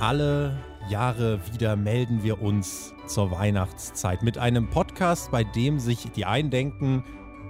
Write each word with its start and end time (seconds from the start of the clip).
Alle 0.00 0.56
Jahre 0.88 1.40
wieder 1.52 1.74
melden 1.74 2.22
wir 2.22 2.40
uns 2.40 2.94
zur 3.08 3.32
Weihnachtszeit 3.32 4.22
mit 4.22 4.38
einem 4.38 4.70
Podcast, 4.70 5.32
bei 5.32 5.42
dem 5.42 5.80
sich 5.80 6.12
die 6.12 6.24
einen 6.24 6.50
denken, 6.50 7.02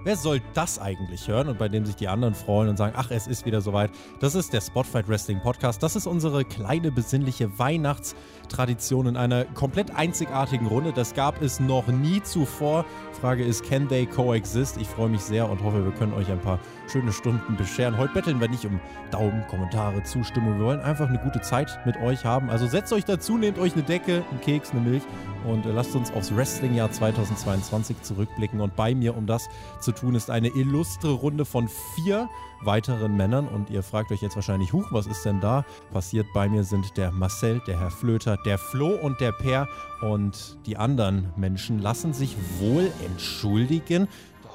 wer 0.04 0.16
soll 0.16 0.40
das 0.54 0.78
eigentlich 0.78 1.28
hören? 1.28 1.48
Und 1.48 1.58
bei 1.58 1.68
dem 1.68 1.84
sich 1.84 1.96
die 1.96 2.08
anderen 2.08 2.32
freuen 2.32 2.70
und 2.70 2.78
sagen, 2.78 2.94
ach, 2.96 3.10
es 3.10 3.26
ist 3.26 3.44
wieder 3.44 3.60
soweit. 3.60 3.90
Das 4.20 4.34
ist 4.34 4.54
der 4.54 4.62
Spotfight 4.62 5.08
Wrestling 5.08 5.42
Podcast. 5.42 5.82
Das 5.82 5.94
ist 5.94 6.06
unsere 6.06 6.42
kleine 6.46 6.90
besinnliche 6.90 7.58
Weihnachtstradition 7.58 9.08
in 9.08 9.16
einer 9.18 9.44
komplett 9.44 9.94
einzigartigen 9.94 10.68
Runde. 10.68 10.92
Das 10.94 11.12
gab 11.12 11.42
es 11.42 11.60
noch 11.60 11.86
nie 11.88 12.22
zuvor. 12.22 12.86
Frage 13.20 13.44
ist, 13.44 13.62
can 13.62 13.88
they 13.88 14.06
coexist? 14.06 14.78
Ich 14.78 14.88
freue 14.88 15.10
mich 15.10 15.20
sehr 15.20 15.50
und 15.50 15.62
hoffe, 15.62 15.84
wir 15.84 15.92
können 15.92 16.14
euch 16.14 16.30
ein 16.30 16.40
paar 16.40 16.60
schöne 16.90 17.12
Stunden 17.12 17.56
bescheren. 17.56 17.96
Heute 17.96 18.14
betteln 18.14 18.40
wir 18.40 18.48
nicht 18.48 18.64
um 18.64 18.80
Daumen, 19.10 19.46
Kommentare, 19.48 20.02
Zustimmung. 20.04 20.58
Wir 20.58 20.64
wollen 20.66 20.80
einfach 20.80 21.08
eine 21.08 21.18
gute 21.18 21.40
Zeit 21.40 21.78
mit 21.84 21.96
euch 21.98 22.24
haben. 22.24 22.50
Also 22.50 22.66
setzt 22.66 22.92
euch 22.92 23.04
dazu, 23.04 23.36
nehmt 23.36 23.58
euch 23.58 23.74
eine 23.74 23.82
Decke, 23.82 24.24
einen 24.30 24.40
Keks, 24.40 24.70
eine 24.70 24.80
Milch 24.80 25.02
und 25.44 25.66
äh, 25.66 25.70
lasst 25.70 25.94
uns 25.94 26.10
aufs 26.12 26.34
Wrestling-Jahr 26.34 26.90
2022 26.90 28.02
zurückblicken. 28.02 28.60
Und 28.60 28.76
bei 28.76 28.94
mir, 28.94 29.16
um 29.16 29.26
das 29.26 29.48
zu 29.80 29.92
tun, 29.92 30.14
ist 30.14 30.30
eine 30.30 30.48
illustre 30.48 31.10
Runde 31.10 31.44
von 31.44 31.68
vier 31.94 32.28
weiteren 32.62 33.16
Männern. 33.16 33.46
Und 33.48 33.70
ihr 33.70 33.82
fragt 33.82 34.10
euch 34.10 34.22
jetzt 34.22 34.36
wahrscheinlich, 34.36 34.72
huch, 34.72 34.86
was 34.90 35.06
ist 35.06 35.24
denn 35.24 35.40
da? 35.40 35.64
Passiert 35.92 36.26
bei 36.34 36.48
mir 36.48 36.64
sind 36.64 36.96
der 36.96 37.12
Marcel, 37.12 37.60
der 37.66 37.78
Herr 37.78 37.90
Flöter, 37.90 38.36
der 38.44 38.58
Flo 38.58 38.88
und 38.88 39.20
der 39.20 39.32
Per. 39.32 39.68
Und 40.00 40.58
die 40.66 40.76
anderen 40.76 41.32
Menschen 41.36 41.80
lassen 41.80 42.12
sich 42.12 42.36
wohl 42.58 42.90
entschuldigen. 43.04 44.08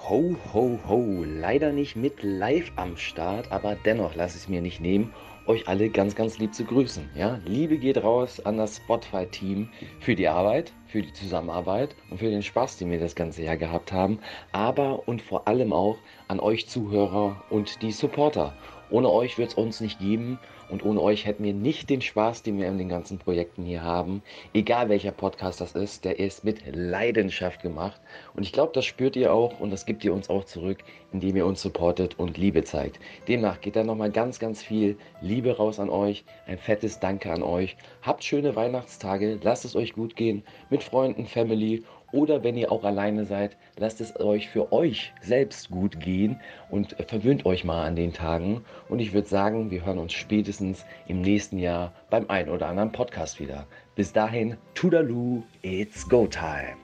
Ho, 0.09 0.35
ho, 0.53 0.77
ho. 0.85 1.23
Leider 1.25 1.71
nicht 1.71 1.95
mit 1.95 2.23
live 2.23 2.73
am 2.75 2.98
Start, 2.98 3.50
aber 3.53 3.75
dennoch 3.75 4.16
lasse 4.16 4.36
ich 4.36 4.44
es 4.44 4.50
mir 4.50 4.59
nicht 4.59 4.81
nehmen, 4.81 5.14
euch 5.47 5.69
alle 5.69 5.89
ganz, 5.89 6.14
ganz 6.14 6.39
lieb 6.39 6.53
zu 6.53 6.66
grüßen. 6.66 7.09
Ja? 7.16 7.39
Liebe 7.45 7.78
geht 7.78 8.03
raus 8.03 8.41
an 8.45 8.58
das 8.58 8.75
Spotify-Team 8.75 9.69
für 10.02 10.16
die 10.16 10.28
Arbeit, 10.28 10.73
für 10.88 11.02
die 11.02 11.13
Zusammenarbeit 11.13 11.95
und 12.09 12.17
für 12.17 12.30
den 12.30 12.44
Spaß, 12.44 12.80
den 12.80 12.91
wir 12.91 13.00
das 13.00 13.16
ganze 13.16 13.44
Jahr 13.44 13.55
gehabt 13.55 13.94
haben. 13.94 14.19
Aber 14.52 15.08
und 15.08 15.22
vor 15.22 15.47
allem 15.47 15.72
auch 15.72 15.97
an 16.28 16.41
euch 16.41 16.67
Zuhörer 16.67 17.41
und 17.50 17.81
die 17.81 17.94
Supporter. 17.94 18.58
Ohne 18.89 19.09
euch 19.09 19.38
wird 19.38 19.52
es 19.52 19.56
uns 19.56 19.80
nicht 19.80 20.00
geben 20.00 20.38
und 20.69 20.86
ohne 20.86 21.02
euch 21.02 21.25
hätten 21.25 21.44
wir 21.44 21.53
nicht 21.53 21.89
den 21.89 22.02
Spaß, 22.02 22.44
den 22.44 22.58
wir 22.58 22.67
in 22.67 22.78
den 22.78 22.89
ganzen 22.89 23.19
Projekten 23.19 23.64
hier 23.64 23.83
haben. 23.83 24.22
Egal 24.53 24.89
welcher 24.89 25.11
Podcast 25.11 25.61
das 25.61 25.73
ist, 25.73 26.06
der 26.06 26.19
ist 26.19 26.44
mit 26.44 26.61
Leidenschaft 26.73 27.61
gemacht. 27.61 28.00
Und 28.36 28.44
ich 28.44 28.52
glaube, 28.52 28.72
das 28.73 28.86
spürt 28.86 29.16
ihr 29.16 29.34
auch 29.34 29.59
und 29.59 29.72
das 29.72 29.86
gibt 29.86 30.03
ihr 30.03 30.14
uns 30.14 30.30
auch 30.30 30.44
zurück, 30.44 30.84
indem 31.11 31.36
ihr 31.36 31.45
uns 31.45 31.61
supportet 31.61 32.19
und 32.19 32.38
Liebe 32.38 32.64
zeigt. 32.64 33.00
Demnach 33.28 33.61
geht 33.61 33.75
da 33.75 33.84
nochmal 33.84 34.11
ganz, 34.11 34.39
ganz 34.39 34.64
viel 34.64 34.97
Liebe 35.22 35.56
raus 35.58 35.80
an 35.80 35.89
euch. 35.89 36.25
Ein 36.47 36.58
fettes 36.58 37.00
Danke 37.00 37.31
an 37.31 37.44
euch. 37.44 37.78
Habt 38.02 38.23
schöne 38.23 38.56
Weihnachtstage, 38.56 39.39
lasst 39.44 39.66
es 39.66 39.75
euch 39.75 39.94
gut 39.94 40.16
gehen 40.16 40.44
mit 40.69 40.84
Freunden, 40.84 41.25
Family 41.25 41.84
oder 42.14 42.44
wenn 42.44 42.56
ihr 42.56 42.72
auch 42.72 42.83
alleine 42.83 43.25
seid, 43.25 43.58
lasst 43.78 44.00
es 44.00 44.17
euch 44.19 44.47
für 44.47 44.72
euch 44.72 45.14
selbst 45.22 45.69
gut 45.69 46.00
gehen 46.00 46.39
und 46.69 46.95
verwöhnt 47.08 47.45
euch 47.45 47.66
mal 47.66 47.86
an 47.86 47.95
den 47.95 48.14
Tagen. 48.14 48.64
Und 48.88 49.00
ich 49.00 49.14
würde 49.14 49.28
sagen, 49.28 49.72
wir 49.72 49.86
hören 49.86 49.97
uns 49.97 50.14
spätestens 50.14 50.86
im 51.08 51.22
nächsten 51.22 51.58
Jahr 51.58 51.91
beim 52.09 52.30
ein 52.30 52.50
oder 52.50 52.67
anderen 52.67 52.91
Podcast 52.91 53.39
wieder. 53.39 53.67
Bis 53.95 54.14
dahin, 54.14 54.56
Tudaloo, 54.75 55.44
it's 55.61 56.08
go 56.08 56.28
time. 56.28 56.83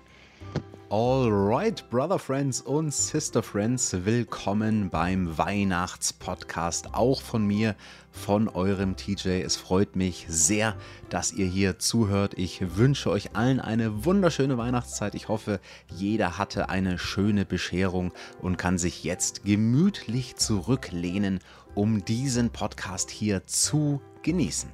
Alright, 0.91 1.87
Brother 1.91 2.17
Friends 2.17 2.61
und 2.61 2.91
Sister 2.91 3.43
Friends, 3.43 3.95
willkommen 4.05 4.89
beim 4.89 5.37
Weihnachtspodcast. 5.37 6.95
Auch 6.95 7.21
von 7.21 7.45
mir, 7.45 7.75
von 8.09 8.47
eurem 8.47 8.95
TJ. 8.95 9.43
Es 9.43 9.55
freut 9.55 9.95
mich 9.95 10.25
sehr, 10.29 10.75
dass 11.11 11.31
ihr 11.31 11.45
hier 11.45 11.77
zuhört. 11.77 12.33
Ich 12.39 12.75
wünsche 12.75 13.11
euch 13.11 13.35
allen 13.35 13.59
eine 13.59 14.03
wunderschöne 14.03 14.57
Weihnachtszeit. 14.57 15.13
Ich 15.13 15.27
hoffe, 15.27 15.59
jeder 15.95 16.39
hatte 16.39 16.69
eine 16.69 16.97
schöne 16.97 17.45
Bescherung 17.45 18.11
und 18.41 18.57
kann 18.57 18.79
sich 18.79 19.03
jetzt 19.03 19.43
gemütlich 19.45 20.37
zurücklehnen, 20.37 21.39
um 21.75 22.03
diesen 22.03 22.49
Podcast 22.49 23.11
hier 23.11 23.45
zu 23.45 24.01
genießen. 24.23 24.71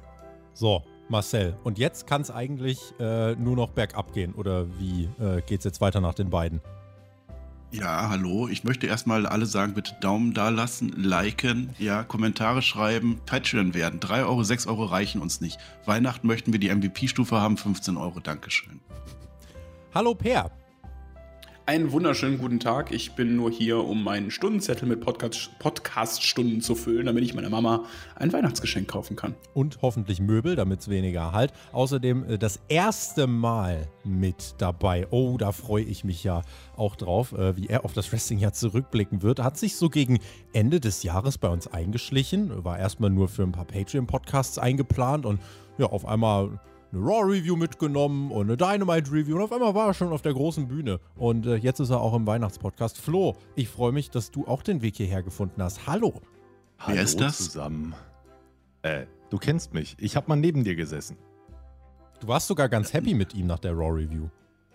So, 0.54 0.82
Marcel, 1.08 1.56
und 1.62 1.78
jetzt 1.78 2.06
kann 2.06 2.20
es 2.22 2.30
eigentlich 2.30 2.80
äh, 2.98 3.34
nur 3.36 3.56
noch 3.56 3.70
bergab 3.70 4.12
gehen, 4.12 4.34
oder 4.34 4.66
wie 4.78 5.08
äh, 5.20 5.40
geht 5.42 5.60
es 5.60 5.64
jetzt 5.64 5.80
weiter 5.80 6.00
nach 6.00 6.14
den 6.14 6.30
beiden? 6.30 6.60
Ja, 7.72 8.08
hallo. 8.08 8.48
Ich 8.48 8.64
möchte 8.64 8.86
erstmal 8.86 9.26
alle 9.26 9.44
sagen, 9.44 9.74
bitte 9.74 9.94
Daumen 10.00 10.34
da 10.34 10.48
lassen, 10.48 10.88
liken, 10.96 11.74
ja, 11.78 12.04
Kommentare 12.04 12.62
schreiben, 12.62 13.20
Patreon 13.26 13.74
werden. 13.74 14.00
3 14.00 14.24
Euro, 14.24 14.42
6 14.42 14.66
Euro 14.66 14.84
reichen 14.84 15.20
uns 15.20 15.40
nicht. 15.40 15.58
Weihnachten 15.84 16.26
möchten 16.26 16.52
wir 16.52 16.60
die 16.60 16.74
MVP-Stufe 16.74 17.40
haben, 17.40 17.56
15 17.56 17.96
Euro, 17.96 18.20
Dankeschön. 18.20 18.80
Hallo 19.94 20.14
Per. 20.14 20.50
Einen 21.68 21.90
wunderschönen 21.90 22.38
guten 22.38 22.60
Tag. 22.60 22.92
Ich 22.92 23.16
bin 23.16 23.34
nur 23.34 23.50
hier, 23.50 23.78
um 23.78 24.04
meinen 24.04 24.30
Stundenzettel 24.30 24.86
mit 24.86 25.00
Podcast-Stunden 25.00 26.60
zu 26.60 26.76
füllen, 26.76 27.06
damit 27.06 27.24
ich 27.24 27.34
meiner 27.34 27.50
Mama 27.50 27.86
ein 28.14 28.32
Weihnachtsgeschenk 28.32 28.86
kaufen 28.86 29.16
kann. 29.16 29.34
Und 29.52 29.80
hoffentlich 29.82 30.20
Möbel, 30.20 30.54
damit 30.54 30.78
es 30.78 30.88
weniger 30.88 31.32
halt. 31.32 31.52
Außerdem 31.72 32.24
äh, 32.24 32.38
das 32.38 32.60
erste 32.68 33.26
Mal 33.26 33.88
mit 34.04 34.54
dabei. 34.58 35.08
Oh, 35.10 35.38
da 35.38 35.50
freue 35.50 35.82
ich 35.82 36.04
mich 36.04 36.22
ja 36.22 36.42
auch 36.76 36.94
drauf, 36.94 37.32
äh, 37.32 37.56
wie 37.56 37.66
er 37.66 37.84
auf 37.84 37.94
das 37.94 38.12
Wrestling-Jahr 38.12 38.52
zurückblicken 38.52 39.22
wird. 39.22 39.40
Hat 39.42 39.58
sich 39.58 39.74
so 39.74 39.88
gegen 39.88 40.20
Ende 40.52 40.78
des 40.78 41.02
Jahres 41.02 41.36
bei 41.36 41.48
uns 41.48 41.66
eingeschlichen. 41.66 42.64
War 42.64 42.78
erstmal 42.78 43.10
nur 43.10 43.26
für 43.26 43.42
ein 43.42 43.50
paar 43.50 43.64
Patreon-Podcasts 43.64 44.58
eingeplant 44.58 45.26
und 45.26 45.40
ja, 45.78 45.86
auf 45.86 46.06
einmal 46.06 46.60
eine 46.92 47.02
Raw-Review 47.02 47.56
mitgenommen 47.56 48.30
und 48.30 48.46
eine 48.46 48.56
Dynamite-Review 48.56 49.36
und 49.36 49.42
auf 49.42 49.52
einmal 49.52 49.74
war 49.74 49.88
er 49.88 49.94
schon 49.94 50.12
auf 50.12 50.22
der 50.22 50.32
großen 50.32 50.68
Bühne. 50.68 51.00
Und 51.16 51.46
äh, 51.46 51.56
jetzt 51.56 51.80
ist 51.80 51.90
er 51.90 52.00
auch 52.00 52.14
im 52.14 52.26
Weihnachtspodcast. 52.26 52.98
Flo, 52.98 53.36
ich 53.54 53.68
freue 53.68 53.92
mich, 53.92 54.10
dass 54.10 54.30
du 54.30 54.46
auch 54.46 54.62
den 54.62 54.82
Weg 54.82 54.96
hierher 54.96 55.22
gefunden 55.22 55.62
hast. 55.62 55.86
Hallo. 55.86 56.20
Hallo 56.78 56.96
Wer 56.96 57.02
ist 57.02 57.20
das? 57.20 57.38
zusammen. 57.38 57.94
Äh, 58.82 59.06
du 59.30 59.38
kennst 59.38 59.74
mich. 59.74 59.96
Ich 59.98 60.16
habe 60.16 60.28
mal 60.28 60.36
neben 60.36 60.62
dir 60.64 60.76
gesessen. 60.76 61.16
Du 62.20 62.28
warst 62.28 62.46
sogar 62.46 62.68
ganz 62.68 62.92
happy 62.92 63.14
mit 63.14 63.34
ihm 63.34 63.46
nach 63.46 63.58
der 63.58 63.72
Raw-Review. 63.72 64.28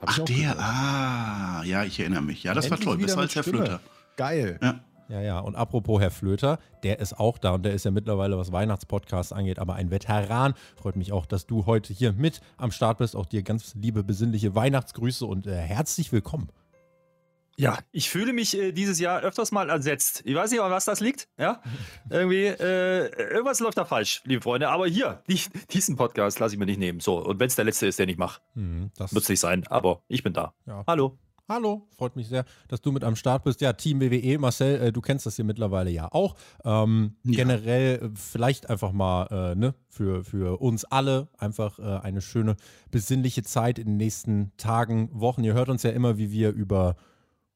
Ach, 0.04 0.18
der, 0.20 0.36
gehört. 0.36 0.58
ah, 0.60 1.64
ja, 1.64 1.84
ich 1.84 2.00
erinnere 2.00 2.24
mich. 2.24 2.44
Ja, 2.44 2.54
das 2.54 2.66
Endlich 2.66 2.86
war 2.88 2.94
toll, 2.96 3.04
besser 3.04 3.20
als 3.20 3.36
Herr 3.36 3.44
Stimme. 3.44 3.58
Flöter. 3.60 3.80
Geil. 4.18 4.60
Ja. 4.62 4.80
Ja, 5.12 5.22
ja. 5.22 5.40
Und 5.40 5.56
apropos 5.56 6.00
Herr 6.00 6.10
Flöter, 6.10 6.58
der 6.84 7.00
ist 7.00 7.20
auch 7.20 7.38
da 7.38 7.52
und 7.52 7.64
der 7.64 7.74
ist 7.74 7.84
ja 7.84 7.92
mittlerweile, 7.92 8.38
was 8.38 8.54
Weihnachtspodcasts 8.54 9.34
angeht, 9.34 9.60
aber 9.60 9.76
ein 9.76 9.92
Veteran. 9.92 10.54
Freut 10.78 10.96
mich 10.96 11.12
auch, 11.12 11.26
dass 11.26 11.46
du 11.46 11.66
heute 11.66 11.92
hier 11.92 12.14
mit 12.14 12.40
am 12.58 12.72
Start 12.72 13.00
bist. 13.00 13.16
Auch 13.18 13.26
dir 13.26 13.44
ganz 13.44 13.76
liebe, 13.76 14.04
besinnliche 14.04 14.56
Weihnachtsgrüße 14.56 15.26
und 15.26 15.48
äh, 15.48 15.56
herzlich 15.58 16.14
willkommen. 16.14 16.50
Ja, 17.58 17.78
ich 17.92 18.10
fühle 18.10 18.32
mich 18.32 18.58
äh, 18.58 18.72
dieses 18.72 19.00
Jahr 19.00 19.20
öfters 19.20 19.52
mal 19.52 19.70
ersetzt. 19.70 20.22
Ich 20.24 20.34
weiß 20.34 20.50
nicht, 20.52 20.62
an 20.62 20.72
was 20.72 20.86
das 20.86 21.02
liegt. 21.02 21.28
Ja, 21.38 21.62
irgendwie 22.10 22.46
äh, 22.46 23.08
irgendwas 23.34 23.60
läuft 23.60 23.78
da 23.78 23.84
falsch, 23.84 24.22
liebe 24.24 24.42
Freunde. 24.42 24.70
Aber 24.70 24.88
hier, 24.88 25.22
die, 25.28 25.42
diesen 25.72 25.98
Podcast 25.98 26.40
lasse 26.40 26.56
ich 26.56 26.60
mir 26.60 26.66
nicht 26.66 26.80
nehmen. 26.80 27.02
So 27.02 27.18
und 27.18 27.38
wenn 27.42 27.48
es 27.48 27.56
der 27.56 27.66
letzte 27.66 27.86
ist, 27.88 28.00
den 28.00 28.08
ich 28.08 28.18
mache, 28.18 28.40
Hm, 28.54 28.92
das 28.98 29.14
wird 29.14 29.24
es 29.24 29.30
nicht 29.30 29.42
sein. 29.42 29.68
Aber 29.68 30.04
ich 30.08 30.24
bin 30.24 30.32
da. 30.32 30.54
Ja. 30.66 30.86
Hallo. 30.88 31.18
Hallo, 31.51 31.85
freut 31.97 32.16
mich 32.16 32.29
sehr, 32.29 32.45
dass 32.69 32.79
du 32.79 32.94
mit 32.94 33.03
am 33.03 33.17
Start 33.17 33.44
bist. 33.44 33.59
Ja, 33.59 33.73
Team 33.73 34.00
WWE, 34.00 34.38
Marcel, 34.39 34.79
äh, 34.84 34.91
du 34.94 35.01
kennst 35.01 35.25
das 35.25 35.35
hier 35.35 35.44
mittlerweile 35.44 35.89
ja 35.89 36.07
auch. 36.09 36.35
Ähm, 36.63 37.16
Ja. 37.23 37.35
Generell 37.35 38.00
äh, 38.01 38.09
vielleicht 38.16 38.69
einfach 38.69 38.94
mal 38.94 39.28
äh, 39.51 39.56
ne, 39.56 39.75
für, 39.89 40.23
für 40.23 40.62
uns 40.62 40.85
alle 40.85 41.28
einfach 41.38 41.78
äh, 41.78 41.81
eine 41.81 42.22
schöne, 42.22 42.56
besinnliche 42.89 43.44
Zeit 43.44 43.79
in 43.79 43.88
den 43.88 43.97
nächsten 43.97 44.53
Tagen, 44.56 45.09
Wochen. 45.12 45.44
Ihr 45.44 45.53
hört 45.53 45.67
uns 45.67 45.84
ja 45.84 45.89
immer, 45.89 46.17
wie 46.17 46.31
wir 46.31 46.51
über 46.51 46.95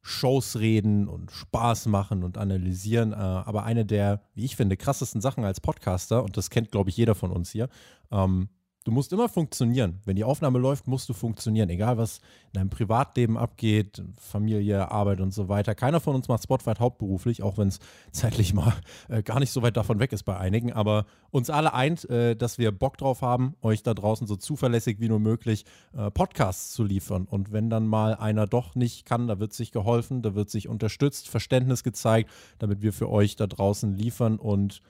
Shows 0.01 0.59
reden 0.59 1.07
und 1.07 1.31
Spaß 1.31 1.85
machen 1.85 2.25
und 2.25 2.37
analysieren. 2.37 3.13
Äh, 3.13 3.15
aber 3.15 3.63
eine 3.63 3.85
der, 3.85 4.23
wie 4.33 4.43
ich 4.43 4.57
finde, 4.57 4.75
krassesten 4.75 5.21
Sachen 5.21 5.45
als 5.45 5.61
Podcaster, 5.61 6.21
und 6.21 6.35
das 6.35 6.49
kennt, 6.49 6.69
glaube 6.69 6.89
ich, 6.89 6.97
jeder 6.97 7.15
von 7.15 7.31
uns 7.31 7.49
hier, 7.49 7.69
ähm, 8.11 8.49
du 8.85 8.91
musst 8.91 9.11
immer 9.11 9.27
funktionieren. 9.27 9.99
Wenn 10.05 10.15
die 10.15 10.23
Aufnahme 10.23 10.59
läuft, 10.59 10.87
musst 10.87 11.09
du 11.09 11.13
funktionieren. 11.13 11.69
Egal, 11.69 11.97
was 11.97 12.19
in 12.53 12.59
deinem 12.59 12.69
Privatleben 12.69 13.37
abgeht, 13.37 14.01
Familie, 14.15 14.91
Arbeit 14.91 15.19
und 15.19 15.33
so 15.33 15.49
weiter. 15.49 15.75
Keiner 15.75 15.99
von 15.99 16.15
uns 16.15 16.27
macht 16.27 16.43
Spotfight 16.43 16.79
hauptberuflich, 16.79 17.43
auch 17.43 17.57
wenn 17.57 17.67
es 17.67 17.79
zeitlich 18.11 18.53
mal 18.53 18.73
äh, 19.09 19.23
gar 19.23 19.39
nicht 19.39 19.51
so 19.51 19.61
weit 19.63 19.75
davon 19.75 19.99
weg 19.99 20.13
ist 20.13 20.23
bei 20.23 20.37
einigen. 20.37 20.71
Aber 20.71 21.05
uns 21.31 21.49
alle 21.49 21.73
eint, 21.73 22.07
äh, 22.09 22.35
dass 22.35 22.57
wir 22.57 22.71
Bock 22.71 22.97
drauf 22.97 23.21
haben, 23.21 23.55
euch 23.61 23.81
da 23.81 23.93
draußen 23.93 24.27
so 24.27 24.35
zuverlässig 24.35 24.99
wie 24.99 25.09
nur 25.09 25.19
möglich 25.19 25.65
äh, 25.97 26.11
Podcasts 26.11 26.71
zu 26.71 26.83
liefern. 26.83 27.25
Und 27.25 27.51
wenn 27.51 27.69
dann 27.69 27.87
mal 27.87 28.15
einer 28.15 28.45
doch 28.45 28.75
nicht 28.75 29.05
kann, 29.05 29.27
da 29.27 29.39
wird 29.39 29.53
sich 29.53 29.71
geholfen, 29.71 30.21
da 30.21 30.35
wird 30.35 30.51
sich 30.51 30.69
unterstützt, 30.69 31.27
Verständnis 31.27 31.83
gezeigt, 31.83 32.29
damit 32.59 32.83
wir 32.83 32.93
für 32.93 33.09
euch 33.09 33.35
da 33.35 33.47
draußen 33.47 33.91
liefern 33.93 34.37
und 34.37 34.81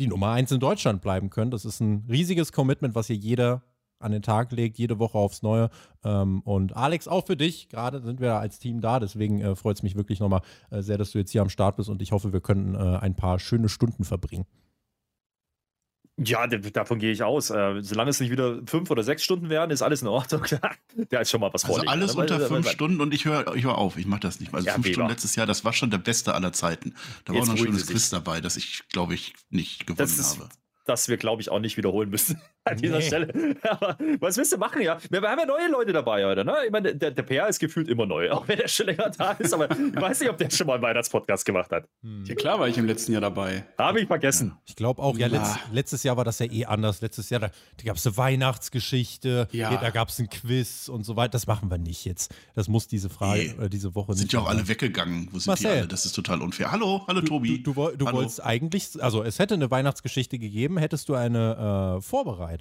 die 0.00 0.08
Nummer 0.08 0.30
eins 0.30 0.50
in 0.50 0.60
Deutschland 0.60 1.02
bleiben 1.02 1.30
können. 1.30 1.50
Das 1.50 1.64
ist 1.64 1.80
ein 1.80 2.06
riesiges 2.08 2.52
Commitment, 2.52 2.94
was 2.94 3.06
hier 3.06 3.16
jeder 3.16 3.62
an 4.00 4.12
den 4.12 4.22
Tag 4.22 4.50
legt, 4.50 4.78
jede 4.78 4.98
Woche 4.98 5.18
aufs 5.18 5.42
Neue. 5.42 5.68
Ähm, 6.02 6.40
und 6.40 6.74
Alex, 6.74 7.06
auch 7.06 7.26
für 7.26 7.36
dich. 7.36 7.68
Gerade 7.68 8.00
sind 8.00 8.18
wir 8.18 8.36
als 8.36 8.58
Team 8.58 8.80
da. 8.80 8.98
Deswegen 8.98 9.40
äh, 9.40 9.54
freut 9.54 9.76
es 9.76 9.82
mich 9.82 9.94
wirklich 9.94 10.20
nochmal 10.20 10.40
äh, 10.70 10.80
sehr, 10.80 10.96
dass 10.96 11.12
du 11.12 11.18
jetzt 11.18 11.30
hier 11.30 11.42
am 11.42 11.50
Start 11.50 11.76
bist. 11.76 11.90
Und 11.90 12.00
ich 12.00 12.12
hoffe, 12.12 12.32
wir 12.32 12.40
können 12.40 12.74
äh, 12.74 12.78
ein 12.78 13.14
paar 13.14 13.38
schöne 13.38 13.68
Stunden 13.68 14.04
verbringen. 14.04 14.46
Ja, 16.22 16.46
davon 16.46 16.98
gehe 16.98 17.12
ich 17.12 17.22
aus. 17.22 17.48
Äh, 17.50 17.80
solange 17.82 18.10
es 18.10 18.20
nicht 18.20 18.30
wieder 18.30 18.58
fünf 18.66 18.90
oder 18.90 19.02
sechs 19.02 19.24
Stunden 19.24 19.48
werden, 19.48 19.70
ist 19.70 19.80
alles 19.80 20.02
in 20.02 20.08
Ordnung. 20.08 20.42
Der 21.10 21.22
ist 21.22 21.30
schon 21.30 21.40
mal 21.40 21.50
was 21.52 21.64
Also 21.64 21.74
vorlegen. 21.76 21.90
alles 21.90 22.12
Aber- 22.12 22.20
unter 22.22 22.40
fünf 22.46 22.68
Stunden 22.70 23.00
und 23.00 23.14
ich 23.14 23.24
höre 23.24 23.54
ich 23.56 23.64
hör 23.64 23.78
auf. 23.78 23.96
Ich 23.96 24.06
mache 24.06 24.20
das 24.20 24.38
nicht. 24.40 24.52
Also 24.52 24.66
Ja, 24.66 24.74
fünf 24.74 24.84
Weber. 24.86 24.94
Stunden 24.94 25.10
letztes 25.10 25.34
Jahr, 25.36 25.46
das 25.46 25.64
war 25.64 25.72
schon 25.72 25.90
der 25.90 25.98
beste 25.98 26.34
aller 26.34 26.52
Zeiten. 26.52 26.94
Da 27.24 27.32
war 27.32 27.36
Jetzt 27.40 27.44
auch 27.48 27.54
noch 27.54 27.60
ein 27.60 27.64
schönes 27.66 27.86
Quiz 27.86 28.10
dabei, 28.10 28.40
das 28.40 28.56
ich, 28.56 28.82
glaube 28.92 29.14
ich, 29.14 29.32
nicht 29.48 29.86
gewonnen 29.86 29.96
Das 29.98 30.18
ist- 30.18 30.38
habe. 30.38 30.50
das 30.84 31.08
wir, 31.08 31.16
glaube 31.16 31.40
ich, 31.42 31.50
auch 31.50 31.60
nicht 31.60 31.76
wiederholen 31.76 32.10
müssen 32.10 32.40
an 32.70 32.76
dieser 32.78 32.98
Nee. 32.98 33.02
Stelle. 33.06 33.56
Aber 33.62 33.96
was 34.20 34.36
willst 34.36 34.52
du 34.52 34.58
machen, 34.58 34.82
ja? 34.82 34.98
Wir, 35.10 35.20
haben 35.22 35.38
ja 35.38 35.46
neue 35.46 35.70
Leute 35.70 35.92
dabei 35.92 36.24
heute, 36.24 36.44
ne? 36.44 36.54
Ich 36.66 36.70
meine, 36.72 36.94
der, 36.94 37.10
der 37.10 37.22
PR 37.22 37.48
ist 37.48 37.58
gefühlt 37.58 37.88
immer 37.88 38.06
neu, 38.06 38.30
auch 38.32 38.46
wenn 38.48 38.58
er 38.58 38.68
schon 38.68 38.86
länger 38.86 39.10
da 39.16 39.32
ist, 39.32 39.52
aber 39.52 39.70
ich 39.70 40.00
weiß 40.00 40.20
nicht, 40.20 40.30
ob 40.30 40.36
der 40.38 40.50
schon 40.50 40.66
mal 40.66 40.74
einen 40.74 40.82
Weihnachtspodcast 40.82 41.44
gemacht 41.44 41.70
hat. 41.70 41.88
Ja, 42.24 42.34
klar 42.34 42.58
war 42.58 42.68
ich 42.68 42.78
im 42.78 42.86
letzten 42.86 43.12
Jahr 43.12 43.20
dabei. 43.20 43.64
Habe 43.78 44.00
ich 44.00 44.06
vergessen. 44.06 44.56
Ich 44.66 44.76
glaube 44.76 45.02
auch, 45.02 45.16
ja, 45.18 45.26
letzt, 45.26 45.58
letztes 45.72 46.02
Jahr 46.02 46.16
war 46.16 46.24
das 46.24 46.38
ja 46.38 46.46
eh 46.46 46.64
anders. 46.64 47.00
Letztes 47.00 47.30
Jahr, 47.30 47.40
da, 47.40 47.48
da 47.48 47.84
gab 47.84 47.96
es 47.96 48.06
eine 48.06 48.16
Weihnachtsgeschichte, 48.16 49.48
Ja. 49.52 49.76
da 49.76 49.90
gab 49.90 50.08
es 50.08 50.18
ein 50.18 50.28
Quiz 50.28 50.88
und 50.88 51.04
so 51.04 51.16
weiter. 51.16 51.30
Das 51.32 51.46
machen 51.46 51.70
wir 51.70 51.78
nicht 51.78 52.04
jetzt. 52.04 52.34
Das 52.54 52.68
muss 52.68 52.86
diese 52.88 53.08
Frage, 53.10 53.54
Nee. 53.58 53.64
äh, 53.66 53.68
diese 53.68 53.94
Woche 53.94 54.14
Sind 54.14 54.24
nicht 54.24 54.32
ja 54.32 54.40
auch 54.40 54.48
alle 54.48 54.66
weggegangen. 54.68 55.28
Wo 55.30 55.38
sind 55.38 55.44
die 55.58 55.64
Marcel. 55.64 55.70
alle? 55.80 55.88
Das 55.88 56.04
ist 56.06 56.12
total 56.12 56.40
unfair. 56.42 56.70
Hallo, 56.72 57.04
hallo 57.08 57.20
Du, 57.20 57.26
Tobi. 57.26 57.62
du, 57.62 57.76
woll- 57.76 57.96
du 57.96 58.06
Hallo. 58.06 58.18
wolltest 58.18 58.44
eigentlich, 58.44 58.90
also 59.02 59.22
es 59.22 59.38
hätte 59.38 59.54
eine 59.54 59.70
Weihnachtsgeschichte 59.70 60.38
gegeben, 60.38 60.78
hättest 60.78 61.08
du 61.08 61.14
eine 61.14 61.96
äh, 61.98 62.02
vorbereitet. 62.02 62.59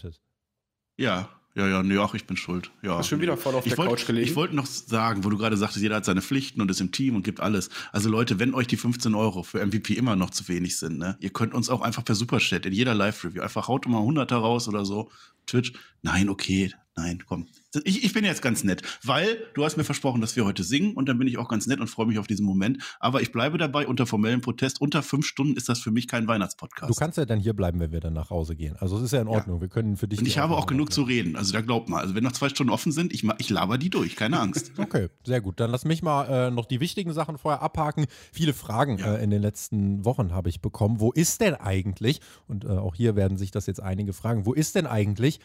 Ja, 0.98 1.30
ja, 1.56 1.68
ja, 1.68 1.84
nee, 1.84 1.98
ach, 1.98 2.14
ich 2.14 2.26
bin 2.26 2.38
schuld. 2.38 2.72
Ja. 2.84 2.98
Hast 2.98 3.10
schon 3.10 3.22
wieder 3.22 3.36
voll 3.36 3.56
auf 3.56 3.66
ich 3.66 3.72
der 3.72 3.78
wollt- 3.80 3.90
Couch 3.90 4.06
gelegen? 4.06 4.28
Ich 4.30 4.36
wollte 4.36 4.56
noch 4.56 4.66
sagen, 4.66 5.24
wo 5.24 5.30
du 5.30 5.38
gerade 5.38 5.58
sagtest, 5.58 5.82
jeder 5.82 5.96
hat 5.96 6.06
seine 6.06 6.22
Pflichten 6.22 6.62
und 6.62 6.70
ist 6.70 6.80
im 6.80 6.92
Team 6.92 7.16
und 7.16 7.24
gibt 7.24 7.40
alles. 7.40 7.70
Also 7.92 8.10
Leute, 8.10 8.38
wenn 8.40 8.54
euch 8.54 8.68
die 8.68 8.78
15 8.78 9.16
Euro 9.16 9.44
für 9.44 9.60
MVP 9.66 9.94
immer 9.96 10.16
noch 10.16 10.30
zu 10.30 10.48
wenig 10.48 10.78
sind, 10.78 11.00
ne, 11.00 11.18
ihr 11.20 11.32
könnt 11.32 11.54
uns 11.54 11.70
auch 11.70 11.82
einfach 11.82 12.06
per 12.06 12.16
Superchat 12.16 12.66
in 12.66 12.74
jeder 12.74 12.94
Live-Review 12.94 13.42
einfach 13.42 13.68
haut 13.68 13.88
mal 13.88 13.98
100 14.00 14.32
raus 14.32 14.68
oder 14.68 14.86
so. 14.86 15.10
Twitch. 15.48 15.74
Nein, 16.02 16.30
okay, 16.30 16.72
nein, 16.96 17.24
komm. 17.26 17.48
Ich, 17.84 18.04
ich 18.04 18.14
bin 18.14 18.26
jetzt 18.26 18.42
ganz 18.42 18.64
nett, 18.64 18.82
weil 19.04 19.38
du 19.54 19.64
hast 19.64 19.78
mir 19.78 19.84
versprochen, 19.84 20.22
dass 20.22 20.36
wir 20.36 20.44
heute 20.44 20.64
singen 20.64 20.94
und 20.96 21.08
dann 21.08 21.20
bin 21.20 21.28
ich 21.28 21.38
auch 21.38 21.48
ganz 21.48 21.68
nett 21.68 21.80
und 21.80 21.88
freue 21.88 22.08
mich 22.08 22.18
auf 22.18 22.26
diesen 22.26 22.46
Moment. 22.46 22.80
Aber 23.00 23.22
ich 23.22 23.32
bleibe 23.32 23.60
dabei 23.60 23.86
unter 23.88 24.08
formellem 24.08 24.42
Protest. 24.42 24.82
Unter 24.82 25.04
fünf 25.04 25.26
Stunden 25.28 25.56
ist 25.56 25.70
das 25.70 25.80
für 25.80 25.92
mich 25.92 26.08
kein 26.08 26.28
Weihnachtspodcast. 26.28 26.90
Du 26.90 26.96
kannst 26.96 27.18
ja 27.20 27.26
dann 27.26 27.40
hier 27.40 27.54
bleiben, 27.54 27.80
wenn 27.80 27.92
wir 27.92 28.00
dann 28.00 28.14
nach 28.14 28.32
Hause 28.32 28.56
gehen. 28.56 28.76
Also 28.80 28.98
es 28.98 29.04
ist 29.04 29.12
ja 29.14 29.22
in 29.22 29.28
Ordnung. 29.28 29.62
Wir 29.62 29.68
können 29.68 29.98
für 29.98 30.08
dich. 30.08 30.18
und 30.20 30.26
ich 30.28 30.40
habe 30.40 30.56
auch 30.58 30.66
genug 30.66 30.92
zu 30.92 31.02
aufnehmen. 31.04 31.20
reden. 31.28 31.36
Also 31.36 31.54
da 31.54 31.62
glaubt 31.62 31.90
mal. 31.90 32.02
Also 32.02 32.16
wenn 32.16 32.24
noch 32.24 32.32
zwei 32.32 32.50
Stunden 32.50 32.72
offen 32.74 32.92
sind, 32.92 33.14
ich, 33.14 33.24
ich 33.38 33.50
laber 33.52 33.78
die 33.78 33.90
durch, 33.92 34.16
keine 34.16 34.40
Angst. 34.40 34.72
Okay, 34.80 35.10
sehr 35.24 35.42
gut. 35.42 35.60
Dann 35.60 35.70
lass 35.70 35.86
mich 35.86 36.02
mal 36.02 36.48
äh, 36.48 36.52
noch 36.52 36.66
die 36.66 36.80
wichtigen 36.80 37.14
Sachen 37.14 37.38
vorher 37.38 37.62
abhaken. 37.62 38.06
Viele 38.32 38.54
Fragen 38.54 38.98
Ja. 38.98 39.16
äh, 39.18 39.24
in 39.24 39.30
den 39.30 39.42
letzten 39.42 40.04
Wochen 40.06 40.34
habe 40.34 40.50
ich 40.50 40.62
bekommen. 40.62 41.00
Wo 41.00 41.12
ist 41.12 41.42
denn 41.42 41.54
eigentlich, 41.54 42.22
und 42.48 42.64
äh, 42.66 42.70
auch 42.70 42.96
hier 42.96 43.16
werden 43.16 43.38
sich 43.38 43.52
das 43.52 43.68
jetzt 43.68 43.82
einige 43.82 44.14
fragen, 44.14 44.46
wo 44.48 44.54
ist 44.54 44.74
denn 44.76 44.88
eigentlich 44.88 45.40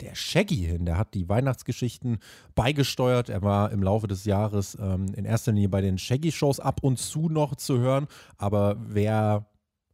der 0.00 0.14
Shaggy 0.14 0.56
hin? 0.56 0.86
Der 0.86 0.98
hat 0.98 1.14
die 1.14 1.28
Weihnachtsgeschichten 1.28 2.18
beigesteuert. 2.54 3.28
Er 3.28 3.42
war 3.42 3.72
im 3.72 3.82
Laufe 3.82 4.06
des 4.06 4.24
Jahres 4.24 4.76
ähm, 4.80 5.06
in 5.14 5.24
erster 5.24 5.52
Linie 5.52 5.68
bei 5.68 5.80
den 5.80 5.98
Shaggy-Shows 5.98 6.60
ab 6.60 6.80
und 6.82 6.98
zu 6.98 7.28
noch 7.28 7.56
zu 7.56 7.78
hören. 7.78 8.06
Aber 8.36 8.76
wer 8.78 9.46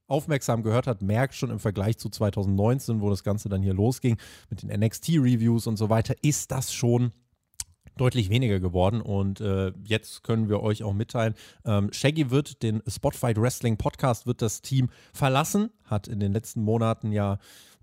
aufmerksam 0.07 0.63
gehört 0.63 0.87
hat, 0.87 1.03
merkt 1.03 1.35
schon 1.35 1.51
im 1.51 1.61
Vergleich 1.61 1.97
zu 1.99 2.09
2019, 2.09 3.01
wo 3.01 3.11
das 3.11 3.23
Ganze 3.23 3.49
dann 3.49 3.63
hier 3.63 3.75
losging 3.75 4.17
mit 4.51 4.63
den 4.63 4.71
NXT-Reviews 4.71 5.67
und 5.67 5.77
so 5.77 5.89
weiter, 5.89 6.15
ist 6.23 6.51
das 6.51 6.73
schon 6.73 7.13
deutlich 7.97 8.31
weniger 8.31 8.61
geworden 8.61 9.03
und 9.03 9.41
äh, 9.41 9.73
jetzt 9.85 10.23
können 10.25 10.49
wir 10.49 10.63
euch 10.63 10.83
auch 10.83 10.95
mitteilen, 10.95 11.35
ähm, 11.65 11.93
Shaggy 11.93 12.31
wird 12.31 12.63
den 12.63 12.83
Spotfight 12.89 13.39
Wrestling 13.39 13.77
Podcast, 13.77 14.27
wird 14.27 14.41
das 14.41 14.63
Team 14.63 14.89
verlassen, 15.13 15.71
hat 15.85 16.09
in 16.09 16.19
den 16.19 16.33
letzten 16.33 16.63
Monaten 16.63 17.13
ja 17.13 17.39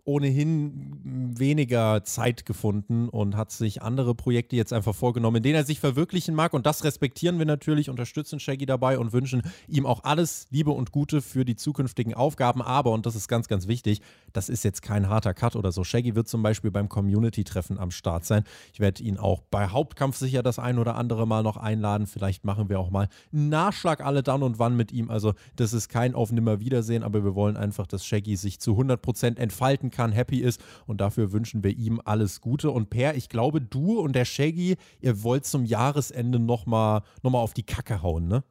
ohnehin 0.07 1.33
weniger 1.37 2.03
Zeit 2.03 2.45
gefunden 2.45 3.09
und 3.09 3.35
hat 3.35 3.51
sich 3.51 3.81
andere 3.81 4.15
Projekte 4.15 4.55
jetzt 4.55 4.71
einfach 4.71 4.95
vorgenommen, 4.95 5.37
in 5.37 5.43
denen 5.43 5.55
er 5.55 5.65
sich 5.65 5.79
verwirklichen 5.79 6.33
mag 6.33 6.53
und 6.53 6.65
das 6.65 6.83
respektieren 6.83 7.37
wir 7.39 7.45
natürlich, 7.45 7.89
unterstützen 7.89 8.39
Shaggy 8.39 8.65
dabei 8.65 8.97
und 8.97 9.11
wünschen 9.11 9.43
ihm 9.67 9.85
auch 9.85 10.03
alles 10.03 10.47
Liebe 10.49 10.71
und 10.71 10.91
Gute 10.91 11.21
für 11.21 11.43
die 11.43 11.57
zukünftigen 11.57 12.13
Aufgaben, 12.13 12.61
aber, 12.61 12.91
und 12.91 13.05
das 13.05 13.15
ist 13.15 13.27
ganz, 13.27 13.47
ganz 13.49 13.67
wichtig, 13.67 14.01
das 14.31 14.47
ist 14.49 14.63
jetzt 14.63 14.81
kein 14.81 15.09
harter 15.09 15.33
Cut 15.33 15.55
oder 15.55 15.71
so. 15.71 15.83
Shaggy 15.83 16.15
wird 16.15 16.29
zum 16.29 16.41
Beispiel 16.41 16.71
beim 16.71 16.87
Community-Treffen 16.87 17.77
am 17.77 17.91
Start 17.91 18.23
sein. 18.25 18.43
Ich 18.73 18.79
werde 18.79 19.03
ihn 19.03 19.17
auch 19.17 19.41
bei 19.51 19.67
Hauptkampf 19.67 20.15
sicher 20.15 20.41
das 20.41 20.57
ein 20.57 20.79
oder 20.79 20.95
andere 20.95 21.27
Mal 21.27 21.43
noch 21.43 21.57
einladen. 21.57 22.07
Vielleicht 22.07 22.45
machen 22.45 22.69
wir 22.69 22.79
auch 22.79 22.89
mal 22.89 23.09
einen 23.33 23.49
Nachschlag 23.49 24.01
alle 24.01 24.23
dann 24.23 24.43
und 24.43 24.57
wann 24.57 24.77
mit 24.77 24.91
ihm. 24.91 25.09
Also 25.09 25.33
das 25.57 25.73
ist 25.73 25.89
kein 25.89 26.15
Auf 26.15 26.31
Nimmerwiedersehen, 26.31 27.03
aber 27.03 27.23
wir 27.23 27.35
wollen 27.35 27.57
einfach, 27.57 27.87
dass 27.87 28.05
Shaggy 28.05 28.37
sich 28.37 28.59
zu 28.59 28.71
100% 28.71 29.37
entfalten 29.37 29.91
kann, 29.91 29.96
happy 30.11 30.39
ist 30.39 30.61
und 30.85 31.01
dafür 31.01 31.31
wünschen 31.31 31.63
wir 31.63 31.71
ihm 31.71 32.01
alles 32.03 32.41
Gute. 32.41 32.71
Und 32.71 32.89
Per, 32.89 33.15
ich 33.15 33.29
glaube, 33.29 33.61
du 33.61 33.99
und 33.99 34.13
der 34.15 34.25
Shaggy, 34.25 34.77
ihr 35.01 35.23
wollt 35.23 35.45
zum 35.45 35.65
Jahresende 35.65 36.39
nochmal 36.39 37.01
noch 37.23 37.31
mal 37.31 37.39
auf 37.39 37.53
die 37.53 37.63
Kacke 37.63 38.01
hauen, 38.01 38.27
ne? 38.27 38.43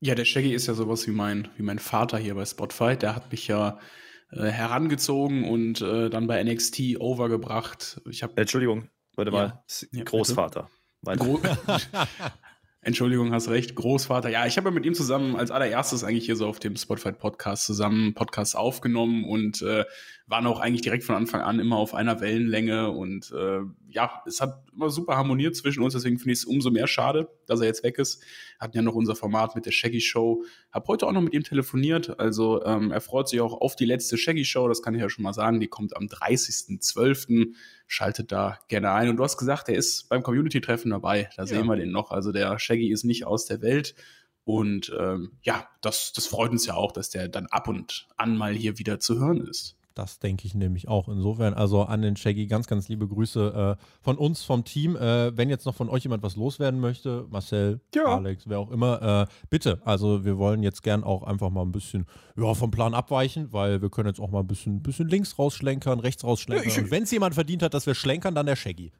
Ja, 0.00 0.14
der 0.14 0.24
Shaggy 0.24 0.52
ist 0.52 0.66
ja 0.66 0.74
sowas 0.74 1.06
wie 1.06 1.12
mein, 1.12 1.48
wie 1.56 1.62
mein 1.62 1.78
Vater 1.78 2.18
hier 2.18 2.34
bei 2.34 2.44
Spotify. 2.44 2.96
Der 2.96 3.14
hat 3.14 3.30
mich 3.30 3.46
ja 3.46 3.78
äh, 4.32 4.46
herangezogen 4.46 5.44
und 5.44 5.80
äh, 5.80 6.10
dann 6.10 6.26
bei 6.26 6.42
NXT 6.42 6.98
overgebracht. 6.98 8.00
Ich 8.10 8.22
habe 8.22 8.36
Entschuldigung, 8.36 8.88
warte 9.14 9.30
Ja. 9.30 9.36
mal. 9.36 9.64
Ja, 9.92 10.02
Großvater. 10.04 10.68
Gro 11.04 11.40
Entschuldigung, 12.84 13.32
hast 13.32 13.48
recht, 13.48 13.76
Großvater. 13.76 14.28
Ja, 14.28 14.44
ich 14.44 14.56
habe 14.56 14.68
ja 14.68 14.74
mit 14.74 14.84
ihm 14.84 14.94
zusammen 14.94 15.36
als 15.36 15.52
allererstes 15.52 16.02
eigentlich 16.02 16.26
hier 16.26 16.34
so 16.34 16.48
auf 16.48 16.58
dem 16.58 16.74
Spotify 16.74 17.12
Podcast 17.12 17.64
zusammen 17.64 18.12
Podcast 18.14 18.56
aufgenommen 18.56 19.24
und 19.24 19.62
äh, 19.62 19.84
waren 20.26 20.48
auch 20.48 20.58
eigentlich 20.58 20.80
direkt 20.80 21.04
von 21.04 21.14
Anfang 21.14 21.42
an 21.42 21.60
immer 21.60 21.76
auf 21.76 21.94
einer 21.94 22.20
Wellenlänge 22.20 22.90
und 22.90 23.30
äh, 23.30 23.60
ja, 23.88 24.22
es 24.26 24.40
hat 24.40 24.64
immer 24.72 24.90
super 24.90 25.14
harmoniert 25.16 25.54
zwischen 25.54 25.80
uns, 25.84 25.92
deswegen 25.92 26.18
finde 26.18 26.32
ich 26.32 26.40
es 26.40 26.44
umso 26.44 26.72
mehr 26.72 26.88
schade, 26.88 27.28
dass 27.46 27.60
er 27.60 27.66
jetzt 27.66 27.84
weg 27.84 27.98
ist. 27.98 28.20
Hatten 28.58 28.76
ja 28.76 28.82
noch 28.82 28.96
unser 28.96 29.14
Format 29.14 29.54
mit 29.54 29.64
der 29.64 29.70
Shaggy 29.70 30.00
Show. 30.00 30.42
Hab 30.72 30.88
heute 30.88 31.06
auch 31.06 31.12
noch 31.12 31.22
mit 31.22 31.34
ihm 31.34 31.44
telefoniert, 31.44 32.18
also 32.18 32.64
ähm, 32.64 32.90
er 32.90 33.00
freut 33.00 33.28
sich 33.28 33.40
auch 33.40 33.60
auf 33.60 33.76
die 33.76 33.84
letzte 33.84 34.18
Shaggy 34.18 34.44
Show, 34.44 34.66
das 34.66 34.82
kann 34.82 34.94
ich 34.96 35.00
ja 35.00 35.08
schon 35.08 35.22
mal 35.22 35.34
sagen, 35.34 35.60
die 35.60 35.68
kommt 35.68 35.96
am 35.96 36.06
30.12. 36.06 37.54
Schaltet 37.92 38.32
da 38.32 38.58
gerne 38.68 38.90
ein. 38.92 39.10
Und 39.10 39.18
du 39.18 39.22
hast 39.22 39.36
gesagt, 39.36 39.68
er 39.68 39.74
ist 39.74 40.08
beim 40.08 40.22
Community-Treffen 40.22 40.90
dabei. 40.90 41.28
Da 41.36 41.46
sehen 41.46 41.66
wir 41.66 41.76
den 41.76 41.90
noch. 41.90 42.10
Also 42.10 42.32
der 42.32 42.58
Shaggy 42.58 42.90
ist 42.90 43.04
nicht 43.04 43.26
aus 43.26 43.44
der 43.44 43.60
Welt. 43.60 43.94
Und 44.44 44.90
ähm, 44.98 45.32
ja, 45.42 45.68
das, 45.82 46.14
das 46.14 46.26
freut 46.26 46.52
uns 46.52 46.64
ja 46.64 46.72
auch, 46.72 46.92
dass 46.92 47.10
der 47.10 47.28
dann 47.28 47.48
ab 47.48 47.68
und 47.68 48.08
an 48.16 48.34
mal 48.38 48.54
hier 48.54 48.78
wieder 48.78 48.98
zu 48.98 49.20
hören 49.20 49.46
ist. 49.46 49.76
Das 49.94 50.18
denke 50.18 50.46
ich 50.46 50.54
nämlich 50.54 50.88
auch. 50.88 51.08
Insofern, 51.08 51.54
also 51.54 51.82
an 51.82 52.02
den 52.02 52.16
Shaggy 52.16 52.46
ganz, 52.46 52.66
ganz 52.66 52.88
liebe 52.88 53.06
Grüße 53.06 53.76
äh, 53.78 53.82
von 54.00 54.16
uns, 54.16 54.42
vom 54.42 54.64
Team. 54.64 54.96
Äh, 54.96 55.36
wenn 55.36 55.50
jetzt 55.50 55.66
noch 55.66 55.74
von 55.74 55.88
euch 55.88 56.02
jemand 56.04 56.22
was 56.22 56.36
loswerden 56.36 56.80
möchte, 56.80 57.26
Marcel, 57.30 57.80
Ja. 57.94 58.04
Alex, 58.16 58.48
wer 58.48 58.58
auch 58.58 58.70
immer, 58.70 59.26
äh, 59.28 59.32
bitte. 59.50 59.80
Also 59.84 60.24
wir 60.24 60.38
wollen 60.38 60.62
jetzt 60.62 60.82
gern 60.82 61.04
auch 61.04 61.22
einfach 61.22 61.50
mal 61.50 61.62
ein 61.62 61.72
bisschen 61.72 62.06
ja, 62.36 62.54
vom 62.54 62.70
Plan 62.70 62.94
abweichen, 62.94 63.52
weil 63.52 63.82
wir 63.82 63.90
können 63.90 64.08
jetzt 64.08 64.20
auch 64.20 64.30
mal 64.30 64.40
ein 64.40 64.46
bisschen, 64.46 64.82
bisschen 64.82 65.08
links 65.08 65.38
rausschlenkern, 65.38 66.00
rechts 66.00 66.24
rausschlenkern. 66.24 66.68
Ja, 66.68 66.76
ich- 66.76 66.82
Und 66.84 66.90
wenn 66.90 67.02
es 67.02 67.10
jemand 67.10 67.34
verdient 67.34 67.62
hat, 67.62 67.74
dass 67.74 67.86
wir 67.86 67.94
schlenkern, 67.94 68.34
dann 68.34 68.46
der 68.46 68.56
Shaggy. 68.56 68.92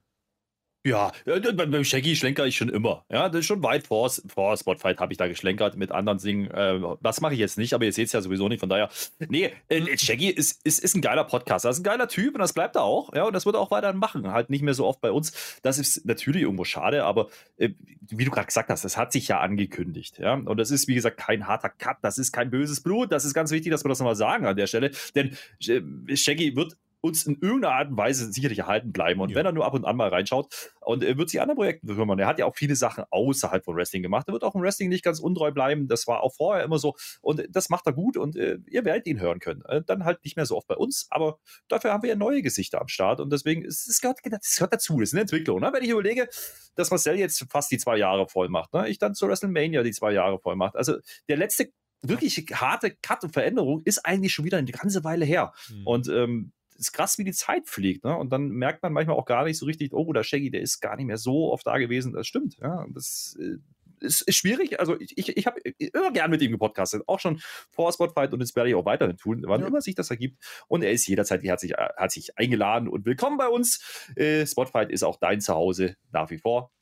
Ja, 0.85 1.13
äh, 1.27 1.41
beim 1.53 1.85
Shaggy 1.85 2.17
schlenker 2.17 2.45
ich 2.45 2.57
schon 2.57 2.69
immer. 2.69 3.05
Ja, 3.09 3.29
das 3.29 3.41
ist 3.41 3.47
schon 3.47 3.63
weit 3.63 3.87
vor, 3.87 4.11
vor 4.11 4.57
Spotfight 4.57 4.99
habe 4.99 5.13
ich 5.13 5.17
da 5.17 5.29
geschlenkert 5.29 5.77
mit 5.77 5.93
anderen 5.93 6.19
Dingen. 6.19 6.51
Äh, 6.51 6.81
das 7.01 7.21
mache 7.21 7.35
ich 7.35 7.39
jetzt 7.39 7.57
nicht, 7.57 7.73
aber 7.75 7.85
ihr 7.85 7.93
seht 7.93 8.07
es 8.07 8.13
ja 8.13 8.21
sowieso 8.21 8.49
nicht. 8.49 8.59
Von 8.59 8.69
daher, 8.69 8.89
nee, 9.29 9.53
äh, 9.69 9.97
Shaggy 9.97 10.29
ist, 10.29 10.61
ist, 10.65 10.81
ist 10.81 10.97
ein 10.97 11.01
geiler 11.01 11.23
Podcast. 11.23 11.65
Das 11.65 11.77
ist 11.77 11.81
ein 11.81 11.85
geiler 11.85 12.09
Typ 12.09 12.35
und 12.35 12.41
das 12.41 12.53
bleibt 12.53 12.75
er 12.75 12.83
auch. 12.83 13.15
Ja, 13.15 13.25
und 13.25 13.33
das 13.33 13.47
wird 13.47 13.55
er 13.55 13.61
auch 13.61 13.71
weiterhin 13.71 13.99
machen. 13.99 14.33
Halt 14.33 14.51
nicht 14.51 14.63
mehr 14.63 14.75
so 14.75 14.85
oft 14.85 15.01
bei 15.01 15.13
uns. 15.13 15.61
Das 15.63 15.79
ist 15.79 16.05
natürlich 16.05 16.43
irgendwo 16.43 16.65
schade, 16.65 17.05
aber 17.05 17.29
äh, 17.59 17.71
wie 18.09 18.25
du 18.25 18.33
gerade 18.33 18.47
gesagt 18.47 18.69
hast, 18.69 18.85
das 18.85 18.97
hat 18.97 19.13
sich 19.13 19.29
ja 19.29 19.39
angekündigt. 19.39 20.19
Ja, 20.19 20.35
und 20.35 20.57
das 20.57 20.73
ist, 20.73 20.89
wie 20.89 20.95
gesagt, 20.95 21.17
kein 21.17 21.47
harter 21.47 21.69
Cut. 21.69 21.99
Das 22.03 22.19
ist 22.19 22.33
kein 22.33 22.51
böses 22.51 22.81
Blut. 22.81 23.13
Das 23.13 23.25
ist 23.25 23.35
ganz 23.35 23.53
wichtig, 23.53 23.71
dass 23.71 23.85
wir 23.85 23.89
das 23.89 24.01
nochmal 24.01 24.17
sagen 24.17 24.47
an 24.47 24.57
der 24.57 24.67
Stelle. 24.67 24.91
Denn 25.15 25.37
Shaggy 25.61 26.57
wird 26.57 26.77
uns 27.03 27.27
in 27.27 27.37
irgendeiner 27.41 27.75
Art 27.75 27.91
und 27.91 27.97
Weise 27.97 28.33
sicherlich 28.33 28.61
erhalten 28.61 28.93
bleiben. 28.93 29.21
Und 29.21 29.31
Ja. 29.31 29.37
wenn 29.37 29.45
er 29.47 29.53
nur 29.53 29.67
ab 29.67 29.75
und 29.75 29.85
an 29.85 29.97
mal 29.97 30.09
reinschaut 30.09 30.71
und 30.81 31.03
er 31.03 31.19
wird 31.19 31.29
sich 31.31 31.41
anderen 31.41 31.57
Projekten 31.57 31.89
kümmern. 31.89 32.19
Er 32.19 32.27
hat 32.29 32.39
ja 32.39 32.47
auch 32.47 32.55
viele 32.57 32.77
Sachen 32.77 33.05
außerhalb 33.11 33.65
von 33.65 33.77
Wrestling 33.77 34.03
gemacht. 34.03 34.29
Er 34.29 34.33
wird 34.33 34.45
auch 34.45 34.55
im 34.55 34.63
Wrestling 34.63 34.89
nicht 34.89 35.05
ganz 35.05 35.19
untreu 35.21 35.51
bleiben. 35.51 35.89
Das 35.89 36.07
war 36.07 36.23
auch 36.23 36.33
vorher 36.35 36.65
immer 36.65 36.79
so. 36.79 36.95
Und 37.21 37.45
das 37.51 37.69
macht 37.69 37.87
er 37.87 37.93
gut 37.93 38.17
und 38.17 38.37
äh, 38.37 38.59
ihr 38.69 38.85
werdet 38.85 39.07
ihn 39.07 39.21
hören 39.21 39.41
können. 39.41 39.63
Äh, 39.67 39.83
dann 39.85 40.05
halt 40.05 40.25
nicht 40.25 40.37
mehr 40.37 40.47
so 40.47 40.57
oft 40.57 40.69
bei 40.69 40.77
uns, 40.77 41.09
aber 41.11 41.39
dafür 41.69 41.93
haben 41.93 42.03
wir 42.05 42.11
ja 42.11 42.17
neue 42.17 42.41
Gesichter 42.41 42.81
am 42.81 42.89
Start. 42.89 43.21
Und 43.21 43.31
deswegen, 43.33 43.63
ist, 43.63 43.89
es 43.89 44.01
gehört, 44.01 44.21
das 44.25 44.55
gehört 44.57 44.73
dazu. 44.73 44.99
Das 45.01 45.09
ist 45.09 45.15
eine 45.15 45.23
Entwicklung. 45.23 45.61
Ne? 45.61 45.71
Wenn 45.73 45.83
ich 45.83 45.91
überlege, 45.91 46.29
dass 46.77 46.91
Marcel 46.91 47.19
jetzt 47.19 47.45
fast 47.51 47.71
die 47.73 47.79
zwei 47.79 47.97
Jahre 47.99 48.29
voll 48.29 48.49
macht, 48.49 48.73
ne? 48.73 48.89
ich 48.89 48.99
dann 48.99 49.15
zu 49.15 49.27
WrestleMania 49.27 49.83
die 49.83 49.93
zwei 49.93 50.13
Jahre 50.13 50.39
voll 50.39 50.55
macht. 50.57 50.77
Also 50.77 50.99
der 51.29 51.37
letzte 51.37 51.73
wirklich 52.05 52.45
harte 52.55 52.97
Cut 53.03 53.23
und 53.25 53.33
Veränderung 53.33 53.83
ist 53.85 54.05
eigentlich 54.05 54.33
schon 54.33 54.45
wieder 54.45 54.59
eine 54.59 54.71
ganze 54.73 55.05
Weile 55.05 55.25
her. 55.25 55.53
Und 55.85 56.09
ähm, 56.09 56.53
ist 56.83 56.93
krass, 56.93 57.19
wie 57.19 57.25
die 57.25 57.33
Zeit 57.33 57.67
fliegt. 57.69 58.05
Ne? 58.05 58.17
Und 58.17 58.31
dann 58.33 58.49
merkt 58.49 58.83
man 58.83 58.93
manchmal 58.93 59.17
auch 59.17 59.25
gar 59.27 59.45
nicht 59.45 59.59
so 59.59 59.67
richtig, 59.67 59.93
oh, 59.93 60.13
der 60.13 60.23
Shaggy, 60.23 60.51
der 60.51 60.61
ist 60.61 60.81
gar 60.81 60.97
nicht 60.97 61.07
mehr 61.07 61.19
so 61.19 61.53
oft 61.53 61.67
da 61.67 61.79
gewesen. 61.79 62.13
Das 62.13 62.27
stimmt. 62.27 62.57
Ja, 62.61 62.87
das 62.93 63.37
äh, 63.41 63.57
es 64.05 64.21
ist 64.21 64.37
schwierig. 64.37 64.81
Also 64.81 64.99
ich, 64.99 65.17
ich, 65.17 65.37
ich 65.37 65.47
habe 65.47 65.61
immer 65.61 66.11
gern 66.13 66.31
mit 66.31 66.43
ihm 66.43 66.51
gepodcastet, 66.51 67.03
auch 67.07 67.21
schon 67.21 67.41
vor 67.71 67.93
Spotfight 67.93 68.33
und 68.33 68.41
das 68.41 68.55
werde 68.57 68.69
ich 68.71 68.75
auch 68.75 68.85
weiterhin 68.85 69.17
tun, 69.17 69.45
wann 69.47 69.61
Ja. 69.61 69.67
immer 69.69 69.81
sich 69.81 69.95
das 69.95 70.11
ergibt. 70.11 70.43
Und 70.67 70.83
er 70.83 70.91
ist 70.93 71.07
jederzeit 71.07 71.43
herzlich, 71.45 71.75
herzlich 71.97 72.37
eingeladen 72.37 72.89
und 72.89 73.07
willkommen 73.07 73.39
bei 73.39 73.47
uns. 73.47 74.11
Äh, 74.17 74.45
Spotfight 74.47 74.91
ist 74.91 75.05
auch 75.05 75.17
dein 75.19 75.41
Zuhause 75.41 75.97
nach 76.11 76.31
wie 76.31 76.39
vor. 76.39 76.73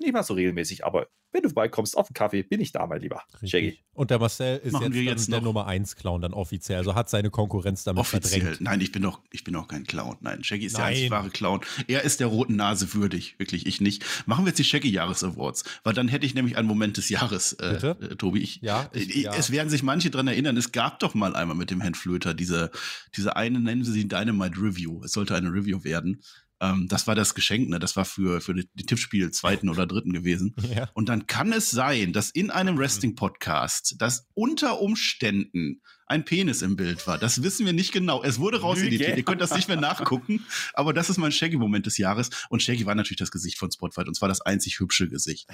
Nicht 0.00 0.12
mal 0.12 0.22
so 0.22 0.34
regelmäßig, 0.34 0.84
aber 0.84 1.08
wenn 1.32 1.42
du 1.42 1.48
vorbeikommst 1.48 1.96
auf 1.98 2.06
den 2.08 2.14
Kaffee, 2.14 2.42
bin 2.42 2.60
ich 2.60 2.72
da, 2.72 2.86
mein 2.86 3.00
Lieber. 3.02 3.22
Shaggy. 3.44 3.78
Und 3.92 4.10
der 4.10 4.18
Marcel 4.18 4.58
ist 4.58 4.72
Machen 4.72 4.92
jetzt, 4.94 5.04
jetzt 5.04 5.32
der 5.32 5.40
Nummer 5.42 5.66
1 5.66 5.96
Clown 5.96 6.22
dann 6.22 6.32
offiziell. 6.32 6.78
Also 6.78 6.94
hat 6.94 7.10
seine 7.10 7.30
Konkurrenz 7.30 7.84
damit 7.84 8.00
Offiziell. 8.00 8.40
verdrängt. 8.40 8.60
Nein, 8.62 8.80
ich 8.80 8.92
bin 8.92 9.02
doch, 9.02 9.20
ich 9.30 9.44
bin 9.44 9.52
doch 9.54 9.66
kein 9.68 9.84
Clown. 9.84 10.16
Nein, 10.20 10.42
Shaggy 10.44 10.66
ist 10.66 10.76
der 10.76 10.84
Nein. 10.84 10.94
einzig 10.94 11.10
wahre 11.10 11.30
Clown. 11.30 11.60
Er 11.88 12.02
ist 12.04 12.20
der 12.20 12.28
roten 12.28 12.56
Nase 12.56 12.94
würdig, 12.94 13.38
wirklich, 13.38 13.66
ich 13.66 13.80
nicht. 13.80 14.04
Machen 14.26 14.44
wir 14.44 14.50
jetzt 14.50 14.58
die 14.58 14.64
Shaggy 14.64 14.88
Jahres 14.88 15.22
Awards, 15.24 15.64
weil 15.82 15.92
dann 15.94 16.08
hätte 16.08 16.24
ich 16.24 16.34
nämlich 16.34 16.56
einen 16.56 16.68
Moment 16.68 16.96
des 16.96 17.08
Jahres, 17.10 17.54
äh, 17.54 17.72
Bitte? 17.74 17.96
äh, 18.12 18.16
Tobi. 18.16 18.40
Ich, 18.40 18.60
Ja, 18.62 18.88
ich- 18.94 19.10
ich, 19.10 19.22
ja. 19.24 19.34
Es 19.34 19.50
werden 19.50 19.68
sich 19.68 19.82
manche 19.82 20.10
dran 20.10 20.28
erinnern, 20.28 20.56
es 20.56 20.72
gab 20.72 21.00
doch 21.00 21.14
mal 21.14 21.34
einmal 21.36 21.56
mit 21.56 21.70
dem 21.70 21.80
Herrn 21.80 21.94
Flöter 21.94 22.32
diese, 22.34 22.70
diese 23.16 23.36
eine, 23.36 23.60
nennen 23.60 23.84
Sie 23.84 23.92
sie 23.92 24.08
Dynamite 24.08 24.56
Review. 24.62 25.02
Es 25.04 25.12
sollte 25.12 25.34
eine 25.34 25.52
Review 25.52 25.82
werden. 25.84 26.22
Ähm, 26.60 26.86
das 26.88 27.06
war 27.06 27.14
das 27.14 27.34
Geschenk, 27.34 27.68
ne? 27.68 27.78
Das 27.78 27.96
war 27.96 28.04
für, 28.04 28.40
für 28.40 28.54
die, 28.54 28.68
die 28.74 28.86
Tippspiel 28.86 29.30
zweiten 29.30 29.68
oder 29.68 29.86
dritten 29.86 30.12
gewesen. 30.12 30.54
Ja. 30.68 30.90
Und 30.92 31.08
dann 31.08 31.26
kann 31.26 31.52
es 31.52 31.70
sein, 31.70 32.12
dass 32.12 32.30
in 32.30 32.50
einem. 32.50 32.76
Wrestling-Podcast, 32.76 33.96
dass 33.98 34.26
unter 34.34 34.80
Umständen 34.80 35.80
ein 36.06 36.24
Penis 36.24 36.62
im 36.62 36.76
Bild 36.76 37.06
war. 37.06 37.18
Das 37.18 37.42
wissen 37.42 37.64
wir 37.66 37.72
nicht 37.72 37.92
genau. 37.92 38.22
Es 38.22 38.38
wurde 38.38 38.60
rauseditiert. 38.60 39.16
Ihr 39.16 39.22
könnt 39.22 39.40
das 39.40 39.54
nicht 39.54 39.68
mehr 39.68 39.76
nachgucken. 39.76 40.44
Aber 40.74 40.92
das 40.92 41.10
ist 41.10 41.18
mein 41.18 41.32
Shaggy-Moment 41.32 41.86
des 41.86 41.98
Jahres. 41.98 42.30
Und 42.48 42.62
Shaggy 42.62 42.86
war 42.86 42.94
natürlich 42.94 43.18
das 43.18 43.30
Gesicht 43.30 43.58
von 43.58 43.70
Spotlight. 43.70 44.08
Und 44.08 44.14
zwar 44.14 44.28
das 44.28 44.40
einzig 44.40 44.80
hübsche 44.80 45.08
Gesicht. 45.08 45.48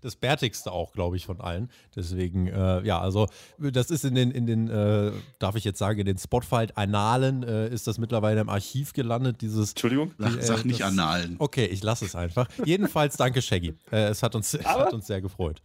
Das 0.00 0.16
bärtigste 0.16 0.72
auch, 0.72 0.92
glaube 0.92 1.16
ich, 1.16 1.26
von 1.26 1.40
allen. 1.40 1.70
Deswegen, 1.94 2.46
äh, 2.48 2.82
ja, 2.86 3.00
also 3.00 3.26
das 3.58 3.90
ist 3.90 4.04
in 4.04 4.14
den, 4.14 4.30
in 4.30 4.46
den, 4.46 4.68
äh, 4.68 5.12
darf 5.38 5.56
ich 5.56 5.64
jetzt 5.64 5.78
sagen, 5.78 5.98
in 6.00 6.06
den 6.06 6.18
Spotfight-Annalen 6.18 7.42
äh, 7.42 7.68
ist 7.68 7.86
das 7.86 7.98
mittlerweile 7.98 8.40
im 8.40 8.48
Archiv 8.48 8.92
gelandet, 8.92 9.40
dieses 9.40 9.70
Entschuldigung. 9.70 10.12
Sag, 10.18 10.36
Äh, 10.36 10.42
sag 10.42 10.64
nicht 10.64 10.80
das- 10.80 10.88
Analen. 10.88 11.36
Okay, 11.38 11.66
ich 11.66 11.82
lasse 11.82 12.04
es 12.04 12.14
einfach. 12.14 12.48
Jedenfalls 12.64 13.16
danke, 13.16 13.42
Shaggy. 13.42 13.74
Äh, 13.90 14.08
es 14.08 14.22
hat 14.22 14.34
uns, 14.34 14.54
es 14.54 14.64
hat 14.66 14.92
uns 14.92 15.06
sehr 15.06 15.20
gefreut. 15.20 15.62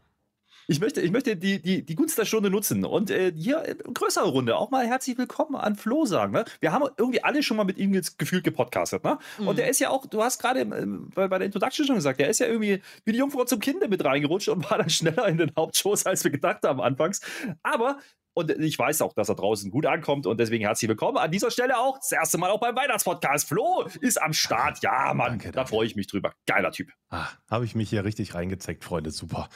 Ich 0.67 0.79
möchte, 0.79 1.01
ich 1.01 1.11
möchte 1.11 1.35
die, 1.35 1.61
die, 1.61 1.85
die 1.85 1.95
Gunst 1.95 2.17
der 2.17 2.25
Stunde 2.25 2.49
nutzen 2.49 2.85
und 2.85 3.11
äh, 3.11 3.31
hier 3.35 3.63
in 3.65 3.93
größerer 3.93 4.25
Runde 4.25 4.57
auch 4.57 4.71
mal 4.71 4.85
herzlich 4.85 5.17
willkommen 5.17 5.55
an 5.55 5.75
Flo 5.75 6.05
sagen. 6.05 6.33
Ne? 6.33 6.45
Wir 6.59 6.71
haben 6.71 6.85
irgendwie 6.97 7.23
alle 7.23 7.43
schon 7.43 7.57
mal 7.57 7.65
mit 7.65 7.77
ihm 7.77 7.91
gefühlt 8.17 8.43
gepodcastet. 8.43 9.03
Ne? 9.03 9.19
Und 9.37 9.59
der 9.59 9.69
ist 9.69 9.79
ja 9.79 9.89
auch, 9.89 10.07
du 10.07 10.23
hast 10.23 10.39
gerade 10.39 10.61
ähm, 10.61 11.11
bei, 11.13 11.27
bei 11.27 11.37
der 11.37 11.45
Introduction 11.45 11.85
schon 11.85 11.95
gesagt, 11.95 12.19
der 12.19 12.29
ist 12.29 12.39
ja 12.39 12.47
irgendwie 12.47 12.81
wie 13.03 13.11
die 13.11 13.19
Jungfrau 13.19 13.45
zum 13.45 13.59
Kinde 13.59 13.87
mit 13.87 14.03
reingerutscht 14.03 14.49
und 14.49 14.69
war 14.69 14.79
dann 14.79 14.89
schneller 14.89 15.27
in 15.27 15.37
den 15.37 15.51
Hauptshows, 15.55 16.05
als 16.05 16.23
wir 16.23 16.31
gedacht 16.31 16.63
haben 16.63 16.81
anfangs. 16.81 17.21
Aber 17.61 17.99
und 18.35 18.51
ich 18.51 18.77
weiß 18.77 19.01
auch, 19.01 19.13
dass 19.13 19.29
er 19.29 19.35
draußen 19.35 19.71
gut 19.71 19.85
ankommt 19.85 20.27
und 20.27 20.39
deswegen 20.39 20.65
herzlich 20.65 20.89
willkommen. 20.89 21.17
An 21.17 21.31
dieser 21.31 21.49
Stelle 21.49 21.79
auch 21.79 21.97
das 21.97 22.11
erste 22.11 22.37
Mal 22.37 22.51
auch 22.51 22.59
beim 22.59 22.75
Weihnachtspodcast. 22.75 23.47
Flo 23.47 23.87
ist 24.01 24.21
am 24.21 24.33
Start. 24.33 24.83
Ja, 24.83 25.13
Mann, 25.13 25.39
Danke, 25.39 25.51
da 25.51 25.65
freue 25.65 25.87
ich 25.87 25.95
mich 25.95 26.07
drüber. 26.07 26.33
Geiler 26.45 26.71
Typ. 26.71 26.91
Ah, 27.09 27.27
Habe 27.49 27.63
ich 27.65 27.75
mich 27.75 27.89
hier 27.89 28.03
richtig 28.03 28.35
reingezeckt, 28.35 28.83
Freunde. 28.83 29.11
Super. 29.11 29.47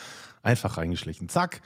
Einfach 0.42 0.78
reingeschlichen. 0.78 1.28
Zack. 1.28 1.62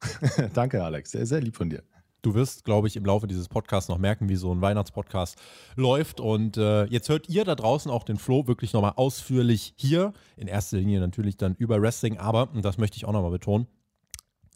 Danke, 0.54 0.82
Alex. 0.82 1.10
Sehr, 1.10 1.26
sehr 1.26 1.40
lieb 1.42 1.54
von 1.54 1.68
dir. 1.68 1.82
Du 2.22 2.34
wirst, 2.34 2.64
glaube 2.64 2.88
ich, 2.88 2.96
im 2.96 3.04
Laufe 3.04 3.26
dieses 3.26 3.48
Podcasts 3.48 3.90
noch 3.90 3.98
merken, 3.98 4.30
wie 4.30 4.36
so 4.36 4.50
ein 4.50 4.62
Weihnachtspodcast 4.62 5.38
läuft. 5.76 6.18
Und 6.18 6.56
äh, 6.56 6.84
jetzt 6.86 7.10
hört 7.10 7.28
ihr 7.28 7.44
da 7.44 7.54
draußen 7.54 7.90
auch 7.90 8.04
den 8.04 8.16
Flo 8.16 8.46
wirklich 8.46 8.72
nochmal 8.72 8.94
ausführlich 8.96 9.74
hier. 9.76 10.14
In 10.38 10.48
erster 10.48 10.78
Linie 10.78 11.00
natürlich 11.00 11.36
dann 11.36 11.54
über 11.56 11.82
Wrestling, 11.82 12.16
aber, 12.16 12.50
und 12.52 12.64
das 12.64 12.78
möchte 12.78 12.96
ich 12.96 13.04
auch 13.04 13.12
nochmal 13.12 13.32
betonen, 13.32 13.66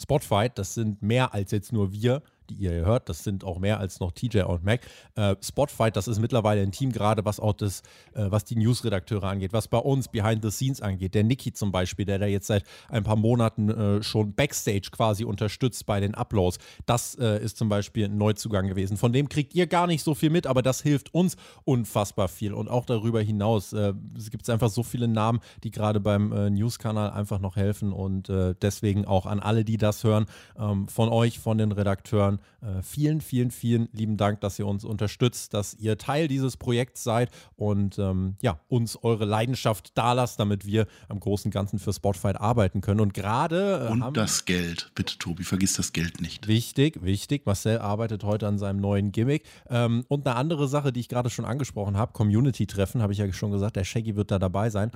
Spotfight, 0.01 0.59
das 0.59 0.75
sind 0.75 1.03
mehr 1.03 1.35
als 1.35 1.51
jetzt 1.51 1.73
nur 1.73 1.93
wir, 1.93 2.23
die 2.51 2.55
ihr 2.55 2.73
hört. 2.85 3.09
Das 3.09 3.25
sind 3.25 3.45
auch 3.45 3.59
mehr 3.59 3.81
als 3.81 4.01
noch 4.01 4.13
TJ 4.13 4.41
und 4.43 4.65
Mac. 4.65 4.81
Äh, 5.15 5.37
Spotfight, 5.43 5.97
das 5.97 6.09
ist 6.09 6.19
mittlerweile 6.19 6.63
ein 6.63 6.73
Team, 6.73 6.93
gerade 6.93 7.25
was 7.25 7.41
auch 7.41 7.53
das, 7.53 7.83
äh, 8.15 8.31
was 8.31 8.45
die 8.45 8.57
Newsredakteure 8.57 9.25
angeht, 9.25 9.53
was 9.53 9.69
bei 9.69 9.79
uns 9.79 10.09
Behind 10.09 10.43
the 10.43 10.51
Scenes 10.51 10.81
angeht. 10.81 11.15
Der 11.15 11.25
Niki 11.25 11.53
zum 11.53 11.73
Beispiel, 11.73 12.05
der 12.05 12.19
da 12.19 12.27
jetzt 12.27 12.47
seit 12.47 12.65
ein 12.89 13.05
paar 13.05 13.17
Monaten 13.17 13.71
äh, 13.71 14.03
schon 14.03 14.35
Backstage 14.35 14.91
quasi 14.91 15.25
unterstützt 15.25 15.87
bei 15.87 16.01
den 16.01 16.15
Uploads. 16.15 16.59
Das 16.87 17.15
äh, 17.17 17.43
ist 17.43 17.57
zum 17.57 17.69
Beispiel 17.69 18.07
ein 18.07 18.19
Neuzugang 18.19 18.67
gewesen. 18.67 18.97
Von 18.97 19.13
dem 19.13 19.29
kriegt 19.29 19.55
ihr 19.55 19.67
gar 19.67 19.87
nicht 19.87 20.03
so 20.03 20.15
viel 20.15 20.31
mit, 20.31 20.47
aber 20.47 20.63
das 20.63 20.83
hilft 20.83 21.15
uns 21.15 21.37
unfassbar 21.65 22.29
viel. 22.29 22.53
Und 22.53 22.69
auch 22.69 22.85
darüber 22.85 23.21
hinaus 23.21 23.73
äh, 23.73 23.95
es 24.17 24.31
gibt 24.31 24.49
einfach 24.51 24.69
so 24.69 24.83
viele 24.83 25.09
Namen, 25.09 25.41
die 25.65 25.71
gerade 25.71 26.01
beim 26.01 26.33
äh, 26.33 26.51
News-Kanal 26.51 27.11
einfach 27.11 27.41
noch 27.41 27.57
helfen. 27.57 27.93
Und 27.93 28.29
äh, 28.29 28.55
deswegen 28.61 29.05
auch 29.05 29.27
an 29.27 29.41
alle, 29.41 29.65
die 29.65 29.77
das 29.77 30.05
hören, 30.05 30.27
ähm, 30.59 30.89
von 30.89 31.09
euch, 31.09 31.39
von 31.39 31.59
den 31.59 31.73
Redakteuren, 31.73 32.38
äh, 32.61 32.83
vielen, 32.83 33.21
vielen, 33.21 33.51
vielen 33.51 33.89
lieben 33.93 34.17
Dank, 34.17 34.41
dass 34.41 34.59
ihr 34.59 34.67
uns 34.67 34.85
unterstützt, 34.85 35.55
dass 35.55 35.75
ihr 35.75 35.99
Teil 35.99 36.29
dieses 36.29 36.57
Projekts 36.57 37.05
seid 37.05 37.31
und 37.57 37.99
ähm, 37.99 38.37
ja, 38.41 38.61
uns 38.69 38.97
eure 39.03 39.25
Leidenschaft 39.25 39.97
da 39.97 40.13
lasst, 40.13 40.41
damit 40.41 40.67
wir 40.67 40.87
am 41.09 41.21
großen 41.21 41.51
Ganzen 41.51 41.79
für 41.79 41.93
Spotfight 41.93 42.41
arbeiten 42.41 42.81
können. 42.81 43.01
Und 43.01 43.15
gerade 43.15 43.89
äh, 43.89 43.93
Und 43.93 44.17
das 44.17 44.45
Geld. 44.45 44.91
Bitte, 44.95 45.19
Tobi, 45.19 45.45
vergiss 45.45 45.75
das 45.75 45.93
Geld 45.93 46.21
nicht. 46.21 46.49
Wichtig, 46.49 47.03
wichtig. 47.03 47.47
Marcel 47.47 47.79
arbeitet 47.79 48.25
heute 48.25 48.47
an 48.47 48.59
seinem 48.59 48.81
neuen 48.81 49.13
Gimmick. 49.13 49.45
Ähm, 49.69 50.05
und 50.09 50.27
eine 50.27 50.37
andere 50.37 50.69
Sache, 50.69 50.93
die 50.93 51.01
ich 51.01 51.09
gerade 51.09 51.31
schon 51.31 51.45
angesprochen 51.45 51.97
habe, 51.97 52.13
Community-Treffen, 52.13 53.03
habe 53.03 53.13
ich 53.13 53.19
ja 53.19 53.33
schon 53.33 53.51
gesagt, 53.51 53.77
der 53.77 53.85
Shaggy 53.85 54.17
wird 54.17 54.31
da 54.31 54.39
dabei 54.39 54.71
sein. 54.71 54.91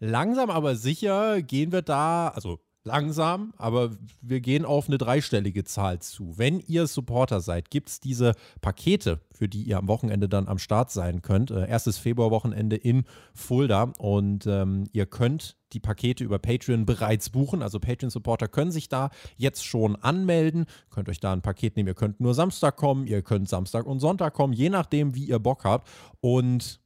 Langsam 0.00 0.50
aber 0.50 0.76
sicher 0.76 1.40
gehen 1.42 1.72
wir 1.72 1.82
da, 1.82 2.28
also 2.28 2.58
langsam, 2.84 3.54
aber 3.56 3.90
wir 4.20 4.40
gehen 4.40 4.64
auf 4.64 4.88
eine 4.88 4.98
dreistellige 4.98 5.64
Zahl 5.64 6.00
zu. 6.00 6.36
Wenn 6.36 6.60
ihr 6.60 6.86
Supporter 6.86 7.40
seid, 7.40 7.70
gibt 7.70 7.88
es 7.88 8.00
diese 8.00 8.34
Pakete, 8.60 9.20
für 9.32 9.48
die 9.48 9.62
ihr 9.62 9.78
am 9.78 9.88
Wochenende 9.88 10.28
dann 10.28 10.48
am 10.48 10.58
Start 10.58 10.90
sein 10.90 11.22
könnt. 11.22 11.50
Äh, 11.50 11.66
erstes 11.68 11.98
Februarwochenende 11.98 12.76
in 12.76 13.04
Fulda 13.34 13.92
und 13.98 14.46
ähm, 14.46 14.84
ihr 14.92 15.06
könnt 15.06 15.56
die 15.72 15.80
Pakete 15.80 16.22
über 16.22 16.38
Patreon 16.38 16.86
bereits 16.86 17.30
buchen. 17.30 17.62
Also 17.62 17.80
Patreon-Supporter 17.80 18.48
können 18.48 18.70
sich 18.70 18.88
da 18.88 19.10
jetzt 19.36 19.64
schon 19.64 19.96
anmelden, 19.96 20.66
könnt 20.90 21.08
euch 21.08 21.20
da 21.20 21.32
ein 21.32 21.42
Paket 21.42 21.76
nehmen. 21.76 21.88
Ihr 21.88 21.94
könnt 21.94 22.20
nur 22.20 22.34
Samstag 22.34 22.76
kommen, 22.76 23.06
ihr 23.06 23.22
könnt 23.22 23.48
Samstag 23.48 23.86
und 23.86 23.98
Sonntag 23.98 24.34
kommen, 24.34 24.52
je 24.52 24.68
nachdem, 24.68 25.14
wie 25.14 25.24
ihr 25.24 25.38
Bock 25.38 25.64
habt. 25.64 25.88
Und 26.20 26.83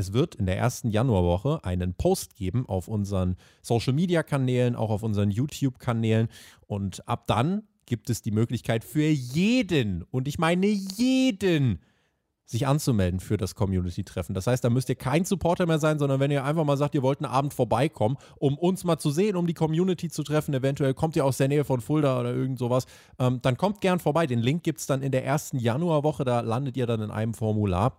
es 0.00 0.12
wird 0.12 0.34
in 0.34 0.46
der 0.46 0.58
ersten 0.58 0.90
Januarwoche 0.90 1.64
einen 1.64 1.94
Post 1.94 2.34
geben 2.34 2.66
auf 2.66 2.88
unseren 2.88 3.36
Social 3.62 3.92
Media 3.92 4.22
Kanälen, 4.22 4.74
auch 4.74 4.90
auf 4.90 5.02
unseren 5.02 5.30
YouTube-Kanälen. 5.30 6.28
Und 6.66 7.06
ab 7.06 7.26
dann 7.26 7.62
gibt 7.86 8.10
es 8.10 8.22
die 8.22 8.30
Möglichkeit 8.30 8.84
für 8.84 9.06
jeden, 9.06 10.02
und 10.10 10.26
ich 10.26 10.38
meine 10.38 10.66
jeden, 10.66 11.80
sich 12.46 12.66
anzumelden 12.66 13.20
für 13.20 13.36
das 13.36 13.54
Community-Treffen. 13.54 14.34
Das 14.34 14.48
heißt, 14.48 14.64
da 14.64 14.70
müsst 14.70 14.88
ihr 14.88 14.96
kein 14.96 15.24
Supporter 15.24 15.66
mehr 15.66 15.78
sein, 15.78 16.00
sondern 16.00 16.18
wenn 16.18 16.32
ihr 16.32 16.44
einfach 16.44 16.64
mal 16.64 16.76
sagt, 16.76 16.96
ihr 16.96 17.02
wollt 17.02 17.20
einen 17.20 17.30
Abend 17.30 17.54
vorbeikommen, 17.54 18.16
um 18.38 18.58
uns 18.58 18.82
mal 18.82 18.98
zu 18.98 19.10
sehen, 19.10 19.36
um 19.36 19.46
die 19.46 19.54
Community 19.54 20.08
zu 20.08 20.24
treffen, 20.24 20.52
eventuell 20.52 20.92
kommt 20.92 21.14
ihr 21.14 21.24
aus 21.24 21.36
der 21.36 21.46
Nähe 21.46 21.64
von 21.64 21.80
Fulda 21.80 22.18
oder 22.18 22.34
irgend 22.34 22.58
sowas, 22.58 22.86
ähm, 23.20 23.38
dann 23.42 23.56
kommt 23.56 23.80
gern 23.80 24.00
vorbei. 24.00 24.26
Den 24.26 24.40
Link 24.40 24.64
gibt 24.64 24.80
es 24.80 24.86
dann 24.86 25.02
in 25.02 25.12
der 25.12 25.24
ersten 25.24 25.60
Januarwoche, 25.60 26.24
da 26.24 26.40
landet 26.40 26.76
ihr 26.76 26.86
dann 26.86 27.02
in 27.02 27.12
einem 27.12 27.34
Formular. 27.34 27.96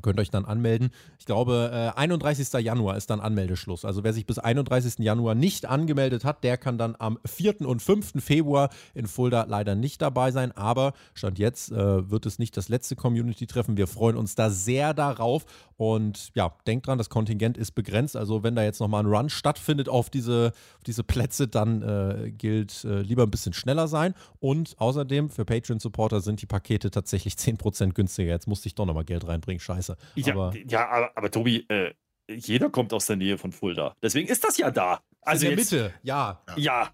Ihr 0.00 0.02
könnt 0.02 0.18
euch 0.18 0.30
dann 0.30 0.46
anmelden. 0.46 0.92
Ich 1.18 1.26
glaube, 1.26 1.70
äh, 1.94 1.98
31. 1.98 2.54
Januar 2.60 2.96
ist 2.96 3.10
dann 3.10 3.20
Anmeldeschluss. 3.20 3.84
Also 3.84 4.02
wer 4.02 4.14
sich 4.14 4.24
bis 4.24 4.38
31. 4.38 5.04
Januar 5.04 5.34
nicht 5.34 5.66
angemeldet 5.66 6.24
hat, 6.24 6.42
der 6.42 6.56
kann 6.56 6.78
dann 6.78 6.96
am 6.98 7.18
4. 7.26 7.66
und 7.66 7.82
5. 7.82 8.14
Februar 8.24 8.70
in 8.94 9.06
Fulda 9.06 9.44
leider 9.46 9.74
nicht 9.74 10.00
dabei 10.00 10.30
sein. 10.30 10.52
Aber 10.52 10.94
Stand 11.12 11.38
jetzt 11.38 11.70
äh, 11.70 12.10
wird 12.10 12.24
es 12.24 12.38
nicht 12.38 12.56
das 12.56 12.70
letzte 12.70 12.96
Community-Treffen. 12.96 13.76
Wir 13.76 13.86
freuen 13.86 14.16
uns 14.16 14.34
da 14.34 14.48
sehr 14.48 14.94
darauf. 14.94 15.44
Und 15.76 16.30
ja, 16.34 16.54
denkt 16.66 16.86
dran, 16.86 16.96
das 16.96 17.10
Kontingent 17.10 17.58
ist 17.58 17.72
begrenzt. 17.72 18.16
Also 18.16 18.42
wenn 18.42 18.54
da 18.54 18.62
jetzt 18.62 18.80
nochmal 18.80 19.02
ein 19.02 19.06
Run 19.06 19.28
stattfindet 19.28 19.90
auf 19.90 20.08
diese, 20.08 20.52
auf 20.78 20.84
diese 20.84 21.04
Plätze, 21.04 21.46
dann 21.46 21.82
äh, 21.82 22.30
gilt 22.30 22.84
äh, 22.84 23.02
lieber 23.02 23.24
ein 23.24 23.30
bisschen 23.30 23.52
schneller 23.52 23.86
sein. 23.86 24.14
Und 24.38 24.76
außerdem 24.78 25.28
für 25.28 25.44
Patreon-Supporter 25.44 26.22
sind 26.22 26.40
die 26.40 26.46
Pakete 26.46 26.90
tatsächlich 26.90 27.34
10% 27.34 27.92
günstiger. 27.92 28.30
Jetzt 28.30 28.46
musste 28.46 28.66
ich 28.66 28.74
doch 28.74 28.86
nochmal 28.86 29.04
Geld 29.04 29.28
reinbringen. 29.28 29.60
Scheiße. 29.60 29.89
Ja, 30.14 30.32
Aber 30.34 30.52
ja 30.56 30.88
aber, 30.88 31.10
aber 31.16 31.30
Tobi, 31.30 31.66
äh, 31.68 31.92
jeder 32.28 32.70
kommt 32.70 32.92
aus 32.92 33.06
der 33.06 33.16
Nähe 33.16 33.38
von 33.38 33.52
Fulda. 33.52 33.94
Deswegen 34.02 34.28
ist 34.28 34.44
das 34.44 34.56
ja 34.56 34.70
da. 34.70 35.00
Also 35.22 35.46
in 35.46 35.50
der 35.50 35.58
jetzt, 35.58 35.72
Mitte, 35.72 35.94
ja. 36.02 36.40
Ja. 36.56 36.90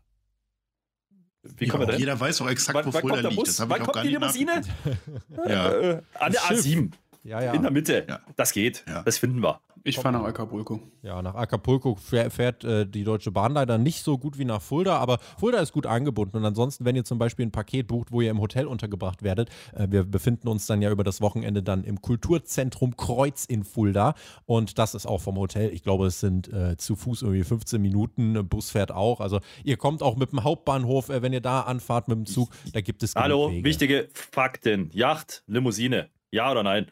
Wie 1.43 1.67
Ja, 1.67 1.71
kommen 1.73 1.87
wir 1.87 1.97
jeder 1.99 2.19
weiß 2.19 2.41
auch 2.43 2.49
exakt, 2.49 2.75
Wann, 2.75 2.87
wo 2.87 2.93
wann 2.93 3.01
Fulda 3.03 3.29
liegt. 3.29 3.37
Bus? 3.37 3.49
Das 3.49 3.61
habe 3.61 3.71
Wann 3.71 3.77
ich 3.77 3.83
auch 3.83 3.93
kommt 3.93 3.95
gar 3.95 4.03
die 4.03 4.09
nicht 4.09 4.21
Limousine? 4.21 4.61
nachgeguckt. 4.61 5.49
Ja. 5.51 5.73
Äh, 5.73 6.03
an 6.15 6.33
der 6.33 6.41
Schiff. 6.41 6.65
A7. 6.65 6.91
Ja, 7.23 7.43
ja. 7.43 7.53
In 7.55 7.63
der 7.63 7.71
Mitte. 7.71 8.07
Ja. 8.09 8.21
Das 8.37 8.53
geht. 8.53 8.85
Ja. 8.89 9.03
Das 9.03 9.19
finden 9.19 9.41
wir. 9.43 9.61
Ich 9.87 9.99
fahre 10.01 10.15
nach 10.15 10.25
Acapulco. 10.25 10.81
Ja, 11.03 11.23
nach 11.23 11.37
Acapulco 11.37 11.95
fährt, 11.95 12.33
fährt 12.33 12.65
äh, 12.65 12.87
die 12.87 13.05
Deutsche 13.05 13.31
Bahn 13.31 13.53
leider 13.53 13.79
nicht 13.79 14.03
so 14.03 14.19
gut 14.19 14.37
wie 14.37 14.45
nach 14.45 14.61
Fulda, 14.61 14.99
aber 14.99 15.19
Fulda 15.39 15.61
ist 15.61 15.73
gut 15.73 15.87
angebunden. 15.87 16.37
Und 16.39 16.45
ansonsten, 16.45 16.85
wenn 16.85 16.97
ihr 16.97 17.05
zum 17.05 17.21
Beispiel 17.21 17.47
ein 17.47 17.53
Paket 17.53 17.87
bucht, 17.87 18.11
wo 18.11 18.21
ihr 18.21 18.33
im 18.33 18.41
Hotel 18.41 18.67
untergebracht 18.67 19.23
werdet, 19.23 19.49
äh, 19.75 19.87
wir 19.89 20.03
befinden 20.03 20.49
uns 20.49 20.67
dann 20.67 20.83
ja 20.83 20.91
über 20.91 21.05
das 21.05 21.21
Wochenende 21.21 21.63
dann 21.63 21.85
im 21.85 22.03
Kulturzentrum 22.03 22.97
Kreuz 22.97 23.45
in 23.45 23.63
Fulda. 23.63 24.15
Und 24.45 24.77
das 24.79 24.97
ist 24.97 25.07
auch 25.07 25.21
vom 25.21 25.37
Hotel. 25.37 25.73
Ich 25.73 25.85
glaube, 25.85 26.07
es 26.07 26.19
sind 26.19 26.53
äh, 26.53 26.77
zu 26.77 26.97
Fuß 26.97 27.23
irgendwie 27.23 27.45
15 27.45 27.81
Minuten. 27.81 28.49
Bus 28.49 28.71
fährt 28.71 28.91
auch. 28.91 29.21
Also 29.21 29.39
ihr 29.63 29.77
kommt 29.77 30.03
auch 30.03 30.17
mit 30.17 30.33
dem 30.33 30.43
Hauptbahnhof, 30.43 31.11
äh, 31.11 31.23
wenn 31.23 31.33
ihr 31.33 31.41
da 31.41 31.61
anfahrt 31.61 32.09
mit 32.09 32.19
dem 32.19 32.27
Zug, 32.27 32.51
da 32.73 32.81
gibt 32.81 33.05
es 33.05 33.15
Hallo, 33.15 33.53
Wege. 33.53 33.65
wichtige 33.65 34.09
Fakten. 34.15 34.91
Yacht, 34.93 35.45
Limousine. 35.47 36.11
Ja 36.33 36.51
oder 36.51 36.65
nein? 36.65 36.91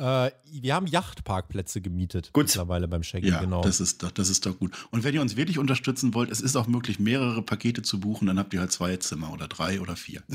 Äh, 0.00 0.30
wir 0.50 0.74
haben 0.74 0.86
Yachtparkplätze 0.86 1.82
gemietet 1.82 2.32
Gut. 2.32 2.44
mittlerweile 2.46 2.88
beim 2.88 3.02
Check-in, 3.02 3.28
Ja, 3.28 3.40
genau. 3.40 3.60
das, 3.60 3.80
ist 3.80 4.02
doch, 4.02 4.10
das 4.10 4.30
ist 4.30 4.46
doch 4.46 4.58
gut. 4.58 4.72
Und 4.90 5.04
wenn 5.04 5.14
ihr 5.14 5.20
uns 5.20 5.36
wirklich 5.36 5.58
unterstützen 5.58 6.14
wollt, 6.14 6.30
es 6.30 6.40
ist 6.40 6.56
auch 6.56 6.66
möglich, 6.66 6.98
mehrere 6.98 7.42
Pakete 7.42 7.82
zu 7.82 8.00
buchen, 8.00 8.26
dann 8.26 8.38
habt 8.38 8.54
ihr 8.54 8.60
halt 8.60 8.72
zwei 8.72 8.96
Zimmer 8.96 9.30
oder 9.32 9.46
drei 9.46 9.78
oder 9.80 9.96
vier. 9.96 10.22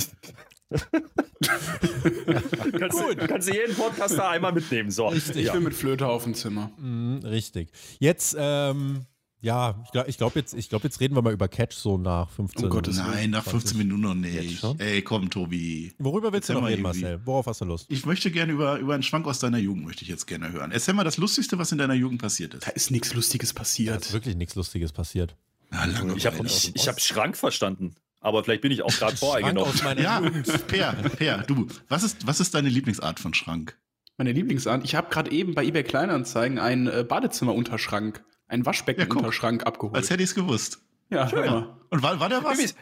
Kannst, 2.79 2.99
du, 2.99 3.15
kannst 3.27 3.49
du 3.49 3.53
jeden 3.53 3.75
Podcaster 3.75 4.29
einmal 4.29 4.51
mitnehmen. 4.51 4.89
So. 4.91 5.11
Ich 5.13 5.27
Ja. 5.35 5.53
bin 5.53 5.63
mit 5.63 5.73
Flöte 5.73 6.07
auf 6.07 6.23
dem 6.23 6.33
Zimmer. 6.33 6.71
Mhm, 6.77 7.19
richtig. 7.23 7.69
Jetzt, 7.99 8.35
ähm, 8.37 9.05
ja, 9.45 9.75
ich 9.85 9.91
glaube, 9.91 10.09
ich 10.09 10.17
glaub 10.17 10.35
jetzt, 10.35 10.53
ich 10.55 10.69
glaub, 10.69 10.83
jetzt 10.83 10.99
reden 10.99 11.15
wir 11.15 11.21
mal 11.21 11.31
über 11.31 11.47
Catch 11.47 11.73
so 11.75 11.99
nach 11.99 12.31
15 12.31 12.63
Um 12.63 12.69
Gottes 12.71 12.97
Willen. 12.97 13.11
Nein, 13.11 13.29
nach 13.29 13.43
15 13.43 13.77
Minuten 13.77 14.01
noch 14.01 14.15
nicht. 14.15 14.63
Ey, 14.79 15.03
komm, 15.03 15.29
Tobi. 15.29 15.93
Worüber 15.99 16.33
willst 16.33 16.49
du 16.49 16.53
Erzähl 16.53 16.55
noch 16.55 16.61
mal 16.63 16.71
reden, 16.71 16.83
irgendwie. 16.83 17.01
Marcel? 17.03 17.21
Worauf 17.25 17.45
hast 17.45 17.61
du 17.61 17.65
Lust? 17.65 17.85
Ich 17.89 18.07
möchte 18.07 18.31
gerne 18.31 18.53
über, 18.53 18.79
über 18.79 18.95
einen 18.95 19.03
Schwank 19.03 19.27
aus 19.27 19.37
deiner 19.37 19.59
Jugend 19.59 19.85
möchte 19.85 20.01
ich 20.01 20.09
jetzt 20.09 20.25
gerne 20.25 20.51
hören. 20.51 20.71
Erzähl 20.71 20.95
mal 20.95 21.03
das 21.03 21.17
Lustigste, 21.17 21.59
was 21.59 21.71
in 21.71 21.77
deiner 21.77 21.93
Jugend 21.93 22.19
passiert 22.21 22.55
ist. 22.55 22.65
Da 22.65 22.71
ist 22.71 22.89
nichts 22.89 23.13
Lustiges 23.13 23.53
Da 23.53 23.59
passiert. 23.59 24.01
ist 24.01 24.13
wirklich 24.13 24.35
nichts 24.35 24.55
Lustiges 24.55 24.91
passiert. 24.91 25.35
Na, 25.69 25.85
Langeweile. 25.85 26.17
Ich 26.17 26.25
habe 26.25 26.43
ich, 26.43 26.75
ich 26.75 26.87
hab 26.87 26.99
Schrank 26.99 27.37
verstanden. 27.37 27.93
Aber 28.21 28.43
vielleicht 28.43 28.61
bin 28.61 28.71
ich 28.71 28.81
auch 28.81 28.89
gerade 28.89 29.15
Schrank 29.17 29.19
voreingenommen. 29.19 29.71
aus 29.71 29.83
meiner 29.83 30.01
ja, 30.01 30.19
Jugend. 30.21 30.67
Per, 30.67 30.93
Per, 30.93 31.37
du, 31.43 31.67
was 31.87 32.01
ist, 32.01 32.25
was 32.25 32.39
ist 32.39 32.55
deine 32.55 32.69
Lieblingsart 32.69 33.19
von 33.19 33.35
Schrank? 33.35 33.77
Meine 34.17 34.31
Lieblingsart. 34.31 34.83
Ich 34.83 34.95
habe 34.95 35.09
gerade 35.11 35.29
eben 35.31 35.53
bei 35.53 35.63
eBay 35.63 35.83
Kleinanzeigen 35.83 36.57
einen 36.57 36.87
äh, 36.87 37.05
Badezimmerunterschrank, 37.07 38.23
einen 38.47 38.65
Waschbeckenunterschrank 38.65 39.65
abgeholt. 39.65 39.95
Als 39.95 40.09
hätte 40.09 40.23
ich 40.23 40.29
es 40.29 40.35
gewusst. 40.35 40.79
ja, 41.09 41.25
mal. 41.33 41.77
Und 41.89 42.03
war, 42.03 42.19
war 42.19 42.29
der 42.29 42.43
was? 42.43 42.75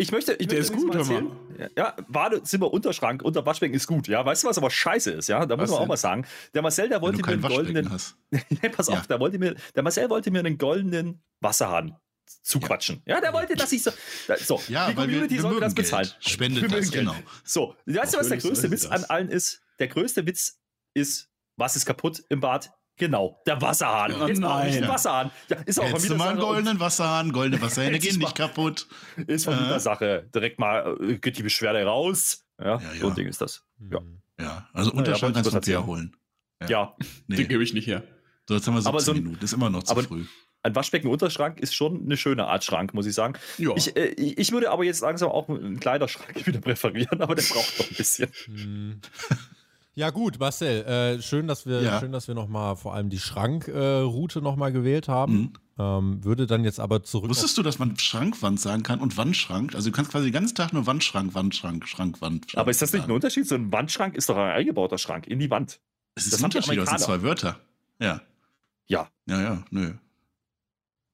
Ich 0.00 0.12
möchte, 0.12 0.34
ich 0.34 0.46
Der 0.46 0.58
möchte 0.58 0.72
ist 0.74 0.78
gut, 0.80 0.88
mal 0.88 0.98
erzählen. 0.98 1.30
Ja, 1.76 1.96
Badezimmer, 2.08 2.72
Unterschrank, 2.72 3.20
unter 3.22 3.44
Waschbecken 3.44 3.74
ist 3.74 3.88
gut. 3.88 4.06
Ja, 4.06 4.24
weißt 4.24 4.44
du, 4.44 4.48
was 4.48 4.56
aber 4.56 4.70
scheiße 4.70 5.10
ist? 5.10 5.28
Ja, 5.28 5.44
da 5.44 5.56
muss 5.56 5.64
Was 5.64 5.70
man 5.70 5.76
auch 5.78 5.82
denn? 5.82 5.88
mal 5.88 5.96
sagen. 5.96 6.26
Der 6.54 6.62
Marcel, 6.62 6.88
der 6.88 7.02
wollte 7.02 7.18
mir 7.20 7.26
einen 7.32 7.42
goldenen. 7.42 7.90
Nee, 8.30 8.68
pass 8.68 8.86
Ja. 8.88 8.94
auf, 8.94 9.06
der, 9.08 9.18
wollte 9.18 9.38
mir, 9.40 9.56
der 9.74 9.82
Marcel 9.82 10.08
wollte 10.08 10.30
mir 10.30 10.38
einen 10.38 10.56
goldenen 10.56 11.20
Wasserhahn 11.40 11.96
zuquatschen. 12.42 13.02
Ja, 13.06 13.20
der 13.20 13.32
wollte, 13.32 13.54
dass 13.56 13.72
ich 13.72 13.82
so. 13.82 13.90
Da, 14.28 14.36
so, 14.36 14.62
Ja, 14.68 14.88
die 14.90 14.96
weil 14.96 15.08
wir, 15.08 15.14
Community 15.14 15.34
wir 15.34 15.40
soll 15.42 15.50
mir 15.50 15.54
mögen 15.56 15.64
das 15.66 15.74
bezahlen. 15.74 16.06
Geld. 16.06 16.16
Spendet 16.28 16.62
Wir 16.62 16.68
das, 16.68 16.78
mögen 16.78 16.90
Geld. 16.92 17.04
genau. 17.08 17.16
So, 17.42 17.74
weißt 17.86 18.14
du, 18.14 18.18
was 18.18 18.28
der 18.28 18.38
größte 18.38 18.70
Witz 18.70 18.82
sie 18.82 18.90
an 18.90 19.00
das. 19.00 19.10
allen 19.10 19.28
ist? 19.30 19.62
Der 19.80 19.88
größte 19.88 20.26
Witz 20.26 20.60
ist, 20.94 21.28
was 21.56 21.74
ist 21.74 21.86
kaputt 21.86 22.22
im 22.28 22.38
Bad? 22.40 22.70
Genau, 22.98 23.40
der 23.46 23.60
Wasserhahn. 23.62 24.12
Oh 24.20 24.26
Jetzt 24.26 24.40
brauche 24.40 24.68
ich 24.68 24.80
nein. 24.80 24.88
Wasserhahn. 24.88 25.30
Ja, 25.48 25.56
ist 25.64 25.78
auch 25.80 25.84
Hättest 25.84 26.16
mal 26.16 26.28
einen 26.30 26.38
goldenen 26.40 26.80
Wasserhahn, 26.80 27.32
goldene 27.32 27.62
Wasserhähne 27.62 27.98
gehen 27.98 28.18
nicht 28.18 28.34
kaputt. 28.34 28.86
ist 29.26 29.44
von 29.44 29.54
Äh. 29.56 29.60
Mietersache. 29.62 30.28
Direkt 30.34 30.58
mal 30.58 30.96
äh, 31.00 31.16
geht 31.18 31.38
die 31.38 31.42
Beschwerde 31.44 31.84
raus. 31.84 32.44
Ja, 32.60 32.66
Ja, 32.66 32.80
ja. 32.92 33.00
so 33.00 33.08
ein 33.08 33.14
Ding 33.14 33.28
ist 33.28 33.40
das. 33.40 33.64
Ja. 33.90 34.00
Mhm. 34.00 34.18
Ja, 34.40 34.68
also 34.72 34.92
Unterschrank 34.92 35.34
kannst 35.34 35.52
du 35.52 35.58
dir 35.60 35.86
holen. 35.86 36.14
Ja, 36.68 36.94
Nee, 37.28 37.36
Den 37.36 37.48
gebe 37.48 37.62
ich 37.62 37.72
nicht 37.72 37.86
her. 37.86 38.02
so 38.48 38.54
jetzt 38.54 38.66
haben 38.66 38.74
wir 38.74 38.80
17 38.82 38.88
Aber 38.88 39.00
so 39.00 39.12
ein- 39.12 39.18
Minuten. 39.22 39.44
Ist 39.44 39.52
immer 39.52 39.70
noch 39.70 39.84
zu 39.84 39.92
aber- 39.92 40.02
früh. 40.02 40.24
ein 40.64 40.74
Waschbecken-Unterschrank 40.74 41.60
ist 41.60 41.74
schon 41.74 42.02
eine 42.04 42.16
schöne 42.16 42.46
Art 42.48 42.64
Schrank, 42.64 42.92
muss 42.94 43.06
ich 43.06 43.14
sagen. 43.14 43.34
Ja. 43.58 43.70
Ich, 43.76 43.96
äh, 43.96 44.06
ich 44.16 44.50
würde 44.50 44.70
aber 44.72 44.82
jetzt 44.84 45.00
langsam 45.02 45.28
auch 45.30 45.48
einen 45.48 45.78
Kleiderschrank 45.78 46.34
wieder 46.46 46.60
präferieren, 46.60 47.20
aber 47.22 47.36
der 47.36 47.42
braucht 47.44 47.78
noch 47.78 47.88
ein 47.88 47.96
bisschen. 47.96 49.00
Ja 49.98 50.10
gut, 50.10 50.38
Marcel, 50.38 50.84
äh, 50.84 51.20
schön, 51.20 51.48
dass 51.48 51.66
wir, 51.66 51.82
Ja. 51.82 51.98
schön, 51.98 52.12
dass 52.12 52.28
wir 52.28 52.36
noch 52.36 52.46
mal 52.46 52.76
vor 52.76 52.94
allem 52.94 53.10
die 53.10 53.18
Schrankroute 53.18 54.38
äh, 54.38 54.42
noch 54.42 54.54
mal 54.54 54.70
gewählt 54.70 55.08
haben. 55.08 55.34
Mhm. 55.36 55.52
Ähm, 55.76 56.24
würde 56.24 56.46
dann 56.46 56.62
jetzt 56.62 56.78
aber 56.78 57.02
zurück. 57.02 57.28
Wusstest 57.30 57.58
du, 57.58 57.64
dass 57.64 57.80
man 57.80 57.98
Schrankwand 57.98 58.60
sagen 58.60 58.84
kann 58.84 59.00
und 59.00 59.16
Wandschrank? 59.16 59.74
Also 59.74 59.90
du 59.90 59.96
kannst 59.96 60.12
quasi 60.12 60.26
den 60.26 60.34
ganzen 60.34 60.54
Tag 60.54 60.72
nur 60.72 60.86
Wandschrank, 60.86 61.34
Wandschrank, 61.34 61.88
Schrankwand. 61.88 62.48
Schrank 62.48 62.60
Aber 62.60 62.70
ist 62.70 62.80
das 62.80 62.92
nicht 62.92 63.06
ein. 63.06 63.10
Unterschied? 63.10 63.48
So 63.48 63.56
ein 63.56 63.72
Wandschrank 63.72 64.14
ist 64.14 64.28
doch 64.28 64.36
ein 64.36 64.52
eingebauter 64.52 64.98
Schrank 64.98 65.26
in 65.26 65.40
die 65.40 65.50
Wand. 65.50 65.80
Es 66.14 66.26
ist 66.26 66.32
das 66.32 66.40
ein 66.42 66.44
Unterschied, 66.44 66.78
das 66.78 66.90
sind 66.90 67.00
zwei 67.00 67.22
Wörter. 67.22 67.58
Ja. 68.00 68.20
Ja. 68.86 69.08
Ja, 69.26 69.40
ja, 69.42 69.64
nö. 69.70 69.94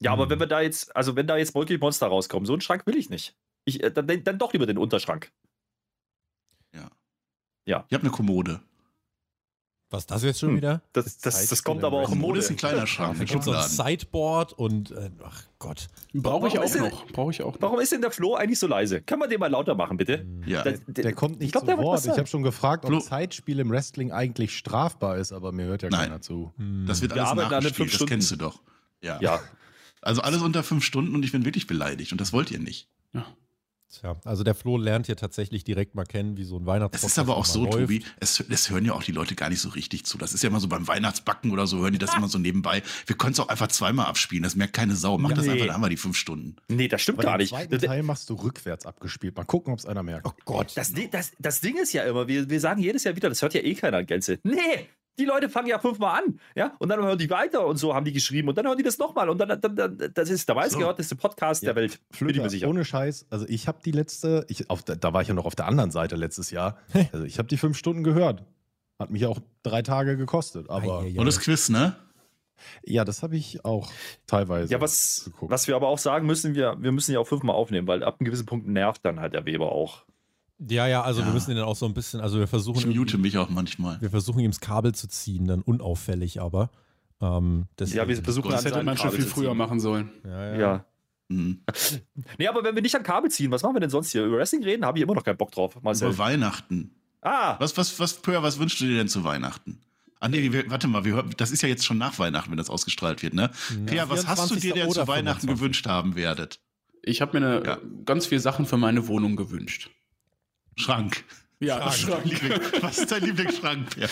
Ja, 0.01 0.12
aber 0.12 0.27
Mhm. 0.27 0.31
wenn 0.31 0.40
wir 0.40 0.47
da 0.47 0.61
jetzt, 0.61 0.94
also 0.94 1.16
wenn 1.16 1.27
da 1.27 1.38
jetzt 1.38 1.55
Molky 1.55 1.79
Monster 1.79 2.09
rauskommen, 2.09 2.44
so 2.44 2.53
einen 2.53 2.61
Schrank 2.61 2.87
will 2.87 2.97
ich 2.97 3.09
nicht. 3.09 3.35
Ich, 3.64 3.83
äh, 3.83 3.90
dann, 3.90 4.07
dann 4.25 4.38
doch 4.38 4.53
lieber 4.53 4.66
den 4.66 4.77
Unterschrank. 4.77 5.33
Ja. 6.75 6.90
Ja. 7.64 7.85
Ich 7.88 7.94
habe 7.94 8.03
eine 8.03 8.11
Kommode. 8.11 8.61
Was 9.95 10.07
das 10.07 10.23
jetzt 10.25 10.41
schon 10.41 10.51
Hm. 10.51 10.57
wieder? 10.57 10.83
Das, 10.93 11.19
das, 11.19 11.47
das 11.47 11.63
kommt 11.63 11.85
aber 11.85 11.99
auch 12.01 12.11
im 12.11 12.19
Mode. 12.19 12.41
ist 12.41 12.51
ein 12.51 12.57
kleiner 12.57 12.87
Schrank 12.87 13.15
Da 13.15 13.19
mit 13.21 13.29
gibt 13.29 13.47
es 13.47 13.49
ein. 13.49 13.87
Sideboard 13.87 14.53
und 14.55 14.91
äh, 14.91 15.11
ach 15.25 15.45
Gott. 15.61 15.87
Brauche 16.13 16.49
ich 16.49 16.59
auch 16.59 16.75
noch. 16.77 17.07
Brauche 17.13 17.31
ich 17.31 17.43
auch 17.43 17.55
noch. 17.55 17.63
Warum 17.63 17.79
ist 17.81 17.93
denn 17.93 18.01
der 18.01 18.11
Flo 18.11 18.35
eigentlich 18.35 18.59
so 18.59 18.67
leise? 18.67 19.01
Kann 19.01 19.19
man 19.21 19.31
den 19.31 19.39
mal 19.41 19.47
lauter 19.51 19.75
machen, 19.75 19.97
bitte? 19.97 20.27
Ja. 20.47 20.63
Der, 20.63 20.79
Der 20.89 21.13
kommt 21.13 21.39
nicht 21.39 21.47
ich 21.47 21.53
glaub, 21.53 21.63
zu 21.63 21.67
der 21.69 21.79
wird 21.79 21.87
was 21.87 22.05
Wort. 22.07 22.15
Ich 22.15 22.19
habe 22.19 22.29
schon 22.29 22.43
gefragt, 22.43 22.85
ob 22.85 22.91
Flo- 22.91 23.01
Zeitspiel 23.01 23.61
im 23.61 23.71
Wrestling 23.71 24.11
eigentlich 24.13 24.57
strafbar 24.57 25.17
ist, 25.19 25.33
aber 25.33 25.53
mir 25.53 25.67
hört 25.67 25.83
ja 25.83 25.91
Nein. 25.91 26.01
keiner 26.09 26.21
zu. 26.21 26.53
Hm. 26.57 26.85
Das 26.87 27.01
wird 27.01 27.15
Wir 27.15 27.23
alles 27.27 27.41
den 27.41 27.51
nachgespielt, 27.51 27.89
das 27.89 27.95
Stunden. 27.95 28.11
kennst 28.11 28.31
du 28.33 28.37
doch. 28.37 28.61
Ja. 29.01 29.19
ja, 29.21 29.41
Also 30.03 30.23
alles 30.23 30.43
unter 30.43 30.63
fünf 30.65 30.83
Stunden 30.85 31.15
und 31.15 31.25
ich 31.25 31.33
bin 31.33 31.45
wirklich 31.45 31.67
beleidigt 31.67 32.11
und 32.13 32.21
das 32.21 32.33
wollt 32.33 32.51
ihr 32.51 32.59
nicht. 32.59 32.89
Tja, 34.01 34.17
also 34.25 34.43
der 34.45 34.55
Flo 34.55 34.77
lernt 34.77 35.07
hier 35.07 35.17
tatsächlich 35.17 35.65
direkt 35.65 35.95
mal 35.95 36.05
kennen, 36.05 36.37
wie 36.37 36.45
so 36.45 36.57
ein 36.59 36.67
Weihnachtspodcast 36.67 37.05
Es 37.05 37.13
ist 37.13 37.19
aber 37.19 37.37
auch 37.37 37.45
so, 37.45 37.65
läuft. 37.65 37.79
Tobi, 37.79 38.05
es, 38.21 38.41
es 38.49 38.71
hören 38.71 38.85
ja 38.85 38.93
auch 38.93 39.03
die 39.03 39.13
Leute 39.13 39.35
gar 39.35 39.49
nicht 39.51 39.61
so 39.61 39.69
richtig 39.71 40.05
zu. 40.05 40.19
Das 40.19 40.33
ist 40.35 40.43
ja 40.43 40.49
immer 40.51 40.61
so 40.61 40.69
beim 40.69 40.87
Weihnachtsbacken 40.89 41.51
oder 41.53 41.67
so, 41.67 41.79
hören 41.79 41.93
die 41.93 41.99
das 41.99 42.15
immer 42.15 42.29
so 42.29 42.39
nebenbei. 42.39 42.83
Wir 43.07 43.17
können 43.17 43.33
es 43.33 43.41
auch 43.41 43.49
einfach 43.49 43.69
zweimal 43.69 44.07
abspielen, 44.07 44.43
das 44.43 44.57
merkt 44.57 44.73
keine 44.75 44.97
Sau. 44.97 45.19
Mach 45.19 45.33
das 45.33 45.45
Nee. 45.47 45.53
einfach, 45.53 45.67
dann 45.67 45.75
haben 45.75 45.83
wir 45.83 45.89
die 45.91 45.97
fünf 45.97 46.17
Stunden. 46.17 46.57
nee, 46.69 46.89
das 46.89 47.03
stimmt 47.03 47.19
Aber 47.19 47.29
gar 47.29 47.39
den 47.39 47.43
nicht. 47.45 47.51
zweiten 47.51 47.71
Das, 47.73 47.83
Teil 47.83 48.03
machst 48.03 48.29
du 48.31 48.35
rückwärts 48.35 48.87
abgespielt. 48.87 49.37
Mal 49.37 49.45
gucken, 49.45 49.73
ob 49.73 49.79
es 49.79 49.87
einer 49.87 50.03
merkt. 50.03 50.27
Oh 50.27 50.33
Gott. 50.45 50.73
das, 50.77 50.93
Ding- 50.93 51.11
das, 51.11 51.33
das 51.39 51.61
Ding 51.61 51.77
ist 51.77 51.93
ja 51.93 52.03
immer, 52.05 52.27
wir, 52.29 52.49
wir 52.51 52.61
sagen 52.61 52.81
jedes 52.81 53.05
Jahr 53.05 53.17
wieder, 53.17 53.29
das 53.29 53.43
hört 53.43 53.55
ja 53.55 53.61
eh 53.61 53.75
keiner 53.75 53.99
an 53.99 54.07
Gänze. 54.07 54.39
Nee, 54.43 54.89
die 55.18 55.24
Leute 55.24 55.48
fangen 55.48 55.68
ja 55.68 55.79
fünfmal 55.79 56.22
an, 56.22 56.40
ja, 56.55 56.74
und 56.79 56.88
dann 56.88 57.00
hören 57.03 57.18
die 57.18 57.31
weiter 57.31 57.66
und 57.66 57.77
so 57.77 57.94
haben 57.94 58.05
die 58.05 58.12
geschrieben 58.12 58.48
und 58.48 58.59
dann 58.59 58.66
hören 58.66 58.77
die 58.77 58.83
das 58.83 58.98
nochmal 58.98 59.29
und 59.29 59.38
dann, 59.38 59.61
dann, 59.61 59.77
dann 59.77 60.11
das 60.14 60.29
ist 60.31 60.48
der 60.48 60.57
meistgehörteste 60.57 61.16
Podcast 61.16 61.62
Ja. 61.62 61.72
der 61.72 61.77
Welt, 61.83 62.00
bin 62.18 62.29
ich 62.31 62.37
mir 62.38 62.48
Flöter, 62.50 62.68
ohne 62.68 62.85
Scheiß. 62.85 63.27
Also 63.31 63.46
ich 63.48 63.68
habe 63.68 63.79
die 63.85 63.92
letzte, 63.92 64.44
ich, 64.48 64.68
auf, 64.70 64.83
da 64.83 65.12
war 65.12 65.22
ich 65.22 65.29
ja 65.29 65.35
noch 65.35 65.46
auf 65.46 65.55
der 65.55 65.66
anderen 65.66 65.90
Seite 65.90 66.16
letztes 66.16 66.50
Jahr. 66.50 66.79
Also 67.12 67.24
ich 67.24 67.38
habe 67.38 67.48
die 67.48 67.57
fünf 67.57 67.77
Stunden 67.79 68.03
gehört. 68.05 68.44
Hat 68.98 69.11
mich 69.11 69.27
auch 69.27 69.38
drei 69.64 69.83
Tage 69.83 70.16
gekostet. 70.16 70.70
Aber 70.70 71.00
Ei, 71.00 71.07
ei, 71.07 71.14
ei. 71.14 71.18
Und 71.18 71.27
das 71.27 71.40
Quiz, 71.40 71.68
ne? 71.68 71.96
ja, 72.85 73.05
das 73.05 73.22
habe 73.22 73.37
ich 73.37 73.64
auch 73.64 73.90
teilweise 74.27 74.72
Ja, 74.72 74.81
was, 74.81 75.22
geguckt. 75.27 75.50
was 75.50 75.66
wir 75.66 75.74
aber 75.77 75.88
auch 75.88 75.98
sagen 75.98 76.27
müssen, 76.27 76.55
wir, 76.55 76.77
wir 76.81 76.92
müssen 76.92 77.12
ja 77.12 77.18
auch 77.18 77.27
fünfmal 77.27 77.57
aufnehmen, 77.57 77.87
weil 77.88 78.03
ab 78.05 78.16
einem 78.20 78.27
gewissen 78.27 78.46
Punkt 78.46 78.66
nervt 78.68 79.05
dann 79.05 79.18
halt 79.20 79.35
der 79.35 79.46
Weber 79.46 79.72
auch. 79.72 80.05
Ja, 80.68 80.87
ja, 80.87 81.03
also 81.03 81.20
Ja. 81.20 81.27
wir 81.27 81.33
müssen 81.35 81.50
ihn 81.50 81.57
dann 81.57 81.66
auch 81.66 81.77
so 81.77 81.87
ein 81.87 81.94
bisschen, 81.94 82.20
also 82.20 82.38
wir 82.38 82.46
versuchen, 82.46 82.90
Ich 82.90 82.96
mute 82.96 83.18
mich 83.18 83.37
auch 83.38 83.50
manchmal. 83.50 84.00
wir 84.00 84.11
versuchen 84.11 84.40
ihm 84.40 84.50
das 84.50 84.61
Kabel 84.61 84.94
zu 84.94 85.09
ziehen, 85.09 85.46
dann 85.46 85.62
unauffällig, 85.62 86.40
aber 86.40 86.70
ähm, 87.20 87.66
deswegen- 87.79 87.98
Ja, 87.98 88.09
wir 88.09 88.16
versuchen 88.22 88.50
Das 88.50 88.64
hätte 88.64 88.83
man 88.83 88.96
schon 88.96 89.11
viel 89.12 89.24
früher 89.24 89.55
machen 89.55 89.81
sollen. 89.81 90.11
ja, 90.24 90.46
ja. 90.55 90.59
Ja. 90.59 90.85
Mhm. 91.29 91.61
Nee, 92.38 92.48
aber 92.48 92.62
wenn 92.64 92.74
wir 92.74 92.83
nicht 92.83 92.94
an 92.96 93.03
Kabel 93.03 93.31
ziehen, 93.31 93.50
was 93.50 93.62
machen 93.62 93.74
wir 93.77 93.81
denn 93.81 93.90
sonst 93.90 94.11
hier? 94.12 94.24
Über 94.24 94.37
Wrestling 94.38 94.62
reden, 94.62 94.85
habe 94.85 94.98
ich 94.98 95.03
immer 95.05 95.14
noch 95.14 95.24
keinen 95.24 95.37
Bock 95.38 95.50
drauf. 95.53 95.81
Marcel. 95.83 96.09
Über 96.09 96.18
Weihnachten. 96.18 96.90
Ah, 97.22 97.57
Was, 97.59 97.77
was, 97.79 97.98
was, 97.98 98.14
Pöhr, 98.20 98.42
was 98.42 98.59
wünschst 98.59 98.81
du 98.81 98.85
dir 98.85 98.96
denn 98.98 99.09
zu 99.09 99.24
Weihnachten? 99.24 99.81
Ah, 100.20 100.29
nee, 100.29 100.53
wir, 100.53 100.70
warte 100.70 100.87
mal, 100.88 101.05
wir, 101.05 101.22
das 101.37 101.50
ist 101.50 101.62
ja 101.62 101.68
jetzt 101.68 101.85
schon 101.85 101.96
nach 101.98 102.18
Weihnachten, 102.18 102.50
wenn 102.50 102.59
das 102.59 102.68
ausgestrahlt 102.70 103.22
wird, 103.22 103.33
ne? 103.35 103.50
Pia, 103.87 104.09
was 104.11 104.27
hast 104.27 104.50
du 104.50 104.55
dir 104.57 104.72
24. 104.74 104.74
denn 104.74 104.90
zu 104.92 105.09
Weihnachten 105.09 105.40
25. 105.40 105.48
gewünscht 105.48 105.87
haben 105.87 106.14
werdet? 106.16 106.61
Ich 107.03 107.20
habe 107.22 107.38
mir 107.38 107.46
eine, 107.46 107.64
Ja. 107.66 107.79
ganz 108.05 108.27
viele 108.27 108.40
Sachen 108.40 108.64
für 108.66 108.77
meine 108.77 109.07
Wohnung 109.09 109.37
gewünscht. 109.37 109.90
Schrank. 110.77 111.25
Ja, 111.61 111.91
Schrank. 111.93 112.25
Was 112.83 112.99
ist 112.99 113.11
dein 113.13 113.23
Lieblingsschrank, 113.23 113.95
Pia? 113.95 114.09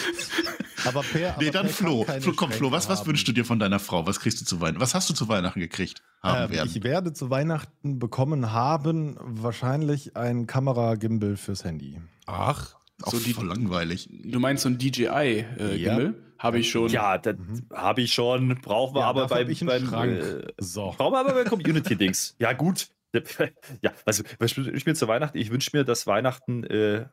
aber 0.87 1.03
per, 1.03 1.37
Nee, 1.39 1.49
aber 1.49 1.51
dann 1.51 1.67
Per 1.67 1.75
Flo. 1.75 2.05
Flo. 2.05 2.33
Komm, 2.35 2.51
Flo, 2.53 2.71
was, 2.71 2.89
was 2.89 3.01
haben. 3.01 3.09
wünschst 3.09 3.29
du 3.29 3.33
dir 3.33 3.45
von 3.45 3.59
deiner 3.59 3.79
Frau? 3.79 4.07
Was 4.07 4.21
kriegst 4.21 4.41
du 4.41 4.45
zu 4.45 4.61
Weihnachten? 4.61 4.81
Was 4.81 4.95
hast 4.95 5.11
du 5.11 5.15
zu 5.15 5.29
Weihnachten 5.29 5.61
gekriegt? 5.61 6.03
Haben 6.23 6.45
Ähm, 6.45 6.51
werden? 6.57 6.71
ich 6.75 6.83
werde 6.83 7.13
zu 7.13 7.31
Weihnachten 7.31 7.99
bekommen 7.99 8.53
haben 8.53 9.17
wahrscheinlich 9.21 10.17
ein 10.17 10.47
Kameragimbal 10.47 11.37
fürs 11.37 11.65
Handy. 11.65 12.01
Ach, 12.27 12.77
Auch 13.03 13.13
so 13.13 13.19
die- 13.19 13.35
voll 13.35 13.49
langweilig. 13.49 14.09
Du 14.25 14.39
meinst 14.41 14.63
so 14.63 14.69
ein 14.71 14.79
DJI-Gimbal? 14.79 15.77
Ja. 15.79 15.99
Äh, 16.01 16.13
Habe 16.39 16.59
ich 16.61 16.71
schon. 16.71 16.89
ja, 16.89 17.19
das 17.19 17.37
habe 17.75 18.01
ich 18.03 18.15
schon. 18.15 18.57
Brauchen 18.63 18.95
wir 18.95 19.01
Ja, 19.01 19.07
aber 19.09 19.27
beim, 19.27 19.47
beim 19.67 19.87
Schrank. 19.89 20.13
Äh, 20.13 20.47
So. 20.59 20.95
brauchen 20.97 21.13
wir 21.15 21.19
aber 21.21 21.35
beim 21.35 21.47
Community-Dings. 21.49 22.37
Ja, 22.39 22.53
gut. 22.53 22.89
Ja, 23.83 23.93
also, 24.05 24.25
was 24.39 24.57
wünsche 24.57 24.71
ich 24.73 24.87
mir 24.87 24.95
zu 24.95 25.09
Weihnachten? 25.09 25.39
Ich 25.39 25.51
wünsche 25.51 25.71
mir, 25.77 25.85
dass 25.85 26.07
Weihnachten 26.07 26.65
äh, 26.65 27.07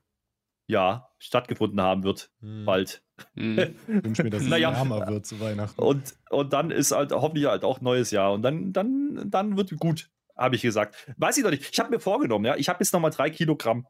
ja 0.67 1.09
stattgefunden 1.17 1.81
haben 1.81 2.03
wird. 2.03 2.31
hm. 2.41 2.65
Bald. 2.65 3.03
Mhm. 3.35 3.75
Ich 3.87 4.03
wünsche 4.05 4.23
mir, 4.23 4.29
dass 4.29 4.43
es 4.43 4.47
Naja. 4.47 4.71
wärmer 4.71 5.05
wird 5.07 5.25
zu 5.25 5.41
Weihnachten. 5.41 5.81
Und, 5.81 6.15
und 6.29 6.53
dann 6.53 6.71
ist 6.71 6.91
halt 6.91 7.11
hoffentlich 7.11 7.47
halt 7.47 7.65
auch 7.65 7.81
neues 7.81 8.11
Jahr. 8.11 8.31
Und 8.31 8.43
dann, 8.43 8.71
dann, 8.71 9.29
dann 9.29 9.57
wird 9.57 9.75
gut, 9.77 10.09
habe 10.37 10.55
ich 10.55 10.61
gesagt. 10.61 10.95
Weiß 11.17 11.37
ich 11.37 11.43
noch 11.43 11.51
nicht. 11.51 11.69
Ich 11.69 11.79
habe 11.79 11.89
mir 11.89 11.99
vorgenommen, 11.99 12.45
ja, 12.45 12.55
ich 12.55 12.69
habe 12.69 12.79
jetzt 12.81 12.93
nochmal 12.93 13.11
drei 13.11 13.29
Kilogramm 13.29 13.85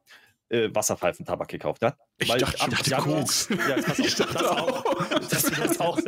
äh, 0.49 0.69
Wasserpfeifentabak 0.73 1.47
gekauft. 1.47 1.81
Ja? 1.81 1.95
Ich 2.17 2.29
Weil 2.29 2.39
dachte 2.39 2.62
ab 2.62 2.69
dachte 2.71 2.89
Januar- 2.89 3.19
Koks. 3.19 3.49
Ja, 3.49 3.75
pass 3.75 3.89
auf, 3.89 3.99
Ich 4.05 4.15
dachte 4.15 4.33
das 4.33 4.43
auch. 4.43 4.83
Das, 5.29 5.43
das 5.43 5.79
auch. 5.79 5.99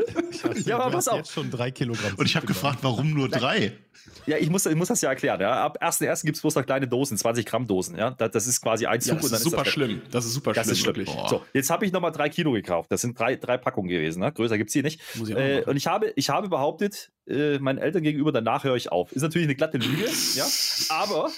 Ja, 0.66 0.80
aber 0.80 0.92
pass 0.92 1.08
auf. 1.08 1.18
jetzt 1.18 1.32
schon 1.32 1.50
drei 1.52 1.72
Kilogramm. 1.72 2.16
Und 2.16 2.26
ich 2.26 2.36
habe 2.36 2.46
gefragt, 2.48 2.80
warum 2.82 3.12
nur 3.14 3.30
drei? 3.30 3.78
Ja, 4.26 4.38
ich 4.38 4.50
muss, 4.50 4.66
ich 4.66 4.76
muss 4.76 4.88
das 4.88 5.02
ja 5.02 5.10
erklären. 5.10 5.40
Ja. 5.42 5.64
Ab 5.64 5.78
1.1. 5.82 6.24
gibt 6.26 6.36
es 6.36 6.42
bloß 6.42 6.56
noch 6.56 6.66
kleine 6.66 6.88
Dosen, 6.88 7.18
20 7.18 7.46
Gramm 7.46 7.68
Dosen. 7.68 7.98
Ja. 7.98 8.12
Das, 8.12 8.32
das 8.32 8.48
ist 8.48 8.62
quasi 8.62 8.86
ein 8.86 9.00
Zug 9.02 9.10
Ja, 9.10 9.16
das 9.16 9.24
und 9.26 9.32
dann 9.32 9.38
ist 9.38 9.44
super 9.44 9.64
das 9.64 9.68
schlimm. 9.74 10.02
Das 10.12 10.26
ist 10.26 10.34
super 10.34 10.54
Das 10.54 10.64
schlimm, 10.66 10.74
ist 10.74 10.80
schlimm. 10.82 10.96
wirklich. 10.96 11.18
So, 11.30 11.44
jetzt 11.54 11.70
habe 11.70 11.86
ich 11.86 11.92
nochmal 11.92 12.12
drei 12.12 12.30
Kilo 12.30 12.52
gekauft. 12.52 12.92
Das 12.92 13.02
sind 13.02 13.18
drei, 13.20 13.36
drei 13.36 13.58
Packungen 13.58 13.90
gewesen. 13.90 14.20
Ne? 14.20 14.32
Größer 14.32 14.58
gibt 14.58 14.70
es 14.70 14.74
hier 14.74 14.84
nicht. 14.84 15.00
Muss 15.16 15.30
ich 15.30 15.36
auch 15.36 15.40
Äh, 15.40 15.64
und 15.66 15.76
ich 15.78 15.88
habe, 15.88 16.14
ich 16.16 16.30
habe 16.30 16.50
behauptet, 16.50 17.12
äh, 17.28 17.58
meinen 17.60 17.78
Eltern 17.80 18.04
gegenüber, 18.04 18.32
danach 18.32 18.64
höre 18.64 18.76
ich 18.76 18.92
auf. 18.92 19.12
Ist 19.12 19.22
natürlich 19.22 19.48
eine 19.48 19.56
glatte 19.56 19.78
Lüge, 19.78 20.06
ja. 20.36 20.46
Aber 20.90 21.30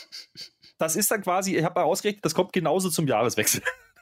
das 0.78 0.96
ist 0.96 1.10
dann 1.12 1.22
quasi, 1.22 1.56
ich 1.56 1.64
habe 1.64 1.80
mal 1.80 1.86
ausgerechnet, 1.86 2.26
das 2.26 2.34
kommt 2.36 2.54
genauso 2.54 2.90
zum 2.90 3.08
Jahreswechsel. 3.08 3.62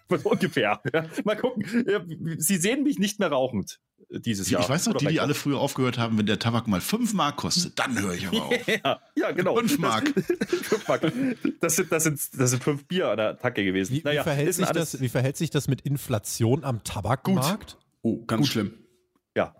Ungefähr. 0.23 0.81
Ja. 0.93 1.05
Mal 1.23 1.37
gucken. 1.37 1.85
Ja, 1.87 2.01
Sie 2.37 2.57
sehen 2.57 2.83
mich 2.83 2.99
nicht 2.99 3.19
mehr 3.19 3.29
rauchend 3.29 3.79
äh, 4.09 4.19
dieses 4.19 4.47
Ich 4.47 4.53
Jahr. 4.53 4.67
weiß 4.67 4.87
noch, 4.87 4.97
die, 4.97 5.07
die 5.07 5.19
alle 5.19 5.33
früher 5.33 5.59
aufgehört 5.59 5.97
haben, 5.97 6.17
wenn 6.17 6.25
der 6.25 6.39
Tabak 6.39 6.67
mal 6.67 6.81
5 6.81 7.13
Mark 7.13 7.37
kostet, 7.37 7.79
dann 7.79 7.99
höre 7.99 8.13
ich 8.13 8.27
aber 8.27 8.45
auf. 8.45 8.53
Ja, 8.67 8.99
ja, 9.15 9.31
genau. 9.31 9.55
5 9.55 9.79
Mark. 9.79 10.09
Fünf 10.49 10.87
Mark. 10.87 11.13
Das 11.61 11.75
sind, 11.75 11.91
das, 11.91 12.03
sind, 12.03 12.19
das 12.37 12.49
sind 12.49 12.63
fünf 12.63 12.85
Bier 12.87 13.09
an 13.09 13.17
der 13.17 13.37
Tacke 13.37 13.63
gewesen. 13.63 13.93
Wie, 13.93 14.03
wie, 14.03 14.17
verhält 14.17 14.53
sich 14.53 14.67
das, 14.67 14.99
wie 14.99 15.09
verhält 15.09 15.37
sich 15.37 15.49
das 15.49 15.67
mit 15.67 15.81
Inflation 15.81 16.63
am 16.63 16.83
Tabakmarkt? 16.83 17.77
Oh, 18.01 18.25
ganz 18.25 18.47
schlimm. 18.47 18.73
Ja. 19.35 19.55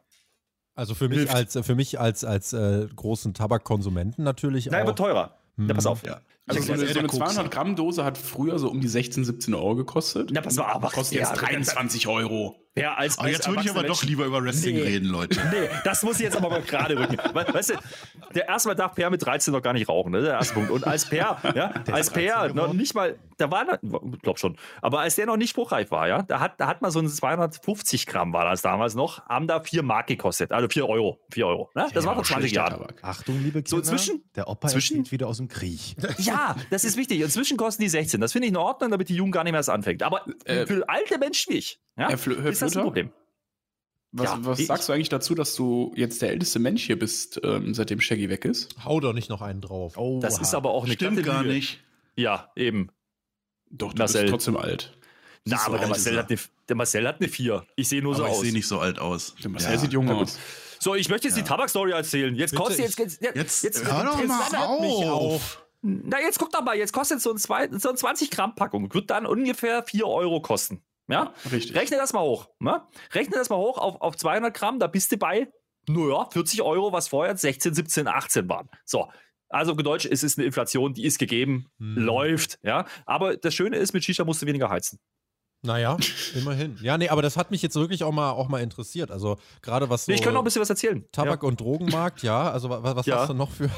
Also 0.74 0.96
für 0.96 1.10
mich 1.10 1.20
Hilft. 1.20 1.36
als, 1.36 1.60
für 1.62 1.76
mich 1.76 2.00
als, 2.00 2.24
als 2.24 2.54
äh, 2.54 2.88
großen 2.96 3.34
Tabakkonsumenten 3.34 4.24
natürlich 4.24 4.66
Nein, 4.66 4.84
auch. 4.84 4.88
wird 4.88 4.98
teurer. 4.98 5.38
Ja, 5.58 5.74
pass 5.74 5.86
auf. 5.86 6.04
Ja. 6.06 6.22
Also 6.56 6.68
so 6.68 6.74
eine, 6.74 6.94
so 6.94 7.00
eine 7.00 7.08
200 7.08 7.52
Gramm 7.52 7.76
Dose 7.76 8.04
hat 8.04 8.18
früher 8.18 8.60
so 8.60 8.70
um 8.70 8.82
die 8.82 8.88
16, 8.88 9.24
17 9.26 9.54
Euro 9.54 9.76
gekostet. 9.76 10.32
Ja, 10.32 10.42
pass 10.42 10.56
mal, 10.56 10.66
aber- 10.66 10.90
kostet 10.90 11.20
ja, 11.20 11.28
jetzt 11.30 11.42
23 11.42 12.08
Euro. 12.08 12.56
Wer 12.74 12.98
als, 12.98 13.18
Aber 13.18 13.28
als 13.28 13.38
jetzt 13.38 13.48
würde 13.50 13.62
ich 13.64 13.70
aber 13.70 13.82
erwachsener 13.82 13.94
doch 13.96 14.04
lieber 14.04 14.26
über 14.26 14.42
Wrestling 14.44 14.76
Nee. 14.76 14.82
reden, 14.84 15.08
Leute. 15.10 15.40
Nee, 15.52 15.68
das 15.84 16.04
muss 16.04 16.16
ich 16.16 16.22
jetzt 16.24 16.38
aber 16.38 16.50
mal 16.50 16.62
gerade 16.62 16.98
rücken. 16.98 17.18
We 17.34 17.54
weißt 17.54 17.72
du, 17.72 17.74
der 18.34 18.48
erste 18.48 18.70
Mal 18.70 18.76
darf 18.76 18.96
Per 18.96 19.10
mit 19.10 19.26
13 19.26 19.52
noch 19.54 19.62
gar 19.62 19.74
nicht 19.74 19.90
rauchen, 19.90 20.12
ne? 20.14 20.22
Der 20.22 20.34
erste 20.36 20.54
Punkt. 20.54 20.72
Und 20.72 20.88
als 20.88 21.06
Per, 21.10 21.38
ja, 21.56 21.74
als 21.92 22.10
Per 22.10 22.54
noch 22.54 22.72
nicht 22.74 22.94
mal, 22.96 23.20
da 23.38 23.52
war, 23.52 23.66
ich 23.84 24.22
glaub 24.22 24.40
schon, 24.40 24.56
aber 24.82 25.00
als 25.02 25.16
der 25.16 25.26
noch 25.26 25.36
nicht 25.36 25.50
spruchreif 25.50 25.92
war, 25.92 26.08
ja, 26.08 26.22
da 26.22 26.40
hat, 26.40 26.62
da 26.62 26.68
hat 26.68 26.82
mal 26.82 26.92
so 26.92 27.00
ein 27.00 27.10
250 27.10 28.06
Gramm 28.06 28.32
war 28.34 28.46
das 28.46 28.62
damals 28.62 28.96
noch, 28.96 29.26
haben 29.28 29.48
da 29.48 29.60
4 29.60 29.84
Mark 29.84 30.08
gekostet, 30.08 30.52
also 30.54 30.70
4 30.70 30.88
Euro, 30.88 31.20
4 31.32 31.48
Euro, 31.48 31.70
ne? 31.76 31.88
Das 31.94 32.06
war 32.06 32.16
vor 32.16 32.24
20 32.24 32.52
Schlechter 32.52 32.72
Jahren. 32.78 32.94
Achtung, 33.02 33.42
liebe 33.44 33.64
So, 33.66 33.78
Kinder. 33.78 33.90
zwischen- 33.90 34.24
der 34.36 34.48
Opa 34.48 34.70
zwischen- 34.70 35.12
wieder 35.12 35.28
aus 35.28 35.38
dem 35.38 35.48
Krieg. 35.50 35.96
Ja, 36.20 36.56
das 36.70 36.84
ist 36.84 36.98
wichtig. 36.98 37.20
Inzwischen 37.22 37.58
kosten 37.58 37.82
die 37.82 37.90
16. 37.90 38.22
Das 38.22 38.32
finde 38.32 38.46
ich 38.48 38.52
in 38.54 38.58
Ordnung, 38.58 38.92
damit 38.92 39.10
die 39.10 39.16
Jugend 39.16 39.34
gar 39.34 39.44
nicht 39.44 39.52
mehr 39.52 39.60
erst 39.60 39.70
anfängt. 39.70 40.04
Aber 40.04 40.22
Äh, 40.46 40.66
für 40.68 40.88
alte 40.88 41.18
Menschen 41.18 41.54
wie 41.54 41.58
ich, 41.58 41.80
ja, 41.98 42.10
Herr 42.10 42.18
Flö- 42.18 42.42
Herr 42.42 42.54
ist 42.68 42.76
das 42.76 42.82
ein? 42.82 42.84
Problem. 42.86 43.12
Was, 44.14 44.26
Ja, 44.26 44.40
was 44.42 44.60
ich- 44.60 44.68
sagst 44.68 44.90
du 44.90 44.94
eigentlich 44.94 45.10
dazu, 45.10 45.36
dass 45.36 45.56
du 45.56 45.94
jetzt 45.96 46.22
der 46.22 46.30
älteste 46.32 46.60
Mensch 46.60 46.84
hier 46.86 47.00
bist, 47.00 47.40
ähm, 47.44 47.74
seitdem 47.74 48.02
Shaggy 48.02 48.30
weg 48.30 48.44
ist? 48.46 48.76
Hau 48.84 49.00
doch 49.00 49.14
nicht 49.14 49.30
noch 49.30 49.42
einen 49.42 49.62
drauf. 49.62 49.98
Oh, 49.98 50.20
Das 50.22 50.40
ist 50.40 50.54
aber 50.54 50.72
auch 50.72 50.84
eine 50.84 50.94
Stimmt 50.94 51.24
gar 51.24 51.44
Lüge. 51.44 51.54
nicht. 51.56 51.80
Ja, 52.18 52.52
eben. 52.58 52.90
Doch, 53.70 53.94
du 53.94 54.00
Marcel. 54.00 54.24
bist 54.24 54.32
trotzdem 54.32 54.58
alt. 54.58 54.98
Na, 55.46 55.58
so 55.58 55.68
aber 55.68 55.80
der 55.80 55.88
Marcel, 55.88 56.18
hat 56.18 56.30
eine, 56.30 56.40
der 56.68 56.76
Marcel 56.76 57.08
hat 57.08 57.20
eine 57.22 57.30
4. 57.30 57.66
Ich 57.78 57.88
sehe 57.88 58.02
nur 58.04 58.14
so 58.16 58.24
Aber 58.24 58.32
ich 58.32 58.38
aus. 58.38 58.42
sehe 58.44 58.52
nicht 58.54 58.68
so 58.68 58.80
alt 58.80 59.00
aus. 59.00 59.34
Der 59.42 59.50
Marcel 59.50 59.72
Ja. 59.74 59.78
sieht 59.80 59.94
jung 59.94 60.10
aus. 60.10 60.38
So, 60.80 60.94
ich 60.94 61.08
möchte 61.10 61.28
jetzt 61.30 61.38
die 61.38 61.44
Tabakstory 61.44 61.92
erzählen. 61.92 62.36
Jetzt 62.36 62.52
Bitte, 62.52 62.64
kostet 62.64 62.80
jetzt, 62.86 63.00
jetzt, 63.00 63.22
Jetzt, 63.36 63.64
jetzt, 63.64 63.86
hör 63.92 64.04
doch 64.04 64.20
jetzt, 64.20 64.28
mal 64.28 64.42
jetzt, 64.42 64.82
mich 64.82 65.10
auf. 65.10 65.66
Na, 65.84 66.20
jetzt 66.20 66.38
guck 66.38 66.52
doch 66.52 66.62
mal, 66.64 66.76
jetzt 66.78 66.92
kostet 66.94 67.22
so, 67.22 67.32
ein 67.32 67.38
zwei, 67.38 67.70
so 67.72 67.90
eine 67.90 67.98
20 67.98 68.30
Gramm 68.30 68.54
Packung, 68.56 68.94
wird 68.94 69.10
dann 69.10 69.26
ungefähr 69.26 69.84
4 69.84 70.06
Euro 70.06 70.42
kosten. 70.42 70.84
Ja? 71.12 71.34
Richtig. 71.52 71.76
Rechne 71.76 71.98
das 71.98 72.14
mal 72.14 72.22
hoch. 72.22 72.48
Ne? 72.60 72.82
Rechne 73.14 73.36
das 73.36 73.50
mal 73.50 73.58
hoch 73.58 73.78
auf, 73.78 74.00
auf 74.02 74.16
200 74.16 74.54
Gramm, 74.54 74.80
da 74.80 74.88
bist 74.88 75.12
du 75.12 75.18
bei, 75.18 75.48
naja, 75.88 76.28
40 76.32 76.62
Euro, 76.62 76.92
was 76.94 77.08
vorher 77.10 77.36
16, 77.36 77.74
17, 77.74 78.08
18 78.08 78.48
waren. 78.50 78.70
So. 78.86 79.08
Also 79.50 79.74
auf 79.74 79.78
Deutsch, 79.80 80.06
es 80.10 80.24
ist 80.24 80.38
eine 80.38 80.46
Inflation, 80.48 80.94
die 80.94 81.04
ist 81.04 81.20
gegeben, 81.20 81.66
Hm. 81.80 81.96
läuft, 81.98 82.58
ja. 82.64 82.86
Aber 83.06 83.36
das 83.36 83.54
Schöne 83.54 83.76
ist, 83.78 83.94
mit 83.94 84.04
Shisha 84.06 84.24
musst 84.24 84.42
du 84.42 84.46
weniger 84.46 84.70
heizen. 84.70 85.00
Naja, 85.64 85.96
immerhin. 86.34 86.80
Ja, 86.82 86.98
nee, 86.98 87.10
aber 87.10 87.22
das 87.22 87.38
hat 87.38 87.52
mich 87.52 87.62
jetzt 87.62 87.76
wirklich 87.76 88.04
auch 88.04 88.12
mal, 88.12 88.32
auch 88.32 88.48
mal 88.48 88.62
interessiert. 88.64 89.12
Also 89.12 89.38
gerade 89.62 89.90
was 89.92 90.06
so 90.06 90.12
ich 90.12 90.22
kann 90.24 90.34
noch 90.34 90.42
ein 90.42 90.44
bisschen 90.46 90.62
was 90.62 90.70
erzählen. 90.72 91.06
Tabak- 91.12 91.44
und 91.44 91.60
Drogenmarkt, 91.60 92.24
ja. 92.24 92.50
Also 92.50 92.70
wa- 92.72 92.80
was 92.96 93.06
Ja. 93.06 93.18
hast 93.20 93.30
du 93.30 93.34
noch 93.36 93.52
für... 93.52 93.70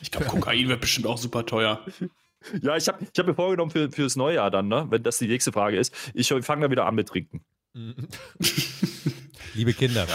Ich 0.00 0.10
glaube, 0.10 0.26
Kokain 0.26 0.66
wird 0.68 0.80
bestimmt 0.80 1.06
auch 1.06 1.18
super 1.18 1.46
teuer. 1.46 1.84
Ja, 2.62 2.76
ich 2.76 2.88
habe 2.88 2.98
ich 3.02 3.18
hab 3.18 3.26
mir 3.26 3.34
vorgenommen 3.34 3.70
für, 3.70 3.90
fürs 3.90 4.16
Neujahr 4.16 4.50
dann, 4.50 4.68
ne, 4.68 4.86
wenn 4.90 5.02
das 5.02 5.18
die 5.18 5.28
nächste 5.28 5.52
Frage 5.52 5.76
ist. 5.76 5.94
Ich 6.14 6.28
fange 6.28 6.62
dann 6.62 6.70
wieder 6.70 6.86
an 6.86 6.94
mit 6.94 7.08
Trinken. 7.08 7.44
Liebe 9.54 9.72
Kinder, 9.72 10.06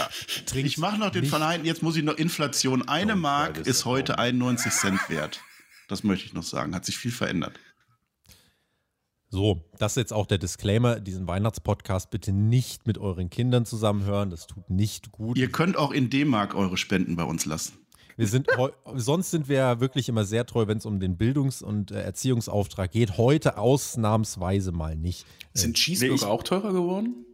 trinkt 0.46 0.68
Ich 0.68 0.78
mache 0.78 0.98
noch 0.98 1.10
den 1.10 1.24
Vernein. 1.24 1.64
Jetzt 1.64 1.82
muss 1.82 1.96
ich 1.96 2.02
noch 2.02 2.16
Inflation. 2.16 2.88
Eine 2.88 3.12
Oh, 3.12 3.16
Mark 3.16 3.58
ist 3.58 3.66
ist 3.66 3.84
heute 3.84 4.18
91 4.18 4.72
Cent 4.72 5.00
wert. 5.08 5.40
Das 5.88 6.02
möchte 6.02 6.26
ich 6.26 6.32
noch 6.32 6.42
sagen. 6.42 6.74
Hat 6.74 6.84
sich 6.84 6.96
viel 6.96 7.12
verändert. 7.12 7.58
So, 9.28 9.68
das 9.78 9.92
ist 9.92 9.96
jetzt 9.96 10.12
auch 10.12 10.26
der 10.26 10.38
Disclaimer. 10.38 11.00
Diesen 11.00 11.26
Weihnachtspodcast 11.26 12.10
bitte 12.10 12.32
nicht 12.32 12.86
mit 12.86 12.98
euren 12.98 13.30
Kindern 13.30 13.66
zusammenhören. 13.66 14.30
Das 14.30 14.46
tut 14.46 14.70
nicht 14.70 15.10
gut. 15.10 15.36
Ihr 15.36 15.50
könnt 15.50 15.76
auch 15.76 15.90
in 15.90 16.08
D-Mark 16.08 16.54
eure 16.54 16.76
Spenden 16.76 17.16
bei 17.16 17.24
uns 17.24 17.44
lassen. 17.44 17.83
Wir 18.16 18.26
sind 18.26 18.48
sonst 18.94 19.30
sind 19.30 19.48
wir 19.48 19.56
ja 19.56 19.80
wirklich 19.80 20.08
immer 20.08 20.24
sehr 20.24 20.46
treu, 20.46 20.66
wenn 20.66 20.78
es 20.78 20.86
um 20.86 21.00
den 21.00 21.16
Bildungs- 21.16 21.62
und 21.62 21.90
äh, 21.90 22.00
Erziehungsauftrag 22.02 22.90
geht. 22.92 23.18
Heute 23.18 23.58
ausnahmsweise 23.58 24.72
mal 24.72 24.96
nicht. 24.96 25.26
Sind 25.52 25.76
Cheeseburger 25.76 26.26
nee, 26.26 26.30
auch 26.32 26.42
teurer 26.42 26.72
geworden? 26.72 27.26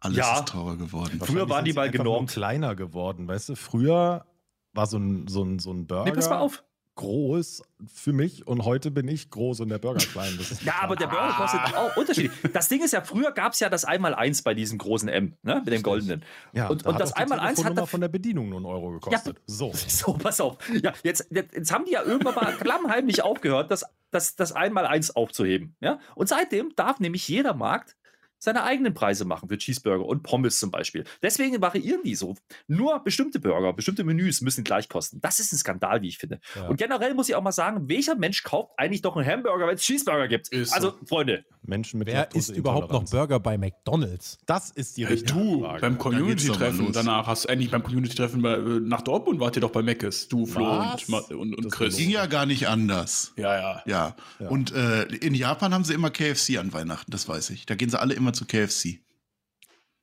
Alles 0.00 0.18
Ja. 0.18 0.38
ist 0.38 0.48
teurer 0.48 0.76
geworden. 0.76 1.20
Früher 1.22 1.48
waren 1.48 1.64
die 1.64 1.72
mal 1.72 1.90
genormt. 1.90 2.30
kleiner 2.30 2.74
geworden, 2.76 3.26
weißt 3.26 3.50
du? 3.50 3.54
Früher 3.56 4.26
war 4.72 4.86
so 4.86 4.98
ein, 4.98 5.26
so 5.28 5.42
ein, 5.42 5.58
so 5.58 5.72
ein 5.72 5.86
Burger 5.86 6.04
Nee, 6.04 6.12
pass 6.12 6.28
mal 6.30 6.38
auf. 6.38 6.62
Groß 6.98 7.62
für 7.86 8.12
mich 8.12 8.46
und 8.46 8.64
heute 8.64 8.90
bin 8.90 9.06
ich 9.06 9.30
groß 9.30 9.60
und 9.60 9.68
der 9.68 9.78
Burger 9.78 10.04
klein. 10.04 10.34
Das 10.36 10.50
ist 10.50 10.64
Ja, 10.64 10.74
aber 10.80 10.96
der 10.96 11.06
Burger 11.06 11.32
kostet 11.36 11.60
auch 11.76 11.96
unterschiedlich. 11.96 12.52
Das 12.52 12.68
Ding 12.68 12.82
ist 12.82 12.92
ja, 12.92 13.02
früher 13.02 13.30
gab 13.30 13.52
es 13.52 13.60
ja 13.60 13.68
das 13.68 13.84
Einmal-Eins 13.84 14.42
bei 14.42 14.52
diesem 14.52 14.78
großen 14.78 15.08
M, 15.08 15.34
ne? 15.42 15.62
Mit 15.64 15.72
dem 15.72 15.82
goldenen. 15.82 16.24
Ja, 16.52 16.66
und 16.66 16.84
da 16.84 16.88
und 16.88 16.94
hat 16.96 17.02
das 17.02 17.12
Einmal-Eins 17.12 17.64
hat 17.64 17.88
von 17.88 18.00
der 18.00 18.08
Bedienung 18.08 18.48
nur 18.48 18.58
einen 18.58 18.66
Euro 18.66 18.90
gekostet. 18.90 19.40
So. 19.46 19.72
So, 19.88 20.12
pass 20.12 20.40
auf. 20.40 20.58
Ja, 20.82 20.92
jetzt, 21.02 21.28
jetzt, 21.30 21.54
jetzt 21.54 21.72
haben 21.72 21.84
die 21.84 21.92
ja 21.92 22.02
irgendwann 22.02 22.34
mal 22.34 22.52
klammheimlich 22.60 23.22
aufgehört, 23.22 23.70
das, 23.70 23.84
das, 24.10 24.36
das 24.36 24.52
Einmal-Eins 24.52 25.14
aufzuheben. 25.14 25.76
Ja? 25.80 25.98
Und 26.14 26.28
seitdem 26.28 26.74
darf 26.76 27.00
nämlich 27.00 27.26
jeder 27.26 27.54
Markt 27.54 27.96
seine 28.38 28.62
eigenen 28.64 28.94
Preise 28.94 29.24
machen 29.24 29.48
für 29.48 29.58
Cheeseburger 29.58 30.04
und 30.04 30.22
Pommes 30.22 30.58
zum 30.58 30.70
Beispiel. 30.70 31.04
Deswegen 31.22 31.60
variieren 31.60 32.02
die 32.04 32.14
so. 32.14 32.36
Nur 32.66 33.00
bestimmte 33.00 33.40
Burger, 33.40 33.72
bestimmte 33.72 34.04
Menüs 34.04 34.40
müssen 34.40 34.64
gleich 34.64 34.88
kosten. 34.88 35.20
Das 35.20 35.40
ist 35.40 35.52
ein 35.52 35.58
Skandal, 35.58 36.02
wie 36.02 36.08
ich 36.08 36.18
finde. 36.18 36.40
Ja. 36.54 36.68
Und 36.68 36.76
generell 36.76 37.14
muss 37.14 37.28
ich 37.28 37.34
auch 37.34 37.42
mal 37.42 37.52
sagen, 37.52 37.88
welcher 37.88 38.14
Mensch 38.14 38.42
kauft 38.42 38.72
eigentlich 38.76 39.02
doch 39.02 39.16
einen 39.16 39.26
Hamburger, 39.26 39.66
wenn 39.66 39.74
es 39.74 39.82
Cheeseburger 39.82 40.28
gibt? 40.28 40.48
Ist 40.48 40.72
also, 40.72 40.90
so. 40.90 41.06
Freunde, 41.06 41.44
Menschen 41.68 41.98
mit 41.98 42.08
Wer 42.08 42.34
isst 42.34 42.50
überhaupt 42.50 42.90
noch. 42.90 43.04
Burger 43.04 43.38
bei 43.38 43.58
McDonalds? 43.58 44.38
Das 44.46 44.70
ist 44.70 44.96
die 44.96 45.04
richtige 45.04 45.32
du, 45.32 45.60
Frage. 45.62 45.80
beim 45.80 45.98
Community-Treffen 45.98 46.92
danach 46.92 47.26
hast 47.26 47.44
du 47.44 47.48
endlich 47.48 47.70
beim 47.70 47.82
Community-Treffen 47.82 48.44
äh, 48.44 48.80
nach 48.80 49.02
Dortmund 49.02 49.38
wart 49.40 49.56
ihr 49.56 49.60
doch 49.60 49.70
bei 49.70 49.82
Meckes, 49.82 50.28
du, 50.28 50.46
Flo 50.46 50.64
Was? 50.66 51.04
und, 51.08 51.32
und, 51.32 51.54
und 51.54 51.64
Das 51.66 51.72
Chris. 51.72 51.96
Ging 51.96 52.10
ja 52.10 52.26
gar 52.26 52.46
nicht 52.46 52.68
anders. 52.68 53.32
Ja, 53.36 53.54
ja. 53.56 53.82
Ja. 53.86 54.16
Ja. 54.40 54.48
Und 54.48 54.72
äh, 54.72 55.04
in 55.04 55.34
Japan 55.34 55.74
haben 55.74 55.84
sie 55.84 55.94
immer 55.94 56.10
KFC 56.10 56.58
an 56.58 56.72
Weihnachten, 56.72 57.10
das 57.10 57.28
weiß 57.28 57.50
ich. 57.50 57.66
Da 57.66 57.74
gehen 57.74 57.90
sie 57.90 58.00
alle 58.00 58.14
immer 58.14 58.32
zu 58.32 58.46
KFC. 58.46 59.00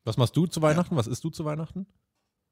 Was 0.03 0.17
machst 0.17 0.37
du 0.37 0.45
zu 0.45 0.61
Weihnachten? 0.61 0.95
Was 0.95 1.07
isst 1.07 1.23
du 1.23 1.29
zu 1.31 1.45
Weihnachten? 1.45 1.87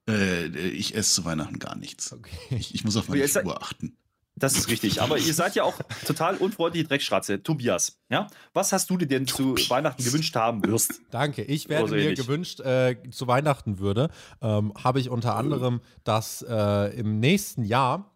Äh, 0.10 0.48
ich 0.48 0.96
esse 0.96 1.14
zu 1.14 1.26
Weihnachten 1.26 1.60
gar 1.60 1.76
nichts. 1.78 2.12
Okay. 2.12 2.36
Ich, 2.50 2.74
ich 2.76 2.84
muss 2.84 2.98
auf 2.98 3.08
meine 3.08 3.28
Figur 3.28 3.62
achten. 3.62 3.96
Das 4.44 4.56
ist 4.56 4.68
richtig. 4.68 5.02
Aber 5.02 5.18
ihr 5.18 5.34
seid 5.34 5.56
ja 5.56 5.64
auch 5.64 5.80
total 6.06 6.36
unfreundliche 6.36 6.86
Dreckschratze. 6.88 7.42
Tobias, 7.42 7.98
ja? 8.10 8.28
Was 8.54 8.74
hast 8.74 8.90
du 8.90 8.98
dir 8.98 9.08
denn 9.08 9.26
zu 9.26 9.56
Weihnachten 9.70 10.04
gewünscht 10.04 10.36
haben 10.36 10.64
wirst? 10.66 11.02
Danke. 11.12 11.44
Ich 11.44 11.70
werde 11.70 11.88
so 11.88 11.96
mir 11.96 12.02
ähnlich. 12.02 12.20
gewünscht, 12.20 12.60
äh, 12.60 12.98
zu 13.10 13.28
Weihnachten 13.28 13.80
würde, 13.80 14.10
ähm, 14.42 14.74
habe 14.84 15.00
ich 15.00 15.10
unter 15.10 15.36
anderem, 15.36 15.80
dass 16.04 16.46
äh, 16.48 16.94
im 17.00 17.20
nächsten 17.22 17.64
Jahr, 17.64 18.12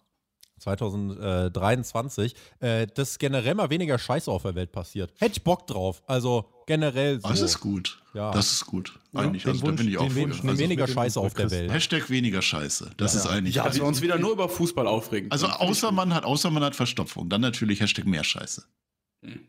2023, 0.60 2.36
äh, 2.60 2.88
dass 2.88 3.20
generell 3.20 3.56
mal 3.56 3.70
weniger 3.70 3.98
Scheiße 3.98 4.30
auf 4.30 4.42
der 4.42 4.56
Welt 4.56 4.72
passiert. 4.72 5.14
Hätte 5.20 5.34
ich 5.38 5.44
Bock 5.44 5.66
drauf. 5.68 6.02
Also 6.08 6.50
generell 6.66 7.22
so. 7.22 7.30
Das 7.30 7.42
ist 7.42 7.60
gut. 7.60 8.02
Ja. 8.14 8.32
Das 8.32 8.52
ist 8.52 8.66
gut. 8.66 9.00
Eigentlich, 9.20 9.44
den 9.44 9.52
also 9.52 9.62
da 9.66 9.68
Wunsch- 9.72 9.78
bin 9.82 9.90
ich 9.90 9.98
auch. 9.98 10.16
Wunsch 10.16 10.44
Also 10.44 10.58
weniger 10.60 10.88
Scheiße 10.88 11.20
auf 11.20 11.34
der 11.34 11.52
Welt. 11.52 11.72
Hashtag 11.72 12.10
weniger 12.10 12.42
Scheiße. 12.42 12.92
Das 12.98 13.16
ist 13.16 13.28
eigentlich. 13.28 13.56
Ja, 13.56 13.64
dass 13.64 13.76
wir 13.76 13.84
uns 13.86 14.02
wieder 14.02 14.18
nur 14.18 14.32
über 14.32 14.50
Fußball 14.50 14.88
aufregen. 14.88 15.32
also 15.32 15.48
außer 15.48 15.92
man 15.92 16.14
hat, 16.14 16.24
außer 16.26 16.50
man 16.52 16.64
hat 16.64 16.76
Verstopfung, 16.76 17.30
dann 17.30 17.42
natürlich 17.42 17.80
Hashtag 17.82 18.06
mehr 18.06 18.24
Scheiße. 18.24 18.64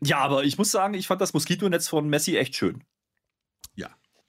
Ja, 0.03 0.17
aber 0.19 0.43
ich 0.43 0.57
muss 0.57 0.71
sagen, 0.71 0.93
ich 0.95 1.07
fand 1.07 1.21
das 1.21 1.33
Moskitonetz 1.33 1.87
von 1.87 2.09
Messi 2.09 2.35
echt 2.37 2.55
schön. 2.55 2.83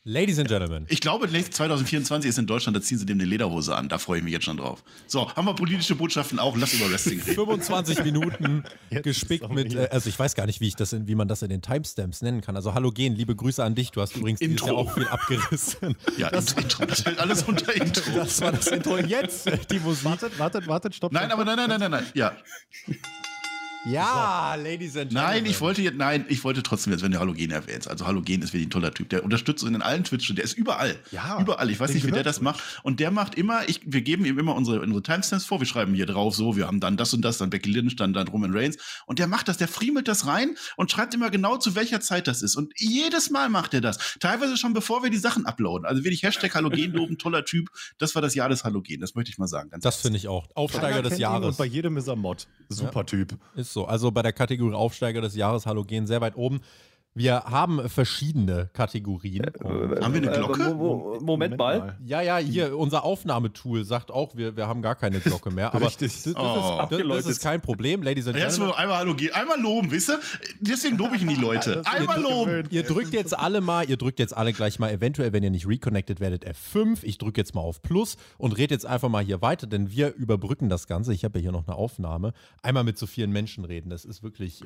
Ladies 0.04 0.38
and 0.38 0.48
Gentlemen. 0.48 0.86
Ich 0.88 1.02
glaube, 1.02 1.28
2024 1.28 2.30
ist 2.30 2.38
in 2.38 2.46
Deutschland, 2.46 2.74
da 2.74 2.80
ziehen 2.80 2.96
sie 2.96 3.04
dem 3.04 3.18
eine 3.18 3.26
Lederhose 3.26 3.76
an. 3.76 3.90
Da 3.90 3.98
freue 3.98 4.16
ich 4.18 4.24
mich 4.24 4.32
jetzt 4.32 4.46
schon 4.46 4.56
drauf. 4.56 4.82
So, 5.06 5.30
haben 5.36 5.44
wir 5.44 5.52
politische 5.52 5.94
Botschaften 5.94 6.38
auch. 6.38 6.56
Lass 6.56 6.72
über 6.72 6.90
Wrestling 6.90 7.20
reden. 7.20 7.34
25 7.34 8.04
Minuten 8.04 8.64
gespickt 8.88 9.52
mit, 9.52 9.74
äh, 9.74 9.88
also 9.90 10.08
ich 10.08 10.18
weiß 10.18 10.34
gar 10.34 10.46
nicht, 10.46 10.62
wie, 10.62 10.68
ich 10.68 10.74
das 10.74 10.94
in, 10.94 11.06
wie 11.06 11.14
man 11.14 11.28
das 11.28 11.42
in 11.42 11.50
den 11.50 11.60
Timestamps 11.60 12.22
nennen 12.22 12.40
kann. 12.40 12.56
Also 12.56 12.72
Halogen, 12.72 13.14
liebe 13.14 13.36
Grüße 13.36 13.62
an 13.62 13.74
dich. 13.74 13.90
Du 13.90 14.00
hast 14.00 14.16
übrigens 14.16 14.40
dieses 14.40 14.52
Intro. 14.52 14.68
Jahr 14.68 14.76
auch 14.76 14.94
viel 14.94 15.06
abgerissen. 15.06 15.94
Ja, 16.16 16.30
das, 16.30 16.54
Intro, 16.54 16.86
das 16.86 17.02
fällt 17.02 17.18
alles 17.18 17.42
unter 17.42 17.76
Intro. 17.76 18.10
Das 18.14 18.40
war 18.40 18.52
das 18.52 18.68
Intro. 18.68 18.96
Jetzt 18.96 19.50
die 19.70 19.80
Musik. 19.80 20.04
Wartet, 20.06 20.38
wartet, 20.38 20.66
wartet, 20.66 20.94
stopp. 20.94 21.12
Nein, 21.12 21.30
aber 21.30 21.44
nein, 21.44 21.56
nein, 21.56 21.68
nein, 21.68 21.80
nein, 21.80 21.90
nein. 21.90 22.06
Ja. 22.14 22.32
Ja, 23.86 24.54
Ladies 24.56 24.94
and 24.96 25.08
Gentlemen. 25.10 25.12
Nein, 25.14 25.46
ich 25.46 25.60
wollte 25.62 25.80
jetzt, 25.80 25.96
nein, 25.96 26.26
ich 26.28 26.44
wollte 26.44 26.62
trotzdem 26.62 26.92
jetzt, 26.92 27.02
wenn 27.02 27.12
du 27.12 27.18
Halogen 27.18 27.50
erwähnst. 27.50 27.88
Also 27.88 28.06
Halogen 28.06 28.42
ist 28.42 28.52
wirklich 28.52 28.66
ein 28.66 28.70
toller 28.70 28.92
Typ. 28.92 29.08
Der 29.08 29.24
unterstützt 29.24 29.64
uns 29.64 29.74
in 29.74 29.80
allen 29.80 30.04
Twitch, 30.04 30.34
der 30.34 30.44
ist 30.44 30.52
überall. 30.52 30.96
Ja, 31.12 31.40
Überall. 31.40 31.70
Ich 31.70 31.80
weiß 31.80 31.94
nicht, 31.94 32.06
wie 32.06 32.10
der 32.10 32.22
das 32.22 32.36
Twitch. 32.36 32.44
macht. 32.44 32.62
Und 32.82 33.00
der 33.00 33.10
macht 33.10 33.36
immer, 33.36 33.66
ich, 33.68 33.80
wir 33.86 34.02
geben 34.02 34.26
ihm 34.26 34.38
immer 34.38 34.54
unsere, 34.54 34.80
unsere 34.82 35.02
Timestamps 35.02 35.46
vor. 35.46 35.60
Wir 35.60 35.66
schreiben 35.66 35.94
hier 35.94 36.04
drauf, 36.04 36.34
so, 36.34 36.56
wir 36.56 36.66
haben 36.66 36.80
dann 36.80 36.98
das 36.98 37.14
und 37.14 37.22
das, 37.22 37.38
dann 37.38 37.48
Becky 37.48 37.70
Lynch, 37.70 37.96
dann, 37.96 38.12
dann 38.12 38.28
Roman 38.28 38.52
Reigns. 38.54 38.76
Und 39.06 39.18
der 39.18 39.26
macht 39.26 39.48
das, 39.48 39.56
der 39.56 39.68
friemelt 39.68 40.08
das 40.08 40.26
rein 40.26 40.56
und 40.76 40.90
schreibt 40.90 41.14
immer 41.14 41.30
genau 41.30 41.56
zu 41.56 41.74
welcher 41.74 42.00
Zeit 42.02 42.28
das 42.28 42.42
ist. 42.42 42.56
Und 42.56 42.72
jedes 42.76 43.30
Mal 43.30 43.48
macht 43.48 43.72
er 43.72 43.80
das. 43.80 44.16
Teilweise 44.20 44.58
schon 44.58 44.74
bevor 44.74 45.02
wir 45.02 45.08
die 45.10 45.16
Sachen 45.16 45.46
uploaden. 45.46 45.86
Also 45.86 46.04
wirklich 46.04 46.22
Hashtag 46.22 46.54
Halogen 46.54 46.92
loben, 46.92 47.16
toller 47.16 47.46
Typ. 47.46 47.70
Das 47.96 48.14
war 48.14 48.20
das 48.20 48.34
Jahr 48.34 48.50
des 48.50 48.62
Halogen. 48.64 49.00
Das 49.00 49.14
möchte 49.14 49.30
ich 49.30 49.38
mal 49.38 49.48
sagen. 49.48 49.70
Ganz 49.70 49.82
Das 49.84 49.96
finde 49.96 50.18
ich 50.18 50.28
auch. 50.28 50.46
Aufsteiger 50.54 51.00
des 51.00 51.18
Jahres. 51.18 51.46
Und 51.48 51.56
bei 51.56 51.64
jedem 51.64 51.96
ist 51.96 52.08
er 52.08 52.16
Mod. 52.16 52.46
Super 52.68 53.06
Typ. 53.06 53.38
Ist 53.56 53.69
so. 53.72 53.87
Also 53.87 54.11
bei 54.11 54.22
der 54.22 54.33
Kategorie 54.33 54.74
Aufsteiger 54.74 55.20
des 55.20 55.35
Jahres 55.35 55.66
Halogen 55.66 56.06
sehr 56.06 56.20
weit 56.20 56.37
oben. 56.37 56.61
Wir 57.12 57.42
haben 57.42 57.88
verschiedene 57.88 58.70
Kategorien. 58.72 59.46
Und- 59.64 60.00
Haben 60.00 60.14
wir 60.14 60.22
eine 60.22 60.30
Glocke? 60.30 60.62
Äh, 60.62 60.74
Mo- 60.74 60.96
Mo- 60.96 61.18
Moment, 61.20 61.58
mal. 61.58 61.98
ja, 62.04 62.20
ja, 62.22 62.38
hier, 62.38 62.78
unser 62.78 63.02
Aufnahmetool 63.02 63.84
sagt 63.84 64.12
auch, 64.12 64.36
wir, 64.36 64.56
wir 64.56 64.68
haben 64.68 64.80
gar 64.80 64.94
keine 64.94 65.18
Glocke 65.18 65.50
mehr. 65.50 65.74
Aber 65.74 65.86
Richtig. 65.86 66.12
Das, 66.12 66.22
das, 66.22 66.34
Oh. 66.36 66.80
ist, 66.88 66.92
das, 66.92 67.08
das 67.08 67.26
ist 67.26 67.42
kein 67.42 67.60
Problem, 67.60 68.02
Ladies 68.04 68.28
and 68.28 68.36
Gentlemen. 68.36 68.68
mal 68.70 68.76
einmal 68.76 68.98
Halogen, 68.98 69.28
einmal 69.32 69.60
loben, 69.60 69.90
wisst 69.90 70.10
ihr? 70.10 70.20
Deswegen 70.60 70.98
lobe 70.98 71.16
ich 71.16 71.22
ihn 71.22 71.28
die 71.28 71.34
Leute. 71.34 71.82
Einmal 71.84 72.20
loben. 72.22 72.68
Ihr 72.70 72.84
drückt 72.84 73.12
jetzt 73.12 73.36
alle 73.36 73.60
mal, 73.60 73.90
ihr 73.90 73.96
drückt 73.96 74.20
jetzt 74.20 74.36
alle 74.36 74.52
gleich 74.52 74.78
mal 74.78 74.90
eventuell, 74.92 75.32
wenn 75.32 75.42
ihr 75.42 75.50
nicht 75.50 75.66
reconnected 75.66 76.20
werdet, 76.20 76.46
F5. 76.46 77.00
Ich 77.02 77.18
drücke 77.18 77.40
jetzt 77.40 77.56
mal 77.56 77.60
auf 77.62 77.82
Plus 77.82 78.18
und 78.38 78.56
red 78.56 78.70
jetzt 78.70 78.86
einfach 78.86 79.08
mal 79.08 79.24
hier 79.24 79.42
weiter, 79.42 79.66
denn 79.66 79.90
wir 79.90 80.14
überbrücken 80.14 80.68
das 80.68 80.86
Ganze. 80.86 81.12
Ich 81.12 81.24
habe 81.24 81.38
ja 81.40 81.42
hier 81.42 81.52
noch 81.52 81.66
eine 81.66 81.76
Aufnahme. 81.76 82.34
Einmal 82.62 82.84
mit 82.84 82.98
so 82.98 83.06
vielen 83.08 83.32
Menschen 83.32 83.64
reden, 83.64 83.90
das 83.90 84.04
ist 84.04 84.22
wirklich 84.22 84.62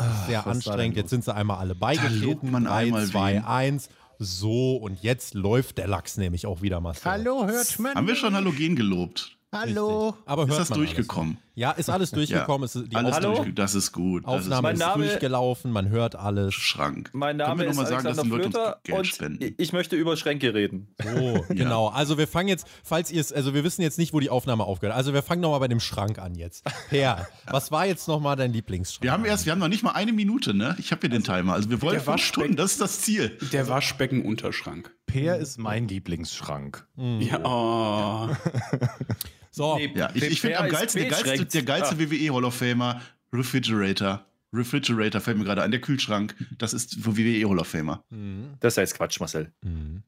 äh, 0.00 0.26
sehr 0.28 0.46
anstrengend. 0.46 0.96
Jetzt 0.96 1.10
sind 1.10 1.24
sie 1.24 1.34
einmal 1.34 1.58
alle 1.58 1.74
beigetreten. 1.74 2.50
man 2.50 2.64
3, 2.64 2.70
einmal 2.70 3.06
2, 3.06 3.34
wen. 3.34 3.44
1. 3.44 3.88
So, 4.18 4.76
und 4.76 5.02
jetzt 5.02 5.34
läuft 5.34 5.78
der 5.78 5.88
Lachs 5.88 6.16
nämlich 6.18 6.46
auch 6.46 6.60
wieder 6.62 6.80
mal. 6.80 6.94
hört 7.46 7.78
man? 7.78 7.94
Haben 7.94 8.06
wir 8.06 8.16
schon 8.16 8.34
Halogen 8.34 8.76
gelobt? 8.76 9.36
Hallo. 9.52 10.14
Aber 10.26 10.42
hört 10.42 10.52
Ist 10.52 10.58
das 10.58 10.70
man 10.70 10.78
durchgekommen? 10.78 11.38
Alles. 11.38 11.49
Ja, 11.60 11.72
ist 11.72 11.90
alles 11.90 12.10
durchgekommen. 12.12 12.64
Es 12.64 12.74
ist, 12.74 12.90
die 12.90 12.96
Alles 12.96 13.16
Hallo? 13.16 13.34
durchge- 13.34 13.52
Das 13.54 13.74
ist 13.74 13.92
gut. 13.92 14.24
Aufnahme 14.24 14.62
Mein 14.62 14.74
ist 14.74 14.78
Name- 14.80 15.04
durchgelaufen, 15.04 15.70
man 15.72 15.90
hört 15.90 16.16
alles. 16.16 16.54
ist 16.54 16.62
Schrank. 16.62 17.10
Mein 17.12 17.36
Name 17.36 17.64
ist 17.64 17.76
noch 17.76 17.82
mal 17.82 17.86
sagen, 17.90 18.06
Alexander 18.06 18.34
Flöter 18.36 18.80
Geld 18.82 18.98
und 18.98 19.06
spenden? 19.06 19.54
ich 19.58 19.72
möchte 19.74 19.94
über 19.94 20.16
Schränke 20.16 20.54
reden. 20.54 20.94
So, 21.04 21.44
genau. 21.50 21.88
Also 21.88 22.16
wir 22.16 22.26
fangen 22.26 22.48
jetzt, 22.48 22.66
falls 22.82 23.12
ihr 23.12 23.20
es, 23.20 23.30
also 23.30 23.52
wir 23.52 23.62
wissen 23.62 23.82
jetzt 23.82 23.98
nicht, 23.98 24.14
wo 24.14 24.20
die 24.20 24.30
Aufnahme 24.30 24.64
aufgehört. 24.64 24.96
Also 24.96 25.12
wir 25.12 25.22
fangen 25.22 25.42
nochmal 25.42 25.60
bei 25.60 25.68
dem 25.68 25.80
Schrank 25.80 26.18
an 26.18 26.34
jetzt. 26.34 26.64
Per, 26.88 27.26
was 27.46 27.70
war 27.70 27.84
jetzt 27.84 28.08
nochmal 28.08 28.36
dein 28.36 28.54
Lieblingsschrank? 28.54 29.02
Wir 29.04 29.12
haben 29.12 29.26
erst, 29.26 29.44
wir 29.44 29.52
haben 29.52 29.58
noch 29.58 29.68
nicht 29.68 29.82
mal 29.82 29.92
eine 29.92 30.14
Minute, 30.14 30.54
ne? 30.54 30.74
Ich 30.78 30.92
habe 30.92 31.02
hier 31.02 31.10
den 31.10 31.24
Timer. 31.24 31.52
Also 31.52 31.68
wir 31.68 31.82
wollen 31.82 31.92
der 31.92 32.00
fünf 32.00 32.14
Waschbecken- 32.14 32.22
Stunden, 32.22 32.56
das 32.56 32.72
ist 32.72 32.80
das 32.80 33.00
Ziel. 33.02 33.36
Der 33.52 33.68
Waschbeckenunterschrank. 33.68 34.90
Peer 35.04 35.36
ist 35.36 35.58
mein 35.58 35.88
Lieblingsschrank. 35.88 36.86
Ja, 36.96 37.40
oh. 37.44 38.28
So, 39.50 39.76
Nee, 39.76 39.92
Ja, 39.96 40.10
ich, 40.14 40.22
ich 40.24 40.40
finde 40.40 40.58
am 40.58 40.68
geilsten, 40.68 41.00
der 41.02 41.10
geilste, 41.10 41.46
der 41.46 41.62
geilste 41.62 41.94
Ah. 41.96 41.98
WWE 41.98 42.32
Hall 42.34 42.44
of 42.44 42.54
Famer, 42.54 43.00
Refrigerator. 43.32 44.24
Refrigerator 44.52 45.20
fällt 45.20 45.38
mir 45.38 45.44
gerade 45.44 45.62
an, 45.62 45.70
der 45.70 45.80
Kühlschrank. 45.80 46.34
Das 46.58 46.72
ist 46.72 46.94
für 46.96 47.16
WWE 47.16 47.48
Hall 47.48 47.58
of 47.60 47.68
Famer. 47.68 48.02
Das 48.60 48.72
ist 48.74 48.76
jetzt 48.78 48.94
Quatsch, 48.96 49.20
Marcel. 49.20 49.52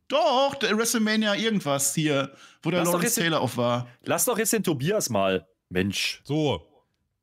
Doch, 0.08 0.54
der 0.56 0.76
WrestleMania 0.76 1.34
irgendwas 1.36 1.94
hier, 1.94 2.32
wo 2.62 2.70
der 2.70 2.80
Lass 2.80 2.88
doch 2.88 2.94
Lawrence 2.94 3.20
Taylor 3.20 3.40
auf 3.40 3.56
war. 3.56 3.86
Lass 4.04 4.24
doch 4.24 4.38
jetzt 4.38 4.52
den 4.52 4.62
Tobias 4.64 5.10
mal. 5.10 5.46
Mensch. 5.68 6.20
so. 6.24 6.66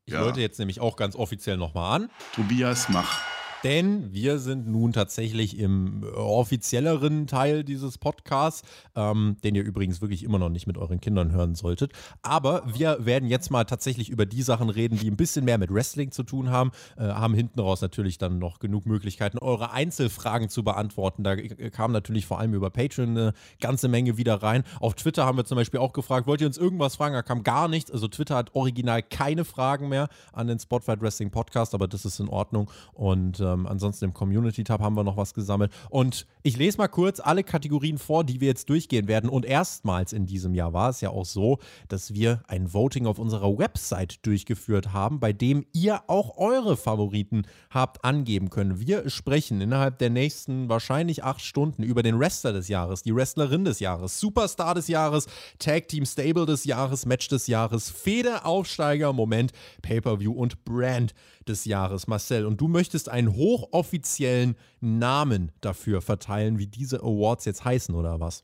Ich 0.05 0.13
Ja. 0.13 0.23
wollte 0.25 0.41
jetzt 0.41 0.58
nämlich 0.58 0.79
auch 0.79 0.95
ganz 0.95 1.15
offiziell 1.15 1.58
nochmal 1.58 2.01
an. 2.01 2.10
Tobias, 2.36 2.89
mach. 2.89 3.21
Denn 3.63 4.13
wir 4.13 4.39
sind 4.39 4.67
nun 4.67 4.93
tatsächlich 4.93 5.59
im 5.59 6.03
äh, 6.03 6.07
offizielleren 6.07 7.27
Teil 7.27 7.65
dieses 7.65 7.97
Podcasts, 7.97 8.63
ähm, 8.95 9.35
den 9.43 9.55
ihr 9.55 9.63
übrigens 9.63 10.01
wirklich 10.01 10.23
immer 10.23 10.39
noch 10.39 10.49
nicht 10.49 10.65
mit 10.65 10.77
euren 10.77 11.01
Kindern 11.01 11.33
hören 11.33 11.55
solltet. 11.55 11.91
Aber 12.21 12.63
wir 12.65 13.05
werden 13.05 13.27
jetzt 13.27 13.51
mal 13.51 13.65
tatsächlich 13.65 14.09
über 14.09 14.25
die 14.25 14.43
Sachen 14.43 14.69
reden, 14.69 14.97
die 14.97 15.11
ein 15.11 15.17
bisschen 15.17 15.43
mehr 15.43 15.57
mit 15.57 15.73
Wrestling 15.73 16.11
zu 16.11 16.23
tun 16.23 16.49
haben. 16.51 16.71
Äh, 16.97 17.03
haben 17.03 17.33
hinten 17.33 17.59
raus 17.59 17.81
natürlich 17.81 18.17
dann 18.17 18.39
noch 18.39 18.59
genug 18.59 18.85
Möglichkeiten, 18.85 19.37
eure 19.39 19.71
Einzelfragen 19.71 20.47
zu 20.47 20.63
beantworten. 20.63 21.23
Da 21.23 21.33
äh, 21.33 21.69
kam 21.69 21.91
natürlich 21.91 22.25
vor 22.25 22.39
allem 22.39 22.53
über 22.53 22.69
Patreon 22.69 23.09
eine 23.09 23.33
ganze 23.59 23.89
Menge 23.89 24.17
wieder 24.17 24.41
rein. 24.41 24.63
Auf 24.79 24.95
Twitter 24.95 25.25
haben 25.25 25.37
wir 25.37 25.43
zum 25.43 25.57
Beispiel 25.57 25.81
auch 25.81 25.91
gefragt, 25.91 26.27
wollt 26.27 26.39
ihr 26.39 26.47
uns 26.47 26.57
irgendwas 26.57 26.95
fragen? 26.95 27.13
Da 27.13 27.23
kam 27.23 27.43
gar 27.43 27.67
nichts. 27.67 27.91
Also 27.91 28.07
Twitter 28.07 28.35
hat 28.37 28.55
original 28.55 29.03
keine 29.03 29.43
Fragen 29.43 29.89
mehr 29.89 30.07
an 30.31 30.47
den 30.47 30.59
Spotlight 30.59 31.01
Wrestling 31.01 31.29
Podcast, 31.29 31.73
aber 31.73 31.89
das 31.89 32.05
ist 32.05 32.21
in 32.21 32.29
Ordnung. 32.29 32.71
Und 32.93 33.41
ähm, 33.53 33.67
ansonsten 33.67 34.05
im 34.05 34.13
Community 34.13 34.63
Tab 34.63 34.81
haben 34.81 34.95
wir 34.95 35.03
noch 35.03 35.17
was 35.17 35.33
gesammelt. 35.33 35.71
Und 35.89 36.25
ich 36.43 36.57
lese 36.57 36.77
mal 36.77 36.88
kurz 36.88 37.19
alle 37.19 37.43
Kategorien 37.43 37.97
vor, 37.97 38.23
die 38.23 38.41
wir 38.41 38.47
jetzt 38.47 38.69
durchgehen 38.69 39.07
werden. 39.07 39.29
Und 39.29 39.45
erstmals 39.45 40.13
in 40.13 40.25
diesem 40.25 40.53
Jahr 40.55 40.73
war 40.73 40.89
es 40.89 41.01
ja 41.01 41.09
auch 41.09 41.25
so, 41.25 41.59
dass 41.88 42.13
wir 42.13 42.41
ein 42.47 42.73
Voting 42.73 43.05
auf 43.05 43.19
unserer 43.19 43.57
Website 43.57 44.25
durchgeführt 44.25 44.93
haben, 44.93 45.19
bei 45.19 45.33
dem 45.33 45.65
ihr 45.73 46.01
auch 46.07 46.38
eure 46.38 46.77
Favoriten 46.77 47.43
habt 47.69 48.03
angeben 48.03 48.49
können. 48.49 48.79
Wir 48.79 49.09
sprechen 49.09 49.62
innerhalb 49.62 49.99
der 49.99 50.09
nächsten 50.09 50.69
wahrscheinlich 50.69 51.23
acht 51.23 51.41
Stunden 51.41 51.83
über 51.83 52.03
den 52.03 52.19
Wrestler 52.19 52.53
des 52.53 52.67
Jahres, 52.67 53.03
die 53.03 53.15
Wrestlerin 53.15 53.65
des 53.65 53.79
Jahres, 53.79 54.19
Superstar 54.19 54.75
des 54.75 54.88
Jahres, 54.88 55.27
Tag 55.59 55.88
Team 55.88 56.05
Stable 56.05 56.45
des 56.45 56.65
Jahres, 56.65 57.05
Match 57.05 57.27
des 57.27 57.47
Jahres, 57.47 57.89
Fede, 57.89 58.45
Aufsteiger, 58.45 59.13
Moment, 59.13 59.51
Pay-Per-View 59.81 60.31
und 60.31 60.63
Brand 60.65 61.13
des 61.47 61.65
Jahres, 61.65 62.07
Marcel. 62.07 62.45
Und 62.45 62.62
du 62.62 62.67
möchtest 62.67 63.09
einen 63.09 63.35
hochoffiziellen 63.39 64.56
Namen 64.82 65.52
dafür 65.62 66.02
verteilen, 66.02 66.60
wie 66.60 66.67
diese 66.67 66.99
Awards 66.99 67.45
jetzt 67.45 67.65
heißen, 67.65 67.95
oder 67.95 68.19
was? 68.19 68.43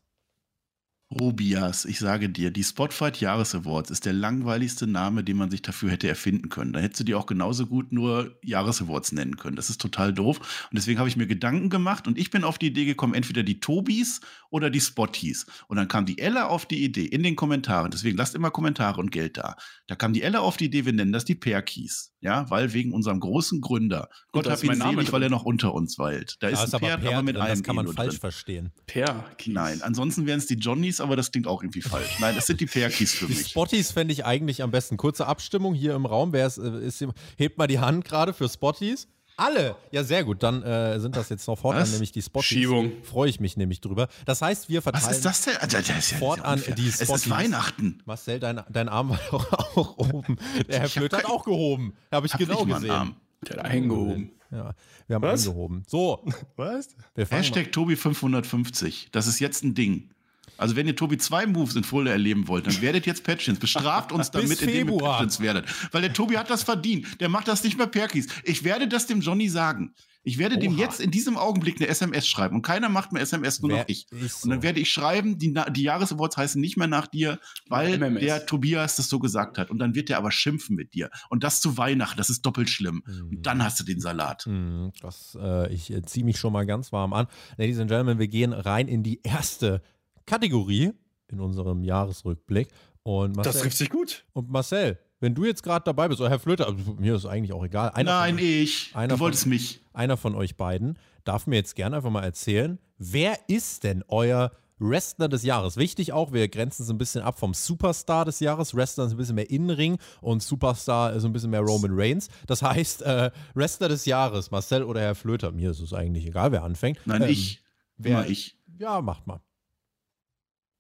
Robias, 1.12 1.86
ich 1.86 2.00
sage 2.00 2.30
dir, 2.30 2.50
die 2.50 2.64
Spotfight 2.64 3.22
Jahres 3.22 3.54
Awards 3.54 3.92
ist 3.92 4.06
der 4.06 4.14
langweiligste 4.14 4.88
Name, 4.88 5.24
den 5.24 5.38
man 5.38 5.52
sich 5.52 5.62
dafür 5.62 5.92
hätte 5.92 6.08
erfinden 6.08 6.50
können. 6.50 6.74
Da 6.74 6.80
hättest 6.80 7.02
du 7.02 7.04
dir 7.04 7.20
auch 7.20 7.28
genauso 7.28 7.68
gut 7.68 7.92
nur 7.92 8.40
Jahres 8.44 8.82
Awards 8.82 9.12
nennen 9.12 9.38
können. 9.38 9.56
Das 9.56 9.70
ist 9.70 9.80
total 9.80 10.14
doof. 10.14 10.40
Und 10.40 10.76
deswegen 10.76 10.98
habe 10.98 11.08
ich 11.08 11.16
mir 11.16 11.28
Gedanken 11.28 11.70
gemacht 11.70 12.08
und 12.08 12.18
ich 12.18 12.32
bin 12.32 12.44
auf 12.44 12.58
die 12.58 12.68
Idee 12.68 12.86
gekommen, 12.86 13.14
entweder 13.14 13.44
die 13.44 13.60
Tobis 13.60 14.20
oder 14.50 14.72
die 14.72 14.82
Spotties. 14.82 15.46
Und 15.68 15.78
dann 15.78 15.88
kam 15.88 16.08
die 16.08 16.18
Ella 16.18 16.48
auf 16.48 16.66
die 16.66 16.84
Idee 16.84 17.06
in 17.06 17.22
den 17.22 17.36
Kommentaren. 17.36 17.92
Deswegen 17.92 18.18
lasst 18.18 18.34
immer 18.34 18.50
Kommentare 18.50 19.00
und 19.00 19.12
Geld 19.12 19.38
da. 19.38 19.58
Da 19.86 19.96
kam 19.96 20.12
die 20.12 20.24
Ella 20.24 20.40
auf 20.40 20.58
die 20.58 20.66
Idee, 20.66 20.86
wir 20.86 20.94
nennen 20.94 21.14
das 21.14 21.24
die 21.24 21.36
Perkis. 21.36 22.15
Ja, 22.26 22.50
weil 22.50 22.74
wegen 22.74 22.92
unserem 22.92 23.20
großen 23.20 23.62
Gründer. 23.62 24.10
Gott 24.32 24.48
da 24.48 24.50
hab 24.50 24.58
ist 24.58 24.64
ihn 24.64 24.70
mein 24.70 24.80
Name 24.80 24.94
selig, 24.96 25.12
weil 25.14 25.22
er 25.22 25.30
noch 25.30 25.44
unter 25.44 25.76
uns 25.76 26.00
weilt. 26.00 26.38
Da 26.40 26.48
ist 26.48 26.74
ein 26.74 26.80
Pferd, 26.80 27.06
aber 27.06 27.22
mit 27.22 27.36
drin, 27.36 27.44
einem 27.44 27.54
das 27.60 27.64
kann 27.64 27.76
E 27.76 27.78
man 27.78 27.86
nur 27.86 27.94
falsch 27.94 28.14
drin. 28.14 28.20
verstehen. 28.20 28.72
Per 28.88 29.26
Kies. 29.38 29.54
Nein, 29.54 29.82
ansonsten 29.84 30.26
wären 30.26 30.40
es 30.40 30.48
die 30.48 30.56
Johnnies, 30.56 31.00
aber 31.02 31.16
das 31.16 31.32
klingt 31.32 31.46
auch 31.46 31.62
irgendwie 31.62 31.84
falsch. 31.84 32.16
Nein, 32.20 32.34
das 32.34 32.48
sind 32.48 32.60
die 32.62 32.66
Perkis 32.66 33.14
für 33.14 33.28
Die 33.28 33.36
mich. 33.36 33.50
Spotties 33.50 33.92
fände 33.92 34.12
ich 34.12 34.26
eigentlich 34.26 34.64
am 34.64 34.72
besten. 34.72 34.98
Kurze 34.98 35.28
Abstimmung 35.28 35.76
hier 35.76 35.94
im 35.94 36.08
Raum. 36.08 36.34
Wer 36.34 36.48
ist, 36.48 36.58
äh, 36.58 36.80
ist, 36.86 37.06
hebt 37.38 37.60
mal 37.60 37.68
die 37.68 37.78
Hand 37.80 38.06
gerade 38.06 38.34
für 38.34 38.50
Spotties. 38.50 39.08
Alle! 39.38 39.76
Ja, 39.92 40.04
sehr 40.04 40.24
gut. 40.24 40.44
Dann 40.44 40.64
äh, 40.64 41.00
sind 41.00 41.16
das 41.16 41.30
jetzt 41.30 41.48
noch 41.48 41.58
fortan 41.58 41.82
Was? 41.82 41.92
nämlich 41.92 42.12
die 42.12 42.22
Spotties. 42.22 42.48
Schiebung. 42.48 42.92
Freue 43.04 43.30
ich 43.30 43.40
mich 43.40 43.58
nämlich 43.58 43.82
drüber. 43.82 44.08
Das 44.26 44.42
heißt, 44.42 44.70
wir 44.70 44.82
verteilen. 44.82 45.06
Was 45.06 45.18
ist 45.18 45.26
das 45.26 45.42
denn? 45.42 45.58
Alter, 45.58 45.80
das 45.82 45.90
ist 45.98 46.12
ja 46.12 46.18
Fortan 46.18 46.54
unfair. 46.60 46.76
die 46.76 46.88
Es 46.88 47.02
ist 47.02 47.08
Spotties. 47.08 47.30
Weihnachten. 47.30 48.02
Marcel, 48.06 48.40
dein, 48.40 48.62
dein 48.70 48.88
Arm 48.90 49.10
war 49.10 49.20
doch 49.32 49.52
auch 49.78 49.98
oben. 49.98 50.38
Der 50.70 50.80
Herr 50.82 50.90
Flöter 50.90 51.18
hat 51.18 51.26
auch 51.26 51.44
gehoben. 51.44 51.94
Habe 52.12 52.28
ich 52.28 52.34
Hab 52.34 52.40
genau 52.40 52.64
gesehen. 52.66 52.90
Arm. 52.92 53.16
Der 53.48 53.58
hat 53.58 53.66
eingehoben. 53.66 54.32
Ja, 54.52 54.74
wir 55.08 55.16
haben 55.16 55.24
Was? 55.24 55.46
angehoben. 55.48 55.84
So, 55.88 56.26
Was? 56.56 56.96
Hashtag 57.18 57.68
Tobi550. 57.74 59.08
Das 59.12 59.28
ist 59.28 59.40
jetzt 59.40 59.64
ein 59.64 59.74
Ding. 59.76 60.12
Also 60.58 60.76
wenn 60.76 60.88
ihr 60.88 60.96
Tobi 60.96 61.18
zwei 61.18 61.46
Moves 61.46 61.76
in 61.76 61.84
Fulda 61.84 62.12
erleben 62.12 62.48
wollt, 62.48 62.68
dann 62.68 62.82
werdet 62.82 63.06
jetzt 63.06 63.24
Patchins. 63.24 63.60
Bestraft 63.60 64.12
uns 64.12 64.32
damit, 64.32 64.62
indem 64.62 64.90
ihr. 64.90 64.98
Patchins 64.98 65.40
werdet. 65.40 65.66
Weil 65.94 66.02
der 66.02 66.14
Tobi 66.14 66.38
hat 66.38 66.50
das 66.50 66.64
verdient. 66.64 67.20
Der 67.22 67.30
macht 67.30 67.48
das 67.48 67.64
nicht 67.64 67.78
mehr 67.78 67.88
Perkis. 67.88 68.28
Ich 68.44 68.64
werde 68.64 68.88
das 68.88 69.08
dem 69.08 69.22
Johnny 69.22 69.50
sagen. 69.50 69.94
Ich 70.28 70.40
werde 70.40 70.58
dem 70.58 70.74
Oha. 70.74 70.82
jetzt 70.82 71.02
in 71.02 71.12
diesem 71.12 71.38
Augenblick 71.38 71.76
eine 71.80 71.88
SMS 71.88 72.28
schreiben. 72.28 72.56
Und 72.56 72.64
keiner 72.64 72.90
macht 72.90 73.12
mehr 73.12 73.22
SMS, 73.22 73.62
nur 73.62 73.70
Wer 73.70 73.78
noch 73.82 73.90
ich. 73.90 74.08
ist 74.12 74.44
Und 74.44 74.50
dann 74.50 74.60
so? 74.60 74.64
werde 74.64 74.80
ich 74.80 74.90
schreiben, 74.92 75.38
die, 75.38 75.54
die 75.72 75.84
Jahresawards 75.84 76.36
heißen 76.36 76.60
nicht 76.60 76.78
mehr 76.78 76.88
nach 76.88 77.06
dir, 77.06 77.38
weil 77.70 78.00
MMS. 78.00 78.22
der 78.22 78.46
Tobias 78.48 78.96
das 78.96 79.08
so 79.08 79.20
gesagt 79.20 79.60
hat. 79.60 79.70
Und 79.70 79.78
dann 79.78 79.94
wird 79.94 80.10
der 80.10 80.18
aber 80.18 80.32
schimpfen 80.32 80.76
mit 80.76 80.96
dir. 80.96 81.12
Und 81.30 81.44
das 81.44 81.62
zu 81.62 81.78
Weihnachten, 81.78 82.18
das 82.18 82.32
ist 82.32 82.44
doppelt 82.44 82.72
schlimm. 82.72 83.04
Und 83.30 83.46
dann 83.46 83.64
hast 83.64 83.80
du 83.80 83.84
den 83.84 84.00
Salat. 84.02 84.48
Mhm, 84.48 84.94
Das, 85.00 85.38
äh, 85.40 85.72
ich 85.72 85.92
äh, 85.92 86.02
ziehe 86.02 86.26
mich 86.26 86.40
schon 86.40 86.54
mal 86.54 86.66
ganz 86.66 86.92
warm 86.92 87.14
an. 87.14 87.28
Ladies 87.58 87.78
and 87.78 87.92
Gentlemen, 87.92 88.18
wir 88.18 88.28
gehen 88.28 88.52
rein 88.52 88.88
in 88.88 89.04
die 89.04 89.20
erste 89.22 89.84
Kategorie 90.26 90.92
in 91.28 91.40
unserem 91.40 91.84
Jahresrückblick. 91.84 92.68
Und 93.04 93.36
Marcel, 93.36 93.54
Das 93.54 93.62
trifft 93.62 93.78
sich 93.78 93.90
gut. 93.90 94.26
und 94.34 94.50
Marcel, 94.50 94.98
wenn 95.20 95.36
du 95.36 95.46
jetzt 95.46 95.62
gerade 95.64 95.84
dabei 95.86 96.08
bist, 96.08 96.20
oder 96.22 96.30
Herr 96.30 96.40
Flöter, 96.40 96.68
also 96.68 96.94
mir 97.00 97.16
ist 97.16 97.26
eigentlich 97.26 97.54
auch 97.54 97.64
egal. 97.64 97.92
Einer 97.92 98.12
Nein, 98.20 98.36
von, 98.38 98.44
ich. 98.46 98.92
einer 98.96 99.08
du 99.10 99.18
von- 99.18 99.26
wolltest 99.26 99.46
mich. 99.48 99.80
einer 99.94 100.18
von 100.18 100.36
euch 100.36 100.56
beiden 100.58 100.98
darf 101.24 101.48
mir 101.48 101.56
jetzt 101.56 101.76
gerne 101.76 101.96
einfach 101.98 102.10
mal 102.12 102.24
erzählen, 102.24 102.80
wer 102.98 103.38
ist 103.48 103.84
denn 103.84 104.04
euer 104.08 104.52
Wrestler 104.78 105.28
des 105.30 105.44
Jahres? 105.44 105.78
Wichtig 105.78 106.14
auch, 106.14 106.34
wir 106.34 106.48
grenzen 106.50 106.84
es 106.84 106.90
ein 106.90 106.98
bisschen 106.98 107.22
ab 107.24 107.40
vom 107.40 107.54
Superstar 107.54 108.26
des 108.26 108.40
Jahres. 108.40 108.76
Wrestler 108.76 109.06
ist 109.06 109.12
ein 109.12 109.18
bisschen 109.18 109.36
mehr 109.36 109.50
Innenring 109.50 109.98
und 110.22 110.44
Superstar 110.44 111.14
ist 111.14 111.24
ein 111.26 111.32
bisschen 111.34 111.50
mehr 111.52 111.62
Roman 111.62 111.92
Reigns. 111.94 112.28
Das 112.48 112.62
heißt, 112.62 113.02
äh, 113.04 113.32
Wrestler 113.54 113.88
des 113.90 114.06
Jahres, 114.06 114.52
Marcel 114.52 114.84
oder 114.84 115.00
Herr 115.02 115.16
Flöter. 115.16 115.52
Mir 115.52 115.72
ist 115.72 115.80
es 115.80 115.94
eigentlich 115.94 116.26
egal, 116.28 116.52
wer 116.52 116.64
anfängt. 116.64 117.00
Nein, 117.06 117.22
Ähm, 117.24 117.30
ich. 117.30 117.64
wer- 117.98 118.20
Immer 118.22 118.30
ich. 118.30 118.58
Ja, 118.78 119.02
macht 119.02 119.26
mal. 119.28 119.40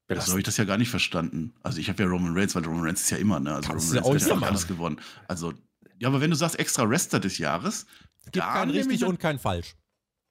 Das 0.07 0.29
habe 0.29 0.39
ich 0.39 0.45
das 0.45 0.57
ja 0.57 0.65
gar 0.65 0.77
nicht 0.77 0.89
verstanden. 0.89 1.53
Also 1.63 1.79
ich 1.79 1.89
habe 1.89 2.03
ja 2.03 2.09
Roman 2.09 2.37
Reigns, 2.37 2.55
weil 2.55 2.63
Roman 2.63 2.83
Reigns 2.83 3.01
ist 3.01 3.09
ja 3.09 3.17
immer, 3.17 3.39
ne? 3.39 3.55
Also 3.55 3.69
Kannst 3.69 3.95
Roman 3.95 4.11
Reigns 4.11 4.29
hat 4.29 4.41
ja 4.41 4.47
alles 4.47 4.67
gewonnen. 4.67 5.01
Also, 5.27 5.53
ja, 5.97 6.09
aber 6.09 6.21
wenn 6.21 6.29
du 6.29 6.35
sagst 6.35 6.59
extra 6.59 6.87
Wrestler 6.87 7.19
des 7.19 7.37
Jahres, 7.37 7.87
Gibt 8.31 8.45
kein 8.45 8.69
richtig 8.69 9.03
und 9.03 9.19
kein 9.19 9.39
falsch. 9.39 9.75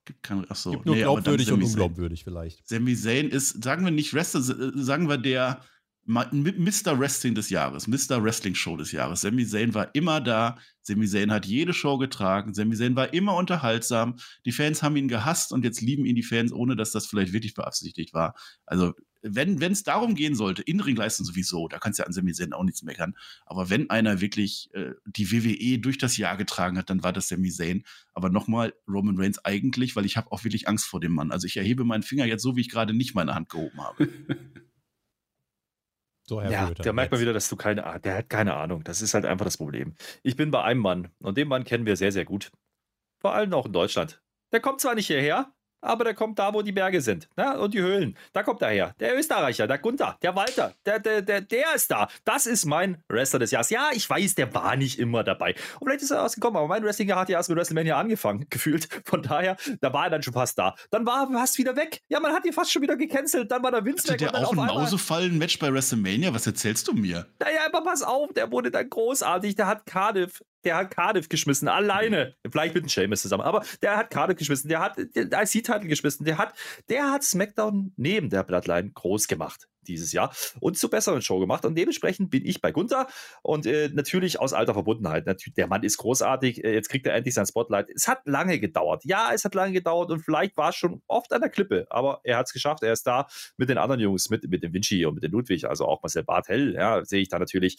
gibt 0.05 0.23
kein, 0.23 0.47
ach 0.49 0.57
so, 0.57 0.73
Gibt 0.73 0.87
nur 0.87 0.95
nee, 0.95 1.03
glaubwürdig 1.03 1.51
und 1.51 1.63
unglaubwürdig 1.63 2.25
vielleicht. 2.25 2.67
Sami 2.69 2.97
Zayn 2.97 3.31
ist, 3.31 3.63
sagen 3.63 3.85
wir 3.85 3.91
nicht 3.91 4.15
Wrestler, 4.15 4.41
äh, 4.41 4.73
sagen 4.75 5.09
wir 5.09 5.19
der 5.19 5.61
Mr. 6.07 6.99
Wrestling 6.99 7.35
des 7.35 7.49
Jahres, 7.49 7.87
Mr. 7.87 8.23
Wrestling 8.23 8.55
Show 8.55 8.77
des 8.77 8.93
Jahres. 8.93 9.23
Sami 9.23 9.47
Zayn 9.47 9.73
war 9.73 9.95
immer 9.95 10.21
da. 10.21 10.59
Sami 10.83 11.07
Zayn 11.09 11.33
hat 11.33 11.47
jede 11.47 11.73
Show 11.73 11.97
getragen. 11.97 12.53
Sami 12.53 12.77
Zayn 12.77 12.95
war 12.95 13.15
immer 13.15 13.37
unterhaltsam. 13.37 14.17
Die 14.45 14.53
Fans 14.53 14.83
haben 14.83 14.97
ihn 14.97 15.09
gehasst 15.09 15.51
und 15.51 15.65
jetzt 15.65 15.81
lieben 15.81 16.05
ihn 16.05 16.15
die 16.15 16.23
Fans, 16.23 16.53
ohne 16.53 16.77
dass 16.77 16.93
das 16.93 17.07
vielleicht 17.07 17.33
wirklich 17.33 17.55
beabsichtigt 17.55 18.13
war. 18.13 18.35
Also, 18.67 18.93
wenn 19.27 19.61
es 19.63 19.83
darum 19.83 20.15
gehen 20.15 20.35
sollte, 20.35 20.63
Innenringleistung 20.63 21.25
sowieso, 21.25 21.67
da 21.69 21.79
kannst 21.79 21.99
du 21.99 22.03
ja 22.03 22.07
an 22.07 22.13
Sami 22.13 22.33
Zayn 22.33 22.53
auch 22.53 22.63
nichts 22.63 22.83
meckern. 22.83 23.17
Aber 23.47 23.71
wenn 23.71 23.89
einer 23.89 24.21
wirklich 24.21 24.69
äh, 24.75 24.93
die 25.07 25.33
WWE 25.33 25.79
durch 25.79 25.97
das 25.97 26.17
Jahr 26.19 26.37
getragen 26.37 26.77
hat, 26.77 26.91
dann 26.91 27.03
war 27.03 27.13
das 27.13 27.29
Sami 27.29 27.51
Zayn. 27.51 27.85
Aber 28.13 28.29
nochmal, 28.29 28.75
Roman 28.87 29.19
Reigns 29.19 29.43
eigentlich, 29.45 29.97
weil 29.97 30.05
ich 30.05 30.19
habe 30.19 30.31
auch 30.31 30.45
wirklich 30.45 30.69
Angst 30.69 30.87
vor 30.87 31.01
dem 31.01 31.13
Mann. 31.13 31.33
Also 31.33 31.47
ich 31.47 31.57
erhebe 31.57 31.85
meinen 31.85 32.03
Finger 32.03 32.27
jetzt 32.27 32.43
so, 32.43 32.55
wie 32.57 32.61
ich 32.61 32.69
gerade 32.69 32.93
nicht 32.93 33.15
meine 33.15 33.35
Hand 33.35 33.49
gehoben 33.49 33.81
habe. 33.83 34.09
So, 36.27 36.41
Herr 36.41 36.51
Ja, 36.51 36.71
da 36.71 36.93
merkt 36.95 37.13
man 37.13 37.21
wieder, 37.21 37.35
dass 37.35 37.51
du 37.51 37.57
keine 37.57 37.85
Ahnung, 37.85 38.01
der 38.01 38.17
hat 38.17 38.31
keine 38.31 38.55
Ahnung. 38.55 38.83
Das 38.83 39.03
ist 39.03 39.13
halt 39.13 39.27
einfach 39.27 39.45
das 39.45 39.59
Problem. 39.59 39.95
Ich 40.23 40.37
bin 40.37 40.51
bei 40.51 40.63
einem 40.63 40.81
Mann 40.81 41.11
und 41.19 41.37
den 41.37 41.49
Mann 41.49 41.65
kennen 41.65 41.85
wir 41.85 41.97
sehr, 41.97 42.13
sehr 42.13 42.25
gut. 42.25 42.51
Vor 43.21 43.35
allem 43.35 43.53
auch 43.53 43.67
in 43.67 43.75
Deutschland. 43.75 44.23
Der 44.51 44.61
kommt 44.61 44.81
zwar 44.81 44.95
nicht 44.95 45.07
hierher, 45.07 45.53
aber 45.85 46.05
der 46.05 46.15
kommt 46.15 46.39
da, 46.39 46.53
wo 46.55 46.63
die 46.63 46.73
Berge 46.73 47.01
sind. 47.01 47.29
Ne? 47.37 47.59
Und 47.59 47.75
die 47.75 47.81
Höhlen. 47.81 48.17
Da 48.33 48.43
kommt 48.43 48.63
er 48.63 48.71
her. 48.71 48.95
Der 49.01 49.17
Österreicher, 49.17 49.67
der 49.67 49.79
Gunther, 49.79 50.17
der 50.23 50.35
Walter, 50.35 50.75
der, 50.87 50.99
der, 50.99 51.23
der, 51.23 51.41
der 51.41 51.75
ist 51.75 51.91
da. 51.91 52.09
Das 52.25 52.47
ist 52.47 52.65
mein 52.65 53.03
Wrestler 53.09 53.39
des 53.39 53.51
Jahres. 53.51 53.71
Ja, 53.71 53.91
ich 53.93 54.09
weiß, 54.09 54.35
der 54.35 54.55
war 54.55 54.77
nicht 54.77 54.99
immer 54.99 55.25
dabei. 55.25 55.55
Und 55.81 55.87
vielleicht 55.89 56.03
ist 56.03 56.11
er 56.11 56.23
ausgekommen, 56.25 56.57
aber 56.57 56.69
mein 56.69 56.85
Wrestling 56.85 57.13
hat 57.15 57.29
ja 57.29 57.39
erst 57.39 57.49
mit 57.49 57.59
WrestleMania 57.59 57.99
angefangen, 57.99 58.47
gefühlt. 58.51 58.89
Von 59.05 59.23
daher, 59.23 59.57
da 59.81 59.93
war 59.93 60.05
er 60.05 60.11
dann 60.11 60.23
schon 60.23 60.35
fast 60.35 60.59
da. 60.59 60.75
Dann 60.91 61.07
war 61.07 61.29
er 61.31 61.39
fast 61.39 61.59
wieder 61.59 61.77
weg. 61.77 62.01
Ja, 62.09 62.21
man 62.21 62.33
hat 62.33 62.45
ihn 62.45 62.53
fast 62.53 62.73
schon 62.73 62.83
wieder 62.83 62.97
gecancelt. 62.97 63.51
Dann 63.51 63.63
war 63.63 63.71
der 63.71 63.85
Vince 63.85 64.13
Hatte 64.13 64.25
weg. 64.25 64.33
der 64.33 64.47
auch 64.47 64.53
ein 64.53 64.57
Mausefallen-Match 64.57 65.59
bei 65.59 65.73
WrestleMania? 65.73 66.33
Was 66.35 66.47
erzählst 66.47 66.89
du 66.89 66.93
mir? 66.93 67.27
naja, 67.39 67.61
aber 67.67 67.83
pass 67.83 68.03
auf, 68.03 68.33
der 68.33 68.51
wurde 68.51 68.71
dann 68.71 68.89
großartig. 68.89 69.55
Der 69.55 69.67
hat 69.67 69.87
Cardiff, 69.87 70.43
der 70.65 70.77
hat 70.77 70.91
Cardiff 70.91 71.29
geschmissen, 71.29 71.69
alleine. 71.69 72.35
Vielleicht 72.51 72.75
mit 72.75 72.85
dem 72.85 72.89
Sheamus 72.89 73.23
zusammen, 73.23 73.43
aber 73.43 73.65
der 73.83 73.97
hat 73.97 74.11
Cardiff 74.11 74.37
geschmissen, 74.37 74.69
der 74.69 74.81
hat 74.81 74.97
den 74.97 75.31
IC-Titel 75.33 75.87
geschmissen, 75.87 76.25
der 76.25 76.39
hat, 76.39 76.55
der 76.89 77.11
hat 77.11 77.23
SmackDown 77.23 77.93
neben 77.97 78.31
der 78.31 78.43
Bloodline 78.43 78.91
groß 78.93 79.29
gemacht 79.29 79.69
dieses 79.85 80.13
Jahr 80.13 80.35
und 80.61 80.77
zur 80.79 80.91
besseren 80.91 81.23
Show 81.23 81.39
gemacht. 81.39 81.65
Und 81.65 81.77
dementsprechend 81.77 82.31
bin 82.31 82.45
ich 82.45 82.61
bei 82.61 82.73
Gunther 82.73 83.07
und 83.43 83.67
äh, 83.67 83.91
natürlich 83.93 84.41
aus 84.41 84.53
alter 84.53 84.75
Verbundenheit. 84.75 85.27
Natürlich, 85.27 85.55
der 85.55 85.67
Mann 85.67 85.83
ist 85.83 85.99
großartig. 85.99 86.65
Äh, 86.65 86.75
jetzt 86.75 86.89
kriegt 86.89 87.07
er 87.07 87.15
endlich 87.15 87.35
sein 87.35 87.47
Spotlight. 87.47 87.91
Es 87.95 88.09
hat 88.09 88.21
lange 88.25 88.59
gedauert. 88.59 89.05
Ja, 89.05 89.31
es 89.33 89.45
hat 89.45 89.55
lange 89.55 89.73
gedauert 89.73 90.11
und 90.11 90.21
vielleicht 90.21 90.57
war 90.57 90.71
es 90.71 90.77
schon 90.77 91.03
oft 91.07 91.33
an 91.33 91.41
der 91.41 91.51
Klippe, 91.51 91.87
aber 91.91 92.21
er 92.25 92.39
hat 92.39 92.47
es 92.47 92.53
geschafft. 92.53 92.83
Er 92.83 92.93
ist 92.93 93.07
da 93.07 93.27
mit 93.57 93.69
den 93.69 93.79
anderen 93.79 94.01
Jungs, 94.01 94.31
mit, 94.31 94.49
mit 94.49 94.63
dem 94.63 94.73
Vinci 94.73 95.05
und 95.05 95.15
mit 95.15 95.23
dem 95.23 95.33
Ludwig, 95.33 95.67
also 95.67 95.87
auch 95.87 96.03
Marcel 96.03 96.25
Bartel, 96.25 96.75
ja, 96.75 97.05
sehe 97.05 97.21
ich 97.21 97.29
da 97.29 97.39
natürlich 97.39 97.79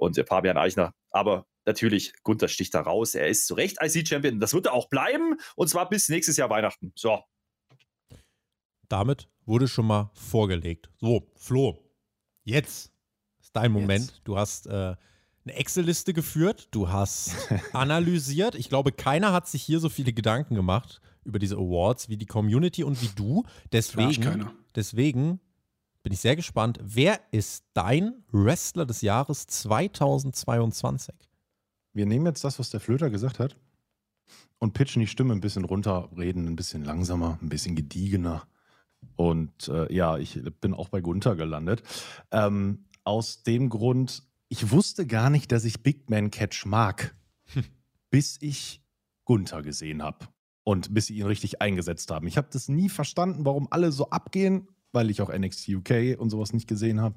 und 0.00 0.18
äh, 0.18 0.24
Fabian 0.24 0.56
Eichner. 0.56 0.92
Aber 1.10 1.46
natürlich, 1.66 2.12
Gunther 2.22 2.48
sticht 2.48 2.74
da 2.74 2.80
raus. 2.80 3.14
Er 3.14 3.28
ist 3.28 3.46
zu 3.46 3.54
Recht 3.54 3.78
IC-Champion. 3.80 4.40
Das 4.40 4.54
wird 4.54 4.66
er 4.66 4.72
auch 4.72 4.88
bleiben. 4.88 5.36
Und 5.56 5.68
zwar 5.68 5.88
bis 5.88 6.08
nächstes 6.08 6.36
Jahr 6.36 6.50
Weihnachten. 6.50 6.92
So. 6.94 7.20
Damit 8.88 9.28
wurde 9.46 9.68
schon 9.68 9.86
mal 9.86 10.10
vorgelegt. 10.14 10.90
So, 10.98 11.30
Flo, 11.36 11.78
jetzt 12.44 12.92
ist 13.40 13.54
dein 13.54 13.72
Moment. 13.72 14.20
Du 14.24 14.36
hast 14.36 14.66
äh, 14.66 14.70
eine 14.70 15.54
Excel-Liste 15.54 16.12
geführt, 16.12 16.68
du 16.72 16.88
hast 16.88 17.34
analysiert. 17.72 18.54
Ich 18.54 18.68
glaube, 18.68 18.92
keiner 18.92 19.32
hat 19.32 19.48
sich 19.48 19.62
hier 19.62 19.80
so 19.80 19.88
viele 19.88 20.12
Gedanken 20.12 20.54
gemacht 20.54 21.00
über 21.24 21.38
diese 21.38 21.56
Awards 21.56 22.08
wie 22.08 22.16
die 22.16 22.26
Community 22.26 22.84
und 22.84 23.00
wie 23.02 23.10
du. 23.14 23.44
Deswegen, 23.72 24.22
keiner. 24.22 24.54
deswegen 24.74 25.40
bin 26.02 26.12
ich 26.12 26.20
sehr 26.20 26.36
gespannt. 26.36 26.78
Wer 26.82 27.20
ist 27.30 27.64
dein 27.74 28.24
Wrestler 28.30 28.86
des 28.86 29.02
Jahres 29.02 29.46
2022? 29.46 31.14
Wir 31.92 32.06
nehmen 32.06 32.26
jetzt 32.26 32.44
das, 32.44 32.58
was 32.58 32.70
der 32.70 32.80
Flöter 32.80 33.10
gesagt 33.10 33.38
hat, 33.38 33.56
und 34.58 34.74
pitchen 34.74 35.00
die 35.00 35.06
Stimme 35.06 35.34
ein 35.34 35.40
bisschen 35.40 35.64
runter, 35.64 36.08
reden 36.16 36.46
ein 36.46 36.56
bisschen 36.56 36.84
langsamer, 36.84 37.38
ein 37.42 37.48
bisschen 37.48 37.74
gediegener. 37.74 38.46
Und 39.16 39.68
äh, 39.68 39.92
ja, 39.92 40.18
ich 40.18 40.40
bin 40.60 40.74
auch 40.74 40.90
bei 40.90 41.00
Gunther 41.00 41.34
gelandet. 41.34 41.82
Ähm, 42.30 42.84
aus 43.02 43.42
dem 43.42 43.70
Grund, 43.70 44.22
ich 44.48 44.70
wusste 44.70 45.06
gar 45.06 45.30
nicht, 45.30 45.50
dass 45.52 45.64
ich 45.64 45.82
Big 45.82 46.10
Man 46.10 46.30
Catch 46.30 46.66
mag, 46.66 47.14
bis 48.10 48.36
ich 48.40 48.82
Gunther 49.24 49.62
gesehen 49.62 50.02
habe 50.02 50.28
und 50.64 50.92
bis 50.92 51.06
sie 51.06 51.16
ihn 51.16 51.26
richtig 51.26 51.62
eingesetzt 51.62 52.10
haben. 52.10 52.26
Ich 52.26 52.36
habe 52.36 52.48
das 52.52 52.68
nie 52.68 52.88
verstanden, 52.88 53.44
warum 53.46 53.68
alle 53.70 53.92
so 53.92 54.10
abgehen, 54.10 54.68
weil 54.92 55.10
ich 55.10 55.22
auch 55.22 55.32
NXT 55.32 55.68
UK 55.68 56.18
und 56.18 56.30
sowas 56.30 56.52
nicht 56.52 56.68
gesehen 56.68 57.00
habe. 57.00 57.16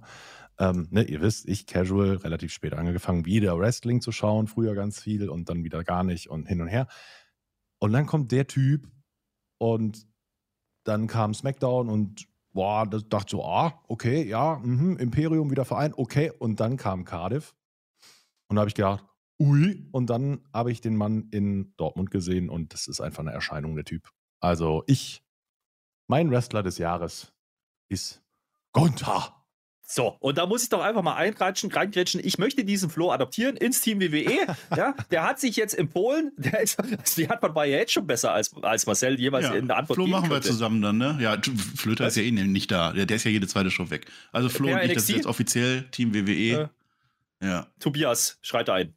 Ähm, 0.59 0.87
ne, 0.91 1.03
ihr 1.03 1.21
wisst, 1.21 1.47
ich 1.47 1.65
casual, 1.65 2.17
relativ 2.17 2.53
spät 2.53 2.73
angefangen, 2.73 3.25
wieder 3.25 3.57
Wrestling 3.57 4.01
zu 4.01 4.11
schauen, 4.11 4.47
früher 4.47 4.75
ganz 4.75 5.01
viel 5.01 5.29
und 5.29 5.49
dann 5.49 5.63
wieder 5.63 5.83
gar 5.83 6.03
nicht 6.03 6.29
und 6.29 6.47
hin 6.47 6.61
und 6.61 6.67
her. 6.67 6.87
Und 7.79 7.91
dann 7.93 8.05
kommt 8.05 8.31
der 8.31 8.47
Typ 8.47 8.87
und 9.57 10.07
dann 10.85 11.07
kam 11.07 11.33
SmackDown 11.33 11.89
und 11.89 12.27
boah, 12.51 12.85
das 12.85 13.07
dachte 13.09 13.31
so, 13.31 13.45
ah, 13.45 13.81
okay, 13.87 14.23
ja, 14.23 14.59
mhm, 14.63 14.97
Imperium 14.97 15.49
wieder 15.49 15.65
vereint, 15.65 15.95
okay. 15.97 16.31
Und 16.37 16.59
dann 16.59 16.77
kam 16.77 17.03
Cardiff 17.03 17.55
und 18.47 18.55
da 18.55 18.61
habe 18.61 18.69
ich 18.69 18.75
gedacht, 18.75 19.03
ui. 19.39 19.87
Und 19.91 20.09
dann 20.09 20.41
habe 20.53 20.71
ich 20.71 20.81
den 20.81 20.95
Mann 20.95 21.29
in 21.31 21.73
Dortmund 21.77 22.11
gesehen 22.11 22.49
und 22.49 22.73
das 22.73 22.87
ist 22.87 23.01
einfach 23.01 23.21
eine 23.21 23.31
Erscheinung, 23.31 23.75
der 23.75 23.85
Typ. 23.85 24.09
Also 24.39 24.83
ich, 24.87 25.23
mein 26.07 26.29
Wrestler 26.29 26.63
des 26.63 26.77
Jahres 26.77 27.32
ist 27.93 28.21
Gunther. 28.71 29.35
So, 29.85 30.15
und 30.19 30.39
da 30.39 30.47
muss 30.47 30.63
ich 30.63 30.69
doch 30.69 30.81
einfach 30.81 31.03
mal 31.03 31.15
eingrätschen, 31.15 31.71
reingrätschen. 31.71 32.19
Ich 32.23 32.39
möchte 32.39 32.65
diesen 32.65 32.89
Flo 32.89 33.11
adoptieren 33.11 33.55
ins 33.55 33.81
Team 33.81 34.01
WWE. 34.01 34.55
ja, 34.75 34.95
der 35.11 35.23
hat 35.23 35.39
sich 35.39 35.55
jetzt 35.55 35.75
in 35.75 35.89
Polen, 35.89 36.31
der 36.37 36.61
ist, 36.61 36.81
die 37.15 37.29
hat 37.29 37.43
man 37.43 37.53
war 37.53 37.65
ja 37.65 37.77
jetzt 37.77 37.91
schon 37.91 38.07
besser 38.07 38.31
als, 38.31 38.51
als 38.63 38.87
Marcel 38.87 39.19
jeweils 39.19 39.53
in 39.53 39.67
der 39.67 39.77
Antwort 39.77 39.97
Flo 39.97 40.07
machen 40.07 40.29
wir 40.29 40.35
könnte. 40.35 40.47
zusammen 40.47 40.81
dann, 40.81 40.97
ne? 40.97 41.17
Ja, 41.21 41.37
Flöter 41.75 42.05
Was? 42.05 42.17
ist 42.17 42.23
ja 42.23 42.27
eh 42.27 42.31
nicht 42.31 42.71
da. 42.71 42.93
Der, 42.93 43.05
der 43.05 43.17
ist 43.17 43.25
ja 43.25 43.31
jede 43.31 43.45
zweite 43.47 43.69
Show 43.69 43.91
weg. 43.91 44.07
Also 44.31 44.49
Flo 44.49 44.69
Per 44.69 44.81
und 44.81 44.87
ich, 44.87 44.93
das 44.93 45.03
ist 45.03 45.15
jetzt 45.15 45.27
offiziell 45.27 45.83
Team 45.91 46.15
WWE. 46.15 46.69
Ja. 47.41 47.67
Tobias, 47.79 48.39
schreit 48.41 48.69
ein. 48.69 48.95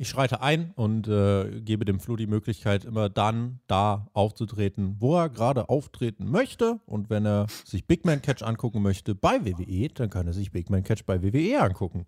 Ich 0.00 0.08
schreite 0.08 0.40
ein 0.40 0.72
und 0.76 1.08
äh, 1.08 1.60
gebe 1.60 1.84
dem 1.84 2.00
Flo 2.00 2.16
die 2.16 2.26
Möglichkeit, 2.26 2.86
immer 2.86 3.10
dann 3.10 3.60
da 3.66 4.06
aufzutreten, 4.14 4.96
wo 4.98 5.18
er 5.18 5.28
gerade 5.28 5.68
auftreten 5.68 6.30
möchte. 6.30 6.80
Und 6.86 7.10
wenn 7.10 7.26
er 7.26 7.48
sich 7.66 7.86
Big 7.86 8.06
Man 8.06 8.22
Catch 8.22 8.42
angucken 8.42 8.80
möchte 8.80 9.14
bei 9.14 9.44
WWE, 9.44 9.88
dann 9.88 10.08
kann 10.08 10.26
er 10.26 10.32
sich 10.32 10.52
Big 10.52 10.70
Man 10.70 10.84
Catch 10.84 11.04
bei 11.04 11.22
WWE 11.22 11.60
angucken. 11.60 12.06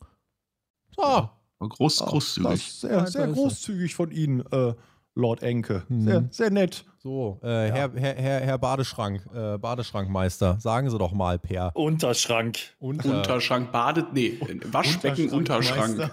So. 0.96 1.02
War 1.02 1.38
Groß, 1.58 2.00
Ah, 2.00 2.06
großzügig. 2.06 2.72
Sehr, 2.72 2.92
Ja, 2.92 3.06
sehr 3.06 3.28
großzügig 3.28 3.94
von 3.94 4.10
Ihnen, 4.10 4.42
äh, 4.50 4.72
Lord 5.14 5.42
Enke. 5.42 5.84
Mhm. 5.90 6.04
Sehr, 6.04 6.24
sehr 6.30 6.50
nett. 6.50 6.86
So, 6.96 7.40
äh, 7.42 7.46
Herr, 7.46 7.92
Herr, 7.94 8.14
Herr, 8.14 8.40
Herr 8.40 8.58
Badeschrank, 8.58 9.26
äh, 9.34 9.58
Badeschrankmeister, 9.58 10.58
sagen 10.60 10.88
Sie 10.88 10.96
doch 10.96 11.12
mal, 11.12 11.38
Per. 11.38 11.76
Unterschrank. 11.76 12.58
Unter, 12.78 13.18
Unterschrank, 13.18 13.70
Badet, 13.70 14.14
nee, 14.14 14.38
Waschbecken, 14.70 15.28
Unterschrank. 15.28 16.10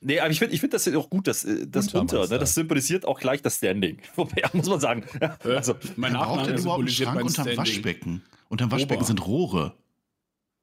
Nee, 0.00 0.20
aber 0.20 0.30
ich 0.30 0.38
finde 0.38 0.54
ich 0.54 0.60
find 0.60 0.72
das 0.72 0.86
auch 0.94 1.10
gut, 1.10 1.26
dass 1.26 1.44
äh, 1.44 1.66
das 1.66 1.92
Unter, 1.94 2.26
ne, 2.28 2.38
das 2.38 2.54
symbolisiert 2.54 3.04
auch 3.04 3.18
gleich 3.20 3.42
das 3.42 3.56
Standing. 3.56 4.00
Ja, 4.36 4.50
muss 4.52 4.68
man 4.68 4.80
sagen. 4.80 5.04
Also, 5.44 5.74
mein 5.96 6.12
Nachname 6.12 6.48
denn 6.48 6.58
überhaupt 6.58 6.80
einen 6.80 6.88
Schrank 6.88 7.16
unterm 7.20 7.32
Standing. 7.32 7.56
Waschbecken? 7.58 8.22
Unterm 8.48 8.70
Waschbecken 8.70 8.96
Ober. 9.00 9.06
sind 9.06 9.26
Rohre. 9.26 9.76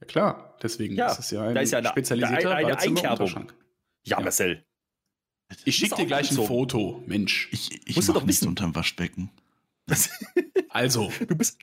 Ja, 0.01 0.07
klar, 0.07 0.57
deswegen 0.61 0.95
Ja, 0.95 1.11
ist 1.11 1.19
es 1.19 1.31
ja 1.31 1.43
ein 1.43 1.55
da 1.55 1.61
ist 1.61 1.71
ja 1.71 1.79
eine- 1.79 1.89
spezialisierter 1.89 2.55
eine- 2.55 2.67
eine 2.67 2.79
Einkerbung. 2.79 3.29
Ja, 4.03 4.17
Ja. 4.17 4.19
Marcel. 4.19 4.63
Ich 5.65 5.75
schicke 5.75 5.91
Ist 5.93 5.99
dir 5.99 6.05
gleich 6.07 6.25
ein 6.31 6.37
angezogen. 6.37 6.47
Foto, 6.47 7.03
Mensch. 7.05 7.49
Ich, 7.51 7.87
ich 7.87 7.95
Musst 7.95 8.09
du 8.09 8.13
doch 8.13 8.23
nichts 8.25 8.41
wissen. 8.41 8.49
unterm 8.49 8.75
Waschbecken. 8.75 9.29
Also, 10.69 11.11
Du 11.27 11.35
bist. 11.35 11.59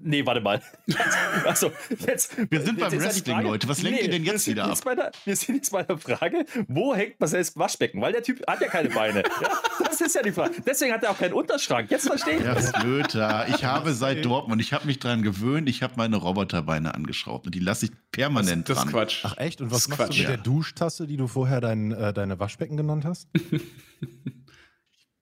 Nee, 0.00 0.24
warte 0.24 0.40
mal. 0.40 0.62
Also, 1.44 1.72
jetzt. 2.06 2.36
Wir 2.50 2.60
sind 2.60 2.78
beim 2.78 2.92
jetzt 2.92 3.00
die 3.02 3.04
Wrestling, 3.04 3.34
Frage- 3.34 3.48
Leute. 3.48 3.68
Was 3.68 3.82
lenkt 3.82 4.00
ihr 4.02 4.10
denn 4.10 4.24
jetzt 4.24 4.46
wieder 4.46 4.72
Bei 4.84 4.94
der, 4.94 5.10
wir 5.24 5.34
sind 5.36 5.56
jetzt 5.56 5.72
bei 5.72 5.82
der 5.82 5.98
Frage, 5.98 6.44
wo 6.68 6.94
hängt 6.94 7.18
Marcells 7.18 7.56
Waschbecken? 7.56 8.00
Weil 8.00 8.12
der 8.12 8.22
Typ 8.22 8.42
hat 8.46 8.60
ja 8.60 8.68
keine 8.68 8.88
Beine. 8.90 9.22
Ja, 9.42 9.84
das 9.88 10.00
ist 10.00 10.14
ja 10.14 10.22
die 10.22 10.30
Frage. 10.32 10.54
Deswegen 10.64 10.92
hat 10.92 11.02
er 11.02 11.10
auch 11.10 11.18
keinen 11.18 11.32
Unterschrank. 11.32 11.90
Jetzt 11.90 12.06
verstehe 12.06 12.36
ich. 12.38 12.44
Ja, 12.44 12.54
Flöter. 12.54 13.46
Ich 13.48 13.64
habe 13.64 13.92
seit 13.92 14.24
Dortmund, 14.24 14.60
ich 14.62 14.72
habe 14.72 14.86
mich 14.86 14.98
dran 15.00 15.22
gewöhnt, 15.22 15.68
ich 15.68 15.82
habe 15.82 15.94
meine 15.96 16.16
Roboterbeine 16.16 16.94
angeschraubt 16.94 17.46
und 17.46 17.54
die 17.54 17.58
lasse 17.58 17.86
ich 17.86 17.92
permanent 18.12 18.68
das 18.68 18.78
ist 18.78 18.84
dran. 18.84 18.92
Quatsch. 18.92 19.20
Ach 19.24 19.36
echt? 19.38 19.60
Und 19.60 19.68
Das 19.72 19.74
was 19.78 19.82
ist 19.82 19.88
machst 19.88 20.00
du 20.00 20.04
Quatsch, 20.06 20.18
mit 20.18 20.28
ja. 20.28 20.34
der 20.36 20.38
Duschtasse, 20.44 21.06
die 21.08 21.16
du 21.16 21.26
vorher 21.26 21.60
dein, 21.60 21.90
äh, 21.92 22.12
deine 22.12 22.38
Waschbecken 22.38 22.76
genannt 22.76 23.04
hast? 23.04 23.28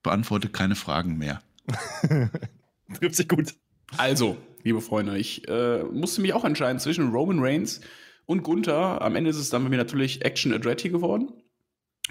Beantworte 0.03 0.49
keine 0.49 0.75
Fragen 0.75 1.17
mehr. 1.17 1.41
Trifft 2.99 3.15
sich 3.15 3.27
gut. 3.27 3.53
Also, 3.97 4.37
liebe 4.63 4.81
Freunde, 4.81 5.17
ich 5.17 5.47
äh, 5.47 5.83
musste 5.83 6.21
mich 6.21 6.33
auch 6.33 6.45
entscheiden 6.45 6.79
zwischen 6.79 7.11
Roman 7.11 7.39
Reigns 7.39 7.81
und 8.25 8.43
Gunther. 8.43 9.01
Am 9.01 9.15
Ende 9.15 9.29
ist 9.29 9.37
es 9.37 9.49
dann 9.49 9.63
bei 9.63 9.69
mir 9.69 9.77
natürlich 9.77 10.23
Action 10.23 10.53
Andretti 10.53 10.89
geworden. 10.89 11.31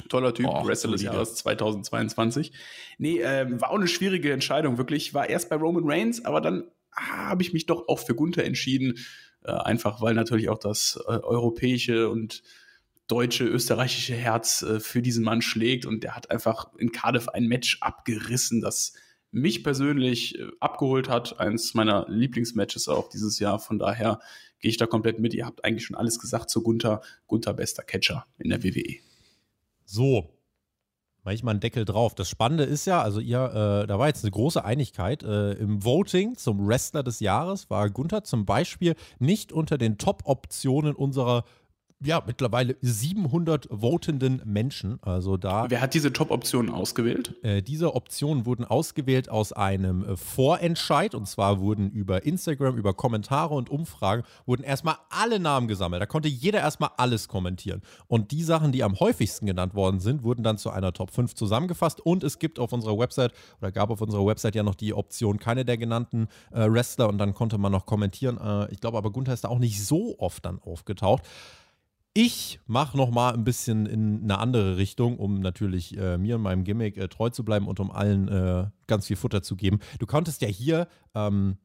Toller 0.09 0.33
Typ, 0.33 0.47
Och, 0.47 0.67
Wrestler 0.67 0.93
des. 0.93 1.03
Jahres 1.03 1.35
2022. 1.37 2.53
Nee, 2.99 3.21
ähm, 3.21 3.61
war 3.61 3.71
auch 3.71 3.77
eine 3.77 3.89
schwierige 3.89 4.33
Entscheidung, 4.33 4.79
wirklich. 4.79 5.15
War 5.15 5.29
erst 5.29 5.51
bei 5.51 5.57
Roman 5.57 5.85
Reigns, 5.85 6.25
aber 6.25 6.41
dann 6.41 6.65
ah, 6.93 7.29
habe 7.29 7.43
ich 7.43 7.53
mich 7.53 7.67
doch 7.67 7.89
auch 7.89 7.99
für 7.99 8.15
Gunther 8.15 8.45
entschieden. 8.45 8.99
Äh, 9.43 9.53
einfach 9.53 10.01
weil 10.01 10.15
natürlich 10.15 10.49
auch 10.49 10.59
das 10.59 10.99
äh, 11.07 11.11
europäische 11.11 12.09
und 12.09 12.43
deutsche, 13.09 13.45
österreichische 13.45 14.15
Herz 14.15 14.63
äh, 14.63 14.81
für 14.81 15.03
diesen 15.03 15.25
Mann 15.25 15.43
schlägt 15.43 15.87
und 15.87 16.05
der 16.05 16.15
hat 16.15 16.31
einfach 16.31 16.73
in 16.79 16.93
Cardiff 16.93 17.29
ein 17.29 17.47
Match 17.47 17.79
abgerissen, 17.81 18.61
das 18.61 18.95
mich 19.31 19.63
persönlich 19.63 20.39
äh, 20.39 20.49
abgeholt 20.61 21.09
hat. 21.09 21.39
Eins 21.41 21.75
meiner 21.75 22.07
Lieblingsmatches 22.09 22.89
auch 22.89 23.09
dieses 23.09 23.39
Jahr. 23.39 23.59
Von 23.59 23.79
daher 23.79 24.21
gehe 24.61 24.71
ich 24.71 24.77
da 24.77 24.87
komplett 24.87 25.19
mit. 25.19 25.35
Ihr 25.35 25.47
habt 25.47 25.65
eigentlich 25.65 25.85
schon 25.85 25.97
alles 25.97 26.19
gesagt 26.19 26.51
zu 26.51 26.63
Gunther. 26.63 27.01
Gunther 27.27 27.55
bester 27.55 27.83
Catcher 27.83 28.27
in 28.39 28.51
der 28.51 28.63
WWE. 28.63 28.97
So. 29.85 30.37
Mach 31.23 31.33
ich 31.33 31.43
mal 31.43 31.51
einen 31.51 31.61
Deckel 31.61 31.85
drauf. 31.85 32.15
Das 32.15 32.31
Spannende 32.31 32.65
ist 32.65 32.87
ja, 32.87 33.03
also 33.03 33.21
ihr, 33.21 33.45
äh, 33.45 33.87
da 33.87 33.99
war 33.99 34.07
jetzt 34.07 34.25
eine 34.25 34.31
große 34.31 34.65
Einigkeit. 34.65 35.23
Äh, 35.23 35.53
Im 35.53 35.85
Voting 35.85 36.35
zum 36.37 36.67
Wrestler 36.67 37.03
des 37.03 37.21
Jahres 37.21 37.69
war 37.69 37.91
Gunther 37.91 38.25
zum 38.25 38.47
Beispiel 38.47 38.95
nicht 39.19 39.53
unter 39.53 39.77
den 39.77 39.99
Top-Optionen 39.99 40.95
unserer, 40.95 41.45
ja, 42.03 42.23
mittlerweile 42.27 42.77
700 42.81 43.69
votenden 43.71 44.41
Menschen. 44.45 44.99
Also 45.03 45.37
da. 45.37 45.67
Wer 45.69 45.83
hat 45.83 45.93
diese 45.93 46.13
Top-Optionen 46.13 46.73
ausgewählt? 46.73 47.35
Äh, 47.43 47.63
diese 47.63 47.95
Optionen 47.95 48.47
wurden 48.47 48.65
ausgewählt 48.65 49.29
aus 49.29 49.53
einem 49.53 50.05
äh, 50.05 50.17
Vorentscheid 50.17 51.15
und 51.15 51.27
zwar 51.27 51.61
wurden 51.61 51.91
über 51.91 52.25
Instagram, 52.25 52.79
über 52.79 52.95
Kommentare 52.95 53.55
und 53.55 53.69
Umfragen 53.69 54.23
wurden 54.47 54.63
erstmal 54.63 54.97
alle 55.11 55.39
Namen 55.39 55.69
gesammelt. 55.69 56.01
Da 56.01 56.07
konnte 56.07 56.29
jeder 56.29 56.61
erstmal 56.61 56.91
alles 56.97 57.29
kommentieren. 57.29 57.83
Und 58.07 58.31
die 58.31 58.43
Sachen, 58.43 58.73
die 58.73 58.83
am 58.83 58.99
häufigsten 58.99 59.45
genannt 59.45 59.75
worden 59.75 60.01
sind, 60.01 60.23
wurden 60.23 60.43
dann 60.43 60.57
zu 60.57 60.71
einer 60.71 60.95
Top 60.95 61.11
5 61.11 61.35
zusammengefasst 61.35 62.01
und 62.01 62.25
es 62.25 62.39
gibt 62.39 62.59
auf 62.59 62.73
unserer 62.73 62.99
Website 62.99 63.33
oder 63.61 63.73
gab 63.73 63.91
auf 63.91 64.01
unserer 64.01 64.25
Website 64.25 64.55
ja 64.55 64.63
noch 64.63 64.75
die 64.75 64.95
Option, 64.95 65.39
keine 65.39 65.67
der 65.67 65.77
genannten 65.77 66.29
äh, 66.51 66.67
Wrestler 66.71 67.11
und 67.11 67.19
dann 67.19 67.35
konnte 67.35 67.59
man 67.59 67.73
noch 67.73 67.85
kommentieren. 67.85 68.39
Äh, 68.39 68.73
ich 68.73 68.81
glaube 68.81 68.97
aber, 68.97 69.11
Gunther 69.11 69.35
ist 69.35 69.45
da 69.45 69.49
auch 69.49 69.59
nicht 69.59 69.85
so 69.85 70.19
oft 70.19 70.47
dann 70.47 70.61
aufgetaucht. 70.63 71.25
Ich 72.13 72.59
mache 72.67 72.97
noch 72.97 73.11
mal 73.11 73.35
ein 73.35 73.45
bisschen 73.45 73.87
in 73.87 74.25
eine 74.25 74.39
andere 74.39 74.77
Richtung, 74.77 75.17
um 75.19 75.41
natürlich 75.41 75.97
äh, 75.97 76.19
mir 76.19 76.37
und 76.37 76.43
meinem 76.43 76.65
Gimmick 76.65 76.97
äh, 76.97 77.09
treu 77.09 77.31
zu 77.31 77.45
bleiben 77.45 77.69
und 77.69 77.79
um 77.79 77.93
allen 77.93 78.27
äh, 78.27 78.67
ganz 78.89 79.07
viel 79.07 79.17
Futter 79.17 79.43
zu 79.43 79.55
geben. 79.55 79.79
Du 80.01 80.07
konntest 80.07 80.43
ja 80.43 80.49
hier 80.49 80.89
ähm, 81.15 81.57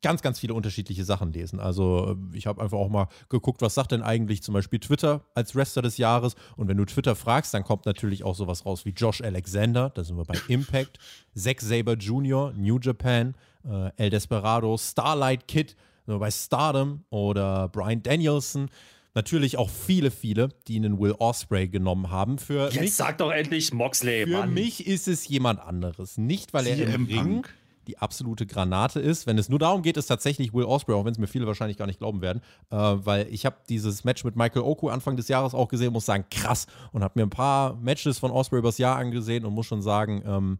ganz, 0.00 0.22
ganz 0.22 0.38
viele 0.38 0.54
unterschiedliche 0.54 1.04
Sachen 1.04 1.30
lesen. 1.30 1.60
Also 1.60 2.16
äh, 2.32 2.36
ich 2.36 2.46
habe 2.46 2.62
einfach 2.62 2.78
auch 2.78 2.88
mal 2.88 3.08
geguckt, 3.28 3.60
was 3.60 3.74
sagt 3.74 3.92
denn 3.92 4.02
eigentlich 4.02 4.42
zum 4.42 4.54
Beispiel 4.54 4.78
Twitter 4.78 5.26
als 5.34 5.54
Wrestler 5.54 5.82
des 5.82 5.98
Jahres. 5.98 6.36
Und 6.56 6.68
wenn 6.68 6.78
du 6.78 6.86
Twitter 6.86 7.14
fragst, 7.14 7.52
dann 7.52 7.62
kommt 7.64 7.84
natürlich 7.84 8.24
auch 8.24 8.34
sowas 8.34 8.64
raus 8.64 8.86
wie 8.86 8.90
Josh 8.90 9.20
Alexander, 9.20 9.90
da 9.90 10.04
sind 10.04 10.16
wir 10.16 10.24
bei 10.24 10.38
Impact, 10.48 10.98
Zack 11.34 11.60
Saber 11.60 11.94
Jr., 11.94 12.54
New 12.56 12.78
Japan, 12.80 13.34
äh, 13.64 13.90
El 13.96 14.08
Desperado, 14.08 14.78
Starlight 14.78 15.46
Kid, 15.48 15.76
sind 16.06 16.14
wir 16.14 16.18
bei 16.18 16.30
Stardom 16.30 17.04
oder 17.10 17.68
Brian 17.68 18.02
Danielson. 18.02 18.70
Natürlich 19.16 19.56
auch 19.56 19.70
viele, 19.70 20.10
viele, 20.10 20.50
die 20.68 20.76
einen 20.76 21.00
Will 21.00 21.14
Osprey 21.18 21.68
genommen 21.68 22.10
haben. 22.10 22.36
Für 22.36 22.66
mich, 22.66 22.74
Jetzt 22.74 22.98
sag 22.98 23.16
doch 23.16 23.30
endlich 23.30 23.72
Moxley, 23.72 24.26
für 24.26 24.32
Mann. 24.32 24.52
mich 24.52 24.86
ist 24.86 25.08
es 25.08 25.26
jemand 25.26 25.58
anderes. 25.58 26.18
Nicht, 26.18 26.52
weil 26.52 26.66
er 26.66 26.94
im 26.94 27.06
Ring 27.06 27.46
die 27.86 27.96
absolute 27.96 28.44
Granate 28.44 29.00
ist. 29.00 29.26
Wenn 29.26 29.38
es 29.38 29.48
nur 29.48 29.58
darum 29.58 29.80
geht, 29.80 29.96
ist 29.96 30.08
tatsächlich 30.08 30.52
Will 30.52 30.64
Osprey, 30.64 30.94
auch 30.94 31.06
wenn 31.06 31.12
es 31.12 31.18
mir 31.18 31.28
viele 31.28 31.46
wahrscheinlich 31.46 31.78
gar 31.78 31.86
nicht 31.86 31.98
glauben 31.98 32.20
werden, 32.20 32.42
äh, 32.70 32.76
weil 32.76 33.26
ich 33.30 33.46
habe 33.46 33.56
dieses 33.70 34.04
Match 34.04 34.22
mit 34.22 34.36
Michael 34.36 34.60
Oku 34.60 34.90
Anfang 34.90 35.16
des 35.16 35.28
Jahres 35.28 35.54
auch 35.54 35.68
gesehen, 35.68 35.94
muss 35.94 36.04
sagen, 36.04 36.26
krass. 36.30 36.66
Und 36.92 37.02
habe 37.02 37.18
mir 37.18 37.24
ein 37.24 37.30
paar 37.30 37.74
Matches 37.76 38.18
von 38.18 38.30
Osprey 38.30 38.58
übers 38.58 38.76
Jahr 38.76 38.96
angesehen 38.96 39.46
und 39.46 39.54
muss 39.54 39.64
schon 39.64 39.80
sagen, 39.80 40.22
ähm, 40.26 40.58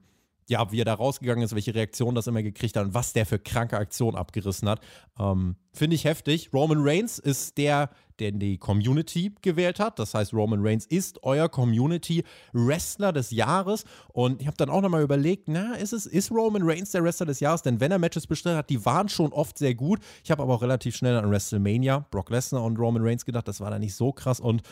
ja, 0.49 0.71
wie 0.71 0.81
er 0.81 0.85
da 0.85 0.95
rausgegangen 0.95 1.45
ist, 1.45 1.55
welche 1.55 1.75
Reaktion 1.75 2.15
das 2.15 2.27
immer 2.27 2.43
gekriegt 2.43 2.77
hat 2.77 2.87
und 2.87 2.95
was 2.95 3.13
der 3.13 3.27
für 3.27 3.39
kranke 3.39 3.77
Aktionen 3.77 4.17
abgerissen 4.17 4.69
hat. 4.69 4.81
Ähm, 5.19 5.57
Finde 5.73 5.97
ich 5.97 6.05
heftig. 6.05 6.51
Roman 6.53 6.79
Reigns 6.81 7.19
ist 7.19 7.59
der, 7.59 7.91
der 8.19 8.33
die 8.33 8.59
Community 8.59 9.33
gewählt 9.43 9.81
hat. 9.81 9.99
Das 9.99 10.15
heißt, 10.15 10.33
Roman 10.33 10.61
Reigns 10.63 10.87
ist 10.87 11.23
euer 11.23 11.49
Community-Wrestler 11.49 13.13
des 13.13 13.31
Jahres. 13.31 13.85
Und 14.13 14.41
ich 14.41 14.47
habe 14.47 14.57
dann 14.57 14.71
auch 14.71 14.81
nochmal 14.81 15.03
überlegt, 15.03 15.49
na, 15.49 15.75
ist 15.75 15.93
es, 15.93 16.07
ist 16.07 16.31
Roman 16.31 16.63
Reigns 16.65 16.91
der 16.91 17.05
Wrestler 17.05 17.27
des 17.27 17.41
Jahres? 17.41 17.63
Denn 17.63 17.81
wenn 17.81 17.93
er 17.93 17.99
Matches 17.99 18.27
bestritten 18.27 18.59
hat, 18.59 18.71
die 18.71 18.85
waren 18.85 19.09
schon 19.09 19.33
oft 19.33 19.59
sehr 19.59 19.75
gut. 19.75 20.01
Ich 20.25 20.31
habe 20.31 20.43
aber 20.43 20.55
auch 20.55 20.63
relativ 20.63 20.97
schnell 20.97 21.17
an 21.17 21.31
WrestleMania, 21.31 22.07
Brock 22.11 22.31
Lesnar 22.31 22.65
und 22.65 22.79
Roman 22.79 23.03
Reigns 23.03 23.25
gedacht, 23.25 23.49
das 23.49 23.61
war 23.61 23.71
da 23.71 23.79
nicht 23.79 23.95
so 23.95 24.13
krass. 24.13 24.41
Und 24.41 24.63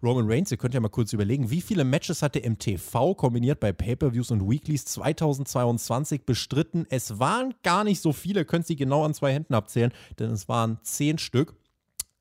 Roman 0.00 0.30
Reigns, 0.30 0.52
ihr 0.52 0.58
könnt 0.58 0.74
ja 0.74 0.80
mal 0.80 0.90
kurz 0.90 1.12
überlegen, 1.12 1.50
wie 1.50 1.60
viele 1.60 1.82
Matches 1.82 2.22
hat 2.22 2.36
er 2.36 2.44
im 2.44 2.56
TV 2.56 3.16
kombiniert 3.16 3.58
bei 3.58 3.72
Pay-Per-Views 3.72 4.30
und 4.30 4.48
Weeklies 4.48 4.84
2022 4.84 6.24
bestritten? 6.24 6.86
Es 6.88 7.18
waren 7.18 7.52
gar 7.64 7.82
nicht 7.82 8.00
so 8.00 8.12
viele, 8.12 8.44
könnt 8.44 8.64
sie 8.64 8.76
genau 8.76 9.04
an 9.04 9.12
zwei 9.12 9.32
Händen 9.32 9.54
abzählen, 9.54 9.92
denn 10.20 10.30
es 10.30 10.48
waren 10.48 10.78
zehn 10.82 11.18
Stück. 11.18 11.56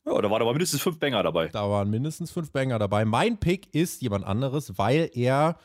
Ja, 0.08 0.22
da 0.22 0.32
waren 0.32 0.42
aber 0.42 0.54
mindestens 0.54 0.82
fünf 0.82 1.00
Banger 1.00 1.22
dabei. 1.22 1.50
Da 1.50 1.70
waren 1.70 1.90
mindestens 1.90 2.32
fünf 2.32 2.52
Banger 2.52 2.80
dabei. 2.80 3.04
Mein 3.04 3.38
Pick 3.38 3.74
ist 3.76 4.02
jemand 4.02 4.26
anderes, 4.26 4.78
weil 4.78 5.10
er, 5.14 5.58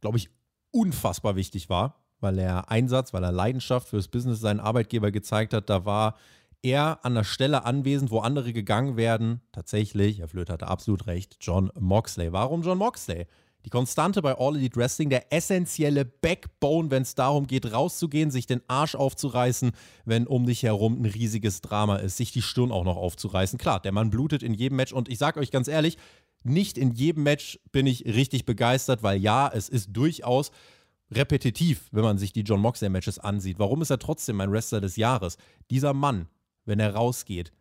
glaube 0.00 0.18
ich, 0.18 0.30
unfassbar 0.72 1.36
wichtig 1.36 1.68
war, 1.68 2.04
weil 2.18 2.38
er 2.38 2.70
Einsatz, 2.70 3.14
weil 3.14 3.22
er 3.22 3.30
Leidenschaft 3.30 3.88
fürs 3.88 4.08
Business 4.08 4.40
seinen 4.40 4.58
Arbeitgeber 4.58 5.12
gezeigt 5.12 5.54
hat. 5.54 5.70
Da 5.70 5.84
war 5.84 6.16
er 6.60 7.04
an 7.04 7.14
der 7.14 7.22
Stelle 7.22 7.64
anwesend, 7.64 8.10
wo 8.10 8.18
andere 8.18 8.52
gegangen 8.52 8.96
werden. 8.96 9.42
Tatsächlich, 9.52 10.18
Herr 10.18 10.28
Flöter 10.28 10.54
hatte 10.54 10.66
absolut 10.66 11.06
recht, 11.06 11.36
John 11.40 11.70
Moxley. 11.78 12.32
Warum 12.32 12.62
John 12.62 12.78
Moxley? 12.78 13.26
Die 13.64 13.70
Konstante 13.70 14.22
bei 14.22 14.38
All 14.38 14.56
Elite 14.56 14.76
Wrestling, 14.76 15.10
der 15.10 15.32
essentielle 15.32 16.04
Backbone, 16.04 16.90
wenn 16.90 17.02
es 17.02 17.14
darum 17.14 17.46
geht, 17.46 17.72
rauszugehen, 17.72 18.30
sich 18.30 18.46
den 18.46 18.62
Arsch 18.68 18.94
aufzureißen, 18.94 19.72
wenn 20.04 20.26
um 20.26 20.46
dich 20.46 20.62
herum 20.62 21.02
ein 21.02 21.06
riesiges 21.06 21.60
Drama 21.60 21.96
ist, 21.96 22.16
sich 22.16 22.30
die 22.32 22.42
Stirn 22.42 22.70
auch 22.70 22.84
noch 22.84 22.96
aufzureißen. 22.96 23.58
Klar, 23.58 23.80
der 23.80 23.92
Mann 23.92 24.10
blutet 24.10 24.42
in 24.42 24.54
jedem 24.54 24.76
Match 24.76 24.92
und 24.92 25.08
ich 25.08 25.18
sage 25.18 25.40
euch 25.40 25.50
ganz 25.50 25.68
ehrlich, 25.68 25.98
nicht 26.44 26.78
in 26.78 26.92
jedem 26.92 27.24
Match 27.24 27.58
bin 27.72 27.86
ich 27.86 28.04
richtig 28.04 28.46
begeistert, 28.46 29.02
weil 29.02 29.20
ja, 29.20 29.50
es 29.52 29.68
ist 29.68 29.88
durchaus 29.92 30.52
repetitiv, 31.10 31.88
wenn 31.90 32.02
man 32.02 32.18
sich 32.18 32.32
die 32.32 32.42
John 32.42 32.60
Moxley 32.60 32.88
Matches 32.90 33.18
ansieht. 33.18 33.58
Warum 33.58 33.82
ist 33.82 33.90
er 33.90 33.98
trotzdem 33.98 34.36
mein 34.36 34.52
Wrestler 34.52 34.80
des 34.80 34.96
Jahres? 34.96 35.36
Dieser 35.70 35.94
Mann, 35.94 36.28
wenn 36.64 36.80
er 36.80 36.94
rausgeht, 36.94 37.52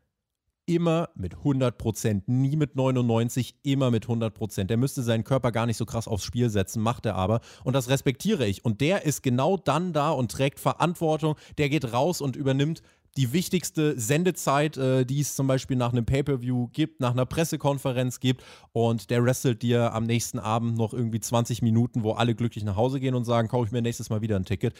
immer 0.68 1.10
mit 1.16 1.36
100%, 1.38 2.24
nie 2.28 2.56
mit 2.56 2.76
99, 2.76 3.56
immer 3.64 3.90
mit 3.90 4.06
100%. 4.06 4.66
Der 4.66 4.78
müsste 4.78 5.02
seinen 5.02 5.24
Körper 5.24 5.52
gar 5.52 5.66
nicht 5.66 5.78
so 5.78 5.86
krass 5.86 6.08
aufs 6.08 6.24
Spiel 6.24 6.50
setzen, 6.50 6.84
macht 6.84 7.06
er 7.06 7.16
aber. 7.16 7.40
Und 7.64 7.74
das 7.74 7.90
respektiere 7.90 8.46
ich. 8.46 8.64
Und 8.64 8.82
der 8.82 9.06
ist 9.06 9.24
genau 9.24 9.58
dann 9.58 9.94
da 9.94 10.12
und 10.12 10.32
trägt 10.32 10.60
Verantwortung. 10.60 11.36
Der 11.58 11.70
geht 11.70 11.94
raus 11.94 12.22
und 12.22 12.36
übernimmt 12.36 12.84
die 13.18 13.34
wichtigste 13.34 14.00
Sendezeit, 14.00 14.78
äh, 14.78 15.04
die 15.04 15.22
es 15.22 15.36
zum 15.36 15.48
Beispiel 15.48 15.76
nach 15.76 15.92
einem 15.92 16.06
Pay-Per-View 16.06 16.68
gibt, 16.68 17.00
nach 17.02 17.12
einer 17.12 17.26
Pressekonferenz 17.26 18.20
gibt 18.20 18.44
und 18.74 19.10
der 19.10 19.24
wrestelt 19.24 19.64
dir 19.64 19.94
am 19.94 20.04
nächsten 20.04 20.38
Abend 20.38 20.78
noch 20.78 20.94
irgendwie 20.94 21.20
20 21.20 21.64
Minuten, 21.64 22.04
wo 22.04 22.12
alle 22.12 22.36
glücklich 22.36 22.64
nach 22.64 22.76
Hause 22.76 23.00
gehen 23.00 23.16
und 23.16 23.26
sagen, 23.26 23.48
kaufe 23.48 23.66
ich 23.66 23.72
mir 23.72 23.82
nächstes 23.82 24.12
Mal 24.12 24.22
wieder 24.22 24.36
ein 24.36 24.46
Ticket. 24.46 24.76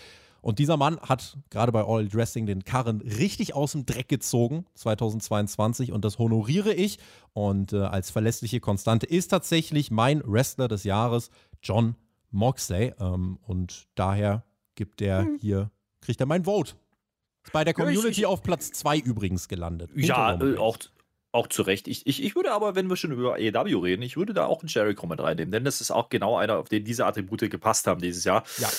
Und 0.48 0.60
dieser 0.60 0.78
Mann 0.78 0.98
hat 1.02 1.38
gerade 1.50 1.74
bei 1.74 1.84
All 1.84 2.08
Dressing 2.08 2.46
den 2.46 2.64
Karren 2.64 3.02
richtig 3.02 3.54
aus 3.54 3.74
dem 3.74 3.86
Dreck 3.86 4.08
gezogen, 4.08 4.66
2022, 4.76 5.92
und 5.92 6.06
das 6.06 6.20
honoriere 6.20 6.74
ich. 6.74 7.00
Und 7.34 7.74
äh, 7.74 7.80
als 7.80 8.12
verlässliche 8.12 8.62
Konstante 8.62 9.08
ist 9.08 9.28
tatsächlich 9.28 9.92
mein 9.92 10.24
Wrestler 10.26 10.70
des 10.70 10.86
Jahres 10.86 11.32
John 11.62 11.98
Moxley. 12.32 12.94
Ähm, 12.98 13.40
und 13.42 13.90
daher 13.96 14.46
gibt 14.76 15.02
er 15.02 15.24
hm. 15.24 15.38
hier, 15.38 15.70
kriegt 16.00 16.22
er 16.22 16.28
mein 16.28 16.46
Vote. 16.46 16.76
Ist 17.44 17.52
bei 17.52 17.66
der 17.66 17.74
Community 17.74 18.06
ja, 18.06 18.12
ich, 18.12 18.26
auf 18.26 18.42
Platz 18.42 18.72
2 18.72 19.00
übrigens 19.00 19.50
gelandet. 19.50 19.92
Ja, 19.96 20.42
äh, 20.42 20.56
auch, 20.56 20.78
auch 21.32 21.48
zu 21.48 21.62
Recht. 21.62 21.88
Ich, 21.88 22.06
ich, 22.08 22.24
ich 22.24 22.36
würde 22.36 22.52
aber, 22.52 22.76
wenn 22.76 22.90
wir 22.90 22.96
schon 22.96 23.12
über 23.12 23.36
AEW 23.36 23.80
reden, 23.80 24.02
ich 24.02 24.18
würde 24.18 24.34
da 24.34 24.46
auch 24.46 24.62
einen 24.62 24.70
Jericho 24.70 25.06
mit 25.08 25.20
reinnehmen, 25.20 25.52
denn 25.52 25.66
das 25.66 25.82
ist 25.82 25.92
auch 25.92 26.10
genau 26.10 26.38
einer, 26.38 26.58
auf 26.58 26.70
den 26.70 26.84
diese 26.84 27.06
Attribute 27.06 27.50
gepasst 27.50 27.88
haben 27.88 28.02
dieses 28.02 28.24
Jahr. 28.24 28.44
Ja. 28.58 28.70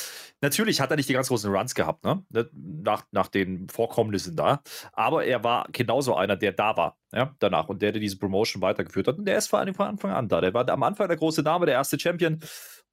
Natürlich 0.41 0.81
hat 0.81 0.91
er 0.91 0.97
nicht 0.97 1.09
die 1.09 1.13
ganz 1.13 1.29
großen 1.29 1.53
Runs 1.53 1.75
gehabt, 1.75 2.05
ne? 2.05 2.25
ne? 2.31 2.49
Nach, 2.53 3.05
nach 3.11 3.29
den 3.29 3.69
Vorkommnissen 3.69 4.37
da. 4.37 4.63
Aber 4.93 5.25
er 5.25 5.45
war 5.45 5.67
genauso 5.73 6.15
einer, 6.15 6.37
der 6.37 6.53
da 6.53 6.77
war, 6.77 6.97
ja, 7.13 7.35
danach 7.39 7.69
und 7.69 7.83
der, 7.83 7.93
der 7.93 8.01
diese 8.01 8.19
Promotion 8.19 8.63
weitergeführt 8.63 9.09
hat. 9.09 9.19
Und 9.19 9.27
der 9.27 9.39
ist 9.39 9.49
vor 9.49 9.59
allem 9.59 9.75
von 9.75 9.87
Anfang 9.87 10.13
an 10.13 10.29
da. 10.29 10.41
Der 10.41 10.55
war 10.55 10.69
am 10.69 10.83
Anfang 10.83 11.09
der 11.09 11.17
große 11.17 11.43
Name, 11.43 11.67
der 11.67 11.75
erste 11.75 11.99
Champion. 11.99 12.41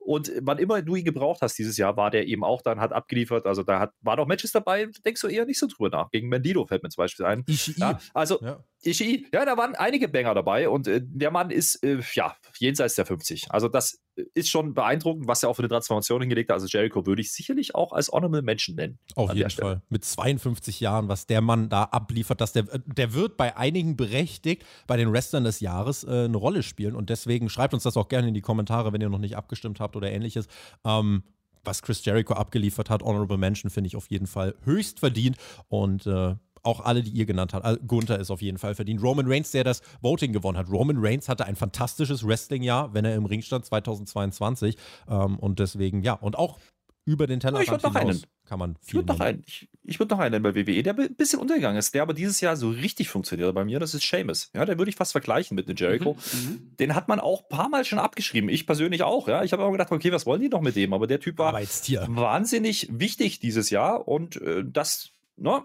Und 0.06 0.32
wann 0.42 0.60
immer 0.60 0.84
du 0.84 0.96
ihn 0.96 1.04
gebraucht 1.04 1.42
hast 1.42 1.58
dieses 1.58 1.78
Jahr, 1.78 1.98
war 1.98 2.12
der 2.12 2.28
eben 2.28 2.44
auch 2.44 2.62
dann, 2.62 2.80
hat 2.80 2.94
abgeliefert. 2.94 3.48
Also 3.48 3.64
da 3.64 3.80
hat, 3.80 3.92
waren 4.02 4.20
auch 4.20 4.28
Matches 4.28 4.52
dabei, 4.52 4.88
denkst 5.04 5.22
du 5.22 5.28
eher 5.28 5.46
nicht 5.46 5.58
so 5.58 5.66
drüber 5.66 5.90
nach. 5.90 6.12
Gegen 6.12 6.30
Mendido 6.30 6.64
fällt 6.68 6.84
mir 6.84 6.90
zum 6.90 7.02
Beispiel 7.02 7.26
ein. 7.26 7.44
Ja, 7.78 8.00
also 8.14 8.40
ja. 8.42 8.64
Ishii, 8.86 9.28
ja, 9.34 9.46
da 9.46 9.58
waren 9.58 9.76
einige 9.76 10.08
Banger 10.08 10.34
dabei 10.34 10.70
und 10.70 10.88
äh, 10.88 11.02
der 11.04 11.32
Mann 11.32 11.50
ist, 11.50 11.84
äh, 11.84 12.00
ja, 12.14 12.36
jenseits 12.58 12.96
der 12.96 13.06
50. 13.06 13.52
Also 13.52 13.68
das 13.68 14.00
ist 14.34 14.50
schon 14.50 14.74
beeindruckend, 14.74 15.28
was 15.28 15.44
er 15.44 15.50
auch 15.50 15.56
für 15.56 15.62
eine 15.62 15.70
Transformation 15.70 16.22
hingelegt 16.22 16.50
hat. 16.50 16.56
Also 16.56 16.68
Jericho 16.68 17.06
würde 17.06 17.22
ich 17.22 17.34
sicherlich 17.34 17.76
auch 17.76 17.92
als 17.92 18.10
Honorable 18.12 18.42
Menschen 18.42 18.76
nennen. 18.76 19.00
Auf 19.16 19.34
jeden 19.34 19.50
Fall. 19.50 19.82
Mit 19.90 20.06
52 20.06 20.80
Jahren, 20.80 21.10
was 21.10 21.26
der 21.26 21.42
Mann 21.42 21.70
da 21.70 21.84
abliefert, 21.84 22.42
dass 22.42 22.54
der, 22.54 22.64
der 22.86 23.14
wird 23.14 23.38
bei 23.38 23.58
einigen 23.58 23.98
berechtigt, 23.98 24.64
bei 24.88 24.98
den 24.98 25.12
Wrestlern 25.12 25.44
des 25.44 25.60
Jahres 25.60 26.04
äh, 26.04 26.26
eine 26.26 26.38
Rolle 26.38 26.64
spielen. 26.64 26.96
Und 26.96 27.10
deswegen 27.10 27.50
schreibt 27.50 27.74
uns 27.74 27.84
das 27.84 27.98
auch 27.98 28.08
gerne 28.08 28.28
in 28.28 28.34
die 28.34 28.42
Kommentare, 28.42 28.94
wenn 28.94 29.02
ihr 29.02 29.10
noch 29.10 29.20
nicht 29.20 29.36
abgestimmt 29.36 29.80
habt 29.80 29.96
oder 29.96 30.12
ähnliches. 30.12 30.48
Ähm, 30.86 31.24
was 31.66 31.82
Chris 31.82 32.06
Jericho 32.06 32.36
abgeliefert 32.36 32.90
hat, 32.90 33.04
Honorable 33.04 33.38
Mention, 33.38 33.72
finde 33.72 33.88
ich 33.88 33.96
auf 33.96 34.10
jeden 34.10 34.28
Fall 34.28 34.56
höchst 34.64 35.00
verdient. 35.00 35.38
Und 35.68 36.06
äh, 36.06 36.36
auch 36.66 36.82
alle, 36.82 37.04
die 37.04 37.12
ihr 37.12 37.26
genannt 37.26 37.54
habt. 37.54 37.88
Gunther 37.88 38.20
ist 38.20 38.32
auf 38.32 38.42
jeden 38.42 38.58
Fall 38.58 38.76
verdient. 38.76 39.02
Roman 39.02 39.26
Reigns, 39.28 39.52
der 39.52 39.64
das 39.64 39.82
Voting 40.02 40.34
gewonnen 40.34 40.58
hat. 40.58 40.70
Roman 40.70 40.98
Reigns 41.00 41.30
hatte 41.30 41.46
ein 41.46 41.56
fantastisches 41.56 42.26
Wrestling-Jahr, 42.26 42.94
wenn 42.94 43.06
er 43.06 43.16
im 43.16 43.26
Ring 43.26 43.42
stand 43.42 43.66
2022. 43.66 44.78
Ähm, 45.10 45.38
und 45.40 45.60
deswegen, 45.60 46.02
ja, 46.02 46.14
und 46.14 46.38
auch 46.38 46.60
über 47.06 47.28
den 47.28 47.40
Tellerrand 47.40 47.68
ich 47.68 47.84
noch 47.84 47.96
einen. 47.96 48.22
kann 48.46 48.58
man 48.58 48.76
viel 48.82 48.88
Ich 48.88 48.94
würde 48.96 49.14
noch 49.14 49.20
einen, 49.20 49.44
ich, 49.46 49.70
ich 49.84 50.00
würd 50.00 50.10
noch 50.10 50.18
einen 50.18 50.32
nennen 50.32 50.44
bei 50.44 50.56
WWE, 50.56 50.82
der 50.82 50.98
ein 50.98 51.16
bisschen 51.16 51.40
untergegangen 51.40 51.78
ist, 51.78 51.94
der 51.94 52.02
aber 52.02 52.16
dieses 52.16 52.42
Jahr 52.42 52.58
so 52.58 52.70
richtig 52.70 53.10
funktioniert 53.10 53.54
bei 53.54 53.64
mir, 53.64 53.80
das 53.80 53.94
ist 53.94 54.08
Seamus. 54.08 54.50
Ja, 54.56 54.66
der 54.66 54.80
würde 54.80 54.90
ich 54.90 54.96
fast 54.96 55.12
vergleichen 55.12 55.54
mit 55.54 55.68
einem 55.68 55.78
Jericho. 55.78 56.14
Mhm, 56.14 56.40
mhm, 56.40 56.76
den 56.80 56.96
hat 56.96 57.08
man 57.08 57.20
auch 57.20 57.44
ein 57.44 57.50
paar 57.50 57.70
Mal 57.70 57.86
schon 57.86 58.00
abgeschrieben. 58.00 58.50
Ich 58.50 58.66
persönlich 58.66 59.04
auch, 59.04 59.28
ja. 59.28 59.44
Ich 59.44 59.54
habe 59.54 59.64
auch 59.64 59.72
gedacht, 59.72 59.92
okay, 59.92 60.12
was 60.12 60.26
wollen 60.26 60.42
die 60.42 60.50
noch 60.50 60.62
mit 60.62 60.76
dem? 60.76 60.94
Aber 60.94 61.06
der 61.06 61.20
Typ 61.20 61.38
war 61.38 61.54
wahnsinnig 61.54 62.90
wichtig 62.92 63.40
dieses 63.40 63.70
Jahr 63.70 64.08
und 64.08 64.42
äh, 64.42 64.64
das 64.66 65.12
ne, 65.38 65.64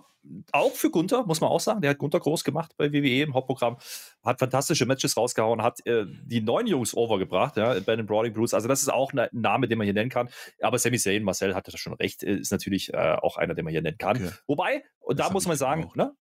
auch 0.52 0.72
für 0.72 0.90
Gunther, 0.90 1.24
muss 1.24 1.40
man 1.40 1.50
auch 1.50 1.60
sagen. 1.60 1.80
Der 1.80 1.90
hat 1.90 1.98
Gunther 1.98 2.20
groß 2.20 2.44
gemacht 2.44 2.72
bei 2.76 2.92
WWE 2.92 3.22
im 3.22 3.34
Hauptprogramm. 3.34 3.78
Hat 4.22 4.38
fantastische 4.38 4.84
Matches 4.86 5.16
rausgehauen, 5.16 5.62
hat 5.62 5.84
äh, 5.86 6.04
die 6.06 6.40
neuen 6.40 6.66
Jungs 6.66 6.94
overgebracht, 6.94 7.56
ja, 7.56 7.78
bei 7.80 7.96
den 7.96 8.06
Brawling 8.06 8.32
Bruce. 8.32 8.54
Also, 8.54 8.68
das 8.68 8.82
ist 8.82 8.92
auch 8.92 9.12
ein 9.12 9.28
Name, 9.32 9.66
den 9.66 9.78
man 9.78 9.86
hier 9.86 9.94
nennen 9.94 10.10
kann. 10.10 10.28
Aber 10.60 10.78
Sami 10.78 10.98
Zayn, 10.98 11.22
Marcel 11.22 11.54
hatte 11.54 11.70
da 11.70 11.78
schon 11.78 11.94
recht, 11.94 12.22
äh, 12.22 12.36
ist 12.36 12.52
natürlich 12.52 12.92
äh, 12.92 13.16
auch 13.20 13.36
einer, 13.36 13.54
den 13.54 13.64
man 13.64 13.72
hier 13.72 13.82
nennen 13.82 13.98
kann. 13.98 14.16
Okay. 14.16 14.30
Wobei, 14.46 14.84
und 15.00 15.18
das 15.18 15.28
da 15.28 15.32
muss 15.32 15.46
man 15.46 15.56
sagen, 15.56 15.90
ne, 15.94 16.12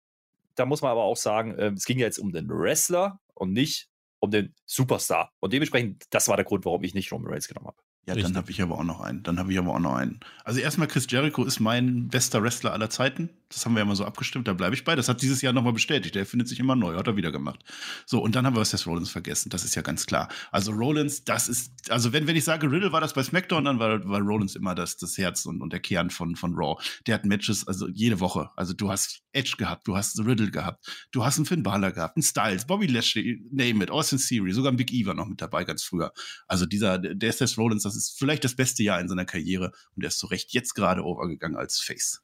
da 0.54 0.66
muss 0.66 0.82
man 0.82 0.90
aber 0.90 1.04
auch 1.04 1.16
sagen, 1.16 1.54
äh, 1.58 1.72
es 1.72 1.84
ging 1.84 1.98
ja 1.98 2.06
jetzt 2.06 2.18
um 2.18 2.32
den 2.32 2.48
Wrestler 2.48 3.20
und 3.34 3.52
nicht 3.52 3.88
um 4.18 4.30
den 4.30 4.54
Superstar. 4.66 5.32
Und 5.40 5.52
dementsprechend, 5.52 6.04
das 6.10 6.28
war 6.28 6.36
der 6.36 6.44
Grund, 6.44 6.64
warum 6.64 6.82
ich 6.84 6.94
nicht 6.94 7.12
Roman 7.12 7.32
Reigns 7.32 7.48
genommen 7.48 7.68
habe. 7.68 7.78
Ja, 8.06 8.14
Richtig. 8.14 8.32
dann 8.32 8.42
habe 8.42 8.50
ich 8.50 8.62
aber 8.62 8.78
auch 8.78 8.84
noch 8.84 9.00
einen. 9.00 9.22
Dann 9.22 9.38
habe 9.38 9.52
ich 9.52 9.58
aber 9.58 9.74
auch 9.74 9.78
noch 9.78 9.94
einen. 9.94 10.20
Also 10.44 10.60
erstmal 10.60 10.88
Chris 10.88 11.06
Jericho 11.08 11.44
ist 11.44 11.60
mein 11.60 12.08
bester 12.08 12.42
Wrestler 12.42 12.72
aller 12.72 12.90
Zeiten. 12.90 13.30
Das 13.52 13.66
haben 13.66 13.74
wir 13.74 13.80
ja 13.80 13.84
mal 13.84 13.96
so 13.96 14.04
abgestimmt, 14.04 14.46
da 14.46 14.52
bleibe 14.52 14.76
ich 14.76 14.84
bei. 14.84 14.94
Das 14.94 15.08
hat 15.08 15.22
dieses 15.22 15.42
Jahr 15.42 15.52
nochmal 15.52 15.72
bestätigt. 15.72 16.14
Der 16.14 16.24
findet 16.24 16.48
sich 16.48 16.60
immer 16.60 16.76
neu, 16.76 16.94
hat 16.94 17.08
er 17.08 17.16
wieder 17.16 17.32
gemacht. 17.32 17.64
So, 18.06 18.22
und 18.22 18.36
dann 18.36 18.46
haben 18.46 18.54
wir 18.54 18.64
Seth 18.64 18.86
Rollins 18.86 19.10
vergessen. 19.10 19.50
Das 19.50 19.64
ist 19.64 19.74
ja 19.74 19.82
ganz 19.82 20.06
klar. 20.06 20.28
Also 20.52 20.70
Rollins, 20.70 21.24
das 21.24 21.48
ist, 21.48 21.72
also 21.90 22.12
wenn, 22.12 22.28
wenn 22.28 22.36
ich 22.36 22.44
sage, 22.44 22.70
Riddle 22.70 22.92
war 22.92 23.00
das 23.00 23.12
bei 23.12 23.24
SmackDown, 23.24 23.64
dann 23.64 23.80
war, 23.80 24.08
war 24.08 24.20
Rollins 24.20 24.54
immer 24.54 24.76
das, 24.76 24.96
das 24.98 25.18
Herz 25.18 25.46
und, 25.46 25.60
und 25.62 25.72
der 25.72 25.80
Kern 25.80 26.10
von, 26.10 26.36
von 26.36 26.54
Raw. 26.54 26.80
Der 27.08 27.16
hat 27.16 27.24
Matches, 27.24 27.66
also 27.66 27.88
jede 27.88 28.20
Woche. 28.20 28.50
Also 28.54 28.72
du 28.72 28.88
hast 28.88 29.22
Edge 29.32 29.54
gehabt, 29.58 29.88
du 29.88 29.96
hast 29.96 30.16
Riddle 30.20 30.52
gehabt, 30.52 30.86
du 31.10 31.24
hast 31.24 31.38
einen 31.38 31.46
Finn 31.46 31.64
Balor 31.64 31.90
gehabt, 31.90 32.16
einen 32.16 32.22
Styles, 32.22 32.66
Bobby 32.66 32.86
Lashley, 32.86 33.42
name 33.50 33.82
it, 33.82 33.90
Austin 33.90 34.18
Theory, 34.18 34.52
sogar 34.52 34.72
ein 34.72 34.76
Big 34.76 34.92
E 34.92 35.06
war 35.06 35.14
noch 35.14 35.26
mit 35.26 35.40
dabei 35.40 35.64
ganz 35.64 35.82
früher. 35.82 36.12
Also 36.46 36.66
dieser, 36.66 36.98
der 36.98 37.32
Seth 37.32 37.58
Rollins, 37.58 37.82
das 37.82 37.96
ist 37.96 38.16
vielleicht 38.16 38.44
das 38.44 38.54
beste 38.54 38.84
Jahr 38.84 39.00
in 39.00 39.08
seiner 39.08 39.24
Karriere 39.24 39.72
und 39.96 40.04
er 40.04 40.08
ist 40.08 40.20
zu 40.20 40.28
Recht 40.28 40.52
jetzt 40.52 40.74
gerade 40.74 41.04
overgegangen 41.04 41.56
als 41.56 41.80
Face. 41.80 42.22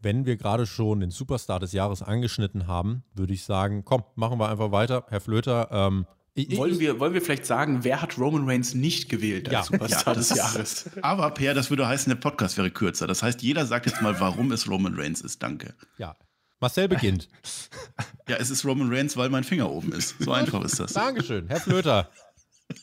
Wenn 0.00 0.26
wir 0.26 0.36
gerade 0.36 0.66
schon 0.66 1.00
den 1.00 1.10
Superstar 1.10 1.60
des 1.60 1.72
Jahres 1.72 2.02
angeschnitten 2.02 2.66
haben, 2.66 3.02
würde 3.14 3.32
ich 3.32 3.44
sagen, 3.44 3.84
komm, 3.84 4.04
machen 4.14 4.38
wir 4.38 4.48
einfach 4.48 4.70
weiter. 4.70 5.04
Herr 5.08 5.20
Flöter, 5.20 5.68
ähm, 5.72 6.06
ich, 6.34 6.56
wollen, 6.56 6.78
wir, 6.78 7.00
wollen 7.00 7.14
wir 7.14 7.20
vielleicht 7.20 7.46
sagen, 7.46 7.82
wer 7.82 8.00
hat 8.00 8.16
Roman 8.16 8.48
Reigns 8.48 8.72
nicht 8.72 9.08
gewählt 9.08 9.48
als 9.48 9.52
ja, 9.52 9.62
Superstar 9.64 10.14
ja, 10.14 10.18
des 10.18 10.28
Jahres? 10.30 10.90
Aber 11.02 11.30
Per, 11.32 11.52
das 11.52 11.68
würde 11.70 11.88
heißen, 11.88 12.08
der 12.10 12.16
Podcast 12.16 12.56
wäre 12.56 12.70
kürzer. 12.70 13.08
Das 13.08 13.24
heißt, 13.24 13.42
jeder 13.42 13.66
sagt 13.66 13.86
jetzt 13.86 14.02
mal, 14.02 14.20
warum 14.20 14.52
es 14.52 14.70
Roman 14.70 14.94
Reigns 14.94 15.20
ist. 15.20 15.42
Danke. 15.42 15.74
Ja. 15.96 16.16
Marcel 16.60 16.88
beginnt. 16.88 17.28
ja, 18.28 18.36
es 18.36 18.50
ist 18.50 18.64
Roman 18.64 18.92
Reigns, 18.92 19.16
weil 19.16 19.30
mein 19.30 19.44
Finger 19.44 19.70
oben 19.70 19.92
ist. 19.92 20.16
So 20.20 20.32
einfach 20.32 20.64
ist 20.64 20.78
das. 20.78 20.92
Dankeschön, 20.92 21.48
Herr 21.48 21.60
Flöter. 21.60 22.08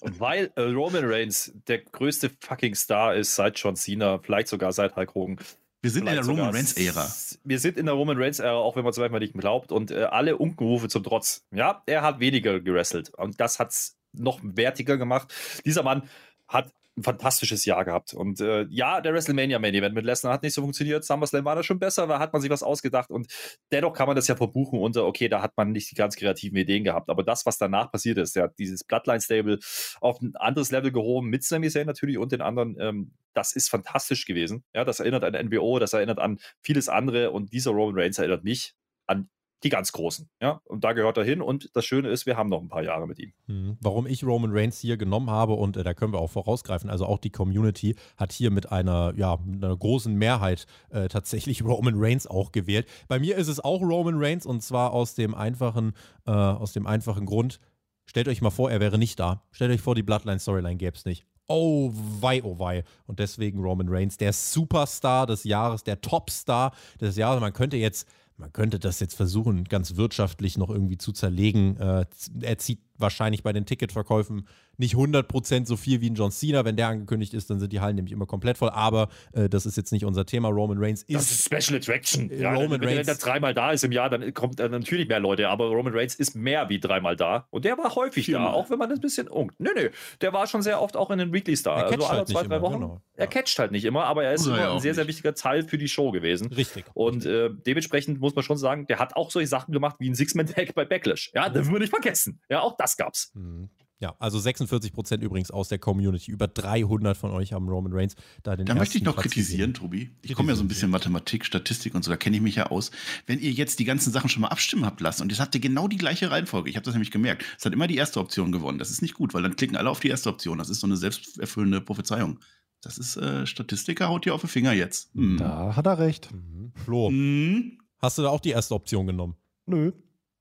Weil 0.01 0.51
äh, 0.55 0.61
Roman 0.61 1.05
Reigns 1.05 1.53
der 1.67 1.79
größte 1.79 2.31
fucking 2.39 2.75
Star 2.75 3.15
ist 3.15 3.35
seit 3.35 3.57
John 3.59 3.75
Cena, 3.75 4.19
vielleicht 4.19 4.47
sogar 4.47 4.71
seit 4.73 4.95
Hulk 4.95 5.13
Hogan. 5.13 5.37
Wir 5.85 5.91
sind 5.91 6.07
in 6.07 6.15
der 6.15 6.25
Roman 6.25 6.49
Reigns-Ära. 6.49 7.13
Wir 7.43 7.59
sind 7.59 7.77
in 7.77 7.85
der 7.85 7.93
Roman 7.93 8.17
Reigns-Ära, 8.17 8.55
auch 8.55 8.75
wenn 8.75 8.83
man 8.83 8.89
es 8.89 8.97
manchmal 8.97 9.19
nicht 9.19 9.35
glaubt. 9.35 9.71
Und 9.71 9.91
äh, 9.91 10.05
alle 10.05 10.35
Unkenrufe 10.35 10.87
zum 10.87 11.03
Trotz. 11.03 11.45
Ja, 11.51 11.83
er 11.85 12.01
hat 12.01 12.19
weniger 12.19 12.59
gewrestelt. 12.59 13.11
Und 13.13 13.39
das 13.39 13.59
hat 13.59 13.69
es 13.69 13.95
noch 14.11 14.39
wertiger 14.41 14.97
gemacht. 14.97 15.31
Dieser 15.63 15.83
Mann 15.83 16.09
hat 16.47 16.71
ein 16.97 17.03
fantastisches 17.03 17.65
Jahr 17.65 17.83
gehabt. 17.83 18.13
Und 18.13 18.39
äh, 18.39 18.65
ja, 18.69 19.01
der 19.01 19.13
WrestleMania 19.13 19.59
Main 19.59 19.73
Event 19.73 19.95
mit 19.95 20.05
Lesnar 20.05 20.33
hat 20.33 20.43
nicht 20.43 20.53
so 20.53 20.61
funktioniert. 20.61 21.03
SummerSlam 21.03 21.43
war 21.43 21.55
da 21.55 21.63
schon 21.63 21.79
besser, 21.79 22.07
da 22.07 22.19
hat 22.19 22.31
man 22.31 22.41
sich 22.41 22.49
was 22.49 22.63
ausgedacht. 22.63 23.11
Und 23.11 23.27
dennoch 23.71 23.93
kann 23.93 24.07
man 24.07 24.15
das 24.15 24.27
ja 24.27 24.35
verbuchen 24.35 24.79
unter, 24.79 25.05
okay, 25.05 25.27
da 25.27 25.41
hat 25.41 25.53
man 25.57 25.71
nicht 25.71 25.91
die 25.91 25.95
ganz 25.95 26.15
kreativen 26.15 26.57
Ideen 26.57 26.83
gehabt. 26.83 27.09
Aber 27.09 27.23
das, 27.23 27.45
was 27.45 27.57
danach 27.57 27.91
passiert 27.91 28.17
ist, 28.17 28.35
der 28.35 28.43
hat 28.43 28.59
dieses 28.59 28.83
Bloodline-Stable 28.83 29.59
auf 29.99 30.21
ein 30.21 30.35
anderes 30.35 30.71
Level 30.71 30.91
gehoben, 30.91 31.29
mit 31.29 31.43
Sami 31.43 31.69
Zayn 31.69 31.87
natürlich 31.87 32.17
und 32.17 32.31
den 32.31 32.41
anderen, 32.41 32.77
ähm, 32.79 33.13
das 33.33 33.53
ist 33.53 33.69
fantastisch 33.69 34.25
gewesen. 34.25 34.63
Ja, 34.73 34.85
das 34.85 35.01
erinnert 35.01 35.23
an 35.25 35.33
NWO, 35.33 35.79
das 35.79 35.93
erinnert 35.93 36.19
an 36.19 36.39
vieles 36.61 36.87
andere. 36.87 37.31
Und 37.31 37.51
dieser 37.51 37.71
Roman 37.71 37.99
Reigns 37.99 38.17
erinnert 38.17 38.43
mich 38.43 38.73
an 39.07 39.29
die 39.63 39.69
ganz 39.69 39.91
Großen. 39.91 40.29
Ja, 40.41 40.61
und 40.65 40.83
da 40.83 40.93
gehört 40.93 41.17
er 41.17 41.23
hin. 41.23 41.41
Und 41.41 41.69
das 41.73 41.85
Schöne 41.85 42.09
ist, 42.09 42.25
wir 42.25 42.37
haben 42.37 42.49
noch 42.49 42.61
ein 42.61 42.67
paar 42.67 42.83
Jahre 42.83 43.07
mit 43.07 43.19
ihm. 43.19 43.33
Mhm. 43.47 43.77
Warum 43.81 44.05
ich 44.05 44.23
Roman 44.23 44.51
Reigns 44.53 44.79
hier 44.79 44.97
genommen 44.97 45.29
habe, 45.29 45.53
und 45.53 45.77
äh, 45.77 45.83
da 45.83 45.93
können 45.93 46.13
wir 46.13 46.19
auch 46.19 46.31
vorausgreifen, 46.31 46.89
also 46.89 47.05
auch 47.05 47.17
die 47.17 47.31
Community 47.31 47.95
hat 48.17 48.31
hier 48.31 48.51
mit 48.51 48.71
einer, 48.71 49.13
ja, 49.15 49.37
mit 49.45 49.63
einer 49.63 49.75
großen 49.75 50.13
Mehrheit 50.13 50.65
äh, 50.89 51.07
tatsächlich 51.07 51.63
Roman 51.65 51.95
Reigns 51.97 52.27
auch 52.27 52.51
gewählt. 52.51 52.87
Bei 53.07 53.19
mir 53.19 53.37
ist 53.37 53.47
es 53.47 53.59
auch 53.59 53.81
Roman 53.81 54.15
Reigns 54.17 54.45
und 54.45 54.61
zwar 54.61 54.91
aus 54.91 55.15
dem 55.15 55.33
einfachen, 55.33 55.93
äh, 56.27 56.31
aus 56.31 56.73
dem 56.73 56.85
einfachen 56.85 57.25
Grund, 57.25 57.59
stellt 58.05 58.27
euch 58.27 58.41
mal 58.41 58.51
vor, 58.51 58.69
er 58.69 58.79
wäre 58.79 58.97
nicht 58.97 59.19
da. 59.19 59.43
Stellt 59.51 59.71
euch 59.71 59.81
vor, 59.81 59.95
die 59.95 60.03
Bloodline-Storyline 60.03 60.77
gäbe 60.77 60.95
es 60.95 61.05
nicht. 61.05 61.25
Oh 61.47 61.91
wei, 61.93 62.43
oh 62.43 62.57
wei. 62.57 62.83
Und 63.05 63.19
deswegen 63.19 63.59
Roman 63.59 63.87
Reigns, 63.87 64.17
der 64.17 64.33
Superstar 64.33 65.27
des 65.27 65.43
Jahres, 65.43 65.83
der 65.83 66.01
Topstar 66.01 66.73
des 66.99 67.17
Jahres. 67.17 67.39
Man 67.39 67.53
könnte 67.53 67.77
jetzt 67.77 68.07
man 68.37 68.51
könnte 68.51 68.79
das 68.79 68.99
jetzt 68.99 69.15
versuchen, 69.15 69.63
ganz 69.65 69.95
wirtschaftlich 69.95 70.57
noch 70.57 70.69
irgendwie 70.69 70.97
zu 70.97 71.11
zerlegen. 71.13 71.77
Äh, 71.77 72.05
er 72.41 72.57
zieht 72.57 72.79
wahrscheinlich 72.97 73.43
bei 73.43 73.53
den 73.53 73.65
Ticketverkäufen 73.65 74.47
nicht 74.77 74.95
100% 74.95 75.65
so 75.65 75.77
viel 75.77 76.01
wie 76.01 76.09
ein 76.09 76.15
John 76.15 76.31
Cena. 76.31 76.65
Wenn 76.65 76.75
der 76.75 76.87
angekündigt 76.89 77.33
ist, 77.33 77.49
dann 77.49 77.59
sind 77.59 77.71
die 77.71 77.79
Hallen 77.79 77.95
nämlich 77.95 78.11
immer 78.11 78.25
komplett 78.25 78.57
voll. 78.57 78.69
Aber 78.71 79.07
äh, 79.33 79.47
das 79.47 79.65
ist 79.65 79.77
jetzt 79.77 79.91
nicht 79.93 80.03
unser 80.05 80.25
Thema. 80.25 80.49
Roman 80.49 80.77
Reigns 80.77 81.03
ist. 81.03 81.15
Das 81.15 81.31
ist 81.31 81.45
Special 81.45 81.79
Attraction. 81.79 82.29
Ja, 82.37 82.53
Roman 82.53 82.81
wenn 82.81 82.89
Reigns- 82.89 83.07
er 83.07 83.15
dreimal 83.15 83.53
da 83.53 83.71
ist 83.71 83.83
im 83.85 83.91
Jahr, 83.93 84.09
dann 84.09 84.33
kommt 84.33 84.59
äh, 84.59 84.67
natürlich 84.67 85.07
mehr 85.07 85.19
Leute. 85.21 85.47
Aber 85.49 85.67
Roman 85.69 85.93
Reigns 85.93 86.15
ist 86.15 86.35
mehr 86.35 86.67
wie 86.69 86.79
dreimal 86.79 87.15
da. 87.15 87.47
Und 87.51 87.63
der 87.63 87.77
war 87.77 87.95
häufig 87.95 88.25
da, 88.25 88.31
Viermal. 88.31 88.53
auch 88.53 88.69
wenn 88.69 88.77
man 88.79 88.89
das 88.89 88.99
ein 88.99 89.01
bisschen 89.01 89.27
ungt. 89.29 89.53
Nö, 89.59 89.69
nö. 89.75 89.89
Der 90.21 90.33
war 90.33 90.45
schon 90.47 90.61
sehr 90.61 90.81
oft 90.81 90.97
auch 90.97 91.09
in 91.09 91.19
den 91.19 91.31
Weekly 91.33 91.55
Star. 91.55 91.77
Er 91.77 91.83
Also 91.85 91.95
catcht 91.97 92.09
alle 92.09 92.17
halt 92.19 92.27
zwei, 92.27 92.39
nicht 92.41 92.51
drei 92.51 92.55
immer, 92.57 92.65
Wochen. 92.65 92.73
genau. 92.81 93.01
Er 93.15 93.23
Ja. 93.25 93.29
catcht 93.29 93.59
halt 93.59 93.71
nicht 93.71 93.85
immer, 93.85 94.03
aber 94.05 94.25
er 94.25 94.33
ist 94.33 94.45
er 94.45 94.53
immer 94.55 94.61
ja 94.61 94.73
ein 94.73 94.79
sehr, 94.81 94.93
sehr 94.93 95.05
nicht. 95.05 95.15
wichtiger 95.15 95.35
Teil 95.35 95.63
für 95.63 95.77
die 95.77 95.87
Show 95.87 96.11
gewesen. 96.11 96.51
Richtig. 96.51 96.83
Und 96.93 97.25
äh, 97.25 97.49
dementsprechend 97.65 98.19
muss 98.19 98.35
man 98.35 98.43
schon 98.43 98.57
sagen, 98.57 98.87
der 98.87 98.99
hat 98.99 99.15
auch 99.15 99.31
solche 99.31 99.47
Sachen 99.47 99.71
gemacht 99.71 99.95
wie 99.99 100.09
ein 100.09 100.15
Six-Man-Tag 100.15 100.75
bei 100.75 100.83
Backlash. 100.83 101.31
Ja, 101.33 101.47
dürfen 101.47 101.71
wir 101.71 101.79
nicht 101.79 101.91
vergessen. 101.91 102.41
Ja, 102.49 102.59
auch 102.59 102.75
das 102.77 102.84
gab's. 102.97 103.31
Mhm. 103.33 103.69
Ja, 103.99 104.13
also 104.19 104.37
46% 104.37 105.21
übrigens 105.21 105.51
aus 105.51 105.69
der 105.69 105.79
Community. 105.79 106.29
Über 106.29 106.49
300 106.49 107.15
von 107.15 107.31
euch 107.31 107.53
haben 107.53 107.69
Roman 107.69 107.93
Reigns 107.93 108.15
da 108.43 108.57
den 108.57 108.65
Da 108.65 108.75
möchte 108.75 108.97
ich 108.97 109.05
noch 109.05 109.13
Platz 109.13 109.23
kritisieren, 109.31 109.71
gesehen. 109.71 109.73
Tobi. 109.73 110.11
Ich 110.21 110.33
komme 110.35 110.49
ja 110.49 110.55
so 110.57 110.63
ein 110.63 110.67
bisschen 110.67 110.91
Mathematik, 110.91 111.45
Statistik 111.45 111.95
und 111.95 112.03
so, 112.03 112.11
da 112.11 112.17
kenne 112.17 112.35
ich 112.35 112.41
mich 112.41 112.55
ja 112.55 112.67
aus. 112.67 112.91
Wenn 113.25 113.39
ihr 113.39 113.51
jetzt 113.51 113.79
die 113.79 113.85
ganzen 113.85 114.11
Sachen 114.11 114.29
schon 114.29 114.41
mal 114.41 114.49
abstimmen 114.49 114.85
habt 114.85 114.99
lassen 114.99 115.21
und 115.21 115.29
jetzt 115.31 115.39
habt 115.39 115.55
ihr 115.55 115.61
genau 115.61 115.87
die 115.87 115.95
gleiche 115.95 116.29
Reihenfolge, 116.29 116.69
ich 116.69 116.75
habe 116.75 116.83
das 116.83 116.93
nämlich 116.93 117.09
gemerkt, 117.09 117.45
es 117.57 117.65
hat 117.65 117.71
immer 117.71 117.87
die 117.87 117.95
erste 117.95 118.19
Option 118.19 118.51
gewonnen. 118.51 118.79
Das 118.79 118.89
ist 118.91 119.01
nicht 119.01 119.13
gut, 119.13 119.33
weil 119.33 119.43
dann 119.43 119.55
klicken 119.55 119.77
alle 119.77 119.89
auf 119.89 120.01
die 120.01 120.09
erste 120.09 120.29
Option. 120.29 120.57
Das 120.57 120.69
ist 120.69 120.81
so 120.81 120.87
eine 120.87 120.97
selbsterfüllende 120.97 121.79
Prophezeiung. 121.79 122.39
Das 122.81 122.97
ist 122.97 123.15
äh, 123.15 123.47
Statistiker, 123.47 124.09
haut 124.09 124.25
dir 124.25 124.35
auf 124.35 124.41
den 124.41 124.49
Finger 124.49 124.73
jetzt. 124.73 125.09
Hm. 125.15 125.37
Da 125.37 125.73
hat 125.75 125.87
er 125.87 125.97
recht. 125.99 126.31
Mhm. 126.33 126.73
Flo, 126.83 127.07
Hm. 127.07 127.79
hast 127.99 128.17
du 128.17 128.23
da 128.23 128.29
auch 128.29 128.41
die 128.41 128.49
erste 128.51 128.75
Option 128.75 129.07
genommen? 129.07 129.35
Nö. 129.65 129.93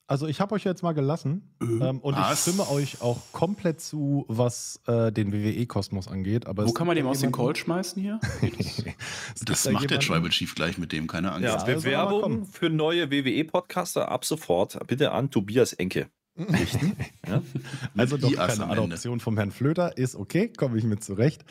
Also 0.06 0.26
ich 0.26 0.38
habe 0.40 0.54
euch 0.54 0.64
jetzt 0.64 0.82
mal 0.82 0.92
gelassen 0.92 1.54
Äh, 1.62 1.64
ähm, 1.64 2.00
und 2.00 2.12
ich 2.14 2.20
was? 2.20 2.42
stimme 2.42 2.68
euch 2.68 3.00
auch 3.00 3.18
komplett 3.32 3.80
zu, 3.80 4.26
was 4.28 4.80
äh, 4.86 5.10
den 5.10 5.32
WWE-Kosmos 5.32 6.08
angeht. 6.08 6.46
Aber 6.46 6.66
Wo 6.66 6.72
kann 6.72 6.86
man 6.86 6.94
dem 6.96 7.06
da 7.06 7.10
aus 7.12 7.20
dem 7.20 7.32
Cold 7.32 7.56
schmeißen 7.56 8.02
hier? 8.02 8.20
Das 9.46 9.62
da 9.64 9.70
macht 9.72 9.90
der 9.90 9.98
jemanden- 9.98 10.00
Tribal 10.14 10.30
Chief 10.30 10.54
gleich 10.54 10.78
mit 10.78 10.92
dem, 10.92 11.06
keine 11.06 11.32
Angst. 11.32 11.44
Ja, 11.44 11.54
also 11.56 12.20
kommen. 12.20 12.44
für 12.46 12.68
neue 12.70 13.10
WWE-Podcaster 13.10 14.10
ab 14.10 14.24
sofort 14.24 14.78
bitte 14.86 15.12
an 15.12 15.30
Tobias 15.30 15.72
Enke. 15.72 16.08
ja? 17.26 17.42
Also 17.96 18.16
doch 18.16 18.32
keine. 18.32 18.66
Adoption 18.66 19.20
vom 19.20 19.36
Herrn 19.36 19.52
Flöter, 19.52 19.96
ist 19.96 20.16
okay, 20.16 20.48
komme 20.48 20.78
ich 20.78 20.84
mit 20.84 21.04
zurecht. 21.04 21.44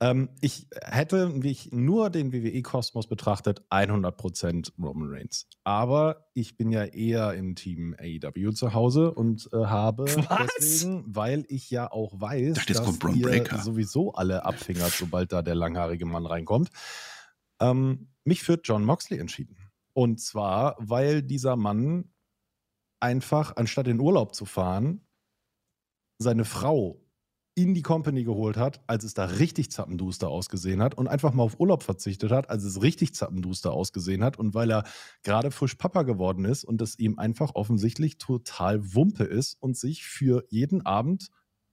Ähm, 0.00 0.28
ich 0.40 0.68
hätte, 0.80 1.42
wie 1.42 1.50
ich 1.50 1.72
nur 1.72 2.08
den 2.10 2.32
WWE-Kosmos 2.32 3.08
betrachtet, 3.08 3.62
100% 3.70 4.72
Roman 4.80 5.08
Reigns. 5.10 5.48
Aber 5.64 6.28
ich 6.34 6.56
bin 6.56 6.70
ja 6.70 6.84
eher 6.84 7.34
im 7.34 7.56
Team 7.56 7.96
AEW 7.98 8.52
zu 8.52 8.74
Hause 8.74 9.12
und 9.12 9.48
äh, 9.52 9.56
habe 9.56 10.04
Was? 10.04 10.50
deswegen, 10.58 11.04
weil 11.08 11.44
ich 11.48 11.68
ja 11.70 11.90
auch 11.90 12.20
weiß, 12.20 12.58
jetzt 12.68 12.78
dass 12.78 12.86
ihr 13.16 13.22
Breakker. 13.22 13.58
sowieso 13.58 14.12
alle 14.12 14.44
abfingert, 14.44 14.92
sobald 14.92 15.32
da 15.32 15.42
der 15.42 15.56
langhaarige 15.56 16.06
Mann 16.06 16.26
reinkommt, 16.26 16.70
ähm, 17.60 18.08
mich 18.24 18.44
für 18.44 18.60
John 18.62 18.84
Moxley 18.84 19.18
entschieden. 19.18 19.56
Und 19.94 20.20
zwar, 20.20 20.76
weil 20.78 21.22
dieser 21.24 21.56
Mann 21.56 22.12
einfach, 23.00 23.56
anstatt 23.56 23.88
in 23.88 24.00
Urlaub 24.00 24.34
zu 24.34 24.44
fahren, 24.44 25.06
seine 26.18 26.44
Frau 26.44 27.00
in 27.58 27.74
die 27.74 27.82
Company 27.82 28.22
geholt 28.22 28.56
hat, 28.56 28.80
als 28.86 29.02
es 29.02 29.14
da 29.14 29.24
richtig 29.24 29.72
zappenduster 29.72 30.28
ausgesehen 30.28 30.80
hat 30.80 30.94
und 30.94 31.08
einfach 31.08 31.32
mal 31.32 31.42
auf 31.42 31.58
Urlaub 31.58 31.82
verzichtet 31.82 32.30
hat, 32.30 32.50
als 32.50 32.62
es 32.62 32.82
richtig 32.82 33.16
zappenduster 33.16 33.72
ausgesehen 33.72 34.22
hat 34.22 34.38
und 34.38 34.54
weil 34.54 34.70
er 34.70 34.84
gerade 35.24 35.50
frisch 35.50 35.74
Papa 35.74 36.02
geworden 36.04 36.44
ist 36.44 36.62
und 36.62 36.80
es 36.80 36.98
ihm 37.00 37.18
einfach 37.18 37.56
offensichtlich 37.56 38.18
total 38.18 38.94
Wumpe 38.94 39.24
ist 39.24 39.56
und 39.60 39.76
sich 39.76 40.04
für 40.04 40.44
jeden 40.50 40.86
Abend 40.86 41.30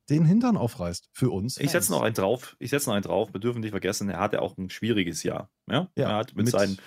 den 0.10 0.26
Hintern 0.26 0.58
aufreißt. 0.58 1.10
Für 1.14 1.30
uns. 1.30 1.58
Ich 1.58 1.72
setze 1.72 1.92
noch 1.92 2.02
einen 2.02 2.16
drauf. 2.16 2.56
Ich 2.60 2.72
setze 2.72 2.90
noch 2.90 2.96
einen 2.96 3.04
drauf. 3.04 3.34
Wir 3.34 3.40
dürfen 3.40 3.62
nicht 3.62 3.72
vergessen, 3.72 4.10
er 4.10 4.20
hatte 4.20 4.42
auch 4.42 4.58
ein 4.58 4.70
schwieriges 4.72 5.22
Jahr. 5.24 5.52
Ja? 5.70 5.92
Ja, 5.96 6.10
er 6.10 6.16
hat 6.16 6.36
mit, 6.36 6.46
mit 6.46 6.52
seinen 6.52 6.78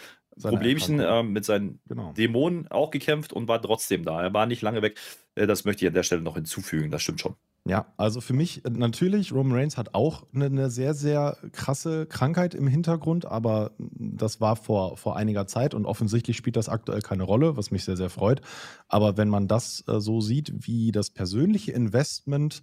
Problemchen, 0.42 1.00
ähm, 1.00 1.32
mit 1.32 1.44
seinen 1.44 1.80
Genau. 1.88 2.12
Dämonen 2.12 2.68
auch 2.68 2.90
gekämpft 2.90 3.32
und 3.32 3.48
war 3.48 3.60
trotzdem 3.60 4.04
da. 4.04 4.22
Er 4.22 4.32
war 4.34 4.46
nicht 4.46 4.62
lange 4.62 4.82
weg. 4.82 4.98
Äh, 5.34 5.46
Das 5.46 5.64
möchte 5.64 5.84
ich 5.84 5.88
an 5.88 5.94
der 5.94 6.02
Stelle 6.02 6.22
noch 6.22 6.34
hinzufügen. 6.34 6.90
Das 6.90 7.02
stimmt 7.02 7.20
schon. 7.20 7.34
Ja, 7.66 7.92
also 7.98 8.20
für 8.22 8.32
mich 8.32 8.64
äh, 8.64 8.70
natürlich, 8.70 9.32
Roman 9.32 9.58
Reigns 9.58 9.76
hat 9.76 9.94
auch 9.94 10.26
eine, 10.34 10.46
eine 10.46 10.70
sehr, 10.70 10.94
sehr 10.94 11.36
krasse 11.52 12.06
Krankheit 12.06 12.54
im 12.54 12.66
Hintergrund, 12.66 13.26
aber 13.26 13.72
das 13.78 14.40
war 14.40 14.56
vor, 14.56 14.96
vor 14.96 15.16
einiger 15.16 15.46
Zeit 15.46 15.74
und 15.74 15.84
offensichtlich 15.84 16.36
spielt 16.36 16.56
das 16.56 16.68
aktuell 16.68 17.02
keine 17.02 17.24
Rolle, 17.24 17.56
was 17.56 17.70
mich 17.70 17.84
sehr, 17.84 17.96
sehr 17.96 18.10
freut. 18.10 18.40
Aber 18.88 19.16
wenn 19.16 19.28
man 19.28 19.48
das 19.48 19.84
äh, 19.86 20.00
so 20.00 20.20
sieht, 20.20 20.52
wie 20.66 20.92
das 20.92 21.10
persönliche 21.10 21.72
Investment 21.72 22.62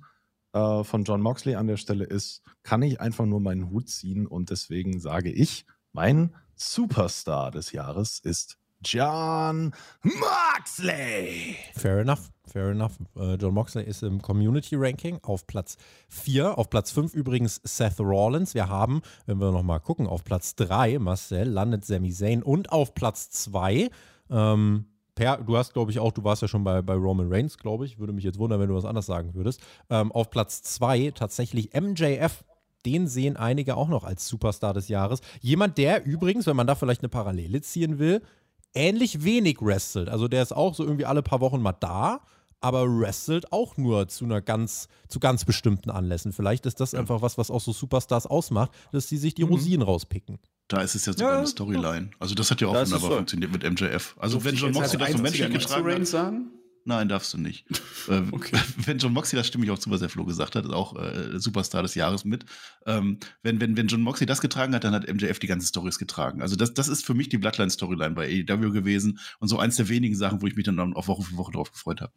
äh, 0.53 0.83
von 0.83 1.03
John 1.03 1.21
Moxley 1.21 1.53
an 1.55 1.67
der 1.67 1.77
Stelle 1.77 2.05
ist, 2.05 2.41
kann 2.63 2.81
ich 2.81 2.99
einfach 2.99 3.25
nur 3.25 3.41
meinen 3.41 3.69
Hut 3.69 3.89
ziehen 3.89 4.25
und 4.25 4.49
deswegen 4.49 4.99
sage 4.99 5.31
ich, 5.31 5.65
mein 5.95 6.35
Superstar 6.55 7.51
des 7.51 7.71
Jahres 7.71 8.19
ist 8.19 8.57
John 8.83 9.73
Moxley. 10.03 11.55
Fair 11.73 11.99
enough, 11.99 12.29
fair 12.45 12.71
enough. 12.71 12.99
Äh, 13.15 13.35
John 13.35 13.53
Moxley 13.53 13.85
ist 13.85 14.03
im 14.03 14.21
Community 14.21 14.75
Ranking 14.75 15.19
auf 15.23 15.47
Platz 15.47 15.77
4. 16.09 16.57
Auf 16.57 16.69
Platz 16.69 16.91
5 16.91 17.13
übrigens 17.13 17.61
Seth 17.63 18.01
Rollins. 18.01 18.53
Wir 18.53 18.67
haben, 18.67 19.01
wenn 19.25 19.37
wir 19.39 19.53
nochmal 19.53 19.79
gucken, 19.79 20.05
auf 20.05 20.25
Platz 20.25 20.55
3 20.55 20.99
Marcel 20.99 21.47
landet 21.47 21.85
Sami 21.85 22.11
Zayn 22.11 22.43
und 22.43 22.73
auf 22.73 22.93
Platz 22.93 23.29
2 23.29 23.89
ähm, 24.29 24.87
Per, 25.15 25.37
du 25.37 25.55
hast, 25.55 25.71
glaube 25.71 25.91
ich, 25.91 25.99
auch, 25.99 26.11
du 26.11 26.25
warst 26.25 26.41
ja 26.41 26.49
schon 26.49 26.65
bei, 26.65 26.81
bei 26.81 26.93
Roman 26.93 27.31
Reigns, 27.31 27.57
glaube 27.57 27.85
ich. 27.85 27.99
Würde 27.99 28.11
mich 28.11 28.25
jetzt 28.25 28.37
wundern, 28.37 28.59
wenn 28.59 28.67
du 28.67 28.75
was 28.75 28.83
anderes 28.83 29.05
sagen 29.05 29.33
würdest. 29.33 29.61
Ähm, 29.89 30.11
auf 30.11 30.29
Platz 30.29 30.61
2 30.61 31.11
tatsächlich 31.15 31.73
MJF. 31.73 32.43
Den 32.85 33.07
sehen 33.07 33.37
einige 33.37 33.75
auch 33.75 33.87
noch 33.87 34.03
als 34.03 34.27
Superstar 34.27 34.73
des 34.73 34.87
Jahres. 34.87 35.21
Jemand, 35.41 35.77
der 35.77 36.05
übrigens, 36.05 36.45
wenn 36.45 36.55
man 36.55 36.67
da 36.67 36.75
vielleicht 36.75 37.01
eine 37.01 37.09
Parallele 37.09 37.61
ziehen 37.61 37.99
will, 37.99 38.21
ähnlich 38.73 39.23
wenig 39.23 39.57
wrestelt. 39.61 40.09
Also 40.09 40.27
der 40.27 40.43
ist 40.43 40.51
auch 40.51 40.75
so 40.75 40.83
irgendwie 40.83 41.05
alle 41.05 41.23
paar 41.23 41.39
Wochen 41.39 41.61
mal 41.61 41.73
da, 41.73 42.21
aber 42.61 42.85
wrestelt 42.87 43.51
auch 43.51 43.77
nur 43.77 44.07
zu 44.07 44.25
einer 44.25 44.41
ganz, 44.41 44.87
zu 45.07 45.19
ganz 45.19 45.45
bestimmten 45.45 45.89
Anlässen. 45.89 46.33
Vielleicht 46.33 46.65
ist 46.65 46.79
das 46.79 46.93
einfach 46.93 47.21
was, 47.21 47.37
was 47.37 47.51
auch 47.51 47.61
so 47.61 47.71
Superstars 47.71 48.25
ausmacht, 48.27 48.71
dass 48.91 49.07
die 49.07 49.17
sich 49.17 49.33
die 49.33 49.43
Rosinen 49.43 49.83
rauspicken. 49.83 50.39
Da 50.67 50.81
ist 50.81 50.95
es 50.95 51.05
ja 51.05 51.13
sogar 51.13 51.31
Ja, 51.31 51.37
eine 51.39 51.47
Storyline. 51.47 52.09
Also 52.19 52.33
das 52.33 52.49
hat 52.49 52.61
ja 52.61 52.67
auch 52.67 52.73
wunderbar 52.73 52.99
so. 52.99 53.15
funktioniert 53.15 53.51
mit 53.51 53.63
MJF. 53.63 54.15
Also 54.17 54.37
Durfte 54.37 54.49
wenn 54.49 54.55
John 54.57 54.71
Moxley 54.71 54.97
das 54.97 55.11
so 55.11 55.17
menschlich 55.19 55.51
getragen 55.51 55.91
hat, 55.93 56.07
sagen? 56.07 56.51
Nein, 56.87 57.09
darfst 57.09 57.33
du 57.33 57.39
nicht. 57.39 57.65
ähm, 58.09 58.29
Okay. 58.31 58.57
Wenn 58.77 58.99
John 58.99 59.13
Moxley, 59.13 59.37
das 59.37 59.47
stimme 59.47 59.65
ich 59.65 59.71
auch 59.71 59.79
zu, 59.79 59.89
was 59.89 59.99
der 59.99 60.09
Flo 60.09 60.23
gesagt 60.23 60.55
hat, 60.55 60.65
ist 60.65 60.73
auch 60.73 60.95
äh, 60.95 61.39
Superstar 61.39 61.81
des 61.81 61.95
Jahres 61.95 62.25
mit. 62.25 62.45
Ähm, 62.85 63.19
wenn, 63.41 63.59
wenn, 63.59 63.75
wenn 63.75 63.87
John 63.87 64.01
Moxley 64.01 64.27
das 64.27 64.39
getragen 64.39 64.73
hat, 64.75 64.83
dann 64.83 64.93
hat 64.93 65.11
MJF 65.11 65.39
die 65.39 65.47
ganze 65.47 65.67
Storys 65.67 65.97
getragen. 65.97 66.41
Also 66.41 66.55
das, 66.55 66.73
das 66.73 66.87
ist 66.87 67.03
für 67.05 67.15
mich 67.15 67.29
die 67.29 67.39
Bloodline-Storyline 67.39 68.13
bei 68.13 68.27
AEW 68.27 68.71
gewesen 68.71 69.19
und 69.39 69.47
so 69.47 69.57
eins 69.57 69.77
der 69.77 69.89
wenigen 69.89 70.15
Sachen, 70.15 70.41
wo 70.41 70.47
ich 70.47 70.55
mich 70.55 70.65
dann 70.65 70.93
auf 70.93 71.07
Woche 71.07 71.23
für 71.23 71.37
Woche 71.37 71.51
drauf 71.51 71.71
gefreut 71.71 72.01
habe. 72.01 72.13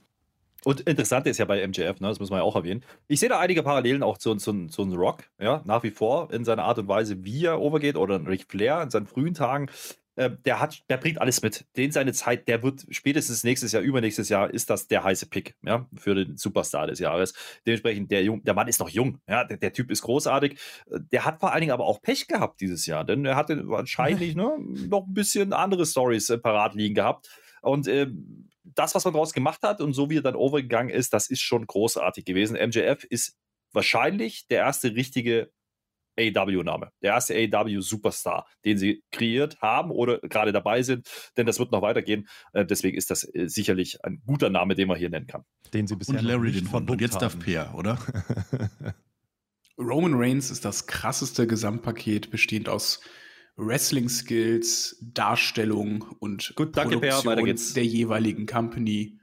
Und 0.65 0.81
interessant 0.81 1.27
ist 1.27 1.39
ja 1.39 1.45
bei 1.45 1.67
MJF, 1.67 2.01
ne, 2.01 2.09
das 2.09 2.21
muss 2.21 2.31
man 2.31 2.41
ja 2.41 2.43
auch 2.43 2.57
erwähnen. 2.57 2.85
Ich 3.07 3.21
sehe 3.21 3.29
da 3.29 3.39
einige 3.39 3.63
Parallelen 3.63 4.03
auch 4.03 4.19
zu, 4.19 4.35
zu, 4.35 4.67
zu 4.67 4.83
Rock, 4.83 5.25
ja, 5.41 5.63
nach 5.65 5.83
wie 5.83 5.91
vor 5.91 6.33
in 6.33 6.45
seiner 6.45 6.65
Art 6.65 6.79
und 6.79 6.89
Weise, 6.89 7.25
wie 7.25 7.45
er 7.45 7.61
overgeht, 7.61 7.97
oder 7.97 8.27
Ric 8.27 8.45
Flair 8.49 8.83
in 8.83 8.91
seinen 8.91 9.07
frühen 9.07 9.35
Tagen. 9.35 9.71
Äh, 10.19 10.31
der 10.45 10.59
hat, 10.59 10.83
der 10.91 10.97
bringt 10.97 11.21
alles 11.21 11.43
mit. 11.43 11.65
Den 11.77 11.93
seine 11.93 12.13
Zeit, 12.13 12.49
der 12.49 12.65
wird 12.65 12.85
spätestens 12.91 13.45
nächstes 13.45 13.71
Jahr, 13.71 13.83
übernächstes 13.83 14.29
Jahr, 14.29 14.53
ist 14.53 14.69
das 14.69 14.89
der 14.89 15.05
heiße 15.05 15.27
Pick, 15.29 15.55
ja, 15.63 15.89
für 15.95 16.17
den 16.17 16.37
Superstar 16.37 16.89
des 16.89 16.99
Jahres. 16.99 17.35
Dementsprechend, 17.65 18.11
der, 18.11 18.25
Jung, 18.25 18.43
der 18.43 18.55
Mann 18.55 18.67
ist 18.67 18.81
noch 18.81 18.89
jung, 18.89 19.21
ja, 19.29 19.45
der, 19.45 19.59
der 19.59 19.73
Typ 19.73 19.93
ist 19.93 20.03
großartig. 20.03 20.59
Äh, 20.91 20.99
Der 21.13 21.25
hat 21.25 21.39
vor 21.39 21.53
allen 21.53 21.61
Dingen 21.61 21.73
aber 21.73 21.87
auch 21.87 22.03
Pech 22.03 22.27
gehabt 22.27 22.61
dieses 22.61 22.85
Jahr, 22.87 23.05
denn 23.05 23.25
er 23.25 23.37
hatte 23.37 23.69
wahrscheinlich 23.69 24.35
ne, 24.37 24.59
noch 24.89 25.07
ein 25.07 25.15
bisschen 25.15 25.53
andere 25.53 25.87
Stories 25.87 26.31
äh, 26.31 26.39
parat 26.39 26.75
liegen 26.75 26.97
gehabt. 26.97 27.31
Und 27.63 27.87
ähm, 27.87 28.49
das, 28.65 28.97
was 28.97 29.05
man 29.05 29.15
daraus 29.15 29.33
gemacht 29.33 29.63
hat 29.63 29.81
und 29.81 29.93
so 29.93 30.11
wie 30.11 30.17
er 30.19 30.23
dann 30.23 30.35
overgegangen 30.35 30.93
ist, 30.93 31.13
das 31.13 31.31
ist 31.31 31.43
schon 31.43 31.65
großartig 31.65 32.25
gewesen. 32.25 32.57
MJF 32.57 33.05
ist 33.05 33.37
wahrscheinlich 33.73 34.49
der 34.49 34.59
erste 34.59 34.97
richtige 34.97 35.53
AW-Name, 36.19 36.91
der 37.03 37.15
erste 37.15 37.35
AW-Superstar, 37.35 38.47
den 38.65 38.79
sie 38.79 39.03
kreiert 39.11 39.61
haben 39.61 39.91
oder 39.91 40.19
gerade 40.21 40.53
dabei 40.53 40.83
sind, 40.83 41.09
denn 41.37 41.47
das 41.47 41.59
wird 41.59 41.73
noch 41.73 41.83
weitergehen. 41.83 42.29
Äh, 42.53 42.67
deswegen 42.67 42.97
ist 42.97 43.11
das 43.11 43.25
äh, 43.25 43.49
sicherlich 43.49 44.05
ein 44.05 44.23
guter 44.27 44.51
Name, 44.51 44.75
den 44.75 44.89
man 44.89 44.99
hier 44.99 45.11
nennen 45.11 45.27
kann. 45.27 45.45
Den 45.73 45.87
sie 45.87 45.97
bisher 45.97 46.19
Und 46.19 46.25
Larry 46.25 46.51
nicht 46.51 46.67
den 46.67 46.73
Hund. 46.73 46.91
Und 46.91 47.01
jetzt 47.01 47.23
darf. 47.23 47.39
Peer, 47.39 47.73
oder? 47.77 47.99
Roman 49.79 50.15
Reigns 50.15 50.51
ist 50.51 50.65
das 50.65 50.87
krasseste 50.87 51.47
Gesamtpaket, 51.47 52.31
bestehend 52.31 52.69
aus 52.69 53.01
Wrestling-Skills, 53.57 54.99
Darstellung 55.01 56.03
und 56.19 56.53
Gut, 56.57 56.77
danke, 56.77 56.99
Produktion 56.99 57.33
weiter 57.33 57.43
geht's. 57.43 57.75
der 57.75 57.85
jeweiligen 57.85 58.47
Company. 58.47 59.19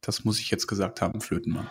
Das 0.00 0.24
muss 0.24 0.40
ich 0.40 0.50
jetzt 0.50 0.66
gesagt 0.66 1.00
haben, 1.00 1.20
Flötenmann. 1.20 1.70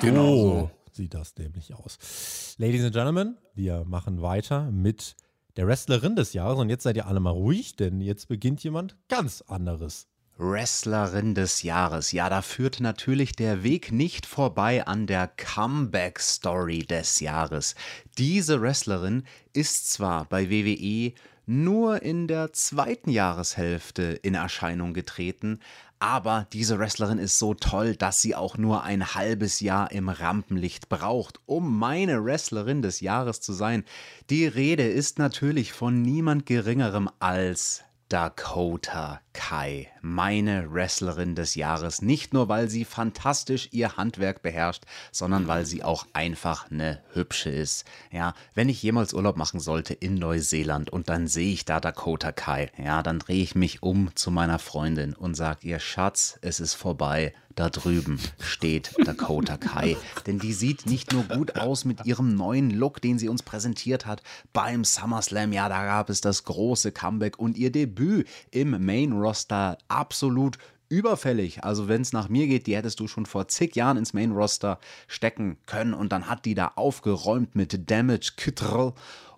Genau 0.00 0.36
so 0.36 0.75
sieht 0.96 1.14
das 1.14 1.36
nämlich 1.36 1.74
aus. 1.74 2.56
Ladies 2.58 2.84
and 2.84 2.94
Gentlemen, 2.94 3.36
wir 3.54 3.84
machen 3.84 4.22
weiter 4.22 4.70
mit 4.70 5.14
der 5.56 5.66
Wrestlerin 5.66 6.16
des 6.16 6.32
Jahres 6.32 6.58
und 6.58 6.68
jetzt 6.68 6.82
seid 6.82 6.96
ihr 6.96 7.06
alle 7.06 7.20
mal 7.20 7.30
ruhig, 7.30 7.76
denn 7.76 8.00
jetzt 8.00 8.28
beginnt 8.28 8.62
jemand 8.64 8.96
ganz 9.08 9.42
anderes. 9.42 10.08
Wrestlerin 10.38 11.34
des 11.34 11.62
Jahres. 11.62 12.12
Ja, 12.12 12.28
da 12.28 12.42
führt 12.42 12.80
natürlich 12.80 13.32
der 13.32 13.62
Weg 13.62 13.90
nicht 13.90 14.26
vorbei 14.26 14.86
an 14.86 15.06
der 15.06 15.28
Comeback-Story 15.28 16.80
des 16.80 17.20
Jahres. 17.20 17.74
Diese 18.18 18.60
Wrestlerin 18.60 19.24
ist 19.54 19.90
zwar 19.90 20.26
bei 20.26 20.50
WWE 20.50 21.14
nur 21.46 22.02
in 22.02 22.26
der 22.26 22.52
zweiten 22.52 23.08
Jahreshälfte 23.08 24.02
in 24.02 24.34
Erscheinung 24.34 24.92
getreten, 24.92 25.60
aber 25.98 26.46
diese 26.52 26.78
Wrestlerin 26.78 27.18
ist 27.18 27.38
so 27.38 27.54
toll, 27.54 27.96
dass 27.96 28.20
sie 28.20 28.34
auch 28.34 28.58
nur 28.58 28.82
ein 28.82 29.14
halbes 29.14 29.60
Jahr 29.60 29.90
im 29.92 30.08
Rampenlicht 30.08 30.88
braucht, 30.88 31.40
um 31.46 31.78
meine 31.78 32.24
Wrestlerin 32.24 32.82
des 32.82 33.00
Jahres 33.00 33.40
zu 33.40 33.52
sein. 33.52 33.84
Die 34.28 34.46
Rede 34.46 34.86
ist 34.86 35.18
natürlich 35.18 35.72
von 35.72 36.02
niemand 36.02 36.44
Geringerem 36.44 37.08
als 37.18 37.85
Dakota 38.08 39.20
Kai, 39.32 39.88
meine 40.00 40.72
Wrestlerin 40.72 41.34
des 41.34 41.56
Jahres. 41.56 42.02
Nicht 42.02 42.32
nur, 42.32 42.48
weil 42.48 42.70
sie 42.70 42.84
fantastisch 42.84 43.68
ihr 43.72 43.96
Handwerk 43.96 44.42
beherrscht, 44.42 44.84
sondern 45.10 45.48
weil 45.48 45.66
sie 45.66 45.82
auch 45.82 46.06
einfach 46.12 46.70
eine 46.70 47.02
hübsche 47.14 47.50
ist. 47.50 47.84
Ja, 48.12 48.34
wenn 48.54 48.68
ich 48.68 48.80
jemals 48.80 49.12
Urlaub 49.12 49.36
machen 49.36 49.58
sollte 49.58 49.92
in 49.92 50.14
Neuseeland 50.14 50.88
und 50.88 51.08
dann 51.08 51.26
sehe 51.26 51.52
ich 51.52 51.64
da 51.64 51.80
Dakota 51.80 52.30
Kai, 52.30 52.70
ja, 52.78 53.02
dann 53.02 53.18
drehe 53.18 53.42
ich 53.42 53.56
mich 53.56 53.82
um 53.82 54.14
zu 54.14 54.30
meiner 54.30 54.60
Freundin 54.60 55.12
und 55.12 55.34
sage 55.34 55.66
ihr 55.66 55.80
Schatz, 55.80 56.38
es 56.42 56.60
ist 56.60 56.74
vorbei 56.74 57.34
da 57.56 57.70
drüben 57.70 58.20
steht 58.38 58.94
Dakota 59.04 59.56
Kai. 59.56 59.96
Denn 60.26 60.38
die 60.38 60.52
sieht 60.52 60.86
nicht 60.86 61.12
nur 61.12 61.24
gut 61.24 61.56
aus 61.56 61.84
mit 61.84 62.04
ihrem 62.04 62.34
neuen 62.34 62.70
Look, 62.70 63.00
den 63.00 63.18
sie 63.18 63.28
uns 63.28 63.42
präsentiert 63.42 64.06
hat 64.06 64.22
beim 64.52 64.84
SummerSlam. 64.84 65.52
Ja, 65.52 65.68
da 65.68 65.84
gab 65.84 66.10
es 66.10 66.20
das 66.20 66.44
große 66.44 66.92
Comeback 66.92 67.38
und 67.38 67.56
ihr 67.56 67.72
Debüt 67.72 68.28
im 68.50 68.84
Main 68.84 69.12
Roster 69.12 69.78
absolut 69.88 70.58
überfällig. 70.88 71.64
Also 71.64 71.88
wenn 71.88 72.02
es 72.02 72.12
nach 72.12 72.28
mir 72.28 72.46
geht, 72.46 72.66
die 72.66 72.76
hättest 72.76 73.00
du 73.00 73.08
schon 73.08 73.26
vor 73.26 73.48
zig 73.48 73.74
Jahren 73.74 73.96
ins 73.96 74.12
Main 74.12 74.32
Roster 74.32 74.78
stecken 75.08 75.56
können 75.66 75.94
und 75.94 76.12
dann 76.12 76.28
hat 76.28 76.44
die 76.44 76.54
da 76.54 76.72
aufgeräumt 76.76 77.54
mit 77.54 77.90
Damage 77.90 78.32
Kittrell 78.36 78.92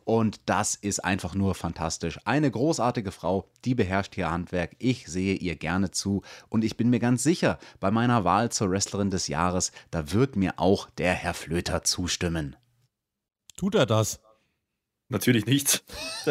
und 0.09 0.41
das 0.47 0.75
ist 0.75 1.05
einfach 1.05 1.35
nur 1.35 1.55
fantastisch. 1.55 2.19
Eine 2.25 2.51
großartige 2.51 3.13
Frau, 3.13 3.51
die 3.67 3.75
beherrscht 3.75 4.17
ihr 4.17 4.31
Handwerk. 4.31 4.75
Ich 4.79 5.07
sehe 5.07 5.35
ihr 5.35 5.55
gerne 5.55 5.91
zu. 5.91 6.23
Und 6.49 6.65
ich 6.65 6.79
bin 6.79 6.89
mir 6.89 6.99
ganz 6.99 7.23
sicher, 7.23 7.59
bei 7.79 7.91
meiner 7.91 8.25
Wahl 8.25 8.51
zur 8.51 8.71
Wrestlerin 8.71 9.11
des 9.11 9.29
Jahres, 9.29 9.71
da 9.91 10.11
wird 10.13 10.35
mir 10.35 10.55
auch 10.57 10.89
der 10.97 11.13
Herr 11.13 11.35
Flöter 11.35 11.85
zustimmen. 11.85 12.57
Tut 13.59 13.75
er 13.75 13.85
das? 13.85 14.21
Natürlich 15.11 15.45
nicht. 15.45 15.85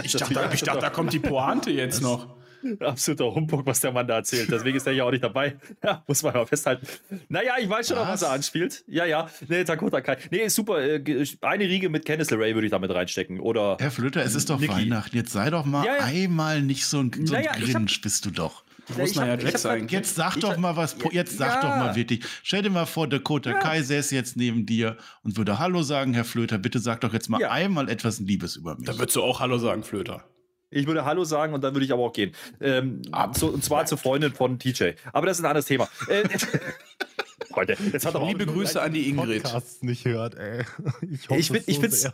Ich 0.03 0.13
dachte, 0.13 0.49
ich 0.53 0.63
dachte, 0.63 0.81
da 0.81 0.89
kommt 0.89 1.13
die 1.13 1.19
Pointe 1.19 1.69
jetzt 1.69 2.01
noch. 2.01 2.35
Absoluter 2.79 3.33
Humbug, 3.33 3.65
was 3.65 3.79
der 3.79 3.91
Mann 3.91 4.07
da 4.07 4.15
erzählt. 4.15 4.49
Deswegen 4.51 4.77
ist 4.77 4.87
er 4.87 4.93
ja 4.93 5.03
auch 5.03 5.11
nicht 5.11 5.23
dabei. 5.23 5.57
Ja, 5.83 6.03
muss 6.07 6.23
man 6.23 6.33
mal 6.33 6.45
festhalten. 6.45 6.87
Naja, 7.29 7.53
ich 7.61 7.69
weiß 7.69 7.89
schon, 7.89 7.97
was? 7.97 8.07
was 8.07 8.21
er 8.23 8.31
anspielt. 8.31 8.83
Ja, 8.87 9.05
ja. 9.05 9.29
Nee, 9.47 9.63
Dakota 9.63 10.01
Kai. 10.01 10.17
Nee, 10.31 10.47
super. 10.47 10.81
Äh, 10.81 11.25
eine 11.41 11.63
Riege 11.65 11.89
mit 11.89 12.03
Kenneth 12.03 12.31
LeRae 12.31 12.55
würde 12.55 12.65
ich 12.65 12.71
damit 12.71 12.91
reinstecken. 12.91 13.39
Oder. 13.39 13.77
Herr 13.79 13.91
Flöter, 13.91 14.23
es 14.23 14.35
ist 14.35 14.49
doch 14.49 14.59
Nikki. 14.59 14.73
Weihnachten. 14.73 15.15
Jetzt 15.15 15.31
sei 15.31 15.49
doch 15.49 15.65
mal 15.65 15.85
ja, 15.85 15.97
ja. 15.97 16.03
einmal 16.05 16.61
nicht 16.61 16.85
so 16.85 16.99
ein, 16.99 17.11
so 17.13 17.35
ein 17.35 17.43
naja, 17.43 17.53
Grinch, 17.53 17.95
hab, 17.95 18.01
bist 18.01 18.25
du 18.25 18.31
doch. 18.31 18.63
Muss 18.95 19.15
man 19.15 19.27
ja 19.27 19.37
Jack 19.37 19.57
sagen. 19.57 19.87
Jetzt 19.89 20.15
sag 20.15 20.39
doch 20.39 20.57
mal 20.57 20.75
was, 20.75 20.95
jetzt 21.11 21.37
sag 21.37 21.61
doch 21.61 21.69
mal 21.69 21.95
wirklich. 21.95 22.23
Stell 22.43 22.61
dir 22.61 22.69
mal 22.69 22.85
vor, 22.85 23.07
Dakota 23.07 23.51
ja. 23.51 23.59
Kai 23.59 23.81
säße 23.81 24.15
jetzt 24.15 24.37
neben 24.37 24.65
dir 24.65 24.97
und 25.23 25.37
würde 25.37 25.59
Hallo 25.59 25.83
sagen, 25.83 26.13
Herr 26.13 26.25
Flöter, 26.25 26.57
bitte 26.57 26.79
sag 26.79 27.01
doch 27.01 27.13
jetzt 27.13 27.29
mal 27.29 27.43
einmal 27.43 27.89
etwas 27.89 28.19
Liebes 28.19 28.55
über 28.55 28.75
mich. 28.75 28.85
Da 28.85 28.97
würdest 28.97 29.15
du 29.15 29.23
auch 29.23 29.39
Hallo 29.39 29.57
sagen, 29.57 29.83
Flöter. 29.83 30.23
Ich 30.69 30.87
würde 30.87 31.05
Hallo 31.05 31.23
sagen 31.23 31.53
und 31.53 31.63
dann 31.63 31.73
würde 31.73 31.85
ich 31.85 31.93
aber 31.93 32.03
auch 32.03 32.13
gehen. 32.13 32.33
Ähm, 32.59 33.01
so, 33.33 33.47
und 33.47 33.63
zwar 33.63 33.85
zur 33.85 33.97
Freundin 33.97 34.33
von 34.33 34.59
TJ. 34.59 34.91
Aber 35.13 35.25
das 35.25 35.37
ist 35.37 35.43
ein 35.43 35.49
anderes 35.49 35.65
Thema. 35.65 35.87
Äh, 36.09 36.23
Freunde, 37.51 37.77
jetzt 37.91 38.05
hat 38.05 38.15
auch 38.15 38.27
Liebe 38.27 38.45
Grüße 38.45 38.81
an 38.81 38.93
die 38.93 39.09
Ingrid. 39.09 39.43
Podcasts 39.43 39.81
nicht 39.81 40.05
hört, 40.05 40.35
ey. 40.35 40.63
Ich, 41.01 41.29
ich, 41.29 41.47
find, 41.47 41.67
ich 41.67 41.79
finde 41.79 42.13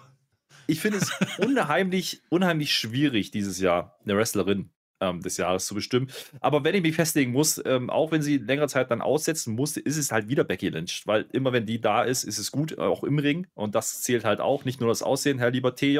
ich 0.68 0.80
finde 0.80 0.99
es 0.99 1.12
unheimlich, 1.39 2.22
unheimlich 2.30 2.74
schwierig 2.74 3.32
dieses 3.32 3.60
Jahr, 3.60 3.97
eine 4.04 4.16
Wrestlerin 4.16 4.70
ähm, 5.00 5.22
des 5.22 5.38
Jahres 5.38 5.66
zu 5.66 5.76
bestimmen. 5.76 6.10
Aber 6.39 6.64
wenn 6.64 6.76
ich 6.76 6.82
mich 6.82 6.96
festlegen 6.96 7.32
muss, 7.32 7.62
ähm, 7.66 7.89
auch 7.89 8.12
wenn 8.12 8.22
sie 8.22 8.38
längere 8.38 8.68
Zeit 8.68 8.91
dann 8.91 9.02
aussetzen 9.02 9.56
musste, 9.56 9.80
ist 9.80 9.98
es 9.98 10.12
halt 10.12 10.28
wieder 10.28 10.44
Becky 10.44 10.70
Lynch, 10.70 11.04
weil 11.06 11.26
immer 11.32 11.52
wenn 11.54 11.66
die 11.66 11.82
da 11.82 12.04
ist, 12.04 12.24
ist 12.24 12.38
es 12.38 12.52
gut, 12.52 12.78
auch 12.78 13.04
im 13.04 13.20
Ring. 13.20 13.48
Und 13.54 13.76
das 13.76 14.02
zählt 14.02 14.26
halt 14.26 14.39
auch, 14.39 14.66
nicht 14.66 14.80
nur 14.80 14.89
das 14.89 15.04
Aussehen, 15.04 15.39
Herr 15.39 15.52
lieber 15.52 15.76
TJ. 15.76 16.00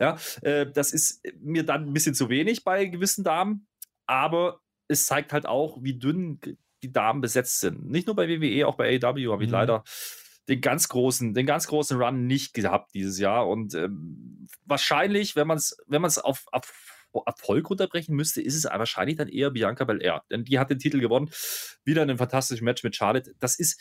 Ja, 0.00 0.18
äh, 0.42 0.66
das 0.70 0.92
ist 0.92 1.22
mir 1.40 1.64
dann 1.64 1.86
ein 1.86 1.92
bisschen 1.92 2.14
zu 2.14 2.28
wenig 2.28 2.64
bei 2.64 2.86
gewissen 2.86 3.24
Damen, 3.24 3.66
aber 4.06 4.60
es 4.88 5.06
zeigt 5.06 5.32
halt 5.32 5.46
auch, 5.46 5.78
wie 5.82 5.98
dünn 5.98 6.40
die 6.82 6.92
Damen 6.92 7.20
besetzt 7.20 7.60
sind. 7.60 7.90
Nicht 7.90 8.06
nur 8.06 8.16
bei 8.16 8.28
WWE, 8.28 8.66
auch 8.66 8.76
bei 8.76 8.98
AEW 9.02 9.32
habe 9.32 9.44
ich 9.44 9.48
mhm. 9.48 9.54
leider 9.54 9.84
den 10.48 10.60
ganz 10.60 10.88
großen, 10.88 11.34
den 11.34 11.44
ganz 11.44 11.66
großen 11.66 12.00
Run 12.00 12.26
nicht 12.26 12.54
gehabt 12.54 12.94
dieses 12.94 13.18
Jahr. 13.18 13.46
Und 13.48 13.74
ähm, 13.74 14.46
wahrscheinlich, 14.64 15.36
wenn 15.36 15.46
man 15.46 15.58
es, 15.58 15.76
wenn 15.86 16.00
man 16.00 16.08
es 16.08 16.18
auf, 16.18 16.46
auf 16.52 16.97
Erfolg 17.26 17.68
runterbrechen 17.70 18.14
müsste, 18.14 18.42
ist 18.42 18.54
es 18.54 18.64
wahrscheinlich 18.64 19.16
dann 19.16 19.28
eher 19.28 19.50
Bianca 19.50 19.84
Belair. 19.84 20.22
Denn 20.30 20.44
die 20.44 20.58
hat 20.58 20.70
den 20.70 20.78
Titel 20.78 21.00
gewonnen. 21.00 21.30
Wieder 21.84 22.02
in 22.02 22.10
einem 22.10 22.18
fantastischen 22.18 22.64
Match 22.64 22.82
mit 22.84 22.96
Charlotte. 22.96 23.32
Das 23.38 23.58
ist, 23.58 23.80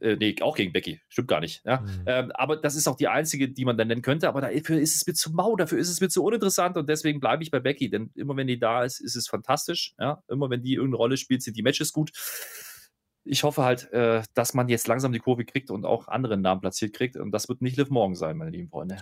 äh, 0.00 0.16
nee, 0.16 0.36
auch 0.40 0.56
gegen 0.56 0.72
Becky. 0.72 1.00
Stimmt 1.08 1.28
gar 1.28 1.40
nicht. 1.40 1.62
Ja? 1.64 1.80
Mhm. 1.80 2.02
Ähm, 2.06 2.32
aber 2.32 2.56
das 2.56 2.74
ist 2.74 2.88
auch 2.88 2.96
die 2.96 3.08
einzige, 3.08 3.48
die 3.48 3.64
man 3.64 3.76
dann 3.76 3.88
nennen 3.88 4.02
könnte. 4.02 4.28
Aber 4.28 4.40
dafür 4.40 4.78
ist 4.78 4.96
es 4.96 5.06
mir 5.06 5.14
zu 5.14 5.32
mau, 5.32 5.56
dafür 5.56 5.78
ist 5.78 5.88
es 5.88 6.00
mir 6.00 6.08
zu 6.08 6.22
uninteressant 6.24 6.76
und 6.76 6.88
deswegen 6.88 7.20
bleibe 7.20 7.42
ich 7.42 7.50
bei 7.50 7.60
Becky. 7.60 7.90
Denn 7.90 8.10
immer 8.14 8.36
wenn 8.36 8.46
die 8.46 8.58
da 8.58 8.84
ist, 8.84 9.00
ist 9.00 9.16
es 9.16 9.28
fantastisch. 9.28 9.94
Ja? 9.98 10.22
Immer 10.28 10.50
wenn 10.50 10.62
die 10.62 10.74
irgendeine 10.74 10.96
Rolle 10.96 11.16
spielt, 11.16 11.42
sind 11.42 11.56
die 11.56 11.62
Matches 11.62 11.92
gut 11.92 12.10
ich 13.28 13.42
hoffe 13.42 13.62
halt, 13.62 13.92
äh, 13.92 14.22
dass 14.34 14.54
man 14.54 14.68
jetzt 14.68 14.88
langsam 14.88 15.12
die 15.12 15.18
Kurve 15.18 15.44
kriegt 15.44 15.70
und 15.70 15.84
auch 15.84 16.08
andere 16.08 16.36
Namen 16.36 16.60
platziert 16.60 16.94
kriegt. 16.94 17.16
Und 17.16 17.30
das 17.30 17.48
wird 17.48 17.60
nicht 17.60 17.76
Liv 17.76 17.90
Morgan 17.90 18.14
sein, 18.14 18.36
meine 18.36 18.50
lieben 18.50 18.68
Freunde. 18.68 18.96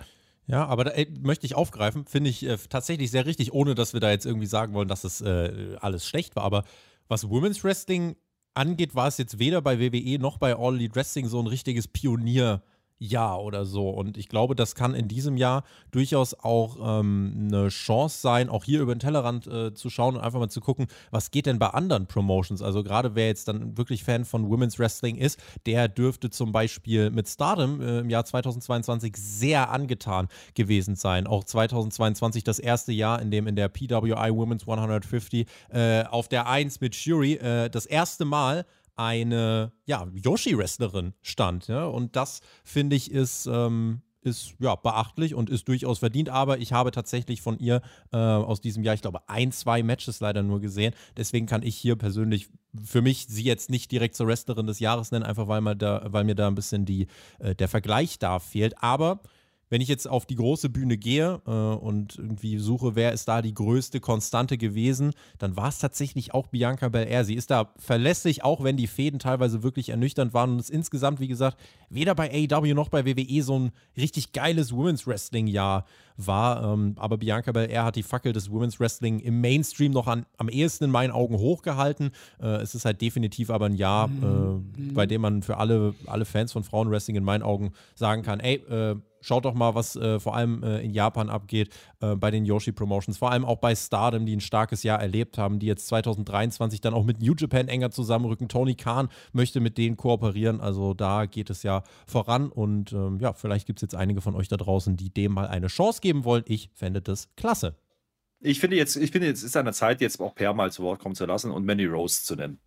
Ja, 0.47 0.65
aber 0.65 0.85
da 0.85 0.91
ey, 0.91 1.07
möchte 1.21 1.45
ich 1.45 1.55
aufgreifen, 1.55 2.05
finde 2.05 2.29
ich 2.29 2.43
äh, 2.45 2.57
tatsächlich 2.69 3.11
sehr 3.11 3.25
richtig, 3.25 3.51
ohne 3.53 3.75
dass 3.75 3.93
wir 3.93 3.99
da 3.99 4.11
jetzt 4.11 4.25
irgendwie 4.25 4.47
sagen 4.47 4.73
wollen, 4.73 4.87
dass 4.87 5.03
es 5.03 5.19
äh, 5.21 5.75
alles 5.81 6.07
schlecht 6.07 6.35
war. 6.37 6.43
Aber 6.43 6.63
was 7.09 7.29
Women's 7.29 7.63
Wrestling 7.63 8.15
angeht, 8.53 8.95
war 8.95 9.07
es 9.07 9.17
jetzt 9.17 9.39
weder 9.39 9.61
bei 9.61 9.79
WWE 9.79 10.19
noch 10.19 10.37
bei 10.37 10.55
All 10.55 10.75
Elite 10.75 10.95
Wrestling 10.95 11.27
so 11.27 11.39
ein 11.39 11.47
richtiges 11.47 11.87
Pionier- 11.87 12.61
Jahr 12.99 13.43
oder 13.43 13.65
so. 13.65 13.89
Und 13.89 14.17
ich 14.17 14.29
glaube, 14.29 14.55
das 14.55 14.75
kann 14.75 14.93
in 14.93 15.07
diesem 15.07 15.37
Jahr 15.37 15.63
durchaus 15.91 16.33
auch 16.33 16.99
ähm, 16.99 17.47
eine 17.47 17.69
Chance 17.69 18.19
sein, 18.19 18.49
auch 18.49 18.63
hier 18.63 18.81
über 18.81 18.93
den 18.93 18.99
Tellerrand 18.99 19.47
äh, 19.47 19.73
zu 19.73 19.89
schauen 19.89 20.15
und 20.15 20.21
einfach 20.21 20.39
mal 20.39 20.49
zu 20.49 20.61
gucken, 20.61 20.87
was 21.11 21.31
geht 21.31 21.45
denn 21.45 21.59
bei 21.59 21.67
anderen 21.67 22.07
Promotions. 22.07 22.61
Also 22.61 22.83
gerade 22.83 23.15
wer 23.15 23.27
jetzt 23.27 23.47
dann 23.47 23.77
wirklich 23.77 24.03
Fan 24.03 24.25
von 24.25 24.49
Women's 24.49 24.79
Wrestling 24.79 25.15
ist, 25.15 25.39
der 25.65 25.87
dürfte 25.87 26.29
zum 26.29 26.51
Beispiel 26.51 27.11
mit 27.11 27.27
Stardom 27.27 27.81
äh, 27.81 27.99
im 27.99 28.09
Jahr 28.09 28.25
2022 28.25 29.15
sehr 29.17 29.69
angetan 29.69 30.27
gewesen 30.55 30.95
sein. 30.95 31.27
Auch 31.27 31.43
2022 31.43 32.43
das 32.43 32.59
erste 32.59 32.91
Jahr, 32.91 33.21
in 33.21 33.31
dem 33.31 33.47
in 33.47 33.55
der 33.55 33.69
PWI 33.69 34.35
Women's 34.35 34.67
150 34.67 35.47
äh, 35.69 36.03
auf 36.05 36.27
der 36.27 36.47
1 36.47 36.81
mit 36.81 36.95
Shuri 36.95 37.33
äh, 37.33 37.69
das 37.69 37.85
erste 37.85 38.25
Mal 38.25 38.65
eine 38.97 39.71
ja, 39.85 40.07
Yoshi-Wrestlerin 40.13 41.13
stand. 41.21 41.67
Ja? 41.67 41.85
Und 41.85 42.15
das, 42.15 42.41
finde 42.63 42.95
ich, 42.95 43.11
ist, 43.11 43.47
ähm, 43.47 44.01
ist 44.21 44.55
ja, 44.59 44.75
beachtlich 44.75 45.33
und 45.33 45.49
ist 45.49 45.67
durchaus 45.67 45.99
verdient. 45.99 46.29
Aber 46.29 46.59
ich 46.59 46.73
habe 46.73 46.91
tatsächlich 46.91 47.41
von 47.41 47.57
ihr 47.59 47.81
äh, 48.11 48.17
aus 48.17 48.61
diesem 48.61 48.83
Jahr, 48.83 48.95
ich 48.95 49.01
glaube, 49.01 49.27
ein, 49.27 49.51
zwei 49.51 49.83
Matches 49.83 50.19
leider 50.19 50.43
nur 50.43 50.59
gesehen. 50.59 50.93
Deswegen 51.15 51.45
kann 51.45 51.63
ich 51.63 51.75
hier 51.75 51.95
persönlich 51.95 52.49
für 52.83 53.01
mich 53.01 53.27
sie 53.27 53.43
jetzt 53.43 53.69
nicht 53.69 53.91
direkt 53.91 54.15
zur 54.15 54.27
Wrestlerin 54.27 54.67
des 54.67 54.79
Jahres 54.79 55.11
nennen, 55.11 55.25
einfach 55.25 55.47
weil, 55.47 55.75
da, 55.75 56.05
weil 56.09 56.23
mir 56.23 56.35
da 56.35 56.47
ein 56.47 56.55
bisschen 56.55 56.85
die, 56.85 57.07
äh, 57.39 57.55
der 57.55 57.67
Vergleich 57.67 58.19
da 58.19 58.39
fehlt. 58.39 58.81
Aber 58.83 59.21
wenn 59.69 59.81
ich 59.81 59.87
jetzt 59.87 60.07
auf 60.07 60.25
die 60.25 60.35
große 60.35 60.69
Bühne 60.69 60.97
gehe 60.97 61.41
äh, 61.45 61.51
und 61.51 62.17
irgendwie 62.17 62.57
suche, 62.57 62.95
wer 62.95 63.11
ist 63.11 63.27
da 63.27 63.41
die 63.41 63.53
größte 63.53 63.99
Konstante 63.99 64.57
gewesen, 64.57 65.11
dann 65.37 65.55
war 65.57 65.69
es 65.69 65.79
tatsächlich 65.79 66.33
auch 66.33 66.47
Bianca 66.47 66.89
Belair. 66.89 67.25
Sie 67.25 67.35
ist 67.35 67.51
da 67.51 67.73
verlässlich, 67.77 68.43
auch 68.43 68.63
wenn 68.63 68.77
die 68.77 68.87
Fäden 68.87 69.19
teilweise 69.19 69.63
wirklich 69.63 69.89
ernüchternd 69.89 70.33
waren 70.33 70.51
und 70.51 70.59
es 70.59 70.69
insgesamt, 70.69 71.19
wie 71.19 71.27
gesagt, 71.27 71.57
weder 71.89 72.15
bei 72.15 72.31
AEW 72.31 72.73
noch 72.73 72.89
bei 72.89 73.05
WWE 73.05 73.43
so 73.43 73.59
ein 73.59 73.71
richtig 73.95 74.31
geiles 74.31 74.73
Women's 74.73 75.07
Wrestling-Jahr 75.07 75.85
war. 76.17 76.73
Ähm, 76.73 76.95
aber 76.97 77.17
Bianca 77.17 77.51
Belair 77.51 77.83
hat 77.83 77.95
die 77.95 78.03
Fackel 78.03 78.33
des 78.33 78.51
Women's 78.51 78.79
Wrestling 78.79 79.19
im 79.19 79.39
Mainstream 79.41 79.91
noch 79.91 80.07
an, 80.07 80.25
am 80.37 80.49
ehesten 80.49 80.85
in 80.85 80.91
meinen 80.91 81.11
Augen 81.11 81.37
hochgehalten. 81.37 82.11
Äh, 82.41 82.61
es 82.61 82.75
ist 82.75 82.85
halt 82.85 83.01
definitiv 83.01 83.49
aber 83.49 83.65
ein 83.65 83.75
Jahr, 83.75 84.07
mhm. 84.07 84.63
äh, 84.77 84.93
bei 84.93 85.05
dem 85.05 85.21
man 85.21 85.43
für 85.43 85.57
alle, 85.57 85.93
alle 86.07 86.25
Fans 86.25 86.51
von 86.51 86.63
Frauenwrestling 86.63 87.15
in 87.15 87.23
meinen 87.23 87.43
Augen 87.43 87.71
sagen 87.95 88.23
kann, 88.23 88.39
ey, 88.39 88.55
äh, 88.55 88.95
Schaut 89.21 89.45
doch 89.45 89.53
mal, 89.53 89.75
was 89.75 89.95
äh, 89.95 90.19
vor 90.19 90.35
allem 90.35 90.63
äh, 90.63 90.79
in 90.81 90.91
Japan 90.91 91.29
abgeht 91.29 91.69
äh, 92.01 92.15
bei 92.15 92.31
den 92.31 92.45
Yoshi 92.45 92.71
Promotions, 92.71 93.17
vor 93.17 93.31
allem 93.31 93.45
auch 93.45 93.57
bei 93.57 93.75
Stardom, 93.75 94.25
die 94.25 94.35
ein 94.35 94.41
starkes 94.41 94.83
Jahr 94.83 95.01
erlebt 95.01 95.37
haben, 95.37 95.59
die 95.59 95.65
jetzt 95.65 95.87
2023 95.87 96.81
dann 96.81 96.93
auch 96.93 97.03
mit 97.03 97.21
New 97.21 97.33
Japan 97.37 97.67
enger 97.67 97.91
zusammenrücken. 97.91 98.47
Tony 98.47 98.75
Khan 98.75 99.09
möchte 99.33 99.59
mit 99.59 99.77
denen 99.77 99.97
kooperieren, 99.97 100.61
also 100.61 100.93
da 100.93 101.25
geht 101.25 101.49
es 101.49 101.63
ja 101.63 101.83
voran 102.05 102.49
und 102.49 102.93
ähm, 102.93 103.19
ja, 103.19 103.33
vielleicht 103.33 103.67
gibt 103.67 103.79
es 103.79 103.81
jetzt 103.81 103.95
einige 103.95 104.21
von 104.21 104.35
euch 104.35 104.47
da 104.47 104.57
draußen, 104.57 104.97
die 104.97 105.09
dem 105.09 105.33
mal 105.33 105.47
eine 105.47 105.67
Chance 105.67 106.01
geben 106.01 106.23
wollen. 106.23 106.43
Ich 106.47 106.69
fände 106.73 107.01
das 107.01 107.29
klasse. 107.35 107.75
Ich 108.39 108.59
finde 108.59 108.77
jetzt, 108.77 108.95
ich 108.95 109.11
finde 109.11 109.27
jetzt 109.27 109.43
ist 109.43 109.57
an 109.57 109.65
der 109.65 109.73
Zeit, 109.73 109.99
jetzt 109.99 110.19
auch 110.21 110.35
Per 110.35 110.53
mal 110.53 110.71
zu 110.71 110.83
Wort 110.83 110.99
kommen 110.99 111.15
zu 111.15 111.25
lassen 111.25 111.51
und 111.51 111.65
Manny 111.65 111.85
Rose 111.85 112.23
zu 112.23 112.35
nennen. 112.35 112.59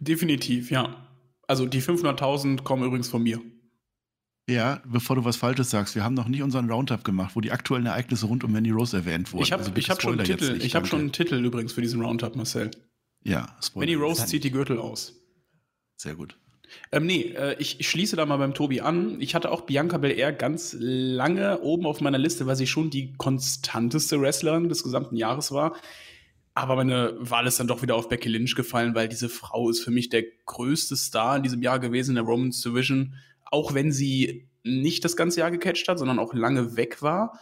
Definitiv, 0.00 0.70
ja. 0.70 1.06
Also 1.46 1.66
die 1.66 1.82
500.000 1.82 2.62
kommen 2.62 2.84
übrigens 2.84 3.08
von 3.08 3.22
mir. 3.22 3.40
Ja, 4.50 4.82
bevor 4.84 5.16
du 5.16 5.24
was 5.24 5.36
Falsches 5.36 5.70
sagst, 5.70 5.94
wir 5.94 6.02
haben 6.02 6.14
noch 6.14 6.26
nicht 6.26 6.42
unseren 6.42 6.68
Roundup 6.70 7.04
gemacht, 7.04 7.36
wo 7.36 7.40
die 7.40 7.52
aktuellen 7.52 7.86
Ereignisse 7.86 8.26
rund 8.26 8.42
um 8.42 8.52
Manny 8.52 8.70
Rose 8.70 8.96
erwähnt 8.96 9.32
wurden. 9.32 9.44
Ich 9.44 9.52
habe 9.52 9.62
Also 9.62 9.72
hab 9.72 10.02
schon, 10.02 10.14
einen 10.14 10.24
Titel- 10.24 10.52
nicht, 10.54 10.64
ich 10.66 10.74
hab 10.74 10.86
schon 10.86 11.00
einen 11.00 11.12
Titel 11.12 11.36
übrigens 11.44 11.72
für 11.72 11.82
diesen 11.82 12.02
Roundup, 12.02 12.34
Marcel. 12.36 12.70
Ja, 13.22 13.56
Spoiler. 13.62 13.86
Manny 13.86 13.94
Rose 14.02 14.26
zieht 14.26 14.44
die. 14.44 14.50
Gürtel 14.50 14.78
aus. 14.78 15.14
Sehr 15.96 16.14
gut. 16.14 16.36
Ähm, 16.92 17.06
nee, 17.06 17.32
äh, 17.36 17.56
ich, 17.58 17.80
ich 17.80 17.88
schließe 17.88 18.16
da 18.16 18.26
mal 18.26 18.36
beim 18.38 18.54
Tobi 18.54 18.80
an. 18.80 19.20
Ich 19.20 19.34
hatte 19.34 19.50
auch 19.50 19.62
Bianca 19.62 19.98
Belair 19.98 20.32
ganz 20.32 20.74
lange 20.78 21.60
oben 21.60 21.86
auf 21.86 22.00
meiner 22.00 22.18
Liste, 22.18 22.46
weil 22.46 22.56
sie 22.56 22.66
schon 22.66 22.90
die 22.90 23.12
konstanteste 23.14 24.20
Wrestlerin 24.20 24.68
des 24.68 24.82
gesamten 24.82 25.16
Jahres 25.16 25.52
war. 25.52 25.76
Aber 26.54 26.76
meine 26.76 27.14
Wahl 27.18 27.46
ist 27.46 27.60
dann 27.60 27.68
doch 27.68 27.82
wieder 27.82 27.94
auf 27.94 28.08
Becky 28.08 28.28
Lynch 28.28 28.54
gefallen, 28.54 28.94
weil 28.94 29.08
diese 29.08 29.28
Frau 29.28 29.70
ist 29.70 29.82
für 29.84 29.90
mich 29.90 30.08
der 30.08 30.24
größte 30.46 30.96
Star 30.96 31.36
in 31.36 31.42
diesem 31.42 31.62
Jahr 31.62 31.78
gewesen 31.78 32.10
in 32.10 32.16
der 32.16 32.24
Romans 32.24 32.60
Division. 32.60 33.14
Auch 33.50 33.74
wenn 33.74 33.92
sie 33.92 34.48
nicht 34.62 35.04
das 35.04 35.16
ganze 35.16 35.40
Jahr 35.40 35.50
gecatcht 35.50 35.88
hat, 35.88 35.98
sondern 35.98 36.18
auch 36.18 36.34
lange 36.34 36.76
weg 36.76 37.02
war, 37.02 37.38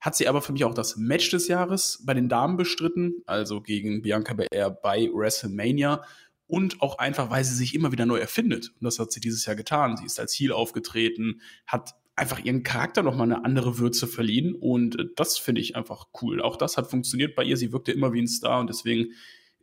hat 0.00 0.16
sie 0.16 0.26
aber 0.26 0.42
für 0.42 0.52
mich 0.52 0.64
auch 0.64 0.74
das 0.74 0.96
Match 0.96 1.30
des 1.30 1.46
Jahres 1.48 2.02
bei 2.04 2.14
den 2.14 2.28
Damen 2.28 2.56
bestritten, 2.56 3.22
also 3.26 3.60
gegen 3.60 4.02
Bianca 4.02 4.34
Belair 4.34 4.70
bei 4.70 5.08
WrestleMania 5.12 6.02
und 6.48 6.82
auch 6.82 6.98
einfach, 6.98 7.30
weil 7.30 7.44
sie 7.44 7.54
sich 7.54 7.74
immer 7.74 7.92
wieder 7.92 8.04
neu 8.04 8.18
erfindet. 8.18 8.72
Und 8.74 8.84
das 8.84 8.98
hat 8.98 9.12
sie 9.12 9.20
dieses 9.20 9.46
Jahr 9.46 9.54
getan. 9.54 9.96
Sie 9.96 10.04
ist 10.04 10.18
als 10.18 10.34
Heel 10.34 10.52
aufgetreten, 10.52 11.40
hat 11.66 11.94
einfach 12.16 12.40
ihren 12.40 12.62
Charakter 12.62 13.02
nochmal 13.02 13.32
eine 13.32 13.44
andere 13.44 13.78
Würze 13.78 14.06
verliehen 14.06 14.54
und 14.54 14.96
das 15.16 15.38
finde 15.38 15.60
ich 15.60 15.76
einfach 15.76 16.08
cool. 16.20 16.42
Auch 16.42 16.56
das 16.56 16.76
hat 16.76 16.90
funktioniert 16.90 17.34
bei 17.34 17.44
ihr. 17.44 17.56
Sie 17.56 17.72
wirkte 17.72 17.92
immer 17.92 18.12
wie 18.12 18.20
ein 18.20 18.28
Star 18.28 18.60
und 18.60 18.68
deswegen 18.68 19.12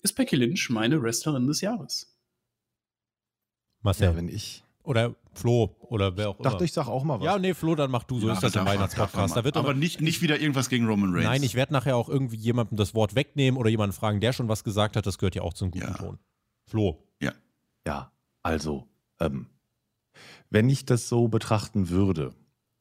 ist 0.02 0.14
Becky 0.14 0.36
Lynch 0.36 0.70
meine 0.70 1.02
Wrestlerin 1.02 1.48
des 1.48 1.62
Jahres. 1.62 2.18
Marcel. 3.82 4.08
Ja, 4.08 4.16
wenn 4.16 4.30
ich. 4.30 4.64
Oder 4.90 5.16
Flo 5.34 5.76
oder 5.82 6.18
wer 6.18 6.30
auch 6.30 6.40
immer. 6.40 6.50
Dachte, 6.50 6.66
ich 6.66 6.74
sag 6.74 6.88
auch 6.88 7.04
mal 7.04 7.20
was. 7.20 7.26
ja, 7.26 7.38
nee, 7.38 7.54
Flo, 7.54 7.76
dann 7.76 7.92
mach 7.92 8.04
du. 8.04 8.20
So 8.20 8.28
Ja, 8.28 8.34
ist 8.34 8.44
das 8.44 8.56
im 8.56 8.66
Weihnachtspodcast. 8.66 9.38
Da 9.38 9.44
wird 9.44 9.56
aber 9.56 9.74
nicht, 9.74 10.02
nicht 10.02 10.22
wieder 10.22 10.40
irgendwas 10.40 10.68
gegen 10.68 10.88
Roman 10.88 11.12
Reigns. 11.14 11.26
Nein, 11.26 11.44
ich 11.44 11.54
werde 11.56 11.74
nachher 11.74 11.96
auch 11.96 12.10
irgendwie 12.10 12.38
jemandem 12.38 12.76
das 12.78 12.96
Wort 12.96 13.14
wegnehmen 13.16 13.60
oder 13.60 13.70
jemanden 13.70 13.94
fragen, 13.96 14.20
der 14.20 14.34
schon 14.34 14.48
was 14.50 14.64
gesagt 14.64 14.96
hat. 14.96 15.06
Das 15.06 15.20
gehört 15.20 15.36
ja 15.36 15.44
auch 15.44 15.54
zum 15.54 15.70
guten 15.72 15.86
Ja. 15.86 15.94
Ton. 15.94 16.20
Flo. 16.66 17.04
Ja, 17.88 18.12
also, 18.44 18.88
ähm, 19.20 19.48
wenn 20.50 20.70
ich 20.70 20.86
das 20.86 21.08
so 21.08 21.28
betrachten 21.28 21.90
würde, 21.90 22.34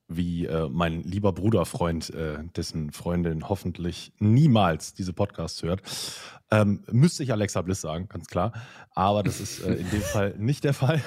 wie 0.08 0.44
äh, 0.46 0.68
mein 0.68 1.02
lieber 1.02 1.32
Bruderfreund, 1.32 2.10
äh, 2.10 2.38
dessen 2.56 2.90
Freundin 2.92 3.48
hoffentlich 3.48 4.12
niemals 4.18 4.94
diese 4.94 5.12
Podcasts 5.12 5.62
hört, 5.62 5.82
ähm, 6.50 6.82
müsste 6.90 7.22
ich 7.22 7.32
Alexa 7.32 7.62
Bliss 7.62 7.80
sagen, 7.80 8.08
ganz 8.08 8.26
klar. 8.26 8.52
Aber 8.94 9.22
das 9.22 9.40
ist 9.40 9.60
äh, 9.62 9.74
in 9.74 9.88
dem 9.90 10.02
Fall 10.12 10.34
nicht 10.38 10.64
der 10.64 10.74
Fall. 10.74 11.02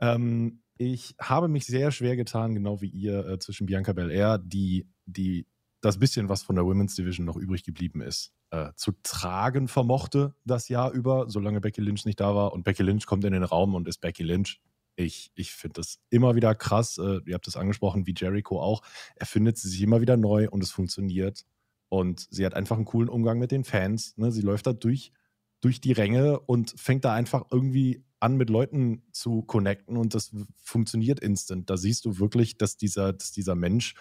Ähm, 0.00 0.62
ich 0.76 1.16
habe 1.20 1.48
mich 1.48 1.66
sehr 1.66 1.90
schwer 1.90 2.16
getan, 2.16 2.54
genau 2.54 2.80
wie 2.80 2.88
ihr, 2.88 3.26
äh, 3.26 3.38
zwischen 3.38 3.66
Bianca 3.66 3.92
Belair, 3.92 4.38
die, 4.38 4.88
die 5.06 5.46
das 5.80 5.98
bisschen, 5.98 6.28
was 6.28 6.42
von 6.42 6.56
der 6.56 6.64
Women's 6.64 6.94
Division 6.94 7.26
noch 7.26 7.36
übrig 7.36 7.64
geblieben 7.64 8.00
ist, 8.00 8.32
äh, 8.50 8.72
zu 8.76 8.92
tragen 9.02 9.68
vermochte 9.68 10.34
das 10.44 10.68
Jahr 10.68 10.92
über, 10.92 11.28
solange 11.28 11.60
Becky 11.60 11.80
Lynch 11.80 12.04
nicht 12.04 12.20
da 12.20 12.34
war. 12.34 12.52
Und 12.52 12.64
Becky 12.64 12.82
Lynch 12.82 13.06
kommt 13.06 13.24
in 13.24 13.32
den 13.32 13.42
Raum 13.42 13.74
und 13.74 13.86
ist 13.88 14.00
Becky 14.00 14.22
Lynch. 14.22 14.60
Ich, 14.96 15.30
ich 15.34 15.52
finde 15.52 15.74
das 15.74 16.00
immer 16.10 16.34
wieder 16.34 16.54
krass. 16.54 16.98
Äh, 16.98 17.20
ihr 17.26 17.34
habt 17.34 17.46
es 17.46 17.56
angesprochen, 17.56 18.06
wie 18.06 18.14
Jericho 18.16 18.60
auch. 18.60 18.82
Er 19.16 19.26
findet 19.26 19.58
sie 19.58 19.68
sich 19.68 19.82
immer 19.82 20.00
wieder 20.00 20.16
neu 20.16 20.48
und 20.48 20.62
es 20.62 20.70
funktioniert. 20.70 21.44
Und 21.88 22.26
sie 22.30 22.44
hat 22.44 22.54
einfach 22.54 22.76
einen 22.76 22.84
coolen 22.84 23.08
Umgang 23.08 23.38
mit 23.38 23.50
den 23.50 23.64
Fans. 23.64 24.16
Ne? 24.16 24.32
Sie 24.32 24.42
läuft 24.42 24.66
da 24.66 24.72
durch, 24.72 25.12
durch 25.60 25.80
die 25.80 25.92
Ränge 25.92 26.40
und 26.40 26.74
fängt 26.76 27.04
da 27.04 27.14
einfach 27.14 27.44
irgendwie 27.50 28.04
an, 28.20 28.36
mit 28.36 28.50
Leuten 28.50 29.02
zu 29.12 29.42
connecten 29.42 29.96
und 29.96 30.14
das 30.14 30.34
funktioniert 30.56 31.20
instant. 31.20 31.70
Da 31.70 31.76
siehst 31.76 32.04
du 32.04 32.18
wirklich, 32.18 32.58
dass 32.58 32.76
dieser, 32.76 33.12
dass 33.12 33.32
dieser 33.32 33.54
Mensch 33.54 33.94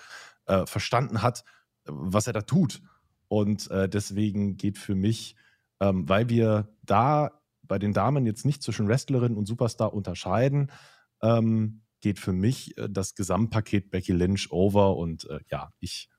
äh, 0.46 0.66
verstanden 0.66 1.22
hat, 1.22 1.44
was 1.86 2.28
er 2.28 2.34
da 2.34 2.42
tut. 2.42 2.82
Und 3.28 3.70
äh, 3.72 3.90
deswegen 3.90 4.58
geht 4.58 4.78
für 4.78 4.96
mich, 4.96 5.36
ähm, 5.80 6.08
weil 6.08 6.30
wir 6.30 6.76
da 6.84 7.42
bei 7.64 7.80
den 7.80 7.94
Damen 7.94 8.26
jetzt 8.26 8.46
nicht 8.46 8.64
zwischen 8.64 8.88
Wrestlerin 8.88 9.36
und 9.36 9.46
Superstar 9.46 9.94
unterscheiden, 9.94 10.72
ähm, 11.22 11.82
geht 12.00 12.20
für 12.20 12.34
mich 12.34 12.78
äh, 12.78 12.90
das 12.90 13.16
Gesamtpaket 13.16 13.92
Becky 13.92 14.14
Lynch 14.14 14.52
over 14.52 14.96
und 14.96 15.26
äh, 15.30 15.40
ja, 15.50 15.74
ich 15.80 16.10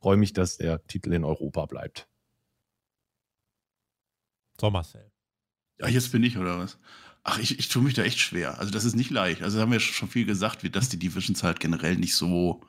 freue 0.00 0.16
mich, 0.16 0.32
dass 0.32 0.56
der 0.56 0.86
Titel 0.86 1.12
in 1.12 1.24
Europa 1.24 1.66
bleibt. 1.66 2.08
So, 4.58 4.70
Marcel. 4.70 5.10
Ja, 5.78 5.88
jetzt 5.88 6.10
bin 6.12 6.22
ich, 6.22 6.38
oder 6.38 6.58
was? 6.58 6.78
Ach, 7.28 7.40
ich, 7.40 7.58
ich 7.58 7.68
tue 7.68 7.82
mich 7.82 7.94
da 7.94 8.02
echt 8.04 8.20
schwer. 8.20 8.58
Also, 8.60 8.70
das 8.70 8.84
ist 8.84 8.94
nicht 8.94 9.10
leicht. 9.10 9.42
Also, 9.42 9.60
haben 9.60 9.72
wir 9.72 9.80
schon 9.80 10.08
viel 10.08 10.26
gesagt, 10.26 10.62
wie 10.62 10.70
dass 10.70 10.88
die 10.88 10.98
Divisions 10.98 11.42
halt 11.42 11.58
generell 11.58 11.96
nicht 11.96 12.14
so, 12.14 12.62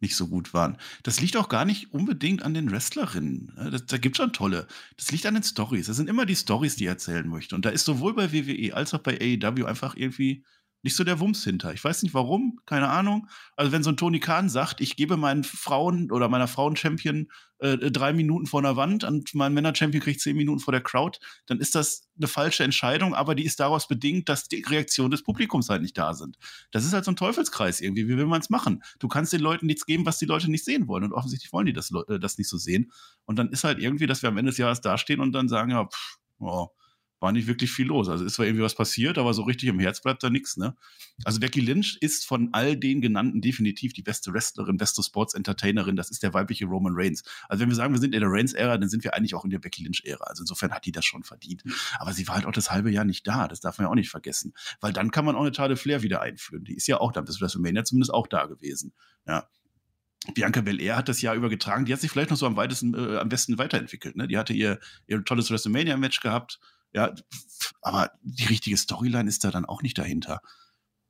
nicht 0.00 0.16
so 0.16 0.28
gut 0.28 0.52
waren. 0.52 0.76
Das 1.02 1.20
liegt 1.22 1.34
auch 1.36 1.48
gar 1.48 1.64
nicht 1.64 1.94
unbedingt 1.94 2.42
an 2.42 2.52
den 2.52 2.70
Wrestlerinnen. 2.70 3.54
Ja, 3.56 3.70
Das, 3.70 3.86
da 3.86 3.96
gibt 3.96 4.18
schon 4.18 4.34
tolle. 4.34 4.66
Das 4.98 5.10
liegt 5.12 5.24
an 5.24 5.32
den 5.32 5.42
Stories. 5.42 5.86
Das 5.86 5.96
sind 5.96 6.10
immer 6.10 6.26
die 6.26 6.36
Stories, 6.36 6.76
die 6.76 6.84
ich 6.84 6.90
erzählen 6.90 7.26
möchte. 7.26 7.54
Und 7.54 7.64
da 7.64 7.70
ist 7.70 7.86
sowohl 7.86 8.14
bei 8.14 8.32
WWE 8.32 8.74
als 8.74 8.92
auch 8.92 8.98
bei 9.00 9.18
AEW 9.18 9.64
einfach 9.64 9.96
irgendwie 9.96 10.44
nicht 10.82 10.96
so 10.96 11.04
der 11.04 11.20
Wumms 11.20 11.44
hinter. 11.44 11.72
Ich 11.72 11.82
weiß 11.82 12.02
nicht 12.02 12.14
warum, 12.14 12.60
keine 12.66 12.88
Ahnung. 12.88 13.28
Also 13.56 13.72
wenn 13.72 13.82
so 13.82 13.90
ein 13.90 13.96
Tony 13.96 14.18
Khan 14.20 14.48
sagt, 14.48 14.80
ich 14.80 14.96
gebe 14.96 15.16
meinen 15.16 15.44
Frauen 15.44 16.10
oder 16.10 16.28
meiner 16.28 16.48
Frauen-Champion 16.48 17.28
äh, 17.58 17.90
drei 17.90 18.12
Minuten 18.12 18.46
vor 18.46 18.60
einer 18.60 18.74
Wand 18.74 19.04
und 19.04 19.32
mein 19.34 19.54
Männer-Champion 19.54 20.02
kriegt 20.02 20.20
zehn 20.20 20.36
Minuten 20.36 20.58
vor 20.58 20.72
der 20.72 20.80
Crowd, 20.80 21.20
dann 21.46 21.60
ist 21.60 21.76
das 21.76 22.08
eine 22.16 22.26
falsche 22.26 22.64
Entscheidung, 22.64 23.14
aber 23.14 23.36
die 23.36 23.44
ist 23.44 23.60
daraus 23.60 23.86
bedingt, 23.86 24.28
dass 24.28 24.48
die 24.48 24.62
Reaktionen 24.62 25.12
des 25.12 25.22
Publikums 25.22 25.68
halt 25.68 25.82
nicht 25.82 25.96
da 25.96 26.14
sind. 26.14 26.36
Das 26.72 26.84
ist 26.84 26.92
halt 26.92 27.04
so 27.04 27.12
ein 27.12 27.16
Teufelskreis 27.16 27.80
irgendwie. 27.80 28.08
Wie 28.08 28.16
will 28.16 28.26
man 28.26 28.40
es 28.40 28.50
machen? 28.50 28.82
Du 28.98 29.06
kannst 29.06 29.32
den 29.32 29.40
Leuten 29.40 29.66
nichts 29.66 29.86
geben, 29.86 30.04
was 30.04 30.18
die 30.18 30.26
Leute 30.26 30.50
nicht 30.50 30.64
sehen 30.64 30.88
wollen. 30.88 31.04
Und 31.04 31.12
offensichtlich 31.12 31.52
wollen 31.52 31.66
die 31.66 31.72
das, 31.72 31.92
äh, 32.08 32.18
das 32.18 32.38
nicht 32.38 32.48
so 32.48 32.56
sehen. 32.56 32.90
Und 33.24 33.38
dann 33.38 33.50
ist 33.50 33.62
halt 33.62 33.78
irgendwie, 33.78 34.06
dass 34.06 34.22
wir 34.22 34.28
am 34.28 34.36
Ende 34.36 34.50
des 34.50 34.58
Jahres 34.58 34.80
dastehen 34.80 35.20
und 35.20 35.32
dann 35.32 35.48
sagen, 35.48 35.70
ja, 35.70 35.84
pff, 35.84 36.18
oh, 36.40 36.68
war 37.22 37.32
nicht 37.32 37.46
wirklich 37.46 37.70
viel 37.70 37.86
los. 37.86 38.08
Also 38.08 38.24
ist 38.24 38.34
zwar 38.34 38.46
irgendwie 38.46 38.64
was 38.64 38.74
passiert, 38.74 39.16
aber 39.16 39.32
so 39.32 39.42
richtig 39.42 39.68
im 39.68 39.78
Herz 39.78 40.00
bleibt 40.00 40.22
da 40.22 40.28
nichts, 40.28 40.56
ne? 40.56 40.74
Also 41.24 41.40
Becky 41.40 41.60
Lynch 41.60 41.96
ist 42.00 42.26
von 42.26 42.50
all 42.52 42.76
den 42.76 43.00
genannten 43.00 43.40
definitiv 43.40 43.92
die 43.92 44.02
beste 44.02 44.32
Wrestlerin, 44.32 44.76
beste 44.76 45.02
Sports 45.02 45.34
Entertainerin. 45.34 45.96
Das 45.96 46.10
ist 46.10 46.22
der 46.22 46.34
weibliche 46.34 46.66
Roman 46.66 46.92
Reigns. 46.96 47.22
Also 47.48 47.62
wenn 47.62 47.68
wir 47.68 47.76
sagen, 47.76 47.94
wir 47.94 48.00
sind 48.00 48.14
in 48.14 48.20
der 48.20 48.30
Reigns-Ära, 48.30 48.76
dann 48.76 48.88
sind 48.88 49.04
wir 49.04 49.14
eigentlich 49.14 49.34
auch 49.34 49.44
in 49.44 49.50
der 49.50 49.60
Becky 49.60 49.84
Lynch-Ära. 49.84 50.24
Also 50.24 50.42
insofern 50.42 50.72
hat 50.72 50.84
die 50.84 50.92
das 50.92 51.04
schon 51.04 51.22
verdient. 51.22 51.62
Aber 51.98 52.12
sie 52.12 52.26
war 52.26 52.34
halt 52.34 52.46
auch 52.46 52.52
das 52.52 52.70
halbe 52.70 52.90
Jahr 52.90 53.04
nicht 53.04 53.26
da. 53.26 53.48
Das 53.48 53.60
darf 53.60 53.78
man 53.78 53.86
ja 53.86 53.90
auch 53.90 53.94
nicht 53.94 54.10
vergessen. 54.10 54.52
Weil 54.80 54.92
dann 54.92 55.10
kann 55.10 55.24
man 55.24 55.36
auch 55.36 55.42
eine 55.42 55.54
Charlotte 55.54 55.80
Flair 55.80 56.02
wieder 56.02 56.20
einführen. 56.20 56.64
Die 56.64 56.74
ist 56.74 56.88
ja 56.88 56.98
auch 57.00 57.12
da, 57.12 57.20
bis 57.20 57.40
WrestleMania 57.40 57.84
zumindest 57.84 58.12
auch 58.12 58.26
da 58.26 58.46
gewesen. 58.46 58.92
Ja. 59.26 59.48
Bianca 60.34 60.60
Belair 60.60 60.96
hat 60.96 61.08
das 61.08 61.20
Jahr 61.20 61.34
über 61.34 61.48
getragen. 61.48 61.84
Die 61.84 61.92
hat 61.92 62.00
sich 62.00 62.10
vielleicht 62.10 62.30
noch 62.30 62.36
so 62.36 62.46
am 62.46 62.56
weitesten, 62.56 62.94
äh, 62.94 63.18
am 63.18 63.28
besten 63.28 63.58
weiterentwickelt. 63.58 64.16
Ne? 64.16 64.28
Die 64.28 64.38
hatte 64.38 64.52
ihr, 64.52 64.78
ihr 65.06 65.24
tolles 65.24 65.50
WrestleMania-Match 65.50 66.20
gehabt. 66.20 66.60
Ja, 66.94 67.14
aber 67.80 68.10
die 68.22 68.44
richtige 68.44 68.76
Storyline 68.76 69.28
ist 69.28 69.44
da 69.44 69.50
dann 69.50 69.64
auch 69.64 69.82
nicht 69.82 69.96
dahinter. 69.98 70.40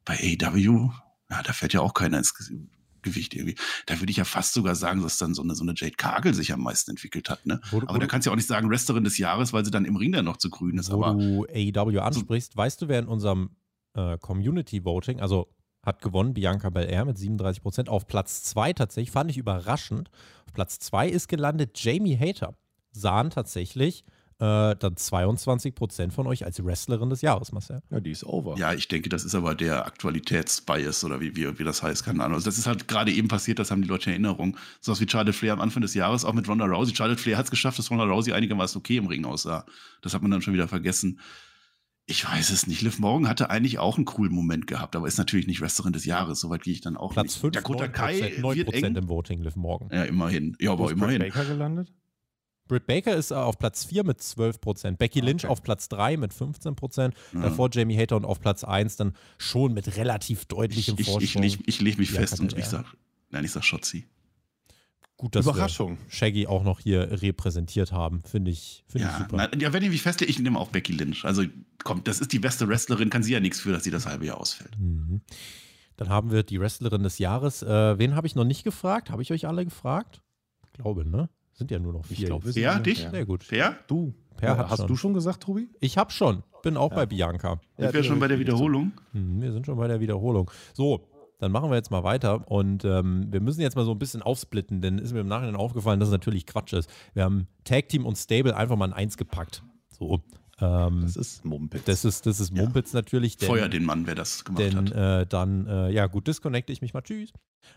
Bei 0.04 0.14
AEW, 0.18 0.90
ja, 1.30 1.42
da 1.42 1.52
fällt 1.52 1.72
ja 1.72 1.80
auch 1.80 1.94
keiner 1.94 2.18
ins 2.18 2.34
Ge- 2.34 2.66
Gewicht 3.02 3.34
irgendwie. 3.34 3.56
Da 3.86 3.98
würde 4.00 4.10
ich 4.12 4.16
ja 4.16 4.24
fast 4.24 4.52
sogar 4.54 4.76
sagen, 4.76 5.02
dass 5.02 5.18
dann 5.18 5.34
so 5.34 5.42
eine, 5.42 5.54
so 5.56 5.64
eine 5.64 5.74
Jade 5.76 5.96
Cargill 5.96 6.34
sich 6.34 6.52
am 6.52 6.60
meisten 6.60 6.92
entwickelt 6.92 7.28
hat. 7.28 7.44
Ne? 7.46 7.60
Wo, 7.70 7.78
Aber 7.78 7.94
wo, 7.94 7.98
da 7.98 8.06
kannst 8.06 8.26
du 8.26 8.30
ja 8.30 8.32
auch 8.32 8.36
nicht 8.36 8.46
sagen 8.46 8.70
Wrestlerin 8.70 9.02
des 9.02 9.18
Jahres, 9.18 9.52
weil 9.52 9.64
sie 9.64 9.72
dann 9.72 9.84
im 9.84 9.96
Ring 9.96 10.12
dann 10.12 10.24
noch 10.24 10.36
zu 10.36 10.50
grün 10.50 10.78
ist. 10.78 10.90
wo 10.92 11.02
Aber 11.04 11.14
du 11.20 11.44
AEW 11.46 11.98
ansprichst, 12.00 12.56
weißt 12.56 12.80
du, 12.82 12.88
wer 12.88 13.00
in 13.00 13.08
unserem 13.08 13.56
äh, 13.94 14.18
Community 14.18 14.84
Voting, 14.84 15.20
also 15.20 15.52
hat 15.84 16.00
gewonnen 16.00 16.32
Bianca 16.32 16.70
Belair 16.70 17.04
mit 17.04 17.18
37 17.18 17.60
Prozent. 17.60 17.88
Auf 17.88 18.06
Platz 18.06 18.44
2 18.44 18.72
tatsächlich, 18.72 19.10
fand 19.10 19.30
ich 19.32 19.36
überraschend. 19.38 20.10
Auf 20.46 20.52
Platz 20.52 20.78
2 20.78 21.08
ist 21.08 21.26
gelandet 21.26 21.76
Jamie 21.82 22.16
Hater. 22.16 22.56
Sahen 22.92 23.30
tatsächlich 23.30 24.04
äh, 24.42 24.74
dann 24.76 24.96
22 24.96 25.72
Prozent 25.76 26.12
von 26.12 26.26
euch 26.26 26.44
als 26.44 26.64
Wrestlerin 26.64 27.10
des 27.10 27.22
Jahres, 27.22 27.52
Marcel. 27.52 27.80
Ja, 27.90 28.00
die 28.00 28.10
ist 28.10 28.24
over. 28.24 28.56
Ja, 28.58 28.72
ich 28.72 28.88
denke, 28.88 29.08
das 29.08 29.24
ist 29.24 29.36
aber 29.36 29.54
der 29.54 29.86
Aktualitätsbias 29.86 31.04
oder 31.04 31.20
wie, 31.20 31.36
wie, 31.36 31.60
wie 31.60 31.64
das 31.64 31.84
heißt, 31.84 32.04
keine 32.04 32.24
Ahnung. 32.24 32.34
Also 32.34 32.46
das 32.46 32.58
ist 32.58 32.66
halt 32.66 32.88
gerade 32.88 33.12
eben 33.12 33.28
passiert, 33.28 33.60
das 33.60 33.70
haben 33.70 33.82
die 33.82 33.88
Leute 33.88 34.10
in 34.10 34.14
Erinnerung. 34.14 34.56
So 34.80 34.90
was 34.90 35.00
wie 35.00 35.08
Charlotte 35.08 35.32
Flair 35.32 35.52
am 35.52 35.60
Anfang 35.60 35.80
des 35.80 35.94
Jahres, 35.94 36.24
auch 36.24 36.32
mit 36.32 36.48
Ronda 36.48 36.64
Rousey. 36.64 36.92
Charlotte 36.96 37.22
Flair 37.22 37.38
hat 37.38 37.44
es 37.44 37.50
geschafft, 37.52 37.78
dass 37.78 37.88
Ronda 37.88 38.04
Rousey 38.04 38.32
einigermaßen 38.32 38.78
okay 38.80 38.96
im 38.96 39.06
Ring 39.06 39.24
aussah. 39.24 39.64
Das 40.00 40.12
hat 40.12 40.22
man 40.22 40.32
dann 40.32 40.42
schon 40.42 40.54
wieder 40.54 40.66
vergessen. 40.66 41.20
Ich 42.06 42.28
weiß 42.28 42.50
es 42.50 42.66
nicht. 42.66 42.82
Liv 42.82 42.98
Morgan 42.98 43.28
hatte 43.28 43.48
eigentlich 43.48 43.78
auch 43.78 43.96
einen 43.96 44.06
coolen 44.06 44.32
Moment 44.32 44.66
gehabt, 44.66 44.96
aber 44.96 45.06
ist 45.06 45.18
natürlich 45.18 45.46
nicht 45.46 45.60
Wrestlerin 45.60 45.92
des 45.92 46.04
Jahres. 46.04 46.40
Soweit 46.40 46.64
gehe 46.64 46.74
ich 46.74 46.80
dann 46.80 46.96
auch 46.96 47.12
Platz 47.12 47.34
nicht. 47.34 47.40
5, 47.42 47.52
Dakota 47.52 47.84
9%, 47.84 47.88
Kai 47.90 48.34
9 48.40 48.56
wird 48.56 48.74
eng. 48.74 48.96
im 48.96 49.08
Voting, 49.08 49.40
Liv 49.40 49.54
Morgan. 49.54 49.88
Ja, 49.92 50.02
immerhin. 50.02 50.56
Ja, 50.58 50.72
aber 50.72 50.86
Britt 50.86 50.96
immerhin. 50.96 51.18
Baker 51.20 51.44
gelandet? 51.44 51.92
Britt 52.68 52.86
Baker 52.86 53.14
ist 53.14 53.30
äh, 53.30 53.34
auf 53.34 53.58
Platz 53.58 53.84
4 53.84 54.04
mit 54.04 54.20
12 54.22 54.60
Prozent. 54.60 54.98
Becky 54.98 55.20
Lynch 55.20 55.44
Okay. 55.44 55.52
auf 55.52 55.62
Platz 55.62 55.88
3 55.88 56.16
mit 56.16 56.32
15 56.32 56.74
Prozent. 56.76 57.14
Ja. 57.34 57.42
Davor 57.42 57.68
Jamie 57.72 57.96
Hater 57.98 58.16
und 58.16 58.24
auf 58.24 58.40
Platz 58.40 58.64
1 58.64 58.96
dann 58.96 59.14
schon 59.38 59.74
mit 59.74 59.96
relativ 59.96 60.42
Ich, 60.42 60.48
deutlichem 60.48 60.94
ich, 60.94 61.00
ich, 61.00 61.12
Vorsprung. 61.12 61.42
leg, 61.42 61.58
ich 61.66 61.80
leg 61.80 61.98
mich 61.98 62.10
Bianca 62.10 62.28
fest 62.28 62.40
und 62.40 62.46
ich 62.52 62.54
Belair. 62.54 62.70
sag, 62.70 62.96
nein, 63.30 63.44
ich 63.44 63.50
sag 63.50 63.64
Schotzi. 63.64 64.06
gut, 65.16 65.34
dass 65.34 65.44
Überraschung. 65.46 65.98
wir 65.98 66.10
Shaggy 66.10 66.46
auch 66.46 66.62
noch 66.64 66.80
hier 66.80 67.20
repräsentiert 67.22 67.92
haben. 67.92 68.22
Finde 68.22 68.50
ich, 68.50 68.84
find 68.88 69.04
ich 69.04 69.10
Ja, 69.10 69.18
super. 69.18 69.36
na, 69.36 69.58
ja, 69.58 69.72
wenn 69.72 69.82
ich 69.82 69.90
mich 69.90 70.02
festlege, 70.02 70.30
ich 70.30 70.38
nehme 70.38 70.58
auch 70.58 70.68
Becky 70.70 70.92
Lynch. 70.92 71.24
Also 71.24 71.42
komm, 71.84 72.02
das 72.04 72.20
ist 72.20 72.32
die 72.32 72.38
beste 72.38 72.68
Wrestlerin, 72.68 73.10
kann 73.10 73.22
sie 73.22 73.32
ja 73.32 73.40
nichts 73.40 73.60
für, 73.60 73.72
dass 73.72 73.84
sie 73.84 73.90
das 73.90 74.06
halbe 74.06 74.24
Jahr 74.26 74.38
ausfällt. 74.40 74.78
Mhm. 74.78 75.20
Dann 75.96 76.08
haben 76.08 76.30
wir 76.32 76.42
die 76.42 76.58
Wrestlerin 76.58 77.02
des 77.02 77.18
Jahres. 77.18 77.62
Äh, 77.62 77.98
wen 77.98 78.14
habe 78.14 78.26
ich 78.26 78.34
noch 78.34 78.44
nicht 78.44 78.64
gefragt? 78.64 79.10
Habe 79.10 79.20
ich 79.22 79.30
euch 79.32 79.46
alle 79.46 79.64
gefragt? 79.64 80.22
Ich 80.64 80.72
glaube, 80.72 81.04
ne? 81.08 81.28
Sind 81.52 81.70
ja 81.70 81.78
nur 81.78 81.92
noch 81.92 82.04
vier. 82.04 82.18
Ich 82.18 82.24
glaube, 82.26 82.46
jetzt. 82.46 82.56
Ja, 82.56 82.74
sind- 82.74 82.86
dich? 82.86 83.06
Sehr 83.10 83.26
gut. 83.26 83.44
Fair? 83.44 83.76
Du. 83.86 84.14
Per 84.36 84.48
Ja, 84.50 84.56
hat 84.58 84.70
hast 84.70 84.78
schon. 84.80 84.86
du 84.88 84.96
schon 84.96 85.14
gesagt, 85.14 85.42
Tobi? 85.42 85.68
Ich 85.80 85.98
habe 85.98 86.10
schon. 86.10 86.42
Bin 86.62 86.76
auch 86.76 86.90
bei 86.90 87.06
Bianca. 87.06 87.60
Sind 87.76 87.92
wir 87.92 88.02
schon 88.04 88.18
bei 88.20 88.28
der 88.28 88.38
Wiederholung? 88.38 88.92
Mhm, 89.12 89.42
wir 89.42 89.52
sind 89.52 89.66
schon 89.66 89.76
bei 89.76 89.88
der 89.88 90.00
Wiederholung. 90.00 90.50
So, 90.72 91.06
dann 91.38 91.50
machen 91.52 91.70
wir 91.70 91.76
jetzt 91.76 91.90
mal 91.90 92.04
weiter 92.04 92.48
und 92.50 92.84
ähm, 92.84 93.26
wir 93.30 93.40
müssen 93.40 93.60
jetzt 93.60 93.74
mal 93.76 93.84
so 93.84 93.90
ein 93.90 93.98
bisschen 93.98 94.22
aufsplitten, 94.22 94.80
denn 94.80 94.98
ist 94.98 95.12
mir 95.12 95.20
im 95.20 95.26
Nachhinein 95.28 95.56
aufgefallen, 95.56 95.98
dass 96.00 96.08
es 96.08 96.12
natürlich 96.12 96.46
Quatsch 96.46 96.72
ist. 96.72 96.88
Wir 97.14 97.24
haben 97.24 97.48
Tag 97.64 97.88
Team 97.88 98.06
und 98.06 98.16
Stable 98.16 98.56
einfach 98.56 98.76
mal 98.76 98.86
in 98.86 98.92
eins 98.92 99.16
gepackt. 99.16 99.62
So. 99.90 100.20
Ähm, 100.62 101.00
Das 101.02 101.16
ist 101.16 101.44
Mumpitz. 101.44 101.84
das 101.84 102.04
ist, 102.04 102.24
das 102.24 102.38
ist 102.38 102.52
Mumpitz 102.52 102.92
natürlich. 102.92 103.36
Denn, 103.36 103.48
Feuer 103.48 103.68
den 103.68 103.84
Mann, 103.84 104.06
wer 104.06 104.14
das 104.14 104.44
gemacht 104.44 104.62
denn 104.62 104.76
hat. 104.76 105.22
äh, 105.22 105.26
dann, 105.26 105.66
äh, 105.66 105.90
ja 105.90 106.06
gut, 106.06 106.28
disconnecte 106.28 106.72
ich 106.72 106.80
mich 106.80 106.94
mal. 106.94 107.02
Tschüss. 107.02 107.32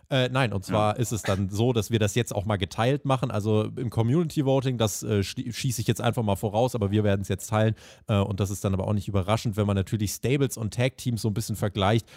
Äh, 0.10 0.30
nein, 0.30 0.54
und 0.54 0.64
zwar 0.66 0.98
ist 0.98 1.12
es 1.12 1.22
dann 1.24 1.50
so, 1.50 1.74
dass 1.74 1.90
wir 1.92 2.00
das 2.00 2.16
jetzt 2.16 2.34
auch 2.34 2.46
mal 2.46 2.58
geteilt 2.58 3.06
machen. 3.06 3.32
Also 3.32 3.64
im 3.64 3.90
Community 3.90 4.46
Voting, 4.46 4.78
das 4.78 5.02
äh, 5.04 5.24
schieße 5.24 5.82
ich 5.82 5.88
jetzt 5.88 6.02
einfach 6.02 6.24
mal 6.24 6.36
voraus, 6.36 6.76
aber 6.76 6.92
wir 6.92 7.04
werden 7.04 7.22
es 7.22 7.28
jetzt 7.28 7.50
teilen. 7.50 7.76
Äh, 8.08 8.18
und 8.18 8.40
das 8.40 8.50
ist 8.52 8.64
dann 8.64 8.74
aber 8.74 8.88
auch 8.88 8.94
nicht 8.94 9.08
überraschend, 9.08 9.58
wenn 9.58 9.68
man 9.68 9.76
natürlich 9.76 10.12
Stables 10.12 10.58
und 10.58 10.74
Tag 10.74 10.98
Teams 10.98 11.22
so 11.22 11.28
ein 11.30 11.34
bisschen 11.34 11.56
vergleicht. 11.56 12.08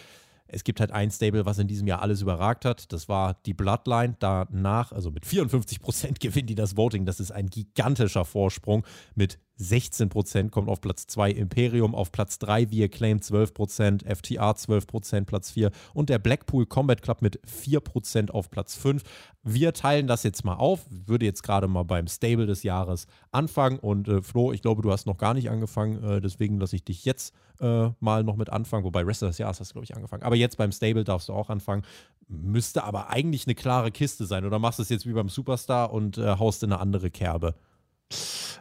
Es 0.51 0.63
gibt 0.63 0.79
halt 0.79 0.91
ein 0.91 1.11
Stable, 1.11 1.45
was 1.45 1.59
in 1.59 1.67
diesem 1.67 1.87
Jahr 1.87 2.01
alles 2.01 2.21
überragt 2.21 2.65
hat. 2.65 2.91
Das 2.91 3.07
war 3.07 3.35
die 3.45 3.53
Bloodline. 3.53 4.15
Danach, 4.19 4.91
also 4.91 5.11
mit 5.11 5.25
54% 5.25 6.19
gewinnen 6.19 6.47
die 6.47 6.55
das 6.55 6.75
Voting. 6.75 7.05
Das 7.05 7.19
ist 7.19 7.31
ein 7.31 7.49
gigantischer 7.51 8.25
Vorsprung. 8.25 8.83
Mit 9.13 9.37
16% 9.59 10.49
kommt 10.49 10.69
auf 10.69 10.81
Platz 10.81 11.07
2 11.07 11.31
Imperium, 11.31 11.93
auf 11.95 12.11
Platz 12.11 12.39
3 12.39 12.71
wie 12.71 12.83
Acclaim 12.83 13.17
12%, 13.17 14.05
FTA 14.05 14.51
12%, 14.51 15.25
Platz 15.25 15.51
4 15.51 15.71
und 15.93 16.09
der 16.09 16.19
Blackpool 16.19 16.65
Combat 16.65 17.01
Club 17.01 17.21
mit 17.21 17.39
4% 17.45 18.31
auf 18.31 18.49
Platz 18.49 18.75
5. 18.75 19.03
Wir 19.43 19.73
teilen 19.73 20.07
das 20.07 20.23
jetzt 20.23 20.43
mal 20.43 20.55
auf. 20.55 20.85
Würde 20.89 21.25
jetzt 21.25 21.43
gerade 21.43 21.67
mal 21.67 21.83
beim 21.83 22.07
Stable 22.07 22.45
des 22.45 22.63
Jahres 22.63 23.07
anfangen. 23.31 23.79
Und 23.79 24.07
äh, 24.07 24.21
Flo, 24.21 24.51
ich 24.51 24.61
glaube, 24.61 24.81
du 24.81 24.91
hast 24.91 25.05
noch 25.05 25.17
gar 25.17 25.33
nicht 25.33 25.49
angefangen. 25.49 26.03
Äh, 26.03 26.21
deswegen 26.21 26.59
lasse 26.59 26.75
ich 26.75 26.83
dich 26.83 27.05
jetzt 27.05 27.33
äh, 27.59 27.89
mal 27.99 28.23
noch 28.23 28.35
mit 28.35 28.49
anfangen. 28.49 28.83
Wobei 28.83 29.03
Rest 29.03 29.21
des 29.21 29.37
Jahres 29.37 29.59
hast 29.59 29.71
du, 29.71 29.73
glaube 29.73 29.85
ich, 29.85 29.95
angefangen. 29.95 30.23
Aber 30.23 30.35
jetzt 30.35 30.57
beim 30.57 30.71
Stable 30.71 31.03
darfst 31.03 31.29
du 31.29 31.33
auch 31.33 31.49
anfangen. 31.49 31.83
Müsste 32.27 32.83
aber 32.83 33.09
eigentlich 33.09 33.47
eine 33.47 33.55
klare 33.55 33.91
Kiste 33.91 34.25
sein. 34.25 34.45
Oder 34.45 34.59
machst 34.59 34.79
du 34.79 34.83
es 34.83 34.89
jetzt 34.89 35.05
wie 35.05 35.13
beim 35.13 35.29
Superstar 35.29 35.93
und 35.93 36.17
äh, 36.17 36.37
haust 36.37 36.63
in 36.63 36.71
eine 36.71 36.81
andere 36.81 37.09
Kerbe? 37.09 37.55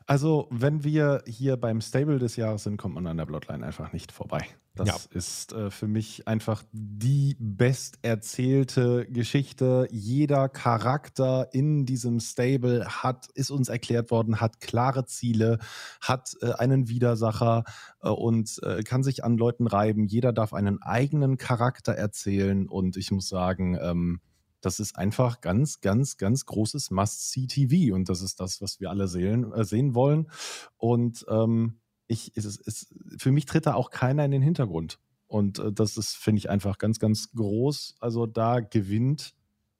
Also, 0.06 0.46
wenn 0.50 0.84
wir 0.84 1.22
hier 1.26 1.56
beim 1.56 1.80
Stable 1.80 2.18
des 2.18 2.36
Jahres 2.36 2.64
sind, 2.64 2.76
kommt 2.78 2.94
man 2.94 3.06
an 3.06 3.16
der 3.18 3.26
Bloodline 3.26 3.64
einfach 3.64 3.92
nicht 3.92 4.10
vorbei. 4.10 4.46
Das 4.74 4.88
Ja. 4.88 4.96
ist 5.10 5.52
äh, 5.52 5.70
für 5.70 5.88
mich 5.88 6.26
einfach 6.28 6.62
die 6.72 7.36
best 7.38 7.98
erzählte 8.02 9.06
Geschichte. 9.10 9.86
Jeder 9.90 10.48
Charakter 10.48 11.48
in 11.52 11.84
diesem 11.84 12.20
Stable 12.20 12.86
hat, 12.86 13.26
ist 13.34 13.50
uns 13.50 13.68
erklärt 13.68 14.10
worden, 14.10 14.40
hat 14.40 14.60
klare 14.60 15.04
Ziele, 15.04 15.58
hat 16.00 16.36
äh, 16.40 16.52
einen 16.52 16.88
Widersacher 16.88 17.64
äh, 18.00 18.08
und 18.08 18.60
äh, 18.62 18.82
kann 18.82 19.02
sich 19.02 19.24
an 19.24 19.36
Leuten 19.36 19.66
reiben. 19.66 20.04
Jeder 20.06 20.32
darf 20.32 20.54
einen 20.54 20.80
eigenen 20.80 21.36
Charakter 21.36 21.92
erzählen 21.92 22.68
und 22.68 22.96
ich 22.96 23.10
muss 23.10 23.28
sagen, 23.28 23.76
ähm, 23.80 24.20
das 24.60 24.80
ist 24.80 24.96
einfach 24.96 25.40
ganz, 25.40 25.80
ganz, 25.80 26.16
ganz 26.16 26.46
großes 26.46 26.90
Must-See-TV 26.90 27.94
und 27.94 28.08
das 28.08 28.22
ist 28.22 28.40
das, 28.40 28.60
was 28.60 28.80
wir 28.80 28.90
alle 28.90 29.08
sehen, 29.08 29.52
äh, 29.52 29.64
sehen 29.64 29.94
wollen. 29.94 30.30
Und 30.76 31.24
ähm, 31.28 31.78
ich, 32.06 32.32
es, 32.34 32.44
es, 32.44 32.94
für 33.16 33.30
mich 33.30 33.46
tritt 33.46 33.66
da 33.66 33.74
auch 33.74 33.90
keiner 33.90 34.24
in 34.24 34.30
den 34.30 34.42
Hintergrund. 34.42 34.98
Und 35.26 35.58
äh, 35.58 35.72
das 35.72 35.96
ist, 35.96 36.16
finde 36.16 36.40
ich, 36.40 36.50
einfach 36.50 36.78
ganz, 36.78 36.98
ganz 36.98 37.30
groß. 37.32 37.96
Also 38.00 38.26
da 38.26 38.60
gewinnt 38.60 39.34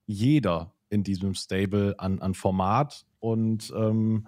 jeder 0.07 0.75
in 0.91 1.03
diesem 1.03 1.35
Stable 1.35 1.95
an, 1.99 2.21
an 2.21 2.35
Format 2.35 3.05
und 3.21 3.73
ähm, 3.77 4.27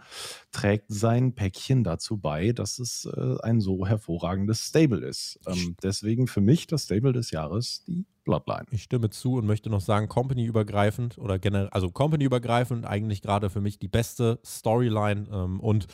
trägt 0.51 0.87
sein 0.89 1.35
Päckchen 1.35 1.85
dazu 1.85 2.19
bei, 2.19 2.53
dass 2.53 2.79
es 2.79 3.07
äh, 3.07 3.37
ein 3.43 3.61
so 3.61 3.87
hervorragendes 3.87 4.67
Stable 4.67 5.07
ist. 5.07 5.39
Ähm, 5.47 5.77
deswegen 5.83 6.27
für 6.27 6.41
mich 6.41 6.67
das 6.67 6.85
Stable 6.85 7.13
des 7.13 7.31
Jahres 7.31 7.85
die 7.87 8.05
Bloodline. 8.31 8.67
Ich 8.71 8.85
stimme 8.85 9.11
zu 9.11 9.35
und 9.35 9.47
möchte 9.47 9.71
noch 9.71 9.81
sagen, 9.81 10.09
Company-übergreifend 10.09 11.19
oder 11.19 11.39
generell, 11.39 11.69
also 11.71 11.91
Company-übergreifend 11.91 12.87
eigentlich 12.87 13.23
gerade 13.23 13.51
für 13.51 13.61
mich 13.61 13.79
die 13.79 13.89
beste 13.89 14.39
Storyline 14.45 15.27
ähm, 15.33 15.61
und 15.61 15.87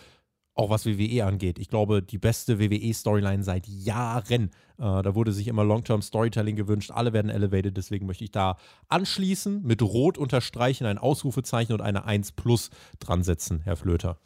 auch 0.54 0.70
was 0.70 0.86
WWE 0.86 1.24
angeht. 1.24 1.58
Ich 1.58 1.68
glaube, 1.68 2.02
die 2.02 2.18
beste 2.18 2.58
WWE-Storyline 2.58 3.42
seit 3.42 3.66
Jahren. 3.66 4.50
Äh, 4.78 5.02
da 5.02 5.14
wurde 5.14 5.32
sich 5.32 5.48
immer 5.48 5.64
Long-Term 5.64 6.02
Storytelling 6.02 6.56
gewünscht. 6.56 6.90
Alle 6.90 7.12
werden 7.12 7.30
elevated, 7.30 7.76
deswegen 7.76 8.06
möchte 8.06 8.24
ich 8.24 8.30
da 8.30 8.56
anschließen, 8.88 9.62
mit 9.62 9.82
Rot 9.82 10.18
unterstreichen, 10.18 10.86
ein 10.86 10.98
Ausrufezeichen 10.98 11.74
und 11.74 11.82
eine 11.82 12.04
1 12.04 12.32
plus 12.32 12.70
dran 12.98 13.22
setzen, 13.22 13.60
Herr 13.64 13.76
Flöter. 13.76 14.18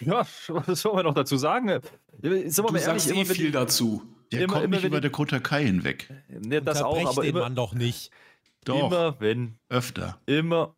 Ja, 0.00 0.26
was 0.48 0.80
soll 0.80 0.94
man 0.94 1.04
noch 1.04 1.14
dazu 1.14 1.36
sagen? 1.36 1.80
Sind 2.20 2.22
wir 2.22 2.50
Du 2.50 2.72
mal 2.72 2.78
sagst 2.78 3.06
ehrlich, 3.06 3.06
eh 3.06 3.20
immer 3.20 3.28
wenn 3.28 3.36
viel 3.36 3.52
dazu. 3.52 4.02
Der 4.32 4.42
immer- 4.44 4.52
kommt 4.54 4.64
immer 4.64 4.76
nicht 4.76 4.84
über 4.86 5.00
die- 5.00 5.08
Dakota 5.08 5.38
Kai 5.40 5.64
hinweg. 5.64 6.08
Ne, 6.28 6.60
das 6.62 6.82
auch, 6.82 6.98
aber 7.06 7.22
den 7.22 7.30
immer, 7.30 7.40
Mann 7.40 7.54
doch 7.54 7.74
nicht. 7.74 8.10
Doch, 8.64 8.86
immer 8.90 9.20
wenn, 9.20 9.58
öfter. 9.68 10.20
immer, 10.26 10.74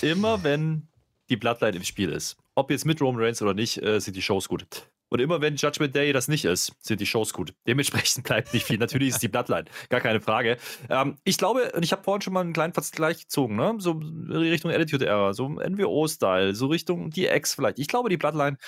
immer 0.00 0.42
wenn 0.44 0.88
die 1.28 1.36
Bloodline 1.36 1.76
im 1.76 1.84
Spiel 1.84 2.10
ist. 2.10 2.36
Ob 2.54 2.70
jetzt 2.70 2.84
mit 2.86 3.00
Roman 3.00 3.22
Reigns 3.22 3.42
oder 3.42 3.54
nicht, 3.54 3.82
äh, 3.82 4.00
sind 4.00 4.16
die 4.16 4.22
Shows 4.22 4.48
gut. 4.48 4.66
Und 5.10 5.20
immer 5.20 5.40
wenn 5.40 5.56
Judgment 5.56 5.94
Day 5.94 6.12
das 6.12 6.28
nicht 6.28 6.44
ist, 6.44 6.72
sind 6.80 7.00
die 7.00 7.06
Shows 7.06 7.32
gut. 7.32 7.54
Dementsprechend 7.66 8.24
bleibt 8.24 8.52
nicht 8.52 8.66
viel. 8.66 8.76
Natürlich 8.78 9.08
ist 9.10 9.22
die 9.22 9.28
Bloodline, 9.28 9.64
gar 9.88 10.00
keine 10.00 10.20
Frage. 10.20 10.58
Ähm, 10.90 11.16
ich 11.24 11.38
glaube, 11.38 11.72
und 11.74 11.82
ich 11.82 11.92
habe 11.92 12.02
vorhin 12.04 12.20
schon 12.20 12.32
mal 12.34 12.40
einen 12.42 12.52
kleinen 12.52 12.74
Vergleich 12.74 13.20
gezogen, 13.22 13.56
ne? 13.56 13.74
so 13.78 13.92
in 13.92 14.30
Richtung 14.30 14.70
Attitude 14.70 15.06
Era, 15.06 15.32
so 15.32 15.48
NWO-Style, 15.48 16.54
so 16.54 16.66
Richtung 16.66 17.10
DX 17.10 17.54
vielleicht. 17.54 17.78
Ich 17.78 17.88
glaube, 17.88 18.10
die 18.10 18.16
Bloodline 18.18 18.58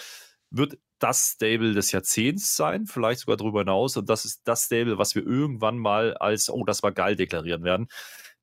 wird 0.50 0.78
das 1.00 1.32
Stable 1.32 1.74
des 1.74 1.92
Jahrzehnts 1.92 2.54
sein, 2.54 2.86
vielleicht 2.86 3.20
sogar 3.20 3.36
darüber 3.36 3.60
hinaus. 3.60 3.96
Und 3.96 4.08
das 4.08 4.24
ist 4.24 4.42
das 4.44 4.66
Stable, 4.66 4.98
was 4.98 5.14
wir 5.14 5.26
irgendwann 5.26 5.78
mal 5.78 6.14
als, 6.14 6.50
oh, 6.50 6.64
das 6.64 6.82
war 6.82 6.92
geil 6.92 7.16
deklarieren 7.16 7.64
werden. 7.64 7.88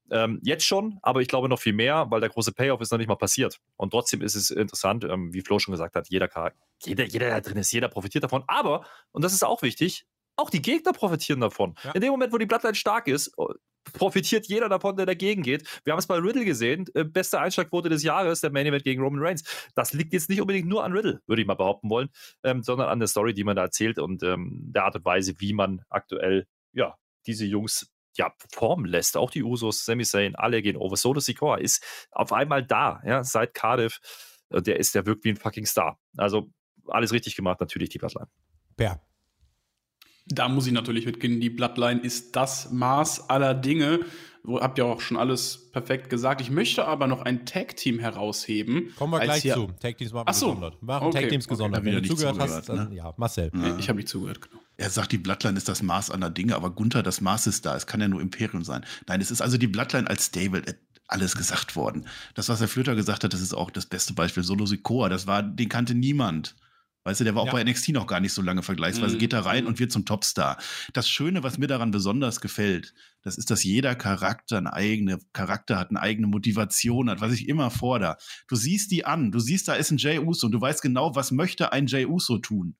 Ähm, 0.10 0.40
jetzt 0.42 0.66
schon, 0.66 1.00
aber 1.02 1.22
ich 1.22 1.28
glaube 1.28 1.50
noch 1.50 1.60
viel 1.60 1.74
mehr, 1.74 2.08
weil 2.10 2.22
der 2.22 2.30
große 2.30 2.54
Payoff 2.54 2.82
ist 2.82 2.92
noch 2.92 2.98
nicht 2.98 3.08
mal 3.08 3.16
passiert. 3.16 3.60
Und 3.76 3.92
trotzdem 3.92 4.22
ist 4.22 4.36
es 4.36 4.50
interessant, 4.50 5.04
ähm, 5.04 5.34
wie 5.34 5.42
Flo 5.42 5.60
schon 5.60 5.74
gesagt 5.74 5.96
hat, 5.96 6.08
jeder, 6.10 6.30
jeder, 6.84 7.06
jeder, 7.06 7.28
der 7.28 7.42
drin 7.42 7.58
ist, 7.58 7.72
jeder 7.72 7.90
profitiert 7.90 8.24
davon. 8.24 8.44
Aber, 8.48 8.86
und 9.12 9.24
das 9.24 9.34
ist 9.34 9.44
auch 9.44 9.62
wichtig, 9.62 10.06
auch 10.38 10.50
die 10.50 10.62
Gegner 10.62 10.94
profitieren 10.94 11.42
davon. 11.42 11.76
Ja. 11.84 11.92
In 11.92 12.02
dem 12.02 12.12
Moment, 12.12 12.32
wo 12.32 12.38
die 12.38 12.46
Bloodline 12.46 12.76
stark 12.76 13.08
ist, 13.08 13.34
äh, 13.38 13.44
profitiert 13.94 14.48
jeder 14.48 14.70
davon, 14.70 14.96
der 14.98 15.06
dagegen 15.06 15.44
geht. 15.44 15.68
Wir 15.84 15.94
haben 15.94 16.00
es 16.00 16.08
bei 16.08 16.18
Riddle 16.18 16.46
gesehen, 16.46 16.86
äh, 16.94 17.04
beste 17.04 17.40
Einschlagquote 17.40 17.90
des 17.90 18.04
Jahres, 18.04 18.42
der 18.42 18.52
Main 18.52 18.66
Event 18.68 18.84
gegen 18.84 19.02
Roman 19.02 19.22
Reigns. 19.24 19.44
Das 19.76 19.94
liegt 19.94 20.14
jetzt 20.14 20.30
nicht 20.30 20.42
unbedingt 20.42 20.68
nur 20.68 20.84
an 20.84 20.92
Riddle, 20.92 21.22
würde 21.26 21.42
ich 21.42 21.48
mal 21.48 21.56
behaupten 21.56 21.90
wollen, 21.90 22.10
ähm, 22.44 22.64
sondern 22.64 22.90
an 22.90 23.00
der 23.00 23.08
Story, 23.08 23.34
die 23.34 23.44
man 23.44 23.56
da 23.56 23.64
erzählt 23.64 24.00
und 24.00 24.24
ähm, 24.24 24.72
der 24.74 24.86
Art 24.86 24.96
und 24.96 25.06
Weise, 25.06 25.34
wie 25.40 25.54
man 25.54 25.82
aktuell 25.90 26.48
ja, 26.74 26.96
diese 27.26 27.46
Jungs 27.46 27.92
ja, 28.18 28.34
formen 28.52 28.86
lässt. 28.86 29.16
Auch 29.16 29.32
die 29.32 29.44
Usos, 29.44 29.86
Sami 29.86 30.04
Zayn, 30.04 30.36
alle 30.36 30.62
gehen 30.62 30.76
over. 30.76 30.98
Solo 30.98 31.20
Sikoa 31.20 31.58
ist 31.58 31.84
auf 32.12 32.34
einmal 32.34 32.66
da, 32.66 33.02
ja, 33.06 33.24
seit 33.24 33.54
Cardiff. 33.54 34.00
Der 34.50 34.78
ist, 34.78 34.96
der 34.96 35.06
wirkt 35.06 35.24
wie 35.26 35.30
ein 35.30 35.38
fucking 35.38 35.66
Star. 35.66 36.00
Also 36.16 36.50
alles 36.88 37.12
richtig 37.12 37.36
gemacht, 37.36 37.60
natürlich 37.60 37.90
die 37.90 37.98
Bloodline. 37.98 38.30
Bär. 38.76 39.02
Da 40.30 40.50
muss 40.50 40.68
ich 40.68 40.74
natürlich 40.74 41.06
mitgehen. 41.06 41.40
Die 41.40 41.50
Bloodline 41.50 42.02
ist 42.02 42.36
das 42.36 42.72
Maß 42.72 43.30
aller 43.30 43.54
Dinge. 43.54 44.00
Wo, 44.44 44.62
habt 44.62 44.78
ihr 44.78 44.86
auch 44.86 45.02
schon 45.02 45.18
alles 45.18 45.70
perfekt 45.74 46.10
gesagt. 46.10 46.40
Ich 46.40 46.50
möchte 46.50 46.86
aber 46.86 47.08
noch 47.08 47.22
ein 47.22 47.46
Tag-Team 47.46 48.00
herausheben. 48.00 48.94
Kommen 48.96 49.12
wir 49.14 49.20
gleich 49.20 49.42
zu. 49.42 49.68
Tag 49.82 49.98
Teams 49.98 50.14
machen 50.14 50.26
Ach 50.30 50.34
so. 50.34 50.48
gesondert. 50.48 50.78
Wir 50.82 50.86
machen 50.86 51.08
Okay, 51.08 51.22
Tag 51.22 51.30
Teams 51.30 51.46
okay. 51.46 51.54
gesondert. 51.54 51.80
Hab 51.80 51.86
Wenn 51.86 51.94
du 51.96 52.00
nicht 52.02 52.10
zugehört 52.12 52.40
hast, 52.40 52.66
zugehört, 52.66 52.70
dann 52.70 52.90
ne? 52.90 52.96
ja, 52.96 53.14
Marcel. 53.18 53.52
Ja. 53.54 53.78
Ich 53.78 53.90
habe 53.90 53.98
nicht 53.98 54.08
zugehört, 54.08 54.42
genau. 54.42 54.62
Er 54.78 54.90
sagt, 54.90 55.12
die 55.12 55.18
Bloodline 55.18 55.58
ist 55.58 55.68
das 55.68 55.82
Maß 55.82 56.12
aller 56.12 56.30
Dinge, 56.30 56.56
aber 56.56 56.70
Gunther, 56.70 57.04
das 57.04 57.20
Maß 57.20 57.48
ist 57.48 57.66
da. 57.66 57.76
Es 57.76 57.88
kann 57.88 58.00
ja 58.00 58.08
nur 58.08 58.22
Imperium 58.22 58.64
sein. 58.64 58.86
Nein, 59.08 59.20
es 59.20 59.32
ist 59.32 59.42
also 59.42 59.58
die 59.58 59.68
Bloodline 59.68 60.08
als 60.10 60.28
Stable. 60.28 60.60
äh, 60.66 60.76
Alles 61.10 61.36
gesagt 61.36 61.76
worden. 61.76 62.06
Das, 62.36 62.48
was 62.48 62.60
der 62.60 62.68
Flöter 62.70 62.96
gesagt 62.96 63.24
hat, 63.26 63.34
das 63.34 63.42
ist 63.42 63.54
auch 63.54 63.70
das 63.72 63.86
beste 63.86 64.14
Beispiel. 64.14 64.44
Solo 64.44 64.66
Sikoa, 64.66 65.10
das 65.10 65.26
war, 65.28 65.42
den 65.44 65.68
kannte 65.68 65.94
niemand. 65.96 66.56
Weißt 67.08 67.22
du, 67.22 67.24
der 67.24 67.36
war 67.36 67.44
auch 67.44 67.48
Ja. 67.48 67.54
bei 67.54 67.64
NXT 67.64 67.94
noch 67.94 68.06
gar 68.06 68.20
nicht 68.20 68.34
so 68.34 68.42
lange 68.42 68.64
vergleichsweise. 68.64 69.16
Mhm. 69.16 69.20
Geht 69.20 69.32
da 69.32 69.40
rein 69.40 69.66
und 69.66 69.80
wird 69.80 69.94
zum 69.94 70.04
Topstar. 70.04 70.58
Das 70.92 71.08
Schöne, 71.08 71.42
was 71.42 71.58
mir 71.58 71.68
daran 71.68 71.90
besonders 71.90 72.42
gefällt, 72.42 72.94
das 73.22 73.38
ist, 73.38 73.50
dass 73.50 73.64
jeder 73.64 73.96
Charakter 73.96 74.58
eine 74.58 74.74
eigene 74.74 75.18
Charakter 75.32 75.80
hat, 75.80 75.90
eine 75.90 76.02
eigene 76.02 76.28
Motivation 76.28 77.10
hat, 77.10 77.22
was 77.22 77.32
ich 77.32 77.48
immer 77.48 77.72
fordere. 77.72 78.18
Du 78.50 78.58
siehst 78.58 78.92
die 78.92 79.06
an, 79.06 79.32
du 79.32 79.40
siehst, 79.40 79.70
da 79.70 79.76
ist 79.76 79.90
ein 79.90 79.98
Jay 79.98 80.20
Uso 80.20 80.48
und 80.48 80.52
du 80.52 80.60
weißt 80.60 80.82
genau, 80.82 81.16
was 81.16 81.32
möchte 81.32 81.72
ein 81.72 81.88
Jay 81.88 82.06
Uso 82.06 82.40
tun. 82.40 82.76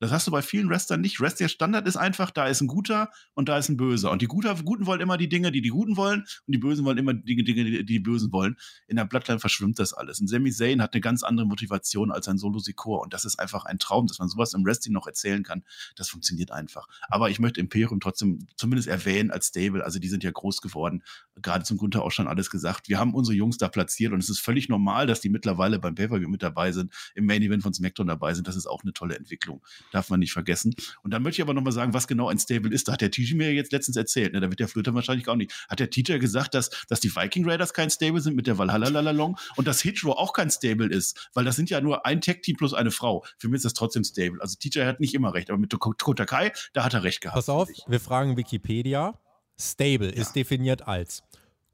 Das 0.00 0.12
hast 0.12 0.26
du 0.26 0.30
bei 0.30 0.42
vielen 0.42 0.68
Wrestlern 0.68 1.00
nicht. 1.00 1.20
Wrestling 1.20 1.48
Standard 1.48 1.86
ist 1.88 1.96
einfach, 1.96 2.30
da 2.30 2.46
ist 2.46 2.60
ein 2.60 2.68
Guter 2.68 3.10
und 3.34 3.48
da 3.48 3.58
ist 3.58 3.68
ein 3.68 3.76
Böser. 3.76 4.10
Und 4.10 4.22
die 4.22 4.26
Guter, 4.26 4.54
Guten 4.54 4.86
wollen 4.86 5.00
immer 5.00 5.16
die 5.16 5.28
Dinge, 5.28 5.50
die 5.50 5.60
die 5.60 5.70
Guten 5.70 5.96
wollen 5.96 6.20
und 6.20 6.52
die 6.52 6.58
Bösen 6.58 6.84
wollen 6.84 6.98
immer 6.98 7.14
die 7.14 7.42
Dinge, 7.42 7.64
die 7.64 7.84
die 7.84 7.98
Bösen 7.98 8.30
wollen. 8.32 8.56
In 8.86 8.96
der 8.96 9.04
Bloodline 9.04 9.40
verschwimmt 9.40 9.78
das 9.78 9.92
alles. 9.94 10.20
Und 10.20 10.28
Sami 10.28 10.52
Zayn 10.52 10.80
hat 10.82 10.94
eine 10.94 11.00
ganz 11.00 11.22
andere 11.24 11.46
Motivation 11.46 12.12
als 12.12 12.28
ein 12.28 12.38
Solo 12.38 12.60
Sikor. 12.60 13.02
Und 13.02 13.12
das 13.12 13.24
ist 13.24 13.38
einfach 13.38 13.64
ein 13.64 13.78
Traum, 13.78 14.06
dass 14.06 14.18
man 14.18 14.28
sowas 14.28 14.54
im 14.54 14.64
Wrestling 14.64 14.92
noch 14.92 15.06
erzählen 15.06 15.42
kann. 15.42 15.64
Das 15.96 16.08
funktioniert 16.08 16.52
einfach. 16.52 16.86
Aber 17.08 17.30
ich 17.30 17.40
möchte 17.40 17.60
Imperium 17.60 18.00
trotzdem 18.00 18.46
zumindest 18.56 18.88
erwähnen 18.88 19.30
als 19.30 19.48
Stable. 19.48 19.84
Also 19.84 19.98
die 19.98 20.08
sind 20.08 20.22
ja 20.22 20.30
groß 20.30 20.60
geworden. 20.60 21.02
Gerade 21.42 21.64
zum 21.64 21.76
Gunther 21.76 22.02
auch 22.02 22.12
schon 22.12 22.28
alles 22.28 22.50
gesagt. 22.50 22.88
Wir 22.88 22.98
haben 22.98 23.14
unsere 23.14 23.36
Jungs 23.36 23.58
da 23.58 23.68
platziert 23.68 24.12
und 24.12 24.20
es 24.20 24.28
ist 24.28 24.38
völlig 24.38 24.68
normal, 24.68 25.06
dass 25.06 25.20
die 25.20 25.28
mittlerweile 25.28 25.78
beim 25.78 25.94
Pay-Per-View 25.94 26.28
mit 26.28 26.42
dabei 26.42 26.72
sind, 26.72 26.92
im 27.14 27.26
Main 27.26 27.42
Event 27.42 27.62
von 27.62 27.74
SmackDown 27.74 28.06
dabei 28.06 28.34
sind. 28.34 28.46
Das 28.46 28.56
ist 28.56 28.66
auch 28.66 28.82
eine 28.82 28.92
tolle 28.92 29.16
Entwicklung. 29.16 29.62
Darf 29.92 30.10
man 30.10 30.20
nicht 30.20 30.32
vergessen. 30.32 30.74
Und 31.02 31.12
dann 31.12 31.22
möchte 31.22 31.40
ich 31.40 31.42
aber 31.42 31.54
nochmal 31.54 31.72
sagen, 31.72 31.94
was 31.94 32.06
genau 32.06 32.28
ein 32.28 32.38
Stable 32.38 32.72
ist. 32.72 32.88
Da 32.88 32.92
hat 32.92 33.00
der 33.00 33.10
TJ 33.10 33.34
mir 33.34 33.52
jetzt 33.52 33.72
letztens 33.72 33.96
erzählt. 33.96 34.32
Ne? 34.32 34.40
Da 34.40 34.48
wird 34.48 34.60
der 34.60 34.68
Flöter 34.68 34.94
wahrscheinlich 34.94 35.28
auch 35.28 35.36
nicht. 35.36 35.52
Hat 35.68 35.80
der 35.80 35.90
TJ 35.90 36.18
gesagt, 36.18 36.54
dass, 36.54 36.70
dass 36.88 37.00
die 37.00 37.14
Viking 37.14 37.48
Raiders 37.48 37.72
kein 37.72 37.90
Stable 37.90 38.20
sind 38.20 38.36
mit 38.36 38.46
der 38.46 38.58
Valhalla 38.58 38.88
Lalalong 38.88 39.36
und 39.56 39.66
dass 39.66 39.80
Hitro 39.80 40.12
auch 40.12 40.32
kein 40.32 40.50
Stable 40.50 40.88
ist, 40.88 41.30
weil 41.34 41.44
das 41.44 41.56
sind 41.56 41.70
ja 41.70 41.80
nur 41.80 42.06
ein 42.06 42.20
Tech-Team 42.20 42.56
plus 42.56 42.74
eine 42.74 42.90
Frau. 42.90 43.24
Für 43.38 43.48
mich 43.48 43.58
ist 43.58 43.64
das 43.64 43.74
trotzdem 43.74 44.04
Stable. 44.04 44.40
Also 44.40 44.56
TJ 44.58 44.80
hat 44.80 45.00
nicht 45.00 45.14
immer 45.14 45.34
recht, 45.34 45.50
aber 45.50 45.58
mit 45.58 45.74
Kota 45.78 46.24
Kai, 46.24 46.52
da 46.72 46.84
hat 46.84 46.94
er 46.94 47.02
recht 47.02 47.20
gehabt. 47.20 47.36
Pass 47.36 47.48
auf, 47.48 47.68
wir 47.86 48.00
fragen 48.00 48.36
Wikipedia. 48.36 49.18
Stable 49.60 50.14
ja. 50.14 50.22
ist 50.22 50.34
definiert 50.34 50.86
als 50.86 51.22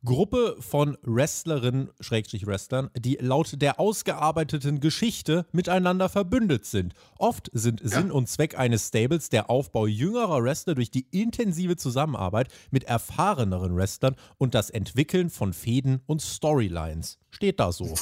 Gruppe 0.05 0.57
von 0.61 0.99
Wrestlerinnen, 1.03 1.91
Schrägstrich 2.01 2.47
Wrestlern, 2.47 2.91
die 2.97 3.17
laut 3.21 3.61
der 3.63 3.81
ausgearbeiteten 3.81 4.81
Geschichte 4.81 5.47
miteinander 5.53 6.09
verbündet 6.09 6.67
sind. 6.67 6.95
Oft 7.19 7.51
sind 7.53 7.81
ja. 7.81 7.89
Sinn 7.89 8.11
und 8.11 8.29
Zweck 8.29 8.59
eines 8.59 8.89
Stables 8.89 9.31
der 9.31 9.49
Aufbau 9.49 9.87
jüngerer 9.87 10.43
Wrestler 10.43 10.75
durch 10.75 10.91
die 10.91 11.07
intensive 11.11 11.77
Zusammenarbeit 11.77 12.49
mit 12.71 12.85
erfahreneren 12.85 13.77
Wrestlern 13.77 14.17
und 14.37 14.55
das 14.55 14.71
Entwickeln 14.71 15.31
von 15.31 15.53
Fäden 15.53 16.03
und 16.07 16.21
Storylines. 16.21 17.19
Steht 17.31 17.59
da 17.61 17.73
so. 17.73 17.95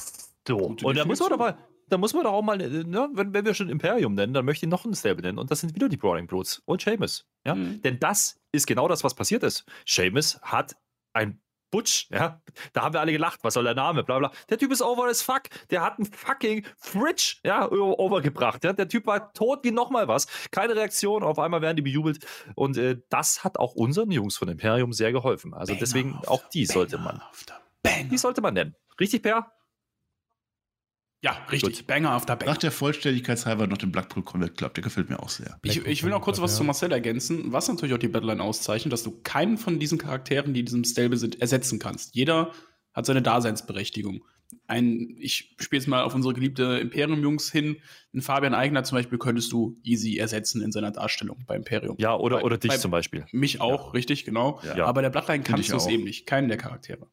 So, 0.46 0.56
und 0.58 0.82
da 0.96 1.04
muss 1.04 1.20
man 1.20 1.30
doch 1.30 1.38
mal, 1.38 1.56
da 1.88 1.98
muss 1.98 2.14
man 2.14 2.24
doch 2.24 2.32
auch 2.32 2.42
mal, 2.42 2.56
ne, 2.56 3.08
wenn, 3.12 3.32
wenn, 3.32 3.44
wir 3.44 3.54
schon 3.54 3.68
Imperium 3.68 4.14
nennen, 4.14 4.34
dann 4.34 4.44
möchte 4.44 4.66
ich 4.66 4.70
noch 4.70 4.84
ein 4.84 4.94
Stable 4.94 5.22
nennen. 5.22 5.38
Und 5.38 5.50
das 5.50 5.60
sind 5.60 5.74
wieder 5.74 5.88
die 5.88 5.96
Brawling 5.96 6.26
Brutes 6.26 6.62
und 6.64 6.80
Seamus. 6.80 7.26
Ja? 7.46 7.54
Mhm. 7.54 7.80
Denn 7.82 8.00
das 8.00 8.40
ist 8.50 8.66
genau 8.66 8.88
das, 8.88 9.04
was 9.04 9.14
passiert 9.14 9.44
ist. 9.44 9.64
Seamus 9.86 10.40
hat 10.42 10.74
ein 11.12 11.40
Butch, 11.72 12.06
ja, 12.10 12.40
da 12.72 12.82
haben 12.82 12.92
wir 12.92 13.00
alle 13.00 13.10
gelacht, 13.10 13.40
was 13.42 13.54
soll 13.54 13.64
der 13.64 13.74
Name, 13.74 14.04
bla 14.04 14.18
bla. 14.18 14.30
Der 14.48 14.58
Typ 14.58 14.70
ist 14.70 14.82
over 14.82 15.06
as 15.06 15.22
fuck, 15.22 15.42
der 15.70 15.82
hat 15.82 15.98
einen 15.98 16.06
fucking 16.06 16.64
Fridge, 16.76 17.38
ja, 17.44 17.68
overgebracht, 17.68 18.62
ja, 18.62 18.72
der 18.72 18.88
Typ 18.88 19.06
war 19.06 19.32
tot 19.32 19.64
wie 19.64 19.72
nochmal 19.72 20.06
was, 20.06 20.28
keine 20.52 20.76
Reaktion, 20.76 21.24
auf 21.24 21.40
einmal 21.40 21.62
werden 21.62 21.76
die 21.76 21.82
bejubelt. 21.82 22.24
Und 22.54 22.76
äh, 22.76 22.98
das 23.08 23.42
hat 23.42 23.58
auch 23.58 23.74
unseren 23.74 24.12
Jungs 24.12 24.36
von 24.36 24.48
Imperium 24.48 24.92
sehr 24.92 25.10
geholfen, 25.10 25.54
also 25.54 25.72
Banger 25.72 25.80
deswegen 25.80 26.20
auch 26.26 26.48
die 26.50 26.66
sollte 26.66 26.98
man, 26.98 27.20
die 28.10 28.18
sollte 28.18 28.42
man 28.42 28.54
nennen. 28.54 28.76
Richtig, 29.00 29.22
Per? 29.22 29.50
Ja, 31.22 31.38
richtig. 31.52 31.78
Gut. 31.78 31.86
Banger 31.86 32.10
after 32.10 32.34
Banger. 32.34 32.52
Nach 32.52 32.58
der 32.58 32.72
Vollständigkeit 32.72 33.44
halber 33.46 33.68
noch 33.68 33.78
den 33.78 33.92
Blackpool 33.92 34.24
Combat 34.24 34.56
Club, 34.56 34.74
der 34.74 34.82
gefällt 34.82 35.08
mir 35.08 35.20
auch 35.20 35.28
sehr. 35.28 35.58
Ich, 35.62 35.86
ich 35.86 36.02
will 36.02 36.10
noch 36.10 36.20
kurz 36.20 36.40
was 36.40 36.52
ja. 36.52 36.58
zu 36.58 36.64
Marcel 36.64 36.90
ergänzen, 36.90 37.52
was 37.52 37.68
natürlich 37.68 37.94
auch 37.94 37.98
die 37.98 38.08
Battleline 38.08 38.42
auszeichnet, 38.42 38.92
dass 38.92 39.04
du 39.04 39.20
keinen 39.22 39.56
von 39.56 39.78
diesen 39.78 39.98
Charakteren, 39.98 40.52
die 40.52 40.60
in 40.60 40.66
diesem 40.66 40.84
Stable 40.84 41.16
sind, 41.16 41.40
ersetzen 41.40 41.78
kannst. 41.78 42.16
Jeder 42.16 42.50
hat 42.92 43.06
seine 43.06 43.22
Daseinsberechtigung. 43.22 44.24
Ein, 44.66 45.16
ich 45.18 45.54
spiele 45.60 45.80
jetzt 45.80 45.86
mal 45.86 46.02
auf 46.02 46.14
unsere 46.14 46.34
geliebte 46.34 46.78
Imperium-Jungs 46.78 47.50
hin. 47.52 47.76
Ein 48.12 48.20
Fabian 48.20 48.52
Eigner 48.52 48.82
zum 48.82 48.98
Beispiel 48.98 49.16
könntest 49.16 49.52
du 49.52 49.78
easy 49.82 50.18
ersetzen 50.18 50.60
in 50.60 50.72
seiner 50.72 50.90
Darstellung 50.90 51.44
bei 51.46 51.54
Imperium. 51.54 51.96
Ja, 51.98 52.16
oder, 52.16 52.38
bei, 52.38 52.42
oder 52.42 52.58
dich 52.58 52.78
zum 52.78 52.90
Beispiel. 52.90 53.24
Mich 53.30 53.60
auch, 53.60 53.86
ja. 53.86 53.90
richtig, 53.92 54.24
genau. 54.24 54.60
Ja. 54.64 54.84
Aber 54.84 54.94
bei 54.94 55.02
der 55.02 55.10
Bloodline 55.10 55.44
kannst 55.44 55.70
du 55.70 55.76
es 55.76 55.86
eben 55.86 56.02
nicht. 56.02 56.26
Keinen 56.26 56.48
der 56.48 56.58
Charaktere 56.58 57.08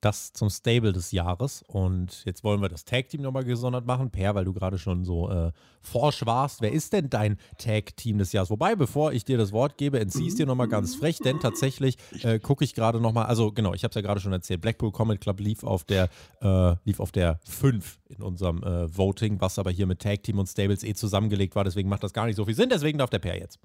das 0.00 0.32
zum 0.32 0.50
Stable 0.50 0.92
des 0.92 1.12
Jahres. 1.12 1.62
Und 1.66 2.24
jetzt 2.24 2.42
wollen 2.44 2.60
wir 2.62 2.68
das 2.68 2.84
Tag-Team 2.84 3.22
nochmal 3.22 3.44
gesondert 3.44 3.86
machen. 3.86 4.10
Per, 4.10 4.34
weil 4.34 4.44
du 4.44 4.52
gerade 4.52 4.78
schon 4.78 5.04
so 5.04 5.30
äh, 5.30 5.52
forsch 5.82 6.24
warst. 6.26 6.62
Wer 6.62 6.72
ist 6.72 6.92
denn 6.92 7.10
dein 7.10 7.38
Tag-Team 7.58 8.18
des 8.18 8.32
Jahres? 8.32 8.50
Wobei, 8.50 8.76
bevor 8.76 9.12
ich 9.12 9.24
dir 9.24 9.38
das 9.38 9.52
Wort 9.52 9.76
gebe, 9.78 10.00
entziehst 10.00 10.38
dir 10.38 10.46
nochmal 10.46 10.68
ganz 10.68 10.94
frech, 10.94 11.18
denn 11.18 11.40
tatsächlich 11.40 11.96
äh, 12.22 12.38
gucke 12.38 12.64
ich 12.64 12.74
gerade 12.74 13.00
nochmal, 13.00 13.26
also 13.26 13.52
genau, 13.52 13.74
ich 13.74 13.84
habe 13.84 13.90
es 13.90 13.94
ja 13.94 14.00
gerade 14.00 14.20
schon 14.20 14.32
erzählt, 14.32 14.60
Blackpool 14.60 14.92
Comet 14.92 15.20
Club 15.20 15.40
lief 15.40 15.64
auf 15.64 15.84
der, 15.84 16.08
äh, 16.40 16.74
lief 16.84 17.00
auf 17.00 17.12
der 17.12 17.40
5 17.44 18.00
in 18.08 18.22
unserem 18.22 18.62
äh, 18.62 18.96
Voting, 18.96 19.40
was 19.40 19.58
aber 19.58 19.70
hier 19.70 19.86
mit 19.86 20.00
Tag-Team 20.00 20.38
und 20.38 20.46
Stables 20.46 20.82
eh 20.82 20.94
zusammengelegt 20.94 21.54
war. 21.54 21.64
Deswegen 21.64 21.88
macht 21.88 22.02
das 22.02 22.12
gar 22.12 22.26
nicht 22.26 22.36
so 22.36 22.44
viel 22.44 22.54
Sinn. 22.54 22.68
Deswegen 22.70 22.98
darf 22.98 23.10
der 23.10 23.18
Per 23.18 23.38
jetzt. 23.38 23.58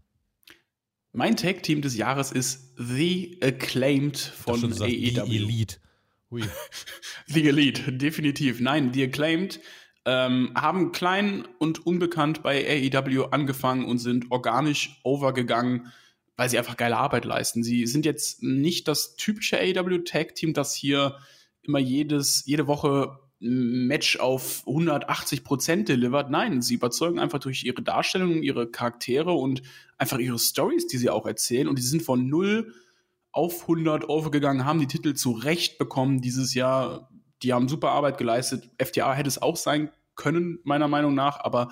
Mein 1.14 1.38
Tag-Team 1.38 1.82
des 1.82 1.96
Jahres 1.96 2.34
ist 2.34 2.74
The 2.78 3.40
Acclaimed 3.42 4.18
von 4.18 4.62
AEW. 4.66 4.86
Die 4.86 5.18
Elite. 5.18 5.78
Hui. 6.36 6.44
The 7.28 7.48
Elite, 7.48 7.94
definitiv. 7.94 8.60
Nein, 8.60 8.94
The 8.94 9.04
Acclaimed 9.04 9.62
ähm, 10.04 10.52
haben 10.54 10.92
klein 10.92 11.48
und 11.60 11.86
unbekannt 11.86 12.44
bei 12.44 12.92
AEW 12.94 13.30
angefangen 13.32 13.86
und 13.86 14.00
sind 14.00 14.32
organisch 14.32 15.00
overgegangen, 15.04 15.94
weil 16.36 16.50
sie 16.50 16.58
einfach 16.58 16.76
geile 16.76 16.98
Arbeit 16.98 17.24
leisten. 17.24 17.64
Sie 17.64 17.88
sind 17.88 18.06
jetzt 18.06 18.44
nicht 18.44 18.90
das 18.90 19.16
typische 19.16 19.58
AEW 19.58 20.00
Tag 20.00 20.36
Team, 20.36 20.54
das 20.54 20.76
hier 20.76 21.16
immer 21.64 21.80
jedes, 21.80 22.44
jede 22.46 22.68
Woche 22.68 23.18
Match 23.40 24.18
auf 24.20 24.64
180 24.68 25.44
Prozent 25.44 25.88
delivert. 25.88 26.30
Nein, 26.30 26.62
sie 26.62 26.76
überzeugen 26.76 27.20
einfach 27.20 27.40
durch 27.40 27.64
ihre 27.64 27.82
Darstellung, 27.82 28.44
ihre 28.44 28.70
Charaktere 28.70 29.32
und 29.32 29.62
einfach 29.98 30.20
ihre 30.20 30.40
Stories, 30.40 30.88
die 30.88 30.98
sie 30.98 31.10
auch 31.10 31.26
erzählen. 31.26 31.68
Und 31.68 31.80
die 31.80 31.84
sind 31.84 32.04
von 32.04 32.28
null 32.28 32.74
auf 33.36 33.64
100 33.64 34.08
overgegangen, 34.08 34.66
haben 34.66 34.80
die 34.80 34.88
Titel 34.88 35.14
zu 35.14 35.32
Recht 35.32 35.78
bekommen 35.78 36.22
dieses 36.22 36.54
Jahr. 36.54 37.10
Die 37.44 37.52
haben 37.52 37.68
super 37.68 37.90
Arbeit 37.92 38.18
geleistet. 38.18 38.72
FTA 38.82 39.14
hätte 39.14 39.28
es 39.28 39.42
auch 39.42 39.58
sein 39.58 39.92
können, 40.16 40.60
meiner 40.64 40.88
Meinung 40.88 41.14
nach, 41.14 41.42
aber 41.42 41.70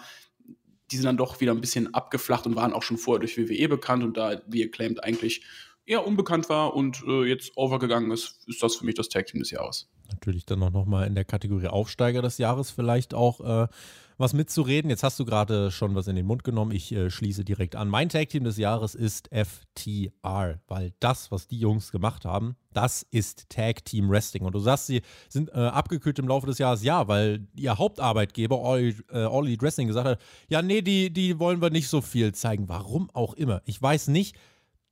die 0.92 0.98
sind 0.98 1.06
dann 1.06 1.18
doch 1.18 1.40
wieder 1.40 1.54
ein 1.54 1.62
bisschen 1.62 1.94
abgeflacht 1.94 2.46
und 2.46 2.58
waren 2.58 2.74
auch 2.74 2.84
schon 2.84 2.98
vorher 2.98 3.20
durch 3.20 3.38
WWE 3.38 3.70
bekannt 3.70 4.04
und 4.04 4.18
da 4.18 4.42
wie 4.46 4.66
Acclaimed 4.66 5.02
eigentlich 5.04 5.46
eher 5.86 6.06
unbekannt 6.06 6.50
war 6.50 6.76
und 6.76 7.02
äh, 7.08 7.24
jetzt 7.24 7.56
overgegangen 7.56 8.12
ist, 8.12 8.42
ist 8.48 8.62
das 8.62 8.76
für 8.76 8.86
mich 8.86 8.96
das 8.96 9.08
Tag 9.08 9.28
Team 9.28 9.40
des 9.40 9.52
Jahres. 9.52 9.90
Natürlich 10.12 10.46
dann 10.46 10.62
auch 10.64 10.72
nochmal 10.72 11.08
in 11.08 11.16
der 11.16 11.26
Kategorie 11.26 11.68
Aufsteiger 11.68 12.22
des 12.22 12.38
Jahres 12.38 12.72
vielleicht 12.72 13.14
auch 13.14 13.40
äh, 13.40 13.68
was 14.18 14.34
mitzureden. 14.34 14.90
Jetzt 14.90 15.04
hast 15.04 15.20
du 15.20 15.26
gerade 15.26 15.72
schon 15.72 15.96
was 15.96 16.08
in 16.08 16.16
den 16.16 16.26
Mund 16.26 16.44
genommen. 16.44 16.72
Ich 16.72 16.92
äh, 16.92 17.10
schließe 17.10 17.44
direkt 17.44 17.76
an. 17.76 17.88
Mein 17.90 18.10
Tag-Team 18.10 18.44
des 18.44 18.58
Jahres 18.58 18.96
ist 18.96 19.30
FTR, 19.32 20.60
weil 20.68 20.94
das, 21.00 21.32
was 21.32 21.48
die 21.48 21.60
Jungs 21.60 21.92
gemacht 21.92 22.26
haben, 22.26 22.56
das 22.74 23.04
ist 23.12 23.50
Tag-Team 23.50 24.10
Wrestling. 24.10 24.44
Und 24.44 24.56
du 24.56 24.60
sagst, 24.60 24.88
sie 24.88 25.02
sind 25.30 25.50
äh, 25.50 25.60
abgekühlt 25.60 26.20
im 26.20 26.28
Laufe 26.28 26.48
des 26.48 26.58
Jahres, 26.58 26.84
ja, 26.84 27.08
weil 27.08 27.48
ihr 27.56 27.78
Hauptarbeitgeber 27.78 28.64
All, 28.64 28.96
äh, 29.12 29.26
Elite 29.26 29.62
Wrestling 29.62 29.88
gesagt 29.88 30.08
hat, 30.08 30.22
ja, 30.50 30.62
nee, 30.62 30.82
die, 30.82 31.12
die 31.12 31.40
wollen 31.40 31.62
wir 31.62 31.70
nicht 31.70 31.88
so 31.88 32.02
viel 32.02 32.34
zeigen. 32.34 32.70
Warum 32.70 33.10
auch 33.14 33.34
immer. 33.34 33.62
Ich 33.66 33.82
weiß 33.82 34.08
nicht. 34.08 34.36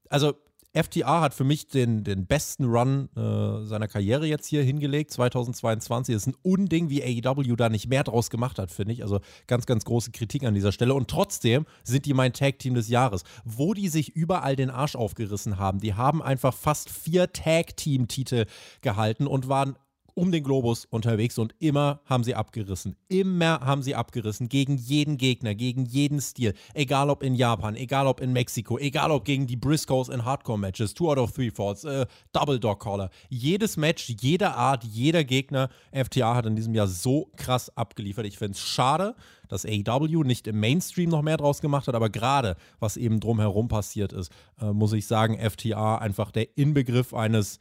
Also 0.10 0.34
FTA 0.74 1.20
hat 1.20 1.34
für 1.34 1.44
mich 1.44 1.68
den, 1.68 2.04
den 2.04 2.26
besten 2.26 2.66
Run 2.66 3.10
äh, 3.16 3.66
seiner 3.66 3.90
Karriere 3.90 4.26
jetzt 4.26 4.48
hier 4.48 4.64
hingelegt, 4.64 5.12
2022. 5.12 6.16
Das 6.16 6.28
ist 6.28 6.34
ein 6.34 6.40
Unding, 6.44 6.90
wie 6.90 7.04
AEW 7.04 7.56
da 7.58 7.68
nicht 7.68 7.90
mehr 7.90 8.04
draus 8.04 8.30
gemacht 8.30 8.58
hat, 8.58 8.72
finde 8.72 8.94
ich. 8.94 9.04
Also 9.04 9.20
ganz, 9.48 9.66
ganz 9.66 9.84
große 9.84 10.12
Kritik 10.12 10.46
an 10.46 10.54
dieser 10.54 10.72
Stelle. 10.72 10.94
Und 10.94 11.10
trotzdem 11.10 11.66
sind 11.84 12.06
die 12.06 12.14
mein 12.14 12.32
Tag-Team 12.32 12.74
des 12.74 12.88
Jahres. 12.88 13.24
Wo 13.44 13.74
die 13.74 13.90
sich 13.90 14.16
überall 14.16 14.56
den 14.56 14.70
Arsch 14.70 14.96
aufgerissen 14.96 15.60
haben. 15.60 15.80
Die 15.80 15.96
haben 15.96 16.22
einfach 16.22 16.54
fast 16.54 16.90
vier 16.90 17.34
Tag-Team-Titel 17.34 18.46
gehalten 18.82 19.28
und 19.28 19.50
waren 19.50 19.76
um 20.16 20.32
den 20.32 20.44
Globus 20.44 20.86
unterwegs 20.86 21.38
und 21.38 21.56
immer 21.60 22.02
haben 22.06 22.24
sie 22.24 22.36
abgerissen. 22.36 22.96
Immer 23.08 23.62
haben 23.62 23.82
sie 23.84 23.96
abgerissen 23.96 24.50
gegen 24.50 24.78
jeden 24.78 25.18
Gegner, 25.18 25.56
gegen 25.56 25.86
jeden 25.86 26.22
Stil. 26.22 26.54
Egal 26.74 27.10
ob 27.10 27.24
in 27.24 27.36
Japan, 27.36 27.76
egal 27.76 28.08
ob 28.08 28.20
in 28.20 28.34
Mexiko, 28.34 28.78
egal 28.78 29.12
ob 29.12 29.26
gegen 29.26 29.48
die 29.48 29.56
Briscoes 29.56 30.10
in 30.10 30.26
Hardcore-Matches, 30.26 30.94
Two 30.94 31.10
out 31.10 31.18
of 31.18 31.32
Three 31.32 31.52
Falls, 31.52 31.84
äh, 31.84 32.06
Double 32.34 32.60
Dog 32.60 32.80
Collar. 32.80 33.10
Jedes 33.30 33.78
Match, 33.78 34.10
jede 34.10 34.54
Art, 34.54 34.84
jeder 34.84 35.24
Gegner. 35.24 35.70
FTA 35.92 36.36
hat 36.36 36.46
in 36.46 36.56
diesem 36.56 36.74
Jahr 36.74 36.88
so 36.88 37.32
krass 37.36 37.76
abgeliefert. 37.76 38.26
Ich 38.26 38.38
finde 38.38 38.54
es 38.54 38.60
schade, 38.60 39.16
dass 39.48 39.66
AEW 39.66 40.24
nicht 40.24 40.48
im 40.48 40.60
Mainstream 40.60 41.10
noch 41.10 41.22
mehr 41.22 41.38
draus 41.38 41.62
gemacht 41.62 41.88
hat, 41.88 41.96
aber 41.96 42.10
gerade 42.10 42.56
was 42.80 42.98
eben 42.98 43.20
drumherum 43.20 43.68
passiert 43.68 44.14
ist, 44.14 44.32
äh, 44.62 44.72
muss 44.72 44.94
ich 44.94 45.08
sagen, 45.08 45.38
FTA 45.38 45.98
einfach 45.98 46.32
der 46.32 46.58
Inbegriff 46.58 47.14
eines 47.14 47.60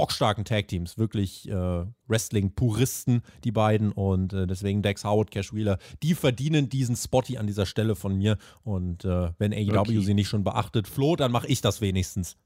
bockstarken 0.00 0.46
Tag-Teams, 0.46 0.96
wirklich 0.96 1.46
äh, 1.50 1.84
Wrestling-Puristen, 2.08 3.20
die 3.44 3.52
beiden. 3.52 3.92
Und 3.92 4.32
äh, 4.32 4.46
deswegen 4.46 4.80
Dex 4.80 5.04
Howard, 5.04 5.30
Cash 5.30 5.52
Wheeler, 5.52 5.76
die 6.02 6.14
verdienen 6.14 6.70
diesen 6.70 6.96
Spotty 6.96 7.36
an 7.36 7.46
dieser 7.46 7.66
Stelle 7.66 7.94
von 7.94 8.16
mir. 8.16 8.38
Und 8.64 9.04
äh, 9.04 9.30
wenn 9.36 9.52
AEW 9.52 9.78
okay. 9.78 10.00
sie 10.00 10.14
nicht 10.14 10.28
schon 10.28 10.42
beachtet, 10.42 10.88
Flo, 10.88 11.16
dann 11.16 11.30
mache 11.30 11.48
ich 11.48 11.60
das 11.60 11.82
wenigstens. 11.82 12.38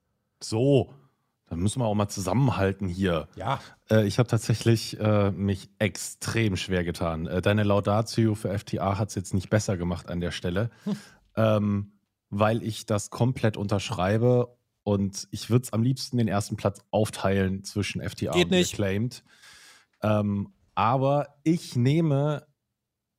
So, 0.42 0.90
Dann 1.48 1.60
müssen 1.60 1.78
wir 1.78 1.86
auch 1.86 1.94
mal 1.94 2.08
zusammenhalten 2.08 2.88
hier. 2.88 3.28
Ja. 3.36 3.60
Äh, 3.88 4.04
ich 4.04 4.18
habe 4.18 4.28
tatsächlich 4.28 4.98
äh, 4.98 5.30
mich 5.30 5.68
extrem 5.78 6.56
schwer 6.56 6.82
getan. 6.82 7.28
Äh, 7.28 7.40
deine 7.40 7.62
Laudatio 7.62 8.34
für 8.34 8.58
FTA 8.58 8.98
hat 8.98 9.10
es 9.10 9.14
jetzt 9.14 9.32
nicht 9.32 9.48
besser 9.48 9.76
gemacht 9.76 10.08
an 10.08 10.18
der 10.18 10.32
Stelle, 10.32 10.70
ähm, 11.36 11.92
weil 12.30 12.64
ich 12.64 12.84
das 12.84 13.10
komplett 13.10 13.56
unterschreibe 13.56 14.56
und 14.84 15.26
ich 15.30 15.50
würde 15.50 15.64
es 15.64 15.72
am 15.72 15.82
liebsten 15.82 16.18
den 16.18 16.28
ersten 16.28 16.56
Platz 16.56 16.80
aufteilen 16.90 17.64
zwischen 17.64 18.02
FTA 18.02 18.32
Geht 18.32 18.44
und 18.44 18.50
nicht. 18.50 18.74
Acclaimed. 18.74 19.24
Ähm, 20.02 20.52
aber 20.74 21.36
ich 21.42 21.74
nehme 21.74 22.46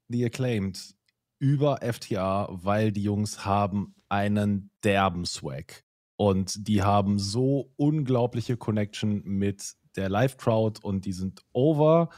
The 0.09 0.25
Acclaimed 0.25 0.95
über 1.39 1.79
FTA, 1.81 2.47
weil 2.51 2.91
die 2.91 3.03
Jungs 3.03 3.45
haben 3.45 3.95
einen 4.09 4.69
derben 4.83 5.25
Swag. 5.25 5.83
Und 6.17 6.67
die 6.67 6.83
haben 6.83 7.19
so 7.19 7.73
unglaubliche 7.75 8.55
Connection 8.55 9.23
mit 9.25 9.73
der 9.95 10.09
Live-Crowd 10.09 10.79
und 10.83 11.05
die 11.05 11.11
sind 11.11 11.41
over. 11.51 12.09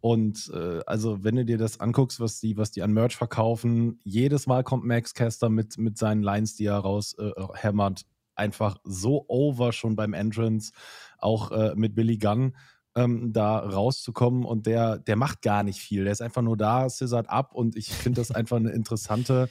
Und 0.00 0.50
äh, 0.52 0.80
also, 0.86 1.24
wenn 1.24 1.36
du 1.36 1.44
dir 1.44 1.58
das 1.58 1.80
anguckst, 1.80 2.20
was 2.20 2.38
die, 2.40 2.56
was 2.56 2.70
die 2.70 2.82
an 2.82 2.92
Merch 2.92 3.16
verkaufen, 3.16 4.00
jedes 4.04 4.46
Mal 4.46 4.62
kommt 4.62 4.84
Max 4.84 5.14
Caster 5.14 5.48
mit, 5.48 5.78
mit 5.78 5.96
seinen 5.96 6.22
Lines, 6.22 6.54
die 6.54 6.66
er 6.66 6.78
raus 6.78 7.14
äh, 7.18 7.30
hämmert, 7.54 8.04
einfach 8.36 8.78
so 8.84 9.24
over 9.28 9.72
schon 9.72 9.96
beim 9.96 10.14
Entrance, 10.14 10.72
auch 11.18 11.50
äh, 11.50 11.74
mit 11.74 11.94
Billy 11.94 12.18
Gunn 12.18 12.54
ähm, 12.94 13.32
da 13.32 13.58
rauszukommen 13.58 14.44
und 14.44 14.66
der, 14.66 14.98
der 14.98 15.16
macht 15.16 15.42
gar 15.42 15.62
nicht 15.62 15.80
viel. 15.80 16.04
Der 16.04 16.12
ist 16.12 16.22
einfach 16.22 16.42
nur 16.42 16.56
da, 16.56 16.88
scissert 16.88 17.28
ab 17.28 17.54
und 17.54 17.76
ich 17.76 17.88
finde 17.90 18.20
das 18.20 18.30
einfach 18.30 18.56
eine 18.56 18.70
interessante 18.70 19.48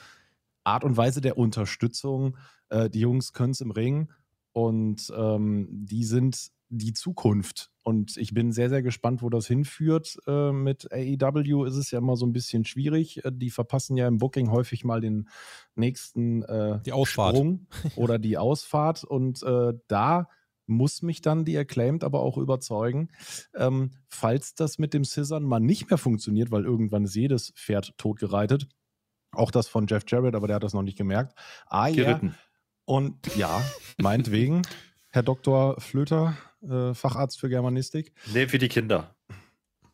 Art 0.63 0.83
und 0.83 0.97
Weise 0.97 1.21
der 1.21 1.37
Unterstützung. 1.37 2.37
Äh, 2.69 2.89
die 2.89 3.01
Jungs 3.01 3.33
können 3.33 3.51
es 3.51 3.61
im 3.61 3.71
Ring 3.71 4.11
und 4.51 5.13
ähm, 5.15 5.67
die 5.69 6.03
sind 6.03 6.47
die 6.69 6.93
Zukunft. 6.93 7.69
Und 7.85 8.17
ich 8.17 8.33
bin 8.33 8.51
sehr, 8.51 8.69
sehr 8.69 8.81
gespannt, 8.81 9.21
wo 9.21 9.29
das 9.29 9.45
hinführt. 9.45 10.17
Äh, 10.25 10.51
mit 10.51 10.91
AEW 10.91 11.65
ist 11.65 11.75
es 11.75 11.91
ja 11.91 11.99
immer 11.99 12.15
so 12.15 12.25
ein 12.25 12.33
bisschen 12.33 12.65
schwierig. 12.65 13.23
Äh, 13.23 13.31
Die 13.31 13.51
verpassen 13.51 13.95
ja 13.95 14.07
im 14.07 14.17
Booking 14.17 14.49
häufig 14.49 14.83
mal 14.83 15.01
den 15.01 15.29
nächsten 15.75 16.41
äh, 16.41 16.79
Die 16.83 16.93
Ausfahrt. 16.93 17.35
Sprung 17.35 17.67
oder 17.95 18.17
die 18.17 18.39
Ausfahrt. 18.39 19.03
Und 19.03 19.43
äh, 19.43 19.73
da 19.87 20.27
muss 20.65 21.03
mich 21.03 21.21
dann 21.21 21.45
die 21.45 21.55
Acclaimed 21.59 22.03
aber 22.03 22.21
auch 22.21 22.39
überzeugen. 22.39 23.09
Ähm, 23.53 23.91
falls 24.09 24.55
das 24.55 24.79
mit 24.79 24.95
dem 24.95 25.03
Scissern 25.03 25.43
mal 25.43 25.59
nicht 25.59 25.87
mehr 25.87 25.99
funktioniert, 25.99 26.49
weil 26.49 26.63
irgendwann 26.65 27.03
ist 27.03 27.13
jedes 27.13 27.51
Pferd 27.51 27.93
totgereitet, 27.99 28.67
auch 29.31 29.51
das 29.51 29.67
von 29.67 29.85
Jeff 29.85 30.05
Jarrett, 30.07 30.33
aber 30.33 30.47
der 30.47 30.55
hat 30.55 30.63
das 30.63 30.73
noch 30.73 30.81
nicht 30.81 30.97
gemerkt. 30.97 31.37
Ah, 31.67 31.85
ja. 31.85 32.03
Geritten. 32.03 32.33
Und 32.85 33.35
ja, 33.35 33.61
meinetwegen, 33.99 34.63
Herr 35.11 35.21
Dr. 35.23 35.79
Flöter, 35.79 36.35
äh, 36.69 36.93
Facharzt 36.93 37.39
für 37.39 37.49
Germanistik, 37.49 38.11
Nee, 38.33 38.47
für 38.47 38.57
die 38.57 38.67
Kinder. 38.69 39.15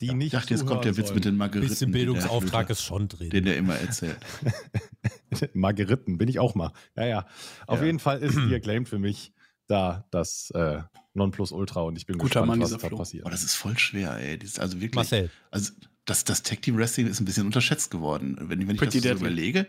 die 0.01 0.07
Ich 0.07 0.13
nicht. 0.13 0.33
dachte, 0.33 0.53
jetzt 0.53 0.65
kommt 0.65 0.83
der 0.85 0.97
Witz 0.97 1.13
mit 1.13 1.25
den 1.25 1.37
Margeriten. 1.37 1.69
bisschen 1.69 1.91
Bildungsauftrag 1.91 2.69
ist 2.69 2.81
schon 2.83 3.07
drin. 3.07 3.29
Den 3.29 3.45
der 3.45 3.57
immer 3.57 3.75
erzählt. 3.75 4.17
Margeriten, 5.53 6.17
bin 6.17 6.27
ich 6.27 6.39
auch 6.39 6.55
mal. 6.55 6.71
Ja, 6.95 7.05
ja. 7.05 7.25
Auf 7.67 7.79
Ja. 7.79 7.85
jeden 7.85 7.99
Fall 7.99 8.19
ist 8.19 8.35
die 8.49 8.53
Acclaimed 8.55 8.87
für 8.89 8.99
mich 8.99 9.33
da 9.67 10.05
das 10.11 10.51
äh, 10.51 10.81
Nonplusultra 11.13 11.81
und 11.81 11.95
ich 11.97 12.05
bin 12.05 12.17
Guter 12.17 12.41
gespannt, 12.41 12.47
Mann, 12.47 12.59
was 12.61 12.69
dieser 12.69 12.81
da 12.81 12.87
Flo. 12.89 12.97
passiert. 12.97 13.25
Oh, 13.25 13.29
das 13.29 13.43
ist 13.43 13.55
voll 13.55 13.77
schwer, 13.77 14.17
ey. 14.17 14.37
Das 14.37 14.49
ist 14.49 14.59
also 14.59 14.75
wirklich. 14.81 14.95
Marcel. 14.95 15.29
Also, 15.49 15.71
das, 16.05 16.23
das 16.25 16.43
Tag 16.43 16.61
Team 16.61 16.77
Wrestling 16.77 17.07
ist 17.07 17.21
ein 17.21 17.25
bisschen 17.25 17.45
unterschätzt 17.45 17.91
geworden. 17.91 18.35
Wenn, 18.39 18.59
wenn 18.67 18.71
ich 18.71 18.77
Pretty 18.77 18.99
das 19.01 19.11
so 19.11 19.17
überlege. 19.25 19.67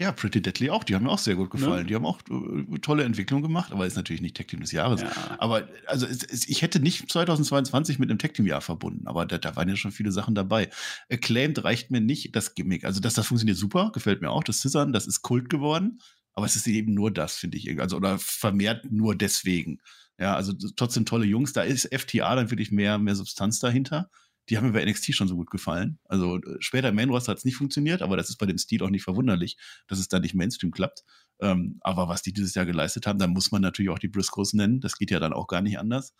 Ja, 0.00 0.12
Pretty 0.12 0.40
Deadly 0.40 0.70
auch. 0.70 0.82
Die 0.82 0.94
haben 0.94 1.02
mir 1.02 1.10
auch 1.10 1.18
sehr 1.18 1.36
gut 1.36 1.50
gefallen. 1.50 1.82
Ne? 1.82 1.84
Die 1.84 1.94
haben 1.94 2.06
auch 2.06 2.20
äh, 2.30 2.78
tolle 2.78 3.04
Entwicklung 3.04 3.42
gemacht, 3.42 3.70
aber 3.70 3.86
ist 3.86 3.96
natürlich 3.96 4.22
nicht 4.22 4.34
Tag 4.34 4.48
Team 4.48 4.60
des 4.60 4.72
Jahres. 4.72 5.02
Ja. 5.02 5.10
Aber 5.38 5.68
also 5.86 6.06
es, 6.06 6.24
es, 6.24 6.48
ich 6.48 6.62
hätte 6.62 6.80
nicht 6.80 7.12
2022 7.12 7.98
mit 7.98 8.08
einem 8.08 8.18
Tag 8.18 8.32
Team 8.32 8.46
Jahr 8.46 8.62
verbunden, 8.62 9.06
aber 9.06 9.26
da, 9.26 9.36
da 9.36 9.54
waren 9.56 9.68
ja 9.68 9.76
schon 9.76 9.92
viele 9.92 10.10
Sachen 10.10 10.34
dabei. 10.34 10.70
Acclaimed 11.12 11.62
reicht 11.64 11.90
mir 11.90 12.00
nicht 12.00 12.34
das 12.34 12.54
Gimmick. 12.54 12.84
Also 12.84 13.00
dass 13.00 13.12
das 13.12 13.26
funktioniert 13.26 13.58
super, 13.58 13.90
gefällt 13.92 14.22
mir 14.22 14.30
auch. 14.30 14.42
Das 14.42 14.62
Scissern, 14.62 14.94
das 14.94 15.06
ist 15.06 15.20
Kult 15.20 15.50
geworden, 15.50 16.00
aber 16.32 16.46
es 16.46 16.56
ist 16.56 16.66
eben 16.66 16.94
nur 16.94 17.10
das, 17.10 17.36
finde 17.36 17.58
ich. 17.58 17.78
Also 17.78 17.98
oder 17.98 18.18
vermehrt 18.18 18.90
nur 18.90 19.14
deswegen. 19.14 19.80
Ja, 20.18 20.34
also 20.34 20.54
trotzdem 20.76 21.04
tolle 21.04 21.26
Jungs. 21.26 21.52
Da 21.52 21.60
ist 21.60 21.94
FTA 21.94 22.36
dann 22.36 22.50
wirklich 22.50 22.72
mehr, 22.72 22.96
mehr 22.96 23.16
Substanz 23.16 23.58
dahinter. 23.58 24.08
Die 24.48 24.56
haben 24.56 24.66
mir 24.66 24.72
bei 24.72 24.84
NXT 24.84 25.14
schon 25.14 25.28
so 25.28 25.36
gut 25.36 25.50
gefallen. 25.50 25.98
Also 26.04 26.38
äh, 26.38 26.56
später 26.60 26.88
im 26.88 26.96
Main 26.96 27.10
Roster 27.10 27.32
hat 27.32 27.38
es 27.38 27.44
nicht 27.44 27.56
funktioniert, 27.56 28.02
aber 28.02 28.16
das 28.16 28.30
ist 28.30 28.36
bei 28.36 28.46
dem 28.46 28.58
Stil 28.58 28.82
auch 28.82 28.90
nicht 28.90 29.04
verwunderlich, 29.04 29.56
dass 29.86 29.98
es 29.98 30.08
da 30.08 30.18
nicht 30.18 30.34
Mainstream 30.34 30.72
klappt. 30.72 31.04
Ähm, 31.40 31.78
aber 31.80 32.08
was 32.08 32.22
die 32.22 32.32
dieses 32.32 32.54
Jahr 32.54 32.66
geleistet 32.66 33.06
haben, 33.06 33.18
da 33.18 33.26
muss 33.26 33.52
man 33.52 33.62
natürlich 33.62 33.90
auch 33.90 33.98
die 33.98 34.08
Briscoes 34.08 34.52
nennen. 34.52 34.80
Das 34.80 34.96
geht 34.96 35.10
ja 35.10 35.20
dann 35.20 35.32
auch 35.32 35.46
gar 35.46 35.62
nicht 35.62 35.78
anders. 35.78 36.14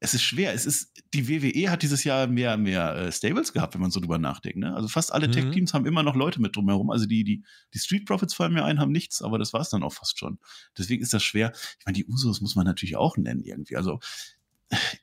Es 0.00 0.12
ist 0.12 0.22
schwer. 0.22 0.52
Es 0.52 0.66
ist, 0.66 0.92
die 1.14 1.28
WWE 1.28 1.70
hat 1.70 1.82
dieses 1.82 2.04
Jahr 2.04 2.26
mehr, 2.26 2.58
mehr 2.58 2.94
äh, 2.94 3.12
Stables 3.12 3.54
gehabt, 3.54 3.72
wenn 3.74 3.80
man 3.80 3.90
so 3.90 4.00
drüber 4.00 4.18
nachdenkt. 4.18 4.58
Ne? 4.58 4.74
Also 4.74 4.88
fast 4.88 5.12
alle 5.12 5.28
Mhm. 5.28 5.32
Tech-Teams 5.32 5.72
haben 5.72 5.86
immer 5.86 6.02
noch 6.02 6.14
Leute 6.14 6.42
mit 6.42 6.54
drumherum. 6.54 6.90
Also 6.90 7.06
die, 7.06 7.24
die, 7.24 7.42
die 7.72 7.78
Street 7.78 8.04
Profits 8.04 8.34
fallen 8.34 8.52
mir 8.52 8.64
ein, 8.64 8.80
haben 8.80 8.92
nichts, 8.92 9.22
aber 9.22 9.38
das 9.38 9.54
war 9.54 9.62
es 9.62 9.70
dann 9.70 9.82
auch 9.82 9.94
fast 9.94 10.18
schon. 10.18 10.38
Deswegen 10.76 11.02
ist 11.02 11.14
das 11.14 11.22
schwer. 11.22 11.52
Ich 11.78 11.86
meine, 11.86 11.96
die 11.96 12.04
Usos 12.04 12.42
muss 12.42 12.54
man 12.54 12.66
natürlich 12.66 12.96
auch 12.96 13.16
nennen 13.16 13.42
irgendwie. 13.42 13.76
Also 13.76 14.00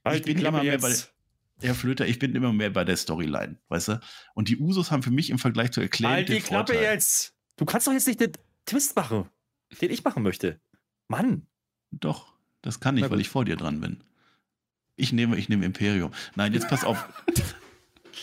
Halt 0.05 0.25
die 0.27 0.33
bin 0.33 0.45
immer 0.45 0.61
mehr 0.61 0.77
bei. 0.77 0.93
Herr 1.61 1.75
Flöter, 1.75 2.07
ich 2.07 2.19
bin 2.19 2.35
immer 2.35 2.51
mehr 2.53 2.69
bei 2.69 2.83
der 2.83 2.97
Storyline, 2.97 3.57
weißt 3.69 3.87
du? 3.89 3.99
Und 4.33 4.49
die 4.49 4.57
Usos 4.57 4.91
haben 4.91 5.03
für 5.03 5.11
mich 5.11 5.29
im 5.29 5.39
Vergleich 5.39 5.71
zu 5.71 5.81
Acclaim 5.81 6.11
Halt 6.11 6.29
die 6.29 6.39
Klappe 6.39 6.73
Vorteil. 6.73 6.93
jetzt. 6.93 7.35
Du 7.57 7.65
kannst 7.65 7.87
doch 7.87 7.93
jetzt 7.93 8.07
nicht 8.07 8.19
den 8.19 8.31
Twist 8.65 8.95
machen, 8.95 9.29
den 9.81 9.91
ich 9.91 10.03
machen 10.03 10.23
möchte. 10.23 10.59
Mann. 11.07 11.47
Doch, 11.91 12.33
das 12.61 12.79
kann 12.79 12.97
ich, 12.97 13.09
weil 13.09 13.19
ich 13.19 13.29
vor 13.29 13.45
dir 13.45 13.55
dran 13.55 13.81
bin. 13.81 14.03
Ich 14.95 15.13
nehme, 15.13 15.37
ich 15.37 15.49
nehme 15.49 15.65
Imperium. 15.65 16.11
Nein, 16.35 16.53
jetzt 16.53 16.67
pass 16.67 16.83
auf. 16.83 17.07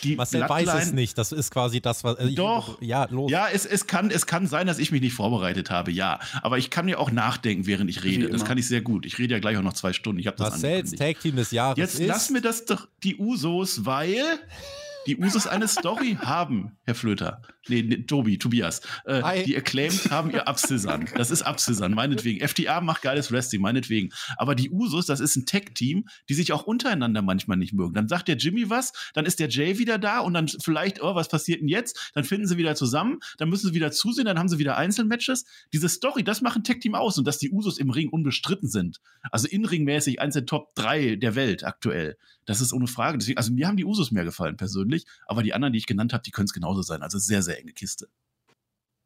Die 0.03 0.15
Marcel 0.15 0.47
weiß 0.47 0.69
es 0.85 0.91
nicht. 0.93 1.17
Das 1.17 1.31
ist 1.31 1.51
quasi 1.51 1.81
das, 1.81 2.03
was. 2.03 2.17
äh, 2.19 2.27
ich- 2.29 2.35
Doch. 2.35 2.81
Ja, 2.81 3.07
los. 3.09 3.31
Ja, 3.31 3.47
es, 3.51 3.65
es, 3.65 3.87
kann, 3.87 4.11
es 4.11 4.25
kann 4.25 4.47
sein, 4.47 4.67
dass 4.67 4.79
ich 4.79 4.91
mich 4.91 5.01
nicht 5.01 5.13
vorbereitet 5.13 5.69
habe, 5.71 5.91
ja. 5.91 6.19
Aber 6.41 6.57
ich 6.57 6.69
kann 6.69 6.85
mir 6.85 6.99
auch 6.99 7.11
nachdenken, 7.11 7.65
während 7.67 7.89
ich 7.89 8.03
rede. 8.03 8.29
Das 8.29 8.45
kann 8.45 8.57
ich 8.57 8.67
sehr 8.67 8.81
gut. 8.81 9.05
Ich 9.05 9.17
rede 9.17 9.33
ja 9.35 9.39
gleich 9.39 9.57
auch 9.57 9.61
noch 9.61 9.73
zwei 9.73 9.93
Stunden. 9.93 10.19
Ich 10.19 10.27
habe 10.27 10.37
das 10.37 10.49
Marcel's. 10.61 10.91
Tag 10.91 11.19
Team 11.19 11.35
des 11.35 11.51
Jahres 11.51 11.77
Jetzt 11.77 11.99
ist. 11.99 12.07
lass 12.07 12.29
mir 12.29 12.41
das 12.41 12.65
doch 12.65 12.87
die 13.03 13.17
Usos, 13.17 13.85
weil 13.85 14.23
die 15.07 15.17
Usos 15.17 15.47
eine 15.47 15.67
Story 15.67 16.17
haben, 16.19 16.77
Herr 16.83 16.95
Flöter. 16.95 17.41
Nee, 17.67 17.83
nee 17.83 18.03
Tobi, 18.03 18.37
Tobias. 18.37 18.81
Äh, 19.05 19.43
die 19.43 19.55
Acclaimed 19.55 20.11
haben 20.11 20.31
ihr 20.31 20.47
Abscissern. 20.47 21.07
Das 21.15 21.31
ist 21.31 21.41
Abscissern, 21.41 21.93
meinetwegen. 21.93 22.45
FTA 22.47 22.81
macht 22.81 23.01
geiles 23.01 23.31
Wrestling, 23.31 23.61
meinetwegen. 23.61 24.09
Aber 24.37 24.55
die 24.55 24.69
Usos, 24.69 25.05
das 25.05 25.19
ist 25.19 25.35
ein 25.35 25.45
Tech-Team, 25.45 26.05
die 26.27 26.33
sich 26.33 26.51
auch 26.51 26.63
untereinander 26.63 27.21
manchmal 27.21 27.57
nicht 27.57 27.73
mögen. 27.73 27.93
Dann 27.93 28.07
sagt 28.07 28.27
der 28.27 28.37
Jimmy 28.37 28.69
was, 28.69 28.93
dann 29.13 29.25
ist 29.25 29.39
der 29.39 29.49
Jay 29.49 29.77
wieder 29.77 29.97
da 29.97 30.19
und 30.19 30.33
dann 30.33 30.47
vielleicht, 30.47 31.01
oh, 31.01 31.15
was 31.15 31.29
passiert 31.29 31.61
denn 31.61 31.67
jetzt? 31.67 32.11
Dann 32.13 32.23
finden 32.23 32.47
sie 32.47 32.57
wieder 32.57 32.75
zusammen, 32.75 33.19
dann 33.37 33.49
müssen 33.49 33.67
sie 33.67 33.73
wieder 33.73 33.91
zusehen, 33.91 34.25
dann 34.25 34.39
haben 34.39 34.49
sie 34.49 34.59
wieder 34.59 34.77
Einzelmatches. 34.77 35.45
Diese 35.73 35.89
Story, 35.89 36.23
das 36.23 36.41
macht 36.41 36.57
ein 36.57 36.63
Tech-Team 36.63 36.95
aus 36.95 37.17
und 37.17 37.25
dass 37.25 37.37
die 37.37 37.51
Usos 37.51 37.77
im 37.77 37.89
Ring 37.89 38.09
unbestritten 38.09 38.69
sind. 38.69 38.99
Also 39.31 39.47
in-ring-mäßig 39.47 40.21
eins 40.21 40.33
der 40.33 40.45
Top 40.45 40.73
3 40.75 41.15
der 41.15 41.35
Welt 41.35 41.63
aktuell. 41.63 42.17
Das 42.49 42.61
ist 42.61 42.73
ohne 42.73 42.87
Frage. 42.87 43.19
Deswegen, 43.19 43.37
also 43.37 43.53
mir 43.53 43.67
haben 43.67 43.77
die 43.77 43.85
Usos 43.85 44.11
mehr 44.11 44.25
gefallen 44.25 44.57
persönlich, 44.57 44.98
aber 45.25 45.43
die 45.43 45.53
anderen, 45.53 45.73
die 45.73 45.79
ich 45.79 45.87
genannt 45.87 46.13
habe, 46.13 46.23
die 46.23 46.31
können 46.31 46.45
es 46.45 46.53
genauso 46.53 46.81
sein. 46.81 47.01
Also 47.01 47.17
sehr, 47.17 47.41
sehr 47.41 47.59
enge 47.59 47.73
Kiste. 47.73 48.07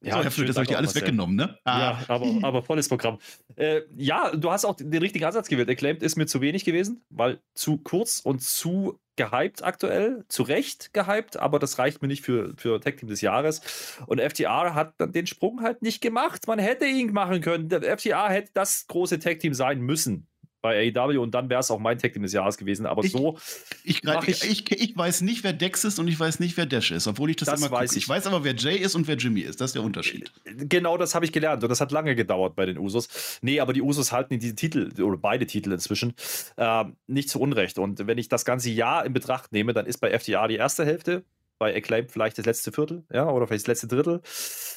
Ja, 0.04 0.18
so, 0.18 0.24
Herr 0.24 0.32
Flöter, 0.32 0.48
das 0.48 0.56
habe 0.58 0.64
ich 0.66 0.70
dir 0.70 0.78
alles 0.78 0.96
weggenommen, 0.96 1.36
ne? 1.36 1.58
Ja, 1.66 2.04
aber, 2.10 2.26
aber 2.44 2.62
volles 2.62 2.90
Programm. 2.90 3.20
Äh, 3.56 3.82
ja, 3.96 4.36
du 4.36 4.52
hast 4.52 4.66
auch 4.66 4.76
den 4.76 5.02
richtigen 5.02 5.24
Ansatz 5.24 5.48
gewählt. 5.48 5.70
Acclaimed 5.70 6.04
ist 6.04 6.18
mir 6.18 6.26
zu 6.26 6.42
wenig 6.42 6.66
gewesen, 6.66 7.06
weil 7.10 7.40
zu 7.56 7.78
kurz 7.78 8.20
und 8.20 8.42
zu 8.42 9.00
gehypt 9.16 9.64
aktuell. 9.64 10.26
Zu 10.28 10.44
Recht 10.44 10.94
gehypt, 10.94 11.38
aber 11.38 11.58
das 11.58 11.80
reicht 11.80 12.02
mir 12.02 12.10
nicht 12.10 12.24
für, 12.24 12.54
für 12.58 12.82
Tag 12.82 12.98
Team 12.98 13.08
des 13.08 13.22
Jahres. 13.22 13.62
Und 14.06 14.20
FTR 14.20 14.76
hat 14.76 14.96
dann 14.98 15.14
den 15.14 15.26
Sprung 15.26 15.62
halt 15.62 15.82
nicht 15.82 16.02
gemacht. 16.02 16.48
Man 16.48 16.60
hätte 16.60 16.86
ihn 16.86 17.14
machen 17.14 17.40
können. 17.40 17.70
Der 17.70 17.98
FTR 17.98 18.30
hätte 18.30 18.52
das 18.54 18.88
große 18.88 19.20
Tag 19.20 19.40
Team 19.40 19.54
sein 19.54 19.80
müssen 19.80 20.28
bei 20.64 20.92
AEW 20.96 21.20
und 21.22 21.36
dann 21.36 21.50
wäre 21.50 21.60
es 21.60 21.70
auch 21.70 21.78
mein 21.78 22.00
Tag 22.00 22.14
Team 22.14 22.24
des 22.24 22.32
Jahres 22.34 22.58
gewesen. 22.58 22.86
Aber 22.88 23.04
Ich- 23.04 23.12
so, 23.12 23.38
Ich, 23.84 24.02
ich, 24.04 24.44
ich, 24.50 24.72
ich 24.72 24.98
weiß 24.98 25.22
nicht, 25.22 25.44
wer 25.44 25.52
Dex 25.54 25.84
ist 25.84 26.00
und 26.00 26.08
ich 26.08 26.18
weiß 26.20 26.40
nicht, 26.40 26.56
wer 26.58 26.66
Dash 26.66 26.90
ist, 26.92 27.06
obwohl 27.06 27.30
ich 27.30 27.36
das, 27.36 27.48
Das 27.50 27.60
immer 27.60 27.70
weiß 27.70 27.90
gucke. 27.92 28.00
ich. 28.00 28.10
Weiß 28.10 28.26
aber, 28.26 28.44
wer 28.46 28.56
Jay 28.56 28.78
ist 28.78 28.96
und 28.96 29.06
wer 29.08 29.18
Jimmy 29.18 29.42
ist. 29.42 29.60
Das 29.62 29.70
ist 29.72 29.76
der 29.76 29.84
Unterschied. 29.84 30.32
Genau 30.46 30.98
das 30.98 31.14
habe 31.16 31.26
ich 31.26 31.34
gelernt 31.34 31.62
und 31.64 31.70
das 31.70 31.82
hat 31.82 31.92
lange 31.92 32.16
gedauert 32.16 32.56
bei 32.56 32.66
den 32.66 32.78
Usos. 32.80 33.40
Nee, 33.42 33.60
aber 33.60 33.74
die 33.74 33.82
Usos 33.82 34.12
halten 34.14 34.40
diese 34.40 34.56
Titel, 34.56 34.90
oder 35.02 35.18
beide 35.18 35.46
Titel 35.46 35.72
inzwischen, 35.74 36.14
ähm, 36.58 36.96
nicht 37.08 37.30
zu 37.30 37.40
Unrecht. 37.42 37.78
Und 37.78 38.08
wenn 38.08 38.18
ich 38.18 38.30
das 38.30 38.46
ganze 38.46 38.70
Jahr 38.70 39.06
in 39.06 39.12
Betracht 39.12 39.52
nehme, 39.52 39.74
dann 39.74 39.86
ist 39.86 39.98
bei 40.00 40.18
FTA 40.18 40.48
die 40.48 40.56
erste 40.56 40.86
Hälfte, 40.86 41.26
bei 41.64 41.74
Acclaim 41.74 42.10
vielleicht 42.10 42.38
das 42.38 42.46
letzte 42.46 42.74
Viertel, 42.74 43.06
ja, 43.10 43.30
oder 43.30 43.48
vielleicht 43.48 43.64
das 43.64 43.82
letzte 43.82 43.88
Drittel. 43.88 44.20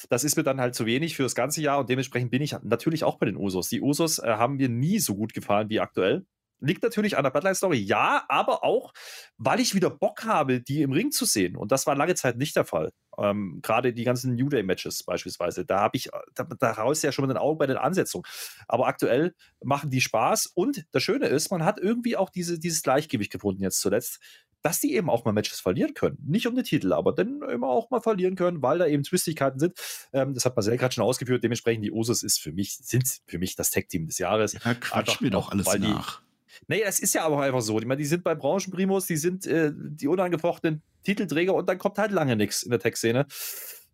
Das 0.09 0.23
ist 0.23 0.37
mir 0.37 0.43
dann 0.43 0.61
halt 0.61 0.73
zu 0.73 0.85
wenig 0.85 1.17
für 1.17 1.23
das 1.23 1.35
ganze 1.35 1.61
Jahr 1.61 1.79
und 1.79 1.89
dementsprechend 1.89 2.31
bin 2.31 2.41
ich 2.41 2.55
natürlich 2.63 3.03
auch 3.03 3.17
bei 3.17 3.25
den 3.25 3.35
Usos. 3.35 3.67
Die 3.67 3.81
Usos 3.81 4.19
äh, 4.19 4.25
haben 4.25 4.55
mir 4.55 4.69
nie 4.69 4.99
so 4.99 5.13
gut 5.13 5.33
gefallen 5.33 5.69
wie 5.69 5.81
aktuell. 5.81 6.25
Liegt 6.61 6.81
natürlich 6.83 7.17
an 7.17 7.25
der 7.25 7.31
Bloodline-Story, 7.31 7.77
ja, 7.77 8.23
aber 8.29 8.63
auch, 8.63 8.93
weil 9.35 9.59
ich 9.59 9.75
wieder 9.75 9.89
Bock 9.89 10.23
habe, 10.23 10.61
die 10.61 10.81
im 10.81 10.93
Ring 10.93 11.11
zu 11.11 11.25
sehen. 11.25 11.57
Und 11.57 11.73
das 11.73 11.85
war 11.85 11.95
lange 11.95 12.15
Zeit 12.15 12.37
nicht 12.37 12.55
der 12.55 12.63
Fall. 12.63 12.93
Ähm, 13.17 13.59
Gerade 13.61 13.91
die 13.91 14.05
ganzen 14.05 14.35
New 14.35 14.47
Day-Matches 14.47 15.03
beispielsweise. 15.03 15.65
Da 15.65 15.81
habe 15.81 15.97
ich, 15.97 16.09
da, 16.35 16.45
da 16.45 16.71
raus 16.71 17.01
ja 17.01 17.11
schon 17.11 17.27
mit 17.27 17.35
den 17.35 17.41
Augen 17.41 17.57
bei 17.57 17.67
den 17.67 17.77
Ansetzungen. 17.77 18.23
Aber 18.67 18.87
aktuell 18.87 19.35
machen 19.61 19.89
die 19.89 20.01
Spaß. 20.01 20.53
Und 20.55 20.85
das 20.93 21.03
Schöne 21.03 21.27
ist, 21.27 21.51
man 21.51 21.65
hat 21.65 21.79
irgendwie 21.79 22.15
auch 22.15 22.29
diese, 22.29 22.57
dieses 22.57 22.81
Gleichgewicht 22.81 23.31
gefunden 23.31 23.61
jetzt 23.61 23.81
zuletzt 23.81 24.19
dass 24.61 24.79
die 24.79 24.95
eben 24.95 25.09
auch 25.09 25.25
mal 25.25 25.31
Matches 25.31 25.59
verlieren 25.59 25.93
können. 25.93 26.17
Nicht 26.25 26.47
um 26.47 26.55
den 26.55 26.63
Titel, 26.63 26.93
aber 26.93 27.13
dann 27.13 27.41
immer 27.41 27.67
auch 27.67 27.89
mal 27.89 28.01
verlieren 28.01 28.35
können, 28.35 28.61
weil 28.61 28.79
da 28.79 28.87
eben 28.87 29.03
Zwistigkeiten 29.03 29.59
sind. 29.59 29.73
Ähm, 30.13 30.33
das 30.33 30.45
hat 30.45 30.55
Marcel 30.55 30.77
gerade 30.77 30.93
schon 30.93 31.03
ausgeführt. 31.03 31.43
Dementsprechend 31.43 31.85
die 31.85 31.91
Usos 31.91 32.23
ist 32.23 32.39
für 32.39 32.51
mich, 32.51 32.77
sind 32.77 33.07
für 33.27 33.39
mich 33.39 33.55
das 33.55 33.71
Tech-Team 33.71 34.07
des 34.07 34.17
Jahres. 34.17 34.53
Ja, 34.53 34.73
quatsch 34.73 35.21
mir 35.21 35.29
doch 35.29 35.51
alles 35.51 35.67
nach. 35.77 36.21
Nee, 36.67 36.81
das 36.83 36.99
ist 36.99 37.13
ja 37.13 37.23
aber 37.23 37.41
einfach 37.41 37.61
so. 37.61 37.77
Ich 37.79 37.85
meine, 37.85 37.99
die 37.99 38.05
sind 38.05 38.23
bei 38.23 38.33
Branchenprimus, 38.33 39.05
die 39.05 39.17
sind 39.17 39.45
äh, 39.45 39.71
die 39.75 40.07
unangefochtenen 40.07 40.81
Titelträger 41.03 41.53
und 41.53 41.69
dann 41.69 41.77
kommt 41.77 41.97
halt 41.97 42.11
lange 42.11 42.35
nichts 42.35 42.63
in 42.63 42.71
der 42.71 42.79
Tech-Szene. 42.79 43.27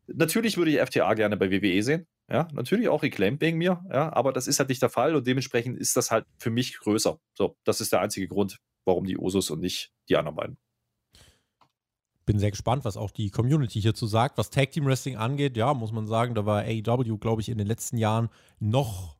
Natürlich 0.08 0.58
würde 0.58 0.72
ich 0.72 0.80
FTA 0.80 1.14
gerne 1.14 1.38
bei 1.38 1.52
WWE 1.52 1.84
sehen. 1.84 2.08
Ja, 2.30 2.48
natürlich 2.54 2.88
auch 2.88 3.04
Reclaim 3.04 3.40
wegen 3.42 3.58
mir, 3.58 3.84
ja, 3.92 4.14
aber 4.14 4.32
das 4.32 4.48
ist 4.48 4.58
halt 4.60 4.70
nicht 4.70 4.82
der 4.82 4.90
Fall 4.90 5.14
und 5.16 5.28
dementsprechend 5.28 5.78
ist 5.78 5.98
das 5.98 6.10
halt 6.10 6.26
für 6.40 6.50
mich 6.50 6.78
größer. 6.80 7.20
So, 7.34 7.58
das 7.66 7.82
ist 7.82 7.92
der 7.92 8.00
einzige 8.00 8.30
Grund, 8.30 8.60
warum 8.86 9.06
die 9.06 9.18
Usos 9.18 9.50
und 9.50 9.60
nicht 9.60 9.94
die 10.10 10.18
anderen 10.18 10.36
beiden. 10.36 10.58
Bin 12.26 12.40
sehr 12.40 12.52
gespannt, 12.52 12.86
was 12.86 12.96
auch 12.96 13.12
die 13.12 13.30
Community 13.30 13.82
hierzu 13.82 14.08
sagt. 14.08 14.38
Was 14.38 14.50
Tag 14.50 14.72
Team 14.72 14.86
Wrestling 14.86 15.18
angeht, 15.18 15.58
ja, 15.58 15.74
muss 15.74 15.92
man 15.92 16.08
sagen, 16.08 16.36
da 16.36 16.46
war 16.46 16.64
AEW, 16.64 17.18
glaube 17.18 17.42
ich, 17.42 17.50
in 17.50 17.58
den 17.58 17.68
letzten 17.68 17.98
Jahren 17.98 18.30
noch 18.60 19.18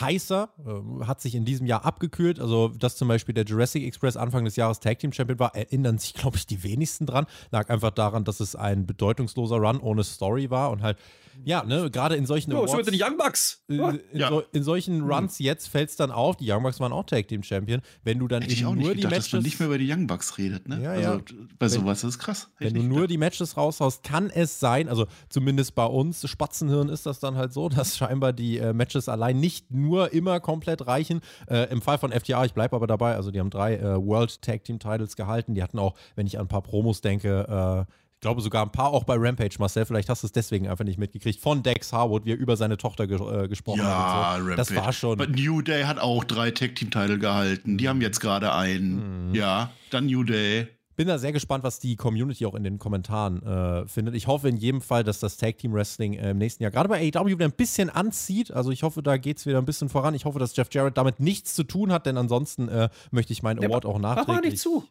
heißer, 0.00 0.48
äh, 0.66 1.04
hat 1.04 1.20
sich 1.20 1.34
in 1.34 1.44
diesem 1.44 1.66
Jahr 1.66 1.84
abgekühlt. 1.84 2.40
Also, 2.40 2.68
dass 2.68 2.96
zum 2.96 3.08
Beispiel 3.08 3.34
der 3.34 3.44
Jurassic 3.44 3.84
Express 3.84 4.16
Anfang 4.16 4.44
des 4.44 4.56
Jahres 4.56 4.80
Tag 4.80 4.98
Team 4.98 5.12
Champion 5.12 5.38
war, 5.38 5.54
erinnern 5.54 5.98
sich, 5.98 6.14
glaube 6.14 6.36
ich, 6.36 6.46
die 6.46 6.62
wenigsten 6.62 7.06
dran. 7.06 7.26
Lag 7.50 7.70
einfach 7.70 7.90
daran, 7.90 8.24
dass 8.24 8.40
es 8.40 8.56
ein 8.56 8.86
bedeutungsloser 8.86 9.56
Run 9.56 9.80
ohne 9.80 10.04
Story 10.04 10.50
war 10.50 10.70
und 10.70 10.82
halt 10.82 10.98
ja, 11.44 11.64
ne, 11.64 11.90
gerade 11.90 12.16
in 12.16 12.26
solchen 12.26 12.52
oh, 12.52 12.66
so 12.66 12.76
mit 12.76 12.86
den 12.86 13.00
Young 13.00 13.16
Bucks. 13.16 13.62
Äh, 13.68 13.74
in, 13.74 14.00
ja. 14.12 14.28
so, 14.28 14.42
in, 14.52 14.62
solchen 14.62 15.00
hm. 15.00 15.10
Runs 15.10 15.38
jetzt 15.38 15.68
fällt 15.68 15.90
es 15.90 15.96
dann 15.96 16.10
auf, 16.10 16.36
die 16.36 16.50
Young 16.50 16.62
Bucks 16.62 16.80
waren 16.80 16.92
auch 16.92 17.04
Tag 17.04 17.28
Team 17.28 17.42
Champion, 17.42 17.80
wenn 18.02 18.18
du 18.18 18.28
dann 18.28 18.42
Hätte 18.42 18.54
eben 18.54 18.62
nur 18.62 18.94
gedacht, 18.94 18.96
die 18.96 19.02
Matches 19.04 19.24
dass 19.24 19.32
man 19.32 19.42
nicht 19.42 19.58
mehr 19.58 19.68
über 19.68 19.78
die 19.78 19.90
Young 19.90 20.06
Bucks 20.06 20.38
redet, 20.38 20.68
ne? 20.68 20.82
Ja, 20.82 20.90
also 20.92 21.10
ja. 21.10 21.20
bei 21.58 21.68
sowas 21.68 22.04
ist 22.04 22.10
es 22.10 22.18
krass. 22.18 22.50
Hätte 22.56 22.74
wenn 22.74 22.82
du 22.82 22.88
nur 22.88 22.96
gedacht. 22.98 23.10
die 23.10 23.18
Matches 23.18 23.56
raushaust, 23.56 24.02
kann 24.02 24.30
es 24.30 24.60
sein, 24.60 24.88
also 24.88 25.06
zumindest 25.28 25.74
bei 25.74 25.86
uns 25.86 26.28
Spatzenhirn 26.28 26.88
ist 26.88 27.06
das 27.06 27.20
dann 27.20 27.36
halt 27.36 27.52
so, 27.52 27.68
dass 27.70 27.96
scheinbar 27.96 28.32
die 28.32 28.58
äh, 28.58 28.72
Matches 28.72 29.08
allein 29.08 29.40
nicht 29.40 29.70
nur 29.70 30.12
immer 30.12 30.40
komplett 30.40 30.86
reichen. 30.86 31.20
Äh, 31.48 31.70
Im 31.70 31.82
Fall 31.82 31.98
von 31.98 32.12
FTA, 32.12 32.44
ich 32.44 32.54
bleibe 32.54 32.76
aber 32.76 32.86
dabei, 32.86 33.14
also 33.16 33.30
die 33.30 33.40
haben 33.40 33.50
drei 33.50 33.76
äh, 33.76 33.96
World 33.96 34.42
Tag 34.42 34.64
Team 34.64 34.78
Titles 34.78 35.16
gehalten, 35.16 35.54
die 35.54 35.62
hatten 35.62 35.78
auch, 35.78 35.94
wenn 36.14 36.26
ich 36.26 36.38
an 36.38 36.46
ein 36.46 36.48
paar 36.48 36.62
Promos 36.62 37.00
denke, 37.00 37.86
äh, 37.88 37.92
glaube 38.24 38.40
sogar 38.40 38.64
ein 38.64 38.72
paar 38.72 38.88
auch 38.88 39.04
bei 39.04 39.16
Rampage, 39.18 39.56
Marcel. 39.58 39.84
Vielleicht 39.84 40.08
hast 40.08 40.22
du 40.22 40.26
es 40.26 40.32
deswegen 40.32 40.66
einfach 40.66 40.84
nicht 40.84 40.98
mitgekriegt. 40.98 41.38
Von 41.38 41.62
Dex 41.62 41.92
Harwood, 41.92 42.24
wie 42.24 42.32
er 42.32 42.38
über 42.38 42.56
seine 42.56 42.78
Tochter 42.78 43.06
ge 43.06 43.18
äh, 43.18 43.48
gesprochen 43.48 43.80
ja, 43.80 44.32
hat. 44.32 44.40
So. 44.42 44.54
Das 44.54 44.74
war 44.74 44.92
schon. 44.94 45.18
But 45.18 45.36
New 45.36 45.60
Day 45.60 45.82
hat 45.82 45.98
auch 45.98 46.24
drei 46.24 46.50
Tag-Team-Titel 46.50 47.18
gehalten. 47.18 47.76
Die 47.76 47.86
haben 47.86 48.00
jetzt 48.00 48.20
gerade 48.20 48.54
einen. 48.54 49.28
Mhm. 49.28 49.34
Ja, 49.34 49.72
dann 49.90 50.06
New 50.06 50.24
Day 50.24 50.68
bin 50.96 51.08
da 51.08 51.18
sehr 51.18 51.32
gespannt, 51.32 51.64
was 51.64 51.78
die 51.78 51.96
Community 51.96 52.46
auch 52.46 52.54
in 52.54 52.64
den 52.64 52.78
Kommentaren 52.78 53.42
äh, 53.42 53.86
findet. 53.86 54.14
Ich 54.14 54.26
hoffe 54.26 54.48
in 54.48 54.56
jedem 54.56 54.80
Fall, 54.80 55.04
dass 55.04 55.20
das 55.20 55.36
Tag 55.36 55.58
Team 55.58 55.72
Wrestling 55.72 56.14
äh, 56.14 56.30
im 56.30 56.38
nächsten 56.38 56.62
Jahr 56.62 56.72
gerade 56.72 56.88
bei 56.88 57.00
AEW 57.00 57.26
wieder 57.26 57.44
ein 57.44 57.52
bisschen 57.52 57.90
anzieht. 57.90 58.52
Also 58.52 58.70
ich 58.70 58.82
hoffe, 58.82 59.02
da 59.02 59.16
geht 59.16 59.38
es 59.38 59.46
wieder 59.46 59.58
ein 59.58 59.64
bisschen 59.64 59.88
voran. 59.88 60.14
Ich 60.14 60.24
hoffe, 60.24 60.38
dass 60.38 60.56
Jeff 60.56 60.68
Jarrett 60.72 60.96
damit 60.96 61.20
nichts 61.20 61.54
zu 61.54 61.64
tun 61.64 61.92
hat, 61.92 62.06
denn 62.06 62.16
ansonsten 62.16 62.68
äh, 62.68 62.88
möchte 63.10 63.32
ich 63.32 63.42
meinen 63.42 63.64
Award 63.64 63.86
auch 63.86 63.98
nachträglich. 63.98 64.26
Mach 64.28 64.42
mal 64.42 64.48
nicht 64.48 64.58
zu. 64.58 64.84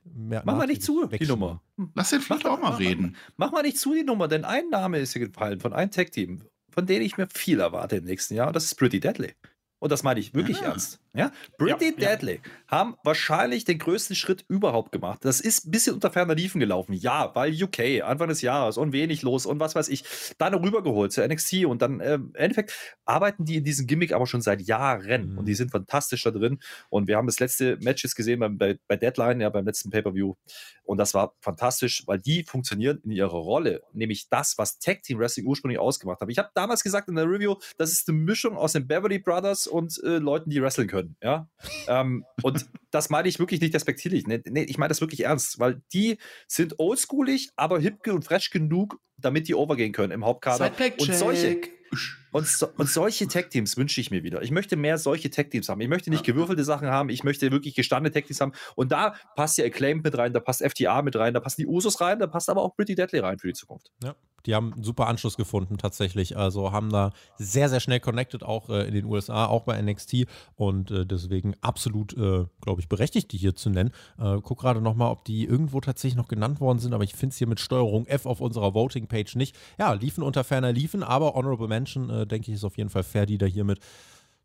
Mach 0.43 0.43
mal 0.43 0.67
nicht 0.67 0.83
zu, 0.83 1.07
die 1.07 1.25
Nummer. 1.25 1.61
Lass 1.95 2.09
den 2.09 2.21
vielleicht 2.21 2.45
auch 2.45 2.59
mal 2.59 2.75
reden. 2.75 3.15
Mach, 3.37 3.47
mach 3.47 3.51
mal 3.53 3.63
nicht 3.63 3.77
zu, 3.77 3.93
die 3.93 4.03
Nummer, 4.03 4.27
denn 4.27 4.45
ein 4.45 4.69
Name 4.69 4.99
ist 4.99 5.13
hier 5.13 5.27
gefallen 5.27 5.59
von 5.59 5.73
einem 5.73 5.91
Tag 5.91 6.11
Team, 6.11 6.43
von 6.69 6.85
dem 6.85 7.01
ich 7.01 7.17
mir 7.17 7.27
viel 7.33 7.59
erwarte 7.59 7.97
im 7.97 8.05
nächsten 8.05 8.35
Jahr. 8.35 8.47
Und 8.47 8.55
das 8.55 8.65
ist 8.65 8.75
Pretty 8.75 8.99
Deadly. 8.99 9.33
Und 9.79 9.91
das 9.91 10.03
meine 10.03 10.19
ich 10.19 10.33
wirklich 10.33 10.61
ja. 10.61 10.67
ernst. 10.67 11.02
Ja? 11.15 11.31
Pretty 11.59 11.91
ja, 11.91 11.91
Deadly 11.91 12.41
ja. 12.43 12.51
haben 12.67 12.95
wahrscheinlich 13.03 13.65
den 13.65 13.77
größten 13.77 14.15
Schritt 14.15 14.45
überhaupt 14.47 14.91
gemacht. 14.91 15.19
Das 15.23 15.41
ist 15.41 15.67
ein 15.67 15.71
bisschen 15.71 15.93
unter 15.93 16.09
ferner 16.09 16.33
Liefen 16.33 16.59
gelaufen. 16.59 16.93
Ja, 16.93 17.35
weil 17.35 17.53
UK, 17.53 18.01
Anfang 18.03 18.29
des 18.29 18.41
Jahres 18.41 18.77
und 18.77 18.93
wenig 18.93 19.21
los 19.21 19.45
und 19.45 19.59
was 19.59 19.75
weiß 19.75 19.89
ich, 19.89 20.03
dann 20.39 20.55
rübergeholt 20.55 21.11
zur 21.11 21.27
NXT 21.27 21.65
und 21.65 21.83
dann 21.83 21.99
äh, 21.99 22.15
im 22.15 22.33
Endeffekt 22.33 22.73
arbeiten 23.05 23.45
die 23.45 23.57
in 23.57 23.63
diesem 23.63 23.85
Gimmick 23.85 24.11
aber 24.11 24.25
schon 24.25 24.41
seit 24.41 24.61
Jahren 24.61 25.33
mhm. 25.33 25.37
und 25.37 25.45
die 25.45 25.53
sind 25.53 25.69
fantastisch 25.69 26.23
da 26.23 26.31
drin. 26.31 26.59
Und 26.89 27.07
wir 27.07 27.15
haben 27.15 27.27
das 27.27 27.39
letzte 27.39 27.77
Matches 27.81 28.15
gesehen 28.15 28.57
bei, 28.57 28.79
bei 28.87 28.97
Deadline, 28.97 29.39
ja, 29.39 29.49
beim 29.49 29.65
letzten 29.65 29.91
Pay-Per-View. 29.91 30.33
Und 30.83 30.97
das 30.97 31.13
war 31.13 31.35
fantastisch, 31.41 32.03
weil 32.07 32.19
die 32.19 32.43
funktionieren 32.43 32.99
in 33.03 33.11
ihrer 33.11 33.29
Rolle, 33.29 33.83
nämlich 33.93 34.29
das, 34.29 34.57
was 34.57 34.79
Tag 34.79 35.03
Team 35.03 35.19
Wrestling 35.19 35.45
ursprünglich 35.45 35.79
ausgemacht 35.79 36.21
hat. 36.21 36.29
Ich 36.29 36.39
habe 36.39 36.49
damals 36.55 36.81
gesagt 36.81 37.07
in 37.07 37.15
der 37.15 37.25
Review, 37.25 37.55
das 37.77 37.91
ist 37.91 38.09
eine 38.09 38.17
Mischung 38.17 38.57
aus 38.57 38.73
den 38.73 38.87
Beverly 38.87 39.19
Brothers 39.19 39.67
und 39.67 40.01
äh, 40.03 40.17
Leuten, 40.17 40.49
die 40.49 40.61
wresteln 40.61 40.87
können 40.87 41.02
können. 41.03 41.17
Ja? 41.21 41.49
ähm, 41.87 42.25
und 42.41 42.65
das 42.91 43.09
meine 43.09 43.27
ich 43.27 43.39
wirklich 43.39 43.61
nicht 43.61 43.75
respektierlich. 43.75 44.27
Nee, 44.27 44.41
nee, 44.47 44.63
ich 44.63 44.77
meine 44.77 44.89
das 44.89 45.01
wirklich 45.01 45.25
ernst, 45.25 45.59
weil 45.59 45.81
die 45.93 46.17
sind 46.47 46.79
oldschoolig, 46.79 47.49
aber 47.55 47.79
hip 47.79 48.07
und 48.07 48.25
fresh 48.25 48.49
genug, 48.49 48.99
damit 49.17 49.47
die 49.47 49.55
overgehen 49.55 49.91
können 49.91 50.11
im 50.11 50.25
Hauptkader. 50.25 50.65
Und 51.11 51.13
solche, 51.13 51.61
und, 52.31 52.47
so, 52.47 52.67
und 52.77 52.89
solche 52.89 53.27
Tech-Teams 53.27 53.77
wünsche 53.77 54.01
ich 54.01 54.11
mir 54.11 54.23
wieder. 54.23 54.41
Ich 54.41 54.51
möchte 54.51 54.75
mehr 54.75 54.97
solche 54.97 55.29
Tech-Teams 55.29 55.69
haben. 55.69 55.81
Ich 55.81 55.87
möchte 55.87 56.09
nicht 56.09 56.25
gewürfelte 56.25 56.63
Sachen 56.63 56.87
haben. 56.87 57.09
Ich 57.09 57.23
möchte 57.23 57.51
wirklich 57.51 57.75
gestandene 57.75 58.11
Tech-Teams 58.11 58.41
haben. 58.41 58.53
Und 58.75 58.91
da 58.91 59.15
passt 59.35 59.57
ja 59.57 59.65
Acclaimed 59.65 60.03
mit 60.03 60.17
rein, 60.17 60.33
da 60.33 60.39
passt 60.39 60.63
FTA 60.63 61.01
mit 61.01 61.15
rein, 61.15 61.33
da 61.33 61.39
passen 61.39 61.61
die 61.61 61.67
Usos 61.67 62.01
rein, 62.01 62.19
da 62.19 62.27
passt 62.27 62.49
aber 62.49 62.61
auch 62.61 62.75
Pretty 62.75 62.95
Deadly 62.95 63.19
rein 63.19 63.37
für 63.39 63.47
die 63.47 63.53
Zukunft. 63.53 63.91
Ja, 64.03 64.15
die 64.45 64.55
haben 64.55 64.73
einen 64.73 64.83
super 64.83 65.07
Anschluss 65.07 65.37
gefunden 65.37 65.77
tatsächlich. 65.77 66.37
Also 66.37 66.71
haben 66.71 66.89
da 66.89 67.11
sehr, 67.37 67.69
sehr 67.69 67.79
schnell 67.79 67.99
connected, 67.99 68.43
auch 68.43 68.69
äh, 68.69 68.87
in 68.87 68.93
den 68.93 69.05
USA, 69.05 69.45
auch 69.45 69.63
bei 69.63 69.81
NXT. 69.81 70.25
Und 70.55 70.91
äh, 70.91 71.05
deswegen 71.05 71.55
absolut, 71.61 72.13
äh, 72.13 72.45
glaube 72.61 72.81
ich, 72.81 72.89
berechtigt, 72.89 73.31
die 73.31 73.37
hier 73.37 73.55
zu 73.55 73.69
nennen. 73.69 73.91
Äh, 74.19 74.39
guck 74.41 74.59
gerade 74.59 74.81
nochmal, 74.81 75.11
ob 75.11 75.25
die 75.25 75.45
irgendwo 75.45 75.81
tatsächlich 75.81 76.17
noch 76.17 76.27
genannt 76.27 76.59
worden 76.59 76.79
sind, 76.79 76.93
aber 76.93 77.03
ich 77.03 77.15
finde 77.15 77.33
es 77.33 77.37
hier 77.37 77.47
mit 77.47 77.59
Steuerung 77.59 78.05
F 78.05 78.25
auf 78.25 78.41
unserer 78.41 78.73
Voting-Page 78.73 79.35
nicht. 79.35 79.55
Ja, 79.79 79.93
liefen 79.93 80.23
unter 80.23 80.43
ferner 80.43 80.71
liefen, 80.71 81.03
aber 81.03 81.33
Honorable 81.35 81.67
Mention, 81.67 82.09
äh, 82.09 82.27
denke 82.27 82.51
ich, 82.51 82.55
ist 82.55 82.63
auf 82.63 82.77
jeden 82.77 82.89
Fall 82.89 83.03
fair, 83.03 83.25
die 83.25 83.37
da 83.37 83.45
hiermit 83.45 83.79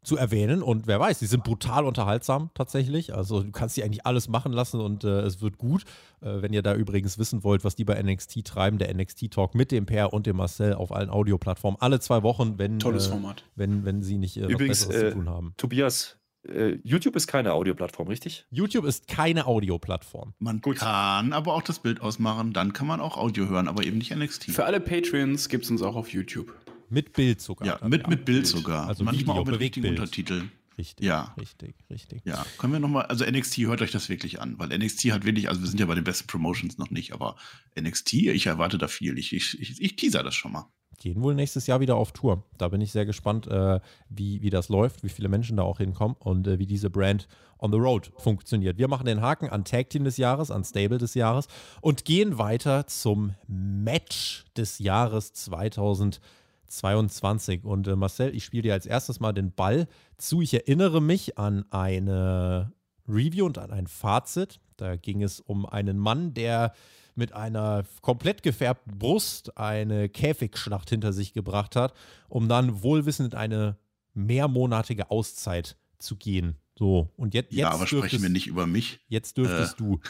zu 0.03 0.16
erwähnen. 0.16 0.62
Und 0.62 0.87
wer 0.87 1.01
weiß, 1.01 1.19
die 1.19 1.27
sind 1.27 1.45
brutal 1.45 1.85
unterhaltsam 1.85 2.51
tatsächlich. 2.55 3.15
Also 3.15 3.43
du 3.43 3.51
kannst 3.51 3.77
die 3.77 3.85
eigentlich 3.85 4.07
alles 4.07 4.29
machen 4.29 4.53
lassen 4.53 4.81
und 4.81 5.05
äh, 5.05 5.20
es 5.20 5.41
wird 5.41 5.59
gut. 5.59 5.85
Äh, 6.20 6.43
wenn 6.43 6.53
ihr 6.53 6.62
da 6.62 6.75
übrigens 6.75 7.19
wissen 7.19 7.45
wollt, 7.45 7.65
was 7.65 7.77
die 7.77 7.85
bei 7.85 8.01
NXT 8.01 8.45
treiben, 8.45 8.79
der 8.79 8.93
NXT 8.95 9.31
Talk 9.31 9.55
mit 9.55 9.70
dem 9.73 9.87
Per 9.87 10.12
und 10.12 10.27
dem 10.27 10.37
Marcel 10.37 10.75
auf 10.75 10.93
allen 10.93 11.11
Audioplattformen, 11.11 11.81
alle 11.81 12.01
zwei 12.01 12.23
Wochen, 12.23 12.59
wenn, 12.59 12.79
Tolles 12.79 13.07
äh, 13.07 13.11
Format. 13.11 13.45
wenn, 13.57 13.85
wenn 13.85 14.03
sie 14.03 14.19
nicht 14.19 14.37
äh, 14.37 14.47
übrigens, 14.47 14.89
zu 14.89 15.11
tun 15.12 15.29
haben. 15.29 15.55
Tobias, 15.57 16.19
äh, 16.47 16.79
YouTube 16.83 17.16
ist 17.16 17.27
keine 17.27 17.53
Audioplattform, 17.53 18.09
richtig? 18.09 18.47
YouTube 18.51 18.85
ist 18.85 19.09
keine 19.09 19.47
Audioplattform. 19.47 20.35
Man 20.39 20.61
Gut. 20.61 20.77
kann 20.77 21.33
aber 21.33 21.55
auch 21.55 21.62
das 21.62 21.81
Bild 21.81 22.01
ausmachen, 22.01 22.53
dann 22.53 22.73
kann 22.73 22.87
man 22.87 23.01
auch 23.01 23.16
Audio 23.16 23.49
hören, 23.49 23.69
aber 23.69 23.85
eben 23.85 23.99
nicht 23.99 24.15
NXT. 24.15 24.45
Für 24.45 24.65
alle 24.65 24.81
Patreons 24.81 25.49
gibt 25.49 25.65
es 25.65 25.70
uns 25.70 25.83
auch 25.83 25.97
auf 25.97 26.12
YouTube. 26.12 26.55
Mit 26.90 27.12
Bild 27.12 27.40
sogar. 27.40 27.66
Ja, 27.66 27.89
mit, 27.89 28.06
mit 28.09 28.24
Bild, 28.24 28.47
sogar. 28.47 28.89
Also 28.89 29.05
Manchmal 29.05 29.36
Video, 29.36 29.43
auch 29.43 29.47
mit 29.47 29.60
richtigen 29.60 29.89
Untertiteln. 29.89 30.51
Richtig, 30.78 31.05
ja. 31.05 31.35
richtig, 31.36 31.74
richtig. 31.90 32.23
Ja, 32.24 32.47
können 32.56 32.73
wir 32.73 32.78
nochmal, 32.78 33.06
also 33.06 33.24
NXT, 33.24 33.59
hört 33.59 33.82
euch 33.82 33.90
das 33.90 34.09
wirklich 34.09 34.40
an, 34.40 34.60
weil 34.60 34.69
NXT 34.69 35.06
hat 35.10 35.24
wirklich, 35.24 35.48
also 35.48 35.60
wir 35.60 35.66
sind 35.66 35.81
ja 35.81 35.86
bei 35.86 35.97
den 35.97 36.05
besten 36.05 36.28
Promotions 36.28 36.78
noch 36.78 36.90
nicht, 36.90 37.12
aber 37.12 37.35
NXT, 37.78 38.12
ich 38.15 38.47
erwarte 38.47 38.78
da 38.78 38.86
viel. 38.86 39.19
Ich, 39.19 39.32
ich, 39.32 39.60
ich, 39.60 39.81
ich 39.81 39.97
teaser 39.97 40.23
das 40.23 40.36
schon 40.36 40.52
mal. 40.52 40.69
Gehen 41.01 41.20
wohl 41.20 41.35
nächstes 41.35 41.66
Jahr 41.66 41.81
wieder 41.81 41.97
auf 41.97 42.12
Tour. 42.12 42.44
Da 42.59 42.69
bin 42.69 42.81
ich 42.81 42.93
sehr 42.93 43.06
gespannt, 43.06 43.48
äh, 43.48 43.81
wie, 44.09 44.40
wie 44.43 44.51
das 44.51 44.69
läuft, 44.69 45.02
wie 45.02 45.09
viele 45.09 45.28
Menschen 45.28 45.56
da 45.56 45.65
auch 45.65 45.78
hinkommen 45.78 46.16
und 46.20 46.47
äh, 46.47 46.60
wie 46.60 46.66
diese 46.66 46.90
Brand 46.90 47.27
on 47.59 47.73
the 47.73 47.78
road 47.78 48.12
funktioniert. 48.16 48.78
Wir 48.78 48.86
machen 48.86 49.06
den 49.06 49.20
Haken 49.20 49.48
an 49.48 49.65
Tag 49.65 49.90
Team 49.90 50.05
des 50.05 50.16
Jahres, 50.16 50.52
an 50.52 50.65
Stable 50.65 50.98
des 50.98 51.15
Jahres 51.15 51.48
und 51.81 52.05
gehen 52.05 52.39
weiter 52.39 52.86
zum 52.86 53.35
Match 53.48 54.44
des 54.56 54.78
Jahres 54.78 55.32
2020. 55.32 56.23
22. 56.69 57.65
Und 57.65 57.89
äh, 57.89 57.97
Marcel, 57.97 58.35
ich 58.35 58.45
spiele 58.45 58.62
dir 58.62 58.73
als 58.74 58.86
erstes 58.86 59.20
mal 59.20 59.32
den 59.32 59.53
Ball 59.53 59.89
zu. 60.16 60.43
Ich 60.43 60.55
erinnere 60.55 61.01
mich 61.01 61.39
an 61.39 61.65
eine 61.70 62.73
Review 63.09 63.47
und 63.47 63.59
an 63.59 63.70
ein 63.70 63.86
Fazit. 63.86 64.61
Da 64.77 64.97
ging 64.97 65.23
es 65.23 65.40
um 65.40 65.66
einen 65.66 65.99
Mann, 65.99 66.35
der 66.35 66.73
mit 67.15 67.32
einer 67.32 67.85
komplett 68.01 68.43
gefärbten 68.43 68.97
Brust 68.97 69.59
eine 69.59 70.09
Käfigschlacht 70.09 70.89
hinter 70.89 71.12
sich 71.12 71.32
gebracht 71.32 71.74
hat, 71.74 71.93
um 72.28 72.49
dann 72.49 72.82
wohlwissend 72.82 73.35
eine 73.35 73.77
mehrmonatige 74.15 75.11
Auszeit 75.11 75.77
zu 75.99 76.16
gehen. 76.16 76.57
So, 76.78 77.11
und 77.16 77.35
jetzt. 77.35 77.53
Ja, 77.53 77.70
aber 77.70 77.89
sprechen 77.89 78.23
wir 78.23 78.28
nicht 78.28 78.47
über 78.47 78.69
mich. 78.69 79.01
Jetzt 79.09 79.36
dürftest 79.36 79.74
äh. 79.74 79.77
du. 79.78 80.01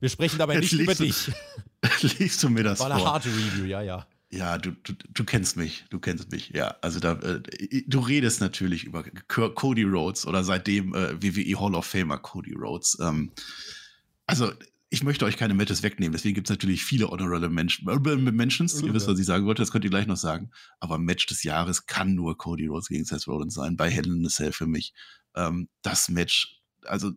Wir 0.00 0.10
sprechen 0.10 0.36
dabei 0.36 0.56
nicht 0.60 0.72
über 0.74 0.94
dich. 0.94 1.32
Liest 2.18 2.42
du 2.42 2.50
mir 2.50 2.62
das 2.62 2.80
War 2.80 2.90
eine 2.90 3.02
harte 3.02 3.30
Review, 3.30 3.64
ja, 3.64 3.80
ja. 3.80 4.06
Ja, 4.34 4.58
du, 4.58 4.72
du, 4.72 4.94
du 5.08 5.24
kennst 5.24 5.56
mich, 5.56 5.84
du 5.90 6.00
kennst 6.00 6.32
mich, 6.32 6.50
ja. 6.50 6.74
Also 6.80 6.98
da, 6.98 7.12
äh, 7.12 7.40
du 7.86 8.00
redest 8.00 8.40
natürlich 8.40 8.82
über 8.84 9.04
Cody 9.04 9.84
Rhodes 9.84 10.26
oder 10.26 10.42
seitdem 10.42 10.92
äh, 10.92 11.22
WWE 11.22 11.60
Hall 11.60 11.74
of 11.74 11.86
Famer 11.86 12.18
Cody 12.18 12.52
Rhodes. 12.52 12.98
Ähm, 13.00 13.30
also 14.26 14.52
ich 14.90 15.04
möchte 15.04 15.24
euch 15.24 15.36
keine 15.36 15.54
Matches 15.54 15.82
wegnehmen, 15.84 16.12
deswegen 16.12 16.34
gibt 16.34 16.48
es 16.48 16.50
natürlich 16.50 16.84
viele 16.84 17.10
Honorable 17.10 17.48
Menschen, 17.48 17.88
äh, 17.88 18.16
Mentions, 18.16 18.82
ihr 18.82 18.92
wisst, 18.92 19.06
was 19.06 19.18
ich 19.18 19.26
sagen 19.26 19.46
wollte, 19.46 19.62
das 19.62 19.70
könnt 19.70 19.84
ihr 19.84 19.90
gleich 19.90 20.06
noch 20.08 20.16
sagen. 20.16 20.50
Aber 20.80 20.98
Match 20.98 21.26
des 21.26 21.44
Jahres 21.44 21.86
kann 21.86 22.14
nur 22.14 22.36
Cody 22.36 22.66
Rhodes 22.66 22.88
gegen 22.88 23.04
Seth 23.04 23.28
Rollins 23.28 23.54
sein, 23.54 23.76
bei 23.76 23.88
Hell 23.88 24.06
in 24.06 24.26
a 24.26 24.28
Cell 24.28 24.52
für 24.52 24.66
mich. 24.66 24.94
Ähm, 25.36 25.68
das 25.82 26.08
Match, 26.08 26.60
also 26.82 27.12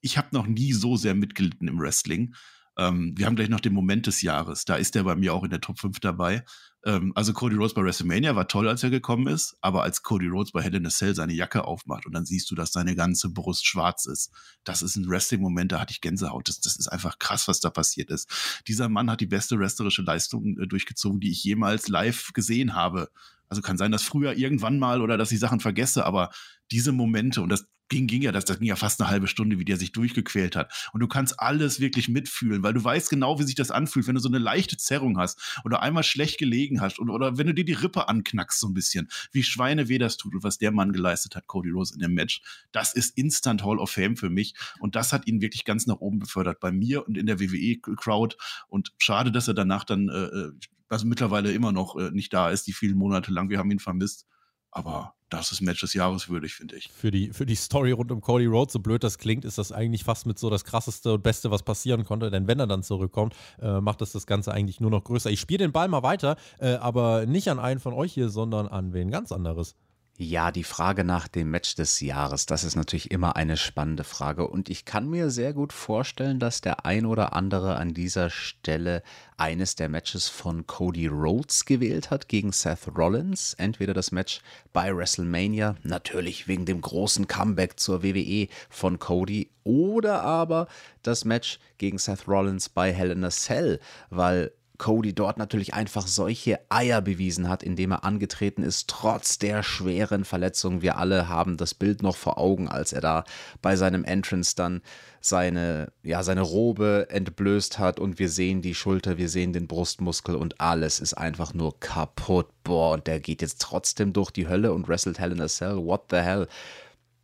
ich 0.00 0.16
habe 0.16 0.28
noch 0.32 0.46
nie 0.46 0.72
so 0.72 0.96
sehr 0.96 1.14
mitgelitten 1.14 1.68
im 1.68 1.78
Wrestling. 1.78 2.34
Ähm, 2.78 3.12
wir 3.16 3.26
haben 3.26 3.36
gleich 3.36 3.48
noch 3.48 3.60
den 3.60 3.74
Moment 3.74 4.06
des 4.06 4.22
Jahres. 4.22 4.64
Da 4.64 4.76
ist 4.76 4.96
er 4.96 5.04
bei 5.04 5.14
mir 5.14 5.34
auch 5.34 5.44
in 5.44 5.50
der 5.50 5.60
Top 5.60 5.78
5 5.78 6.00
dabei. 6.00 6.44
Ähm, 6.84 7.12
also 7.14 7.32
Cody 7.32 7.56
Rhodes 7.56 7.74
bei 7.74 7.82
WrestleMania 7.82 8.34
war 8.34 8.48
toll, 8.48 8.68
als 8.68 8.82
er 8.82 8.90
gekommen 8.90 9.28
ist, 9.28 9.56
aber 9.60 9.82
als 9.82 10.02
Cody 10.02 10.26
Rhodes 10.26 10.52
bei 10.52 10.62
Hell 10.62 10.74
in 10.74 10.86
a 10.86 10.90
Cell 10.90 11.14
seine 11.14 11.32
Jacke 11.32 11.64
aufmacht 11.64 12.06
und 12.06 12.12
dann 12.12 12.24
siehst 12.24 12.50
du, 12.50 12.54
dass 12.54 12.72
seine 12.72 12.96
ganze 12.96 13.30
Brust 13.30 13.66
schwarz 13.66 14.06
ist. 14.06 14.32
Das 14.64 14.82
ist 14.82 14.96
ein 14.96 15.08
Wrestling-Moment, 15.08 15.72
da 15.72 15.80
hatte 15.80 15.92
ich 15.92 16.00
Gänsehaut. 16.00 16.48
Das, 16.48 16.60
das 16.60 16.76
ist 16.76 16.88
einfach 16.88 17.18
krass, 17.18 17.46
was 17.46 17.60
da 17.60 17.70
passiert 17.70 18.10
ist. 18.10 18.62
Dieser 18.66 18.88
Mann 18.88 19.10
hat 19.10 19.20
die 19.20 19.26
beste 19.26 19.58
wrestlerische 19.58 20.02
Leistung 20.02 20.58
äh, 20.58 20.66
durchgezogen, 20.66 21.20
die 21.20 21.30
ich 21.30 21.44
jemals 21.44 21.88
live 21.88 22.32
gesehen 22.32 22.74
habe. 22.74 23.10
Also 23.48 23.62
kann 23.62 23.76
sein, 23.76 23.92
dass 23.92 24.02
früher 24.02 24.32
irgendwann 24.32 24.78
mal 24.78 25.02
oder 25.02 25.18
dass 25.18 25.30
ich 25.30 25.38
Sachen 25.38 25.60
vergesse, 25.60 26.04
aber 26.06 26.30
diese 26.70 26.90
Momente 26.90 27.42
und 27.42 27.50
das 27.50 27.66
ging, 27.92 28.06
ging 28.06 28.22
ja, 28.22 28.32
das, 28.32 28.44
das 28.44 28.58
ging 28.58 28.68
ja 28.68 28.76
fast 28.76 29.00
eine 29.00 29.10
halbe 29.10 29.28
Stunde, 29.28 29.58
wie 29.58 29.64
der 29.64 29.76
sich 29.76 29.92
durchgequält 29.92 30.56
hat. 30.56 30.90
Und 30.92 31.00
du 31.00 31.06
kannst 31.06 31.38
alles 31.38 31.78
wirklich 31.78 32.08
mitfühlen, 32.08 32.62
weil 32.62 32.72
du 32.72 32.82
weißt 32.82 33.10
genau, 33.10 33.38
wie 33.38 33.44
sich 33.44 33.54
das 33.54 33.70
anfühlt, 33.70 34.06
wenn 34.06 34.14
du 34.14 34.20
so 34.20 34.28
eine 34.28 34.38
leichte 34.38 34.76
Zerrung 34.76 35.18
hast 35.18 35.60
oder 35.64 35.82
einmal 35.82 36.02
schlecht 36.02 36.38
gelegen 36.38 36.80
hast 36.80 36.98
oder, 36.98 37.12
oder 37.12 37.38
wenn 37.38 37.46
du 37.46 37.54
dir 37.54 37.64
die 37.64 37.74
Rippe 37.74 38.08
anknackst 38.08 38.58
so 38.58 38.66
ein 38.66 38.74
bisschen, 38.74 39.08
wie 39.30 39.42
Schweineweh 39.42 39.98
das 39.98 40.16
tut 40.16 40.34
und 40.34 40.42
was 40.42 40.58
der 40.58 40.72
Mann 40.72 40.92
geleistet 40.92 41.36
hat, 41.36 41.46
Cody 41.46 41.70
Rose 41.70 41.94
in 41.94 42.00
dem 42.00 42.14
Match. 42.14 42.42
Das 42.72 42.94
ist 42.94 43.16
Instant 43.16 43.62
Hall 43.62 43.78
of 43.78 43.90
Fame 43.90 44.16
für 44.16 44.30
mich 44.30 44.54
und 44.80 44.96
das 44.96 45.12
hat 45.12 45.26
ihn 45.26 45.42
wirklich 45.42 45.64
ganz 45.64 45.86
nach 45.86 46.00
oben 46.00 46.18
befördert 46.18 46.58
bei 46.60 46.72
mir 46.72 47.06
und 47.06 47.18
in 47.18 47.26
der 47.26 47.38
WWE-Crowd 47.38 48.36
und 48.68 48.92
schade, 48.98 49.30
dass 49.30 49.48
er 49.48 49.54
danach 49.54 49.84
dann 49.84 50.08
äh, 50.08 50.50
also 50.88 51.06
mittlerweile 51.06 51.52
immer 51.52 51.72
noch 51.72 51.96
äh, 51.96 52.10
nicht 52.10 52.32
da 52.32 52.50
ist, 52.50 52.66
die 52.66 52.72
vielen 52.72 52.98
Monate 52.98 53.32
lang. 53.32 53.48
Wir 53.48 53.58
haben 53.58 53.70
ihn 53.70 53.78
vermisst. 53.78 54.26
Aber 54.72 55.14
das 55.28 55.52
ist 55.52 55.60
Match 55.60 55.80
des 55.80 55.94
Jahres 55.94 56.28
würdig, 56.28 56.54
finde 56.54 56.76
ich. 56.76 56.90
Für 56.90 57.10
die, 57.10 57.32
für 57.32 57.46
die 57.46 57.54
Story 57.54 57.92
rund 57.92 58.10
um 58.10 58.20
Cody 58.20 58.46
Rhodes, 58.46 58.72
so 58.72 58.80
blöd 58.80 59.04
das 59.04 59.18
klingt, 59.18 59.44
ist 59.44 59.58
das 59.58 59.70
eigentlich 59.70 60.04
fast 60.04 60.26
mit 60.26 60.38
so 60.38 60.50
das 60.50 60.64
krasseste 60.64 61.14
und 61.14 61.22
beste, 61.22 61.50
was 61.50 61.62
passieren 61.62 62.04
konnte. 62.04 62.30
Denn 62.30 62.46
wenn 62.46 62.58
er 62.58 62.66
dann 62.66 62.82
zurückkommt, 62.82 63.34
äh, 63.60 63.80
macht 63.80 64.00
das 64.00 64.12
das 64.12 64.26
Ganze 64.26 64.52
eigentlich 64.52 64.80
nur 64.80 64.90
noch 64.90 65.04
größer. 65.04 65.30
Ich 65.30 65.40
spiele 65.40 65.58
den 65.58 65.72
Ball 65.72 65.88
mal 65.88 66.02
weiter, 66.02 66.36
äh, 66.58 66.74
aber 66.74 67.26
nicht 67.26 67.48
an 67.48 67.58
einen 67.58 67.80
von 67.80 67.92
euch 67.92 68.12
hier, 68.12 68.28
sondern 68.28 68.66
an 68.66 68.92
wen 68.92 69.10
ganz 69.10 69.30
anderes. 69.32 69.76
Ja, 70.18 70.50
die 70.50 70.62
Frage 70.62 71.04
nach 71.04 71.26
dem 71.26 71.50
Match 71.50 71.74
des 71.74 72.00
Jahres, 72.00 72.44
das 72.44 72.64
ist 72.64 72.76
natürlich 72.76 73.10
immer 73.10 73.34
eine 73.34 73.56
spannende 73.56 74.04
Frage. 74.04 74.46
Und 74.46 74.68
ich 74.68 74.84
kann 74.84 75.08
mir 75.08 75.30
sehr 75.30 75.54
gut 75.54 75.72
vorstellen, 75.72 76.38
dass 76.38 76.60
der 76.60 76.84
ein 76.84 77.06
oder 77.06 77.32
andere 77.32 77.76
an 77.76 77.94
dieser 77.94 78.28
Stelle 78.28 79.02
eines 79.38 79.74
der 79.74 79.88
Matches 79.88 80.28
von 80.28 80.66
Cody 80.66 81.06
Rhodes 81.06 81.64
gewählt 81.64 82.10
hat 82.10 82.28
gegen 82.28 82.52
Seth 82.52 82.94
Rollins. 82.94 83.54
Entweder 83.54 83.94
das 83.94 84.12
Match 84.12 84.42
bei 84.74 84.94
WrestleMania, 84.94 85.76
natürlich 85.82 86.46
wegen 86.46 86.66
dem 86.66 86.82
großen 86.82 87.26
Comeback 87.26 87.80
zur 87.80 88.02
WWE 88.02 88.48
von 88.68 88.98
Cody, 88.98 89.50
oder 89.64 90.22
aber 90.22 90.68
das 91.02 91.24
Match 91.24 91.58
gegen 91.78 91.96
Seth 91.96 92.28
Rollins 92.28 92.68
bei 92.68 92.92
Hell 92.92 93.12
in 93.12 93.24
a 93.24 93.30
Cell, 93.30 93.80
weil 94.10 94.52
Cody 94.78 95.14
dort 95.14 95.38
natürlich 95.38 95.74
einfach 95.74 96.06
solche 96.06 96.58
Eier 96.68 97.00
bewiesen 97.00 97.48
hat, 97.48 97.62
indem 97.62 97.92
er 97.92 98.04
angetreten 98.04 98.62
ist, 98.62 98.88
trotz 98.88 99.38
der 99.38 99.62
schweren 99.62 100.24
Verletzung. 100.24 100.82
Wir 100.82 100.96
alle 100.96 101.28
haben 101.28 101.56
das 101.56 101.74
Bild 101.74 102.02
noch 102.02 102.16
vor 102.16 102.38
Augen, 102.38 102.68
als 102.68 102.92
er 102.92 103.00
da 103.00 103.24
bei 103.60 103.76
seinem 103.76 104.04
Entrance 104.04 104.56
dann 104.56 104.82
seine, 105.20 105.92
ja, 106.02 106.22
seine 106.22 106.40
Robe 106.40 107.06
entblößt 107.10 107.78
hat 107.78 108.00
und 108.00 108.18
wir 108.18 108.28
sehen 108.28 108.60
die 108.60 108.74
Schulter, 108.74 109.18
wir 109.18 109.28
sehen 109.28 109.52
den 109.52 109.68
Brustmuskel 109.68 110.34
und 110.34 110.60
alles 110.60 110.98
ist 111.00 111.14
einfach 111.14 111.54
nur 111.54 111.78
kaputt. 111.78 112.48
Boah, 112.64 112.94
und 112.94 113.06
der 113.06 113.20
geht 113.20 113.42
jetzt 113.42 113.60
trotzdem 113.60 114.12
durch 114.12 114.30
die 114.30 114.48
Hölle 114.48 114.72
und 114.72 114.88
wrestelt 114.88 115.18
Hell 115.18 115.32
in 115.32 115.40
a 115.40 115.48
Cell. 115.48 115.76
What 115.76 116.06
the 116.10 116.16
hell? 116.16 116.48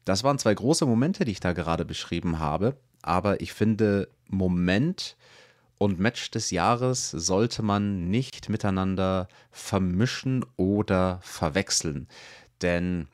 Das 0.05 0.23
waren 0.23 0.39
zwei 0.39 0.55
große 0.55 0.87
Momente, 0.87 1.25
die 1.25 1.33
ich 1.33 1.41
da 1.41 1.53
gerade 1.53 1.85
beschrieben 1.85 2.39
habe. 2.39 2.77
Aber 3.03 3.41
ich 3.41 3.53
finde, 3.53 4.09
Moment 4.29 5.17
und 5.79 6.01
Match 6.01 6.31
des 6.33 6.51
Jahres 6.51 7.11
sollte 7.11 7.63
man 7.63 8.11
nicht 8.11 8.49
miteinander 8.49 9.29
vermischen 9.53 10.45
oder 10.57 11.21
verwechseln. 11.23 12.09
Denn 12.63 13.07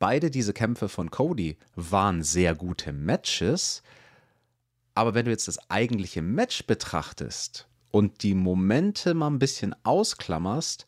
beide 0.00 0.30
diese 0.30 0.52
Kämpfe 0.52 0.88
von 0.88 1.10
Cody 1.10 1.56
waren 1.76 2.22
sehr 2.24 2.56
gute 2.56 2.92
Matches. 2.92 3.84
Aber 4.94 5.14
wenn 5.14 5.26
du 5.26 5.30
jetzt 5.30 5.46
das 5.46 5.70
eigentliche 5.70 6.20
Match 6.20 6.66
betrachtest 6.66 7.68
und 7.92 8.24
die 8.24 8.34
Momente 8.34 9.14
mal 9.14 9.28
ein 9.28 9.38
bisschen 9.38 9.74
ausklammerst, 9.84 10.87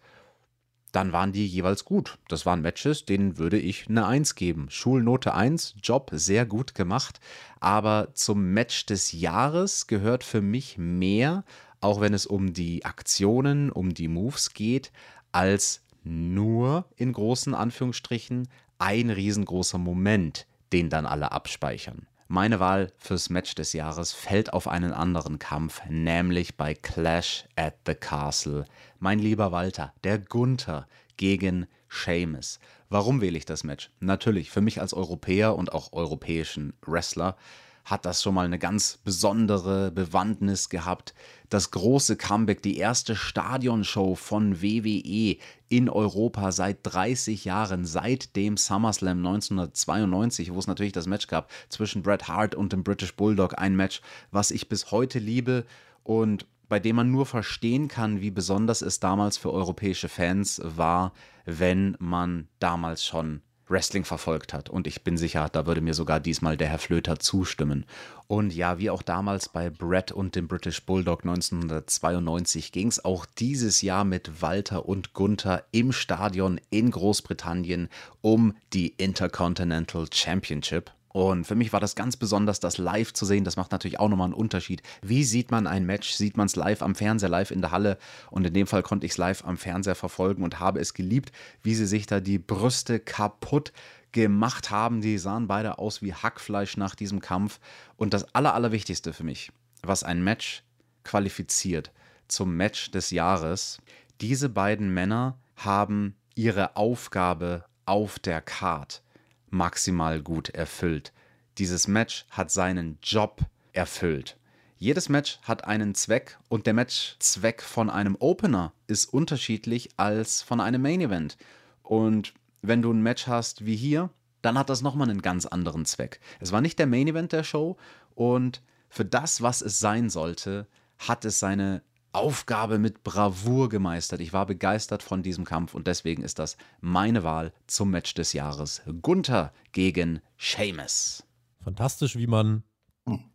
dann 0.92 1.12
waren 1.12 1.32
die 1.32 1.46
jeweils 1.46 1.84
gut. 1.84 2.18
Das 2.28 2.46
waren 2.46 2.62
Matches, 2.62 3.04
denen 3.04 3.38
würde 3.38 3.58
ich 3.58 3.88
eine 3.88 4.06
1 4.06 4.34
geben. 4.34 4.68
Schulnote 4.70 5.34
1, 5.34 5.76
Job 5.82 6.10
sehr 6.12 6.46
gut 6.46 6.74
gemacht. 6.74 7.20
Aber 7.60 8.08
zum 8.14 8.52
Match 8.52 8.86
des 8.86 9.12
Jahres 9.12 9.86
gehört 9.86 10.24
für 10.24 10.40
mich 10.40 10.78
mehr, 10.78 11.44
auch 11.80 12.00
wenn 12.00 12.14
es 12.14 12.26
um 12.26 12.52
die 12.52 12.84
Aktionen, 12.84 13.70
um 13.70 13.94
die 13.94 14.08
Moves 14.08 14.52
geht, 14.52 14.92
als 15.32 15.82
nur 16.02 16.86
in 16.96 17.12
großen 17.12 17.54
Anführungsstrichen 17.54 18.48
ein 18.78 19.10
riesengroßer 19.10 19.78
Moment, 19.78 20.46
den 20.72 20.88
dann 20.88 21.06
alle 21.06 21.32
abspeichern. 21.32 22.06
Meine 22.32 22.60
Wahl 22.60 22.92
fürs 22.96 23.28
Match 23.28 23.56
des 23.56 23.72
Jahres 23.72 24.12
fällt 24.12 24.52
auf 24.52 24.68
einen 24.68 24.92
anderen 24.92 25.40
Kampf, 25.40 25.82
nämlich 25.88 26.56
bei 26.56 26.74
Clash 26.74 27.44
at 27.56 27.74
the 27.86 27.96
Castle. 27.96 28.66
Mein 29.02 29.18
lieber 29.18 29.51
Walter, 29.51 29.94
der 30.05 30.18
Gunther 30.18 30.86
gegen 31.16 31.66
Seamus. 31.89 32.60
Warum 32.90 33.22
wähle 33.22 33.39
ich 33.39 33.47
das 33.47 33.64
Match? 33.64 33.90
Natürlich, 33.98 34.51
für 34.51 34.60
mich 34.60 34.78
als 34.78 34.93
Europäer 34.93 35.56
und 35.56 35.72
auch 35.72 35.94
europäischen 35.94 36.74
Wrestler 36.85 37.39
hat 37.86 38.05
das 38.05 38.22
schon 38.22 38.35
mal 38.35 38.44
eine 38.44 38.59
ganz 38.59 38.98
besondere 39.02 39.90
Bewandtnis 39.90 40.68
gehabt. 40.68 41.14
Das 41.48 41.70
große 41.70 42.16
Comeback, 42.16 42.60
die 42.60 42.77
erste 42.77 43.16
Stadionshow 43.16 44.16
von 44.16 44.60
WWE 44.60 45.39
in 45.70 45.89
Europa 45.89 46.52
seit 46.52 46.81
30 46.82 47.47
Jahren, 47.47 47.86
seit 47.86 48.36
dem 48.36 48.59
SummerSlam 48.59 49.16
1992, 49.27 50.52
wo 50.52 50.59
es 50.59 50.66
natürlich 50.66 50.93
das 50.93 51.06
Match 51.06 51.27
gab 51.27 51.51
zwischen 51.70 52.02
Bret 52.02 52.28
Hart 52.28 52.55
und 52.55 52.74
dem 52.74 52.85
British 52.85 53.16
Bulldog. 53.16 53.59
Ein 53.59 53.77
Match, 53.77 54.02
was 54.31 54.51
ich 54.51 54.68
bis 54.68 54.90
heute 54.90 55.18
liebe 55.18 55.64
und 56.05 56.44
bei 56.70 56.78
dem 56.78 56.97
man 56.97 57.10
nur 57.10 57.26
verstehen 57.26 57.88
kann, 57.88 58.20
wie 58.20 58.30
besonders 58.30 58.80
es 58.80 59.01
damals 59.01 59.36
für 59.36 59.52
europäische 59.52 60.09
Fans 60.09 60.62
war, 60.64 61.12
wenn 61.44 61.97
man 61.98 62.47
damals 62.60 63.05
schon 63.05 63.42
Wrestling 63.66 64.05
verfolgt 64.05 64.52
hat. 64.52 64.70
Und 64.70 64.86
ich 64.86 65.02
bin 65.02 65.16
sicher, 65.16 65.48
da 65.48 65.66
würde 65.66 65.80
mir 65.80 65.94
sogar 65.94 66.20
diesmal 66.20 66.56
der 66.56 66.68
Herr 66.68 66.78
Flöter 66.78 67.18
zustimmen. 67.18 67.86
Und 68.28 68.55
ja, 68.55 68.78
wie 68.78 68.88
auch 68.88 69.02
damals 69.02 69.48
bei 69.48 69.68
Brett 69.68 70.12
und 70.12 70.36
dem 70.36 70.47
British 70.47 70.86
Bulldog 70.86 71.24
1992 71.24 72.70
ging 72.70 72.86
es 72.86 73.05
auch 73.05 73.26
dieses 73.26 73.82
Jahr 73.82 74.05
mit 74.05 74.40
Walter 74.40 74.86
und 74.86 75.12
Gunther 75.12 75.64
im 75.72 75.90
Stadion 75.90 76.60
in 76.70 76.92
Großbritannien 76.92 77.88
um 78.20 78.55
die 78.72 78.88
Intercontinental 78.88 80.06
Championship. 80.12 80.92
Und 81.12 81.44
für 81.44 81.56
mich 81.56 81.72
war 81.72 81.80
das 81.80 81.96
ganz 81.96 82.16
besonders, 82.16 82.60
das 82.60 82.78
live 82.78 83.12
zu 83.12 83.26
sehen. 83.26 83.44
Das 83.44 83.56
macht 83.56 83.72
natürlich 83.72 83.98
auch 83.98 84.08
nochmal 84.08 84.26
einen 84.26 84.34
Unterschied. 84.34 84.82
Wie 85.02 85.24
sieht 85.24 85.50
man 85.50 85.66
ein 85.66 85.84
Match? 85.84 86.12
Sieht 86.12 86.36
man 86.36 86.46
es 86.46 86.54
live 86.54 86.82
am 86.82 86.94
Fernseher, 86.94 87.28
live 87.28 87.50
in 87.50 87.60
der 87.60 87.72
Halle? 87.72 87.98
Und 88.30 88.46
in 88.46 88.54
dem 88.54 88.68
Fall 88.68 88.84
konnte 88.84 89.06
ich 89.06 89.12
es 89.12 89.18
live 89.18 89.44
am 89.44 89.56
Fernseher 89.56 89.96
verfolgen 89.96 90.44
und 90.44 90.60
habe 90.60 90.78
es 90.78 90.94
geliebt, 90.94 91.32
wie 91.62 91.74
sie 91.74 91.86
sich 91.86 92.06
da 92.06 92.20
die 92.20 92.38
Brüste 92.38 93.00
kaputt 93.00 93.72
gemacht 94.12 94.70
haben. 94.70 95.00
Die 95.00 95.18
sahen 95.18 95.48
beide 95.48 95.78
aus 95.78 96.00
wie 96.00 96.14
Hackfleisch 96.14 96.76
nach 96.76 96.94
diesem 96.94 97.20
Kampf. 97.20 97.58
Und 97.96 98.14
das 98.14 98.32
Aller, 98.34 98.54
Allerwichtigste 98.54 99.12
für 99.12 99.24
mich, 99.24 99.50
was 99.82 100.04
ein 100.04 100.22
Match 100.22 100.62
qualifiziert 101.02 101.90
zum 102.28 102.56
Match 102.56 102.92
des 102.92 103.10
Jahres, 103.10 103.78
diese 104.20 104.48
beiden 104.48 104.94
Männer 104.94 105.38
haben 105.56 106.14
ihre 106.36 106.76
Aufgabe 106.76 107.64
auf 107.84 108.20
der 108.20 108.40
Card 108.40 109.02
maximal 109.51 110.22
gut 110.22 110.48
erfüllt. 110.51 111.12
Dieses 111.59 111.89
Match 111.89 112.27
hat 112.31 112.51
seinen 112.51 112.98
Job 113.02 113.40
erfüllt. 113.72 114.36
Jedes 114.78 115.09
Match 115.10 115.39
hat 115.43 115.64
einen 115.64 115.94
Zweck 115.94 116.39
und 116.48 116.66
der 116.66 116.72
Matchzweck 116.72 117.60
von 117.62 117.90
einem 117.90 118.16
Opener 118.18 118.72
ist 118.86 119.12
unterschiedlich 119.12 119.90
als 119.98 120.40
von 120.40 120.60
einem 120.60 120.81
Main 120.81 121.02
Event. 121.02 121.36
Und 121.82 122.32
wenn 122.62 122.81
du 122.81 122.90
ein 122.90 123.02
Match 123.02 123.27
hast 123.27 123.66
wie 123.66 123.77
hier, 123.77 124.09
dann 124.40 124.56
hat 124.56 124.70
das 124.70 124.81
nochmal 124.81 125.10
einen 125.10 125.20
ganz 125.20 125.44
anderen 125.44 125.85
Zweck. 125.85 126.20
Es 126.40 126.51
war 126.51 126.62
nicht 126.62 126.78
der 126.78 126.86
Main 126.86 127.09
Event 127.09 127.32
der 127.32 127.44
Show 127.44 127.77
und 128.14 128.62
für 128.89 129.05
das, 129.05 129.43
was 129.43 129.60
es 129.60 129.78
sein 129.81 130.09
sollte, 130.09 130.66
hat 130.98 131.24
es 131.24 131.39
seine 131.39 131.82
Aufgabe 132.12 132.78
mit 132.78 133.04
Bravour 133.04 133.68
gemeistert. 133.68 134.20
Ich 134.20 134.32
war 134.32 134.46
begeistert 134.46 135.02
von 135.02 135.22
diesem 135.22 135.44
Kampf 135.44 135.74
und 135.74 135.86
deswegen 135.86 136.22
ist 136.22 136.38
das 136.38 136.56
meine 136.80 137.22
Wahl 137.22 137.52
zum 137.66 137.90
Match 137.90 138.14
des 138.14 138.32
Jahres. 138.32 138.82
Gunther 139.02 139.52
gegen 139.72 140.20
Seamus. 140.38 141.24
Fantastisch, 141.62 142.16
wie 142.16 142.26
man, 142.26 142.64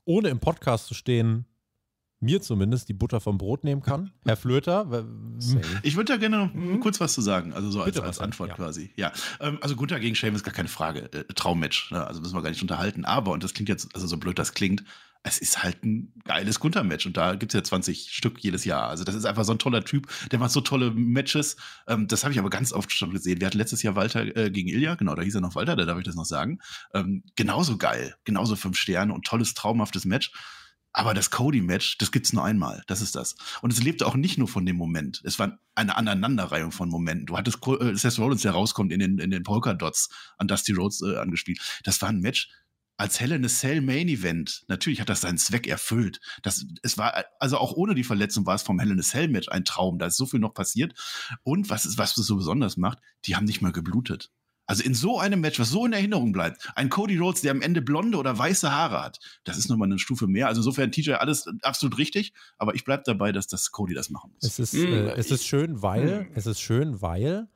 ohne 0.03 0.29
im 0.29 0.39
Podcast 0.39 0.87
zu 0.87 0.93
stehen, 0.93 1.45
mir 2.19 2.41
zumindest 2.41 2.89
die 2.89 2.93
Butter 2.93 3.21
vom 3.21 3.37
Brot 3.37 3.63
nehmen 3.63 3.81
kann. 3.81 4.11
Herr 4.25 4.35
Flöter, 4.35 5.05
Ich 5.83 5.95
würde 5.95 6.13
da 6.13 6.17
gerne 6.17 6.47
noch 6.53 6.79
kurz 6.81 6.99
was 6.99 7.13
zu 7.13 7.21
sagen, 7.21 7.53
also 7.53 7.69
so 7.71 7.81
als, 7.81 7.99
als 7.99 8.19
Antwort 8.19 8.49
ja. 8.49 8.55
quasi. 8.55 8.91
Ja, 8.95 9.11
ähm, 9.39 9.59
also 9.61 9.75
Gunther 9.75 9.99
gegen 9.99 10.15
Sheamus 10.15 10.43
gar 10.43 10.53
keine 10.53 10.69
Frage, 10.69 11.11
äh, 11.13 11.23
Traummatch, 11.33 11.91
ne? 11.91 12.05
also 12.05 12.21
müssen 12.21 12.35
wir 12.35 12.41
gar 12.41 12.49
nicht 12.49 12.61
unterhalten. 12.61 13.05
Aber, 13.05 13.31
und 13.31 13.43
das 13.43 13.53
klingt 13.53 13.69
jetzt, 13.69 13.93
also 13.95 14.07
so 14.07 14.17
blöd 14.17 14.39
das 14.39 14.53
klingt, 14.53 14.83
es 15.25 15.39
ist 15.39 15.63
halt 15.63 15.83
ein 15.83 16.13
geiles 16.23 16.59
Gunther-Match 16.59 17.07
und 17.07 17.17
da 17.17 17.33
gibt 17.33 17.53
es 17.53 17.57
ja 17.57 17.63
20 17.63 18.11
Stück 18.11 18.39
jedes 18.39 18.63
Jahr. 18.63 18.89
Also 18.89 19.03
das 19.03 19.15
ist 19.15 19.25
einfach 19.25 19.43
so 19.43 19.53
ein 19.53 19.59
toller 19.59 19.83
Typ, 19.83 20.07
der 20.31 20.37
macht 20.37 20.51
so 20.51 20.61
tolle 20.61 20.91
Matches. 20.91 21.57
Ähm, 21.87 22.07
das 22.07 22.23
habe 22.23 22.31
ich 22.31 22.39
aber 22.39 22.51
ganz 22.51 22.71
oft 22.71 22.91
schon 22.91 23.11
gesehen. 23.11 23.41
Wir 23.41 23.47
hatten 23.47 23.57
letztes 23.57 23.81
Jahr 23.81 23.95
Walter 23.95 24.37
äh, 24.37 24.51
gegen 24.51 24.69
Ilja, 24.69 24.93
genau, 24.95 25.15
da 25.15 25.23
hieß 25.23 25.35
er 25.35 25.41
noch 25.41 25.55
Walter, 25.55 25.75
da 25.75 25.85
darf 25.85 25.97
ich 25.97 26.05
das 26.05 26.15
noch 26.15 26.25
sagen. 26.25 26.59
Ähm, 26.93 27.23
genauso 27.35 27.77
geil, 27.77 28.15
genauso 28.23 28.55
fünf 28.55 28.77
Sterne 28.77 29.13
und 29.13 29.25
tolles, 29.25 29.55
traumhaftes 29.55 30.05
Match. 30.05 30.31
Aber 30.93 31.13
das 31.13 31.29
Cody-Match, 31.29 31.97
das 31.97 32.11
gibt's 32.11 32.31
nur 32.31 32.45
einmal. 32.45 32.83
Das 32.87 33.01
ist 33.01 33.15
das. 33.15 33.35
Und 33.61 33.73
es 33.73 33.83
lebte 33.83 34.07
auch 34.07 34.15
nicht 34.15 34.37
nur 34.37 34.47
von 34.47 34.65
dem 34.65 34.77
Moment. 34.77 35.21
Es 35.25 35.39
war 35.39 35.59
eine 35.73 35.97
Aneinanderreihung 35.97 36.71
von 36.71 36.87
Momenten. 36.87 37.25
Du 37.25 37.35
hattest 37.35 37.57
äh, 37.67 37.95
Seth 37.95 38.17
Rollins, 38.17 38.43
der 38.43 38.51
rauskommt 38.51 38.93
in 38.93 38.99
den, 38.99 39.17
in 39.17 39.29
den 39.29 39.43
Polka-Dots 39.43 40.09
an 40.37 40.47
Dusty 40.47 40.71
Rhodes 40.71 41.01
äh, 41.01 41.17
angespielt. 41.17 41.59
Das 41.83 42.01
war 42.01 42.09
ein 42.09 42.21
Match 42.21 42.49
als 42.97 43.19
Hell 43.19 43.31
in 43.33 43.43
a 43.45 43.47
Cell 43.49 43.81
Main 43.81 44.07
Event. 44.07 44.63
Natürlich 44.67 45.01
hat 45.01 45.09
das 45.09 45.21
seinen 45.21 45.37
Zweck 45.37 45.67
erfüllt. 45.67 46.19
Das, 46.43 46.65
es 46.81 46.97
war, 46.97 47.25
also 47.39 47.57
auch 47.57 47.73
ohne 47.73 47.93
die 47.95 48.03
Verletzung 48.03 48.45
war 48.45 48.55
es 48.55 48.63
vom 48.63 48.79
Hell 48.79 48.91
in 48.91 48.99
a 48.99 49.03
Cell 49.03 49.27
Match 49.27 49.49
ein 49.49 49.65
Traum. 49.65 49.99
Da 49.99 50.05
ist 50.05 50.17
so 50.17 50.25
viel 50.25 50.39
noch 50.39 50.53
passiert. 50.53 50.93
Und 51.43 51.69
was 51.69 51.85
es, 51.85 51.97
was 51.97 52.17
es 52.17 52.25
so 52.25 52.35
besonders 52.37 52.77
macht, 52.77 52.99
die 53.25 53.35
haben 53.35 53.45
nicht 53.45 53.61
mal 53.61 53.71
geblutet. 53.71 54.31
Also 54.67 54.81
in 54.83 54.95
so 54.95 55.19
einem 55.19 55.41
Match, 55.41 55.59
was 55.59 55.69
so 55.69 55.85
in 55.85 55.93
Erinnerung 55.93 56.31
bleibt, 56.31 56.71
ein 56.75 56.89
Cody 56.89 57.17
Rhodes, 57.17 57.41
der 57.41 57.51
am 57.51 57.61
Ende 57.61 57.83
blonde 57.83 58.17
oder 58.17 58.35
weiße 58.35 58.71
Haare 58.71 58.99
hat, 59.03 59.19
das 59.43 59.57
ist 59.59 59.69
nochmal 59.69 59.87
eine 59.87 59.99
Stufe 59.99 60.25
mehr. 60.25 60.47
Also 60.47 60.61
insofern 60.61 60.91
TJ 60.91 61.11
alles 61.13 61.47
absolut 61.61 61.99
richtig, 61.99 62.33
aber 62.57 62.73
ich 62.73 62.83
bleib 62.83 63.03
dabei, 63.03 63.31
dass 63.31 63.45
das 63.45 63.71
Cody 63.71 63.93
das 63.93 64.09
machen 64.09 64.31
muss. 64.33 64.43
Es 64.43 64.57
ist, 64.57 64.73
Mm, 64.73 64.77
äh, 64.93 65.11
es 65.17 65.29
ist 65.29 65.45
schön, 65.45 65.83
weil, 65.83 66.21
Mm. 66.23 66.27
es 66.33 66.47
ist 66.47 66.61
schön, 66.61 66.99
weil 67.03 67.47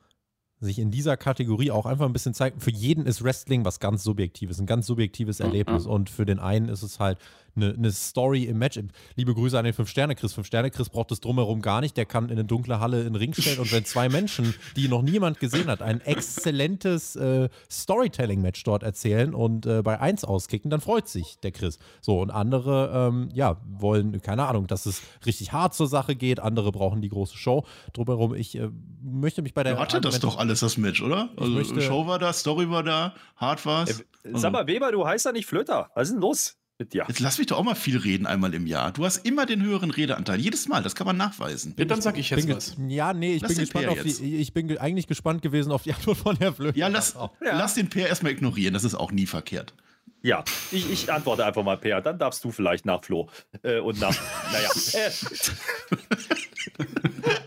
sich 0.59 0.79
in 0.79 0.91
dieser 0.91 1.15
Kategorie 1.15 1.71
auch 1.71 1.85
einfach 1.85 2.05
ein 2.05 2.13
bisschen 2.13 2.33
zeigt, 2.33 2.61
für 2.61 2.71
jeden 2.71 3.05
ist 3.05 3.23
Wrestling 3.23 3.63
was 3.63 3.79
ganz 3.79 4.03
Subjektives, 4.03 4.59
ein 4.59 4.65
ganz 4.65 4.87
subjektives 4.87 5.39
Erlebnis. 5.39 5.85
Und 5.85 6.09
für 6.09 6.25
den 6.25 6.39
einen 6.39 6.67
ist 6.67 6.83
es 6.83 6.99
halt 6.99 7.17
eine, 7.55 7.73
eine 7.73 7.91
Story 7.91 8.43
im 8.43 8.57
Match. 8.57 8.79
Liebe 9.15 9.33
Grüße 9.33 9.57
an 9.57 9.65
den 9.65 9.73
Fünf-Sterne-Chris. 9.73 10.33
Fünf-Sterne-Chris 10.33 10.89
braucht 10.89 11.11
es 11.11 11.19
drumherum 11.19 11.61
gar 11.61 11.81
nicht. 11.81 11.97
Der 11.97 12.05
kann 12.05 12.25
in 12.25 12.31
eine 12.31 12.45
dunkle 12.45 12.79
Halle 12.79 12.99
in 12.99 13.05
den 13.13 13.15
Ring 13.15 13.33
stellen 13.33 13.59
und 13.59 13.71
wenn 13.71 13.85
zwei 13.85 14.09
Menschen, 14.09 14.53
die 14.75 14.87
noch 14.87 15.01
niemand 15.01 15.39
gesehen 15.39 15.67
hat, 15.67 15.81
ein 15.81 16.01
exzellentes 16.01 17.15
äh, 17.15 17.49
Storytelling-Match 17.69 18.63
dort 18.63 18.83
erzählen 18.83 19.33
und 19.33 19.65
äh, 19.65 19.81
bei 19.81 19.99
eins 19.99 20.23
auskicken, 20.23 20.69
dann 20.69 20.81
freut 20.81 21.07
sich 21.07 21.37
der 21.39 21.51
Chris. 21.51 21.79
So, 22.01 22.19
und 22.19 22.31
andere, 22.31 23.09
ähm, 23.09 23.29
ja, 23.33 23.57
wollen, 23.67 24.21
keine 24.21 24.45
Ahnung, 24.47 24.67
dass 24.67 24.85
es 24.85 25.01
richtig 25.25 25.51
hart 25.51 25.73
zur 25.73 25.87
Sache 25.87 26.15
geht. 26.15 26.39
Andere 26.39 26.71
brauchen 26.71 27.01
die 27.01 27.09
große 27.09 27.37
Show. 27.37 27.65
Drumherum, 27.93 28.33
ich 28.35 28.55
äh, 28.57 28.69
möchte 29.01 29.41
mich 29.41 29.53
bei 29.53 29.63
der. 29.63 29.73
Er 29.73 29.79
hatte 29.79 30.01
das 30.01 30.19
doch 30.19 30.37
alles, 30.37 30.59
das 30.59 30.77
Match, 30.77 31.01
oder? 31.01 31.29
Also 31.37 31.51
möchte- 31.51 31.81
Show 31.81 32.07
war 32.07 32.19
da, 32.19 32.33
Story 32.33 32.69
war 32.69 32.83
da, 32.83 33.13
hart 33.35 33.65
war's. 33.65 33.99
Äh, 33.99 34.03
Sag 34.33 34.51
mal, 34.51 34.67
Weber, 34.67 34.91
du 34.91 35.05
heißt 35.05 35.25
ja 35.25 35.31
nicht 35.31 35.45
Flöter. 35.45 35.89
Was 35.95 36.09
ist 36.09 36.13
denn 36.13 36.21
los 36.21 36.57
dir? 36.85 37.05
Jetzt 37.07 37.19
lass 37.19 37.37
mich 37.37 37.47
doch 37.47 37.57
auch 37.57 37.63
mal 37.63 37.75
viel 37.75 37.97
reden 37.97 38.25
einmal 38.25 38.53
im 38.53 38.67
Jahr. 38.67 38.91
Du 38.91 39.05
hast 39.05 39.25
immer 39.25 39.45
den 39.45 39.61
höheren 39.61 39.91
Redeanteil. 39.91 40.39
Jedes 40.39 40.67
Mal, 40.67 40.83
das 40.83 40.95
kann 40.95 41.07
man 41.07 41.17
nachweisen. 41.17 41.73
Ja, 41.77 41.85
dann 41.85 42.01
sag 42.01 42.17
ich 42.17 42.29
jetzt 42.29 42.45
bin 42.45 42.55
was. 42.55 42.75
Ja, 42.87 43.13
nee, 43.13 43.35
ich 43.35 43.41
Lass 43.41 43.49
bin 43.51 43.59
gespannt 43.59 43.85
Peer 43.87 43.91
auf 43.91 44.05
jetzt. 44.05 44.19
die. 44.21 44.37
Ich 44.37 44.53
bin 44.53 44.67
ge 44.67 44.77
eigentlich 44.77 45.07
gespannt 45.07 45.41
gewesen 45.41 45.71
auf 45.71 45.83
die 45.83 45.93
Antwort 45.93 46.17
von 46.17 46.37
Herrn 46.37 46.55
Flöter. 46.55 46.77
Ja, 46.77 46.87
lass, 46.87 47.13
Ja. 47.15 47.29
lass 47.41 47.73
den 47.75 47.89
Peer 47.89 48.07
erstmal 48.07 48.31
ignorieren, 48.31 48.73
das 48.73 48.83
ist 48.83 48.95
auch 48.95 49.11
nie 49.11 49.25
verkehrt. 49.25 49.73
Ja, 50.21 50.43
ich, 50.71 50.89
ich 50.91 51.11
antworte 51.13 51.45
einfach 51.45 51.63
mal, 51.63 51.77
Per. 51.77 52.01
Dann 52.01 52.19
darfst 52.19 52.43
du 52.43 52.51
vielleicht 52.51 52.85
nach 52.85 53.03
Flo. 53.03 53.29
Äh, 53.63 53.79
und 53.79 53.99
nach, 54.01 54.13
naja. 54.51 54.69
Äh. 54.93 55.09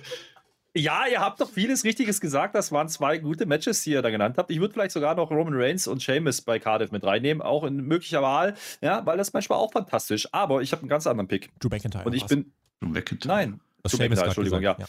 Ja, 0.75 1.05
ihr 1.11 1.21
habt 1.21 1.39
doch 1.41 1.51
vieles 1.51 1.85
Richtiges 1.85 2.19
gesagt. 2.21 2.55
Das 2.55 2.73
waren 2.73 2.89
zwei 2.89 3.19
gute 3.19 3.45
Matches, 3.45 3.83
die 3.83 3.91
ihr 3.91 4.01
da 4.01 4.09
genannt 4.09 4.39
habt. 4.39 4.51
Ich 4.51 4.59
würde 4.59 4.73
vielleicht 4.73 4.93
sogar 4.93 5.15
noch 5.15 5.31
Roman 5.31 5.53
Reigns 5.55 5.87
und 5.87 6.03
Sheamus 6.03 6.41
bei 6.41 6.59
Cardiff 6.59 6.91
mit 6.93 7.05
reinnehmen, 7.05 7.43
auch 7.43 7.65
in 7.65 7.77
möglicher 7.77 8.23
Wahl. 8.23 8.55
Ja, 8.81 9.05
weil 9.05 9.19
das 9.19 9.33
Match 9.35 9.51
war 9.51 9.59
auch 9.59 9.71
fantastisch. 9.73 10.27
Aber 10.33 10.63
ich 10.63 10.73
habe 10.73 10.81
einen 10.81 10.89
ganz 10.89 11.07
anderen 11.07 11.29
Pick. 11.29 11.51
Drew 11.61 11.69
McIntyre. 11.69 12.05
Und 12.05 12.15
ich 12.15 12.25
bin, 12.25 12.53
Schon 12.83 12.95
weggetan. 12.95 13.29
nein, 13.29 13.61
Das 13.83 13.93
Drew 13.93 13.99
Sheamus 13.99 14.09
McIntyre, 14.17 14.27
Entschuldigung, 14.29 14.61
gesagt, 14.61 14.81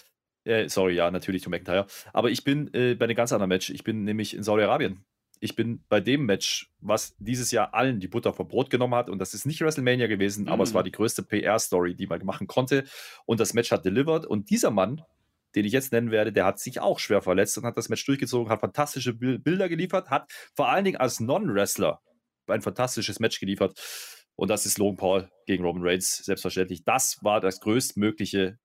ja. 0.46 0.52
Äh, 0.54 0.70
sorry, 0.70 0.96
ja, 0.96 1.12
natürlich 1.12 1.42
Drew 1.44 1.50
McIntyre. 1.50 1.86
Aber 2.14 2.30
ich 2.32 2.46
bin 2.46 2.74
äh, 2.74 2.96
bei 2.96 3.04
einem 3.06 3.16
ganz 3.16 3.34
anderen 3.34 3.50
Match. 3.50 3.70
Ich 3.70 3.84
bin 3.84 4.06
nämlich 4.06 4.36
in 4.38 4.44
Saudi-Arabien. 4.44 5.04
Ich 5.42 5.58
bin 5.58 5.84
bei 5.90 6.00
dem 6.00 6.26
Match, 6.26 6.72
was 6.80 7.16
dieses 7.20 7.52
Jahr 7.52 7.74
allen 7.74 8.00
die 8.00 8.08
Butter 8.08 8.32
vom 8.32 8.48
Brot 8.48 8.70
genommen 8.70 8.96
hat. 8.96 9.10
Und 9.10 9.20
das 9.20 9.34
ist 9.34 9.46
nicht 9.46 9.60
WrestleMania 9.60 10.08
gewesen, 10.08 10.48
aber 10.48 10.64
es 10.64 10.70
Mhm. 10.72 10.76
war 10.76 10.84
die 10.84 10.94
größte 10.94 11.24
PR-Story, 11.24 11.96
die 11.96 12.08
man 12.08 12.24
machen 12.24 12.48
konnte. 12.48 12.86
Und 13.26 13.42
das 13.42 13.54
Match 13.54 13.70
hat 13.72 13.84
delivered. 13.84 14.26
Und 14.26 14.50
dieser 14.50 14.72
Mann, 14.72 15.02
den 15.56 15.66
ich 15.66 15.74
jetzt 15.74 15.92
nennen 15.92 16.12
werde, 16.12 16.32
der 16.34 16.46
hat 16.46 16.60
sich 16.60 16.80
auch 16.80 17.00
schwer 17.00 17.22
verletzt 17.22 17.58
und 17.58 17.66
hat 17.66 17.78
das 17.78 17.90
Match 17.90 18.06
durchgezogen, 18.06 18.52
hat 18.52 18.62
fantastische 18.62 19.14
Bil- 19.14 19.40
Bilder 19.40 19.70
geliefert, 19.70 20.10
hat 20.10 20.32
vor 20.56 20.70
allen 20.70 20.86
Dingen 20.86 20.98
als 20.98 21.20
Non-Wrestler 21.20 22.00
ein 22.48 22.62
fantastisches 22.62 23.20
Match 23.20 23.40
geliefert. 23.40 23.80
Und 24.36 24.50
das 24.50 24.66
ist 24.66 24.80
Logan 24.80 24.98
Paul 24.98 25.30
gegen 25.46 25.64
Roman 25.64 25.84
Reigns, 25.84 26.18
selbstverständlich. 26.18 26.84
Das 26.84 27.18
war 27.22 27.40
das 27.40 27.60
größtmögliche 27.60 28.58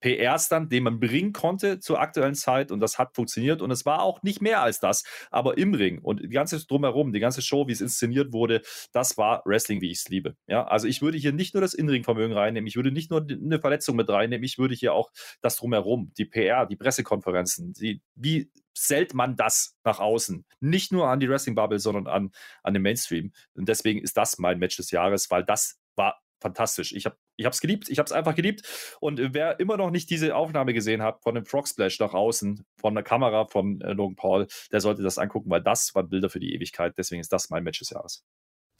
PR-Stand, 0.00 0.72
den 0.72 0.84
man 0.84 1.00
bringen 1.00 1.32
konnte 1.32 1.80
zur 1.80 2.00
aktuellen 2.00 2.34
Zeit 2.34 2.70
und 2.70 2.80
das 2.80 2.98
hat 2.98 3.14
funktioniert 3.14 3.62
und 3.62 3.70
es 3.70 3.86
war 3.86 4.02
auch 4.02 4.22
nicht 4.22 4.42
mehr 4.42 4.62
als 4.62 4.80
das, 4.80 5.04
aber 5.30 5.58
im 5.58 5.74
Ring 5.74 5.98
und 5.98 6.22
die 6.22 6.28
ganze 6.28 6.64
drumherum, 6.66 7.12
die 7.12 7.20
ganze 7.20 7.42
Show, 7.42 7.66
wie 7.68 7.72
es 7.72 7.80
inszeniert 7.80 8.32
wurde, 8.32 8.62
das 8.92 9.16
war 9.16 9.42
Wrestling, 9.44 9.80
wie 9.80 9.90
ich 9.90 9.98
es 9.98 10.08
liebe. 10.08 10.36
Ja, 10.46 10.66
also 10.66 10.86
ich 10.86 11.02
würde 11.02 11.18
hier 11.18 11.32
nicht 11.32 11.54
nur 11.54 11.60
das 11.60 11.74
Inring-Vermögen 11.74 12.34
reinnehmen, 12.34 12.66
ich 12.66 12.76
würde 12.76 12.92
nicht 12.92 13.10
nur 13.10 13.26
eine 13.28 13.60
Verletzung 13.60 13.96
mit 13.96 14.08
reinnehmen, 14.08 14.44
ich 14.44 14.58
würde 14.58 14.74
hier 14.74 14.92
auch 14.92 15.10
das 15.40 15.56
drumherum, 15.56 16.12
die 16.16 16.24
PR, 16.24 16.66
die 16.66 16.76
Pressekonferenzen, 16.76 17.72
die, 17.72 18.02
wie 18.14 18.50
zählt 18.74 19.14
man 19.14 19.36
das 19.36 19.76
nach 19.84 19.98
außen? 19.98 20.44
Nicht 20.60 20.92
nur 20.92 21.08
an 21.08 21.20
die 21.20 21.28
Wrestling-Bubble, 21.28 21.78
sondern 21.78 22.06
an, 22.06 22.30
an 22.62 22.74
den 22.74 22.82
Mainstream. 22.82 23.32
Und 23.54 23.68
deswegen 23.68 24.00
ist 24.00 24.16
das 24.16 24.38
mein 24.38 24.58
Match 24.58 24.76
des 24.76 24.90
Jahres, 24.90 25.30
weil 25.30 25.44
das 25.44 25.80
war 25.96 26.20
fantastisch. 26.40 26.92
Ich 26.92 27.06
habe 27.06 27.16
ich 27.36 27.46
es 27.46 27.60
geliebt. 27.60 27.88
Ich 27.88 27.98
habe 27.98 28.06
es 28.06 28.12
einfach 28.12 28.34
geliebt. 28.34 28.62
Und 29.00 29.20
äh, 29.20 29.32
wer 29.32 29.60
immer 29.60 29.76
noch 29.76 29.90
nicht 29.90 30.10
diese 30.10 30.34
Aufnahme 30.34 30.74
gesehen 30.74 31.02
hat 31.02 31.22
von 31.22 31.34
dem 31.34 31.44
Frog 31.44 31.68
Splash 31.68 31.98
nach 32.00 32.14
außen, 32.14 32.64
von 32.76 32.94
der 32.94 33.04
Kamera 33.04 33.46
von 33.46 33.80
äh, 33.80 33.92
Logan 33.92 34.16
Paul, 34.16 34.46
der 34.72 34.80
sollte 34.80 35.02
das 35.02 35.18
angucken, 35.18 35.50
weil 35.50 35.62
das 35.62 35.94
waren 35.94 36.08
Bilder 36.08 36.30
für 36.30 36.40
die 36.40 36.54
Ewigkeit. 36.54 36.94
Deswegen 36.96 37.20
ist 37.20 37.32
das 37.32 37.50
mein 37.50 37.64
Match 37.64 37.78
des 37.78 37.90
Jahres. 37.90 38.24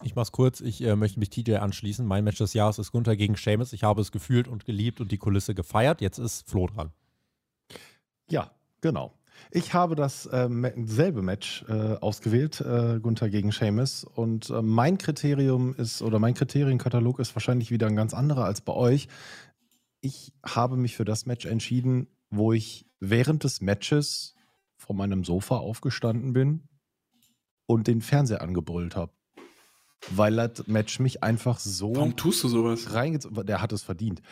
Ich 0.05 0.15
mach's 0.15 0.33
kurz. 0.33 0.61
Ich 0.61 0.81
äh, 0.83 0.95
möchte 0.95 1.19
mich 1.19 1.31
TJ 1.31 1.57
anschließen. 1.57 2.07
Mein 2.07 2.25
Match 2.25 2.39
des 2.39 2.55
Jahres 2.55 2.79
ist 2.79 2.93
Gunther 2.93 3.17
gegen 3.17 3.37
Sheamus. 3.37 3.73
Ich 3.73 3.83
habe 3.83 4.01
es 4.01 4.13
gefühlt 4.13 4.47
und 4.47 4.65
geliebt 4.65 5.01
und 5.01 5.11
die 5.11 5.19
Kulisse 5.19 5.55
gefeiert. 5.55 6.01
Jetzt 6.01 6.19
ist 6.19 6.49
Flo 6.49 6.69
dran. 6.69 6.93
Ja, 8.31 8.53
genau. 8.81 9.18
Ich 9.51 9.73
habe 9.75 9.95
das 9.95 10.29
ähm, 10.33 10.67
selbe 10.85 11.23
Match 11.23 11.65
äh, 11.69 11.95
ausgewählt, 11.97 12.61
äh, 12.61 13.01
Gunther 13.01 13.31
gegen 13.31 13.51
Seamus. 13.51 14.05
Und 14.05 14.51
äh, 14.51 14.63
mein 14.63 14.99
Kriterium 14.99 15.75
ist, 15.75 16.03
oder 16.03 16.19
mein 16.19 16.35
Kriterienkatalog 16.35 17.19
ist 17.19 17.35
wahrscheinlich 17.35 17.71
wieder 17.71 17.87
ein 17.87 17.97
ganz 17.97 18.15
anderer 18.15 18.45
als 18.45 18.61
bei 18.61 18.75
euch. 18.75 19.09
Ich 20.01 20.33
habe 20.45 20.77
mich 20.77 20.97
für 20.97 21.05
das 21.05 21.27
Match 21.27 21.47
entschieden, 21.47 22.09
wo 22.31 22.53
ich 22.53 22.87
während 23.01 23.45
des 23.45 23.61
Matches 23.61 24.35
von 24.77 24.97
meinem 24.97 25.25
Sofa 25.25 25.57
aufgestanden 25.57 26.33
bin 26.33 26.69
und 27.67 27.87
den 27.87 28.01
Fernseher 28.01 28.43
angebrüllt 28.43 28.97
habe. 28.97 29.13
Weil 30.11 30.37
das 30.37 30.67
Match 30.69 31.01
mich 31.01 31.23
einfach 31.23 31.59
so 31.59 31.97
Warum 31.97 32.17
tust 32.17 32.45
du 32.45 32.49
sowas? 32.49 32.95
reingezogen. 32.95 33.47
Der 33.47 33.61
hat 33.61 33.73
es 33.73 33.83
verdient. 33.83 34.23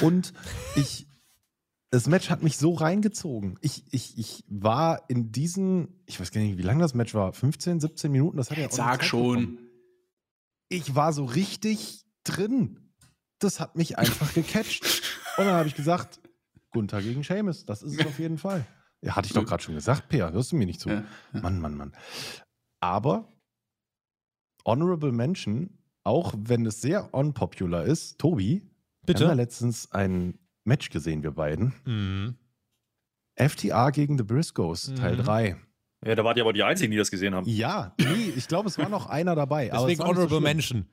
Und 0.00 0.32
ich, 0.76 1.06
das 1.90 2.06
Match 2.06 2.30
hat 2.30 2.42
mich 2.42 2.56
so 2.56 2.72
reingezogen. 2.74 3.58
Ich, 3.60 3.84
ich, 3.90 4.16
ich 4.16 4.44
war 4.48 5.08
in 5.08 5.32
diesen, 5.32 6.00
ich 6.06 6.20
weiß 6.20 6.30
gar 6.30 6.40
nicht, 6.40 6.56
wie 6.56 6.62
lang 6.62 6.78
das 6.78 6.94
Match 6.94 7.14
war, 7.14 7.32
15, 7.32 7.80
17 7.80 8.12
Minuten. 8.12 8.36
Das 8.36 8.50
hat 8.50 8.58
ja 8.58 8.68
auch 8.68 8.72
Sag 8.72 9.04
schon. 9.04 9.40
bekommen. 9.40 9.58
Ich 10.68 10.94
war 10.94 11.12
so 11.12 11.24
richtig 11.24 12.04
drin. 12.22 12.92
Das 13.40 13.58
hat 13.58 13.74
mich 13.74 13.98
einfach 13.98 14.32
gecatcht. 14.34 14.84
Und 15.36 15.46
dann 15.46 15.54
habe 15.54 15.68
ich 15.68 15.74
gesagt, 15.74 16.20
Gunther 16.70 17.02
gegen 17.02 17.24
Seamus, 17.24 17.66
das 17.66 17.82
ist 17.82 17.98
es 17.98 18.06
auf 18.06 18.18
jeden 18.20 18.38
Fall. 18.38 18.64
Ja, 19.02 19.16
hatte 19.16 19.26
ich 19.26 19.32
doch 19.32 19.44
gerade 19.44 19.62
schon 19.62 19.74
gesagt, 19.74 20.08
Peer, 20.08 20.30
hörst 20.32 20.52
du 20.52 20.56
mir 20.56 20.66
nicht 20.66 20.80
zu? 20.80 20.90
Ja, 20.90 21.04
ja. 21.32 21.40
Mann, 21.40 21.58
Mann, 21.58 21.74
Mann. 21.74 21.92
Aber 22.80 23.26
Honorable 24.64 25.10
Mention, 25.10 25.78
auch 26.04 26.34
wenn 26.36 26.66
es 26.66 26.80
sehr 26.80 27.12
unpopular 27.14 27.84
ist, 27.84 28.18
Tobi, 28.18 28.62
wir 29.06 29.14
haben 29.14 29.22
ja 29.22 29.28
Bitte? 29.28 29.34
letztens 29.34 29.90
ein 29.90 30.38
Match 30.64 30.90
gesehen, 30.90 31.22
wir 31.22 31.30
beiden. 31.32 31.72
Mhm. 31.84 32.36
FTA 33.36 33.90
gegen 33.90 34.18
The 34.18 34.24
Briscoes, 34.24 34.92
Teil 34.94 35.16
Mhm. 35.16 35.22
3. 35.22 35.56
Ja, 36.06 36.14
da 36.14 36.24
wart 36.24 36.36
ihr 36.36 36.42
aber 36.44 36.52
die 36.52 36.62
Einzigen, 36.62 36.90
die 36.90 36.96
das 36.96 37.10
gesehen 37.10 37.34
haben. 37.34 37.46
Ja, 37.48 37.94
nee, 37.98 38.32
ich 38.36 38.48
glaube, 38.48 38.68
es 38.68 38.78
war 38.78 38.88
noch 38.88 39.06
einer 39.10 39.34
dabei. 39.34 39.68
Deswegen 39.72 39.98
so 39.98 40.04
Honorable 40.04 40.28
schlimm. 40.28 40.42
Mention. 40.42 40.86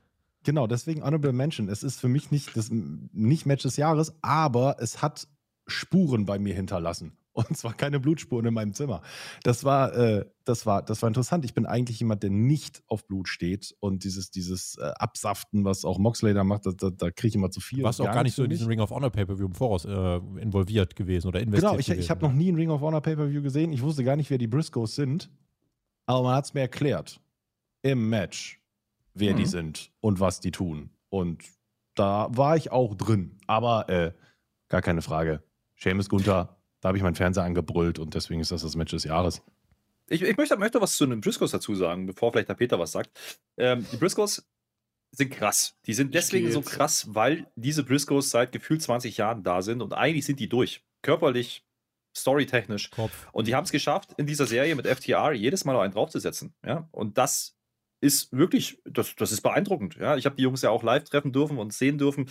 genau, 0.44 0.68
deswegen 0.68 1.02
Honorable 1.04 1.34
Mention. 1.34 1.70
Es 1.70 1.84
ist 1.84 2.00
für 2.00 2.08
mich 2.10 2.32
nicht, 2.32 2.56
das, 2.58 2.70
nicht 2.72 3.46
Match 3.46 3.64
des 3.64 3.78
Jahres, 3.78 4.14
aber 4.22 4.78
es 4.80 5.02
hat 5.02 5.28
Spuren 5.66 6.26
bei 6.26 6.40
mir 6.40 6.54
hinterlassen. 6.56 7.18
Und 7.38 7.56
zwar 7.56 7.74
keine 7.74 8.00
Blutspuren 8.00 8.46
in 8.48 8.54
meinem 8.54 8.74
Zimmer. 8.74 9.02
Das 9.44 9.64
war, 9.64 9.94
äh, 9.96 10.26
das 10.44 10.66
war, 10.66 10.82
das 10.82 11.02
war 11.04 11.08
interessant. 11.08 11.46
Ich 11.46 11.54
bin 11.54 11.66
eigentlich 11.68 12.00
jemand, 12.00 12.24
der 12.24 12.32
nicht 12.32 12.82
auf 12.88 13.06
Blut 13.08 13.28
steht. 13.28 13.76
Und 13.80 14.04
dieses, 14.04 14.32
dieses 14.32 14.76
äh, 14.78 14.92
Absaften, 14.98 15.64
was 15.64 15.86
auch 15.86 16.00
Moxley 16.00 16.34
da 16.34 16.44
macht, 16.44 16.66
da, 16.66 16.72
da, 16.72 16.90
da 16.90 17.12
kriege 17.12 17.28
ich 17.30 17.36
immer 17.36 17.52
zu 17.52 17.60
viel. 17.60 17.80
Du 17.80 17.84
warst 17.86 18.02
auch 18.02 18.06
gar 18.06 18.24
nicht 18.24 18.34
so 18.36 18.44
in 18.44 18.50
diesem 18.50 18.68
Ring 18.68 18.80
of 18.80 18.90
Honor 18.90 19.12
Pay-Per-View 19.12 19.46
im 19.46 19.54
Voraus 19.54 19.86
äh, 19.86 20.16
involviert 20.42 20.96
gewesen 20.96 21.28
oder 21.28 21.40
investiert 21.40 21.70
Genau, 21.70 21.80
ich, 21.80 21.86
gewesen. 21.86 22.00
ich 22.02 22.10
habe 22.10 22.26
noch 22.26 22.34
nie 22.34 22.48
einen 22.48 22.58
Ring 22.58 22.70
of 22.72 22.82
Honor 22.82 23.02
Pay-Per-View 23.02 23.42
gesehen. 23.44 23.72
Ich 23.72 23.82
wusste 23.84 24.04
gar 24.04 24.16
nicht, 24.16 24.30
wer 24.32 24.38
die 24.40 24.48
Briscoes 24.48 24.96
sind. 24.96 25.30
Aber 26.08 26.24
man 26.24 26.36
hat 26.36 26.46
es 26.46 26.54
mir 26.56 26.62
erklärt. 26.62 27.20
Im 27.84 28.10
Match, 28.10 28.60
wer 29.14 29.34
die 29.36 29.44
Mhm. 29.44 29.48
sind 29.48 29.92
und 30.02 30.20
was 30.20 30.40
die 30.40 30.52
tun. 30.52 30.90
Und 31.10 31.44
da 31.94 32.28
war 32.32 32.58
ich 32.58 32.72
auch 32.72 32.96
drin. 32.96 33.38
Aber 33.46 33.88
äh, 33.90 34.12
gar 34.70 34.82
keine 34.82 35.02
Frage. 35.04 35.44
Seamus 35.76 36.10
Gunther, 36.10 36.57
da 36.82 36.90
habe 36.90 36.98
ich 36.98 37.04
meinen 37.04 37.16
Fernseher 37.16 37.44
angebrüllt 37.44 38.00
und 38.00 38.14
deswegen 38.14 38.42
ist 38.42 38.52
das 38.52 38.62
das 38.62 38.76
Match 38.76 38.92
des 38.92 39.04
Jahres. 39.04 39.42
Ich, 40.10 40.22
ich 40.22 40.38
möchte, 40.38 40.58
möchte 40.58 40.82
was 40.82 40.96
zu 40.96 41.06
den 41.06 41.22
Briscoes 41.22 41.52
dazu 41.52 41.76
sagen, 41.76 42.06
bevor 42.06 42.32
vielleicht 42.32 42.50
der 42.50 42.54
Peter 42.54 42.80
was 42.80 42.92
sagt. 42.92 43.12
Ähm, 43.58 43.86
die 43.92 43.98
Briscoes 43.98 44.48
sind 45.12 45.32
krass. 45.32 45.76
Die 45.86 45.94
sind 45.94 46.14
deswegen 46.14 46.52
so 46.52 46.62
krass, 46.62 47.08
weil 47.10 47.48
diese 47.56 47.84
Briscoes 47.84 48.30
seit 48.30 48.52
gefühlt 48.52 48.82
20 48.82 49.18
Jahren 49.18 49.44
da 49.44 49.62
sind 49.62 49.82
und 49.82 49.94
eigentlich 49.94 50.26
sind 50.26 50.40
die 50.40 50.50
durch. 50.50 50.84
Körperlich, 51.02 51.66
storytechnisch. 52.16 52.92
Kopf. 52.92 53.28
Und 53.32 53.48
die 53.48 53.56
haben 53.56 53.64
es 53.64 53.72
geschafft, 53.72 54.14
in 54.18 54.26
dieser 54.26 54.48
Serie 54.48 54.76
mit 54.76 54.88
FTR 54.88 55.34
jedes 55.34 55.66
Mal 55.66 55.74
noch 55.74 55.82
einen 55.82 55.94
draufzusetzen. 55.94 56.54
Ja? 56.66 56.88
Und 56.92 57.18
das 57.18 57.58
ist 58.00 58.32
wirklich, 58.32 58.82
das, 58.86 59.16
das 59.16 59.32
ist 59.32 59.42
beeindruckend. 59.42 59.96
Ja? 59.96 60.18
Ich 60.18 60.26
habe 60.26 60.36
die 60.36 60.44
Jungs 60.44 60.62
ja 60.62 60.70
auch 60.70 60.84
live 60.84 61.06
treffen 61.06 61.34
dürfen 61.34 61.58
und 61.58 61.74
sehen 61.74 61.98
dürfen. 61.98 62.30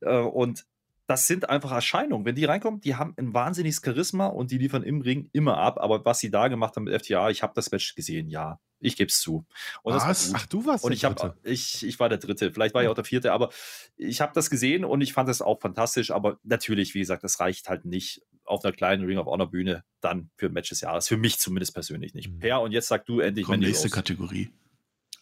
Äh, 0.00 0.18
und 0.18 0.66
das 1.08 1.26
sind 1.26 1.48
einfach 1.48 1.72
Erscheinungen. 1.72 2.26
Wenn 2.26 2.34
die 2.34 2.44
reinkommen, 2.44 2.82
die 2.82 2.94
haben 2.94 3.14
ein 3.16 3.32
wahnsinniges 3.32 3.80
Charisma 3.82 4.26
und 4.26 4.50
die 4.50 4.58
liefern 4.58 4.82
im 4.82 5.00
Ring 5.00 5.30
immer 5.32 5.56
ab. 5.56 5.80
Aber 5.80 6.04
was 6.04 6.18
sie 6.18 6.30
da 6.30 6.48
gemacht 6.48 6.76
haben 6.76 6.84
mit 6.84 7.02
FTA, 7.02 7.30
ich 7.30 7.42
habe 7.42 7.54
das 7.56 7.70
Match 7.72 7.94
gesehen, 7.94 8.28
ja. 8.28 8.60
Ich 8.78 8.94
gebe 8.94 9.08
es 9.08 9.18
zu. 9.18 9.46
Und 9.82 9.94
Was? 9.94 10.32
Ach, 10.34 10.46
du 10.46 10.66
warst 10.66 10.84
Und 10.84 10.90
der 10.90 10.96
ich, 10.96 11.04
hab, 11.04 11.16
Dritte. 11.16 11.38
ich, 11.44 11.84
ich 11.84 11.98
war 11.98 12.10
der 12.10 12.18
Dritte, 12.18 12.52
vielleicht 12.52 12.74
war 12.74 12.82
ich 12.82 12.88
auch 12.88 12.94
der 12.94 13.04
Vierte, 13.04 13.32
aber 13.32 13.48
ich 13.96 14.20
habe 14.20 14.32
das 14.34 14.50
gesehen 14.50 14.84
und 14.84 15.00
ich 15.00 15.14
fand 15.14 15.30
das 15.30 15.40
auch 15.40 15.60
fantastisch. 15.60 16.10
Aber 16.10 16.38
natürlich, 16.44 16.94
wie 16.94 17.00
gesagt, 17.00 17.24
das 17.24 17.40
reicht 17.40 17.70
halt 17.70 17.86
nicht 17.86 18.20
auf 18.44 18.62
einer 18.62 18.72
kleinen 18.74 19.04
Ring 19.06 19.16
of 19.16 19.26
Honor 19.26 19.50
Bühne 19.50 19.84
dann 20.00 20.30
für 20.36 20.46
ein 20.46 20.52
Match 20.52 20.68
des 20.68 20.82
Jahres. 20.82 21.08
Für 21.08 21.16
mich 21.16 21.38
zumindest 21.38 21.72
persönlich 21.72 22.12
nicht. 22.12 22.28
Mhm. 22.28 22.38
Per, 22.38 22.60
und 22.60 22.72
jetzt 22.72 22.88
sag 22.88 23.06
du 23.06 23.20
endlich 23.20 23.46
Komm, 23.46 23.60
nächste 23.60 23.88
Rose. 23.88 23.94
Kategorie. 23.94 24.50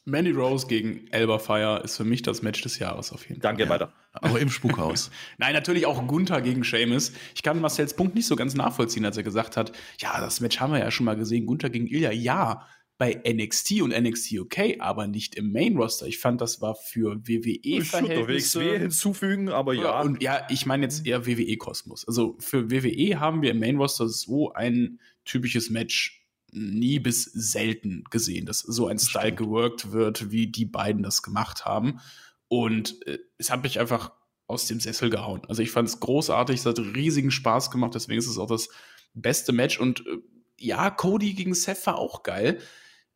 Mandy 0.07 0.31
Rose 0.31 0.67
gegen 0.69 1.09
Elba 1.11 1.39
Fire 1.39 1.81
ist 1.85 1.97
für 1.97 2.05
mich 2.05 2.23
das 2.23 2.41
Match 2.41 2.63
des 2.63 2.79
Jahres 2.79 3.13
auf 3.13 3.29
jeden 3.29 3.41
Fall. 3.41 3.51
Danke, 3.51 3.65
Ja. 3.65 3.69
weiter. 3.69 3.93
Aber 4.13 4.41
im 4.41 4.49
Spukhaus. 4.49 5.11
Nein, 5.39 5.53
natürlich 5.53 5.85
auch 5.85 6.07
Gunther 6.07 6.41
gegen 6.41 6.63
Sheamus. 6.65 7.13
Ich 7.35 7.43
kann 7.43 7.61
Marcells 7.61 7.95
Punkt 7.95 8.15
nicht 8.15 8.27
so 8.27 8.37
ganz 8.37 8.55
nachvollziehen, 8.55 9.05
als 9.05 9.17
er 9.17 9.25
gesagt 9.25 9.57
hat, 9.57 9.73
ja, 10.01 10.21
das 10.21 10.41
Match 10.41 10.61
haben 10.61 10.73
wir 10.73 10.79
ja 10.79 10.91
schon 10.91 11.05
mal 11.07 11.17
gesehen, 11.17 11.45
Gunther 11.45 11.71
gegen 11.71 11.87
Ilya. 11.89 12.13
Ja, 12.13 12.67
bei 12.99 13.21
NXT 13.31 13.83
und 13.83 13.91
NXT 13.91 14.33
UK, 14.39 14.59
aber 14.79 15.07
nicht 15.07 15.35
im 15.35 15.53
Main 15.53 15.77
Roster. 15.77 16.07
Ich 16.07 16.19
fand, 16.19 16.41
das 16.41 16.63
war 16.63 16.75
für 16.77 17.21
Ich 17.21 17.27
würde 17.29 17.59
doch 17.59 17.81
WWE-Verhältnisse. 17.83 18.61
WXW 18.61 18.79
hinzufügen, 18.79 19.49
aber 19.51 19.75
ja. 19.75 19.83
Ja, 19.83 20.01
und 20.01 20.23
ja, 20.23 20.47
ich 20.49 20.65
meine 20.65 20.85
jetzt 20.85 21.07
eher 21.07 21.27
WWE-Kosmos. 21.27 22.07
Also 22.09 22.37
für 22.39 22.71
WWE 22.71 23.21
haben 23.21 23.43
wir 23.43 23.51
im 23.51 23.59
Main 23.59 23.77
Roster 23.77 24.09
so 24.09 24.53
ein 24.55 24.99
typisches 25.27 25.69
Match 25.69 26.16
nie 26.53 26.99
bis 26.99 27.25
selten 27.25 28.05
gesehen, 28.11 28.47
dass 28.47 28.61
so 28.61 28.87
ein 28.87 28.99
Style 28.99 29.35
geworkt 29.35 29.93
wird, 29.93 30.31
wie 30.31 30.47
die 30.47 30.65
beiden 30.65 31.03
das 31.03 31.23
gemacht 31.23 31.65
haben. 31.65 32.01
Und 32.49 33.07
äh, 33.07 33.19
es 33.39 33.51
hat 33.51 33.63
mich 33.63 33.81
einfach 33.81 34.13
aus 34.47 34.67
dem 34.67 34.81
Sessel 34.81 35.11
gehauen. 35.11 35.43
Also 35.49 35.63
ich 35.63 35.71
fand 35.71 35.89
es 35.89 36.01
großartig, 36.01 36.61
es 36.61 36.67
hat 36.67 36.79
riesigen 36.79 37.31
Spaß 37.31 37.71
gemacht, 37.71 37.95
deswegen 37.95 38.19
ist 38.19 38.29
es 38.29 38.39
auch 38.39 38.47
das 38.47 38.69
beste 39.15 39.53
Match. 39.53 39.81
Und 39.81 40.07
äh, 40.07 40.19
ja, 40.59 40.91
Cody 40.91 41.35
gegen 41.35 41.55
Seth 41.55 41.87
war 41.87 41.99
auch 41.99 42.23
geil. 42.23 42.61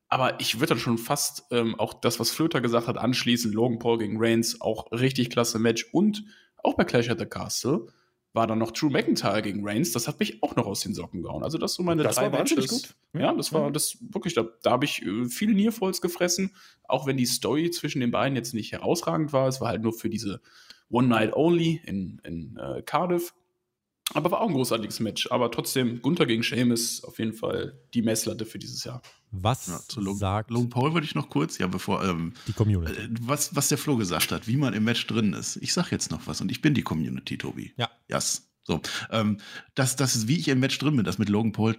Aber 0.08 0.40
ich 0.40 0.56
würde 0.56 0.70
dann 0.70 0.78
schon 0.80 0.98
fast 0.98 1.44
ähm, 1.52 1.78
auch 1.78 1.94
das, 1.94 2.18
was 2.18 2.32
Flöter 2.32 2.60
gesagt 2.60 2.88
hat, 2.88 2.98
anschließen. 2.98 3.52
Logan 3.52 3.78
Paul 3.78 3.98
gegen 3.98 4.16
Reigns, 4.18 4.60
auch 4.60 4.90
richtig 4.90 5.30
klasse 5.30 5.60
Match. 5.60 5.86
Und 5.92 6.24
auch 6.58 6.74
bei 6.74 6.84
Clash 6.84 7.08
at 7.08 7.20
the 7.20 7.26
Castle 7.26 7.86
war 8.32 8.46
dann 8.46 8.58
noch 8.58 8.70
Drew 8.70 8.90
McIntyre 8.90 9.42
gegen 9.42 9.66
Reigns. 9.66 9.92
Das 9.92 10.06
hat 10.06 10.20
mich 10.20 10.42
auch 10.42 10.54
noch 10.56 10.66
aus 10.66 10.80
den 10.80 10.94
Socken 10.94 11.22
gehauen. 11.22 11.42
Also 11.42 11.58
das 11.58 11.74
so 11.74 11.82
meine 11.82 12.02
Das 12.02 12.16
drei 12.16 12.30
war 12.30 12.38
Matches. 12.38 12.68
gut. 12.68 12.94
Ja, 13.12 13.32
das 13.34 13.52
war 13.52 13.70
das 13.70 13.98
wirklich, 14.00 14.34
da, 14.34 14.46
da 14.62 14.70
habe 14.70 14.84
ich 14.84 15.02
äh, 15.02 15.24
viele 15.26 15.54
Nearfalls 15.54 16.00
gefressen. 16.00 16.54
Auch 16.86 17.06
wenn 17.06 17.16
die 17.16 17.26
Story 17.26 17.70
zwischen 17.70 18.00
den 18.00 18.12
beiden 18.12 18.36
jetzt 18.36 18.54
nicht 18.54 18.72
herausragend 18.72 19.32
war. 19.32 19.48
Es 19.48 19.60
war 19.60 19.68
halt 19.68 19.82
nur 19.82 19.92
für 19.92 20.08
diese 20.08 20.40
One 20.90 21.08
Night 21.08 21.34
Only 21.34 21.80
in, 21.84 22.20
in 22.24 22.56
äh, 22.56 22.82
Cardiff. 22.82 23.34
Aber 24.14 24.30
war 24.30 24.40
auch 24.40 24.48
ein 24.48 24.54
großartiges 24.54 25.00
Match. 25.00 25.30
Aber 25.30 25.50
trotzdem, 25.50 26.02
Gunther 26.02 26.26
gegen 26.26 26.42
Sheamus 26.42 27.04
auf 27.04 27.18
jeden 27.18 27.32
Fall 27.32 27.78
die 27.94 28.02
Messlatte 28.02 28.44
für 28.44 28.58
dieses 28.58 28.84
Jahr. 28.84 29.02
Was 29.30 29.68
Ja, 29.68 29.80
zu 29.86 30.00
Logan, 30.00 30.18
sagt 30.18 30.50
Logan 30.50 30.70
Paul 30.70 30.94
würde 30.94 31.06
ich 31.06 31.14
noch 31.14 31.28
kurz, 31.28 31.58
ja, 31.58 31.68
bevor, 31.68 32.04
ähm, 32.04 32.32
die 32.48 32.52
Community? 32.52 33.00
äh, 33.00 33.08
was, 33.20 33.54
was 33.54 33.68
der 33.68 33.78
Flo 33.78 33.96
gesagt 33.96 34.32
hat, 34.32 34.48
wie 34.48 34.56
man 34.56 34.74
im 34.74 34.84
Match 34.84 35.06
drin 35.06 35.32
ist. 35.32 35.56
Ich 35.56 35.72
sag 35.72 35.90
jetzt 35.92 36.10
noch 36.10 36.26
was 36.26 36.40
und 36.40 36.50
ich 36.50 36.60
bin 36.60 36.74
die 36.74 36.82
Community, 36.82 37.38
Tobi. 37.38 37.72
Ja. 37.76 37.88
Yes. 38.08 38.48
So. 38.64 38.80
Ähm, 39.10 39.38
das, 39.74 39.96
das 39.96 40.16
ist, 40.16 40.28
wie 40.28 40.38
ich 40.38 40.48
im 40.48 40.60
Match 40.60 40.78
drin 40.78 40.96
bin, 40.96 41.04
das 41.04 41.18
mit 41.18 41.28
Logan 41.28 41.52
Paul, 41.52 41.76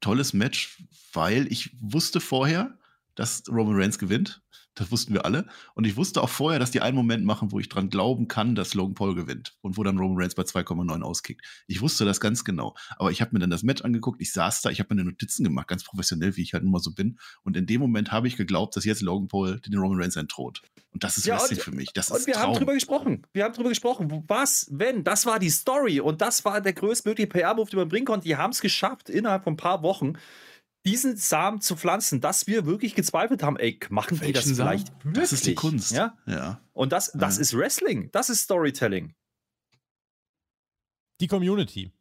tolles 0.00 0.32
Match, 0.32 0.82
weil 1.12 1.50
ich 1.50 1.70
wusste 1.80 2.20
vorher, 2.20 2.78
dass 3.14 3.42
Roman 3.48 3.76
Reigns 3.76 3.98
gewinnt. 3.98 4.42
Das 4.74 4.90
wussten 4.90 5.12
wir 5.12 5.26
alle. 5.26 5.46
Und 5.74 5.86
ich 5.86 5.96
wusste 5.96 6.22
auch 6.22 6.30
vorher, 6.30 6.58
dass 6.58 6.70
die 6.70 6.80
einen 6.80 6.96
Moment 6.96 7.24
machen, 7.26 7.52
wo 7.52 7.58
ich 7.60 7.68
dran 7.68 7.90
glauben 7.90 8.26
kann, 8.26 8.54
dass 8.54 8.72
Logan 8.72 8.94
Paul 8.94 9.14
gewinnt. 9.14 9.54
Und 9.60 9.76
wo 9.76 9.82
dann 9.84 9.98
Roman 9.98 10.16
Reigns 10.22 10.34
bei 10.34 10.44
2,9 10.44 11.02
auskickt. 11.02 11.44
Ich 11.66 11.82
wusste 11.82 12.06
das 12.06 12.20
ganz 12.20 12.42
genau. 12.42 12.74
Aber 12.96 13.10
ich 13.10 13.20
habe 13.20 13.32
mir 13.34 13.40
dann 13.40 13.50
das 13.50 13.62
Match 13.62 13.82
angeguckt. 13.82 14.20
Ich 14.22 14.32
saß 14.32 14.62
da, 14.62 14.70
ich 14.70 14.80
habe 14.80 14.94
mir 14.94 15.04
Notizen 15.04 15.44
gemacht, 15.44 15.68
ganz 15.68 15.84
professionell, 15.84 16.36
wie 16.36 16.42
ich 16.42 16.54
halt 16.54 16.62
immer 16.64 16.78
so 16.80 16.92
bin. 16.92 17.18
Und 17.42 17.56
in 17.56 17.66
dem 17.66 17.80
Moment 17.82 18.12
habe 18.12 18.28
ich 18.28 18.36
geglaubt, 18.36 18.74
dass 18.76 18.84
jetzt 18.86 19.02
Logan 19.02 19.28
Paul 19.28 19.60
den 19.60 19.78
Roman 19.78 20.00
Reigns 20.00 20.16
entthront. 20.16 20.62
Und 20.90 21.04
das 21.04 21.18
ist 21.18 21.26
Ja, 21.26 21.34
Wrestling 21.36 21.58
und- 21.58 21.64
für 21.64 21.72
mich. 21.72 21.92
Das 21.92 22.10
Und 22.10 22.18
ist 22.18 22.26
wir 22.26 22.36
haben 22.36 22.52
Traum. 22.52 22.56
drüber 22.56 22.72
gesprochen. 22.74 23.26
Wir 23.34 23.44
haben 23.44 23.52
drüber 23.54 23.68
gesprochen. 23.68 24.24
Was, 24.26 24.68
wenn? 24.70 25.04
Das 25.04 25.26
war 25.26 25.38
die 25.38 25.50
Story 25.50 26.00
und 26.00 26.22
das 26.22 26.44
war 26.46 26.62
der 26.62 26.72
größtmögliche 26.72 27.28
PR-Move, 27.28 27.68
den 27.70 27.78
man 27.78 27.88
bringen 27.88 28.06
konnte. 28.06 28.26
Die 28.26 28.36
haben 28.36 28.50
es 28.52 28.60
geschafft, 28.62 29.10
innerhalb 29.10 29.44
von 29.44 29.52
ein 29.54 29.56
paar 29.58 29.82
Wochen 29.82 30.14
diesen 30.84 31.16
Samen 31.16 31.60
zu 31.60 31.76
pflanzen, 31.76 32.20
dass 32.20 32.46
wir 32.46 32.66
wirklich 32.66 32.94
gezweifelt 32.94 33.42
haben, 33.42 33.56
ey, 33.56 33.78
machen 33.90 34.18
die 34.20 34.32
das 34.32 34.44
Welchen 34.46 34.54
Samen? 34.56 34.68
vielleicht 34.68 35.04
wirklich? 35.04 35.14
Das 35.22 35.32
ist 35.32 35.46
die 35.46 35.54
Kunst. 35.54 35.92
Ja? 35.92 36.16
ja. 36.26 36.60
Und 36.72 36.92
das, 36.92 37.12
das 37.14 37.36
Mhm. 37.36 37.42
ist 37.42 37.56
Wrestling. 37.56 38.10
Das 38.12 38.30
ist 38.30 38.40
Storytelling. 38.42 39.14
Die 41.20 41.28
Community 41.28 41.92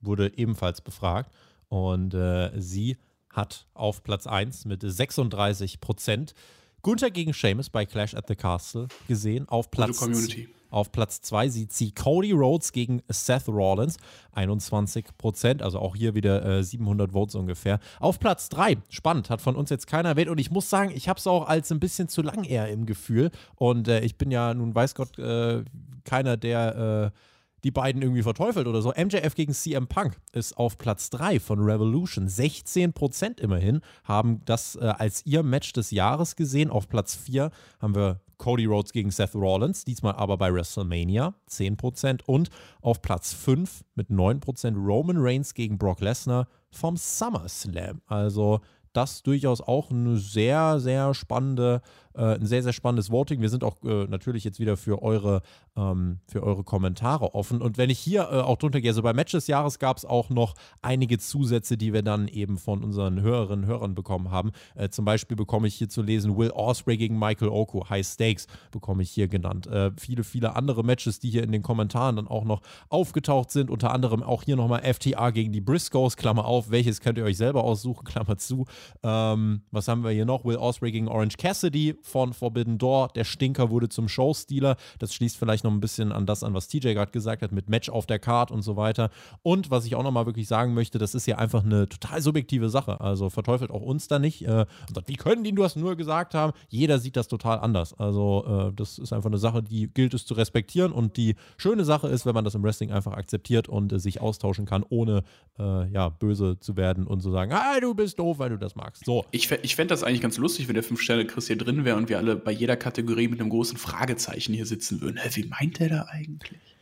wurde 0.00 0.32
ebenfalls 0.36 0.80
befragt 0.80 1.32
und 1.68 2.14
äh, 2.14 2.50
sie 2.60 2.96
hat 3.30 3.68
auf 3.74 4.02
Platz 4.02 4.26
1 4.26 4.64
mit 4.64 4.82
36 4.82 5.80
Prozent 5.80 6.34
Gunther 6.82 7.10
gegen 7.10 7.32
Sheamus 7.34 7.70
bei 7.70 7.84
Clash 7.86 8.14
at 8.14 8.26
the 8.26 8.34
Castle 8.34 8.88
gesehen. 9.06 9.48
Auf 9.48 9.66
Gute 9.70 9.76
Platz, 9.84 9.98
Community. 9.98 10.48
Auf 10.70 10.92
Platz 10.92 11.20
2 11.22 11.48
sieht 11.48 11.72
sie 11.72 11.92
Cody 11.92 12.32
Rhodes 12.32 12.72
gegen 12.72 13.02
Seth 13.08 13.48
Rollins, 13.48 13.98
21 14.32 15.06
Prozent, 15.18 15.62
also 15.62 15.78
auch 15.78 15.96
hier 15.96 16.14
wieder 16.14 16.44
äh, 16.44 16.64
700 16.64 17.12
Votes 17.12 17.34
ungefähr. 17.34 17.80
Auf 17.98 18.18
Platz 18.18 18.48
3, 18.48 18.78
spannend, 18.88 19.30
hat 19.30 19.40
von 19.40 19.56
uns 19.56 19.70
jetzt 19.70 19.86
keiner 19.86 20.10
erwähnt 20.10 20.30
und 20.30 20.38
ich 20.38 20.50
muss 20.50 20.70
sagen, 20.70 20.90
ich 20.94 21.08
habe 21.08 21.18
es 21.18 21.26
auch 21.26 21.48
als 21.48 21.70
ein 21.70 21.80
bisschen 21.80 22.08
zu 22.08 22.22
lang 22.22 22.44
eher 22.44 22.68
im 22.68 22.86
Gefühl 22.86 23.30
und 23.56 23.88
äh, 23.88 24.00
ich 24.00 24.16
bin 24.16 24.30
ja 24.30 24.54
nun, 24.54 24.74
weiß 24.74 24.94
Gott, 24.94 25.18
äh, 25.18 25.64
keiner, 26.04 26.36
der... 26.36 27.12
Äh, 27.14 27.18
die 27.64 27.70
beiden 27.70 28.02
irgendwie 28.02 28.22
verteufelt 28.22 28.66
oder 28.66 28.82
so. 28.82 28.90
MJF 28.90 29.34
gegen 29.34 29.52
CM 29.52 29.86
Punk 29.86 30.16
ist 30.32 30.56
auf 30.56 30.78
Platz 30.78 31.10
3 31.10 31.40
von 31.40 31.60
Revolution. 31.60 32.28
16% 32.28 33.40
immerhin 33.40 33.80
haben 34.04 34.40
das 34.44 34.76
äh, 34.76 34.84
als 34.84 35.24
ihr 35.26 35.42
Match 35.42 35.72
des 35.72 35.90
Jahres 35.90 36.36
gesehen. 36.36 36.70
Auf 36.70 36.88
Platz 36.88 37.14
4 37.16 37.50
haben 37.80 37.94
wir 37.94 38.20
Cody 38.40 38.64
Rhodes 38.64 38.92
gegen 38.92 39.10
Seth 39.10 39.34
Rollins, 39.34 39.84
diesmal 39.84 40.14
aber 40.14 40.38
bei 40.38 40.52
WrestleMania 40.52 41.34
10%. 41.48 42.22
Und 42.24 42.48
auf 42.80 43.02
Platz 43.02 43.34
5 43.34 43.84
mit 43.94 44.08
9% 44.08 44.74
Roman 44.76 45.18
Reigns 45.18 45.54
gegen 45.54 45.78
Brock 45.78 46.00
Lesnar 46.00 46.48
vom 46.70 46.96
SummerSlam. 46.96 48.00
Also 48.06 48.60
das 48.94 49.22
durchaus 49.22 49.60
auch 49.60 49.90
eine 49.90 50.16
sehr, 50.16 50.80
sehr 50.80 51.14
spannende, 51.14 51.82
äh, 52.14 52.34
ein 52.34 52.46
sehr, 52.46 52.62
sehr 52.62 52.72
spannendes 52.72 53.10
Voting. 53.10 53.40
Wir 53.40 53.48
sind 53.48 53.64
auch 53.64 53.76
äh, 53.84 54.06
natürlich 54.06 54.44
jetzt 54.44 54.58
wieder 54.58 54.76
für 54.76 55.02
eure, 55.02 55.42
ähm, 55.76 56.20
für 56.26 56.42
eure 56.42 56.64
Kommentare 56.64 57.34
offen. 57.34 57.62
Und 57.62 57.78
wenn 57.78 57.90
ich 57.90 57.98
hier 57.98 58.22
äh, 58.22 58.40
auch 58.40 58.56
drunter 58.56 58.80
gehe, 58.80 58.90
also 58.90 59.02
bei 59.02 59.12
Match 59.12 59.32
des 59.32 59.46
Jahres 59.46 59.78
gab 59.78 59.96
es 59.96 60.04
auch 60.04 60.30
noch 60.30 60.54
einige 60.82 61.18
Zusätze, 61.18 61.76
die 61.76 61.92
wir 61.92 62.02
dann 62.02 62.28
eben 62.28 62.58
von 62.58 62.82
unseren 62.82 63.20
Hörerinnen 63.20 63.64
und 63.64 63.66
Hörern 63.66 63.94
bekommen 63.94 64.30
haben. 64.30 64.52
Äh, 64.74 64.88
zum 64.88 65.04
Beispiel 65.04 65.36
bekomme 65.36 65.68
ich 65.68 65.74
hier 65.74 65.88
zu 65.88 66.02
lesen 66.02 66.36
Will 66.36 66.50
Osprey 66.50 66.96
gegen 66.96 67.18
Michael 67.18 67.48
Oko, 67.48 67.88
High 67.88 68.06
Stakes 68.06 68.46
bekomme 68.70 69.02
ich 69.02 69.10
hier 69.10 69.28
genannt. 69.28 69.66
Äh, 69.66 69.92
viele, 69.96 70.24
viele 70.24 70.56
andere 70.56 70.84
Matches, 70.84 71.20
die 71.20 71.30
hier 71.30 71.42
in 71.42 71.52
den 71.52 71.62
Kommentaren 71.62 72.16
dann 72.16 72.28
auch 72.28 72.44
noch 72.44 72.62
aufgetaucht 72.88 73.50
sind. 73.50 73.70
Unter 73.70 73.92
anderem 73.92 74.22
auch 74.22 74.42
hier 74.42 74.56
nochmal 74.56 74.82
FTA 74.82 75.30
gegen 75.30 75.52
die 75.52 75.60
Briscoes, 75.60 76.16
Klammer 76.16 76.44
auf, 76.44 76.70
welches 76.70 77.00
könnt 77.00 77.18
ihr 77.18 77.24
euch 77.24 77.36
selber 77.36 77.64
aussuchen, 77.64 78.04
Klammer 78.04 78.36
zu. 78.36 78.66
Ähm, 79.02 79.62
was 79.70 79.88
haben 79.88 80.04
wir 80.04 80.10
hier 80.10 80.26
noch? 80.26 80.44
Will 80.44 80.56
Osprey 80.56 80.92
gegen 80.92 81.08
Orange 81.08 81.36
Cassidy 81.36 81.96
von 82.06 82.32
Forbidden 82.32 82.78
Door. 82.78 83.10
Der 83.14 83.24
Stinker 83.24 83.70
wurde 83.70 83.88
zum 83.88 84.08
Showstealer. 84.08 84.76
Das 84.98 85.14
schließt 85.14 85.36
vielleicht 85.36 85.64
noch 85.64 85.72
ein 85.72 85.80
bisschen 85.80 86.12
an 86.12 86.26
das 86.26 86.42
an, 86.42 86.54
was 86.54 86.68
TJ 86.68 86.92
gerade 86.94 87.12
gesagt 87.12 87.42
hat, 87.42 87.52
mit 87.52 87.68
Match 87.68 87.88
auf 87.88 88.06
der 88.06 88.18
Card 88.18 88.50
und 88.50 88.62
so 88.62 88.76
weiter. 88.76 89.10
Und 89.42 89.70
was 89.70 89.84
ich 89.84 89.94
auch 89.94 90.02
nochmal 90.02 90.26
wirklich 90.26 90.48
sagen 90.48 90.74
möchte, 90.74 90.98
das 90.98 91.14
ist 91.14 91.26
ja 91.26 91.38
einfach 91.38 91.64
eine 91.64 91.88
total 91.88 92.20
subjektive 92.22 92.70
Sache. 92.70 93.00
Also 93.00 93.30
verteufelt 93.30 93.70
auch 93.70 93.82
uns 93.82 94.08
da 94.08 94.18
nicht 94.18 94.42
äh, 94.42 94.66
und 94.88 94.94
sagt, 94.94 95.08
wie 95.08 95.16
können 95.16 95.44
die 95.44 95.54
das 95.54 95.76
nur 95.76 95.96
gesagt 95.96 96.34
haben? 96.34 96.52
Jeder 96.68 96.98
sieht 96.98 97.16
das 97.16 97.28
total 97.28 97.58
anders. 97.58 97.94
Also 97.98 98.70
äh, 98.70 98.74
das 98.74 98.98
ist 98.98 99.12
einfach 99.12 99.30
eine 99.30 99.38
Sache, 99.38 99.62
die 99.62 99.88
gilt 99.92 100.14
es 100.14 100.26
zu 100.26 100.34
respektieren. 100.34 100.92
Und 100.92 101.16
die 101.16 101.36
schöne 101.56 101.84
Sache 101.84 102.08
ist, 102.08 102.26
wenn 102.26 102.34
man 102.34 102.44
das 102.44 102.54
im 102.54 102.62
Wrestling 102.62 102.92
einfach 102.92 103.12
akzeptiert 103.12 103.68
und 103.68 103.92
äh, 103.92 103.98
sich 103.98 104.20
austauschen 104.20 104.66
kann, 104.66 104.84
ohne 104.88 105.22
äh, 105.58 105.90
ja, 105.92 106.08
böse 106.08 106.58
zu 106.60 106.76
werden 106.76 107.06
und 107.06 107.22
zu 107.22 107.30
sagen, 107.30 107.52
ah, 107.52 107.80
du 107.80 107.94
bist 107.94 108.18
doof, 108.18 108.38
weil 108.38 108.50
du 108.50 108.58
das 108.58 108.76
magst. 108.76 109.04
So. 109.04 109.24
Ich, 109.30 109.50
ich 109.50 109.76
fände 109.76 109.92
das 109.92 110.02
eigentlich 110.02 110.20
ganz 110.20 110.38
lustig, 110.38 110.68
wenn 110.68 110.74
der 110.74 110.84
Fünf-Sterne-Chris 110.84 111.46
hier 111.46 111.58
drin 111.58 111.84
wäre 111.84 111.89
und 111.96 112.08
wir 112.08 112.18
alle 112.18 112.36
bei 112.36 112.52
jeder 112.52 112.76
Kategorie 112.76 113.28
mit 113.28 113.40
einem 113.40 113.50
großen 113.50 113.78
Fragezeichen 113.78 114.54
hier 114.54 114.66
sitzen 114.66 115.00
würden. 115.00 115.18
Hä, 115.18 115.30
wie 115.34 115.48
meint 115.48 115.78
der 115.78 115.88
da 115.88 116.06
eigentlich? 116.10 116.76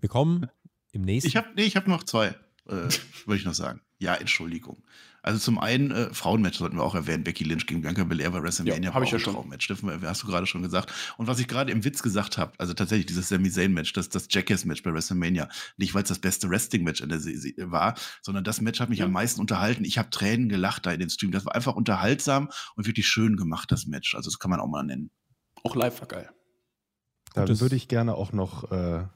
Wir 0.00 0.08
kommen 0.08 0.48
im 0.92 1.02
nächsten. 1.02 1.28
Ich 1.28 1.36
habe 1.36 1.48
nee, 1.56 1.64
ich 1.64 1.76
hab 1.76 1.86
noch 1.86 2.04
zwei, 2.04 2.28
äh, 2.68 2.72
würde 3.26 3.36
ich 3.36 3.44
noch 3.44 3.54
sagen. 3.54 3.80
Ja, 3.98 4.14
Entschuldigung. 4.14 4.82
Also 5.24 5.38
zum 5.38 5.58
einen, 5.58 5.90
äh, 5.90 6.12
Frauenmatch 6.12 6.58
sollten 6.58 6.76
wir 6.76 6.82
auch 6.82 6.94
erwähnen. 6.94 7.24
Becky 7.24 7.44
Lynch 7.44 7.66
gegen 7.66 7.80
Bianca 7.80 8.04
Belair 8.04 8.30
bei 8.30 8.42
WrestleMania. 8.42 8.90
Ja, 8.90 8.94
hab 8.94 9.02
ich 9.02 9.10
ja 9.10 9.16
ein 9.16 9.20
schon. 9.20 9.50
Wir- 10.02 10.08
hast 10.08 10.22
du 10.22 10.26
gerade 10.26 10.46
schon 10.46 10.62
gesagt. 10.62 10.92
Und 11.16 11.26
was 11.26 11.38
ich 11.40 11.48
gerade 11.48 11.72
im 11.72 11.82
Witz 11.82 12.02
gesagt 12.02 12.36
habe, 12.36 12.52
also 12.58 12.74
tatsächlich 12.74 13.06
dieses 13.06 13.30
Sami 13.30 13.50
Zayn-Match, 13.50 13.94
das, 13.94 14.10
das 14.10 14.26
Jackass-Match 14.30 14.82
bei 14.82 14.92
WrestleMania. 14.92 15.48
Nicht, 15.78 15.94
weil 15.94 16.02
es 16.02 16.10
das 16.10 16.18
beste 16.18 16.50
Wrestling-Match 16.50 17.00
in 17.00 17.08
der 17.08 17.20
Se 17.20 17.34
Se 17.38 17.52
war, 17.70 17.94
sondern 18.20 18.44
das 18.44 18.60
Match 18.60 18.80
hat 18.80 18.90
mich 18.90 18.98
Ja. 18.98 19.06
am 19.06 19.12
meisten 19.12 19.40
unterhalten. 19.40 19.84
Ich 19.84 19.96
habe 19.96 20.10
Tränen 20.10 20.50
gelacht 20.50 20.84
da 20.84 20.92
in 20.92 21.00
den 21.00 21.08
Stream. 21.08 21.32
Das 21.32 21.46
war 21.46 21.54
einfach 21.54 21.74
unterhaltsam 21.74 22.50
und 22.76 22.86
wirklich 22.86 23.06
schön 23.08 23.36
gemacht, 23.36 23.72
das 23.72 23.86
Match. 23.86 24.14
Also 24.14 24.28
das 24.30 24.38
kann 24.38 24.50
man 24.50 24.60
auch 24.60 24.68
mal 24.68 24.82
nennen. 24.84 25.10
Auch 25.62 25.74
live 25.74 26.00
war 26.02 26.08
geil. 26.08 26.28
Dann 27.32 27.60
würde 27.60 27.76
ich 27.76 27.88
gerne 27.88 28.14
auch 28.14 28.32
noch 28.32 28.70
äh, 28.70 29.06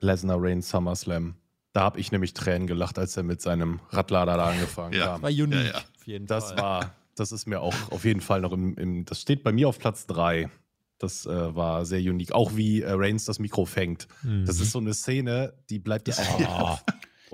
Lesnar 0.00 0.36
Reigns 0.40 0.68
SummerSlam. 0.68 1.36
Da 1.74 1.82
habe 1.82 1.98
ich 2.00 2.10
nämlich 2.12 2.32
Tränen 2.34 2.66
gelacht, 2.66 2.98
als 2.98 3.16
er 3.16 3.24
mit 3.24 3.42
seinem 3.42 3.80
Radlader 3.90 4.36
da 4.36 4.46
angefangen 4.46 4.94
Ja. 4.94 5.06
kam. 5.06 5.22
war 5.22 5.28
unique. 5.30 5.52
Ja, 5.52 5.62
ja. 5.64 5.74
Auf 5.76 6.06
jeden 6.06 6.26
Das 6.26 6.48
Fall. 6.52 6.58
war, 6.58 6.94
das 7.16 7.32
ist 7.32 7.46
mir 7.46 7.60
auch 7.60 7.74
auf 7.90 8.04
jeden 8.04 8.20
Fall 8.20 8.40
noch 8.40 8.52
im, 8.52 8.74
im 8.76 9.04
das 9.04 9.20
steht 9.20 9.42
bei 9.42 9.52
mir 9.52 9.68
auf 9.68 9.78
Platz 9.78 10.06
3. 10.06 10.48
Das 10.98 11.26
äh, 11.26 11.54
war 11.54 11.84
sehr 11.84 11.98
unique. 11.98 12.32
Auch 12.32 12.54
wie 12.56 12.80
äh, 12.82 12.92
Reigns 12.92 13.24
das 13.24 13.40
Mikro 13.40 13.64
fängt. 13.66 14.06
Mhm. 14.22 14.46
Das 14.46 14.60
ist 14.60 14.70
so 14.70 14.78
eine 14.78 14.94
Szene, 14.94 15.52
die 15.68 15.80
bleibt 15.80 16.06
dir 16.06 16.14
auch. 16.48 16.80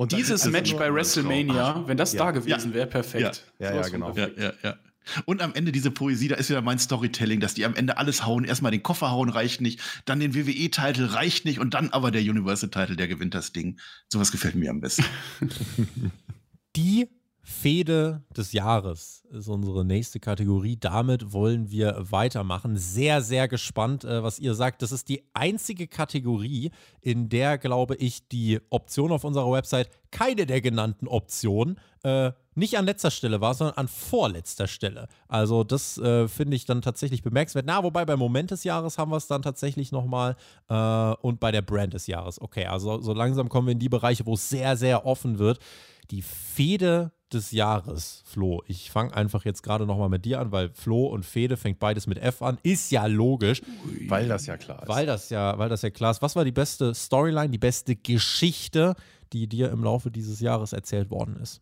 Dieses 0.07 0.47
Match 0.47 0.75
bei 0.77 0.93
WrestleMania, 0.93 1.85
wenn 1.87 1.99
das 1.99 2.15
Ja. 2.15 2.25
da 2.25 2.31
gewesen 2.31 2.73
wäre, 2.73 2.87
perfekt. 2.87 3.45
Ja, 3.59 3.75
ja, 3.75 3.83
genau. 3.89 4.11
perfekt. 4.13 4.39
Ja, 4.39 4.53
ja. 4.63 4.77
Und 5.25 5.43
am 5.43 5.55
Ende 5.55 5.73
diese 5.73 5.91
Poesie, 5.91 6.29
da 6.29 6.37
ist 6.37 6.51
wieder 6.51 6.63
mein 6.63 6.79
Storytelling, 6.79 7.41
dass 7.41 7.55
die 7.55 7.65
am 7.65 7.75
Ende 7.75 7.97
alles 7.97 8.25
hauen. 8.27 8.45
Erstmal 8.45 8.73
den 8.73 8.83
Koffer 8.83 9.11
hauen 9.11 9.29
reicht 9.29 9.61
nicht, 9.61 9.81
dann 10.05 10.21
den 10.21 10.35
WWE-Titel 10.35 11.07
reicht 11.07 11.45
nicht 11.45 11.59
und 11.59 11.75
dann 11.75 11.91
aber 11.91 12.11
der 12.11 12.23
Universal-Titel, 12.23 12.97
der 12.97 13.09
gewinnt 13.09 13.35
das 13.35 13.53
Ding. 13.53 13.79
Sowas 14.09 14.31
gefällt 14.33 14.55
mir 14.55 14.71
am 14.71 14.81
besten. 14.81 15.05
Die 16.77 17.09
Fehde 17.51 18.23
des 18.37 18.53
Jahres 18.53 19.25
ist 19.31 19.49
unsere 19.49 19.85
nächste 19.85 20.21
Kategorie. 20.21 20.77
Damit 20.79 21.33
wollen 21.33 21.71
wir 21.71 21.97
weitermachen. 21.99 22.77
Sehr, 22.77 23.23
sehr 23.23 23.49
gespannt, 23.49 24.05
äh, 24.05 24.23
was 24.23 24.39
ihr 24.39 24.55
sagt. 24.55 24.83
Das 24.83 24.93
ist 24.93 25.09
die 25.09 25.25
einzige 25.35 25.89
Kategorie, 25.89 26.71
in 27.01 27.29
der, 27.29 27.59
glaube 27.59 27.97
ich, 27.97 28.29
die 28.29 28.61
Option 28.71 29.11
auf 29.11 29.25
unserer 29.25 29.51
Website 29.51 29.91
keine 30.11 30.47
der 30.47 30.61
genannten 30.61 31.09
Optionen 31.09 31.79
äh, 32.03 32.33
nicht 32.55 32.77
an 32.79 32.85
letzter 32.87 33.11
Stelle 33.11 33.41
war, 33.41 33.55
sondern 33.55 33.77
an 33.77 33.89
vorletzter 33.89 34.67
Stelle. 34.67 35.07
Also 35.29 35.65
das 35.65 35.99
äh, 35.99 36.29
finde 36.29 36.57
ich 36.57 36.65
dann 36.65 36.83
tatsächlich 36.83 37.23
bemerkenswert. 37.23 37.65
Na, 37.67 37.83
wobei 37.83 38.05
beim 38.05 38.19
Moment 38.19 38.51
des 38.51 38.65
Jahres 38.65 38.99
haben 38.99 39.11
wir 39.11 39.17
es 39.17 39.27
dann 39.27 39.43
tatsächlich 39.43 39.93
nochmal 39.93 40.37
äh, 40.69 40.75
und 41.21 41.41
bei 41.41 41.53
der 41.53 41.63
Brand 41.63 41.95
des 41.95 42.07
Jahres. 42.07 42.41
Okay, 42.41 42.67
also 42.67 43.01
so 43.01 43.13
langsam 43.13 43.49
kommen 43.49 43.69
wir 43.69 43.73
in 43.73 43.79
die 43.79 43.89
Bereiche, 43.89 44.27
wo 44.27 44.35
es 44.35 44.49
sehr, 44.49 44.77
sehr 44.77 45.07
offen 45.07 45.39
wird. 45.39 45.59
Die 46.11 46.23
Fehde 46.23 47.13
des 47.33 47.53
Jahres, 47.53 48.25
Flo. 48.27 48.63
Ich 48.67 48.91
fange 48.91 49.15
einfach 49.15 49.45
jetzt 49.45 49.63
gerade 49.63 49.87
nochmal 49.87 50.09
mit 50.09 50.25
dir 50.25 50.41
an, 50.41 50.51
weil 50.51 50.71
Flo 50.75 51.07
und 51.07 51.25
Fehde 51.25 51.57
fängt 51.57 51.79
beides 51.79 52.09
mit 52.09 52.19
F 52.19 52.43
an. 52.43 52.59
Ist 52.65 52.91
ja 52.91 53.07
logisch, 53.07 53.63
Weil 54.09 54.27
das 54.27 54.47
ja 54.47 54.57
klar 54.57 54.83
ist. 54.83 54.89
weil 54.89 55.07
das 55.07 55.31
ja, 55.31 55.57
weil 55.57 55.69
das 55.69 55.83
ja 55.83 55.91
klar 55.91 56.11
ist. 56.11 56.23
Was 56.23 56.35
war 56.35 56.45
die 56.45 56.51
beste 56.51 56.93
Storyline, 56.93 57.51
die 57.51 57.59
beste 57.59 57.95
Geschichte, 57.95 58.97
die 59.33 59.47
dir 59.47 59.71
im 59.71 59.85
Laufe 59.85 60.11
dieses 60.11 60.41
Jahres 60.41 60.73
erzählt 60.73 61.11
worden 61.11 61.37
ist? 61.37 61.61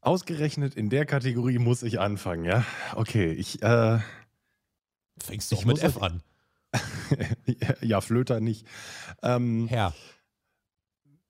Ausgerechnet 0.00 0.74
in 0.76 0.90
der 0.90 1.06
Kategorie 1.06 1.58
muss 1.58 1.82
ich 1.82 1.98
anfangen, 2.00 2.44
ja? 2.44 2.64
Okay, 2.94 3.32
ich, 3.32 3.62
äh, 3.62 3.98
Fängst 5.20 5.52
auch 5.54 5.64
mit 5.64 5.82
F 5.82 6.00
an. 6.00 6.22
ja, 7.80 8.00
Flöter 8.00 8.40
nicht. 8.40 8.66
Ähm, 9.22 9.66
Herr. 9.68 9.92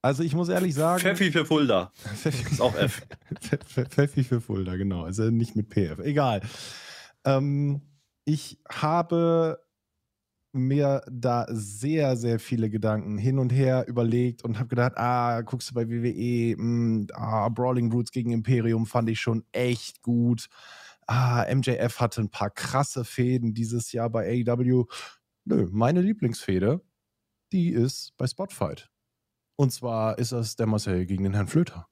also 0.03 0.23
ich 0.23 0.35
muss 0.35 0.49
ehrlich 0.51 0.75
sagen. 0.75 1.01
Pfeffi 1.01 1.33
für 1.33 1.47
Fulda. 1.47 1.93
Ist 2.25 2.61
auch 2.61 2.75
F. 2.75 3.03
Pfe- 3.41 3.59
Pfe- 3.75 3.89
Pfeffi 3.89 4.25
für 4.25 4.41
Fulda, 4.43 4.77
genau. 4.77 5.05
Also 5.05 5.31
nicht 5.31 5.57
mit 5.57 5.71
PF. 5.71 6.01
Egal. 6.01 6.43
Ähm, 7.25 7.81
ich 8.27 8.59
habe 8.69 9.65
mir 10.53 11.03
da 11.11 11.47
sehr, 11.51 12.17
sehr 12.17 12.39
viele 12.41 12.71
Gedanken 12.71 13.19
hin 13.19 13.39
und 13.39 13.51
her 13.51 13.87
überlegt 13.87 14.45
und 14.45 14.59
habe 14.59 14.69
gedacht, 14.69 14.93
ah, 14.97 15.43
guckst 15.43 15.71
du 15.71 15.75
bei 15.75 15.89
WWE, 15.89 16.57
mh, 16.57 17.07
ah, 17.15 17.49
Brawling 17.49 17.93
Roots 17.93 18.11
gegen 18.13 18.31
Imperium 18.33 18.87
fand 18.87 19.09
ich 19.11 19.21
schon 19.21 19.45
echt 19.53 20.03
gut. 20.03 20.49
Ah, 21.07 21.45
MJF 21.55 22.01
hatte 22.01 22.21
ein 22.23 22.31
paar 22.31 22.51
krasse 22.51 23.05
Fäden 23.05 23.55
dieses 23.55 23.93
Jahr 23.93 24.11
bei 24.11 24.45
AEW. 24.47 24.85
Nö, 25.45 25.69
meine 25.71 26.03
Lieblingsfehde, 26.03 26.83
die 27.53 27.71
ist 27.71 28.15
bei 28.17 28.27
Spotfight. 28.27 28.91
Und 29.57 29.73
zwar 29.73 30.19
ist 30.19 30.33
das 30.33 30.57
der 30.57 30.67
Marcel 30.67 31.07
gegen 31.07 31.25
den 31.25 31.35
Herrn 31.35 31.49
Flöter. 31.49 31.89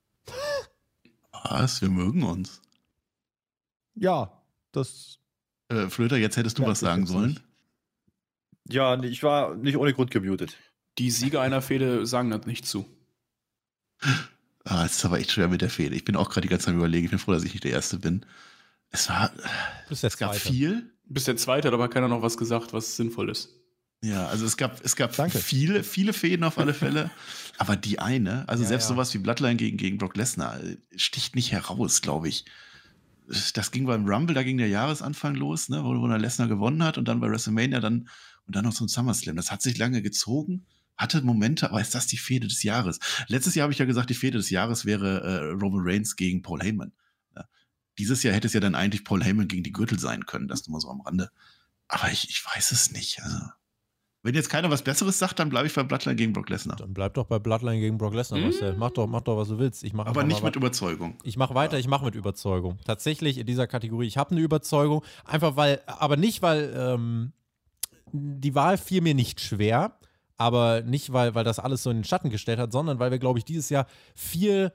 Was? 1.32 1.80
Wir 1.80 1.88
mögen 1.90 2.22
uns. 2.22 2.60
Ja, 3.94 4.42
das 4.72 5.18
Äh, 5.68 5.88
Flöter, 5.88 6.16
jetzt 6.16 6.36
hättest 6.36 6.58
du 6.58 6.62
Ja, 6.62 6.68
was 6.68 6.80
sagen 6.80 7.06
sollen. 7.06 7.30
nicht. 7.30 7.42
Ja, 8.68 9.00
ich 9.02 9.22
war 9.22 9.54
nicht 9.54 9.76
ohne 9.76 9.92
Grund 9.94 10.10
gemutet. 10.10 10.56
Die 10.98 11.10
Sieger 11.10 11.40
einer 11.42 11.62
Fehde 11.62 12.06
sagen 12.06 12.30
das 12.30 12.46
nicht 12.46 12.66
zu. 12.66 12.86
Ah, 14.64 14.84
es 14.84 14.96
ist 14.96 15.04
aber 15.04 15.18
echt 15.20 15.30
schwer 15.32 15.48
mit 15.48 15.62
der 15.62 15.70
Fehde. 15.70 15.94
Ich 15.94 16.04
bin 16.04 16.16
auch 16.16 16.28
gerade 16.28 16.42
die 16.42 16.48
ganze 16.48 16.66
Zeit 16.66 16.74
überlegen. 16.74 17.04
Ich 17.04 17.10
bin 17.10 17.18
froh, 17.18 17.32
dass 17.32 17.44
ich 17.44 17.52
nicht 17.52 17.64
der 17.64 17.70
Erste 17.72 17.98
bin. 17.98 18.26
Es 18.90 19.08
war, 19.08 19.28
Du 19.30 19.88
bist 19.90 20.02
der 20.02 20.08
es 20.08 20.16
gab 20.16 20.32
Zweite. 20.34 20.48
viel. 20.48 20.92
Bis 21.04 21.24
der 21.24 21.36
Zweite 21.36 21.68
hat 21.68 21.74
aber 21.74 21.88
keiner 21.88 22.08
noch 22.08 22.22
was 22.22 22.36
gesagt, 22.36 22.72
was 22.72 22.96
sinnvoll 22.96 23.30
ist. 23.30 23.50
Ja, 24.02 24.26
also 24.26 24.44
es 24.44 24.56
gab, 24.56 24.84
es 24.84 24.96
gab 24.96 25.14
Danke. 25.16 25.38
viele, 25.38 25.82
viele 25.84 26.12
Fäden 26.12 26.44
auf 26.44 26.58
alle 26.58 26.74
Fälle. 26.74 27.10
aber 27.58 27.76
die 27.76 27.98
eine, 27.98 28.48
also 28.48 28.62
Ja, 28.64 28.68
selbst 28.68 28.84
ja. 28.90 28.94
sowas 28.94 29.14
wie 29.14 29.18
Bloodline 29.18 29.56
gegen, 29.56 29.76
gegen 29.76 29.98
Brock 29.98 30.16
Lesnar, 30.16 30.62
äh, 30.62 30.76
sticht 30.96 31.34
nicht 31.36 31.52
heraus, 31.52 32.02
glaube 32.02 32.28
ich. 32.28 32.44
Das 33.54 33.70
ging 33.72 33.86
beim 33.86 34.06
Rumble, 34.06 34.34
da 34.34 34.42
ging 34.44 34.58
der 34.58 34.68
Jahresanfang 34.68 35.34
los, 35.34 35.68
ne, 35.68 35.82
wo, 35.82 36.00
wo 36.00 36.06
der 36.08 36.18
Lesnar 36.18 36.46
gewonnen 36.46 36.84
hat 36.84 36.98
und 36.98 37.06
dann 37.08 37.18
bei 37.20 37.28
WrestleMania 37.28 37.80
dann 37.80 38.08
und 38.46 38.56
dann 38.56 38.64
noch 38.64 38.74
zum 38.74 38.88
SummerSlam. 38.88 39.36
Das 39.36 39.50
hat 39.50 39.62
sich 39.62 39.78
lange 39.78 40.02
gezogen, 40.02 40.66
hatte 40.96 41.22
Momente, 41.22 41.70
aber 41.70 41.80
ist 41.80 41.94
das 41.94 42.06
die 42.06 42.16
Fehde 42.16 42.46
des 42.46 42.62
Jahres? 42.62 42.98
Letztes 43.28 43.54
Jahr 43.54 43.64
habe 43.64 43.72
ich 43.72 43.78
ja 43.78 43.84
gesagt, 43.84 44.10
die 44.10 44.14
Fehde 44.14 44.38
des 44.38 44.50
Jahres 44.50 44.84
wäre 44.84 45.20
äh, 45.20 45.50
Roman 45.50 45.82
Reigns 45.84 46.16
gegen 46.16 46.42
Paul 46.42 46.60
Heyman. 46.60 46.92
Ja. 47.34 47.44
Dieses 47.98 48.22
Jahr 48.22 48.34
hätte 48.34 48.46
es 48.46 48.52
ja 48.52 48.60
dann 48.60 48.74
eigentlich 48.74 49.04
Paul 49.04 49.22
Heyman 49.22 49.48
gegen 49.48 49.62
die 49.62 49.72
Gürtel 49.72 49.98
sein 49.98 50.26
können, 50.26 50.48
das 50.48 50.66
nur 50.66 50.74
mal 50.74 50.80
so 50.80 50.88
am 50.88 51.00
Rande. 51.02 51.30
Aber 51.88 52.10
ich, 52.10 52.28
ich 52.30 52.44
weiß 52.44 52.72
es 52.72 52.92
nicht. 52.92 53.20
Also, 53.22 53.38
wenn 54.22 54.34
jetzt 54.34 54.48
keiner 54.48 54.70
was 54.70 54.82
Besseres 54.82 55.20
sagt, 55.20 55.38
dann 55.38 55.50
bleibe 55.50 55.68
ich 55.68 55.74
bei 55.74 55.84
Bloodline 55.84 56.16
gegen 56.16 56.32
Brock 56.32 56.48
Lesnar. 56.48 56.76
Dann 56.76 56.92
bleib 56.92 57.14
doch 57.14 57.26
bei 57.26 57.38
Bloodline 57.38 57.78
gegen 57.78 57.96
Brock 57.96 58.12
Lesnar, 58.12 58.40
Marcel. 58.40 58.74
Mach 58.76 58.90
doch, 58.90 59.06
mach 59.06 59.20
doch, 59.20 59.36
was 59.36 59.48
du 59.48 59.58
willst. 59.58 59.84
Ich 59.84 59.92
mach 59.92 60.06
Aber 60.06 60.24
nicht 60.24 60.42
mit 60.42 60.56
Überzeugung. 60.56 61.16
Ich 61.22 61.36
mache 61.36 61.54
weiter, 61.54 61.78
ich 61.78 61.86
mache 61.86 62.04
mit 62.04 62.16
Überzeugung. 62.16 62.78
Tatsächlich 62.84 63.38
in 63.38 63.46
dieser 63.46 63.68
Kategorie, 63.68 64.06
ich 64.06 64.16
habe 64.16 64.32
eine 64.32 64.40
Überzeugung, 64.40 65.04
einfach 65.24 65.54
weil, 65.56 65.80
aber 65.86 66.16
nicht, 66.16 66.42
weil 66.42 66.74
ähm, 66.76 67.32
die 68.12 68.54
Wahl 68.54 68.78
fiel 68.78 69.00
mir 69.00 69.14
nicht 69.14 69.40
schwer, 69.40 69.98
aber 70.36 70.82
nicht, 70.82 71.12
weil, 71.12 71.34
weil 71.34 71.44
das 71.44 71.58
alles 71.58 71.82
so 71.82 71.90
in 71.90 71.98
den 71.98 72.04
Schatten 72.04 72.30
gestellt 72.30 72.58
hat, 72.58 72.72
sondern 72.72 72.98
weil 72.98 73.10
wir, 73.10 73.18
glaube 73.18 73.38
ich, 73.38 73.44
dieses 73.44 73.70
Jahr 73.70 73.86
viel 74.14 74.72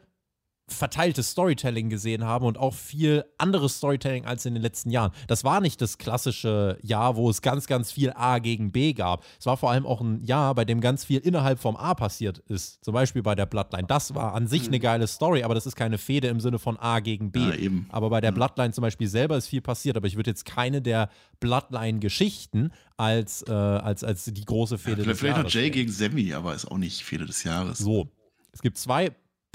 verteiltes 0.73 1.31
Storytelling 1.31 1.89
gesehen 1.89 2.25
haben 2.25 2.45
und 2.45 2.57
auch 2.57 2.73
viel 2.73 3.25
anderes 3.37 3.77
Storytelling 3.77 4.25
als 4.25 4.45
in 4.45 4.53
den 4.53 4.63
letzten 4.63 4.89
Jahren. 4.89 5.11
Das 5.27 5.43
war 5.43 5.61
nicht 5.61 5.81
das 5.81 5.97
klassische 5.97 6.77
Jahr, 6.81 7.15
wo 7.15 7.29
es 7.29 7.41
ganz, 7.41 7.67
ganz 7.67 7.91
viel 7.91 8.11
A 8.15 8.39
gegen 8.39 8.71
B 8.71 8.93
gab. 8.93 9.23
Es 9.39 9.45
war 9.45 9.57
vor 9.57 9.71
allem 9.71 9.85
auch 9.85 10.01
ein 10.01 10.23
Jahr, 10.23 10.55
bei 10.55 10.65
dem 10.65 10.81
ganz 10.81 11.05
viel 11.05 11.19
innerhalb 11.19 11.59
vom 11.59 11.75
A 11.75 11.93
passiert 11.93 12.39
ist. 12.47 12.83
Zum 12.83 12.93
Beispiel 12.93 13.21
bei 13.21 13.35
der 13.35 13.45
Bloodline. 13.45 13.87
Das 13.87 14.15
war 14.15 14.33
an 14.33 14.47
sich 14.47 14.67
eine 14.67 14.79
geile 14.79 15.07
Story, 15.07 15.43
aber 15.43 15.55
das 15.55 15.65
ist 15.65 15.75
keine 15.75 15.97
Fehde 15.97 16.27
im 16.27 16.39
Sinne 16.39 16.59
von 16.59 16.77
A 16.77 16.99
gegen 16.99 17.31
B. 17.31 17.39
Ja, 17.39 17.55
eben. 17.55 17.87
Aber 17.89 18.09
bei 18.09 18.21
der 18.21 18.31
Bloodline 18.31 18.73
zum 18.73 18.81
Beispiel 18.81 19.07
selber 19.07 19.37
ist 19.37 19.47
viel 19.47 19.61
passiert, 19.61 19.97
aber 19.97 20.07
ich 20.07 20.15
würde 20.15 20.29
jetzt 20.29 20.45
keine 20.45 20.81
der 20.81 21.09
Bloodline-Geschichten 21.39 22.71
als, 22.97 23.43
äh, 23.47 23.51
als, 23.51 24.03
als 24.03 24.25
die 24.25 24.45
große 24.45 24.77
Fehde 24.77 25.03
des 25.03 25.19
Vielleicht 25.19 25.37
noch 25.37 25.43
Jahres 25.43 25.53
Jay 25.53 25.63
sehen. 25.63 25.71
gegen 25.71 25.91
Sammy, 25.91 26.33
aber 26.33 26.53
ist 26.53 26.65
auch 26.69 26.77
nicht 26.77 27.03
Fehde 27.03 27.25
des 27.25 27.43
Jahres. 27.43 27.79
So, 27.79 28.09
es 28.51 28.61
gibt 28.61 28.77
zwei 28.77 29.11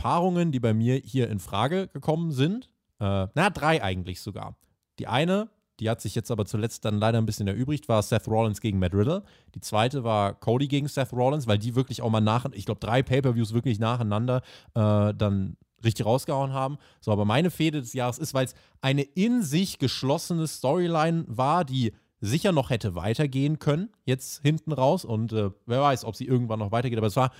Paarungen, 0.06 0.52
die 0.52 0.60
bei 0.60 0.72
mir 0.72 0.94
hier 1.04 1.28
in 1.28 1.40
Frage 1.40 1.88
gekommen 1.88 2.30
sind. 2.30 2.68
Äh, 3.00 3.26
na, 3.34 3.50
drei 3.50 3.82
eigentlich 3.82 4.20
sogar. 4.20 4.56
Die 5.00 5.08
eine 5.08 5.48
die 5.80 5.90
hat 5.90 6.00
sich 6.00 6.14
jetzt 6.14 6.30
aber 6.30 6.46
zuletzt 6.46 6.86
dann 6.86 6.98
leider 6.98 7.18
ein 7.18 7.26
bisschen 7.26 7.48
erübrigt, 7.48 7.86
war 7.88 8.02
Seth 8.02 8.28
Rollins 8.28 8.62
gegen 8.62 8.78
Matt 8.78 8.94
Riddle. 8.94 9.22
Die 9.54 9.60
zweite 9.60 10.04
war 10.04 10.32
Cody 10.32 10.68
gegen 10.68 10.88
Seth 10.88 11.12
Rollins, 11.12 11.46
weil 11.46 11.58
die 11.58 11.74
wirklich 11.74 12.00
auch 12.00 12.08
mal 12.08 12.22
nach, 12.22 12.46
ich 12.52 12.64
glaube, 12.64 12.80
drei 12.80 13.02
Pay-Per-Views 13.02 13.52
wirklich 13.52 13.78
nacheinander 13.78 14.40
äh, 14.74 15.12
dann 15.12 15.58
richtig 15.84 16.06
rausgehauen 16.06 16.54
haben. 16.54 16.78
So, 17.02 17.12
aber 17.12 17.26
meine 17.26 17.50
Fehde 17.50 17.82
des 17.82 17.92
Jahres 17.92 18.16
ist, 18.16 18.32
weil 18.32 18.46
es 18.46 18.54
eine 18.80 19.02
in 19.02 19.42
sich 19.42 19.78
geschlossene 19.78 20.46
Storyline 20.46 21.26
war, 21.28 21.66
die 21.66 21.92
sicher 22.20 22.52
noch 22.52 22.70
hätte 22.70 22.94
weitergehen 22.94 23.58
können, 23.58 23.90
jetzt 24.06 24.40
hinten 24.40 24.72
raus. 24.72 25.04
Und 25.04 25.34
äh, 25.34 25.50
wer 25.66 25.82
weiß, 25.82 26.06
ob 26.06 26.16
sie 26.16 26.24
irgendwann 26.24 26.60
noch 26.60 26.72
weitergeht. 26.72 26.96
Aber 26.96 27.08
es 27.08 27.16
war 27.16 27.32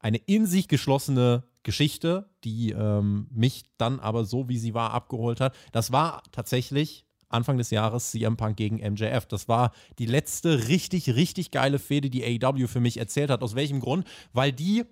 eine 0.00 0.18
in 0.18 0.44
sich 0.44 0.68
geschlossene 0.68 1.44
Geschichte, 1.62 2.28
die 2.44 2.70
ähm, 2.70 3.26
mich 3.30 3.64
dann 3.76 4.00
aber 4.00 4.24
so, 4.24 4.48
wie 4.48 4.58
sie 4.58 4.74
war, 4.74 4.92
abgeholt 4.92 5.40
hat. 5.40 5.54
Das 5.72 5.92
war 5.92 6.22
tatsächlich 6.32 7.04
Anfang 7.28 7.58
des 7.58 7.70
Jahres 7.70 8.10
CM 8.10 8.36
Punk 8.36 8.56
gegen 8.56 8.76
MJF. 8.76 9.26
Das 9.26 9.48
war 9.48 9.72
die 9.98 10.06
letzte 10.06 10.68
richtig, 10.68 11.14
richtig 11.14 11.50
geile 11.50 11.78
Fehde, 11.78 12.10
die 12.10 12.24
AEW 12.24 12.66
für 12.66 12.80
mich 12.80 12.96
erzählt 12.96 13.30
hat. 13.30 13.42
Aus 13.42 13.54
welchem 13.54 13.80
Grund? 13.80 14.06
Weil 14.32 14.52
die 14.52 14.84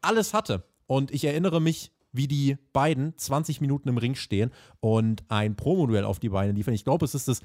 alles 0.00 0.34
hatte. 0.34 0.64
Und 0.86 1.10
ich 1.10 1.24
erinnere 1.24 1.60
mich, 1.60 1.92
wie 2.12 2.28
die 2.28 2.58
beiden 2.72 3.16
20 3.16 3.60
Minuten 3.60 3.88
im 3.88 3.98
Ring 3.98 4.14
stehen 4.14 4.50
und 4.80 5.24
ein 5.28 5.56
Promoduell 5.56 6.04
auf 6.04 6.20
die 6.20 6.28
Beine 6.28 6.52
liefern. 6.52 6.74
Ich 6.74 6.84
glaube, 6.84 7.04
es 7.04 7.14
ist 7.14 7.28
das 7.28 7.40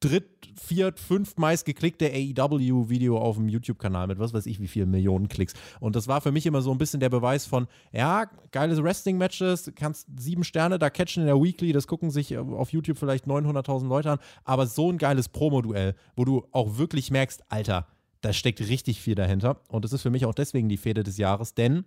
dritt, 0.00 0.48
viert, 0.54 1.00
fünft 1.00 1.38
meist 1.38 1.64
geklickte 1.64 2.10
AEW-Video 2.12 3.18
auf 3.18 3.36
dem 3.36 3.48
YouTube-Kanal 3.48 4.06
mit 4.06 4.18
was 4.18 4.32
weiß 4.32 4.46
ich 4.46 4.60
wie 4.60 4.68
vielen 4.68 4.90
Millionen 4.90 5.28
Klicks. 5.28 5.54
Und 5.80 5.96
das 5.96 6.06
war 6.06 6.20
für 6.20 6.32
mich 6.32 6.46
immer 6.46 6.62
so 6.62 6.70
ein 6.70 6.78
bisschen 6.78 7.00
der 7.00 7.08
Beweis 7.08 7.46
von, 7.46 7.66
ja, 7.92 8.26
geile 8.52 8.80
Wrestling-Matches, 8.82 9.72
kannst 9.74 10.06
sieben 10.18 10.44
Sterne 10.44 10.78
da 10.78 10.90
catchen 10.90 11.22
in 11.22 11.26
der 11.26 11.40
Weekly, 11.42 11.72
das 11.72 11.86
gucken 11.86 12.10
sich 12.10 12.36
auf 12.38 12.72
YouTube 12.72 12.98
vielleicht 12.98 13.26
900.000 13.26 13.88
Leute 13.88 14.12
an, 14.12 14.18
aber 14.44 14.66
so 14.66 14.90
ein 14.90 14.98
geiles 14.98 15.28
Promo-Duell, 15.28 15.94
wo 16.16 16.24
du 16.24 16.46
auch 16.52 16.78
wirklich 16.78 17.10
merkst, 17.10 17.42
Alter, 17.48 17.86
da 18.20 18.32
steckt 18.32 18.60
richtig 18.60 19.00
viel 19.00 19.14
dahinter. 19.14 19.60
Und 19.68 19.84
das 19.84 19.92
ist 19.92 20.02
für 20.02 20.10
mich 20.10 20.26
auch 20.26 20.34
deswegen 20.34 20.68
die 20.68 20.76
Fehde 20.76 21.02
des 21.02 21.18
Jahres, 21.18 21.54
denn 21.54 21.84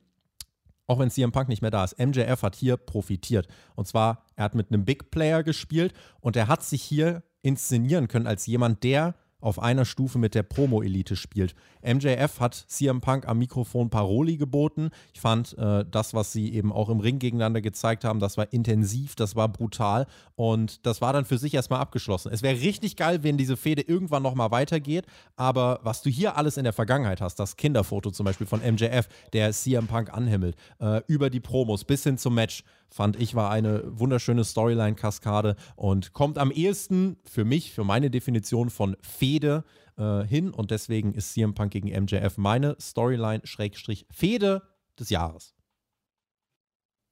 auch 0.87 0.99
wenn 0.99 1.09
CM 1.09 1.31
Punk 1.31 1.47
nicht 1.47 1.61
mehr 1.61 1.71
da 1.71 1.85
ist, 1.85 1.97
MJF 1.97 2.43
hat 2.43 2.55
hier 2.55 2.75
profitiert. 2.75 3.47
Und 3.75 3.87
zwar, 3.87 4.25
er 4.35 4.43
hat 4.43 4.55
mit 4.55 4.73
einem 4.73 4.83
Big 4.83 5.09
Player 5.09 5.41
gespielt 5.41 5.93
und 6.19 6.35
er 6.35 6.49
hat 6.49 6.63
sich 6.63 6.81
hier 6.81 7.23
inszenieren 7.41 8.07
können 8.07 8.27
als 8.27 8.45
jemand, 8.45 8.83
der 8.83 9.15
auf 9.41 9.59
einer 9.59 9.85
Stufe 9.85 10.19
mit 10.19 10.35
der 10.35 10.43
Promo-Elite 10.43 11.15
spielt. 11.15 11.55
MJF 11.83 12.39
hat 12.39 12.53
CM 12.53 13.01
Punk 13.01 13.27
am 13.27 13.39
Mikrofon 13.39 13.89
Paroli 13.89 14.37
geboten. 14.37 14.91
Ich 15.13 15.19
fand 15.19 15.57
äh, 15.57 15.83
das, 15.89 16.13
was 16.13 16.31
sie 16.31 16.53
eben 16.53 16.71
auch 16.71 16.89
im 16.89 16.99
Ring 16.99 17.19
gegeneinander 17.19 17.61
gezeigt 17.61 18.03
haben, 18.03 18.19
das 18.19 18.37
war 18.37 18.53
intensiv, 18.53 19.15
das 19.15 19.35
war 19.35 19.49
brutal 19.49 20.05
und 20.35 20.85
das 20.85 21.01
war 21.01 21.11
dann 21.11 21.25
für 21.25 21.39
sich 21.39 21.55
erstmal 21.55 21.79
abgeschlossen. 21.79 22.31
Es 22.31 22.43
wäre 22.43 22.61
richtig 22.61 22.95
geil, 22.95 23.23
wenn 23.23 23.37
diese 23.37 23.57
Fehde 23.57 23.81
irgendwann 23.81 24.23
nochmal 24.23 24.51
weitergeht, 24.51 25.05
aber 25.35 25.79
was 25.81 26.03
du 26.03 26.09
hier 26.09 26.37
alles 26.37 26.57
in 26.57 26.63
der 26.63 26.73
Vergangenheit 26.73 27.19
hast, 27.19 27.35
das 27.35 27.57
Kinderfoto 27.57 28.11
zum 28.11 28.25
Beispiel 28.25 28.47
von 28.47 28.61
MJF, 28.61 29.09
der 29.33 29.51
CM 29.51 29.87
Punk 29.87 30.13
anhimmelt, 30.13 30.55
äh, 30.79 31.01
über 31.07 31.29
die 31.31 31.39
Promos 31.39 31.83
bis 31.83 32.03
hin 32.03 32.17
zum 32.19 32.35
Match, 32.35 32.63
fand 32.91 33.19
ich, 33.19 33.33
war 33.35 33.49
eine 33.49 33.83
wunderschöne 33.85 34.43
Storyline-Kaskade 34.43 35.55
und 35.75 36.13
kommt 36.13 36.37
am 36.37 36.51
ehesten 36.51 37.17
für 37.23 37.45
mich, 37.45 37.71
für 37.71 37.83
meine 37.83 38.11
Definition 38.11 38.69
von 38.69 38.97
Fehde 39.01 39.63
äh, 39.97 40.23
hin. 40.23 40.51
Und 40.51 40.71
deswegen 40.71 41.13
ist 41.13 41.33
CM 41.33 41.53
Punk 41.53 41.71
gegen 41.71 41.87
MJF 41.87 42.37
meine 42.37 42.75
Storyline-Fehde 42.79 44.61
des 44.99 45.09
Jahres. 45.09 45.55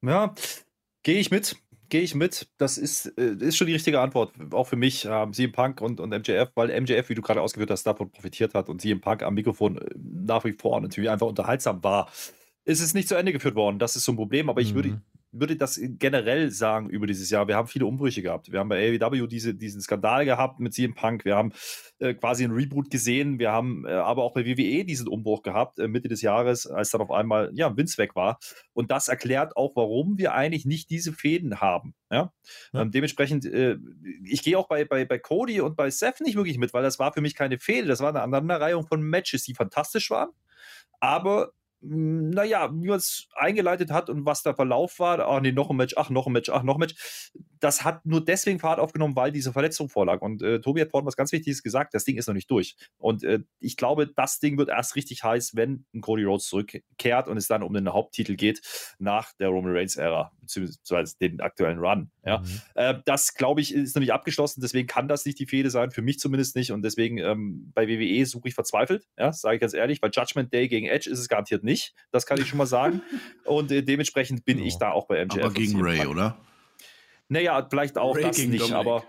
Ja, 0.02 0.36
gehe 1.04 1.20
ich 1.20 1.32
mit. 1.32 1.56
Gehe 1.88 2.02
ich 2.02 2.14
mit. 2.14 2.50
Das 2.58 2.78
ist, 2.78 3.08
äh, 3.18 3.36
ist 3.40 3.58
schon 3.58 3.68
die 3.68 3.74
richtige 3.74 4.00
Antwort. 4.00 4.34
Auch 4.52 4.68
für 4.68 4.76
mich, 4.76 5.06
äh, 5.06 5.32
CM 5.32 5.52
Punk 5.54 5.82
und, 5.82 6.00
und 6.00 6.10
MJF, 6.10 6.52
weil 6.56 6.80
MJF, 6.82 7.10
wie 7.10 7.16
du 7.16 7.22
gerade 7.22 7.42
ausgeführt 7.42 7.72
hast, 7.72 7.84
davon 7.84 8.12
profitiert 8.12 8.54
hat 8.54 8.70
und 8.70 8.82
CM 8.82 9.02
Punk 9.02 9.24
am 9.24 9.34
Mikrofon 9.34 9.78
äh, 9.78 9.86
nach 9.98 10.44
wie 10.44 10.54
vor 10.54 10.80
natürlich 10.82 11.10
einfach 11.10 11.28
unterhaltsam 11.28 11.84
war. 11.84 12.12
Ist 12.66 12.82
es 12.82 12.94
nicht 12.94 13.08
zu 13.08 13.16
Ende 13.16 13.32
geführt 13.32 13.56
worden. 13.56 13.80
Das 13.80 13.96
ist 13.96 14.06
so 14.06 14.12
ein 14.12 14.18
Problem, 14.18 14.50
aber 14.50 14.62
ich 14.62 14.74
Mhm 14.74 14.76
würde 14.76 15.02
das 15.32 15.80
generell 15.82 16.50
sagen 16.52 16.90
über 16.90 17.06
dieses 17.06 17.30
Jahr. 17.30 17.48
Wir 17.48 17.56
haben 17.56 17.68
viele 17.68 17.86
Umbrüche 17.86 18.22
gehabt. 18.22 18.52
Wir 18.52 18.60
haben 18.60 18.70
bei 18.70 19.00
AEW 19.00 19.28
diese, 19.28 19.54
diesen 19.54 19.82
Skandal 19.82 20.26
gehabt 20.26 20.60
mit 20.60 20.74
CM 20.74 20.96
Punk. 20.96 21.24
Wir 21.24 21.36
haben 21.36 21.54
äh, 22.00 22.14
quasi 22.16 22.44
einen 22.44 22.54
Reboot 22.54 22.90
gesehen. 22.90 23.38
Wir 23.38 23.52
haben 23.52 23.86
äh, 23.86 23.92
aber 23.92 24.24
auch 24.24 24.34
bei 24.34 24.46
WWE 24.46 24.86
diesen 24.86 25.08
Umbruch 25.08 25.44
gehabt, 25.44 25.78
äh, 25.80 25.88
Mitte 25.88 26.08
des 26.08 26.22
Jahres, 26.22 26.66
als 26.66 26.90
dann 26.90 27.02
auf 27.02 27.12
einmal, 27.12 27.52
ja, 27.54 27.76
Vince 27.78 27.98
weg 28.00 28.16
war. 28.16 28.40
Und 28.74 28.90
das 28.92 29.08
erklärt 29.08 29.56
auch, 29.56 29.76
warum 29.76 30.18
wir 30.18 30.34
eigentlich 30.34 30.66
nicht 30.66 30.90
diese 30.90 31.14
Fäden 31.14 31.62
haben. 31.62 31.94
Ja? 32.12 32.34
ja. 32.74 32.82
Ähm, 32.82 32.92
dementsprechend, 32.92 33.46
äh, 33.46 33.78
ich 34.24 34.42
gehe 34.42 34.58
auch 34.58 34.68
bei, 34.68 34.86
bei, 34.86 35.06
bei 35.06 35.20
Cody 35.20 35.62
und 35.62 35.76
bei 35.76 35.92
Seth 35.92 36.22
nicht 36.22 36.36
wirklich 36.38 36.58
mit, 36.58 36.74
weil 36.74 36.84
das 36.84 36.98
war 36.98 37.14
für 37.14 37.22
mich 37.22 37.36
keine 37.36 37.60
Fehde. 37.60 37.88
Das 37.88 38.00
war 38.00 38.10
eine 38.10 38.22
Aneinanderreihung 38.22 38.88
von 38.88 39.02
Matches, 39.02 39.44
die 39.44 39.54
fantastisch 39.54 40.10
waren. 40.10 40.30
Aber 41.00 41.54
naja, 41.82 42.70
wie 42.74 42.88
man 42.88 42.98
es 42.98 43.28
eingeleitet 43.36 43.92
hat 43.92 44.10
und 44.10 44.26
was 44.26 44.44
der 44.44 44.54
Verlauf 44.54 45.00
war, 45.00 45.20
ach 45.20 45.40
nee, 45.40 45.52
noch 45.52 45.70
ein 45.70 45.78
Match, 45.78 45.94
ach, 45.98 46.10
noch 46.10 46.28
ein 46.28 46.34
Match, 46.34 46.50
ach, 46.50 46.64
noch 46.64 46.76
ein 46.76 46.80
Match, 46.80 47.32
das 47.60 47.84
hat 47.84 48.06
nur 48.06 48.24
deswegen 48.24 48.60
Fahrt 48.60 48.80
aufgenommen, 48.80 49.16
weil 49.16 49.32
diese 49.32 49.54
Verletzung 49.54 49.90
vorlag. 49.90 50.22
Und 50.22 50.42
äh, 50.42 50.60
Tobi 50.60 50.82
hat 50.82 50.92
vorhin 50.92 51.08
was 51.08 51.16
ganz 51.16 51.32
Wichtiges 51.32 51.64
gesagt, 51.64 51.94
das 51.94 52.04
Ding 52.04 52.18
ist 52.18 52.28
noch 52.28 52.34
nicht 52.34 52.52
durch. 52.52 52.76
Und 52.98 53.24
äh, 53.24 53.40
ich 53.60 53.78
glaube, 53.78 54.08
das 54.08 54.40
Ding 54.40 54.58
wird 54.58 54.70
erst 54.70 54.96
richtig 54.96 55.24
heiß, 55.24 55.56
wenn 55.56 55.86
Cody 56.02 56.24
Rhodes 56.24 56.48
zurückkehrt 56.48 57.28
und 57.28 57.38
es 57.38 57.48
dann 57.48 57.64
um 57.64 57.74
den 57.74 57.92
Haupttitel 57.92 58.36
geht 58.36 58.62
nach 59.00 59.32
der 59.40 59.50
Roman 59.50 59.76
Reigns-Ära, 59.76 60.32
beziehungsweise 60.42 61.18
den 61.18 61.40
aktuellen 61.40 61.80
Run. 61.80 62.12
Ja. 62.26 62.40
Mhm. 62.40 62.62
Äh, 62.76 62.96
das, 63.06 63.34
glaube 63.34 63.62
ich, 63.62 63.74
ist 63.74 63.96
noch 63.96 64.02
nicht 64.02 64.14
abgeschlossen, 64.14 64.62
deswegen 64.62 64.88
kann 64.88 65.08
das 65.08 65.26
nicht 65.26 65.40
die 65.40 65.46
Fehde 65.46 65.70
sein, 65.70 65.92
für 65.92 66.02
mich 66.02 66.20
zumindest 66.20 66.56
nicht. 66.56 66.72
Und 66.72 66.82
deswegen 66.82 67.18
ähm, 67.20 67.72
bei 67.74 67.88
WWE 67.88 68.26
suche 68.26 68.50
ich 68.50 68.54
verzweifelt, 68.54 69.08
ja, 69.18 69.32
sage 69.32 69.56
ich 69.56 69.62
ganz 69.62 69.74
ehrlich, 69.74 70.02
bei 70.02 70.10
Judgment 70.10 70.54
Day 70.54 70.68
gegen 70.68 70.88
Edge 70.88 71.10
ist 71.10 71.20
es 71.20 71.30
garantiert 71.30 71.64
nicht 71.64 71.69
nicht. 71.70 71.94
Das 72.12 72.26
kann 72.26 72.40
ich 72.40 72.48
schon 72.48 72.58
mal 72.58 72.66
sagen. 72.66 73.02
Und 73.46 73.72
äh, 73.72 73.84
dementsprechend 73.84 74.44
bin 74.46 74.60
oh. 74.60 74.66
ich 74.66 74.78
da 74.78 74.92
auch 74.92 75.08
bei 75.08 75.24
MJF. 75.24 75.44
Aber 75.44 75.54
gegen 75.54 75.82
Ray, 75.82 76.06
oder? 76.06 76.38
Naja, 77.30 77.66
vielleicht 77.70 77.98
auch 77.98 78.16
Ray 78.16 78.24
das 78.24 78.38
nicht, 78.38 78.62
Dominic. 78.62 78.74
aber. 78.74 79.04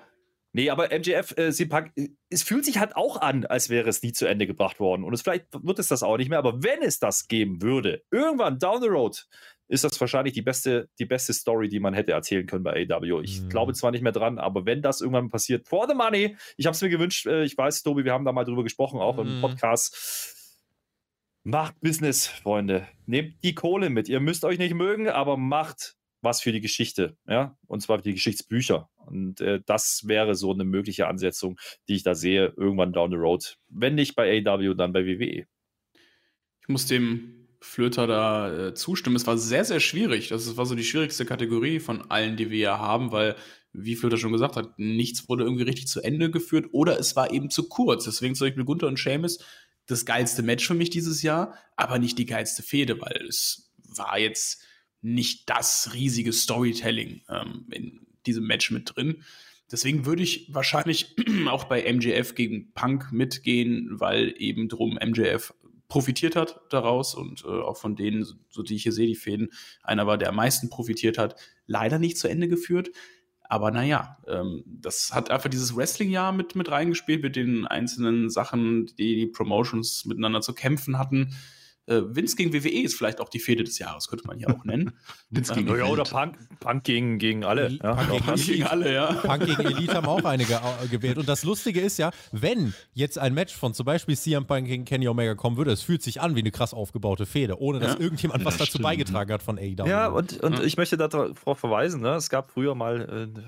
Nee, 0.52 0.68
aber 0.68 0.88
MJF, 0.88 1.36
äh, 1.36 1.66
Punk, 1.66 1.92
äh, 1.96 2.08
es 2.28 2.42
fühlt 2.42 2.64
sich 2.64 2.78
halt 2.78 2.96
auch 2.96 3.20
an, 3.20 3.46
als 3.46 3.70
wäre 3.70 3.88
es 3.88 4.02
nie 4.02 4.12
zu 4.12 4.26
Ende 4.26 4.46
gebracht 4.46 4.80
worden. 4.80 5.04
Und 5.04 5.14
es, 5.14 5.22
vielleicht 5.22 5.46
wird 5.52 5.78
es 5.78 5.88
das 5.88 6.02
auch 6.02 6.16
nicht 6.16 6.28
mehr, 6.28 6.40
aber 6.40 6.62
wenn 6.62 6.82
es 6.82 6.98
das 6.98 7.28
geben 7.28 7.62
würde, 7.62 8.02
irgendwann 8.10 8.58
down 8.58 8.82
the 8.82 8.88
road, 8.88 9.26
ist 9.68 9.84
das 9.84 10.00
wahrscheinlich 10.00 10.34
die 10.34 10.42
beste, 10.42 10.88
die 10.98 11.06
beste 11.06 11.32
Story, 11.32 11.68
die 11.68 11.78
man 11.78 11.94
hätte 11.94 12.10
erzählen 12.10 12.46
können 12.46 12.64
bei 12.64 12.86
AW. 12.90 13.22
Ich 13.22 13.40
mhm. 13.40 13.48
glaube 13.48 13.72
zwar 13.74 13.92
nicht 13.92 14.02
mehr 14.02 14.10
dran, 14.10 14.38
aber 14.38 14.66
wenn 14.66 14.82
das 14.82 15.00
irgendwann 15.00 15.28
passiert, 15.28 15.68
for 15.68 15.86
the 15.88 15.94
money, 15.94 16.36
ich 16.56 16.66
habe 16.66 16.74
es 16.74 16.82
mir 16.82 16.88
gewünscht, 16.88 17.26
äh, 17.26 17.44
ich 17.44 17.56
weiß, 17.56 17.84
Tobi, 17.84 18.04
wir 18.04 18.12
haben 18.12 18.24
da 18.24 18.32
mal 18.32 18.44
drüber 18.44 18.64
gesprochen, 18.64 18.98
auch 18.98 19.22
mhm. 19.22 19.30
im 19.30 19.40
Podcast 19.40 20.36
Macht 21.42 21.80
Business, 21.80 22.26
Freunde. 22.26 22.86
Nehmt 23.06 23.42
die 23.42 23.54
Kohle 23.54 23.88
mit. 23.88 24.08
Ihr 24.08 24.20
müsst 24.20 24.44
euch 24.44 24.58
nicht 24.58 24.74
mögen, 24.74 25.08
aber 25.08 25.36
macht 25.36 25.96
was 26.22 26.42
für 26.42 26.52
die 26.52 26.60
Geschichte, 26.60 27.16
ja, 27.26 27.56
und 27.66 27.80
zwar 27.80 27.98
für 27.98 28.04
die 28.04 28.14
Geschichtsbücher. 28.14 28.90
Und 29.06 29.40
äh, 29.40 29.60
das 29.64 30.02
wäre 30.06 30.34
so 30.34 30.52
eine 30.52 30.64
mögliche 30.64 31.06
Ansetzung, 31.06 31.58
die 31.88 31.94
ich 31.94 32.02
da 32.02 32.14
sehe, 32.14 32.52
irgendwann 32.56 32.92
down 32.92 33.10
the 33.10 33.16
road. 33.16 33.56
Wenn 33.68 33.94
nicht 33.94 34.16
bei 34.16 34.44
AW, 34.46 34.74
dann 34.74 34.92
bei 34.92 35.06
WWE. 35.06 35.46
Ich 36.60 36.68
muss 36.68 36.86
dem 36.86 37.48
Flöter 37.62 38.06
da 38.06 38.68
äh, 38.68 38.74
zustimmen. 38.74 39.16
Es 39.16 39.26
war 39.26 39.36
sehr, 39.36 39.64
sehr 39.64 39.80
schwierig. 39.80 40.28
Das 40.28 40.56
war 40.56 40.66
so 40.66 40.74
die 40.74 40.84
schwierigste 40.84 41.24
Kategorie 41.24 41.80
von 41.80 42.10
allen, 42.10 42.36
die 42.36 42.50
wir 42.50 42.58
ja 42.58 42.78
haben, 42.78 43.12
weil, 43.12 43.36
wie 43.72 43.96
Flöter 43.96 44.16
schon 44.16 44.32
gesagt 44.32 44.56
hat, 44.56 44.78
nichts 44.78 45.28
wurde 45.28 45.44
irgendwie 45.44 45.64
richtig 45.64 45.86
zu 45.86 46.02
Ende 46.02 46.30
geführt 46.30 46.68
oder 46.72 46.98
es 46.98 47.16
war 47.16 47.32
eben 47.32 47.50
zu 47.50 47.68
kurz. 47.68 48.04
Deswegen 48.04 48.34
zum 48.34 48.46
Beispiel 48.46 48.64
Gunther 48.64 48.88
und 48.88 48.98
Seamus 48.98 49.38
das 49.90 50.04
geilste 50.04 50.42
Match 50.42 50.66
für 50.66 50.74
mich 50.74 50.90
dieses 50.90 51.22
Jahr, 51.22 51.54
aber 51.76 51.98
nicht 51.98 52.18
die 52.18 52.26
geilste 52.26 52.62
Fehde, 52.62 53.00
weil 53.00 53.26
es 53.28 53.72
war 53.76 54.18
jetzt 54.18 54.62
nicht 55.02 55.48
das 55.48 55.90
riesige 55.94 56.32
Storytelling 56.32 57.22
ähm, 57.28 57.66
in 57.70 58.06
diesem 58.26 58.46
Match 58.46 58.70
mit 58.70 58.94
drin. 58.94 59.22
Deswegen 59.70 60.04
würde 60.04 60.22
ich 60.22 60.52
wahrscheinlich 60.52 61.16
auch 61.48 61.64
bei 61.64 61.90
MJF 61.92 62.34
gegen 62.34 62.72
Punk 62.72 63.12
mitgehen, 63.12 63.88
weil 64.00 64.34
eben 64.36 64.68
drum 64.68 64.98
MJF 65.02 65.54
profitiert 65.88 66.36
hat 66.36 66.60
daraus 66.70 67.14
und 67.14 67.44
äh, 67.44 67.48
auch 67.48 67.76
von 67.76 67.96
denen, 67.96 68.24
so 68.48 68.62
die 68.62 68.76
ich 68.76 68.84
hier 68.84 68.92
sehe, 68.92 69.06
die 69.06 69.16
Fäden, 69.16 69.50
einer 69.82 70.06
war, 70.06 70.18
der 70.18 70.28
am 70.28 70.36
meisten 70.36 70.70
profitiert 70.70 71.18
hat, 71.18 71.36
leider 71.66 71.98
nicht 71.98 72.16
zu 72.16 72.28
Ende 72.28 72.48
geführt. 72.48 72.90
Aber 73.50 73.72
naja, 73.72 74.16
ähm, 74.28 74.62
das 74.64 75.12
hat 75.12 75.32
einfach 75.32 75.50
dieses 75.50 75.74
Wrestling-Jahr 75.76 76.30
mit, 76.30 76.54
mit 76.54 76.70
reingespielt, 76.70 77.20
mit 77.24 77.34
den 77.34 77.66
einzelnen 77.66 78.30
Sachen, 78.30 78.86
die 78.96 79.16
die 79.16 79.26
Promotions 79.26 80.04
miteinander 80.04 80.40
zu 80.40 80.54
kämpfen 80.54 80.98
hatten. 80.98 81.34
Äh, 81.90 82.02
Vince 82.14 82.36
gegen 82.36 82.52
WWE 82.52 82.82
ist 82.82 82.94
vielleicht 82.94 83.20
auch 83.20 83.28
die 83.28 83.40
Fehde 83.40 83.64
des 83.64 83.78
Jahres, 83.78 84.08
könnte 84.08 84.26
man 84.26 84.38
hier 84.38 84.48
auch 84.48 84.64
nennen. 84.64 84.92
Vince 85.30 85.54
gegen 85.54 85.68
Ja, 85.68 85.74
die 85.74 85.82
oder. 85.90 86.04
Punk, 86.04 86.38
Punk 86.60 86.84
gegen, 86.84 87.18
gegen 87.18 87.44
alle. 87.44 87.68
Ja, 87.82 87.94
Punk 87.94 88.24
gegen 88.24 88.36
Gegen 88.36 88.62
alle, 88.64 88.94
ja. 88.94 89.12
Punk 89.12 89.44
gegen 89.46 89.60
Elite 89.66 89.94
haben 89.94 90.06
auch 90.06 90.24
einige 90.24 90.54
äh, 90.54 90.88
gewählt. 90.88 91.18
Und 91.18 91.28
das 91.28 91.44
Lustige 91.44 91.80
ist 91.80 91.98
ja, 91.98 92.10
wenn 92.32 92.72
jetzt 92.94 93.18
ein 93.18 93.34
Match 93.34 93.54
von 93.54 93.74
zum 93.74 93.86
Beispiel 93.86 94.16
CM 94.16 94.46
Punk 94.46 94.66
gegen 94.66 94.84
Kenny 94.84 95.08
Omega 95.08 95.34
kommen 95.34 95.56
würde, 95.56 95.72
es 95.72 95.82
fühlt 95.82 96.02
sich 96.02 96.20
an 96.20 96.36
wie 96.36 96.40
eine 96.40 96.50
krass 96.50 96.72
aufgebaute 96.74 97.26
Fehde, 97.26 97.60
ohne 97.60 97.80
dass 97.80 97.94
Ja. 97.94 98.00
irgendjemand 98.00 98.44
was 98.44 98.58
Ja, 98.58 98.64
dazu 98.66 98.78
beigetragen 98.78 99.32
hat 99.32 99.42
von 99.42 99.58
AEW. 99.58 99.86
Ja, 99.88 100.06
und, 100.08 100.40
und 100.42 100.54
Ja. 100.58 100.62
ich 100.62 100.76
möchte 100.76 100.96
darauf 100.96 101.58
verweisen, 101.58 102.00
ne? 102.02 102.14
es 102.14 102.30
gab 102.30 102.50
früher 102.50 102.74
mal 102.74 103.00
äh, 103.34 103.40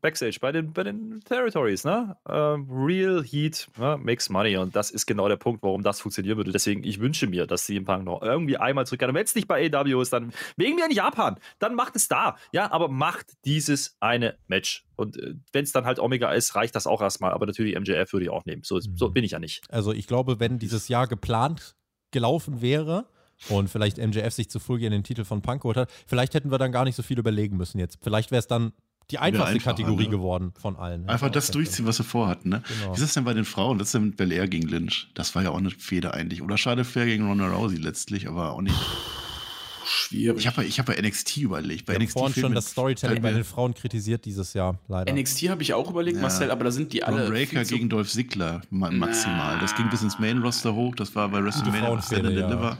Backstage 0.00 0.38
bei 0.40 0.52
den, 0.52 0.72
bei 0.72 0.82
den 0.84 1.20
Territories, 1.24 1.84
ne? 1.84 2.16
Ähm, 2.28 2.66
Real 2.70 3.22
Heat 3.22 3.68
ne? 3.78 3.98
makes 4.02 4.28
money 4.30 4.56
und 4.56 4.74
das 4.74 4.90
ist 4.90 5.06
genau 5.06 5.28
der 5.28 5.36
Punkt, 5.36 5.62
warum 5.62 5.82
das 5.82 6.00
funktionieren 6.00 6.36
würde. 6.38 6.52
Deswegen, 6.52 6.82
ich 6.84 7.00
wünsche 7.00 7.26
mir, 7.26 7.46
dass 7.46 7.66
CM 7.66 7.84
Punk 7.90 8.04
noch 8.04 8.22
irgendwie 8.22 8.56
einmal 8.56 8.86
zurück 8.86 9.00
kann. 9.00 9.10
Und 9.10 9.16
wenn 9.16 9.24
es 9.24 9.34
nicht 9.34 9.48
bei 9.48 9.70
AEW 9.72 10.00
ist, 10.00 10.12
dann 10.12 10.32
wegen 10.56 10.76
mir 10.76 10.84
in 10.86 10.92
Japan, 10.92 11.38
dann 11.58 11.74
macht 11.74 11.96
es 11.96 12.08
da. 12.08 12.36
Ja, 12.52 12.70
aber 12.70 12.88
macht 12.88 13.26
dieses 13.44 13.96
eine 14.00 14.36
Match. 14.46 14.84
Und 14.96 15.16
äh, 15.16 15.34
wenn 15.52 15.64
es 15.64 15.72
dann 15.72 15.84
halt 15.84 15.98
Omega 15.98 16.32
ist, 16.32 16.54
reicht 16.54 16.74
das 16.76 16.86
auch 16.86 17.00
erstmal. 17.02 17.32
Aber 17.32 17.46
natürlich 17.46 17.78
MJF 17.78 18.12
würde 18.12 18.24
ich 18.24 18.30
auch 18.30 18.44
nehmen. 18.44 18.62
So, 18.64 18.76
ist- 18.76 18.90
so 18.94 19.08
Mhm. 19.08 19.12
bin 19.14 19.24
ich 19.24 19.32
ja 19.32 19.38
nicht. 19.38 19.64
Also 19.70 19.92
ich 19.92 20.06
glaube, 20.06 20.38
wenn 20.40 20.58
dieses 20.58 20.88
Jahr 20.88 21.06
geplant 21.06 21.74
gelaufen 22.12 22.60
wäre 22.60 23.06
und 23.48 23.68
vielleicht 23.68 23.98
MJF 23.98 24.32
sich 24.34 24.50
zu 24.50 24.58
früh 24.60 24.84
in 24.84 24.92
den 24.92 25.02
Titel 25.04 25.24
von 25.24 25.42
Punk 25.42 25.62
geholt 25.62 25.76
hat, 25.76 25.90
vielleicht 26.06 26.34
hätten 26.34 26.50
wir 26.50 26.58
dann 26.58 26.72
gar 26.72 26.84
nicht 26.84 26.96
so 26.96 27.02
viel 27.02 27.18
überlegen 27.18 27.56
müssen 27.56 27.78
jetzt. 27.78 27.98
Vielleicht 28.02 28.30
wäre 28.30 28.38
es 28.40 28.46
dann 28.46 28.72
die 29.10 29.18
einfachste 29.18 29.54
einfacher, 29.54 29.70
Kategorie 29.76 30.04
ne? 30.04 30.10
geworden 30.10 30.52
von 30.60 30.76
allen. 30.76 31.08
Einfach 31.08 31.30
das 31.30 31.50
durchziehen, 31.50 31.86
was 31.86 31.96
sie 31.98 32.04
vorhatten. 32.04 32.48
Ne? 32.50 32.62
Genau. 32.66 32.90
Wie 32.92 32.94
ist 32.96 33.02
das 33.02 33.14
denn 33.14 33.24
bei 33.24 33.34
den 33.34 33.44
Frauen? 33.44 33.78
Das 33.78 33.88
ist 33.88 33.94
ja 33.94 34.00
mit 34.00 34.16
Belair 34.16 34.48
gegen 34.48 34.68
Lynch. 34.68 35.08
Das 35.14 35.34
war 35.34 35.42
ja 35.42 35.50
auch 35.50 35.58
eine 35.58 35.70
Fehde 35.70 36.14
eigentlich. 36.14 36.42
Oder 36.42 36.56
Schade 36.58 36.84
Flair 36.84 37.06
gegen 37.06 37.26
Ronda 37.26 37.48
Rousey 37.48 37.76
letztlich, 37.78 38.28
aber 38.28 38.52
auch 38.52 38.60
nicht. 38.62 38.76
Schwierig. 39.84 40.38
Ich 40.40 40.46
habe 40.46 40.62
ja, 40.62 40.68
ich 40.68 40.78
hab 40.78 40.88
ja 40.88 41.00
NXT 41.02 41.38
überlegt. 41.38 41.86
Bei 41.86 41.94
Wir 41.94 42.00
NXT 42.00 42.12
vorhin 42.12 42.40
schon 42.40 42.54
das 42.54 42.70
Storytelling 42.70 43.22
bei 43.22 43.32
den 43.32 43.44
Frauen 43.44 43.74
kritisiert 43.74 44.24
dieses 44.24 44.54
Jahr, 44.54 44.78
leider. 44.88 45.12
NXT 45.12 45.48
habe 45.48 45.62
ich 45.62 45.74
auch 45.74 45.90
überlegt, 45.90 46.16
Ja. 46.16 46.22
Marcel, 46.22 46.50
aber 46.50 46.64
da 46.64 46.70
sind 46.70 46.92
die 46.92 47.02
alle. 47.02 47.28
Breaker 47.28 47.58
viel 47.58 47.66
zu- 47.66 47.74
gegen 47.74 47.88
Dolph 47.88 48.08
Ziggler 48.10 48.60
ma 48.70 48.90
maximal. 48.90 49.58
Das 49.58 49.74
ging 49.74 49.88
bis 49.90 50.02
ins 50.02 50.18
Main-Roster 50.18 50.74
hoch. 50.74 50.94
Das 50.94 51.14
war 51.16 51.28
bei 51.30 51.42
WrestleMania 51.42 52.00
Stand 52.02 52.26
and. 52.26 52.36
Deliver. 52.36 52.62
Ja, 52.70 52.78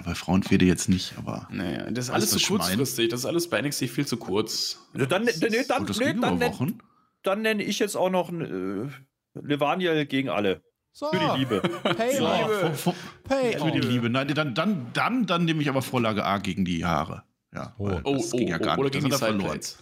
bei 0.00 0.14
Frauenfehde 0.14 0.64
jetzt 0.64 0.88
nicht, 0.88 1.14
aber. 1.18 1.46
Naja, 1.50 1.90
das 1.90 2.06
ist 2.06 2.10
alles 2.10 2.30
zu 2.30 2.38
mein? 2.38 2.60
kurzfristig. 2.60 3.10
Das 3.10 3.20
ist 3.20 3.26
alles 3.26 3.50
bei 3.50 3.60
NXT 3.60 3.90
viel 3.90 4.06
zu 4.06 4.16
kurz. 4.16 4.78
Dann, 4.94 5.08
dann, 5.08 5.24
nee, 5.24 5.64
dann, 5.68 5.86
das 5.86 5.98
nee, 5.98 6.14
dann, 6.14 6.38
nenn- 6.42 6.78
dann 7.22 7.42
nenne 7.42 7.62
ich 7.62 7.78
jetzt 7.78 7.96
auch 7.96 8.08
noch 8.10 8.32
äh, 8.32 8.88
Levaniel 9.34 10.06
gegen 10.06 10.28
alle. 10.30 10.62
so, 10.92 11.08
Für 11.10 11.18
die 11.34 11.38
Liebe. 11.40 11.60
Pay 11.96 12.16
So. 12.16 12.26
Vor- 12.26 12.74
vor- 12.74 12.94
pay 13.24 13.58
Für 13.58 13.70
die. 13.70 13.80
Liebe. 13.80 14.08
Nein, 14.10 14.28
dann, 14.28 14.54
dann, 14.54 14.86
dann, 14.94 15.26
dann 15.26 15.44
nehme 15.44 15.60
ich 15.62 15.68
aber 15.68 15.82
Vorlage 15.82 16.24
A 16.24 16.38
gegen 16.38 16.64
die 16.64 16.84
Haare. 16.84 17.22
Ja, 17.54 17.74
Oh. 17.78 17.90
Oh, 18.04 18.14
das 18.16 18.32
oh, 18.32 18.36
ging 18.38 18.48
ja 18.48 18.56
gar 18.58 18.76
oh, 18.78 18.80
oder 18.80 18.84
nicht. 18.84 18.92
gegen 18.94 19.04
die 19.06 19.10
Das 19.10 19.20
hat 19.22 19.28
verloren. 19.28 19.60
Sideplates. 19.60 19.78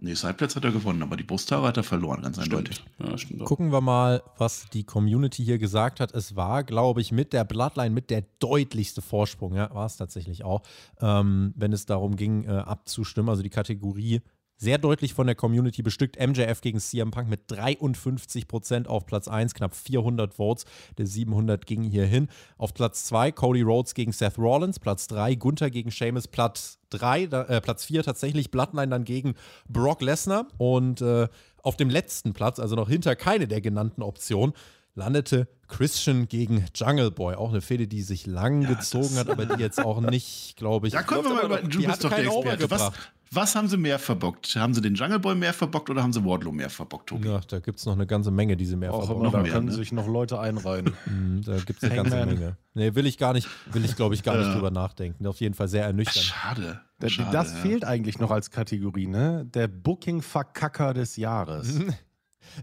Nee, 0.00 0.14
Sideplates 0.14 0.54
hat 0.54 0.64
er 0.64 0.70
gewonnen, 0.70 1.02
aber 1.02 1.16
die 1.16 1.24
Brusthaare 1.24 1.66
hat 1.66 1.76
er 1.76 1.82
verloren, 1.82 2.22
ganz 2.22 2.38
eindeutig. 2.38 2.84
Ja, 2.98 3.18
stimmt. 3.18 3.44
Gucken 3.44 3.72
wir 3.72 3.80
mal, 3.80 4.22
was 4.36 4.66
die 4.72 4.84
Community 4.84 5.44
hier 5.44 5.58
gesagt 5.58 5.98
hat. 5.98 6.14
Es 6.14 6.36
war, 6.36 6.62
glaube 6.62 7.00
ich, 7.00 7.10
mit 7.10 7.32
der 7.32 7.44
Bloodline 7.44 7.90
mit 7.90 8.10
der 8.10 8.24
deutlichste 8.38 9.02
Vorsprung, 9.02 9.54
ja, 9.54 9.74
war 9.74 9.86
es 9.86 9.96
tatsächlich 9.96 10.44
auch, 10.44 10.62
ähm, 11.00 11.52
wenn 11.56 11.72
es 11.72 11.84
darum 11.84 12.14
ging, 12.14 12.44
äh, 12.44 12.50
abzustimmen. 12.50 13.28
Also 13.28 13.42
die 13.42 13.50
Kategorie 13.50 14.22
sehr 14.58 14.76
deutlich 14.76 15.14
von 15.14 15.26
der 15.26 15.36
Community 15.36 15.82
bestückt. 15.82 16.18
MJF 16.18 16.60
gegen 16.60 16.80
CM 16.80 17.10
Punk 17.10 17.28
mit 17.28 17.48
53% 17.48 18.86
auf 18.86 19.06
Platz 19.06 19.28
1, 19.28 19.54
knapp 19.54 19.74
400 19.74 20.34
Votes. 20.34 20.64
Der 20.98 21.06
700 21.06 21.64
ging 21.64 21.82
hier 21.82 22.04
hin. 22.04 22.28
Auf 22.58 22.74
Platz 22.74 23.04
2 23.04 23.32
Cody 23.32 23.62
Rhodes 23.62 23.94
gegen 23.94 24.12
Seth 24.12 24.36
Rollins. 24.36 24.78
Platz 24.80 25.06
3 25.06 25.36
Gunther 25.36 25.70
gegen 25.70 25.90
Sheamus. 25.90 26.26
Platz 26.28 26.80
3, 26.90 27.22
äh, 27.22 27.60
Platz 27.60 27.84
4 27.84 28.02
tatsächlich 28.02 28.50
Bloodline 28.50 28.88
dann 28.88 29.04
gegen 29.04 29.34
Brock 29.68 30.02
Lesnar. 30.02 30.48
Und 30.58 31.00
äh, 31.00 31.28
auf 31.62 31.76
dem 31.76 31.88
letzten 31.88 32.32
Platz, 32.32 32.58
also 32.58 32.74
noch 32.74 32.88
hinter 32.88 33.14
keine 33.14 33.46
der 33.46 33.60
genannten 33.60 34.02
Optionen, 34.02 34.54
landete 34.94 35.46
Christian 35.68 36.26
gegen 36.26 36.66
Jungle 36.74 37.10
Boy. 37.10 37.36
Auch 37.36 37.50
eine 37.50 37.60
Fehde, 37.60 37.86
die 37.86 38.02
sich 38.02 38.26
lang 38.26 38.66
gezogen 38.66 39.16
hat, 39.16 39.30
aber 39.30 39.46
die 39.46 39.62
jetzt 39.62 39.78
auch 39.78 40.00
nicht, 40.00 40.56
glaube 40.56 40.88
ich. 40.88 40.94
Da 40.94 41.02
können 41.04 41.24
wir 41.24 41.34
mal 41.34 41.44
über, 41.44 41.58
du 41.62 41.82
bist 41.82 42.04
doch 42.04 42.10
der 42.10 42.24
Experte. 42.24 42.70
Was. 42.70 42.92
Was 43.32 43.54
haben 43.54 43.68
sie 43.68 43.76
mehr 43.76 43.98
verbockt? 43.98 44.54
Haben 44.56 44.74
sie 44.74 44.80
den 44.80 44.94
Jungle 44.94 45.18
Boy 45.18 45.34
mehr 45.34 45.52
verbockt 45.52 45.90
oder 45.90 46.02
haben 46.02 46.12
sie 46.12 46.24
Wardlow 46.24 46.52
mehr 46.52 46.70
verbockt, 46.70 47.08
Tobi? 47.08 47.28
Ja, 47.28 47.40
da 47.46 47.58
gibt 47.60 47.78
es 47.78 47.86
noch 47.86 47.94
eine 47.94 48.06
ganze 48.06 48.30
Menge, 48.30 48.56
die 48.56 48.64
sie 48.66 48.76
mehr 48.76 48.92
Auch 48.92 49.06
verbauen. 49.06 49.22
immer, 49.26 49.32
da 49.32 49.42
mehr, 49.42 49.52
können 49.52 49.66
ne? 49.66 49.72
sich 49.72 49.92
noch 49.92 50.06
Leute 50.06 50.38
einreihen. 50.40 50.92
Mhm, 51.06 51.42
Da 51.44 51.56
gibt 51.58 51.82
es 51.82 51.90
eine 51.90 51.96
ganze. 52.02 52.24
Menge. 52.26 52.56
Nee, 52.74 52.94
will 52.94 53.06
ich 53.06 53.18
gar 53.18 53.32
nicht, 53.32 53.48
will 53.72 53.84
ich, 53.84 53.96
glaube 53.96 54.14
ich, 54.14 54.22
gar 54.22 54.36
nicht 54.36 54.54
drüber 54.54 54.70
nachdenken. 54.70 55.26
Auf 55.26 55.40
jeden 55.40 55.54
Fall 55.54 55.68
sehr 55.68 55.84
ernüchternd. 55.84 56.24
Schade. 56.26 56.80
Das, 56.98 57.12
Schade, 57.12 57.30
das 57.32 57.52
ja. 57.52 57.56
fehlt 57.58 57.84
eigentlich 57.84 58.18
noch 58.18 58.30
als 58.30 58.50
Kategorie, 58.50 59.06
ne? 59.06 59.46
Der 59.54 59.68
Booking-Verkacker 59.68 60.94
des 60.94 61.16
Jahres. 61.16 61.80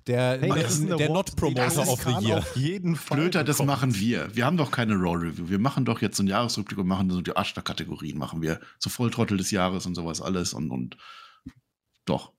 Der, 0.07 0.39
Hey, 0.39 0.49
der, 0.51 0.63
das 0.63 0.73
ist 0.80 0.81
eine 0.88 0.95
der 0.97 1.09
Not-Promoter 1.09 1.63
das 1.65 1.77
of 1.77 1.99
the 2.03 2.11
kann 2.11 2.23
Year. 2.23 2.38
Auf 2.39 2.55
jeden 2.55 2.95
Fall. 2.95 3.17
Flöter, 3.17 3.43
das 3.43 3.61
machen 3.63 3.95
wir. 3.95 4.35
Wir 4.35 4.45
haben 4.45 4.57
doch 4.57 4.72
keine 4.72 4.93
Raw-Review. 4.95 5.49
Wir 5.49 5.59
machen 5.59 5.85
doch 5.85 6.01
jetzt 6.01 6.17
so 6.17 6.22
einen 6.22 6.30
Jahresrückblick 6.30 6.77
und 6.80 6.88
machen 6.88 7.09
so 7.09 7.22
die 7.22 7.35
Arschloch-Kategorien. 7.35 8.17
Machen 8.17 8.41
wir 8.41 8.59
so 8.80 8.89
Volltrottel 8.89 9.38
des 9.38 9.51
Jahres 9.51 9.85
und 9.85 9.95
sowas 9.95 10.22
alles 10.22 10.53
und, 10.53 10.72
und 10.72 10.97
doch. 12.05 12.34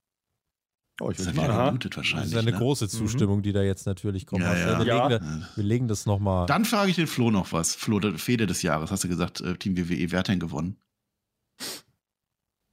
Oh, 1.00 1.10
ich 1.10 1.18
Das 1.18 1.26
will 1.26 1.34
ist 1.34 1.38
ja 1.48 1.66
gemutet 1.66 1.92
Das 1.92 1.96
wahrscheinlich. 1.98 2.32
ist 2.32 2.38
eine 2.38 2.52
ne? 2.52 2.56
große 2.58 2.88
Zustimmung, 2.88 3.42
die 3.42 3.52
da 3.52 3.62
jetzt 3.62 3.84
natürlich 3.86 4.24
kommt. 4.24 4.42
Ja, 4.42 4.56
ja. 4.56 4.78
Wir, 4.78 4.86
Ja. 4.86 5.08
Legen, 5.08 5.24
da- 5.24 5.48
wir 5.56 5.64
legen 5.64 5.88
das 5.88 6.06
nochmal. 6.06 6.46
Dann 6.46 6.64
frage 6.64 6.88
ich 6.90 6.96
den 6.96 7.06
Flo 7.06 7.30
noch 7.30 7.52
was. 7.52 7.74
Flo, 7.74 8.00
der 8.00 8.18
Fehde 8.18 8.46
des 8.46 8.62
Jahres. 8.62 8.90
Hast 8.90 9.04
du 9.04 9.08
gesagt, 9.08 9.42
äh, 9.42 9.56
Team 9.56 9.76
WWE, 9.76 10.10
wer 10.10 10.20
hat 10.20 10.28
denn 10.28 10.40
gewonnen? 10.40 10.78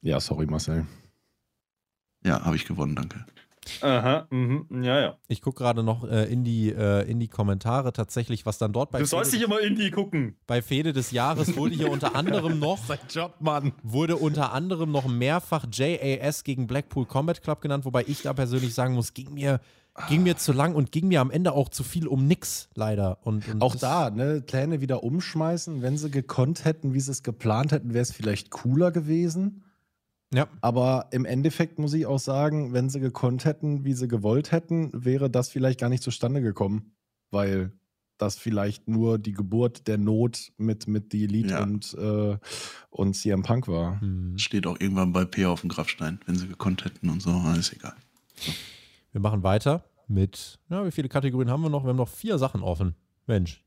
Ja, 0.00 0.20
sorry, 0.20 0.46
Marcel. 0.46 0.86
Ja, 2.24 2.42
habe 2.44 2.56
ich 2.56 2.64
gewonnen, 2.64 2.94
danke. 2.96 3.26
Aha, 3.80 4.26
mhm, 4.30 4.66
ja, 4.82 5.00
ja. 5.00 5.18
Ich 5.28 5.42
gucke 5.42 5.58
gerade 5.62 5.82
noch 5.82 6.04
äh, 6.08 6.24
in, 6.32 6.44
die, 6.44 6.70
äh, 6.70 7.08
in 7.10 7.18
die 7.20 7.28
Kommentare 7.28 7.92
tatsächlich, 7.92 8.46
was 8.46 8.58
dann 8.58 8.72
dort 8.72 8.90
bei 8.90 8.98
Du 8.98 9.06
sollst 9.06 9.30
Fehde, 9.30 9.42
nicht 9.48 9.50
immer 9.50 9.60
Indie 9.60 9.90
gucken. 9.90 10.36
bei 10.46 10.62
Fehde 10.62 10.92
des 10.92 11.10
Jahres 11.10 11.56
wurde 11.56 11.74
hier 11.74 11.90
unter 11.90 12.14
anderem 12.14 12.58
noch 12.58 12.78
Job, 13.10 13.34
Mann. 13.40 13.72
wurde 13.82 14.16
unter 14.16 14.52
anderem 14.52 14.90
noch 14.92 15.06
mehrfach 15.08 15.66
JAS 15.72 16.44
gegen 16.44 16.66
Blackpool 16.66 17.06
Combat 17.06 17.42
Club 17.42 17.60
genannt, 17.60 17.84
wobei 17.84 18.04
ich 18.06 18.22
da 18.22 18.32
persönlich 18.32 18.74
sagen 18.74 18.94
muss, 18.94 19.14
ging 19.14 19.34
mir, 19.34 19.60
ging 20.08 20.22
mir 20.22 20.36
zu 20.36 20.52
lang 20.52 20.74
und 20.74 20.92
ging 20.92 21.08
mir 21.08 21.20
am 21.20 21.30
Ende 21.30 21.52
auch 21.52 21.68
zu 21.68 21.82
viel 21.84 22.06
um 22.06 22.26
nix, 22.26 22.68
leider. 22.74 23.18
Und, 23.22 23.48
und 23.48 23.62
Auch 23.62 23.74
da, 23.76 24.10
ne, 24.10 24.42
Pläne 24.42 24.80
wieder 24.80 25.02
umschmeißen. 25.02 25.82
Wenn 25.82 25.96
sie 25.96 26.10
gekonnt 26.10 26.64
hätten, 26.64 26.94
wie 26.94 27.00
sie 27.00 27.10
es 27.10 27.22
geplant 27.22 27.72
hätten, 27.72 27.94
wäre 27.94 28.02
es 28.02 28.12
vielleicht 28.12 28.50
cooler 28.50 28.90
gewesen. 28.90 29.63
Ja, 30.32 30.48
Aber 30.60 31.08
im 31.12 31.24
Endeffekt 31.24 31.78
muss 31.78 31.92
ich 31.94 32.06
auch 32.06 32.18
sagen, 32.18 32.72
wenn 32.72 32.88
sie 32.90 33.00
gekonnt 33.00 33.44
hätten, 33.44 33.84
wie 33.84 33.92
sie 33.92 34.08
gewollt 34.08 34.50
hätten, 34.52 34.90
wäre 34.92 35.30
das 35.30 35.48
vielleicht 35.48 35.78
gar 35.80 35.88
nicht 35.88 36.02
zustande 36.02 36.40
gekommen. 36.42 36.94
Weil 37.30 37.72
das 38.18 38.36
vielleicht 38.36 38.88
nur 38.88 39.18
die 39.18 39.32
Geburt 39.32 39.86
der 39.88 39.98
Not 39.98 40.52
mit, 40.56 40.86
mit 40.88 41.12
die 41.12 41.24
Elite 41.24 41.50
Ja. 41.50 41.62
und, 41.62 41.94
äh, 41.94 42.38
und 42.90 43.14
CM 43.14 43.42
Punk 43.42 43.66
war. 43.68 44.00
hm. 44.00 44.38
Steht 44.38 44.66
auch 44.66 44.78
irgendwann 44.80 45.12
bei 45.12 45.24
P 45.24 45.46
auf 45.46 45.60
dem 45.62 45.68
Grabstein, 45.70 46.20
wenn 46.26 46.36
sie 46.36 46.46
gekonnt 46.48 46.84
hätten 46.84 47.10
und 47.10 47.20
so. 47.22 47.30
Alles 47.30 47.72
egal. 47.72 47.94
wir 49.12 49.20
machen 49.20 49.42
weiter 49.42 49.84
mit, 50.06 50.58
ja, 50.68 50.84
wie 50.86 50.90
viele 50.92 51.08
Kategorien 51.08 51.50
haben 51.50 51.62
wir 51.62 51.70
noch? 51.70 51.82
Wir 51.84 51.88
haben 51.90 51.96
noch 51.96 52.08
vier 52.08 52.38
Sachen 52.38 52.62
offen. 52.62 52.94
Mensch. 53.26 53.64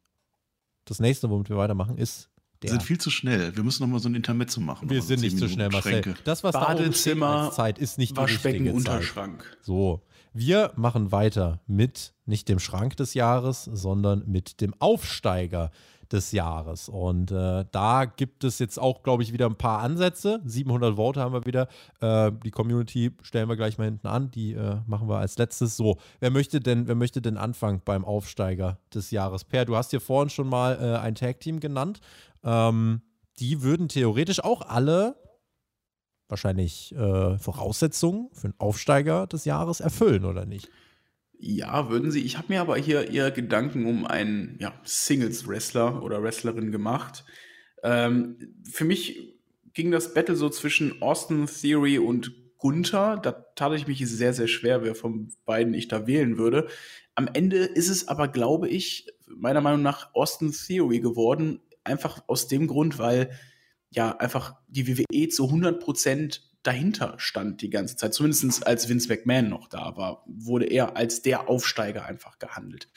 Das 0.85 0.99
nächste, 0.99 1.29
womit 1.29 1.49
wir 1.49 1.57
weitermachen, 1.57 1.97
ist 1.97 2.29
Wir 2.61 2.69
sind 2.71 2.83
viel 2.83 2.97
zu 2.97 3.09
schnell. 3.09 3.55
Wir 3.55 3.63
müssen 3.63 3.83
noch 3.83 3.89
mal 3.89 3.99
so 3.99 4.09
ein 4.09 4.15
Intermezzo 4.15 4.59
machen. 4.61 4.89
wir 4.89 5.01
sind 5.01 5.19
so 5.19 5.25
nicht 5.25 5.37
zehn 5.37 5.47
zu 5.47 5.53
schnell, 5.53 5.67
Minuten 5.69 5.87
Marcel. 5.87 6.03
Schränke. 6.03 6.21
Das, 6.23 6.43
was 6.43 6.53
da 6.53 6.63
oben 6.63 6.77
Badezimmer, 6.77 7.51
Zeit, 7.51 7.79
ist 7.79 7.97
nicht 7.97 8.17
die 8.17 8.21
richtige 8.21 8.65
Zeit. 8.65 8.73
Unterschrank. 8.73 9.57
So, 9.61 10.01
wir 10.33 10.71
machen 10.75 11.11
weiter 11.11 11.61
mit 11.67 12.13
nicht 12.25 12.49
dem 12.49 12.59
Schrank 12.59 12.97
des 12.97 13.13
Jahres, 13.13 13.63
sondern 13.63 14.23
mit 14.27 14.61
dem 14.61 14.73
Aufsteiger 14.79 15.71
des 16.11 16.31
Jahres. 16.31 16.89
Und 16.89 17.31
äh, 17.31 17.65
da 17.71 18.05
gibt 18.05 18.43
es 18.43 18.59
jetzt 18.59 18.79
auch, 18.79 19.03
glaube 19.03 19.23
ich, 19.23 19.33
wieder 19.33 19.45
ein 19.45 19.55
paar 19.55 19.79
Ansätze. 19.79 20.41
700 20.45 20.95
Vote 20.95 21.19
haben 21.19 21.33
wir 21.33 21.45
wieder. 21.45 21.67
Äh, 21.99 22.31
die 22.43 22.51
Community 22.51 23.11
stellen 23.21 23.49
wir 23.49 23.55
gleich 23.55 23.77
mal 23.77 23.85
hinten 23.85 24.07
an. 24.07 24.31
Die 24.31 24.53
äh, 24.53 24.77
machen 24.85 25.09
wir 25.09 25.17
als 25.17 25.37
letztes. 25.37 25.75
So, 25.75 25.97
wer 26.19 26.31
möchte 26.31 26.59
denn, 26.59 26.87
wer 26.87 26.95
möchte 26.95 27.21
denn 27.21 27.37
anfangen 27.37 27.81
beim 27.83 28.05
Aufsteiger 28.05 28.79
des 28.93 29.11
Jahres? 29.11 29.43
Per, 29.43 29.65
du 29.65 29.75
hast 29.75 29.91
hier 29.91 30.01
vorhin 30.01 30.29
schon 30.29 30.47
mal 30.47 30.77
äh, 30.81 30.97
ein 30.99 31.15
Tag-Team 31.15 31.59
genannt. 31.59 31.99
Ähm, 32.47 33.01
die 33.39 33.61
würden 33.61 33.89
theoretisch 33.89 34.43
auch 34.43 34.61
alle 34.61 35.15
wahrscheinlich 36.29 36.93
äh, 36.95 37.37
Voraussetzungen 37.37 38.29
für 38.33 38.45
einen 38.45 38.59
Aufsteiger 38.59 39.27
des 39.27 39.45
Jahres 39.45 39.79
erfüllen, 39.79 40.25
oder 40.25 40.45
nicht? 40.45 40.69
Ja, 41.39 41.89
würden 41.89 42.09
sie. 42.09 42.23
Ich 42.23 42.37
habe 42.37 42.47
mir 42.49 42.61
aber 42.61 42.77
hier 42.77 43.11
eher 43.11 43.31
Gedanken 43.31 43.85
um 43.85 44.05
einen 44.05 44.57
ja, 44.59 44.73
Singles-Wrestler 44.83 46.01
oder 46.01 46.23
Wrestlerin 46.23 46.71
gemacht. 46.71 47.25
Ähm, 47.83 48.55
für 48.63 48.85
mich 48.85 49.35
ging 49.73 49.91
das 49.91 50.13
Battle 50.13 50.35
so 50.35 50.49
zwischen 50.49 51.01
Austin 51.01 51.45
Theory 51.45 51.99
und 51.99 52.33
Gunther. 52.57 53.17
Da 53.17 53.31
tat 53.31 53.73
ich 53.73 53.87
mich 53.87 53.99
sehr, 54.07 54.33
sehr 54.33 54.47
schwer, 54.47 54.83
wer 54.83 54.95
von 54.95 55.31
beiden 55.45 55.75
ich 55.75 55.87
da 55.87 56.07
wählen 56.07 56.37
würde. 56.37 56.67
Am 57.13 57.29
Ende 57.31 57.57
ist 57.57 57.89
es 57.89 58.07
aber, 58.07 58.27
glaube 58.27 58.67
ich, 58.67 59.07
meiner 59.27 59.61
Meinung 59.61 59.83
nach 59.83 60.13
Austin 60.15 60.51
Theory 60.51 60.99
geworden. 60.99 61.59
Einfach 61.87 62.23
aus 62.27 62.47
dem 62.47 62.67
Grund, 62.67 62.99
weil 62.99 63.31
ja 63.89 64.15
einfach 64.17 64.55
die 64.67 64.87
WWE 64.87 65.29
zu 65.29 65.45
100 65.45 65.79
Prozent 65.79 66.47
dahinter 66.63 67.15
stand 67.17 67.61
die 67.61 67.69
ganze 67.69 67.95
Zeit. 67.95 68.13
Zumindest 68.13 68.67
als 68.67 68.89
Vince 68.89 69.07
McMahon 69.07 69.49
noch 69.49 69.67
da 69.69 69.95
war, 69.95 70.23
wurde 70.27 70.65
er 70.65 70.97
als 70.97 71.21
der 71.21 71.49
Aufsteiger 71.49 72.05
einfach 72.05 72.39
gehandelt. 72.39 72.89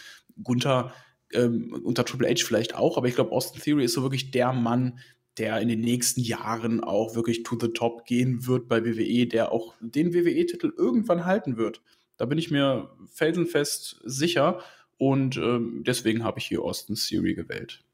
Gunther 0.42 0.92
ähm, 1.32 1.80
unter 1.84 2.04
Triple 2.04 2.28
H 2.28 2.44
vielleicht 2.44 2.74
auch, 2.74 2.96
aber 2.96 3.06
ich 3.06 3.14
glaube, 3.14 3.32
Austin 3.32 3.62
Theory 3.62 3.84
ist 3.84 3.94
so 3.94 4.02
wirklich 4.02 4.32
der 4.32 4.52
Mann, 4.52 4.98
der 5.38 5.60
in 5.60 5.68
den 5.68 5.80
nächsten 5.80 6.20
Jahren 6.20 6.82
auch 6.82 7.14
wirklich 7.14 7.44
to 7.44 7.56
the 7.58 7.68
top 7.68 8.04
gehen 8.04 8.46
wird 8.46 8.68
bei 8.68 8.84
WWE, 8.84 9.26
der 9.26 9.52
auch 9.52 9.74
den 9.80 10.12
WWE-Titel 10.12 10.72
irgendwann 10.76 11.24
halten 11.24 11.56
wird. 11.56 11.80
Da 12.16 12.26
bin 12.26 12.38
ich 12.38 12.50
mir 12.50 12.90
felsenfest 13.06 14.00
sicher 14.04 14.60
und 14.98 15.36
ähm, 15.36 15.82
deswegen 15.86 16.24
habe 16.24 16.40
ich 16.40 16.46
hier 16.46 16.62
Austin 16.62 16.96
Theory 16.96 17.34
gewählt. 17.34 17.84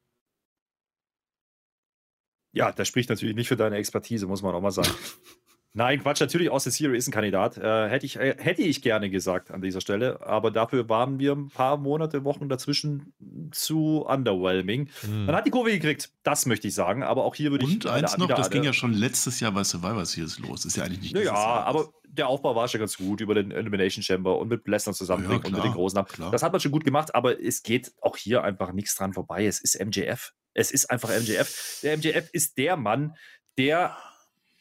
Ja, 2.57 2.73
das 2.73 2.89
spricht 2.89 3.11
natürlich 3.11 3.37
nicht 3.37 3.49
für 3.49 3.57
deine 3.57 3.77
Expertise, 3.77 4.27
muss 4.27 4.41
man 4.41 4.55
auch 4.55 4.63
mal 4.63 4.71
sagen. 4.71 4.89
Nein, 5.75 6.03
Quatsch, 6.03 6.23
natürlich 6.23 6.49
Austin 6.49 6.73
Theory 6.73 6.97
ist 6.97 7.07
ein 7.07 7.13
Kandidat. 7.13 7.59
Äh, 7.59 7.91
hätte, 7.91 8.07
ich, 8.07 8.17
äh, 8.17 8.35
hätte 8.39 8.63
ich 8.63 8.81
gerne 8.81 9.11
gesagt 9.11 9.51
an 9.51 9.61
dieser 9.61 9.83
Stelle, 9.83 10.27
aber 10.27 10.51
dafür 10.51 10.89
waren 10.89 11.19
wir 11.19 11.33
ein 11.33 11.51
paar 11.51 11.77
Monate, 11.77 12.25
Wochen 12.25 12.49
dazwischen 12.49 13.13
zu 13.51 14.07
underwhelming. 14.09 14.89
Hm. 15.03 15.27
Man 15.27 15.37
hat 15.37 15.45
die 15.45 15.51
Kurve 15.51 15.71
gekriegt, 15.71 16.09
das 16.23 16.47
möchte 16.47 16.67
ich 16.67 16.75
sagen, 16.75 17.03
aber 17.03 17.25
auch 17.25 17.35
hier 17.35 17.51
würde 17.51 17.67
ich. 17.67 17.75
Und 17.75 17.87
eins 17.89 18.17
noch, 18.17 18.27
das 18.27 18.49
ging 18.49 18.65
ja 18.65 18.73
schon 18.73 18.95
letztes 18.95 19.39
Jahr 19.41 19.53
bei 19.53 19.63
Survivor 19.63 20.07
Series 20.07 20.39
los. 20.39 20.65
Ist 20.65 20.79
ja 20.79 20.85
eigentlich 20.85 21.03
nicht 21.03 21.15
Naja, 21.15 21.35
Jahr. 21.35 21.67
aber 21.67 21.91
der 22.09 22.29
Aufbau 22.29 22.57
war 22.57 22.69
schon 22.69 22.81
ganz 22.81 22.97
gut 22.97 23.21
über 23.21 23.35
den 23.35 23.51
Elimination 23.51 24.03
Chamber 24.03 24.39
und 24.39 24.49
mit 24.49 24.67
Lesnar 24.67 24.95
zusammenbringen 24.95 25.43
Ja, 25.43 25.49
und 25.49 25.55
mit 25.57 25.65
den 25.65 25.73
großen 25.73 26.03
klar. 26.07 26.31
Das 26.31 26.43
hat 26.43 26.53
man 26.53 26.61
schon 26.63 26.73
gut 26.73 26.87
gemacht, 26.87 27.15
aber 27.15 27.39
es 27.39 27.63
geht 27.63 27.93
auch 28.01 28.17
hier 28.17 28.45
einfach 28.45 28.73
nichts 28.73 28.95
dran 28.95 29.13
vorbei. 29.13 29.45
Es 29.45 29.61
ist 29.61 29.79
MJF. 29.79 30.33
Es 30.57 30.71
ist 30.71 30.91
einfach 30.91 31.11
MJF. 31.11 31.81
Der 31.83 31.99
MJF 31.99 32.31
ist 32.33 32.57
der 32.57 32.77
Mann, 32.77 33.15
der 33.59 33.97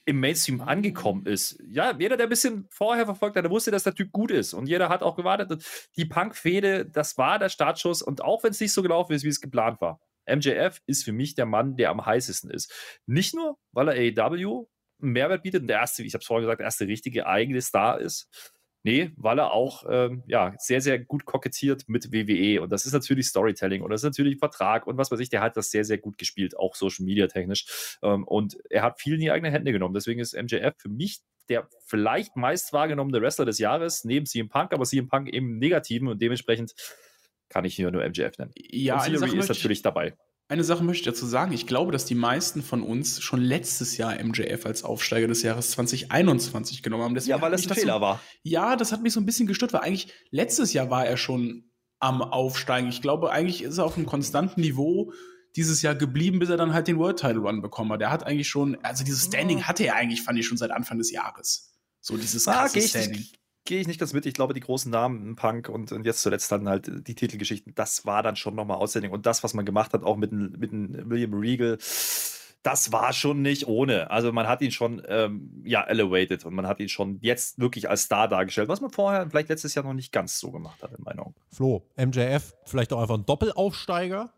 im 0.03 0.19
Mainstream 0.19 0.59
angekommen 0.61 1.25
ist. 1.25 1.57
Ja, 1.67 1.95
jeder, 1.97 2.17
der 2.17 2.27
ein 2.27 2.29
bisschen 2.29 2.67
vorher 2.69 3.05
verfolgt 3.05 3.37
hat, 3.37 3.49
wusste, 3.49 3.71
dass 3.71 3.83
der 3.83 3.95
Typ 3.95 4.11
gut 4.11 4.29
ist. 4.29 4.53
Und 4.53 4.67
jeder 4.67 4.89
hat 4.89 5.01
auch 5.01 5.15
gewartet. 5.15 5.49
Und 5.51 5.65
Die 5.95 6.05
Punk-Fehde, 6.05 6.85
das 6.85 7.17
war 7.17 7.39
der 7.39 7.49
Startschuss. 7.49 8.01
Und 8.01 8.21
auch 8.21 8.43
wenn 8.43 8.51
es 8.51 8.59
nicht 8.59 8.73
so 8.73 8.83
gelaufen 8.83 9.13
ist, 9.13 9.23
wie 9.23 9.29
es 9.29 9.39
geplant 9.39 9.79
war. 9.79 10.01
MJF 10.27 10.81
ist 10.85 11.05
für 11.05 11.13
mich 11.13 11.33
der 11.33 11.45
Mann, 11.45 11.77
der 11.77 11.91
am 11.91 12.05
heißesten 12.05 12.51
ist. 12.51 12.71
Nicht 13.05 13.33
nur, 13.33 13.57
weil 13.71 13.87
er 13.87 13.95
AEW 13.95 14.67
einen 15.01 15.11
Mehrwert 15.13 15.43
bietet 15.43 15.61
und 15.61 15.67
der 15.67 15.79
erste, 15.79 16.03
ich 16.03 16.13
habe 16.13 16.21
es 16.21 16.27
vorhin 16.27 16.43
gesagt, 16.43 16.59
der 16.59 16.65
erste 16.65 16.87
richtige 16.87 17.25
eigene 17.25 17.61
Star 17.61 17.99
ist. 17.99 18.53
Nee, 18.85 19.09
weil 19.17 19.39
er 19.39 19.51
auch 19.51 19.83
ähm, 19.89 20.21
ja, 20.27 20.53
sehr, 20.59 20.79
sehr 20.79 20.99
gut 20.99 21.25
kokettiert 21.25 21.89
mit 21.89 22.11
WWE. 22.11 22.61
Und 22.61 22.71
das 22.71 22.85
ist 22.85 22.93
natürlich 22.93 23.25
Storytelling 23.25 23.81
und 23.81 23.89
das 23.89 24.01
ist 24.01 24.05
natürlich 24.05 24.37
Vertrag 24.37 24.85
und 24.85 24.95
was 24.95 25.09
weiß 25.09 25.19
ich. 25.21 25.29
Der 25.29 25.41
hat 25.41 25.57
das 25.57 25.71
sehr, 25.71 25.83
sehr 25.83 25.97
gut 25.97 26.19
gespielt, 26.19 26.55
auch 26.55 26.75
Social 26.75 27.03
Media 27.03 27.25
technisch. 27.25 27.97
Ähm, 28.03 28.27
und 28.27 28.59
er 28.69 28.83
hat 28.83 29.01
viel 29.01 29.15
in 29.15 29.21
die 29.21 29.31
eigenen 29.31 29.51
Hände 29.51 29.71
genommen. 29.71 29.95
Deswegen 29.95 30.19
ist 30.19 30.39
MJF 30.39 30.75
für 30.77 30.89
mich 30.89 31.21
der 31.49 31.67
vielleicht 31.85 32.35
meist 32.35 32.73
wahrgenommene 32.73 33.21
Wrestler 33.21 33.45
des 33.45 33.57
Jahres, 33.57 34.03
neben 34.03 34.27
CM 34.27 34.49
Punk, 34.49 34.71
aber 34.71 34.83
CM 34.83 35.07
Punk 35.07 35.29
eben 35.29 35.49
im 35.49 35.57
Negativen 35.57 36.07
und 36.07 36.21
dementsprechend 36.21 36.75
kann 37.49 37.65
ich 37.65 37.75
hier 37.75 37.89
nur 37.89 38.07
MJF 38.07 38.37
nennen. 38.37 38.51
Ja, 38.55 39.03
und 39.03 39.17
Sache, 39.17 39.35
ist 39.35 39.49
natürlich 39.49 39.81
dabei. 39.81 40.15
Eine 40.47 40.63
Sache 40.63 40.83
möchte 40.83 41.01
ich 41.09 41.15
dazu 41.15 41.25
sagen. 41.25 41.51
Ich 41.53 41.65
glaube, 41.65 41.91
dass 41.91 42.05
die 42.05 42.15
meisten 42.15 42.61
von 42.61 42.83
uns 42.83 43.21
schon 43.21 43.41
letztes 43.41 43.97
Jahr 43.97 44.21
MJF 44.23 44.65
als 44.65 44.83
Aufsteiger 44.83 45.27
des 45.27 45.41
Jahres 45.41 45.71
2021 45.71 46.83
genommen 46.83 47.03
haben. 47.03 47.15
Deswegen 47.15 47.31
Ja, 47.37 47.41
weil 47.41 47.51
das 47.51 47.67
ein 47.67 47.73
Fehler 47.73 47.95
so, 47.95 48.01
war. 48.01 48.21
Ja, 48.43 48.75
das 48.75 48.91
hat 48.91 49.01
mich 49.01 49.13
so 49.13 49.19
ein 49.19 49.25
bisschen 49.25 49.47
gestört, 49.47 49.73
weil 49.73 49.81
eigentlich 49.81 50.13
letztes 50.29 50.73
Jahr 50.73 50.89
war 50.89 51.05
er 51.05 51.17
schon 51.17 51.71
am 51.99 52.21
Aufsteigen. 52.21 52.89
Ich 52.89 53.01
glaube, 53.01 53.31
eigentlich 53.31 53.63
ist 53.63 53.77
er 53.79 53.85
auf 53.85 53.97
einem 53.97 54.05
konstanten 54.05 54.61
Niveau 54.61 55.11
dieses 55.55 55.81
Jahr 55.81 55.95
geblieben, 55.95 56.39
bis 56.39 56.49
er 56.49 56.57
dann 56.57 56.73
halt 56.73 56.87
den 56.87 56.97
World 56.99 57.17
Title 57.19 57.39
Run 57.39 57.61
bekommen 57.61 57.91
hat. 57.93 58.01
Er 58.01 58.11
hat 58.11 58.25
eigentlich 58.27 58.49
schon, 58.49 58.77
also 58.83 59.03
dieses 59.03 59.25
Standing 59.25 59.63
hatte 59.63 59.85
er 59.85 59.95
eigentlich, 59.95 60.21
fand 60.21 60.37
ich 60.37 60.45
schon 60.45 60.57
seit 60.57 60.71
Anfang 60.71 60.97
des 60.99 61.11
Jahres. 61.11 61.71
So 62.01 62.17
dieses 62.17 62.47
Ah, 62.47 62.53
krasse 62.63 62.79
ich, 62.79 62.89
Standing. 62.89 63.11
nicht- 63.19 63.39
gehe 63.65 63.81
ich 63.81 63.87
nicht 63.87 63.99
ganz 63.99 64.13
mit. 64.13 64.25
Ich 64.25 64.33
glaube, 64.33 64.53
die 64.53 64.59
großen 64.59 64.91
Namen, 64.91 65.35
Punk 65.35 65.69
und, 65.69 65.91
und 65.91 66.05
jetzt 66.05 66.21
zuletzt 66.21 66.51
dann 66.51 66.69
halt 66.69 67.07
die 67.07 67.15
Titelgeschichten, 67.15 67.73
das 67.75 68.05
war 68.05 68.23
dann 68.23 68.35
schon 68.35 68.55
nochmal 68.55 68.77
outstanding. 68.77 69.11
Und 69.11 69.25
das, 69.25 69.43
was 69.43 69.53
man 69.53 69.65
gemacht 69.65 69.93
hat, 69.93 70.03
auch 70.03 70.15
mit, 70.15 70.31
mit 70.31 70.71
William 70.71 71.33
Regal, 71.33 71.77
das 72.65 72.91
war 72.91 73.13
schon 73.13 73.41
nicht 73.43 73.67
ohne. 73.67 74.09
Also 74.09 74.31
man 74.31 74.47
hat 74.47 74.61
ihn 74.61 74.71
schon 74.71 75.01
ähm, 75.07 75.61
ja 75.65 75.83
elevated 75.83 76.45
und 76.45 76.55
man 76.55 76.65
hat 76.65 76.79
ihn 76.79 76.89
schon 76.89 77.19
jetzt 77.21 77.59
wirklich 77.59 77.89
als 77.89 78.03
Star 78.03 78.27
dargestellt, 78.27 78.69
was 78.69 78.81
man 78.81 78.89
vorher 78.89 79.29
vielleicht 79.29 79.49
letztes 79.49 79.75
Jahr 79.75 79.85
noch 79.85 79.93
nicht 79.93 80.11
ganz 80.11 80.39
so 80.39 80.51
gemacht 80.51 80.81
hat, 80.81 80.91
in 80.93 81.03
meinen 81.03 81.19
Augen. 81.19 81.35
Flo, 81.51 81.85
MJF, 81.95 82.55
vielleicht 82.65 82.91
auch 82.91 83.01
einfach 83.01 83.17
ein 83.17 83.25
Doppelaufsteiger? 83.25 84.33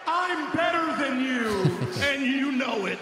I'm 0.00 0.52
better 0.52 0.96
than 0.98 1.20
you, 1.20 1.70
and 2.12 2.24
you 2.24 2.50
know 2.50 2.86
it. 2.86 2.98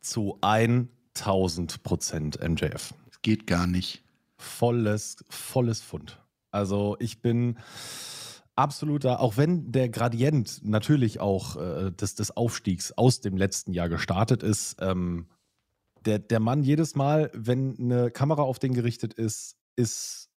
Zu 0.00 0.38
1000 0.40 1.82
Prozent 1.82 2.40
MJF. 2.42 2.94
Das 3.06 3.20
geht 3.20 3.46
gar 3.46 3.66
nicht. 3.66 4.04
Volles, 4.44 5.24
volles 5.28 5.80
Fund. 5.80 6.20
Also 6.50 6.96
ich 7.00 7.20
bin 7.20 7.58
absoluter, 8.54 9.20
auch 9.20 9.36
wenn 9.36 9.72
der 9.72 9.88
Gradient 9.88 10.64
natürlich 10.64 11.20
auch 11.20 11.56
äh, 11.56 11.90
des, 11.90 12.14
des 12.14 12.36
Aufstiegs 12.36 12.92
aus 12.92 13.20
dem 13.20 13.36
letzten 13.36 13.72
Jahr 13.72 13.88
gestartet 13.88 14.42
ist, 14.42 14.76
ähm, 14.80 15.26
der, 16.04 16.18
der 16.18 16.40
Mann 16.40 16.62
jedes 16.62 16.94
Mal, 16.94 17.30
wenn 17.34 17.78
eine 17.78 18.10
Kamera 18.10 18.42
auf 18.42 18.58
den 18.58 18.74
gerichtet 18.74 19.14
ist, 19.14 19.56
ist 19.76 20.30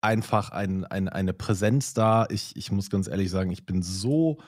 einfach 0.00 0.50
ein, 0.50 0.84
ein, 0.84 1.08
eine 1.08 1.32
Präsenz 1.32 1.94
da. 1.94 2.26
Ich, 2.30 2.54
ich 2.56 2.70
muss 2.70 2.90
ganz 2.90 3.08
ehrlich 3.08 3.30
sagen, 3.30 3.50
ich 3.50 3.64
bin 3.64 3.82
so 3.82 4.38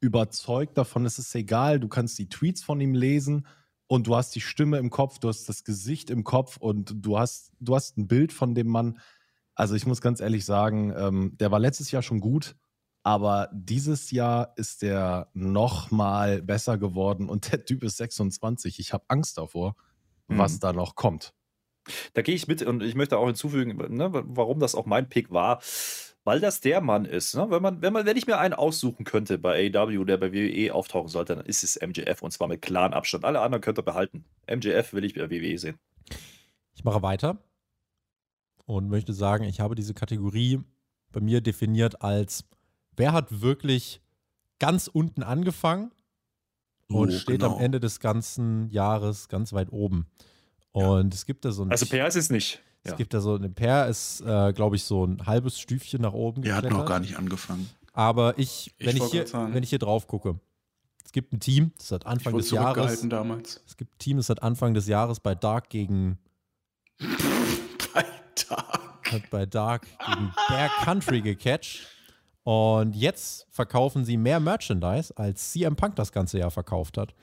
überzeugt 0.00 0.78
davon, 0.78 1.04
es 1.04 1.18
ist 1.18 1.34
egal, 1.34 1.80
du 1.80 1.88
kannst 1.88 2.18
die 2.18 2.28
Tweets 2.28 2.62
von 2.62 2.80
ihm 2.80 2.94
lesen 2.94 3.46
und 3.92 4.06
du 4.06 4.16
hast 4.16 4.34
die 4.34 4.40
Stimme 4.40 4.78
im 4.78 4.88
Kopf, 4.88 5.18
du 5.18 5.28
hast 5.28 5.50
das 5.50 5.64
Gesicht 5.64 6.08
im 6.08 6.24
Kopf 6.24 6.56
und 6.56 6.94
du 6.96 7.18
hast, 7.18 7.52
du 7.60 7.74
hast 7.74 7.98
ein 7.98 8.08
Bild 8.08 8.32
von 8.32 8.54
dem 8.54 8.68
Mann. 8.68 8.98
Also 9.54 9.74
ich 9.74 9.84
muss 9.84 10.00
ganz 10.00 10.20
ehrlich 10.20 10.46
sagen, 10.46 10.94
ähm, 10.96 11.36
der 11.38 11.50
war 11.50 11.58
letztes 11.58 11.90
Jahr 11.90 12.00
schon 12.00 12.18
gut, 12.18 12.56
aber 13.02 13.50
dieses 13.52 14.10
Jahr 14.10 14.54
ist 14.56 14.80
der 14.80 15.28
noch 15.34 15.90
mal 15.90 16.40
besser 16.40 16.78
geworden 16.78 17.28
und 17.28 17.52
der 17.52 17.66
Typ 17.66 17.82
ist 17.82 17.98
26. 17.98 18.78
Ich 18.78 18.94
habe 18.94 19.04
Angst 19.08 19.36
davor, 19.36 19.76
was 20.26 20.54
Mhm. 20.54 20.60
da 20.60 20.72
noch 20.72 20.94
kommt. 20.94 21.34
Da 22.14 22.22
gehe 22.22 22.34
ich 22.34 22.48
mit 22.48 22.62
und 22.62 22.82
ich 22.82 22.94
möchte 22.94 23.18
auch 23.18 23.26
hinzufügen, 23.26 23.76
ne, 23.94 24.08
warum 24.10 24.58
das 24.58 24.74
auch 24.74 24.86
mein 24.86 25.10
Pick 25.10 25.30
war, 25.30 25.60
weil 26.24 26.40
das 26.40 26.60
der 26.60 26.80
Mann 26.80 27.04
ist. 27.04 27.34
Ne? 27.34 27.46
Wenn, 27.50 27.62
man, 27.62 27.82
wenn, 27.82 27.92
man, 27.92 28.06
wenn 28.06 28.16
ich 28.16 28.26
mir 28.26 28.38
einen 28.38 28.54
aussuchen 28.54 29.04
könnte 29.04 29.38
bei 29.38 29.70
AEW, 29.74 30.04
der 30.04 30.16
bei 30.18 30.32
WWE 30.32 30.74
auftauchen 30.74 31.08
sollte, 31.08 31.36
dann 31.36 31.46
ist 31.46 31.64
es 31.64 31.80
MJF 31.80 32.22
und 32.22 32.30
zwar 32.30 32.48
mit 32.48 32.62
klaren 32.62 32.92
Abstand. 32.94 33.24
Alle 33.24 33.40
anderen 33.40 33.60
könnt 33.60 33.78
ihr 33.78 33.82
behalten. 33.82 34.24
MJF 34.48 34.92
will 34.92 35.04
ich 35.04 35.14
bei 35.14 35.30
WWE 35.30 35.58
sehen. 35.58 35.78
Ich 36.74 36.84
mache 36.84 37.02
weiter 37.02 37.38
und 38.66 38.88
möchte 38.88 39.12
sagen, 39.12 39.44
ich 39.44 39.60
habe 39.60 39.74
diese 39.74 39.94
Kategorie 39.94 40.60
bei 41.10 41.20
mir 41.20 41.40
definiert 41.40 42.02
als, 42.02 42.44
wer 42.96 43.12
hat 43.12 43.42
wirklich 43.42 44.00
ganz 44.58 44.86
unten 44.86 45.22
angefangen 45.22 45.90
und 46.88 47.10
So, 47.10 47.18
steht 47.18 47.40
genau. 47.40 47.56
am 47.56 47.60
Ende 47.60 47.80
des 47.80 48.00
ganzen 48.00 48.70
Jahres 48.70 49.28
ganz 49.28 49.52
weit 49.52 49.72
oben. 49.72 50.06
Und 50.70 51.12
es 51.12 51.26
gibt 51.26 51.44
da 51.44 51.52
so 51.52 51.64
ein 51.64 51.70
Also 51.70 51.86
PR 51.86 52.06
ist 52.06 52.16
es 52.16 52.30
nicht. 52.30 52.62
Es 52.84 52.90
Ja. 52.92 52.96
gibt 52.96 53.14
da 53.14 53.20
so 53.20 53.34
eine 53.36 53.48
Per 53.48 53.88
ist, 53.88 54.20
äh, 54.22 54.52
glaube 54.52 54.76
ich, 54.76 54.84
so 54.84 55.04
ein 55.04 55.24
halbes 55.26 55.58
Stüfchen 55.58 56.02
nach 56.02 56.12
oben 56.12 56.42
Er 56.42 56.56
hat 56.56 56.68
noch 56.70 56.84
gar 56.86 56.98
nicht 57.00 57.16
angefangen. 57.16 57.68
Aber 57.92 58.38
ich, 58.38 58.72
Ich 58.78 58.86
wenn, 58.86 58.96
ich 58.96 59.02
wollte 59.02 59.12
hier, 59.16 59.26
sagen. 59.26 59.54
wenn 59.54 59.62
ich 59.62 59.70
hier 59.70 59.78
drauf 59.78 60.06
gucke, 60.06 60.40
es 61.04 61.12
gibt 61.12 61.32
ein 61.32 61.40
Team, 61.40 61.72
das 61.78 61.92
hat 61.92 62.02
Ich 62.02 62.06
Anfang 62.08 62.36
des 62.36 62.50
Jahres, 62.50 63.06
damals. 63.08 63.60
es 63.66 63.76
gibt 63.76 63.94
ein 63.94 63.98
Team, 63.98 64.16
das 64.16 64.28
hat 64.30 64.42
Anfang 64.42 64.72
des 64.74 64.86
Jahres 64.88 65.20
bei 65.20 65.34
Dark 65.34 65.68
gegen 65.68 66.18
Bei 67.94 68.04
Tag. 68.34 69.12
hat 69.12 69.30
bei 69.30 69.46
Dark 69.46 69.86
gegen 70.06 70.32
Bear 70.48 70.70
Country 70.84 71.20
gecatcht. 71.20 71.86
Und 72.44 72.96
jetzt 72.96 73.46
verkaufen 73.50 74.04
sie 74.04 74.16
mehr 74.16 74.40
Merchandise, 74.40 75.16
als 75.16 75.52
CM 75.52 75.76
Punk 75.76 75.94
das 75.96 76.10
ganze 76.10 76.38
Jahr 76.38 76.50
verkauft 76.50 76.98
hat. 76.98 77.14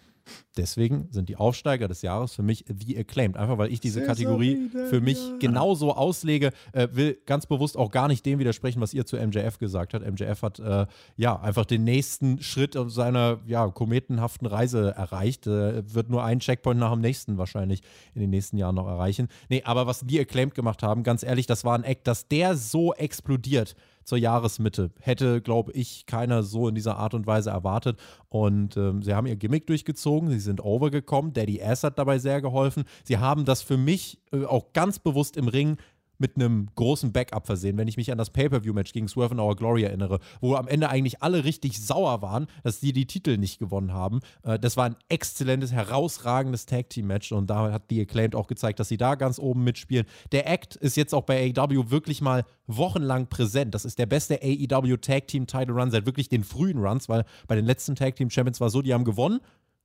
Deswegen 0.58 1.08
sind 1.12 1.30
die 1.30 1.36
Aufsteiger 1.36 1.88
des 1.88 2.02
Jahres 2.02 2.34
für 2.34 2.44
mich 2.44 2.66
The 2.68 2.98
Acclaimed. 2.98 3.38
Einfach 3.38 3.58
weil 3.58 3.72
ich 3.72 3.80
diese 3.80 4.04
Kategorie 4.04 4.70
für 4.90 5.02
mich 5.02 5.20
genauso 5.40 5.94
auslege. 5.94 6.52
Äh, 6.74 6.90
will 6.92 7.18
ganz 7.26 7.46
bewusst 7.46 7.78
auch 7.78 7.92
gar 7.92 8.08
nicht 8.08 8.26
dem 8.26 8.40
widersprechen, 8.40 8.82
was 8.82 8.94
ihr 8.94 9.06
zu 9.06 9.18
MJF 9.18 9.60
gesagt 9.60 9.94
habt. 9.94 10.06
MJF 10.06 10.42
hat 10.42 10.60
äh, 10.60 10.86
ja 11.16 11.40
einfach 11.40 11.66
den 11.66 11.84
nächsten 11.84 12.42
Schritt 12.42 12.76
auf 12.76 12.92
seiner 12.92 13.40
ja, 13.46 13.68
kometenhaften 13.68 14.48
Reise 14.48 14.94
erreicht. 14.96 15.48
Äh, 15.48 15.94
wird 15.94 16.10
nur 16.10 16.24
einen 16.24 16.40
Checkpoint 16.40 16.80
nach 16.80 16.92
dem 16.92 17.02
nächsten 17.02 17.38
wahrscheinlich 17.38 17.82
in 18.14 18.22
den 18.22 18.30
nächsten 18.30 18.58
Jahren 18.58 18.76
noch 18.76 18.88
erreichen. 18.88 19.28
Nee, 19.50 19.64
aber 19.64 19.88
was 19.88 20.02
die 20.02 20.20
Acclaimed 20.20 20.56
gemacht 20.56 20.84
haben, 20.84 21.04
ganz 21.04 21.24
ehrlich, 21.24 21.46
das 21.46 21.64
war 21.64 21.76
ein 21.76 21.84
Act, 21.84 22.08
dass 22.08 22.28
der 22.28 22.56
so 22.56 22.94
explodiert 22.94 23.76
zur 24.10 24.18
Jahresmitte. 24.18 24.92
Hätte, 25.00 25.40
glaube 25.42 25.72
ich, 25.72 26.06
keiner 26.06 26.44
so 26.44 26.68
in 26.68 26.76
dieser 26.76 26.98
Art 26.98 27.14
und 27.14 27.28
Weise 27.28 27.52
erwartet. 27.52 28.00
Und 28.28 28.76
ähm, 28.76 29.02
sie 29.02 29.14
haben 29.14 29.28
ihr 29.28 29.36
Gimmick 29.36 29.68
durchgezogen, 29.68 30.30
sie 30.30 30.40
sind 30.40 30.64
overgekommen. 30.64 31.32
Daddy 31.32 31.62
Ass 31.62 31.84
hat 31.84 31.98
dabei 32.00 32.18
sehr 32.20 32.42
geholfen. 32.42 32.84
Sie 33.04 33.20
haben 33.20 33.46
das 33.46 33.62
für 33.62 33.78
mich 33.78 34.20
äh, 34.34 34.44
auch 34.44 34.74
ganz 34.74 35.00
bewusst 35.00 35.38
im 35.38 35.48
Ring 35.48 35.78
mit 36.20 36.36
einem 36.36 36.68
großen 36.76 37.12
Backup 37.12 37.48
versehen, 37.48 37.78
wenn 37.78 37.88
ich 37.88 37.98
mich 37.98 38.12
an 38.12 38.18
das 38.18 38.30
Pay-Per-View-Match 38.30 38.92
gegen 38.94 39.08
Swerve 39.08 39.34
in 39.34 39.40
Our 39.40 39.56
Glory 39.56 39.84
erinnere, 39.84 40.20
wo 40.42 40.56
am 40.56 40.68
Ende 40.68 40.90
eigentlich 40.90 41.24
alle 41.24 41.46
richtig 41.46 41.82
sauer 41.82 42.22
waren, 42.22 42.48
dass 42.64 42.80
die 42.80 42.94
die 42.94 43.08
Titel 43.08 43.38
nicht 43.38 43.58
gewonnen 43.58 43.94
haben. 43.94 44.20
Äh, 44.44 44.60
das 44.60 44.78
war 44.78 44.86
ein 44.86 44.96
exzellentes, 45.08 45.72
herausragendes 45.72 46.66
Tag-Team-Match 46.66 47.32
und 47.32 47.50
da 47.50 47.72
hat 47.72 47.84
The 47.90 48.02
Acclaimed 48.02 48.36
auch 48.36 48.48
gezeigt, 48.48 48.80
dass 48.80 48.90
sie 48.90 48.98
da 48.98 49.16
ganz 49.16 49.40
oben 49.40 49.64
mitspielen. 49.64 50.06
Der 50.32 50.48
Act 50.48 50.76
ist 50.76 50.98
jetzt 50.98 51.14
auch 51.14 51.24
bei 51.24 51.54
AEW 51.56 51.90
wirklich 51.90 52.22
mal 52.22 52.46
wochenlang 52.68 53.28
präsent. 53.28 53.74
Das 53.74 53.86
ist 53.86 53.98
der 53.98 54.06
beste 54.06 54.42
AEW 54.44 54.98
Tag-Team-Title 54.98 55.74
Run 55.74 55.90
seit 55.92 56.06
wirklich 56.06 56.30
den 56.30 56.44
frühen 56.44 56.80
Runs, 56.80 57.10
weil 57.10 57.24
bei 57.48 57.56
den 57.56 57.66
letzten 57.66 57.96
Tag-Team-Champions 57.96 58.60
war 58.60 58.70
so, 58.70 58.82
die 58.82 58.94
haben 58.94 59.06
gewonnen, 59.06 59.40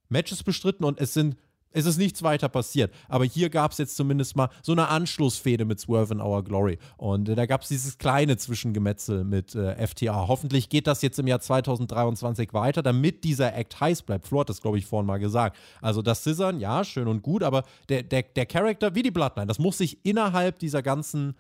Matches 0.09 0.43
bestritten 0.43 0.85
und 0.85 1.01
es 1.01 1.15
sind 1.15 1.37
es 1.75 1.87
ist 1.87 1.99
nichts 1.99 2.23
weiter 2.23 2.49
passiert. 2.49 2.95
Aber 3.09 3.25
hier 3.25 3.51
gab 3.51 3.73
es 3.73 3.79
jetzt 3.79 3.97
zumindest 3.97 4.37
mal 4.37 4.49
so 4.63 4.73
eine 4.73 4.89
Anschlussfehde 4.89 5.65
mit 5.65 5.81
Swerve 5.81 6.15
in 6.15 6.21
Our 6.21 6.43
Glory. 6.43 6.79
Und 6.97 7.29
äh, 7.29 7.35
da 7.35 7.45
gab 7.47 7.63
es 7.63 7.69
dieses 7.69 7.99
kleine 7.99 8.37
Zwischengemetzel 8.37 9.25
mit 9.25 9.55
äh, 9.55 9.87
FTA. 9.87 10.29
Hoffentlich 10.29 10.69
geht 10.69 10.87
das 10.87 11.03
jetzt 11.03 11.19
im 11.19 11.27
Jahr 11.27 11.41
2023 11.41 12.55
weiter, 12.55 12.83
damit 12.83 13.25
dieser 13.25 13.55
Act 13.55 13.81
heiß 13.81 14.03
bleibt. 14.03 14.27
Flo 14.27 14.41
hat 14.41 14.49
das, 14.49 14.63
glaube 14.63 14.79
ich, 14.79 14.87
vorhin 14.87 15.07
mal 15.07 15.19
gesagt. 15.19 15.57
Also 15.83 16.01
das 16.01 16.23
Scissern, 16.23 16.61
ja, 16.61 16.85
schön 16.85 17.09
und 17.09 17.23
gut, 17.23 17.43
aber 17.43 17.65
der, 17.89 18.03
der, 18.05 18.23
der 18.23 18.47
Charakter, 18.47 18.95
wie 18.95 19.03
die 19.03 19.11
Bloodline, 19.11 19.47
das 19.47 19.59
muss 19.59 19.79
sich 19.79 19.99
innerhalb 20.05 20.61
dieser 20.61 20.83
ganzen 20.83 21.35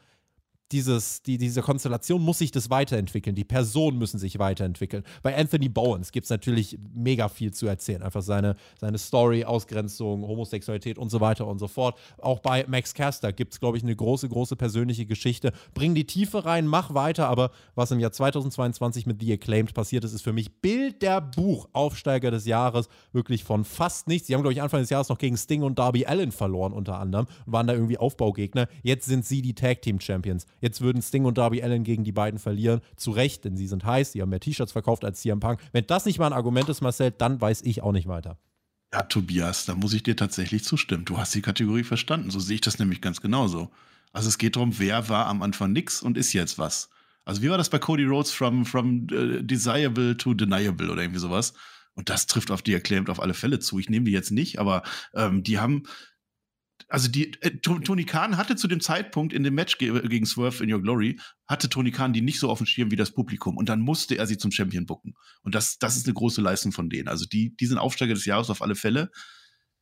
dieses, 0.73 1.23
die, 1.23 1.39
diese 1.39 1.62
Konstellation 1.62 2.23
muss 2.23 2.39
sich 2.39 2.51
das 2.51 2.70
weiterentwickeln. 2.70 3.36
Die 3.36 3.45
Personen 3.45 3.99
müssen 3.99 4.19
sich 4.19 4.39
weiterentwickeln. 4.39 5.05
Bei 5.23 5.36
Anthony 5.36 5.69
Bowens 5.69 6.11
gibt 6.11 6.24
es 6.24 6.31
natürlich 6.31 6.78
mega 6.95 7.28
viel 7.28 7.53
zu 7.53 7.66
erzählen. 7.66 8.03
Einfach 8.03 8.23
seine, 8.23 8.57
seine 8.81 8.99
Story, 8.99 9.45
Ausgrenzung, 9.45 10.27
Homosexualität 10.27 10.99
und 10.99 11.11
so 11.11 11.20
weiter 11.20 11.47
und 11.47 11.59
so 11.59 11.69
fort. 11.69 11.99
Auch 12.19 12.41
bei 12.41 12.65
Max 12.66 12.95
Caster 12.95 13.32
gibt 13.32 13.53
es, 13.53 13.61
glaube 13.61 13.77
ich, 13.77 13.82
eine 13.82 13.95
große, 13.95 14.28
große 14.28 14.57
persönliche 14.57 15.07
Geschichte. 15.07 15.53
Bring 15.74 15.95
die 15.95 16.07
Tiefe 16.07 16.45
rein, 16.45 16.66
mach 16.66 16.95
weiter, 16.95 17.28
aber 17.28 17.51
was 17.74 17.91
im 17.91 18.01
Jahr 18.01 18.12
2022 18.12 19.07
mit 19.07 19.20
The 19.20 19.35
Acclaimed 19.35 19.74
passiert 19.74 20.05
ist, 20.05 20.12
ist 20.12 20.23
für 20.23 20.32
mich 20.32 20.61
Bild 20.61 21.03
der 21.03 21.20
Buch, 21.20 21.69
Aufsteiger 21.73 22.31
des 22.31 22.47
Jahres, 22.47 22.89
wirklich 23.12 23.45
von 23.45 23.65
fast 23.65 24.09
nichts. 24.09 24.28
Sie 24.28 24.35
haben, 24.35 24.43
glaube 24.43 24.55
ich, 24.55 24.62
Anfang 24.62 24.81
des 24.81 24.91
Jahres 24.91 25.09
noch 25.09 25.19
gegen 25.19 25.36
Sting 25.36 25.62
und 25.62 25.78
Darby 25.78 26.07
Allen 26.07 26.32
verloren, 26.32 26.73
unter 26.73 26.99
anderem, 26.99 27.27
waren 27.47 27.66
da 27.66 27.74
irgendwie 27.74 27.99
Aufbaugegner. 27.99 28.66
Jetzt 28.82 29.07
sind 29.07 29.24
sie 29.27 29.43
die 29.43 29.55
Tag 29.55 29.82
Team 29.82 30.01
Champions. 30.01 30.47
Jetzt 30.65 30.81
würden 30.81 31.03
Sting 31.03 31.27
und 31.27 31.36
Darby 31.36 31.62
Allen 31.62 31.85
gegen 31.85 32.05
die 32.05 32.12
beiden 32.12 32.39
verlieren. 32.41 32.81
Zu 32.97 33.11
Recht, 33.11 33.45
denn 33.45 33.55
sie 33.55 33.66
sind 33.66 33.85
heiß, 33.85 34.12
sie 34.12 34.23
haben 34.23 34.31
mehr 34.31 34.41
T-Shirts 34.41 34.73
verkauft 34.73 35.05
als 35.05 35.20
CM 35.20 35.39
Punk. 35.39 35.61
Wenn 35.73 35.86
das 35.86 36.07
nicht 36.07 36.19
mal 36.19 36.28
ein 36.28 36.32
Argument 36.32 36.70
ist, 36.70 36.81
Marcel, 36.81 37.11
dann 37.11 37.39
weiß 37.39 37.61
ich 37.66 37.82
auch 37.82 37.93
nicht 37.93 38.09
weiter. 38.09 38.39
Ja, 38.91 39.03
Tobias, 39.03 39.66
da 39.66 39.74
muss 39.74 39.93
ich 39.93 40.05
dir 40.05 40.16
tatsächlich 40.16 40.65
zustimmen. 40.65 41.05
Du 41.05 41.19
hast 41.19 41.35
die 41.35 41.43
Kategorie 41.43 41.85
verstanden. 41.85 42.31
So 42.31 42.41
sehe 42.41 42.55
ich 42.55 42.61
das 42.62 42.78
nämlich 42.78 43.03
ganz 43.03 43.20
genauso. 43.20 43.73
Also 44.15 44.31
es 44.31 44.39
geht 44.39 44.57
darum, 44.57 44.78
wer 44.78 45.11
war 45.11 45.27
am 45.27 45.43
Anfang 45.43 45.70
nix 45.70 46.01
und 46.01 46.16
ist 46.16 46.32
jetzt 46.32 46.59
was. 46.59 46.89
Also 47.27 47.43
wie 47.43 47.51
war 47.51 47.59
das 47.59 47.69
bei 47.69 47.78
Cody 47.78 48.05
Rhodes 48.05 48.32
from, 48.32 48.65
from 48.65 49.07
uh, 49.12 49.43
desirable 49.43 50.16
to 50.16 50.32
deniable 50.32 50.91
oder 50.91 51.03
irgendwie 51.03 51.20
sowas? 51.20 51.53
Und 51.93 52.09
das 52.09 52.24
trifft 52.24 52.51
auf 52.51 52.62
die 52.62 52.74
Acclaimed 52.74 53.11
auf 53.11 53.20
alle 53.20 53.35
Fälle 53.35 53.59
zu. 53.59 53.78
Ich 53.78 53.91
nehme 53.91 54.07
die 54.07 54.12
jetzt 54.12 54.31
nicht, 54.31 54.59
aber 54.59 54.82
ähm, 55.12 55.43
die 55.43 55.59
haben 55.59 55.82
also 56.88 57.09
die 57.09 57.32
äh, 57.42 57.59
Tony 57.59 58.05
Khan 58.05 58.36
hatte 58.36 58.56
zu 58.56 58.68
dem 58.68 58.80
Zeitpunkt 58.80 59.32
in 59.32 59.42
dem 59.42 59.55
Match 59.55 59.78
ge 59.78 60.06
gegen 60.09 60.26
Swerve 60.26 60.62
in 60.62 60.72
Your 60.72 60.82
Glory, 60.82 61.18
hatte 61.46 61.68
Tony 61.68 61.90
Khan 61.90 62.12
die 62.12 62.20
nicht 62.20 62.38
so 62.38 62.51
auf 62.51 62.59
dem 62.59 62.66
Schirm 62.66 62.90
wie 62.90 62.96
das 62.96 63.12
Publikum 63.12 63.56
und 63.56 63.68
dann 63.68 63.80
musste 63.80 64.16
er 64.16 64.26
sie 64.26 64.38
zum 64.38 64.51
Champion 64.51 64.86
bucken. 64.86 65.14
Und 65.42 65.55
das, 65.55 65.78
das 65.78 65.96
ist 65.96 66.06
eine 66.06 66.14
große 66.14 66.40
Leistung 66.40 66.72
von 66.72 66.90
denen. 66.90 67.09
Also 67.09 67.26
die, 67.26 67.55
die 67.56 67.66
sind 67.66 67.78
Aufsteiger 67.78 68.14
des 68.14 68.24
Jahres 68.24 68.51
auf 68.51 68.62
alle 68.62 68.74
Fälle. 68.74 69.10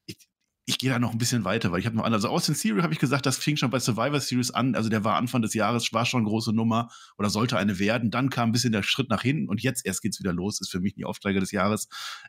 Ich, 0.07 0.17
ich 0.65 0.79
gehe 0.79 0.91
da 0.91 0.99
noch 0.99 1.13
ein 1.13 1.19
bisschen 1.19 1.45
weiter, 1.45 1.73
weil 1.73 1.81
ich 1.81 1.87
habe 1.87 1.97
noch 1.97 2.05
andere. 2.05 2.19
Also 2.19 2.29
Austin 2.29 2.55
Theory 2.55 2.83
habe 2.83 2.93
ich 2.93 3.01
gesagt, 3.01 3.27
das 3.27 3.37
fing 3.37 3.57
schon 3.57 3.71
bei 3.71 3.81
Survivor 3.81 4.21
Series 4.21 4.51
an. 4.51 4.75
Also 4.75 4.89
der 4.89 5.05
war 5.05 5.17
Anfang 5.17 5.43
des 5.43 5.55
Jahres, 5.55 5.93
war 5.93 6.07
schon 6.07 6.21
eine 6.21 6.29
große 6.29 6.53
Nummer 6.53 6.89
oder 7.19 7.31
sollte 7.31 7.57
eine 7.57 7.79
werden. 7.79 8.11
Dann 8.11 8.31
kam 8.31 8.51
ein 8.51 8.53
bisschen 8.53 8.73
der 8.73 8.83
Schritt 8.83 9.09
nach 9.09 9.23
hinten 9.23 9.49
und 9.49 9.63
jetzt 9.63 9.85
erst 9.85 10.03
geht's 10.03 10.21
wieder 10.21 10.33
los. 10.33 10.61
Ist 10.61 10.71
für 10.71 10.81
mich 10.81 10.95
die 10.95 11.05
Aufsteiger 11.05 11.41
des 11.41 11.53
Jahres. 11.53 11.89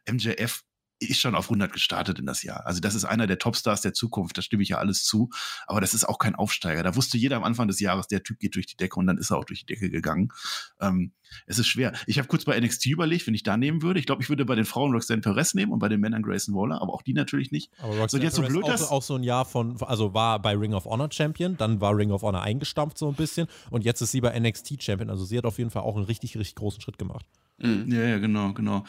MJF 0.10 0.64
ist 1.10 1.20
schon 1.20 1.36
auf 1.36 1.46
100 1.46 1.72
gestartet 1.72 2.20
in 2.20 2.26
das 2.26 2.44
Jahr. 2.44 2.66
Also 2.66 2.80
das 2.80 2.96
ist 2.96 3.06
einer 3.06 3.28
der 3.28 3.40
Topstars 3.40 3.82
der 3.82 3.94
Zukunft, 3.94 4.38
da 4.38 4.42
stimme 4.42 4.64
ich 4.64 4.70
ja 4.70 4.78
alles 4.78 5.04
zu. 5.04 5.30
Aber 5.68 5.82
das 5.82 5.94
ist 5.94 6.06
auch 6.06 6.18
kein 6.18 6.36
Aufsteiger. 6.36 6.84
Da 6.84 6.96
wusste 6.96 7.18
jeder 7.18 7.38
am 7.38 7.44
Anfang 7.44 7.68
des 7.68 7.80
Jahres, 7.80 8.08
der 8.08 8.24
Typ 8.24 8.40
geht 8.40 8.56
durch 8.56 8.66
die 8.66 8.78
Decke 8.78 9.00
und 9.00 9.08
dann 9.08 9.18
ist 9.18 9.32
er 9.32 9.38
auch 9.38 9.46
durch 9.46 9.66
die 9.66 9.74
Decke 9.74 9.90
gegangen. 9.90 10.30
Ähm, 10.80 11.12
es 11.48 11.60
ist 11.60 11.68
schwer. 11.68 11.94
Ich 12.06 12.18
habe 12.18 12.28
kurz 12.28 12.46
bei 12.46 12.60
NXT 12.60 12.88
überlegt, 12.88 13.28
wenn 13.28 13.34
ich 13.34 13.44
da 13.44 13.58
nehmen 13.58 13.82
würde. 13.82 14.00
Ich 14.00 14.06
glaube, 14.06 14.22
ich 14.22 14.30
würde 14.30 14.46
bei 14.46 14.56
den 14.56 14.66
Frauen 14.66 14.92
Roxanne 14.92 15.22
Perez 15.22 15.54
nehmen 15.54 15.72
und 15.72 15.80
bei 15.80 15.90
den 15.90 16.00
Männern 16.00 16.22
Grayson 16.22 16.56
Waller, 16.56 16.82
aber 16.82 16.94
auch 16.94 17.02
die 17.02 17.14
natürlich 17.14 17.52
nicht. 17.52 17.72
Aber 17.80 17.96
Roxanne 17.98 18.22
so, 18.22 18.26
jetzt 18.26 18.36
so 18.36 18.42
blöd, 18.44 18.64
auch, 18.64 18.92
auch 18.92 19.04
so 19.04 19.16
ein 19.16 19.24
Jahr 19.24 19.46
von, 19.46 19.82
also 19.82 20.14
war 20.14 20.42
bei 20.42 20.56
Ring 20.56 20.74
of 20.74 20.86
Honor 20.86 21.10
Champion, 21.12 21.58
dann 21.58 21.82
war 21.82 21.96
Ring 21.96 22.12
of 22.12 22.22
Honor 22.22 22.42
eingestampft 22.42 22.98
so 22.98 23.08
ein 23.08 23.16
bisschen 23.16 23.48
und 23.70 23.84
jetzt 23.84 24.02
ist 24.02 24.12
sie 24.12 24.22
bei 24.22 24.38
NXT 24.38 24.82
Champion. 24.82 25.10
Also 25.10 25.26
sie 25.26 25.38
hat 25.38 25.46
auf 25.46 25.58
jeden 25.58 25.70
Fall 25.70 25.84
auch 25.84 25.96
einen 25.96 26.06
richtig, 26.06 26.38
richtig 26.38 26.56
großen 26.56 26.82
Schritt 26.82 26.98
gemacht. 26.98 27.26
Mhm. 27.58 27.92
Ja, 27.92 28.04
ja, 28.04 28.18
genau, 28.20 28.54
genau. 28.54 28.84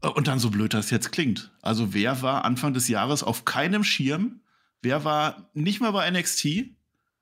Und 0.00 0.28
dann 0.28 0.38
so 0.38 0.50
blöd 0.50 0.74
das 0.74 0.90
jetzt 0.90 1.10
klingt. 1.10 1.50
Also 1.60 1.92
wer 1.92 2.22
war 2.22 2.44
Anfang 2.44 2.72
des 2.72 2.88
Jahres 2.88 3.22
auf 3.22 3.44
keinem 3.44 3.82
Schirm? 3.82 4.40
Wer 4.80 5.04
war 5.04 5.50
nicht 5.54 5.80
mal 5.80 5.90
bei 5.90 6.08
NXT? 6.10 6.70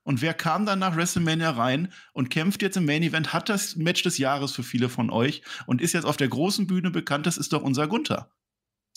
Und 0.03 0.21
wer 0.21 0.33
kam 0.33 0.65
dann 0.65 0.79
nach 0.79 0.95
WrestleMania 0.95 1.49
rein 1.49 1.91
und 2.13 2.29
kämpft 2.29 2.61
jetzt 2.61 2.77
im 2.77 2.85
Main 2.85 3.03
Event, 3.03 3.33
hat 3.33 3.49
das 3.49 3.75
Match 3.75 4.03
des 4.03 4.17
Jahres 4.17 4.53
für 4.53 4.63
viele 4.63 4.87
von 4.87 5.09
euch 5.09 5.41
und 5.65 5.81
ist 5.81 5.93
jetzt 5.93 6.05
auf 6.05 6.15
der 6.15 6.29
großen 6.29 6.65
Bühne 6.65 6.91
bekannt, 6.91 7.25
das 7.25 7.37
ist 7.37 7.51
doch 7.51 7.61
unser 7.61 7.87
Gunther. 7.87 8.31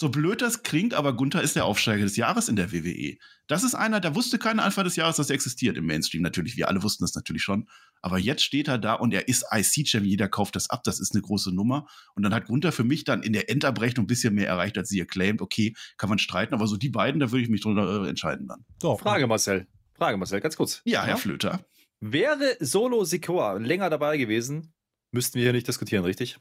So 0.01 0.09
blöd 0.09 0.40
das 0.40 0.62
klingt, 0.62 0.94
aber 0.94 1.12
Gunther 1.12 1.43
ist 1.43 1.56
der 1.56 1.66
Aufsteiger 1.66 2.05
des 2.05 2.16
Jahres 2.16 2.48
in 2.48 2.56
der 2.56 2.72
WWE. 2.72 3.18
Das 3.48 3.62
ist 3.62 3.74
einer, 3.74 4.01
da 4.01 4.14
wusste 4.14 4.39
keiner 4.39 4.64
Anfang 4.64 4.85
des 4.85 4.97
Jahres, 4.97 5.16
dass 5.16 5.28
er 5.28 5.35
existiert 5.35 5.77
im 5.77 5.85
Mainstream 5.85 6.22
natürlich. 6.22 6.56
Wir 6.56 6.68
alle 6.68 6.82
wussten 6.82 7.05
das 7.05 7.14
natürlich 7.14 7.43
schon. 7.43 7.68
Aber 8.01 8.16
jetzt 8.16 8.43
steht 8.43 8.68
er 8.68 8.78
da 8.78 8.94
und 8.94 9.12
er 9.12 9.28
ist 9.28 9.44
IC-Champion. 9.52 10.09
Jeder 10.09 10.28
kauft 10.28 10.56
das 10.56 10.70
ab. 10.70 10.85
Das 10.85 11.01
ist 11.01 11.14
eine 11.14 11.20
große 11.20 11.55
Nummer. 11.55 11.86
Und 12.14 12.22
dann 12.22 12.32
hat 12.32 12.47
Gunther 12.47 12.72
für 12.72 12.82
mich 12.82 13.05
dann 13.05 13.22
in 13.22 13.35
der 13.35 13.51
Endabrechnung 13.51 14.05
ein 14.05 14.06
bisschen 14.06 14.35
mehr 14.35 14.48
erreicht, 14.48 14.78
als 14.78 14.89
sie 14.89 15.02
acclaimed. 15.02 15.43
Okay, 15.43 15.74
kann 15.98 16.09
man 16.09 16.18
streiten. 16.18 16.55
Aber 16.55 16.66
so 16.66 16.78
die 16.78 16.89
beiden, 16.89 17.20
da 17.20 17.31
würde 17.31 17.43
ich 17.43 17.51
mich 17.51 17.60
drunter 17.60 18.02
äh, 18.02 18.09
entscheiden 18.09 18.48
dann. 18.48 18.64
So, 18.81 18.97
Frage 18.97 19.27
Marcel. 19.27 19.66
Frage 19.98 20.16
Marcel, 20.16 20.40
ganz 20.40 20.56
kurz. 20.56 20.81
Ja, 20.86 21.02
Herr 21.02 21.10
ja? 21.10 21.16
Flöter. 21.16 21.62
Wäre 22.01 22.56
Solo 22.60 23.05
Sikoa 23.05 23.59
länger 23.59 23.90
dabei 23.90 24.16
gewesen, 24.16 24.72
müssten 25.12 25.35
wir 25.35 25.43
hier 25.43 25.52
nicht 25.52 25.68
diskutieren, 25.68 26.06
richtig? 26.06 26.39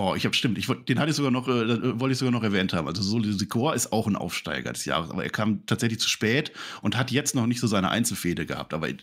Oh, 0.00 0.14
ich 0.14 0.24
habe 0.24 0.34
stimmt. 0.34 0.56
Ich, 0.56 0.66
den 0.66 0.98
hatte 0.98 1.10
ich 1.10 1.16
sogar 1.16 1.30
noch, 1.30 1.46
äh, 1.46 2.00
wollte 2.00 2.12
ich 2.12 2.18
sogar 2.18 2.32
noch 2.32 2.42
erwähnt 2.42 2.72
haben. 2.72 2.88
Also 2.88 3.02
Solo 3.02 3.30
Sikoa 3.30 3.74
ist 3.74 3.92
auch 3.92 4.06
ein 4.06 4.16
Aufsteiger 4.16 4.72
des 4.72 4.86
Jahres, 4.86 5.10
aber 5.10 5.24
er 5.24 5.28
kam 5.30 5.66
tatsächlich 5.66 6.00
zu 6.00 6.08
spät 6.08 6.52
und 6.80 6.96
hat 6.96 7.10
jetzt 7.10 7.34
noch 7.34 7.46
nicht 7.46 7.60
so 7.60 7.66
seine 7.66 7.90
Einzelfäde 7.90 8.46
gehabt. 8.46 8.72
Aber 8.72 8.88
äh, 8.88 8.96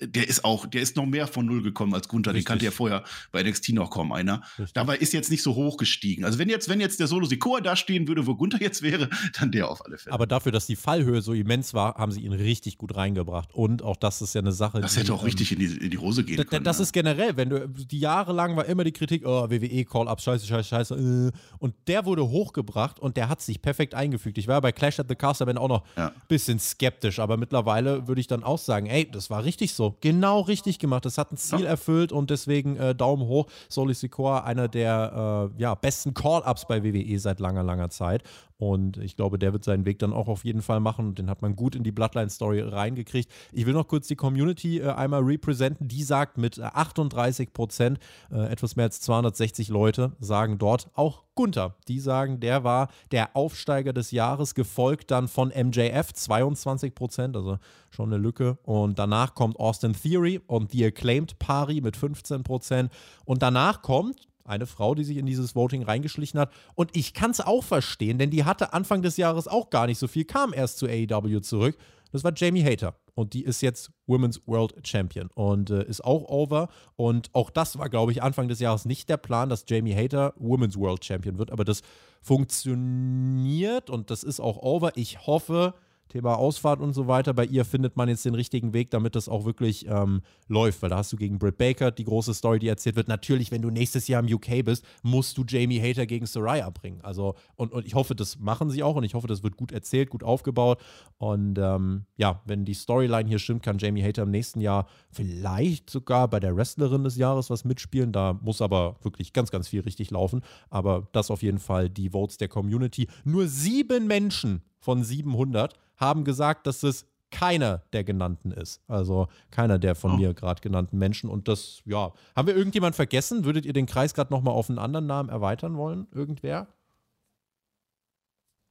der 0.00 0.28
ist 0.28 0.44
auch, 0.44 0.66
der 0.66 0.82
ist 0.82 0.94
noch 0.96 1.06
mehr 1.06 1.26
von 1.26 1.46
null 1.46 1.62
gekommen 1.62 1.94
als 1.94 2.06
Gunther. 2.06 2.32
Richtig. 2.32 2.44
Den 2.44 2.48
kannte 2.48 2.64
ja 2.66 2.70
vorher 2.70 3.02
bei 3.30 3.42
NXT 3.42 3.70
noch 3.70 3.88
kaum 3.88 4.12
einer. 4.12 4.42
Richtig. 4.58 4.74
Dabei 4.74 4.98
ist 4.98 5.14
jetzt 5.14 5.30
nicht 5.30 5.42
so 5.42 5.54
hoch 5.54 5.78
gestiegen. 5.78 6.26
Also 6.26 6.38
wenn 6.38 6.50
jetzt, 6.50 6.68
wenn 6.68 6.80
jetzt 6.80 7.00
der 7.00 7.06
Solo 7.06 7.24
Sikoa 7.24 7.62
da 7.62 7.74
stehen 7.74 8.06
würde, 8.06 8.26
wo 8.26 8.34
Gunther 8.34 8.60
jetzt 8.60 8.82
wäre, 8.82 9.08
dann 9.40 9.52
der 9.52 9.70
auf 9.70 9.86
alle 9.86 9.96
Fälle. 9.96 10.12
Aber 10.12 10.26
dafür, 10.26 10.52
dass 10.52 10.66
die 10.66 10.76
Fallhöhe 10.76 11.22
so 11.22 11.32
immens 11.32 11.72
war, 11.72 11.94
haben 11.94 12.12
sie 12.12 12.20
ihn 12.20 12.32
richtig 12.34 12.76
gut 12.76 12.94
reingebracht. 12.94 13.48
Und 13.54 13.80
auch 13.80 13.96
das 13.96 14.20
ist 14.20 14.34
ja 14.34 14.42
eine 14.42 14.52
Sache. 14.52 14.82
Das 14.82 14.92
die, 14.92 15.00
hätte 15.00 15.14
auch 15.14 15.20
ähm, 15.20 15.28
richtig 15.28 15.52
in 15.52 15.60
die, 15.60 15.78
in 15.78 15.90
die 15.90 15.98
Hose 15.98 16.24
gehen 16.24 16.44
können. 16.46 16.62
Das 16.62 16.78
ist 16.78 16.92
generell, 16.92 17.38
wenn 17.38 17.48
du 17.48 17.68
die 17.68 18.00
Jahre 18.00 18.34
lang 18.34 18.54
war 18.54 18.66
immer 18.66 18.84
die 18.84 18.92
Kritik, 18.92 19.22
oh, 19.24 19.48
WWE 19.48 19.86
Call-Ups, 19.86 20.24
scheiße, 20.24 20.41
scheiße, 20.46 20.68
scheiße. 20.68 20.94
Äh, 20.94 21.30
und 21.58 21.74
der 21.86 22.04
wurde 22.04 22.28
hochgebracht 22.28 23.00
und 23.00 23.16
der 23.16 23.28
hat 23.28 23.40
sich 23.40 23.62
perfekt 23.62 23.94
eingefügt. 23.94 24.38
Ich 24.38 24.48
war 24.48 24.60
bei 24.60 24.72
Clash 24.72 25.00
at 25.00 25.08
the 25.08 25.14
Castle 25.14 25.46
bin 25.46 25.58
auch 25.58 25.68
noch 25.68 25.82
ein 25.96 26.02
ja. 26.04 26.12
bisschen 26.28 26.58
skeptisch, 26.58 27.18
aber 27.18 27.36
mittlerweile 27.36 28.06
würde 28.08 28.20
ich 28.20 28.26
dann 28.26 28.42
auch 28.42 28.58
sagen, 28.58 28.86
ey, 28.86 29.10
das 29.10 29.30
war 29.30 29.44
richtig 29.44 29.74
so. 29.74 29.96
Genau 30.00 30.40
richtig 30.40 30.78
gemacht. 30.78 31.04
Das 31.04 31.18
hat 31.18 31.32
ein 31.32 31.36
Ziel 31.36 31.62
ja. 31.62 31.68
erfüllt 31.68 32.12
und 32.12 32.30
deswegen 32.30 32.76
äh, 32.76 32.94
Daumen 32.94 33.26
hoch. 33.26 33.46
Solis 33.68 34.00
Sikoa, 34.00 34.40
einer 34.40 34.68
der 34.68 35.50
äh, 35.56 35.60
ja, 35.60 35.74
besten 35.74 36.14
Call-Ups 36.14 36.66
bei 36.66 36.82
WWE 36.82 37.18
seit 37.18 37.40
langer, 37.40 37.62
langer 37.62 37.90
Zeit. 37.90 38.22
Und 38.62 38.96
ich 38.98 39.16
glaube, 39.16 39.40
der 39.40 39.52
wird 39.52 39.64
seinen 39.64 39.86
Weg 39.86 39.98
dann 39.98 40.12
auch 40.12 40.28
auf 40.28 40.44
jeden 40.44 40.62
Fall 40.62 40.78
machen. 40.78 41.16
Den 41.16 41.28
hat 41.28 41.42
man 41.42 41.56
gut 41.56 41.74
in 41.74 41.82
die 41.82 41.90
Bloodline-Story 41.90 42.60
reingekriegt. 42.60 43.28
Ich 43.50 43.66
will 43.66 43.72
noch 43.72 43.88
kurz 43.88 44.06
die 44.06 44.14
Community 44.14 44.78
äh, 44.78 44.90
einmal 44.90 45.22
representen. 45.22 45.88
Die 45.88 46.04
sagt 46.04 46.38
mit 46.38 46.60
38 46.60 47.48
äh, 47.48 47.50
Prozent, 47.50 47.98
äh, 48.30 48.46
etwas 48.52 48.76
mehr 48.76 48.84
als 48.84 49.00
260 49.00 49.68
Leute, 49.68 50.12
sagen 50.20 50.58
dort 50.58 50.90
auch 50.94 51.24
Gunther. 51.34 51.74
Die 51.88 51.98
sagen, 51.98 52.38
der 52.38 52.62
war 52.62 52.86
der 53.10 53.34
Aufsteiger 53.34 53.92
des 53.92 54.12
Jahres, 54.12 54.54
gefolgt 54.54 55.10
dann 55.10 55.26
von 55.26 55.48
MJF, 55.48 56.12
22 56.12 56.94
Prozent, 56.94 57.36
also 57.36 57.58
schon 57.90 58.12
eine 58.12 58.22
Lücke. 58.22 58.58
Und 58.62 58.96
danach 58.96 59.34
kommt 59.34 59.58
Austin 59.58 59.92
Theory 59.92 60.40
und 60.46 60.70
The 60.70 60.86
Acclaimed 60.86 61.40
Pari 61.40 61.80
mit 61.80 61.96
15 61.96 62.44
Prozent. 62.44 62.92
Und 63.24 63.42
danach 63.42 63.82
kommt 63.82 64.28
eine 64.44 64.66
Frau, 64.66 64.94
die 64.94 65.04
sich 65.04 65.16
in 65.16 65.26
dieses 65.26 65.54
Voting 65.54 65.82
reingeschlichen 65.82 66.38
hat. 66.40 66.52
Und 66.74 66.96
ich 66.96 67.14
kann 67.14 67.30
es 67.30 67.40
auch 67.40 67.64
verstehen, 67.64 68.18
denn 68.18 68.30
die 68.30 68.44
hatte 68.44 68.72
Anfang 68.72 69.02
des 69.02 69.16
Jahres 69.16 69.48
auch 69.48 69.70
gar 69.70 69.86
nicht 69.86 69.98
so 69.98 70.08
viel, 70.08 70.24
kam 70.24 70.52
erst 70.52 70.78
zu 70.78 70.86
AEW 70.86 71.40
zurück. 71.40 71.76
Das 72.12 72.24
war 72.24 72.32
Jamie 72.34 72.62
Hater. 72.62 72.94
Und 73.14 73.34
die 73.34 73.42
ist 73.42 73.60
jetzt 73.60 73.90
Women's 74.06 74.40
World 74.46 74.74
Champion 74.86 75.28
und 75.34 75.70
äh, 75.70 75.84
ist 75.84 76.02
auch 76.02 76.24
over. 76.28 76.68
Und 76.96 77.28
auch 77.34 77.50
das 77.50 77.78
war, 77.78 77.90
glaube 77.90 78.12
ich, 78.12 78.22
Anfang 78.22 78.48
des 78.48 78.58
Jahres 78.58 78.86
nicht 78.86 79.08
der 79.08 79.18
Plan, 79.18 79.50
dass 79.50 79.64
Jamie 79.66 79.94
Hater 79.94 80.32
Women's 80.36 80.78
World 80.78 81.04
Champion 81.04 81.38
wird. 81.38 81.50
Aber 81.50 81.64
das 81.64 81.82
funktioniert 82.22 83.90
und 83.90 84.10
das 84.10 84.22
ist 84.22 84.40
auch 84.40 84.56
over. 84.58 84.92
Ich 84.96 85.26
hoffe, 85.26 85.74
Thema 86.12 86.36
Ausfahrt 86.36 86.80
und 86.80 86.92
so 86.92 87.08
weiter. 87.08 87.32
Bei 87.32 87.46
ihr 87.46 87.64
findet 87.64 87.96
man 87.96 88.08
jetzt 88.08 88.24
den 88.26 88.34
richtigen 88.34 88.74
Weg, 88.74 88.90
damit 88.90 89.16
das 89.16 89.30
auch 89.30 89.46
wirklich 89.46 89.86
ähm, 89.88 90.20
läuft, 90.46 90.82
weil 90.82 90.90
da 90.90 90.98
hast 90.98 91.10
du 91.12 91.16
gegen 91.16 91.38
Britt 91.38 91.56
Baker 91.56 91.90
die 91.90 92.04
große 92.04 92.34
Story, 92.34 92.58
die 92.58 92.68
erzählt 92.68 92.96
wird. 92.96 93.08
Natürlich, 93.08 93.50
wenn 93.50 93.62
du 93.62 93.70
nächstes 93.70 94.08
Jahr 94.08 94.22
im 94.22 94.32
UK 94.32 94.62
bist, 94.64 94.84
musst 95.02 95.38
du 95.38 95.44
Jamie 95.48 95.80
Hater 95.80 96.04
gegen 96.04 96.26
Soraya 96.26 96.68
bringen. 96.68 97.00
Also, 97.02 97.34
und, 97.56 97.72
und 97.72 97.86
ich 97.86 97.94
hoffe, 97.94 98.14
das 98.14 98.38
machen 98.38 98.68
sie 98.68 98.82
auch 98.82 98.96
und 98.96 99.04
ich 99.04 99.14
hoffe, 99.14 99.26
das 99.26 99.42
wird 99.42 99.56
gut 99.56 99.72
erzählt, 99.72 100.10
gut 100.10 100.22
aufgebaut. 100.22 100.80
Und 101.16 101.58
ähm, 101.58 102.04
ja, 102.16 102.42
wenn 102.44 102.66
die 102.66 102.74
Storyline 102.74 103.28
hier 103.28 103.38
stimmt, 103.38 103.62
kann 103.62 103.78
Jamie 103.78 104.02
Hater 104.02 104.24
im 104.24 104.30
nächsten 104.30 104.60
Jahr 104.60 104.86
vielleicht 105.10 105.88
sogar 105.88 106.28
bei 106.28 106.40
der 106.40 106.54
Wrestlerin 106.54 107.04
des 107.04 107.16
Jahres 107.16 107.48
was 107.48 107.64
mitspielen. 107.64 108.12
Da 108.12 108.34
muss 108.34 108.60
aber 108.60 108.96
wirklich 109.02 109.32
ganz, 109.32 109.50
ganz 109.50 109.68
viel 109.68 109.80
richtig 109.80 110.10
laufen. 110.10 110.42
Aber 110.68 111.08
das 111.12 111.30
auf 111.30 111.42
jeden 111.42 111.58
Fall 111.58 111.88
die 111.88 112.10
Votes 112.10 112.36
der 112.36 112.48
Community. 112.48 113.08
Nur 113.24 113.48
sieben 113.48 114.06
Menschen 114.06 114.62
von 114.78 115.02
700 115.04 115.74
haben 116.02 116.24
gesagt, 116.24 116.66
dass 116.66 116.82
es 116.82 117.06
keiner 117.30 117.78
der 117.94 118.04
genannten 118.04 118.50
ist. 118.50 118.82
Also 118.88 119.28
keiner 119.50 119.78
der 119.78 119.94
von 119.94 120.12
Oh. 120.12 120.16
mir 120.16 120.34
gerade 120.34 120.60
genannten 120.60 120.98
Menschen. 120.98 121.30
Und 121.30 121.48
das, 121.48 121.80
ja, 121.86 122.12
haben 122.36 122.46
wir 122.46 122.54
irgendjemand 122.54 122.94
vergessen? 122.94 123.46
Würdet 123.46 123.64
ihr 123.64 123.72
den 123.72 123.86
Kreis 123.86 124.12
gerade 124.12 124.30
nochmal 124.30 124.52
auf 124.52 124.68
einen 124.68 124.78
anderen 124.78 125.06
Namen 125.06 125.30
erweitern 125.30 125.78
wollen? 125.78 126.06
Irgendwer? 126.12 126.66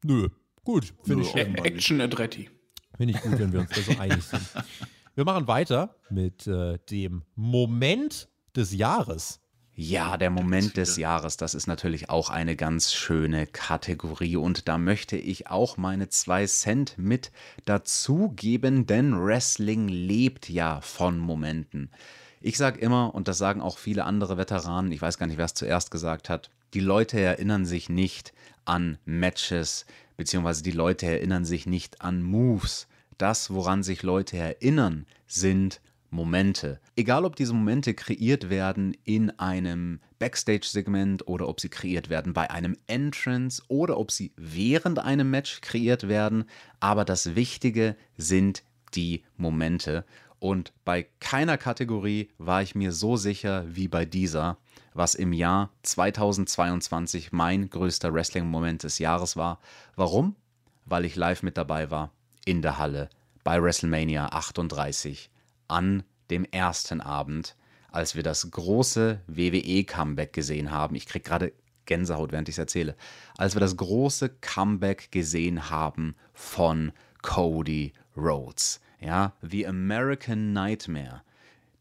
Nö. 0.04 0.30
Gut, 0.64 0.94
finde 1.04 1.24
ich 1.24 1.30
schön. 1.32 1.56
Action 1.56 2.00
Adretti. 2.02 2.50
Finde 2.98 3.16
ich 3.16 3.22
gut, 3.22 3.40
wenn 3.40 3.52
wir 3.52 3.62
uns 3.62 3.70
da 3.72 3.82
so 3.82 4.00
einig 4.00 4.24
sind. 4.24 4.42
Wir 5.16 5.26
machen 5.26 5.46
weiter 5.46 5.96
mit 6.10 6.48
äh, 6.48 6.80
dem 6.90 7.24
Moment 7.36 8.30
des 8.56 8.74
Jahres. 8.74 9.41
Ja, 9.84 10.16
der 10.16 10.30
Moment 10.30 10.78
des 10.78 10.96
Jahres, 10.98 11.38
das 11.38 11.56
ist 11.56 11.66
natürlich 11.66 12.12
auch 12.12 12.30
eine 12.30 12.56
ganz 12.56 12.94
schöne 12.94 13.48
Kategorie 13.48 14.36
und 14.36 14.68
da 14.68 14.78
möchte 14.78 15.18
ich 15.18 15.48
auch 15.48 15.76
meine 15.76 16.08
zwei 16.08 16.46
Cent 16.46 17.00
mit 17.00 17.32
dazugeben, 17.66 18.86
denn 18.86 19.20
Wrestling 19.20 19.88
lebt 19.88 20.50
ja 20.50 20.82
von 20.82 21.18
Momenten. 21.18 21.90
Ich 22.42 22.58
sage 22.58 22.80
immer, 22.80 23.16
und 23.16 23.28
das 23.28 23.40
sagen 23.40 23.60
auch 23.60 23.80
viele 23.80 24.06
andere 24.06 24.38
Veteranen, 24.38 24.92
ich 24.92 25.02
weiß 25.02 25.18
gar 25.18 25.26
nicht, 25.26 25.40
wer 25.40 25.46
es 25.46 25.56
zuerst 25.56 25.90
gesagt 25.90 26.30
hat, 26.30 26.52
die 26.76 26.80
Leute 26.80 27.20
erinnern 27.20 27.66
sich 27.66 27.90
nicht 27.90 28.34
an 28.66 29.00
Matches, 29.06 29.88
beziehungsweise 30.16 30.62
die 30.62 30.70
Leute 30.70 31.08
erinnern 31.08 31.44
sich 31.44 31.66
nicht 31.66 32.02
an 32.02 32.22
Moves. 32.22 32.88
Das, 33.18 33.50
woran 33.50 33.82
sich 33.82 34.04
Leute 34.04 34.38
erinnern, 34.38 35.08
sind 35.26 35.82
Momente. 36.12 36.80
Egal, 36.96 37.26
ob 37.26 37.36
diese 37.36 37.54
Momente 37.54 37.94
kreiert 37.94 38.50
werden 38.50 38.96
in 39.06 39.32
einem 39.40 40.02
Backstage-Segment 40.20 41.28
oder 41.28 41.48
ob 41.48 41.60
sie 41.60 41.70
kreiert 41.70 42.10
werden 42.10 42.34
bei 42.34 42.52
einem 42.52 42.78
Entrance 42.86 43.64
oder 43.70 43.98
ob 43.98 44.12
sie 44.12 44.34
während 44.36 45.00
einem 45.00 45.32
Match 45.32 45.62
kreiert 45.62 46.08
werden. 46.08 46.44
Aber 46.80 47.06
das 47.06 47.36
Wichtige 47.36 47.96
sind 48.18 48.64
die 48.94 49.24
Momente. 49.38 50.06
Und 50.38 50.74
bei 50.86 51.08
keiner 51.20 51.58
Kategorie 51.58 52.30
war 52.38 52.62
ich 52.62 52.76
mir 52.76 52.92
so 52.92 53.16
sicher 53.16 53.64
wie 53.68 53.88
bei 53.88 54.06
dieser, 54.06 54.58
was 54.94 55.16
im 55.16 55.34
Jahr 55.34 55.72
2022 55.84 57.32
mein 57.32 57.70
größter 57.70 58.14
Wrestling-Moment 58.14 58.84
des 58.84 59.00
Jahres 59.00 59.38
war. 59.38 59.60
Warum? 59.96 60.36
Weil 60.86 61.06
ich 61.06 61.16
live 61.16 61.42
mit 61.42 61.58
dabei 61.58 61.90
war 61.90 62.12
in 62.46 62.62
der 62.62 62.78
Halle 62.78 63.10
bei 63.44 63.62
WrestleMania 63.62 64.28
38 64.28 65.31
an 65.72 66.04
dem 66.30 66.46
ersten 66.46 67.02
Abend, 67.02 67.56
als 67.92 68.16
wir 68.16 68.24
das 68.24 68.50
große 68.52 69.22
WWE-Comeback 69.28 70.34
gesehen 70.34 70.72
haben. 70.72 70.96
Ich 70.96 71.06
kriege 71.06 71.24
gerade 71.24 71.54
Gänsehaut, 71.86 72.32
während 72.32 72.48
ich 72.48 72.56
es 72.56 72.60
erzähle. 72.60 72.96
Als 73.38 73.56
wir 73.56 73.60
das 73.60 73.76
große 73.76 74.30
Comeback 74.42 75.12
gesehen 75.12 75.70
haben 75.70 76.16
von 76.34 76.92
Cody 77.22 77.94
Rhodes. 78.16 78.82
Ja, 79.00 79.34
The 79.42 79.68
American 79.68 80.54
Nightmare. 80.54 81.24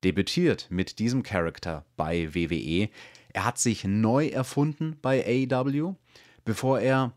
Debütiert 0.02 0.66
mit 0.70 0.98
diesem 0.98 1.22
Charakter 1.22 1.84
bei 1.96 2.34
WWE. 2.34 2.88
Er 3.32 3.44
hat 3.44 3.58
sich 3.58 3.84
neu 3.84 4.28
erfunden 4.28 4.96
bei 5.02 5.46
AEW, 5.50 5.94
bevor 6.44 6.80
er 6.80 7.12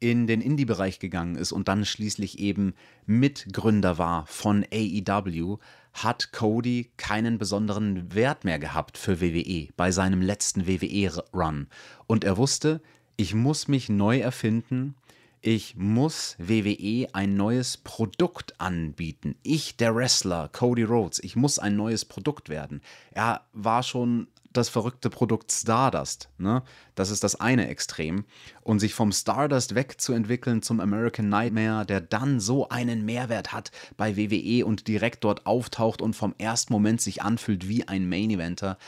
in 0.00 0.26
den 0.26 0.40
Indie-Bereich 0.40 0.98
gegangen 0.98 1.36
ist 1.36 1.52
und 1.52 1.68
dann 1.68 1.84
schließlich 1.84 2.38
eben 2.38 2.74
Mitgründer 3.06 3.98
war 3.98 4.26
von 4.26 4.64
AEW, 4.72 5.58
hat 5.92 6.32
Cody 6.32 6.90
keinen 6.96 7.38
besonderen 7.38 8.14
Wert 8.14 8.44
mehr 8.44 8.58
gehabt 8.58 8.98
für 8.98 9.20
WWE 9.20 9.68
bei 9.76 9.90
seinem 9.90 10.22
letzten 10.22 10.66
WWE-Run. 10.66 11.66
Und 12.06 12.24
er 12.24 12.36
wusste, 12.36 12.80
ich 13.16 13.34
muss 13.34 13.66
mich 13.66 13.88
neu 13.88 14.20
erfinden, 14.20 14.94
ich 15.40 15.76
muss 15.76 16.36
WWE 16.38 17.08
ein 17.12 17.36
neues 17.36 17.76
Produkt 17.76 18.60
anbieten. 18.60 19.36
Ich, 19.42 19.76
der 19.76 19.94
Wrestler, 19.94 20.48
Cody 20.48 20.82
Rhodes, 20.82 21.20
ich 21.20 21.36
muss 21.36 21.58
ein 21.58 21.76
neues 21.76 22.04
Produkt 22.04 22.48
werden. 22.48 22.80
Er 23.12 23.42
war 23.52 23.82
schon 23.82 24.26
das 24.58 24.68
verrückte 24.68 25.08
Produkt 25.08 25.52
Stardust. 25.52 26.28
Ne? 26.38 26.62
Das 26.94 27.10
ist 27.10 27.24
das 27.24 27.40
eine 27.40 27.68
Extrem. 27.68 28.24
Und 28.62 28.80
sich 28.80 28.94
vom 28.94 29.12
Stardust 29.12 29.74
wegzuentwickeln 29.74 30.62
zum 30.62 30.80
American 30.80 31.28
Nightmare, 31.28 31.86
der 31.86 32.00
dann 32.00 32.40
so 32.40 32.68
einen 32.68 33.04
Mehrwert 33.04 33.52
hat 33.52 33.70
bei 33.96 34.16
WWE 34.16 34.66
und 34.66 34.88
direkt 34.88 35.24
dort 35.24 35.46
auftaucht 35.46 36.02
und 36.02 36.14
vom 36.14 36.34
ersten 36.38 36.72
Moment 36.72 37.00
sich 37.00 37.22
anfühlt 37.22 37.68
wie 37.68 37.88
ein 37.88 38.08
Main 38.08 38.30
Eventer. 38.30 38.78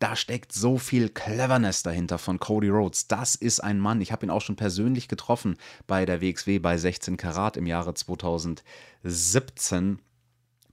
Da 0.00 0.16
steckt 0.16 0.52
so 0.52 0.76
viel 0.76 1.08
Cleverness 1.08 1.82
dahinter 1.82 2.18
von 2.18 2.38
Cody 2.38 2.68
Rhodes. 2.68 3.06
Das 3.06 3.36
ist 3.36 3.60
ein 3.60 3.78
Mann. 3.78 4.02
Ich 4.02 4.12
habe 4.12 4.26
ihn 4.26 4.30
auch 4.30 4.42
schon 4.42 4.56
persönlich 4.56 5.08
getroffen 5.08 5.56
bei 5.86 6.04
der 6.04 6.20
WXW 6.20 6.58
bei 6.58 6.76
16 6.76 7.16
Karat 7.16 7.56
im 7.56 7.66
Jahre 7.66 7.94
2017. 7.94 10.00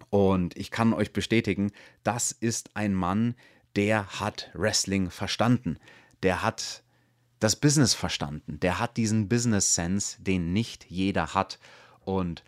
Und 0.10 0.58
ich 0.58 0.72
kann 0.72 0.94
euch 0.94 1.14
bestätigen, 1.14 1.72
das 2.04 2.34
ist 2.34 2.76
ein 2.76 2.94
Mann, 2.94 3.36
der 3.76 4.19
hat 4.19 4.49
Wrestling 4.53 5.10
verstanden. 5.10 5.77
Der 6.23 6.43
hat 6.43 6.84
das 7.39 7.56
Business 7.56 7.93
verstanden. 7.93 8.60
Der 8.60 8.80
hat 8.80 8.98
diesen 8.98 9.27
Business 9.27 9.76
Sense, 9.76 10.22
den 10.22 10.53
nicht 10.53 10.85
jeder 10.89 11.34
hat. 11.34 11.60
Und 12.02 12.43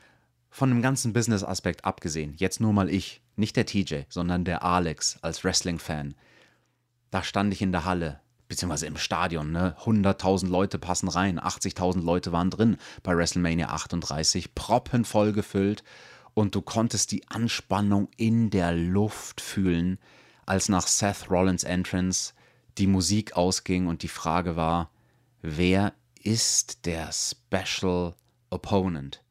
von 0.49 0.69
dem 0.69 0.81
ganzen 0.81 1.13
Business-Aspekt 1.13 1.83
abgesehen, 1.83 2.35
jetzt 2.37 2.59
nur 2.59 2.73
mal 2.73 2.89
ich, 2.89 3.21
nicht 3.35 3.55
der 3.55 3.65
TJ, 3.65 4.01
sondern 4.09 4.45
der 4.45 4.63
Alex 4.63 5.17
als 5.21 5.43
Wrestling-Fan. 5.43 6.13
Da 7.09 7.23
stand 7.23 7.53
ich 7.53 7.61
in 7.63 7.71
der 7.71 7.85
Halle, 7.85 8.19
beziehungsweise 8.47 8.85
im 8.85 8.97
Stadion, 8.97 9.51
ne? 9.51 9.75
100.000 9.83 10.47
Leute 10.47 10.77
passen 10.77 11.07
rein, 11.07 11.39
80.000 11.39 12.03
Leute 12.03 12.31
waren 12.31 12.51
drin 12.51 12.77
bei 13.01 13.17
WrestleMania 13.17 13.69
38, 13.69 14.53
proppenvoll 14.53 15.33
gefüllt 15.33 15.83
und 16.35 16.53
du 16.53 16.61
konntest 16.61 17.11
die 17.11 17.27
Anspannung 17.27 18.09
in 18.17 18.51
der 18.51 18.73
Luft 18.73 19.41
fühlen, 19.41 19.97
als 20.45 20.69
nach 20.69 20.87
Seth 20.87 21.29
Rollins 21.29 21.63
Entrance 21.63 22.33
die 22.77 22.87
Musik 22.87 23.35
ausging 23.35 23.87
und 23.87 24.03
die 24.03 24.07
Frage 24.07 24.55
war, 24.55 24.89
wer 25.41 25.93
ist 26.21 26.85
der 26.85 27.11
Special 27.11 28.15
Opponent? 28.49 29.23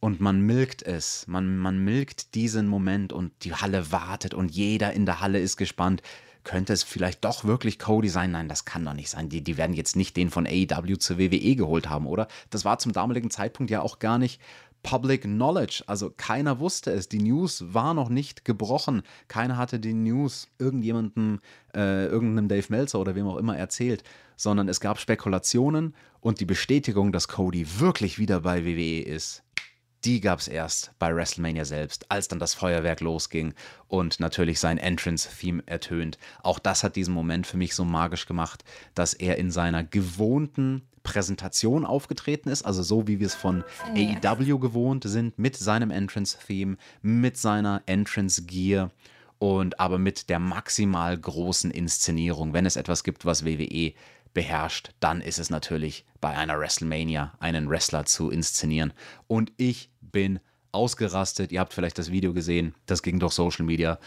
Und 0.00 0.20
man 0.20 0.40
milkt 0.40 0.82
es, 0.82 1.26
man, 1.26 1.56
man 1.58 1.78
milkt 1.78 2.34
diesen 2.34 2.68
Moment 2.68 3.12
und 3.12 3.32
die 3.42 3.54
Halle 3.54 3.90
wartet 3.90 4.34
und 4.34 4.50
jeder 4.50 4.92
in 4.92 5.06
der 5.06 5.20
Halle 5.20 5.40
ist 5.40 5.56
gespannt. 5.56 6.02
Könnte 6.44 6.72
es 6.72 6.84
vielleicht 6.84 7.24
doch 7.24 7.44
wirklich 7.44 7.80
Cody 7.80 8.08
sein? 8.08 8.30
Nein, 8.30 8.48
das 8.48 8.64
kann 8.64 8.84
doch 8.84 8.92
nicht 8.92 9.10
sein. 9.10 9.28
Die, 9.28 9.42
die 9.42 9.56
werden 9.56 9.74
jetzt 9.74 9.96
nicht 9.96 10.16
den 10.16 10.30
von 10.30 10.46
AEW 10.46 10.96
zur 10.96 11.18
WWE 11.18 11.56
geholt 11.56 11.88
haben, 11.88 12.06
oder? 12.06 12.28
Das 12.50 12.64
war 12.64 12.78
zum 12.78 12.92
damaligen 12.92 13.30
Zeitpunkt 13.30 13.68
ja 13.68 13.80
auch 13.80 13.98
gar 13.98 14.18
nicht 14.18 14.40
Public 14.82 15.22
Knowledge. 15.22 15.82
Also 15.86 16.12
keiner 16.16 16.60
wusste 16.60 16.92
es. 16.92 17.08
Die 17.08 17.18
News 17.18 17.64
war 17.74 17.94
noch 17.94 18.08
nicht 18.08 18.44
gebrochen. 18.44 19.02
Keiner 19.28 19.56
hatte 19.56 19.80
die 19.80 19.94
News 19.94 20.48
irgendjemandem, 20.58 21.40
äh, 21.74 22.06
irgendeinem 22.06 22.48
Dave 22.48 22.66
Meltzer 22.68 23.00
oder 23.00 23.14
wem 23.14 23.26
auch 23.26 23.36
immer 23.36 23.56
erzählt, 23.56 24.04
sondern 24.36 24.68
es 24.68 24.80
gab 24.80 25.00
Spekulationen 25.00 25.94
und 26.20 26.40
die 26.40 26.44
Bestätigung, 26.44 27.12
dass 27.12 27.28
Cody 27.28 27.80
wirklich 27.80 28.18
wieder 28.18 28.40
bei 28.40 28.64
WWE 28.64 29.00
ist. 29.00 29.42
Die 30.04 30.20
gab 30.20 30.38
es 30.38 30.46
erst 30.46 30.92
bei 31.00 31.12
WrestleMania 31.12 31.64
selbst, 31.64 32.10
als 32.12 32.28
dann 32.28 32.38
das 32.38 32.54
Feuerwerk 32.54 33.00
losging 33.00 33.54
und 33.88 34.20
natürlich 34.20 34.60
sein 34.60 34.78
Entrance-Theme 34.78 35.64
ertönt. 35.66 36.18
Auch 36.44 36.60
das 36.60 36.84
hat 36.84 36.94
diesen 36.94 37.12
Moment 37.12 37.46
für 37.46 37.56
mich 37.56 37.74
so 37.74 37.84
magisch 37.84 38.26
gemacht, 38.26 38.62
dass 38.94 39.14
er 39.14 39.36
in 39.38 39.50
seiner 39.50 39.82
gewohnten 39.82 40.82
Präsentation 41.06 41.86
aufgetreten 41.86 42.48
ist, 42.48 42.62
also 42.62 42.82
so 42.82 43.06
wie 43.06 43.20
wir 43.20 43.28
es 43.28 43.34
von 43.34 43.62
AEW 43.94 44.58
gewohnt 44.58 45.04
sind, 45.06 45.38
mit 45.38 45.56
seinem 45.56 45.92
Entrance-Theme, 45.92 46.76
mit 47.00 47.36
seiner 47.36 47.82
Entrance-Gear 47.86 48.90
und 49.38 49.78
aber 49.78 49.98
mit 49.98 50.28
der 50.28 50.40
maximal 50.40 51.16
großen 51.16 51.70
Inszenierung. 51.70 52.52
Wenn 52.52 52.66
es 52.66 52.74
etwas 52.74 53.04
gibt, 53.04 53.24
was 53.24 53.44
WWE 53.44 53.92
beherrscht, 54.34 54.90
dann 54.98 55.20
ist 55.20 55.38
es 55.38 55.48
natürlich 55.48 56.04
bei 56.20 56.36
einer 56.36 56.58
WrestleMania 56.58 57.34
einen 57.38 57.70
Wrestler 57.70 58.04
zu 58.04 58.30
inszenieren. 58.30 58.92
Und 59.28 59.52
ich 59.56 59.90
bin 60.00 60.40
ausgerastet. 60.72 61.52
Ihr 61.52 61.60
habt 61.60 61.72
vielleicht 61.72 61.98
das 61.98 62.10
Video 62.10 62.34
gesehen, 62.34 62.74
das 62.86 63.02
ging 63.02 63.18
durch 63.20 63.32
Social 63.32 63.64
Media. 63.64 63.98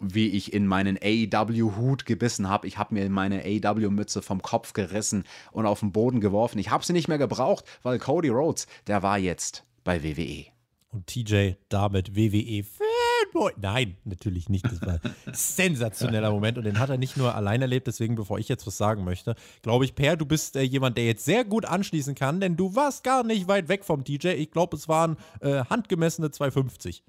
Wie 0.00 0.28
ich 0.28 0.52
in 0.52 0.66
meinen 0.66 0.98
AEW-Hut 1.02 2.06
gebissen 2.06 2.48
habe. 2.48 2.66
Ich 2.66 2.78
habe 2.78 2.94
mir 2.94 3.08
meine 3.08 3.42
AEW-Mütze 3.44 4.22
vom 4.22 4.42
Kopf 4.42 4.72
gerissen 4.72 5.24
und 5.52 5.66
auf 5.66 5.80
den 5.80 5.92
Boden 5.92 6.20
geworfen. 6.20 6.58
Ich 6.58 6.70
habe 6.70 6.84
sie 6.84 6.92
nicht 6.92 7.08
mehr 7.08 7.18
gebraucht, 7.18 7.64
weil 7.82 7.98
Cody 7.98 8.28
Rhodes, 8.28 8.66
der 8.86 9.02
war 9.02 9.18
jetzt 9.18 9.64
bei 9.84 10.02
WWE. 10.02 10.46
Und 10.90 11.08
TJ 11.08 11.52
damit 11.68 12.14
WWE 12.14 12.62
Fanboy. 12.62 13.52
Nein, 13.60 13.96
natürlich 14.04 14.48
nicht. 14.48 14.64
Das 14.64 14.80
war 14.80 15.00
ein 15.26 15.34
sensationeller 15.34 16.30
Moment 16.30 16.56
und 16.56 16.64
den 16.64 16.78
hat 16.78 16.88
er 16.88 16.98
nicht 16.98 17.16
nur 17.16 17.34
allein 17.34 17.60
erlebt. 17.62 17.88
Deswegen, 17.88 18.14
bevor 18.14 18.38
ich 18.38 18.48
jetzt 18.48 18.64
was 18.66 18.76
sagen 18.76 19.02
möchte, 19.02 19.34
glaube 19.62 19.84
ich, 19.84 19.96
Per, 19.96 20.16
du 20.16 20.24
bist 20.24 20.54
äh, 20.54 20.62
jemand, 20.62 20.96
der 20.96 21.06
jetzt 21.06 21.24
sehr 21.24 21.44
gut 21.44 21.64
anschließen 21.64 22.14
kann, 22.14 22.40
denn 22.40 22.56
du 22.56 22.76
warst 22.76 23.02
gar 23.02 23.24
nicht 23.24 23.48
weit 23.48 23.68
weg 23.68 23.84
vom 23.84 24.04
TJ. 24.04 24.28
Ich 24.28 24.52
glaube, 24.52 24.76
es 24.76 24.88
waren 24.88 25.16
äh, 25.40 25.64
handgemessene 25.64 26.30
250. 26.30 27.02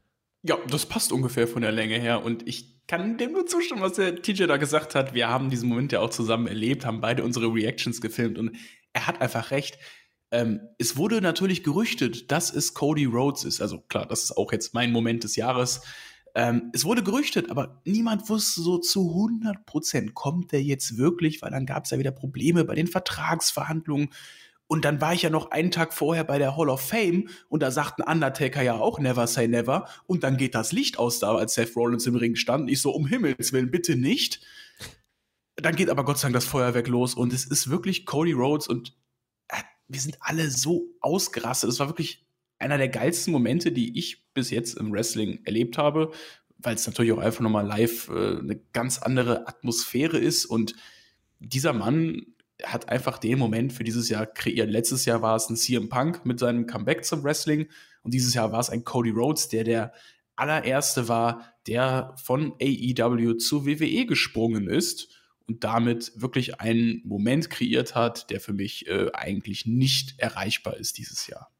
Ja, 0.47 0.57
das 0.69 0.85
passt 0.85 1.11
ungefähr 1.11 1.47
von 1.47 1.63
der 1.63 1.71
Länge 1.71 1.99
her 1.99 2.23
und 2.23 2.47
ich 2.47 2.75
kann 2.87 3.17
dem 3.17 3.31
nur 3.31 3.47
zustimmen, 3.47 3.81
was 3.81 3.93
der 3.93 4.21
TJ 4.21 4.45
da 4.45 4.57
gesagt 4.57 4.93
hat. 4.93 5.15
Wir 5.15 5.27
haben 5.27 5.49
diesen 5.49 5.67
Moment 5.67 5.91
ja 5.91 6.01
auch 6.01 6.11
zusammen 6.11 6.45
erlebt, 6.45 6.85
haben 6.85 7.01
beide 7.01 7.23
unsere 7.23 7.51
Reactions 7.51 7.99
gefilmt 7.99 8.37
und 8.37 8.55
er 8.93 9.07
hat 9.07 9.21
einfach 9.21 9.49
recht. 9.49 9.79
Ähm, 10.31 10.61
es 10.77 10.97
wurde 10.97 11.19
natürlich 11.19 11.63
gerüchtet, 11.63 12.31
dass 12.31 12.53
es 12.53 12.75
Cody 12.75 13.05
Rhodes 13.05 13.43
ist. 13.43 13.59
Also 13.59 13.79
klar, 13.79 14.05
das 14.05 14.23
ist 14.23 14.37
auch 14.37 14.51
jetzt 14.51 14.75
mein 14.75 14.91
Moment 14.91 15.23
des 15.23 15.35
Jahres. 15.35 15.81
Ähm, 16.35 16.69
es 16.73 16.85
wurde 16.85 17.01
gerüchtet, 17.01 17.49
aber 17.49 17.81
niemand 17.85 18.29
wusste 18.29 18.61
so 18.61 18.77
zu 18.77 19.09
100 19.09 19.65
Prozent, 19.65 20.13
kommt 20.13 20.51
der 20.51 20.61
jetzt 20.61 20.97
wirklich, 20.97 21.41
weil 21.41 21.51
dann 21.51 21.65
gab 21.65 21.85
es 21.85 21.91
ja 21.91 21.97
wieder 21.97 22.11
Probleme 22.11 22.65
bei 22.65 22.75
den 22.75 22.87
Vertragsverhandlungen. 22.87 24.09
Und 24.67 24.83
dann 24.83 24.99
war 24.99 25.13
ich 25.13 25.21
ja 25.21 25.29
noch 25.29 25.51
einen 25.51 25.69
Tag 25.69 25.93
vorher 25.93 26.23
bei 26.23 26.39
der 26.39 26.57
Hall 26.57 26.69
of 26.69 26.81
Fame 26.81 27.29
und 27.49 27.61
da 27.61 27.69
sagten 27.69 28.01
Undertaker 28.01 28.63
ja 28.63 28.75
auch 28.75 28.99
Never 28.99 29.27
Say 29.27 29.47
Never. 29.47 29.87
Und 30.07 30.23
dann 30.23 30.37
geht 30.37 30.55
das 30.55 30.71
Licht 30.71 30.97
aus 30.97 31.19
da, 31.19 31.35
als 31.35 31.53
Seth 31.53 31.75
Rollins 31.75 32.07
im 32.07 32.15
Ring 32.15 32.35
stand. 32.35 32.69
Ich 32.71 32.81
so, 32.81 32.91
um 32.91 33.05
Himmels 33.05 33.53
Willen, 33.53 33.69
bitte 33.69 33.95
nicht. 33.95 34.41
Dann 35.55 35.75
geht 35.75 35.89
aber 35.89 36.03
Gott 36.03 36.17
sei 36.17 36.27
Dank 36.27 36.35
das 36.35 36.45
Feuerwerk 36.45 36.87
los 36.87 37.13
und 37.13 37.31
es 37.31 37.45
ist 37.45 37.69
wirklich 37.69 38.05
Cody 38.05 38.33
Rhodes 38.33 38.67
und 38.67 38.97
äh, 39.49 39.61
wir 39.87 39.99
sind 39.99 40.17
alle 40.19 40.49
so 40.49 40.87
ausgerastet. 40.99 41.69
Es 41.69 41.79
war 41.79 41.87
wirklich 41.87 42.25
einer 42.57 42.77
der 42.77 42.89
geilsten 42.89 43.31
Momente, 43.31 43.71
die 43.71 43.97
ich 43.97 44.25
bis 44.33 44.49
jetzt 44.49 44.77
im 44.77 44.91
Wrestling 44.91 45.41
erlebt 45.45 45.77
habe, 45.77 46.11
weil 46.57 46.75
es 46.75 46.87
natürlich 46.87 47.11
auch 47.11 47.19
einfach 47.19 47.41
nochmal 47.41 47.65
live 47.65 48.09
äh, 48.09 48.39
eine 48.39 48.59
ganz 48.73 48.97
andere 48.97 49.47
Atmosphäre 49.47 50.17
ist 50.17 50.45
und 50.45 50.75
dieser 51.39 51.73
Mann 51.73 52.34
hat 52.63 52.89
einfach 52.89 53.17
den 53.17 53.37
Moment 53.37 53.73
für 53.73 53.83
dieses 53.83 54.09
Jahr 54.09 54.25
kreiert. 54.25 54.69
Letztes 54.69 55.05
Jahr 55.05 55.21
war 55.21 55.35
es 55.35 55.49
ein 55.49 55.57
CM 55.57 55.89
Punk 55.89 56.25
mit 56.25 56.39
seinem 56.39 56.67
Comeback 56.67 57.03
zum 57.03 57.23
Wrestling 57.23 57.67
und 58.03 58.13
dieses 58.13 58.33
Jahr 58.33 58.51
war 58.51 58.59
es 58.59 58.69
ein 58.69 58.83
Cody 58.83 59.09
Rhodes, 59.09 59.49
der 59.49 59.63
der 59.63 59.93
allererste 60.35 61.07
war, 61.07 61.53
der 61.67 62.13
von 62.21 62.53
AEW 62.61 63.37
zu 63.37 63.65
WWE 63.65 64.05
gesprungen 64.05 64.69
ist 64.69 65.09
und 65.47 65.63
damit 65.63 66.11
wirklich 66.15 66.59
einen 66.59 67.01
Moment 67.05 67.49
kreiert 67.49 67.95
hat, 67.95 68.29
der 68.29 68.39
für 68.39 68.53
mich 68.53 68.87
äh, 68.87 69.11
eigentlich 69.13 69.65
nicht 69.65 70.19
erreichbar 70.19 70.77
ist 70.77 70.97
dieses 70.97 71.27
Jahr. 71.27 71.51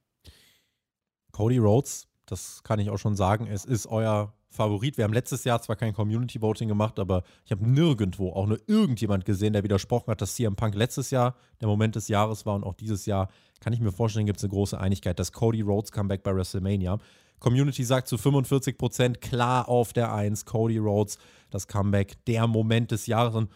Cody 1.31 1.57
Rhodes, 1.57 2.07
das 2.25 2.63
kann 2.63 2.79
ich 2.79 2.89
auch 2.89 2.97
schon 2.97 3.15
sagen, 3.15 3.47
es 3.47 3.65
ist 3.65 3.87
euer 3.87 4.34
Favorit. 4.55 4.97
Wir 4.97 5.03
haben 5.03 5.13
letztes 5.13 5.43
Jahr 5.43 5.61
zwar 5.61 5.75
kein 5.75 5.93
Community 5.93 6.41
Voting 6.41 6.67
gemacht, 6.67 6.97
aber 6.99 7.23
ich 7.45 7.51
habe 7.51 7.69
nirgendwo 7.69 8.31
auch 8.31 8.47
nur 8.47 8.59
irgendjemand 8.67 9.25
gesehen, 9.25 9.53
der 9.53 9.63
widersprochen 9.63 10.09
hat, 10.09 10.21
dass 10.21 10.35
CM 10.35 10.55
Punk 10.55 10.75
letztes 10.75 11.11
Jahr 11.11 11.35
der 11.61 11.67
Moment 11.67 11.95
des 11.95 12.07
Jahres 12.07 12.45
war 12.45 12.55
und 12.55 12.63
auch 12.63 12.73
dieses 12.73 13.05
Jahr 13.05 13.29
kann 13.59 13.73
ich 13.73 13.79
mir 13.79 13.91
vorstellen, 13.91 14.25
gibt 14.25 14.37
es 14.37 14.43
eine 14.43 14.51
große 14.51 14.79
Einigkeit, 14.79 15.19
dass 15.19 15.31
Cody 15.31 15.61
Rhodes 15.61 15.91
Comeback 15.91 16.23
bei 16.23 16.35
WrestleMania. 16.35 16.97
Community 17.39 17.83
sagt 17.83 18.07
zu 18.07 18.17
45 18.17 18.77
Prozent 18.77 19.21
klar 19.21 19.69
auf 19.69 19.93
der 19.93 20.13
1, 20.13 20.45
Cody 20.45 20.77
Rhodes, 20.77 21.17
das 21.49 21.67
Comeback, 21.67 22.23
der 22.25 22.47
Moment 22.47 22.91
des 22.91 23.07
Jahres. 23.07 23.35
Und 23.35 23.51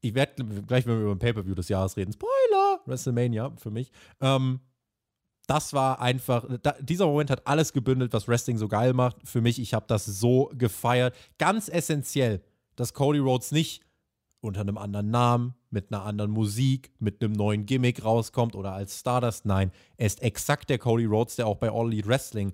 ich 0.00 0.14
werde 0.14 0.44
gleich, 0.66 0.86
wenn 0.86 0.96
wir 0.96 1.02
über 1.02 1.12
ein 1.12 1.18
Pay-Per-View 1.18 1.54
des 1.54 1.68
Jahres 1.68 1.96
reden, 1.96 2.12
Spoiler, 2.12 2.80
WrestleMania 2.86 3.52
für 3.56 3.70
mich. 3.70 3.92
Ähm, 4.20 4.60
das 5.46 5.72
war 5.72 6.00
einfach, 6.00 6.46
da, 6.62 6.74
dieser 6.80 7.06
Moment 7.06 7.30
hat 7.30 7.46
alles 7.46 7.72
gebündelt, 7.72 8.12
was 8.12 8.28
Wrestling 8.28 8.58
so 8.58 8.68
geil 8.68 8.92
macht. 8.92 9.16
Für 9.24 9.40
mich, 9.40 9.58
ich 9.58 9.74
habe 9.74 9.86
das 9.88 10.06
so 10.06 10.50
gefeiert. 10.54 11.14
Ganz 11.38 11.68
essentiell, 11.68 12.42
dass 12.76 12.94
Cody 12.94 13.18
Rhodes 13.18 13.52
nicht 13.52 13.82
unter 14.40 14.60
einem 14.60 14.78
anderen 14.78 15.10
Namen, 15.10 15.54
mit 15.70 15.92
einer 15.92 16.04
anderen 16.04 16.30
Musik, 16.30 16.92
mit 16.98 17.22
einem 17.22 17.32
neuen 17.32 17.64
Gimmick 17.64 18.04
rauskommt 18.04 18.54
oder 18.54 18.72
als 18.72 19.00
Stardust. 19.00 19.46
Nein, 19.46 19.72
er 19.96 20.06
ist 20.06 20.22
exakt 20.22 20.68
der 20.68 20.78
Cody 20.78 21.06
Rhodes, 21.06 21.36
der 21.36 21.46
auch 21.46 21.56
bei 21.56 21.70
All 21.70 21.86
Elite 21.86 22.08
Wrestling 22.08 22.52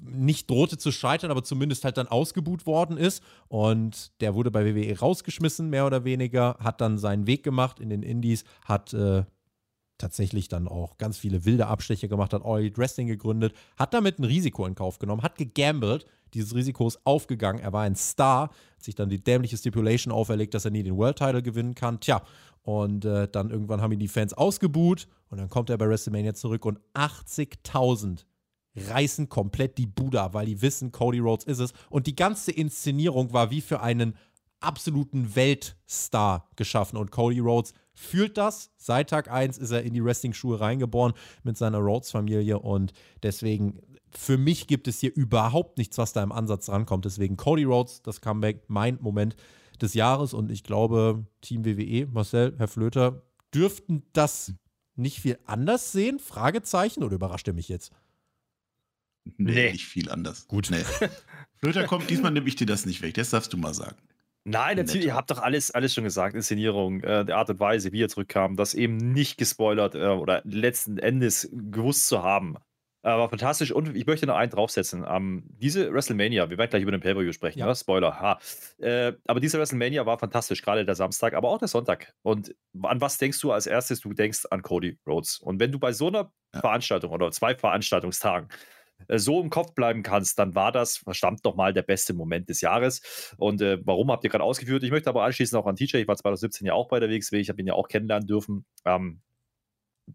nicht 0.00 0.50
drohte 0.50 0.78
zu 0.78 0.92
scheitern, 0.92 1.30
aber 1.30 1.42
zumindest 1.42 1.84
halt 1.84 1.96
dann 1.96 2.06
ausgebuht 2.06 2.66
worden 2.66 2.96
ist. 2.96 3.22
Und 3.48 4.12
der 4.20 4.34
wurde 4.34 4.50
bei 4.50 4.64
WWE 4.64 4.98
rausgeschmissen, 4.98 5.68
mehr 5.70 5.86
oder 5.86 6.04
weniger, 6.04 6.56
hat 6.60 6.80
dann 6.80 6.98
seinen 6.98 7.26
Weg 7.26 7.42
gemacht 7.42 7.80
in 7.80 7.90
den 7.90 8.02
Indies, 8.02 8.44
hat 8.64 8.92
äh, 8.92 9.24
tatsächlich 9.98 10.48
dann 10.48 10.68
auch 10.68 10.98
ganz 10.98 11.18
viele 11.18 11.44
wilde 11.44 11.66
Abstecher 11.66 12.08
gemacht, 12.08 12.32
hat 12.32 12.44
All 12.44 12.60
Elite 12.60 12.78
Wrestling 12.78 13.06
gegründet, 13.06 13.54
hat 13.76 13.94
damit 13.94 14.18
ein 14.18 14.24
Risiko 14.24 14.66
in 14.66 14.74
Kauf 14.74 14.98
genommen, 14.98 15.22
hat 15.22 15.38
gegambelt, 15.38 16.06
dieses 16.34 16.54
Risiko 16.54 16.88
ist 16.88 17.04
aufgegangen, 17.04 17.60
er 17.62 17.72
war 17.72 17.82
ein 17.82 17.94
Star, 17.94 18.50
hat 18.50 18.82
sich 18.82 18.94
dann 18.94 19.08
die 19.08 19.22
dämliche 19.22 19.56
Stipulation 19.56 20.12
auferlegt, 20.12 20.54
dass 20.54 20.64
er 20.64 20.72
nie 20.72 20.82
den 20.82 20.96
World 20.96 21.18
Title 21.18 21.42
gewinnen 21.42 21.74
kann. 21.74 22.00
Tja, 22.00 22.22
und 22.62 23.04
äh, 23.04 23.28
dann 23.28 23.50
irgendwann 23.50 23.80
haben 23.80 23.92
ihn 23.92 23.98
die 23.98 24.08
Fans 24.08 24.32
ausgebuht 24.32 25.06
und 25.28 25.38
dann 25.38 25.48
kommt 25.48 25.70
er 25.70 25.78
bei 25.78 25.88
WrestleMania 25.88 26.34
zurück 26.34 26.64
und 26.64 26.80
80.000 26.94 28.24
reißen 28.76 29.28
komplett 29.28 29.78
die 29.78 29.86
Bude 29.86 30.20
ab, 30.20 30.34
weil 30.34 30.46
die 30.46 30.60
wissen, 30.62 30.90
Cody 30.90 31.20
Rhodes 31.20 31.44
ist 31.44 31.60
es. 31.60 31.72
Und 31.90 32.06
die 32.06 32.16
ganze 32.16 32.50
Inszenierung 32.50 33.32
war 33.32 33.50
wie 33.50 33.60
für 33.60 33.80
einen 33.80 34.16
absoluten 34.60 35.36
Weltstar 35.36 36.48
geschaffen. 36.56 36.96
Und 36.96 37.12
Cody 37.12 37.38
Rhodes 37.38 37.72
fühlt 37.94 38.36
das. 38.36 38.70
Seit 38.76 39.10
Tag 39.10 39.30
1 39.30 39.58
ist 39.58 39.70
er 39.70 39.82
in 39.82 39.94
die 39.94 40.04
Wrestling-Schuhe 40.04 40.60
reingeboren 40.60 41.14
mit 41.42 41.56
seiner 41.56 41.78
Rhodes-Familie. 41.78 42.58
Und 42.58 42.92
deswegen, 43.22 43.80
für 44.10 44.36
mich 44.36 44.66
gibt 44.66 44.88
es 44.88 45.00
hier 45.00 45.14
überhaupt 45.14 45.78
nichts, 45.78 45.96
was 45.98 46.12
da 46.12 46.22
im 46.22 46.32
Ansatz 46.32 46.68
rankommt. 46.68 47.04
Deswegen 47.04 47.36
Cody 47.36 47.64
Rhodes, 47.64 48.02
das 48.02 48.20
Comeback, 48.20 48.64
mein 48.68 48.98
Moment 49.00 49.36
des 49.80 49.94
Jahres. 49.94 50.34
Und 50.34 50.50
ich 50.50 50.64
glaube, 50.64 51.26
Team 51.40 51.64
WWE, 51.64 52.06
Marcel, 52.06 52.54
Herr 52.58 52.68
Flöter, 52.68 53.22
dürften 53.54 54.02
das 54.12 54.52
nicht 54.96 55.20
viel 55.20 55.38
anders 55.46 55.92
sehen? 55.92 56.18
Fragezeichen 56.18 57.02
oder 57.02 57.14
überrascht 57.14 57.48
er 57.48 57.54
mich 57.54 57.68
jetzt? 57.68 57.92
Nee, 59.24 59.52
nee. 59.52 59.72
nicht 59.72 59.86
viel 59.86 60.10
anders. 60.10 60.46
Gut. 60.48 60.68
Nee. 60.70 60.84
Flöter 61.56 61.86
kommt, 61.86 62.10
diesmal 62.10 62.30
nehme 62.30 62.46
ich 62.46 62.56
dir 62.56 62.66
das 62.66 62.84
nicht 62.84 63.00
weg. 63.02 63.14
Das 63.14 63.30
darfst 63.30 63.52
du 63.52 63.56
mal 63.56 63.72
sagen. 63.72 63.96
Nein, 64.44 64.76
natürlich, 64.76 65.06
ihr 65.06 65.14
habt 65.14 65.30
doch 65.30 65.40
alles, 65.40 65.70
alles 65.70 65.94
schon 65.94 66.04
gesagt. 66.04 66.34
Inszenierung, 66.34 67.02
äh, 67.02 67.24
der 67.24 67.38
Art 67.38 67.48
und 67.48 67.60
Weise, 67.60 67.92
wie 67.92 68.02
er 68.02 68.08
zurückkam, 68.08 68.56
das 68.56 68.74
eben 68.74 68.98
nicht 68.98 69.38
gespoilert 69.38 69.94
äh, 69.94 70.06
oder 70.06 70.42
letzten 70.44 70.98
Endes 70.98 71.48
gewusst 71.52 72.06
zu 72.08 72.22
haben. 72.22 72.56
Äh, 73.04 73.08
war 73.08 73.28
fantastisch 73.28 73.70
und 73.70 73.94
ich 73.94 74.06
möchte 74.06 74.26
noch 74.26 74.36
einen 74.36 74.50
draufsetzen. 74.50 75.04
Ähm, 75.06 75.44
diese 75.46 75.92
WrestleMania, 75.92 76.48
wir 76.48 76.56
werden 76.56 76.70
gleich 76.70 76.82
über 76.82 76.90
den 76.90 77.00
Pay-Per-View 77.00 77.32
sprechen, 77.32 77.58
ja. 77.58 77.66
ne? 77.66 77.74
Spoiler, 77.74 78.18
ha. 78.18 78.38
Äh, 78.78 79.12
aber 79.26 79.40
diese 79.40 79.58
WrestleMania 79.58 80.06
war 80.06 80.18
fantastisch, 80.18 80.62
gerade 80.62 80.86
der 80.86 80.94
Samstag, 80.94 81.34
aber 81.34 81.50
auch 81.50 81.58
der 81.58 81.68
Sonntag. 81.68 82.14
Und 82.22 82.54
an 82.82 83.02
was 83.02 83.18
denkst 83.18 83.40
du 83.40 83.52
als 83.52 83.66
erstes? 83.66 84.00
Du 84.00 84.14
denkst 84.14 84.46
an 84.50 84.62
Cody 84.62 84.98
Rhodes. 85.06 85.38
Und 85.38 85.60
wenn 85.60 85.70
du 85.70 85.78
bei 85.78 85.92
so 85.92 86.08
einer 86.08 86.32
ja. 86.54 86.60
Veranstaltung 86.60 87.12
oder 87.12 87.30
zwei 87.30 87.54
Veranstaltungstagen 87.54 88.48
so 89.08 89.40
im 89.40 89.50
Kopf 89.50 89.74
bleiben 89.74 90.02
kannst, 90.02 90.38
dann 90.38 90.54
war 90.54 90.72
das 90.72 90.98
verdammt 90.98 91.44
nochmal 91.44 91.72
der 91.72 91.82
beste 91.82 92.14
Moment 92.14 92.48
des 92.48 92.60
Jahres. 92.60 93.34
Und 93.36 93.60
äh, 93.60 93.78
warum 93.84 94.10
habt 94.10 94.24
ihr 94.24 94.30
gerade 94.30 94.44
ausgeführt? 94.44 94.82
Ich 94.82 94.90
möchte 94.90 95.10
aber 95.10 95.24
anschließend 95.24 95.60
auch 95.60 95.66
an 95.66 95.76
TJ, 95.76 95.98
ich 95.98 96.08
war 96.08 96.16
2017 96.16 96.66
ja 96.66 96.74
auch 96.74 96.88
bei 96.88 97.00
der 97.00 97.10
WXW, 97.10 97.38
ich 97.38 97.48
habe 97.48 97.60
ihn 97.60 97.66
ja 97.66 97.74
auch 97.74 97.88
kennenlernen 97.88 98.26
dürfen. 98.26 98.64
Ähm, 98.84 99.20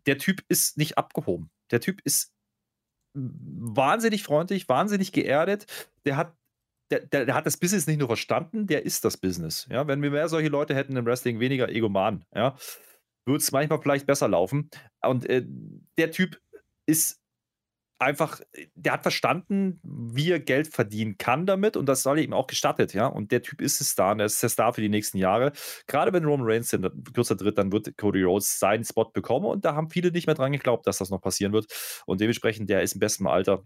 der 0.05 0.17
Typ 0.17 0.43
ist 0.47 0.77
nicht 0.77 0.97
abgehoben. 0.97 1.49
Der 1.71 1.81
Typ 1.81 2.01
ist 2.03 2.33
wahnsinnig 3.13 4.23
freundlich, 4.23 4.69
wahnsinnig 4.69 5.11
geerdet. 5.11 5.65
Der 6.05 6.17
hat 6.17 6.35
der, 6.91 7.01
der, 7.01 7.25
der, 7.25 7.35
hat 7.35 7.45
das 7.45 7.57
Business 7.57 7.85
nicht 7.85 7.99
nur 7.99 8.07
verstanden, 8.07 8.65
der 8.65 8.83
ist 8.83 9.05
das 9.05 9.17
Business. 9.17 9.67
Ja, 9.69 9.87
wenn 9.87 10.01
wir 10.01 10.09
mehr 10.09 10.27
solche 10.27 10.49
Leute 10.49 10.73
hätten 10.73 10.97
im 10.97 11.05
Wrestling, 11.05 11.39
weniger 11.39 11.69
Egoman, 11.69 12.25
ja, 12.33 12.55
würde 13.25 13.37
es 13.37 13.51
manchmal 13.51 13.79
vielleicht 13.79 14.07
besser 14.07 14.27
laufen. 14.27 14.71
Und 15.01 15.29
äh, 15.29 15.45
der 15.97 16.09
Typ 16.09 16.41
ist 16.87 17.21
einfach, 17.99 18.39
der 18.75 18.93
hat 18.93 19.03
verstanden, 19.03 19.79
wie 19.83 20.31
er 20.31 20.39
Geld 20.39 20.73
verdienen 20.73 21.17
kann 21.17 21.45
damit 21.45 21.77
und 21.77 21.85
das 21.85 22.01
soll 22.01 22.19
ihm 22.19 22.33
auch 22.33 22.47
gestattet, 22.47 22.93
ja. 22.93 23.07
Und 23.07 23.31
der 23.31 23.41
Typ 23.43 23.61
ist 23.61 23.81
es 23.81 23.95
da 23.95 24.11
und 24.11 24.19
er 24.19 24.25
ist 24.25 24.41
der 24.41 24.49
Star 24.49 24.73
für 24.73 24.81
die 24.81 24.89
nächsten 24.89 25.17
Jahre. 25.17 25.51
Gerade 25.87 26.13
wenn 26.13 26.25
Roman 26.25 26.47
Reigns 26.49 26.73
in 26.73 26.87
kürzer 27.13 27.37
tritt, 27.37 27.57
dann 27.57 27.71
wird 27.71 27.95
Cody 27.97 28.23
Rhodes 28.23 28.59
seinen 28.59 28.83
Spot 28.83 29.11
bekommen 29.11 29.45
und 29.45 29.65
da 29.65 29.75
haben 29.75 29.89
viele 29.89 30.11
nicht 30.11 30.27
mehr 30.27 30.35
dran 30.35 30.51
geglaubt, 30.51 30.87
dass 30.87 30.97
das 30.97 31.09
noch 31.09 31.21
passieren 31.21 31.53
wird. 31.53 31.67
Und 32.05 32.21
dementsprechend, 32.21 32.69
der 32.69 32.81
ist 32.81 32.93
im 32.93 32.99
besten 32.99 33.27
Alter. 33.27 33.63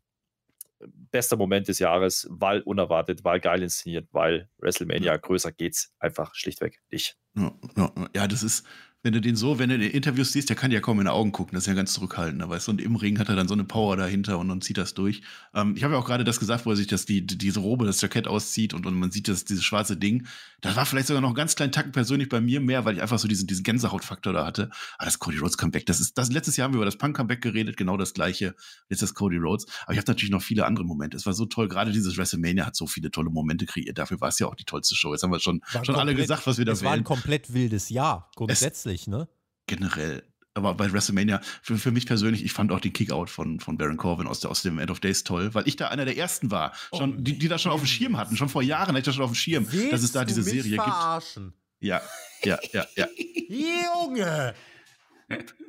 Bester 1.12 1.38
Moment 1.38 1.70
des 1.70 1.80
Jahres, 1.80 2.28
weil 2.30 2.60
unerwartet, 2.62 3.24
weil 3.24 3.40
geil 3.40 3.64
inszeniert, 3.64 4.10
weil 4.12 4.50
WrestleMania 4.58 5.16
größer 5.16 5.54
geht's 5.54 5.94
einfach 5.98 6.36
schlichtweg 6.36 6.82
nicht. 6.92 7.16
Ja, 7.38 7.54
ja, 7.78 7.94
ja 8.14 8.28
das 8.28 8.44
ist, 8.44 8.66
wenn 9.04 9.14
du 9.14 9.20
den 9.22 9.36
so, 9.36 9.60
wenn 9.60 9.70
du 9.70 9.78
den 9.78 9.92
Interviews 9.92 10.32
siehst, 10.32 10.48
der 10.50 10.56
kann 10.56 10.72
ja 10.72 10.80
kaum 10.80 11.00
in 11.00 11.06
die 11.06 11.12
Augen 11.12 11.32
gucken, 11.34 11.54
das 11.56 11.64
ist 11.64 11.68
ja 11.68 11.74
ganz 11.74 11.94
zurückhaltend, 11.94 12.40
ne, 12.40 12.50
weißt 12.50 12.68
du, 12.68 12.72
und 12.72 12.82
im 12.82 12.96
Ring 12.96 13.20
hat 13.20 13.28
er 13.30 13.36
dann 13.36 13.48
so 13.50 13.54
eine 13.54 13.66
Power 13.66 13.98
dahinter 13.98 14.40
und, 14.40 14.50
und 14.50 14.64
zieht 14.64 14.78
das 14.78 14.94
durch. 14.94 15.22
Ähm, 15.54 15.76
ich 15.76 15.84
habe 15.84 15.94
ja 15.94 16.00
auch 16.00 16.06
gerade 16.06 16.24
das 16.24 16.40
gesagt, 16.40 16.66
wo 16.66 16.70
er 16.72 16.76
sich 16.78 16.88
das, 16.88 17.06
die, 17.06 17.26
diese 17.28 17.60
Robe, 17.60 17.86
das 17.86 18.00
Jackett 18.02 18.28
auszieht 18.28 18.74
und, 18.74 18.86
und 18.86 18.96
man 18.96 19.12
sieht 19.12 19.28
das, 19.28 19.44
dieses 19.46 19.64
schwarze 19.64 19.98
Ding. 19.98 20.26
Das 20.62 20.78
war 20.78 20.86
vielleicht 20.86 21.08
sogar 21.08 21.20
noch 21.22 21.28
einen 21.28 21.36
ganz 21.36 21.56
kleinen 21.58 21.74
Tacken 21.74 21.92
persönlich 21.92 22.30
bei 22.30 22.40
mir 22.40 22.62
mehr, 22.62 22.86
weil 22.86 22.96
ich 22.96 23.02
einfach 23.02 23.20
so 23.20 23.28
diesen, 23.28 23.48
diesen 23.48 23.64
Gänsehautfaktor 23.64 24.32
da 24.32 24.46
hatte. 24.46 24.70
Aber 24.98 25.06
das 25.06 25.20
Cody 25.20 25.38
Rhodes 25.40 25.58
Comeback, 25.58 25.86
das 25.86 26.00
ist, 26.00 26.18
das 26.18 26.32
letztes 26.32 26.56
Jahr 26.56 26.66
haben 26.66 26.74
wir 26.74 26.78
über 26.78 26.86
das 26.86 26.98
Punk 26.98 27.18
Comeback 27.18 27.42
geredet, 27.42 27.76
genau 27.76 27.98
das 27.98 28.14
gleiche. 28.14 28.56
Jetzt 28.88 29.02
das 29.02 29.14
Cody 29.14 29.36
Rhodes. 29.36 29.66
Aber 29.84 29.92
ich 29.92 29.98
habe 30.00 30.10
natürlich 30.10 30.32
noch 30.32 30.42
viele 30.42 30.66
andere 30.66 30.86
Momente. 30.86 31.18
Es 31.18 31.26
war 31.26 31.34
so 31.34 31.46
toll, 31.46 31.68
gerade 31.68 31.92
dieses 31.92 32.16
WrestleMania 32.16 32.66
hat 32.66 32.78
so 32.78 32.88
viele 32.88 33.12
tolle 33.12 33.30
Momente 33.30 33.66
kreiert. 33.66 33.98
Dafür 33.98 34.22
war 34.22 34.30
es 34.30 34.40
ja 34.40 34.48
auch 34.48 34.56
die 34.56 34.64
tollste 34.64 34.96
Show. 34.96 35.12
Jetzt 35.14 35.24
haben 35.24 35.32
wir 35.34 35.42
schon, 35.42 35.60
War 35.74 35.84
schon 35.84 35.96
alle 35.96 36.12
komplett- 36.12 36.18
gesagt, 36.30 36.48
was 36.48 36.58
wir 36.58 36.64
da 36.64 36.72
Es 36.72 36.82
war 36.82 36.92
ein 36.92 37.00
wählen. 37.00 37.04
komplett 37.04 37.54
wildes 37.54 37.90
Jahr, 37.90 38.32
grundsätzlich, 38.38 38.93
ne? 39.08 39.28
generell. 39.68 40.24
Aber 40.56 40.76
bei 40.76 40.92
WrestleMania, 40.92 41.42
für, 41.64 41.78
für 41.78 41.92
mich 41.92 42.06
persönlich, 42.06 42.46
ich 42.46 42.54
fand 42.54 42.72
auch 42.72 42.80
den 42.80 42.94
Kickout 42.94 43.28
von, 43.32 43.60
von 43.60 43.78
Baron 43.78 43.98
Corbin 43.98 44.28
aus, 44.28 44.40
der, 44.40 44.52
aus 44.52 44.62
dem 44.62 44.78
End 44.78 44.92
of 44.92 45.00
Days 45.00 45.24
toll, 45.24 45.54
weil 45.56 45.68
ich 45.68 45.78
da 45.78 45.88
einer 45.88 46.06
der 46.06 46.16
ersten 46.16 46.52
war, 46.52 46.74
schon, 46.96 47.24
die, 47.24 47.40
die 47.40 47.48
das 47.48 47.64
schon 47.64 47.72
auf 47.72 47.82
dem 47.82 47.88
Schirm 47.88 48.18
hatten. 48.18 48.38
Schon 48.38 48.50
vor 48.50 48.62
Jahren 48.62 48.90
hatte 48.90 49.00
ich 49.00 49.06
das 49.06 49.16
schon 49.16 49.24
auf 49.24 49.32
dem 49.32 49.36
Schirm, 49.36 49.68
dass 49.90 50.04
es 50.04 50.12
da 50.12 50.24
diese 50.26 50.44
Serie 50.44 50.64
gibt. 50.64 50.84
verarschen? 50.84 51.54
Ja, 51.80 52.02
ja, 52.44 52.60
ja, 52.72 52.86
ja, 52.96 53.08
Junge! 53.50 54.54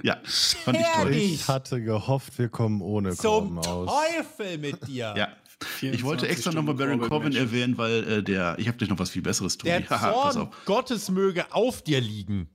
ja. 0.02 0.20
Fand 0.24 0.78
ich 0.78 0.86
toll. 0.86 1.14
Ich 1.14 1.48
hatte 1.48 1.82
gehofft, 1.82 2.38
wir 2.38 2.50
kommen 2.50 2.82
ohne 2.82 3.16
Zum 3.16 3.54
Korben 3.54 3.58
aus. 3.58 3.90
Teufel 3.90 4.58
mit 4.58 4.86
dir! 4.86 5.14
Ja. 5.16 5.28
Ich 5.80 6.04
wollte 6.04 6.26
24 6.26 6.30
extra 6.30 6.52
nochmal 6.52 6.74
Baron 6.74 7.00
Corbin 7.00 7.34
erwähnen, 7.34 7.78
weil 7.78 8.04
äh, 8.04 8.22
der, 8.22 8.56
ich 8.58 8.68
habe 8.68 8.76
gleich 8.76 8.90
noch 8.90 8.98
was 8.98 9.10
viel 9.10 9.22
Besseres 9.22 9.56
tun. 9.56 9.66
Der 9.66 9.86
Zorn 9.88 10.36
auf. 10.36 10.64
Gottes 10.66 11.10
möge 11.10 11.46
auf 11.52 11.80
dir 11.80 12.02
liegen. 12.02 12.50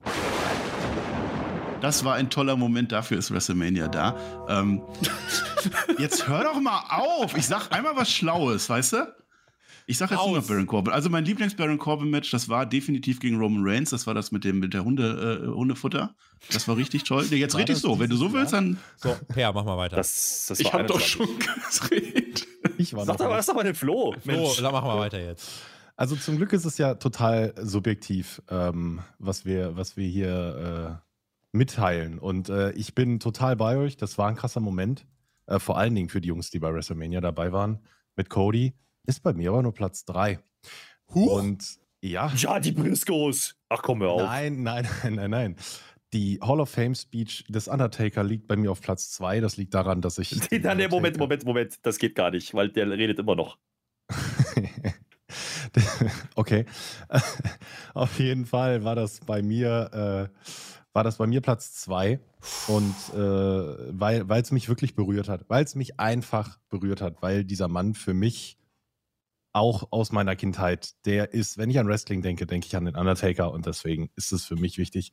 Das 1.82 2.04
war 2.04 2.16
ein 2.16 2.30
toller 2.30 2.58
Moment, 2.58 2.92
dafür 2.92 3.18
ist 3.18 3.32
WrestleMania 3.32 3.88
da. 3.88 4.18
Ähm, 4.50 4.82
jetzt 5.98 6.28
hör 6.28 6.44
doch 6.44 6.60
mal 6.60 6.84
auf. 6.90 7.38
Ich 7.38 7.48
sag 7.48 7.72
einmal 7.74 7.96
was 7.96 8.12
Schlaues, 8.12 8.70
weißt 8.70 8.94
du? 8.94 9.16
Ich 9.88 9.98
sag 9.98 10.12
jetzt 10.12 10.24
nur 10.24 10.38
noch. 10.38 10.46
Baron 10.48 10.68
Corbin. 10.68 10.94
Also 10.94 11.10
mein 11.10 11.26
Lieblings-Baron 11.26 11.80
Corbin-Match, 11.80 12.30
das 12.32 12.48
war 12.48 12.66
definitiv 12.66 13.20
gegen 13.20 13.38
Roman 13.40 13.64
Reigns. 13.66 13.90
Das 13.90 14.06
war 14.06 14.14
das 14.14 14.32
mit 14.32 14.44
dem 14.44 14.60
mit 14.60 14.74
der 14.74 14.84
Hunde, 14.84 15.42
äh, 15.44 15.48
Hundefutter. 15.48 16.14
Das 16.52 16.68
war 16.68 16.78
richtig 16.78 17.06
toll. 17.06 17.26
Nee, 17.32 17.38
jetzt 17.38 17.54
War 17.54 17.62
red 17.62 17.70
ich 17.70 17.76
das 17.76 17.82
so. 17.82 17.98
Wenn 18.00 18.10
du 18.10 18.16
so 18.18 18.32
willst, 18.34 18.54
dann. 18.54 18.78
So, 18.98 19.16
Per, 19.30 19.52
mach 19.54 19.64
mal 19.64 19.78
weiter. 19.78 19.96
Das, 19.96 20.46
das 20.48 20.60
Ich 20.60 20.66
war 20.66 20.74
habe 20.74 20.84
doch 20.86 21.00
21. 21.02 21.10
schon 21.12 21.90
geredet. 21.90 22.48
Ich 22.78 22.94
war 22.94 23.06
Sag 23.06 23.18
doch, 23.18 23.26
nicht. 23.26 23.36
lass 23.36 23.46
doch 23.48 23.56
mal 23.56 23.64
den 23.64 23.74
Flo. 23.74 24.14
so, 24.24 24.62
dann 24.62 24.72
machen 24.74 24.88
wir 24.90 25.00
weiter 25.00 25.20
jetzt. 25.20 25.50
Also 25.96 26.16
zum 26.16 26.38
Glück 26.38 26.54
ist 26.54 26.66
es 26.66 26.78
ja 26.78 26.96
total 26.96 27.54
subjektiv, 27.60 28.42
ähm, 28.50 29.00
was, 29.18 29.44
wir, 29.44 29.76
was 29.76 29.98
wir 29.98 30.08
hier 30.08 31.00
äh, 31.02 31.09
mitteilen. 31.52 32.20
Und 32.20 32.50
äh, 32.50 32.72
ich 32.72 32.96
bin 32.96 33.20
total 33.20 33.56
bei 33.56 33.78
euch. 33.78 33.98
Das 33.98 34.18
war 34.18 34.28
ein 34.28 34.36
krasser 34.36 34.60
Moment. 34.60 35.06
Äh, 35.48 35.60
vor 35.60 35.78
allen 35.78 35.96
Dingen 35.96 36.10
für 36.10 36.22
die 36.22 36.28
Jungs, 36.28 36.50
die 36.50 36.60
bei 36.60 36.74
WrestleMania 36.74 37.22
dabei 37.22 37.52
waren. 37.52 37.80
Mit 38.16 38.30
Cody. 38.30 38.74
Ist 39.06 39.24
bei 39.24 39.34
mir 39.34 39.50
aber 39.50 39.64
nur 39.64 39.74
Platz 39.74 40.06
3. 40.06 40.40
Und 41.08 41.80
ja. 42.02 42.32
Ja, 42.36 42.60
die 42.60 42.72
Briscoes. 42.72 43.56
Ach, 43.70 43.82
komm, 43.82 44.02
hör 44.02 44.10
auf. 44.10 44.22
Nein, 44.22 44.64
nein, 44.64 44.88
nein, 45.04 45.16
nein, 45.16 45.32
nein. 45.32 45.56
Die 46.14 46.40
Hall 46.42 46.60
of 46.60 46.70
Fame 46.70 46.96
Speech 46.96 47.46
des 47.50 47.68
Undertaker 47.68 48.24
liegt 48.24 48.48
bei 48.48 48.56
mir 48.56 48.72
auf 48.72 48.82
Platz 48.82 49.12
2. 49.12 49.42
Das 49.42 49.58
liegt 49.58 49.74
daran, 49.74 50.02
dass 50.02 50.18
ich. 50.18 50.50
Nee, 50.50 50.60
nein, 50.64 50.78
nee, 50.78 50.88
Moment, 50.88 51.18
Moment, 51.18 51.46
Moment. 51.46 51.80
Das 51.84 51.98
geht 51.98 52.16
gar 52.16 52.32
nicht, 52.32 52.54
weil 52.54 52.70
der 52.70 52.90
redet 52.90 53.20
immer 53.20 53.36
noch. 53.36 53.58
okay. 56.36 56.66
Auf 57.94 58.20
jeden 58.20 58.46
Fall 58.46 58.84
war 58.84 58.96
das 58.96 59.20
bei 59.20 59.44
mir, 59.44 60.30
äh, 60.32 60.40
war 60.94 61.04
das 61.04 61.18
bei 61.18 61.28
mir 61.28 61.42
Platz 61.42 61.74
zwei. 61.74 62.20
Und 62.68 62.96
äh, 63.14 63.18
weil 63.18 64.42
es 64.42 64.52
mich 64.52 64.70
wirklich 64.70 64.96
berührt 64.96 65.30
hat, 65.30 65.50
weil 65.50 65.64
es 65.64 65.76
mich 65.76 66.00
einfach 66.00 66.58
berührt 66.70 67.02
hat, 67.02 67.22
weil 67.22 67.44
dieser 67.44 67.68
Mann 67.68 67.94
für 67.94 68.14
mich 68.14 68.58
auch 69.52 69.92
aus 69.92 70.12
meiner 70.12 70.36
Kindheit, 70.36 70.94
der 71.06 71.34
ist, 71.34 71.58
wenn 71.58 71.70
ich 71.70 71.80
an 71.80 71.88
Wrestling 71.88 72.22
denke, 72.22 72.46
denke 72.46 72.68
ich 72.68 72.76
an 72.76 72.86
den 72.86 72.96
Undertaker 72.96 73.52
und 73.52 73.66
deswegen 73.66 74.10
ist 74.16 74.32
es 74.32 74.46
für 74.46 74.56
mich 74.56 74.78
wichtig. 74.78 75.12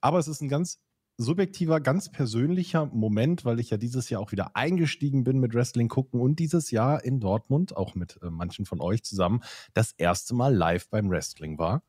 Aber 0.00 0.18
es 0.18 0.28
ist 0.28 0.42
ein 0.42 0.48
ganz 0.48 0.80
subjektiver, 1.16 1.80
ganz 1.80 2.10
persönlicher 2.10 2.86
Moment, 2.86 3.44
weil 3.44 3.60
ich 3.60 3.70
ja 3.70 3.76
dieses 3.76 4.08
Jahr 4.10 4.22
auch 4.22 4.32
wieder 4.32 4.56
eingestiegen 4.56 5.24
bin 5.24 5.38
mit 5.38 5.54
Wrestling 5.54 5.88
gucken 5.88 6.20
und 6.20 6.38
dieses 6.38 6.70
Jahr 6.70 7.04
in 7.04 7.20
Dortmund, 7.20 7.76
auch 7.76 7.94
mit 7.94 8.18
äh, 8.22 8.30
manchen 8.30 8.64
von 8.64 8.80
euch 8.80 9.02
zusammen, 9.02 9.42
das 9.74 9.92
erste 9.92 10.34
Mal 10.34 10.54
live 10.54 10.88
beim 10.88 11.10
Wrestling 11.10 11.58
war. 11.58 11.82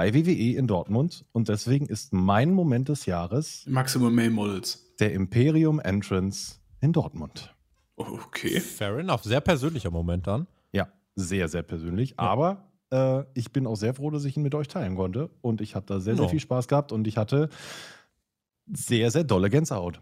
Bei 0.00 0.14
WWE 0.14 0.56
in 0.56 0.66
Dortmund. 0.66 1.26
Und 1.32 1.50
deswegen 1.50 1.84
ist 1.84 2.14
mein 2.14 2.52
Moment 2.52 2.88
des 2.88 3.04
Jahres 3.04 3.64
Maximum 3.66 4.14
May 4.14 4.30
Models. 4.30 4.82
der 4.98 5.12
Imperium 5.12 5.78
Entrance 5.78 6.54
in 6.80 6.94
Dortmund. 6.94 7.54
Okay. 7.96 8.60
Fair 8.60 8.96
enough. 8.96 9.24
Sehr 9.24 9.42
persönlicher 9.42 9.90
Moment 9.90 10.26
dann. 10.26 10.46
Ja, 10.72 10.88
sehr, 11.16 11.48
sehr 11.48 11.62
persönlich. 11.62 12.18
Aber 12.18 12.64
äh, 12.90 13.24
ich 13.34 13.52
bin 13.52 13.66
auch 13.66 13.76
sehr 13.76 13.92
froh, 13.92 14.08
dass 14.10 14.24
ich 14.24 14.38
ihn 14.38 14.42
mit 14.42 14.54
euch 14.54 14.68
teilen 14.68 14.96
konnte. 14.96 15.28
Und 15.42 15.60
ich 15.60 15.74
habe 15.74 15.84
da 15.84 16.00
sehr, 16.00 16.14
sehr 16.16 16.24
Ja. 16.24 16.30
viel 16.30 16.40
Spaß 16.40 16.66
gehabt 16.66 16.92
und 16.92 17.06
ich 17.06 17.18
hatte 17.18 17.50
sehr, 18.72 19.10
sehr 19.10 19.24
dolle 19.24 19.50
Gänsehaut. 19.50 20.00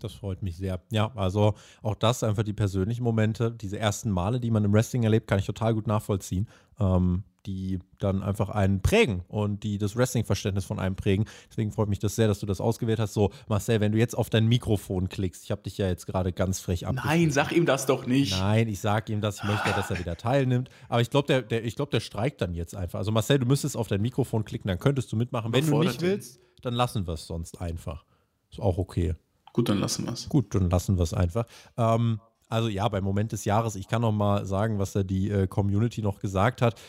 Das 0.00 0.12
freut 0.12 0.42
mich 0.42 0.56
sehr. 0.56 0.80
Ja, 0.90 1.12
also 1.14 1.54
auch 1.82 1.94
das 1.94 2.24
einfach 2.24 2.42
die 2.42 2.52
persönlichen 2.52 3.04
Momente, 3.04 3.52
diese 3.52 3.78
ersten 3.78 4.10
Male, 4.10 4.40
die 4.40 4.50
man 4.50 4.64
im 4.64 4.72
Wrestling 4.72 5.04
erlebt, 5.04 5.28
kann 5.28 5.38
ich 5.38 5.46
total 5.46 5.72
gut 5.74 5.86
nachvollziehen. 5.86 6.48
Ähm, 6.80 7.22
die 7.46 7.78
dann 7.98 8.22
einfach 8.22 8.50
einen 8.50 8.82
prägen 8.82 9.22
und 9.28 9.62
die 9.62 9.78
das 9.78 9.96
Wrestling-Verständnis 9.96 10.64
von 10.64 10.78
einem 10.78 10.96
prägen. 10.96 11.24
Deswegen 11.50 11.72
freut 11.72 11.88
mich 11.88 11.98
das 11.98 12.16
sehr, 12.16 12.28
dass 12.28 12.40
du 12.40 12.46
das 12.46 12.60
ausgewählt 12.60 12.98
hast. 12.98 13.14
So, 13.14 13.30
Marcel, 13.48 13.80
wenn 13.80 13.92
du 13.92 13.98
jetzt 13.98 14.16
auf 14.16 14.28
dein 14.28 14.46
Mikrofon 14.46 15.08
klickst, 15.08 15.44
ich 15.44 15.50
habe 15.50 15.62
dich 15.62 15.78
ja 15.78 15.86
jetzt 15.86 16.06
gerade 16.06 16.32
ganz 16.32 16.60
frech 16.60 16.86
ab. 16.86 16.96
Nein, 16.96 17.30
sag 17.30 17.52
ihm 17.52 17.66
das 17.66 17.86
doch 17.86 18.06
nicht. 18.06 18.38
Nein, 18.38 18.68
ich 18.68 18.80
sage 18.80 19.12
ihm 19.12 19.20
das, 19.20 19.38
ich 19.38 19.44
möchte, 19.44 19.70
dass 19.70 19.90
er 19.90 19.98
wieder 19.98 20.16
teilnimmt. 20.16 20.68
Aber 20.88 21.00
ich 21.00 21.10
glaube, 21.10 21.26
der, 21.28 21.42
der, 21.42 21.64
ich 21.64 21.76
glaub, 21.76 21.90
der 21.90 22.00
streikt 22.00 22.40
dann 22.40 22.54
jetzt 22.54 22.74
einfach. 22.74 22.98
Also 22.98 23.12
Marcel, 23.12 23.38
du 23.38 23.46
müsstest 23.46 23.76
auf 23.76 23.88
dein 23.88 24.02
Mikrofon 24.02 24.44
klicken, 24.44 24.68
dann 24.68 24.78
könntest 24.78 25.12
du 25.12 25.16
mitmachen. 25.16 25.52
Wenn 25.52 25.62
du 25.62 25.68
Überfordert 25.68 25.92
nicht 25.94 26.02
willst, 26.02 26.40
dann 26.62 26.74
lassen 26.74 27.06
wir 27.06 27.14
es 27.14 27.26
sonst 27.26 27.60
einfach. 27.60 28.04
Ist 28.50 28.60
auch 28.60 28.78
okay. 28.78 29.14
Gut, 29.52 29.68
dann 29.68 29.78
lassen 29.78 30.04
wir 30.04 30.12
es. 30.12 30.28
Gut, 30.28 30.54
dann 30.54 30.68
lassen 30.68 30.98
wir 30.98 31.02
es 31.02 31.14
einfach. 31.14 31.46
Ähm, 31.76 32.20
also 32.48 32.68
ja, 32.68 32.88
beim 32.88 33.04
Moment 33.04 33.32
des 33.32 33.44
Jahres, 33.44 33.74
ich 33.76 33.88
kann 33.88 34.02
noch 34.02 34.12
mal 34.12 34.46
sagen, 34.46 34.78
was 34.78 34.92
da 34.92 35.02
die 35.02 35.30
äh, 35.30 35.46
Community 35.46 36.02
noch 36.02 36.20
gesagt 36.20 36.62
hat. 36.62 36.80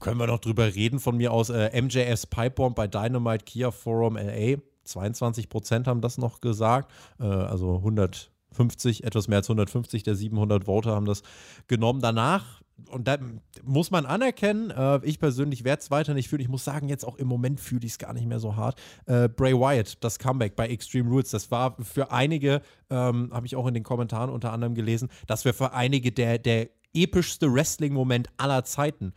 Können 0.00 0.18
wir 0.18 0.26
noch 0.26 0.38
drüber 0.38 0.74
reden 0.74 1.00
von 1.00 1.16
mir 1.16 1.32
aus. 1.32 1.50
Äh, 1.50 1.80
MJS 1.80 2.26
Pipebomb 2.26 2.74
bei 2.74 2.86
Dynamite 2.86 3.44
Kia 3.44 3.70
Forum 3.70 4.16
LA. 4.16 4.56
22 4.84 5.48
Prozent 5.48 5.86
haben 5.86 6.00
das 6.00 6.18
noch 6.18 6.40
gesagt. 6.40 6.90
Äh, 7.20 7.24
also 7.24 7.76
150, 7.76 9.04
etwas 9.04 9.28
mehr 9.28 9.38
als 9.38 9.48
150 9.48 10.02
der 10.02 10.14
700 10.14 10.64
Voter 10.64 10.94
haben 10.94 11.06
das 11.06 11.22
genommen. 11.66 12.00
Danach, 12.00 12.62
und 12.90 13.06
da 13.06 13.18
muss 13.62 13.90
man 13.90 14.06
anerkennen, 14.06 14.70
äh, 14.70 15.00
ich 15.02 15.18
persönlich 15.18 15.64
werde 15.64 15.82
es 15.82 15.90
weiter 15.90 16.14
nicht 16.14 16.28
fühlen. 16.28 16.42
Ich 16.42 16.48
muss 16.48 16.64
sagen, 16.64 16.88
jetzt 16.88 17.04
auch 17.04 17.16
im 17.16 17.28
Moment 17.28 17.60
fühle 17.60 17.84
ich 17.84 17.92
es 17.92 17.98
gar 17.98 18.14
nicht 18.14 18.26
mehr 18.26 18.40
so 18.40 18.56
hart. 18.56 18.80
Äh, 19.04 19.28
Bray 19.28 19.52
Wyatt, 19.52 20.02
das 20.02 20.18
Comeback 20.18 20.56
bei 20.56 20.68
Extreme 20.68 21.10
Rules, 21.10 21.30
das 21.30 21.50
war 21.50 21.76
für 21.82 22.10
einige, 22.12 22.62
ähm, 22.88 23.30
habe 23.32 23.44
ich 23.44 23.56
auch 23.56 23.66
in 23.66 23.74
den 23.74 23.82
Kommentaren 23.82 24.30
unter 24.30 24.52
anderem 24.52 24.74
gelesen, 24.74 25.08
das 25.26 25.44
wäre 25.44 25.54
für 25.54 25.74
einige 25.74 26.12
der, 26.12 26.38
der 26.38 26.68
epischste 26.94 27.52
Wrestling-Moment 27.52 28.28
aller 28.38 28.64
Zeiten. 28.64 29.12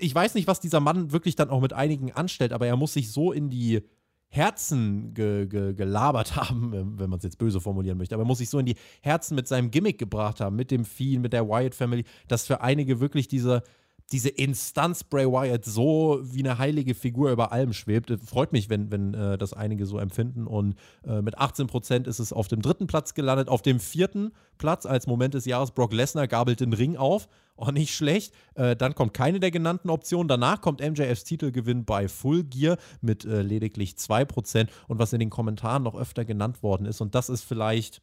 Ich 0.00 0.14
weiß 0.14 0.34
nicht, 0.34 0.48
was 0.48 0.60
dieser 0.60 0.80
Mann 0.80 1.12
wirklich 1.12 1.36
dann 1.36 1.50
auch 1.50 1.60
mit 1.60 1.72
einigen 1.72 2.12
anstellt, 2.12 2.52
aber 2.52 2.66
er 2.66 2.76
muss 2.76 2.94
sich 2.94 3.12
so 3.12 3.32
in 3.32 3.50
die 3.50 3.82
Herzen 4.28 5.12
ge, 5.12 5.46
ge, 5.46 5.74
gelabert 5.74 6.36
haben, 6.36 6.72
wenn 6.98 7.10
man 7.10 7.18
es 7.18 7.24
jetzt 7.24 7.38
böse 7.38 7.60
formulieren 7.60 7.98
möchte, 7.98 8.14
aber 8.14 8.24
er 8.24 8.26
muss 8.26 8.38
sich 8.38 8.48
so 8.48 8.58
in 8.58 8.66
die 8.66 8.76
Herzen 9.02 9.34
mit 9.34 9.48
seinem 9.48 9.70
Gimmick 9.70 9.98
gebracht 9.98 10.40
haben, 10.40 10.56
mit 10.56 10.70
dem 10.70 10.84
Fiend, 10.84 11.22
mit 11.22 11.32
der 11.32 11.48
Wyatt 11.48 11.74
Family, 11.74 12.04
dass 12.28 12.46
für 12.46 12.60
einige 12.60 13.00
wirklich 13.00 13.28
diese, 13.28 13.62
diese 14.12 14.28
Instanz 14.28 15.04
Bray 15.04 15.26
Wyatt 15.26 15.64
so 15.64 16.20
wie 16.22 16.40
eine 16.40 16.58
heilige 16.58 16.94
Figur 16.94 17.30
über 17.30 17.52
allem 17.52 17.72
schwebt. 17.72 18.10
Äh, 18.10 18.18
Freut 18.18 18.52
mich, 18.52 18.68
wenn, 18.68 18.90
wenn 18.90 19.14
äh, 19.14 19.38
das 19.38 19.52
einige 19.52 19.86
so 19.86 19.98
empfinden. 19.98 20.46
Und 20.46 20.74
äh, 21.04 21.22
mit 21.22 21.38
18 21.38 21.68
Prozent 21.68 22.06
ist 22.06 22.18
es 22.18 22.32
auf 22.32 22.48
dem 22.48 22.62
dritten 22.62 22.86
Platz 22.86 23.14
gelandet. 23.14 23.48
Auf 23.48 23.62
dem 23.62 23.78
vierten 23.78 24.32
Platz 24.58 24.84
als 24.84 25.06
Moment 25.06 25.34
des 25.34 25.44
Jahres 25.44 25.70
Brock 25.70 25.92
Lesnar 25.92 26.26
gabelt 26.26 26.60
den 26.60 26.72
Ring 26.72 26.96
auf. 26.96 27.28
Oh, 27.56 27.70
nicht 27.70 27.94
schlecht. 27.94 28.34
Äh, 28.54 28.74
dann 28.74 28.94
kommt 28.94 29.14
keine 29.14 29.38
der 29.38 29.50
genannten 29.50 29.90
Optionen. 29.90 30.28
Danach 30.28 30.60
kommt 30.60 30.80
MJFs 30.80 31.24
Titelgewinn 31.24 31.84
bei 31.84 32.08
Full 32.08 32.44
Gear 32.44 32.78
mit 33.00 33.24
äh, 33.24 33.42
lediglich 33.42 33.92
2%. 33.92 34.68
Und 34.88 34.98
was 34.98 35.12
in 35.12 35.20
den 35.20 35.30
Kommentaren 35.30 35.82
noch 35.82 35.94
öfter 35.94 36.24
genannt 36.24 36.62
worden 36.62 36.86
ist, 36.86 37.00
und 37.00 37.14
das 37.14 37.28
ist 37.28 37.42
vielleicht 37.42 38.02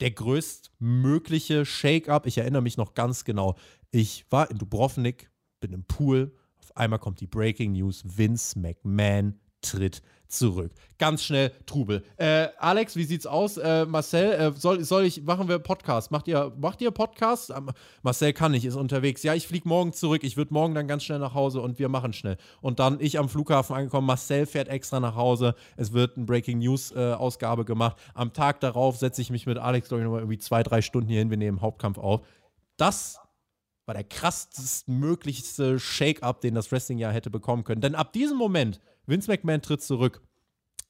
der 0.00 0.10
größtmögliche 0.10 1.64
Shake-up. 1.64 2.26
Ich 2.26 2.38
erinnere 2.38 2.62
mich 2.62 2.76
noch 2.76 2.94
ganz 2.94 3.24
genau. 3.24 3.54
Ich 3.92 4.26
war 4.30 4.50
in 4.50 4.58
Dubrovnik, 4.58 5.30
bin 5.64 5.72
im 5.72 5.84
Pool. 5.84 6.32
Auf 6.60 6.76
einmal 6.76 6.98
kommt 6.98 7.20
die 7.20 7.26
Breaking 7.26 7.72
News: 7.72 8.02
Vince 8.04 8.58
McMahon 8.58 9.40
tritt 9.62 10.02
zurück. 10.28 10.72
Ganz 10.98 11.22
schnell 11.22 11.52
Trubel. 11.64 12.04
Äh, 12.16 12.48
Alex, 12.58 12.96
wie 12.96 13.04
sieht's 13.04 13.26
aus? 13.26 13.56
Äh, 13.56 13.86
Marcel, 13.86 14.32
äh, 14.32 14.52
soll, 14.52 14.84
soll 14.84 15.04
ich, 15.04 15.22
machen 15.22 15.48
wir 15.48 15.58
Podcast? 15.58 16.10
Macht 16.10 16.28
ihr, 16.28 16.52
macht 16.60 16.82
ihr 16.82 16.90
Podcast? 16.90 17.50
Ähm, 17.50 17.70
Marcel 18.02 18.32
kann 18.32 18.52
nicht, 18.52 18.64
ist 18.64 18.74
unterwegs. 18.74 19.22
Ja, 19.22 19.32
ich 19.32 19.46
fliege 19.46 19.66
morgen 19.66 19.92
zurück. 19.92 20.22
Ich 20.24 20.36
würde 20.36 20.52
morgen 20.52 20.74
dann 20.74 20.88
ganz 20.88 21.04
schnell 21.04 21.20
nach 21.20 21.34
Hause 21.34 21.60
und 21.60 21.78
wir 21.78 21.88
machen 21.88 22.12
schnell. 22.12 22.36
Und 22.60 22.78
dann 22.78 22.98
ich 23.00 23.18
am 23.18 23.28
Flughafen 23.28 23.74
angekommen. 23.74 24.06
Marcel 24.06 24.44
fährt 24.44 24.68
extra 24.68 25.00
nach 25.00 25.14
Hause. 25.14 25.54
Es 25.76 25.92
wird 25.92 26.16
eine 26.16 26.26
Breaking 26.26 26.58
News 26.58 26.90
äh, 26.92 27.12
Ausgabe 27.12 27.64
gemacht. 27.64 27.96
Am 28.12 28.32
Tag 28.32 28.60
darauf 28.60 28.98
setze 28.98 29.22
ich 29.22 29.30
mich 29.30 29.46
mit 29.46 29.56
Alex, 29.56 29.88
glaube 29.88 30.02
ich, 30.02 30.04
nochmal 30.04 30.20
irgendwie 30.20 30.38
zwei, 30.38 30.62
drei 30.62 30.82
Stunden 30.82 31.08
hier 31.08 31.20
hin. 31.20 31.30
Wir 31.30 31.38
nehmen 31.38 31.62
Hauptkampf 31.62 31.98
auf. 31.98 32.22
Das 32.76 33.20
war 33.86 33.94
der 33.94 34.04
krassest 34.04 34.88
möglichste 34.88 35.78
Shake-up, 35.78 36.40
den 36.40 36.54
das 36.54 36.72
Wrestling-Jahr 36.72 37.12
hätte 37.12 37.30
bekommen 37.30 37.64
können. 37.64 37.80
Denn 37.80 37.94
ab 37.94 38.12
diesem 38.12 38.38
Moment, 38.38 38.80
Vince 39.06 39.30
McMahon 39.30 39.62
tritt 39.62 39.82
zurück, 39.82 40.22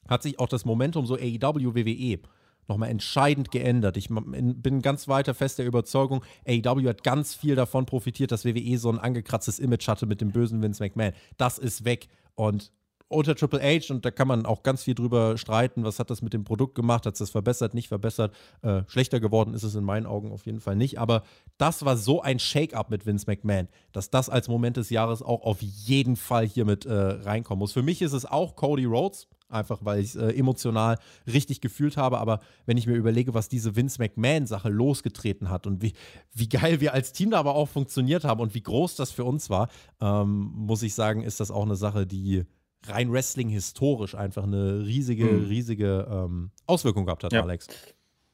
hat 0.07 0.23
sich 0.23 0.39
auch 0.39 0.47
das 0.47 0.65
Momentum 0.65 1.05
so 1.05 1.15
AEW, 1.15 1.75
WWE 1.75 2.19
nochmal 2.67 2.89
entscheidend 2.89 3.51
geändert. 3.51 3.95
Ich 3.97 4.09
bin 4.09 4.81
ganz 4.81 5.07
weiter 5.07 5.33
fest 5.33 5.59
der 5.59 5.67
Überzeugung, 5.67 6.23
AEW 6.47 6.87
hat 6.87 7.03
ganz 7.03 7.33
viel 7.33 7.55
davon 7.55 7.85
profitiert, 7.85 8.31
dass 8.31 8.45
WWE 8.45 8.77
so 8.77 8.89
ein 8.89 8.99
angekratztes 8.99 9.59
Image 9.59 9.87
hatte 9.87 10.05
mit 10.05 10.21
dem 10.21 10.31
bösen 10.31 10.61
Vince 10.61 10.81
McMahon. 10.81 11.13
Das 11.37 11.57
ist 11.57 11.85
weg. 11.85 12.07
Und 12.33 12.71
unter 13.15 13.35
Triple 13.35 13.61
H, 13.61 13.93
und 13.93 14.05
da 14.05 14.11
kann 14.11 14.27
man 14.27 14.45
auch 14.45 14.63
ganz 14.63 14.83
viel 14.83 14.95
drüber 14.95 15.37
streiten, 15.37 15.83
was 15.83 15.99
hat 15.99 16.09
das 16.09 16.21
mit 16.21 16.33
dem 16.33 16.43
Produkt 16.43 16.75
gemacht, 16.75 17.05
hat 17.05 17.13
es 17.13 17.19
das 17.19 17.29
verbessert, 17.29 17.73
nicht 17.73 17.87
verbessert, 17.87 18.35
äh, 18.61 18.83
schlechter 18.87 19.19
geworden 19.19 19.53
ist 19.53 19.63
es 19.63 19.75
in 19.75 19.83
meinen 19.83 20.05
Augen 20.05 20.31
auf 20.31 20.45
jeden 20.45 20.59
Fall 20.59 20.75
nicht, 20.75 20.99
aber 20.99 21.23
das 21.57 21.85
war 21.85 21.97
so 21.97 22.21
ein 22.21 22.39
Shake-up 22.39 22.89
mit 22.89 23.05
Vince 23.05 23.25
McMahon, 23.27 23.67
dass 23.91 24.09
das 24.09 24.29
als 24.29 24.47
Moment 24.47 24.77
des 24.77 24.89
Jahres 24.89 25.21
auch 25.21 25.41
auf 25.41 25.61
jeden 25.61 26.15
Fall 26.15 26.45
hier 26.45 26.65
mit 26.65 26.85
äh, 26.85 26.93
reinkommen 26.93 27.59
muss. 27.59 27.71
Für 27.71 27.83
mich 27.83 28.01
ist 28.01 28.13
es 28.13 28.25
auch 28.25 28.55
Cody 28.55 28.85
Rhodes, 28.85 29.27
einfach 29.49 29.79
weil 29.83 29.99
ich 29.99 30.07
es 30.07 30.15
äh, 30.15 30.31
emotional 30.31 30.97
richtig 31.31 31.61
gefühlt 31.61 31.97
habe. 31.97 32.19
Aber 32.19 32.39
wenn 32.65 32.77
ich 32.77 32.87
mir 32.87 32.95
überlege, 32.95 33.33
was 33.33 33.49
diese 33.49 33.75
Vince 33.75 34.01
McMahon-Sache 34.01 34.69
losgetreten 34.69 35.49
hat 35.49 35.67
und 35.67 35.81
wie, 35.81 35.93
wie 36.33 36.49
geil 36.49 36.81
wir 36.81 36.93
als 36.93 37.13
Team 37.13 37.31
da 37.31 37.39
aber 37.39 37.55
auch 37.55 37.69
funktioniert 37.69 38.23
haben 38.23 38.41
und 38.41 38.53
wie 38.53 38.63
groß 38.63 38.95
das 38.95 39.11
für 39.11 39.23
uns 39.23 39.49
war, 39.49 39.69
ähm, 40.01 40.51
muss 40.53 40.83
ich 40.83 40.93
sagen, 40.93 41.21
ist 41.21 41.39
das 41.39 41.51
auch 41.51 41.63
eine 41.63 41.75
Sache, 41.75 42.05
die 42.05 42.43
rein 42.87 43.11
Wrestling 43.11 43.49
historisch 43.49 44.15
einfach 44.15 44.43
eine 44.43 44.85
riesige, 44.85 45.25
mhm. 45.25 45.45
riesige 45.45 46.07
ähm, 46.09 46.51
Auswirkung 46.67 47.05
gehabt 47.05 47.23
hat, 47.23 47.33
ja. 47.33 47.41
Alex. 47.41 47.67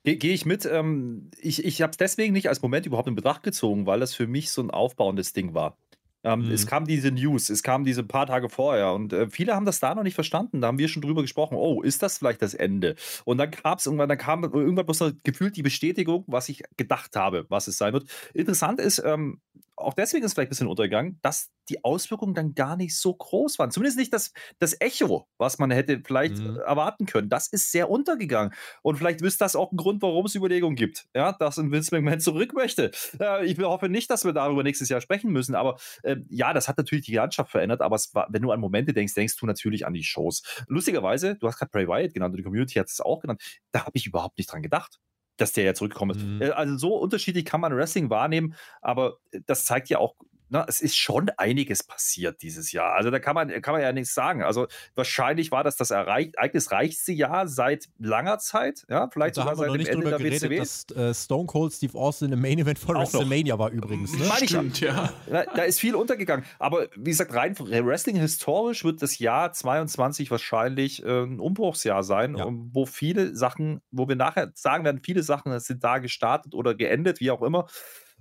Gehe 0.03 0.33
ich 0.33 0.45
mit. 0.45 0.65
Ähm, 0.65 1.29
ich 1.39 1.63
ich 1.63 1.81
habe 1.83 1.91
es 1.91 1.97
deswegen 1.97 2.33
nicht 2.33 2.49
als 2.49 2.61
Moment 2.61 2.87
überhaupt 2.87 3.07
in 3.07 3.15
Betracht 3.15 3.43
gezogen, 3.43 3.85
weil 3.85 3.99
das 3.99 4.15
für 4.15 4.25
mich 4.25 4.49
so 4.49 4.61
ein 4.61 4.71
aufbauendes 4.71 5.33
Ding 5.33 5.53
war. 5.53 5.77
Ähm, 6.23 6.45
mhm. 6.45 6.51
Es 6.51 6.67
kam 6.67 6.85
diese 6.85 7.11
News, 7.11 7.49
es 7.49 7.63
kam 7.63 7.83
diese 7.83 8.03
paar 8.03 8.27
Tage 8.27 8.49
vorher 8.49 8.93
und 8.93 9.11
äh, 9.11 9.29
viele 9.29 9.55
haben 9.55 9.65
das 9.65 9.79
da 9.79 9.95
noch 9.95 10.03
nicht 10.03 10.15
verstanden. 10.15 10.61
Da 10.61 10.67
haben 10.67 10.77
wir 10.77 10.87
schon 10.87 11.01
drüber 11.01 11.21
gesprochen. 11.21 11.55
Oh, 11.55 11.81
ist 11.81 12.03
das 12.03 12.17
vielleicht 12.17 12.41
das 12.41 12.53
Ende? 12.53 12.95
Und 13.25 13.37
dann 13.37 13.49
gab 13.51 13.79
es 13.79 13.85
irgendwann, 13.85 14.09
dann 14.09 14.17
kam 14.17 14.43
irgendwann 14.43 14.85
bloß 14.85 15.15
gefühlt 15.23 15.55
die 15.57 15.63
Bestätigung, 15.63 16.23
was 16.27 16.49
ich 16.49 16.63
gedacht 16.77 17.15
habe, 17.15 17.45
was 17.49 17.67
es 17.67 17.77
sein 17.77 17.93
wird. 17.93 18.05
Interessant 18.33 18.79
ist, 18.79 19.01
ähm, 19.03 19.39
auch 19.81 19.93
deswegen 19.93 20.23
ist 20.23 20.31
es 20.31 20.33
vielleicht 20.33 20.49
ein 20.49 20.51
bisschen 20.51 20.67
untergegangen, 20.67 21.19
dass 21.21 21.51
die 21.69 21.83
Auswirkungen 21.83 22.33
dann 22.33 22.53
gar 22.53 22.75
nicht 22.75 22.97
so 22.97 23.13
groß 23.13 23.59
waren. 23.59 23.71
Zumindest 23.71 23.97
nicht 23.97 24.13
das, 24.13 24.33
das 24.59 24.79
Echo, 24.79 25.27
was 25.37 25.59
man 25.59 25.71
hätte 25.71 26.01
vielleicht 26.05 26.37
mhm. 26.37 26.57
erwarten 26.57 27.05
können. 27.05 27.29
Das 27.29 27.47
ist 27.47 27.71
sehr 27.71 27.89
untergegangen. 27.89 28.53
Und 28.81 28.97
vielleicht 28.97 29.21
ist 29.21 29.41
das 29.41 29.55
auch 29.55 29.71
ein 29.71 29.77
Grund, 29.77 30.01
warum 30.01 30.25
es 30.25 30.35
Überlegungen 30.35 30.75
gibt, 30.75 31.07
ja, 31.15 31.33
dass 31.33 31.57
ein 31.57 31.71
Vince 31.71 31.95
McMahon 31.95 32.19
zurück 32.19 32.53
möchte. 32.53 32.91
Äh, 33.19 33.45
ich 33.45 33.57
hoffe 33.59 33.89
nicht, 33.89 34.09
dass 34.09 34.25
wir 34.25 34.33
darüber 34.33 34.63
nächstes 34.63 34.89
Jahr 34.89 35.01
sprechen 35.01 35.31
müssen. 35.31 35.55
Aber 35.55 35.77
äh, 36.03 36.17
ja, 36.29 36.53
das 36.53 36.67
hat 36.67 36.77
natürlich 36.77 37.05
die 37.05 37.15
Landschaft 37.15 37.51
verändert. 37.51 37.81
Aber 37.81 37.97
war, 38.13 38.27
wenn 38.31 38.41
du 38.41 38.51
an 38.51 38.59
Momente 38.59 38.93
denkst, 38.93 39.13
denkst 39.13 39.37
du 39.37 39.45
natürlich 39.45 39.85
an 39.85 39.93
die 39.93 40.03
Shows. 40.03 40.43
Lustigerweise, 40.67 41.35
du 41.35 41.47
hast 41.47 41.57
gerade 41.57 41.71
Bray 41.71 41.87
Wyatt 41.87 42.13
genannt 42.13 42.33
und 42.33 42.37
die 42.37 42.43
Community 42.43 42.79
hat 42.79 42.87
es 42.87 43.01
auch 43.01 43.19
genannt. 43.19 43.41
Da 43.71 43.81
habe 43.81 43.91
ich 43.93 44.07
überhaupt 44.07 44.37
nicht 44.37 44.51
dran 44.51 44.61
gedacht 44.61 44.99
dass 45.41 45.53
der 45.53 45.63
ja 45.63 45.73
zurückgekommen 45.73 46.17
ist. 46.17 46.25
Mhm. 46.25 46.41
Äh, 46.41 46.49
also 46.51 46.77
so 46.77 46.95
unterschiedlich 46.95 47.45
kann 47.45 47.61
man 47.61 47.75
Wrestling 47.75 48.09
wahrnehmen, 48.09 48.55
aber 48.81 49.17
äh, 49.31 49.41
das 49.45 49.65
zeigt 49.65 49.89
ja 49.89 49.97
auch 49.97 50.15
na, 50.51 50.65
es 50.67 50.81
ist 50.81 50.97
schon 50.97 51.31
einiges 51.37 51.81
passiert 51.81 52.41
dieses 52.41 52.73
Jahr. 52.73 52.93
Also 52.93 53.09
da 53.09 53.19
kann 53.19 53.35
man, 53.35 53.49
kann 53.61 53.73
man 53.73 53.81
ja 53.81 53.93
nichts 53.93 54.13
sagen. 54.13 54.43
Also 54.43 54.67
wahrscheinlich 54.95 55.49
war 55.49 55.63
das 55.63 55.77
das 55.77 55.91
Ereignis 55.91 56.71
reichste 56.71 57.13
Jahr 57.13 57.47
seit 57.47 57.87
langer 57.97 58.37
Zeit. 58.37 58.85
Ja, 58.89 59.09
vielleicht 59.09 59.37
da 59.37 59.43
sogar 59.43 59.55
seit 59.55 59.69
dem 59.69 59.87
Ende 59.87 60.09
der 60.09 60.17
geredet, 60.17 60.41
WCW. 60.41 60.57
Dass 60.57 60.91
äh, 60.91 61.13
Stone 61.13 61.45
Cold 61.47 61.71
Steve 61.71 61.97
Austin 61.97 62.33
im 62.33 62.41
Main 62.41 62.59
Event 62.59 62.79
von 62.79 62.97
Auch 62.97 63.01
WrestleMania 63.01 63.53
noch. 63.53 63.59
war 63.59 63.71
übrigens. 63.71 64.13
Ne? 64.13 64.25
Stimmt, 64.43 64.81
ja. 64.81 65.13
Da, 65.25 65.45
da, 65.45 65.63
ist 65.63 65.79
viel 65.79 65.95
untergegangen. 65.95 66.45
Aber 66.59 66.89
wie 66.97 67.11
gesagt, 67.11 67.33
rein 67.33 67.57
Wrestling 67.57 68.17
historisch 68.17 68.83
wird 68.83 69.01
das 69.01 69.19
Jahr 69.19 69.53
22 69.53 70.31
wahrscheinlich 70.31 71.01
äh, 71.01 71.23
ein 71.23 71.39
Umbruchsjahr 71.39 72.03
sein, 72.03 72.35
ja. 72.35 72.45
wo 72.49 72.85
viele 72.85 73.37
Sachen, 73.37 73.81
wo 73.89 74.09
wir 74.09 74.17
nachher 74.17 74.51
sagen 74.55 74.83
werden, 74.83 74.99
viele 75.01 75.23
Sachen 75.23 75.57
sind 75.61 75.81
da 75.81 75.99
gestartet 75.99 76.53
oder 76.53 76.75
geendet, 76.75 77.21
wie 77.21 77.31
auch 77.31 77.41
immer. 77.41 77.67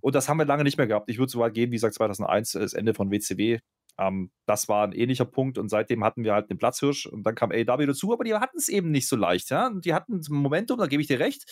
Und 0.01 0.15
das 0.15 0.29
haben 0.29 0.39
wir 0.39 0.45
lange 0.47 0.65
nicht 0.65 0.79
mehr 0.79 0.87
gehabt. 0.87 1.11
Ich 1.11 1.19
würde 1.19 1.31
so 1.31 1.41
weit 1.41 1.55
gehen, 1.55 1.71
wie 1.71 1.77
gesagt, 1.77 1.95
2001, 1.95 2.53
das 2.53 2.75
Ende 2.75 2.95
von 2.95 3.11
WCW. 3.11 3.59
Ähm, 3.99 4.31
das 4.47 4.69
war 4.69 4.87
ein 4.87 4.93
ähnlicher 4.93 5.25
Punkt 5.25 5.59
und 5.59 5.69
seitdem 5.69 6.05
hatten 6.05 6.25
wir 6.25 6.33
halt 6.33 6.51
den 6.51 6.59
Platzhirsch 6.59 7.07
und 7.07 7.25
dann 7.25 7.35
kam 7.35 7.51
AEW 7.53 7.87
dazu, 7.87 8.13
aber 8.13 8.25
die 8.25 8.35
hatten 8.35 8.57
es 8.57 8.69
eben 8.69 8.91
nicht 8.91 9.09
so 9.09 9.17
leicht. 9.17 9.51
Ja? 9.51 9.71
Die 9.71 9.95
hatten 9.95 10.15
ein 10.15 10.25
Momentum, 10.29 10.79
da 10.79 10.87
gebe 10.87 11.03
ich 11.03 11.09
dir 11.09 11.21
recht. 11.21 11.45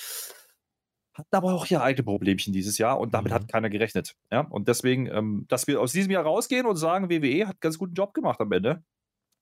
Hatten 1.14 1.34
aber 1.34 1.52
auch 1.52 1.66
ihr 1.66 1.82
eigene 1.82 2.04
Problemchen 2.04 2.52
dieses 2.52 2.78
Jahr 2.78 2.98
und 3.00 3.12
damit 3.12 3.32
mhm. 3.32 3.34
hat 3.34 3.48
keiner 3.48 3.68
gerechnet. 3.68 4.14
Ja? 4.30 4.40
Und 4.40 4.68
deswegen, 4.68 5.06
ähm, 5.06 5.44
dass 5.48 5.66
wir 5.66 5.80
aus 5.80 5.92
diesem 5.92 6.12
Jahr 6.12 6.24
rausgehen 6.24 6.66
und 6.66 6.76
sagen, 6.76 7.10
WWE 7.10 7.46
hat 7.46 7.54
einen 7.54 7.60
ganz 7.60 7.76
guten 7.76 7.94
Job 7.94 8.14
gemacht 8.14 8.40
am 8.40 8.52
Ende, 8.52 8.82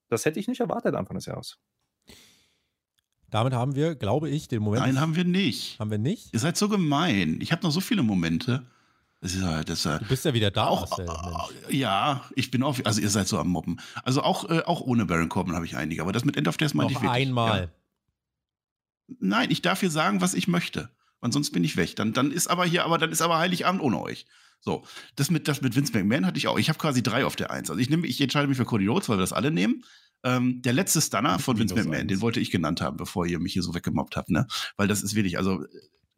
das 0.09 0.25
hätte 0.25 0.39
ich 0.39 0.47
nicht 0.47 0.59
erwartet 0.59 0.95
Anfang 0.95 1.15
des 1.15 1.25
Jahres. 1.25 1.59
Damit 3.29 3.53
haben 3.53 3.75
wir, 3.75 3.95
glaube 3.95 4.29
ich, 4.29 4.47
den 4.47 4.61
Moment. 4.63 4.83
Nein, 4.83 5.01
haben 5.01 5.15
wir 5.15 5.25
nicht. 5.25 5.79
Haben 5.79 5.91
wir 5.91 5.97
nicht? 5.97 6.33
Ihr 6.33 6.39
seid 6.39 6.55
so 6.55 6.69
gemein. 6.69 7.39
Ich 7.41 7.51
habe 7.51 7.61
noch 7.63 7.71
so 7.71 7.81
viele 7.81 8.01
Momente. 8.01 8.65
Das 9.19 9.33
ist 9.33 9.43
halt, 9.43 9.67
das, 9.67 9.81
du 9.81 9.99
bist 10.07 10.25
ja 10.25 10.33
wieder 10.33 10.51
da. 10.51 10.67
Auch, 10.67 10.99
äh, 10.99 11.75
ja, 11.75 12.23
ich 12.35 12.51
bin 12.51 12.61
auch, 12.61 12.77
also 12.83 13.01
ihr 13.01 13.09
seid 13.09 13.27
so 13.27 13.39
am 13.39 13.47
Mobben. 13.47 13.77
Also 14.03 14.21
auch, 14.21 14.47
äh, 14.49 14.61
auch 14.65 14.81
ohne 14.81 15.05
Baron 15.05 15.27
Corbin 15.29 15.55
habe 15.55 15.65
ich 15.65 15.75
einige, 15.75 16.03
aber 16.03 16.11
das 16.11 16.23
mit 16.23 16.37
End 16.37 16.47
of 16.47 16.57
Death 16.57 16.75
meinte 16.75 16.93
ich 16.93 17.01
wirklich. 17.01 17.27
einmal. 17.27 17.61
Ja. 17.61 19.15
Nein, 19.19 19.49
ich 19.49 19.61
darf 19.63 19.79
hier 19.79 19.89
sagen, 19.89 20.21
was 20.21 20.35
ich 20.35 20.47
möchte. 20.47 20.89
Und 21.19 21.31
sonst 21.31 21.51
bin 21.51 21.63
ich 21.63 21.77
weg. 21.77 21.95
Dann, 21.95 22.13
dann 22.13 22.31
ist 22.31 22.47
aber 22.47 22.65
hier, 22.65 22.85
aber 22.85 22.99
dann 22.99 23.11
ist 23.11 23.21
aber 23.21 23.39
Heiligabend 23.39 23.81
ohne 23.81 23.99
euch. 23.99 24.27
So, 24.59 24.85
das 25.15 25.31
mit, 25.31 25.47
das 25.47 25.61
mit 25.61 25.75
Vince 25.75 25.93
McMahon 25.93 26.25
hatte 26.25 26.37
ich 26.37 26.47
auch. 26.47 26.59
Ich 26.59 26.69
habe 26.69 26.79
quasi 26.79 27.01
drei 27.01 27.25
auf 27.25 27.35
der 27.35 27.51
Eins. 27.51 27.69
Also 27.69 27.79
ich 27.79 27.89
nehme, 27.89 28.05
ich 28.05 28.21
entscheide 28.21 28.47
mich 28.47 28.57
für 28.57 28.65
Cody 28.65 28.87
Rhodes, 28.87 29.09
weil 29.09 29.17
wir 29.17 29.21
das 29.21 29.33
alle 29.33 29.49
nehmen. 29.51 29.83
Ähm, 30.23 30.61
der 30.61 30.73
letzte 30.73 31.01
Stunner 31.01 31.39
von 31.39 31.57
Vince 31.57 31.75
McMahon, 31.75 32.07
den 32.07 32.21
wollte 32.21 32.39
ich 32.39 32.51
genannt 32.51 32.81
haben, 32.81 32.97
bevor 32.97 33.25
ihr 33.25 33.39
mich 33.39 33.53
hier 33.53 33.63
so 33.63 33.73
weggemobbt 33.73 34.17
habt, 34.17 34.29
ne? 34.29 34.47
Weil 34.75 34.87
das 34.87 35.03
ist 35.03 35.15
wirklich, 35.15 35.37
also 35.37 35.63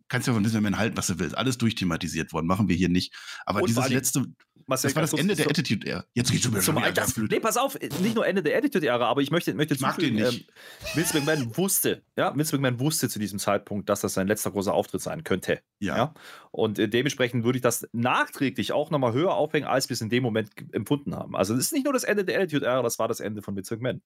kannst 0.10 0.28
ja 0.28 0.34
von 0.34 0.44
Businessman 0.44 0.78
halten, 0.78 0.98
was 0.98 1.08
du 1.08 1.20
willst. 1.20 1.38
Alles 1.38 1.58
durchthematisiert 1.58 2.34
worden, 2.34 2.48
machen 2.48 2.68
wir 2.68 2.76
hier 2.76 2.90
nicht. 2.90 3.14
Aber 3.46 3.62
und 3.62 3.70
dieses 3.70 3.90
letzte, 3.90 4.26
Marcel, 4.70 4.90
das 4.90 4.96
war 4.96 5.02
das 5.02 5.14
Ende 5.14 5.36
der 5.36 5.48
Attitude 5.48 5.88
Era. 5.88 6.06
Jetzt 6.14 6.32
geht's 6.32 6.44
schon 6.44 6.54
wieder 6.54 6.62
zum 6.62 6.76
das, 6.94 7.18
Nee, 7.18 7.40
pass 7.40 7.58
auf, 7.58 7.78
nicht 7.80 8.14
nur 8.14 8.26
Ende 8.26 8.44
der 8.44 8.56
Attitude 8.56 8.86
Era, 8.86 9.08
aber 9.08 9.22
ich 9.22 9.32
möchte, 9.32 9.54
möchte 9.56 9.74
ich 9.74 9.82
mag 9.82 9.98
den 9.98 10.14
nicht. 10.14 10.48
Ähm, 10.48 10.96
Vince 10.96 11.18
McMahon 11.18 11.58
wusste, 11.58 12.04
ja, 12.16 12.36
Vince 12.36 12.56
McMahon 12.56 12.80
wusste 12.80 13.10
zu 13.10 13.18
diesem 13.18 13.40
Zeitpunkt, 13.40 13.90
dass 13.90 14.02
das 14.02 14.14
sein 14.14 14.28
letzter 14.28 14.52
großer 14.52 14.74
Auftritt 14.74 15.02
sein 15.02 15.24
könnte. 15.24 15.62
Ja. 15.80 15.98
ja? 15.98 16.14
Und 16.52 16.78
äh, 16.78 16.88
dementsprechend 16.88 17.44
würde 17.44 17.58
ich 17.58 17.64
das 17.64 17.88
nachträglich 17.94 18.72
auch 18.72 18.92
nochmal 18.92 19.14
höher 19.14 19.34
aufhängen, 19.34 19.68
als 19.68 19.90
wir 19.90 19.96
es 19.96 20.02
in 20.02 20.10
dem 20.10 20.22
Moment 20.22 20.52
empfunden 20.72 21.16
haben. 21.16 21.36
Also, 21.36 21.56
es 21.56 21.62
ist 21.62 21.74
nicht 21.74 21.86
nur 21.86 21.94
das 21.94 22.04
Ende 22.04 22.24
der 22.24 22.40
Attitude 22.40 22.68
Era, 22.68 22.84
das 22.84 23.00
war 23.00 23.08
das 23.08 23.20
Ende 23.20 23.42
von 23.42 23.56
Vince 23.56 23.74
McMahon. 23.76 24.02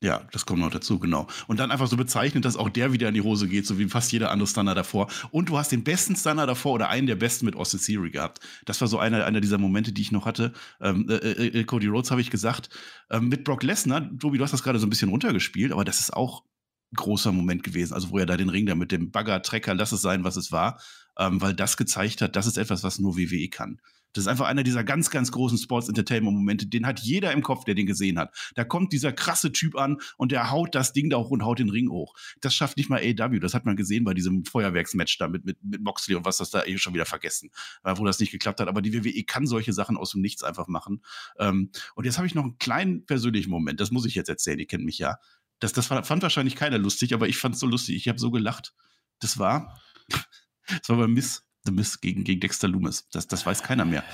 Ja, 0.00 0.26
das 0.32 0.46
kommt 0.46 0.60
noch 0.60 0.70
dazu, 0.70 0.98
genau. 0.98 1.26
Und 1.46 1.60
dann 1.60 1.70
einfach 1.70 1.86
so 1.86 1.96
bezeichnet, 1.96 2.44
dass 2.44 2.56
auch 2.56 2.68
der 2.68 2.92
wieder 2.92 3.08
in 3.08 3.14
die 3.14 3.20
Hose 3.20 3.48
geht, 3.48 3.66
so 3.66 3.78
wie 3.78 3.88
fast 3.88 4.12
jeder 4.12 4.30
andere 4.30 4.48
Stunner 4.48 4.74
davor. 4.74 5.08
Und 5.30 5.48
du 5.48 5.58
hast 5.58 5.72
den 5.72 5.84
besten 5.84 6.16
Stunner 6.16 6.46
davor 6.46 6.72
oder 6.72 6.88
einen 6.88 7.06
der 7.06 7.16
besten 7.16 7.46
mit 7.46 7.56
Austin 7.56 7.80
Theory 7.80 8.10
gehabt. 8.10 8.40
Das 8.64 8.80
war 8.80 8.88
so 8.88 8.98
einer, 8.98 9.24
einer 9.24 9.40
dieser 9.40 9.58
Momente, 9.58 9.92
die 9.92 10.02
ich 10.02 10.12
noch 10.12 10.26
hatte. 10.26 10.52
Ähm, 10.80 11.08
äh, 11.08 11.14
äh, 11.14 11.60
äh 11.60 11.64
Cody 11.64 11.86
Rhodes 11.86 12.10
habe 12.10 12.20
ich 12.20 12.30
gesagt. 12.30 12.70
Ähm, 13.10 13.28
mit 13.28 13.44
Brock 13.44 13.62
Lesnar, 13.62 14.08
Tobi, 14.18 14.38
du 14.38 14.44
hast 14.44 14.52
das 14.52 14.62
gerade 14.62 14.78
so 14.78 14.86
ein 14.86 14.90
bisschen 14.90 15.10
runtergespielt, 15.10 15.72
aber 15.72 15.84
das 15.84 16.00
ist 16.00 16.12
auch 16.12 16.44
ein 16.92 16.96
großer 16.96 17.32
Moment 17.32 17.62
gewesen. 17.62 17.94
Also 17.94 18.10
wo 18.10 18.18
er 18.18 18.26
da 18.26 18.36
den 18.36 18.48
Ring 18.48 18.66
da 18.66 18.74
mit 18.74 18.92
dem 18.92 19.10
Bagger-Trecker, 19.10 19.74
lass 19.74 19.92
es 19.92 20.02
sein, 20.02 20.24
was 20.24 20.36
es 20.36 20.52
war, 20.52 20.80
ähm, 21.18 21.40
weil 21.40 21.54
das 21.54 21.76
gezeigt 21.76 22.20
hat, 22.22 22.36
das 22.36 22.46
ist 22.46 22.58
etwas, 22.58 22.82
was 22.82 22.98
nur 22.98 23.16
WWE 23.16 23.48
kann. 23.48 23.80
Das 24.12 24.24
ist 24.24 24.28
einfach 24.28 24.46
einer 24.46 24.62
dieser 24.62 24.84
ganz, 24.84 25.10
ganz 25.10 25.32
großen 25.32 25.58
Sports 25.58 25.88
Entertainment 25.88 26.36
Momente. 26.36 26.66
Den 26.66 26.86
hat 26.86 27.00
jeder 27.00 27.32
im 27.32 27.42
Kopf, 27.42 27.64
der 27.64 27.74
den 27.74 27.86
gesehen 27.86 28.18
hat. 28.18 28.34
Da 28.54 28.64
kommt 28.64 28.92
dieser 28.92 29.12
krasse 29.12 29.52
Typ 29.52 29.76
an 29.76 29.98
und 30.16 30.32
der 30.32 30.50
haut 30.50 30.74
das 30.74 30.92
Ding 30.92 31.10
da 31.10 31.16
hoch 31.16 31.30
und 31.30 31.44
haut 31.44 31.58
den 31.58 31.70
Ring 31.70 31.90
hoch. 31.90 32.14
Das 32.40 32.54
schafft 32.54 32.76
nicht 32.76 32.90
mal 32.90 33.00
AW. 33.00 33.38
Das 33.38 33.54
hat 33.54 33.64
man 33.64 33.76
gesehen 33.76 34.04
bei 34.04 34.14
diesem 34.14 34.44
Feuerwerksmatch 34.44 35.18
da 35.18 35.28
mit, 35.28 35.44
mit, 35.44 35.62
mit 35.62 35.80
Moxley 35.82 36.14
und 36.14 36.24
was 36.24 36.36
das 36.36 36.50
da 36.50 36.64
eh 36.64 36.76
schon 36.78 36.94
wieder 36.94 37.06
vergessen, 37.06 37.50
äh, 37.84 37.94
wo 37.96 38.04
das 38.04 38.18
nicht 38.18 38.32
geklappt 38.32 38.60
hat. 38.60 38.68
Aber 38.68 38.82
die 38.82 38.92
WWE 38.92 39.24
kann 39.24 39.46
solche 39.46 39.72
Sachen 39.72 39.96
aus 39.96 40.12
dem 40.12 40.20
Nichts 40.20 40.42
einfach 40.42 40.68
machen. 40.68 41.02
Ähm, 41.38 41.70
und 41.94 42.04
jetzt 42.04 42.18
habe 42.18 42.26
ich 42.26 42.34
noch 42.34 42.44
einen 42.44 42.58
kleinen 42.58 43.06
persönlichen 43.06 43.50
Moment. 43.50 43.80
Das 43.80 43.90
muss 43.90 44.04
ich 44.04 44.14
jetzt 44.14 44.28
erzählen. 44.28 44.58
Ihr 44.58 44.66
kennt 44.66 44.84
mich 44.84 44.98
ja. 44.98 45.16
Das, 45.58 45.72
das 45.72 45.86
fand 45.86 46.22
wahrscheinlich 46.22 46.56
keiner 46.56 46.78
lustig, 46.78 47.14
aber 47.14 47.28
ich 47.28 47.38
fand 47.38 47.54
es 47.54 47.60
so 47.60 47.66
lustig. 47.66 47.96
Ich 47.96 48.08
habe 48.08 48.18
so 48.18 48.30
gelacht. 48.30 48.74
Das 49.20 49.38
war, 49.38 49.80
das 50.66 50.88
war 50.88 50.96
bei 50.96 51.06
Miss 51.06 51.44
The 51.64 51.72
Miss 51.72 52.00
gegen, 52.00 52.24
gegen 52.24 52.40
Dexter 52.40 52.68
Loomis. 52.68 53.08
Das, 53.12 53.26
das 53.28 53.46
weiß 53.46 53.62
keiner 53.62 53.84
mehr. 53.84 54.04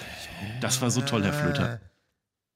Das 0.60 0.80
war 0.82 0.90
so 0.90 1.00
toll, 1.00 1.24
Herr 1.24 1.32
Flöter. 1.32 1.80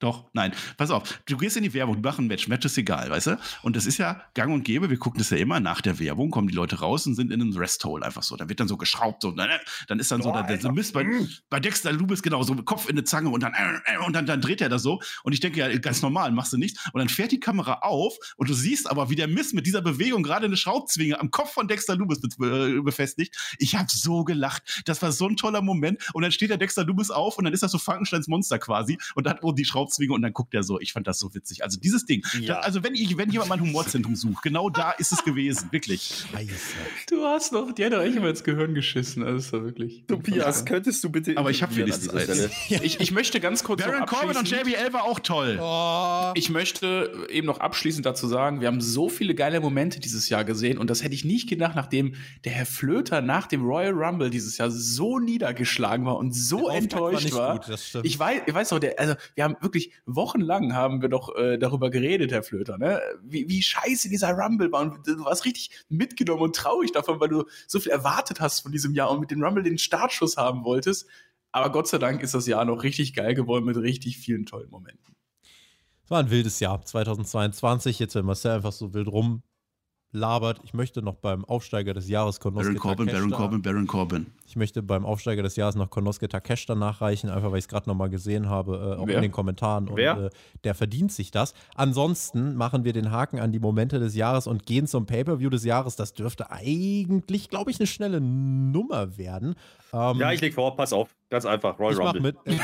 Doch, 0.03 0.25
nein. 0.33 0.53
Pass 0.77 0.91
auf, 0.91 1.23
du 1.27 1.37
gehst 1.37 1.57
in 1.57 1.63
die 1.63 1.73
Werbung, 1.75 1.95
du 1.95 2.01
machst 2.03 2.19
ein 2.19 2.27
Match, 2.27 2.49
Match 2.49 2.67
ist 2.67 2.77
egal, 2.77 3.09
weißt 3.09 3.29
du? 3.29 3.39
Und 3.63 3.77
das 3.77 3.87
ist 3.87 3.99
ja 3.99 4.21
gang 4.35 4.53
und 4.53 4.65
gäbe, 4.65 4.91
wir 4.91 4.99
gucken 4.99 5.21
das 5.21 5.31
ja 5.31 5.37
immer 5.37 5.61
nach 5.61 5.81
der 5.81 6.01
Werbung, 6.01 6.33
kommen 6.33 6.49
die 6.49 6.55
Leute 6.55 6.81
raus 6.81 7.07
und 7.07 7.15
sind 7.15 7.31
in 7.31 7.41
einem 7.41 7.57
Resthole 7.57 8.05
einfach 8.05 8.25
so. 8.25 8.35
Da 8.37 8.49
wird 8.49 8.59
dann 8.59 8.67
so 8.67 8.77
geschraubt, 8.77 9.23
so, 9.23 9.31
dann, 9.31 9.49
dann 9.87 10.01
ist 10.01 10.11
dann 10.11 10.21
so, 10.21 10.33
dann, 10.33 10.59
dann 10.59 10.75
Mist 10.75 10.93
bei, 10.93 11.07
bei 11.49 11.61
Dexter 11.61 11.93
Lubis 11.93 12.21
genau 12.21 12.43
so 12.43 12.57
Kopf 12.57 12.89
in 12.89 12.97
eine 12.97 13.05
Zange 13.05 13.31
und 13.31 13.45
dann, 13.45 13.53
äh, 13.55 14.05
und 14.05 14.13
dann, 14.13 14.27
dann 14.27 14.41
dreht 14.41 14.61
er 14.61 14.69
das 14.69 14.83
so. 14.83 15.01
Und 15.23 15.35
ich 15.35 15.41
denke 15.41 15.61
ja, 15.61 15.79
ganz 15.79 16.03
normal, 16.03 16.33
machst 16.33 16.53
du 16.53 16.59
nichts. 16.59 16.85
Und 16.93 16.99
dann 16.99 17.09
fährt 17.09 17.31
die 17.31 17.39
Kamera 17.39 17.75
auf 17.83 18.17
und 18.37 18.51
du 18.51 18.55
siehst 18.55 18.91
aber, 18.91 19.09
wie 19.09 19.15
der 19.15 19.29
Mist 19.29 19.55
mit 19.55 19.69
dieser 19.69 19.83
Bewegung 19.83 20.25
gerade 20.25 20.47
eine 20.47 20.57
Schraubzwinge 20.57 21.21
am 21.21 21.31
Kopf 21.31 21.53
von 21.53 21.69
Dexter 21.69 21.95
Lubis 21.95 22.19
be 22.21 22.83
befestigt. 22.83 23.37
Ich 23.59 23.77
habe 23.77 23.87
so 23.89 24.25
gelacht. 24.25 24.83
Das 24.85 25.01
war 25.01 25.13
so 25.13 25.29
ein 25.29 25.37
toller 25.37 25.63
Moment. 25.63 26.03
Und 26.13 26.23
dann 26.23 26.33
steht 26.33 26.51
der 26.51 26.59
Dexter 26.59 26.85
Lubis 26.85 27.13
auf 27.13 27.39
und 27.39 27.45
dann 27.45 27.55
ist 27.55 27.63
das 27.63 27.71
so 27.71 27.79
Frankensteins 27.79 28.27
Monster 28.27 28.59
quasi 28.59 28.99
und 29.15 29.29
dann 29.29 29.39
oh, 29.43 29.53
die 29.53 29.65
Schraubzwinge 29.65 29.92
und 29.99 30.23
dann 30.23 30.33
guckt 30.33 30.55
er 30.55 30.63
so. 30.63 30.81
Ich 30.81 30.93
fand 30.93 31.07
das 31.07 31.19
so 31.19 31.35
witzig. 31.35 31.65
Also 31.65 31.79
dieses 31.79 32.05
Ding. 32.05 32.25
Ja. 32.41 32.57
Das, 32.57 32.65
also 32.67 32.83
wenn 32.83 32.95
ich, 32.95 33.17
wenn 33.17 33.31
jemand 33.31 33.51
mein 33.51 33.61
Humorzentrum 33.61 34.17
sucht, 34.17 34.43
genau 34.43 34.71
da 34.71 34.93
ist 34.93 35.13
es 35.13 35.25
gewesen. 35.25 35.69
Wirklich. 35.71 36.25
Du 37.09 37.25
hast 37.25 37.53
noch, 37.53 37.73
die 37.73 37.85
hat 37.85 37.93
doch 37.93 38.03
echt 38.03 38.17
immer 38.17 38.29
ins 38.29 38.45
Gehirn 38.45 38.75
geschissen. 38.75 39.23
Also 39.23 39.63
wirklich. 39.65 40.05
Tobias, 40.07 40.65
könntest 40.65 41.03
du 41.05 41.11
bitte. 41.11 41.37
Aber 41.37 41.51
ich 41.51 41.63
habe 41.63 41.75
wenigstens 41.77 42.11
eins. 42.11 42.49
Ich, 42.69 43.01
ich 43.01 43.11
möchte 43.13 43.41
ganz 43.41 43.65
kurz 43.65 43.83
Baron 43.83 44.07
Corbin 44.07 44.37
und 44.37 44.51
JBL 44.51 44.93
war 44.93 45.05
auch 45.05 45.21
toll. 45.21 45.59
Oh. 45.61 46.33
Ich 46.35 46.51
möchte 46.51 47.27
eben 47.31 47.47
noch 47.47 47.61
abschließend 47.61 48.07
dazu 48.07 48.27
sagen, 48.27 48.61
wir 48.61 48.69
haben 48.69 48.81
so 48.81 49.09
viele 49.09 49.35
geile 49.35 49.61
Momente 49.61 50.01
dieses 50.01 50.29
Jahr 50.29 50.45
gesehen 50.45 50.79
und 50.79 50.91
das 50.91 51.03
hätte 51.03 51.15
ich 51.15 51.25
nicht 51.25 51.49
gedacht, 51.49 51.77
nachdem 51.77 52.15
der 52.45 52.53
Herr 52.53 52.67
Flöter 52.67 53.21
nach 53.21 53.47
dem 53.47 53.65
Royal 53.65 53.93
Rumble 53.93 54.31
dieses 54.31 54.59
Jahr 54.59 54.71
so 54.71 55.19
niedergeschlagen 55.19 56.07
war 56.07 56.17
und 56.17 56.35
so 56.35 56.65
war 56.65 56.75
enttäuscht 56.75 57.25
nicht 57.25 57.35
war. 57.35 57.59
gut. 57.59 57.79
Ich 58.03 58.19
weiß, 58.19 58.43
ich 58.47 58.55
weiß 58.55 58.69
doch, 58.71 58.79
der, 58.79 58.99
also 58.99 59.15
wir 59.35 59.45
haben 59.45 59.57
wirklich 59.61 59.72
wochenlang 60.07 60.75
haben 60.75 61.03
wir 61.03 61.09
doch 61.09 61.35
äh, 61.37 61.59
darüber 61.59 61.91
geredet, 61.91 62.33
Herr 62.33 62.43
Flöter, 62.43 62.79
ne? 62.79 63.01
Wie, 63.23 63.49
wie 63.49 63.63
scheiße 63.63 64.09
dieser 64.09 64.33
Rumble 64.33 64.71
war 64.73 64.83
und 64.83 65.07
du 65.07 65.25
warst 65.25 65.45
richtig 65.45 65.71
mitgenommen 65.89 66.43
und 66.43 66.57
traurig 66.57 66.93
davon, 66.93 67.21
weil 67.21 67.29
du 67.29 67.45
so 67.67 67.81
viel 67.81 67.93
erwartet 67.93 68.41
hast 68.41 68.61
von 68.61 68.73
diesem 68.73 68.95
Jahr 68.95 69.11
und 69.11 69.21
mit 69.21 69.31
dem 69.31 69.43
Rumble 69.43 69.63
den 69.63 69.79
Startschuss 69.79 70.37
haben 70.37 70.65
wolltest. 70.65 71.07
Aber 71.53 71.71
Gott 71.71 71.89
sei 71.89 71.99
Dank 71.99 72.23
ist 72.23 72.35
das 72.35 72.47
Jahr 72.47 72.65
noch 72.65 72.83
richtig 72.83 73.15
geil 73.15 73.35
geworden 73.35 73.67
mit 73.67 73.77
richtig 73.77 74.19
vielen 74.19 74.47
tollen 74.47 74.71
Momenten. 74.71 75.15
Es 76.05 76.11
war 76.11 76.21
ein 76.21 76.31
wildes 76.31 76.61
Jahr, 76.61 76.85
2022. 76.85 77.99
Jetzt, 77.99 78.15
wenn 78.15 78.25
Marcel 78.25 78.53
einfach 78.53 78.73
so 78.73 78.95
wild 78.95 79.09
rumlabert. 80.15 80.61
Ich 80.65 80.75
möchte 80.75 81.03
noch 81.03 81.15
beim 81.17 81.45
Aufsteiger 81.45 81.95
des 81.95 82.09
Jahres 82.09 82.41
Konosuke 82.41 82.75
Baron 82.75 82.81
Corbin, 82.81 83.07
Takeshita- 83.09 83.13
Baron 83.13 83.31
Corbin, 83.31 83.63
Baron 83.63 83.87
Corbin. 83.87 84.27
Ich 84.47 84.57
möchte 84.57 84.83
beim 84.83 85.07
Aufsteiger 85.07 85.43
des 85.43 85.57
Jahres 85.57 85.75
noch 85.75 85.91
Konosuke 85.91 86.29
Takeshita 86.29 86.75
nachreichen, 86.75 87.31
einfach 87.31 87.51
weil 87.51 87.59
ich 87.59 87.65
es 87.65 87.69
gerade 87.69 87.89
nochmal 87.89 88.11
gesehen 88.11 88.49
habe, 88.49 88.97
äh, 88.97 89.01
auch 89.01 89.07
Wer? 89.07 89.17
in 89.17 89.23
den 89.23 89.33
Kommentaren. 89.33 89.89
Und 89.89 89.97
Wer? 89.97 90.17
äh, 90.27 90.31
der 90.65 90.75
verdient 90.75 91.13
sich 91.13 91.31
das. 91.31 91.55
Ansonsten 91.75 92.55
machen 92.57 92.85
wir 92.85 92.93
den 92.93 93.11
Haken 93.11 93.39
an 93.41 93.53
die 93.53 93.61
Momente 93.61 93.99
des 93.99 94.15
Jahres 94.15 94.47
und 94.47 94.67
gehen 94.67 94.87
zum 94.87 95.07
Pay-Per-View 95.07 95.51
des 95.51 95.65
Jahres. 95.65 95.97
Das 95.97 96.13
dürfte 96.15 96.51
eigentlich, 96.51 97.49
glaube 97.49 97.71
ich, 97.71 97.79
eine 97.81 97.87
schnelle 97.87 98.21
Nummer 98.21 99.17
werden. 99.17 99.55
Ähm, 99.93 100.19
Ja, 100.19 100.33
ich 100.33 100.41
leg 100.41 100.55
vor, 100.55 100.77
pass 100.77 100.93
auf. 100.93 101.15
Ganz 101.31 101.47
einfach. 101.47 101.79
Royal 101.79 101.93
ich 101.93 101.99
mach 101.99 102.15
Rumble. 102.15 102.35
mit. 102.45 102.59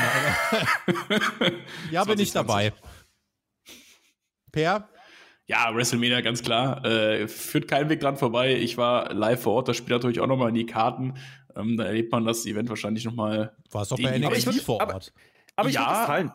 ja, 1.91 2.03
bin 2.05 2.19
ich 2.19 2.31
2020. 2.31 2.33
dabei. 2.33 2.73
Per? 4.51 4.87
Ja, 5.49 5.73
WrestleMania 5.75 6.21
ganz 6.21 6.43
klar. 6.43 6.85
Äh, 6.85 7.27
führt 7.27 7.67
keinen 7.67 7.89
Weg 7.89 7.99
dran 8.01 8.17
vorbei. 8.17 8.55
Ich 8.55 8.77
war 8.77 9.11
live 9.13 9.41
vor 9.41 9.53
Ort, 9.55 9.67
das 9.67 9.77
spielt 9.77 9.91
natürlich 9.91 10.19
auch 10.19 10.27
nochmal 10.27 10.49
in 10.49 10.55
die 10.55 10.65
Karten. 10.67 11.15
Ähm, 11.55 11.75
da 11.75 11.85
erlebt 11.85 12.11
man 12.11 12.23
das 12.23 12.45
Event 12.45 12.69
wahrscheinlich 12.69 13.03
nochmal. 13.03 13.51
War 13.71 13.81
es 13.81 13.89
doch 13.89 13.97
bei 13.97 14.09
aber 14.15 14.17
NXT 14.29 14.37
ich 14.37 14.45
würd- 14.47 14.63
vor 14.63 14.81
aber- 14.81 14.93
Ort. 14.93 15.11
Aber 15.55 15.67
ich 15.69 15.75
Ja, 15.75 15.81
würde 15.81 15.93
das 15.93 16.05
teilen. 16.05 16.31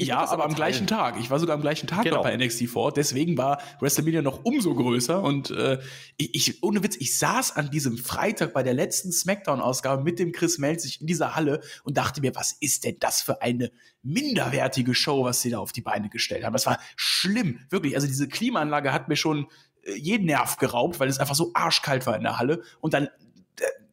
Ich 0.00 0.08
ja, 0.08 0.18
aber 0.20 0.44
am 0.44 0.50
teilen. 0.50 0.54
gleichen 0.54 0.86
Tag. 0.86 1.18
Ich 1.18 1.28
war 1.28 1.40
sogar 1.40 1.56
am 1.56 1.60
gleichen 1.60 1.88
Tag 1.88 2.04
Genau. 2.04 2.18
noch 2.18 2.22
bei 2.22 2.36
NXT 2.36 2.68
vor. 2.68 2.92
Deswegen 2.92 3.36
war 3.36 3.60
WrestleMania 3.80 4.22
noch 4.22 4.44
umso 4.44 4.72
größer. 4.76 5.20
Und 5.20 5.50
äh, 5.50 5.80
ich, 6.16 6.34
ich, 6.34 6.62
ohne 6.62 6.84
Witz, 6.84 6.94
ich 7.00 7.18
saß 7.18 7.56
an 7.56 7.68
diesem 7.72 7.98
Freitag 7.98 8.52
bei 8.52 8.62
der 8.62 8.74
letzten 8.74 9.10
SmackDown-Ausgabe 9.10 10.04
mit 10.04 10.20
dem 10.20 10.30
Chris 10.30 10.58
Melzig 10.58 11.00
in 11.00 11.08
dieser 11.08 11.34
Halle 11.34 11.60
und 11.82 11.96
dachte 11.96 12.20
mir, 12.20 12.32
was 12.36 12.52
ist 12.60 12.84
denn 12.84 12.96
das 13.00 13.22
für 13.22 13.42
eine 13.42 13.72
minderwertige 14.04 14.94
Show, 14.94 15.24
was 15.24 15.40
sie 15.42 15.50
da 15.50 15.58
auf 15.58 15.72
die 15.72 15.80
Beine 15.82 16.08
gestellt 16.08 16.44
haben. 16.44 16.52
Das 16.52 16.66
war 16.66 16.78
schlimm, 16.94 17.58
wirklich. 17.68 17.96
Also 17.96 18.06
diese 18.06 18.28
Klimaanlage 18.28 18.92
hat 18.92 19.08
mir 19.08 19.16
schon 19.16 19.48
äh, 19.82 19.94
jeden 19.96 20.26
Nerv 20.26 20.58
geraubt, 20.58 21.00
weil 21.00 21.08
es 21.08 21.18
einfach 21.18 21.34
so 21.34 21.50
arschkalt 21.54 22.06
war 22.06 22.14
in 22.16 22.22
der 22.22 22.38
Halle. 22.38 22.62
Und 22.80 22.94
dann 22.94 23.06
äh, 23.06 23.10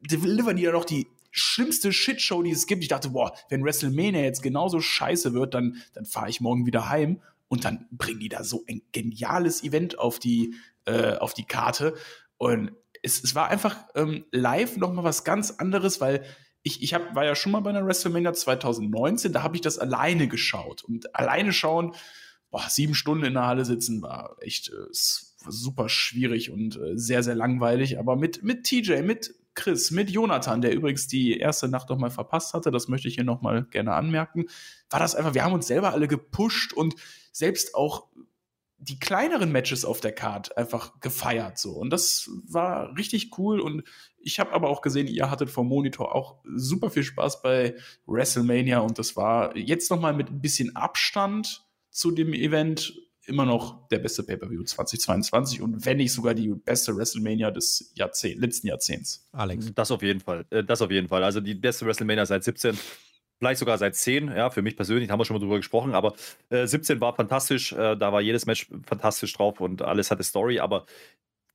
delivern 0.08 0.56
die 0.56 0.61
ja 0.64 0.72
noch 0.72 0.85
die 0.85 1.08
schlimmste 1.35 1.91
Shitshow, 1.91 2.41
die 2.41 2.51
es 2.51 2.65
gibt. 2.65 2.81
Ich 2.81 2.89
dachte, 2.89 3.09
boah, 3.09 3.33
wenn 3.49 3.64
WrestleMania 3.64 4.22
jetzt 4.22 4.41
genauso 4.41 4.80
scheiße 4.80 5.33
wird, 5.33 5.53
dann, 5.53 5.81
dann 5.93 6.05
fahre 6.05 6.30
ich 6.30 6.39
morgen 6.39 6.65
wieder 6.65 6.89
heim 6.89 7.22
und 7.49 7.65
dann 7.65 7.88
bringen 7.91 8.22
die 8.22 8.30
da 8.30 8.43
so 8.43 8.64
ein 8.67 8.81
geniales 8.93 9.64
Event 9.64 9.99
auf 9.99 10.17
die, 10.17 10.55
äh, 10.85 11.15
auf 11.17 11.33
die 11.33 11.43
Karte. 11.43 11.93
Und 12.38 12.72
es, 13.03 13.22
es 13.22 13.35
war 13.35 13.49
einfach 13.49 13.77
ähm, 13.95 14.25
live 14.31 14.77
noch 14.77 14.93
mal 14.93 15.03
was 15.03 15.25
ganz 15.25 15.51
anderes, 15.51 15.99
weil 15.99 16.23
ich, 16.64 16.81
ich 16.81 16.93
hab, 16.93 17.14
war 17.15 17.25
ja 17.25 17.35
schon 17.35 17.51
mal 17.51 17.59
bei 17.59 17.69
einer 17.69 17.85
WrestleMania 17.85 18.33
2019, 18.33 19.33
da 19.33 19.43
habe 19.43 19.55
ich 19.55 19.61
das 19.61 19.77
alleine 19.77 20.27
geschaut. 20.27 20.83
Und 20.83 21.14
alleine 21.15 21.51
schauen, 21.51 21.93
boah, 22.49 22.64
sieben 22.69 22.95
Stunden 22.95 23.25
in 23.25 23.33
der 23.33 23.45
Halle 23.45 23.65
sitzen, 23.65 24.01
war 24.01 24.38
echt 24.39 24.69
äh, 24.69 24.88
super 24.91 25.89
schwierig 25.89 26.49
und 26.49 26.77
äh, 26.77 26.97
sehr, 26.97 27.23
sehr 27.23 27.35
langweilig. 27.35 27.99
Aber 27.99 28.15
mit, 28.15 28.41
mit 28.41 28.64
TJ, 28.64 29.01
mit 29.01 29.35
Chris, 29.56 29.92
mit 29.92 30.09
Jonathan, 30.09 30.61
der 30.61 30.74
übrigens 30.74 31.08
die 31.08 31.38
erste 31.38 31.67
Nacht 31.67 31.90
noch 31.90 31.98
mal 31.98 32.11
verpasst 32.11 32.53
hatte, 32.53 32.72
das 32.72 32.88
möchte 32.88 33.08
ich 33.08 33.16
hier 33.16 33.24
noch 33.24 33.42
mal 33.42 33.64
gerne 33.66 33.93
anmerken, 33.93 34.45
war 34.90 35.00
das 35.00 35.16
einfach, 35.16 35.34
wir 35.34 35.43
haben 35.43 35.53
uns 35.53 35.67
selber 35.67 35.93
alle 35.93 36.08
gepusht 36.08 36.74
und 36.74 36.95
selbst 37.32 37.74
auch 37.74 38.08
die 38.77 39.00
kleineren 39.00 39.51
Matches 39.51 39.85
auf 39.85 40.01
der 40.01 40.11
Card 40.11 40.58
einfach 40.58 41.00
gefeiert 41.00 41.58
so. 41.58 41.72
Und 41.72 41.92
das 41.92 42.30
war 42.48 42.95
richtig 42.98 43.38
cool. 43.38 43.59
Und 43.59 43.84
ich 44.17 44.40
habe 44.40 44.51
aber 44.51 44.69
auch 44.69 44.82
gesehen, 44.82 45.08
ihr 45.08 45.32
hattet 45.32 45.50
vom 45.50 45.67
Monitor 45.67 46.14
auch 46.14 46.40
super 46.56 46.90
viel 46.90 47.03
Spaß 47.03 47.42
bei 47.42 47.75
WrestleMania. 48.06 48.80
Und 48.80 49.00
das 49.00 49.16
war 49.16 49.56
jetzt 49.56 49.90
noch 49.90 50.00
mal 50.00 50.14
mit 50.14 50.30
ein 50.30 50.42
bisschen 50.42 50.75
Abstand 50.75 51.66
zu 51.90 52.11
dem 52.11 52.34
Event 52.34 52.93
immer 53.27 53.45
noch 53.45 53.87
der 53.89 53.99
beste 53.99 54.23
Pay-per-View 54.23 54.63
2022 54.63 55.61
und 55.61 55.85
wenn 55.85 55.97
nicht 55.97 56.13
sogar 56.13 56.33
die 56.33 56.49
beste 56.49 56.95
WrestleMania 56.95 57.51
des 57.51 57.91
Jahrzehnt, 57.95 58.39
letzten 58.39 58.67
Jahrzehnts. 58.67 59.27
Alex. 59.31 59.73
Das 59.73 59.91
auf 59.91 60.01
jeden 60.01 60.19
Fall. 60.19 60.45
Äh, 60.49 60.63
Das 60.63 60.81
auf 60.81 60.91
jeden 60.91 61.07
Fall. 61.07 61.23
Also 61.23 61.41
die 61.41 61.55
beste 61.55 61.85
WrestleMania 61.85 62.25
seit 62.25 62.43
17. 62.43 62.77
Vielleicht 63.37 63.59
sogar 63.59 63.77
seit 63.77 63.95
10, 63.95 64.29
ja, 64.29 64.49
für 64.49 64.61
mich 64.61 64.77
persönlich, 64.77 65.09
haben 65.09 65.19
wir 65.19 65.25
schon 65.25 65.35
mal 65.35 65.41
drüber 65.41 65.57
gesprochen, 65.57 65.93
aber 65.93 66.13
äh, 66.49 66.65
17 66.65 67.01
war 67.01 67.13
fantastisch, 67.15 67.73
äh, 67.73 67.97
da 67.97 68.13
war 68.13 68.21
jedes 68.21 68.45
Match 68.45 68.67
fantastisch 68.87 69.33
drauf 69.33 69.59
und 69.59 69.81
alles 69.81 70.09
hatte 70.09 70.23
Story, 70.23 70.59
aber 70.59 70.85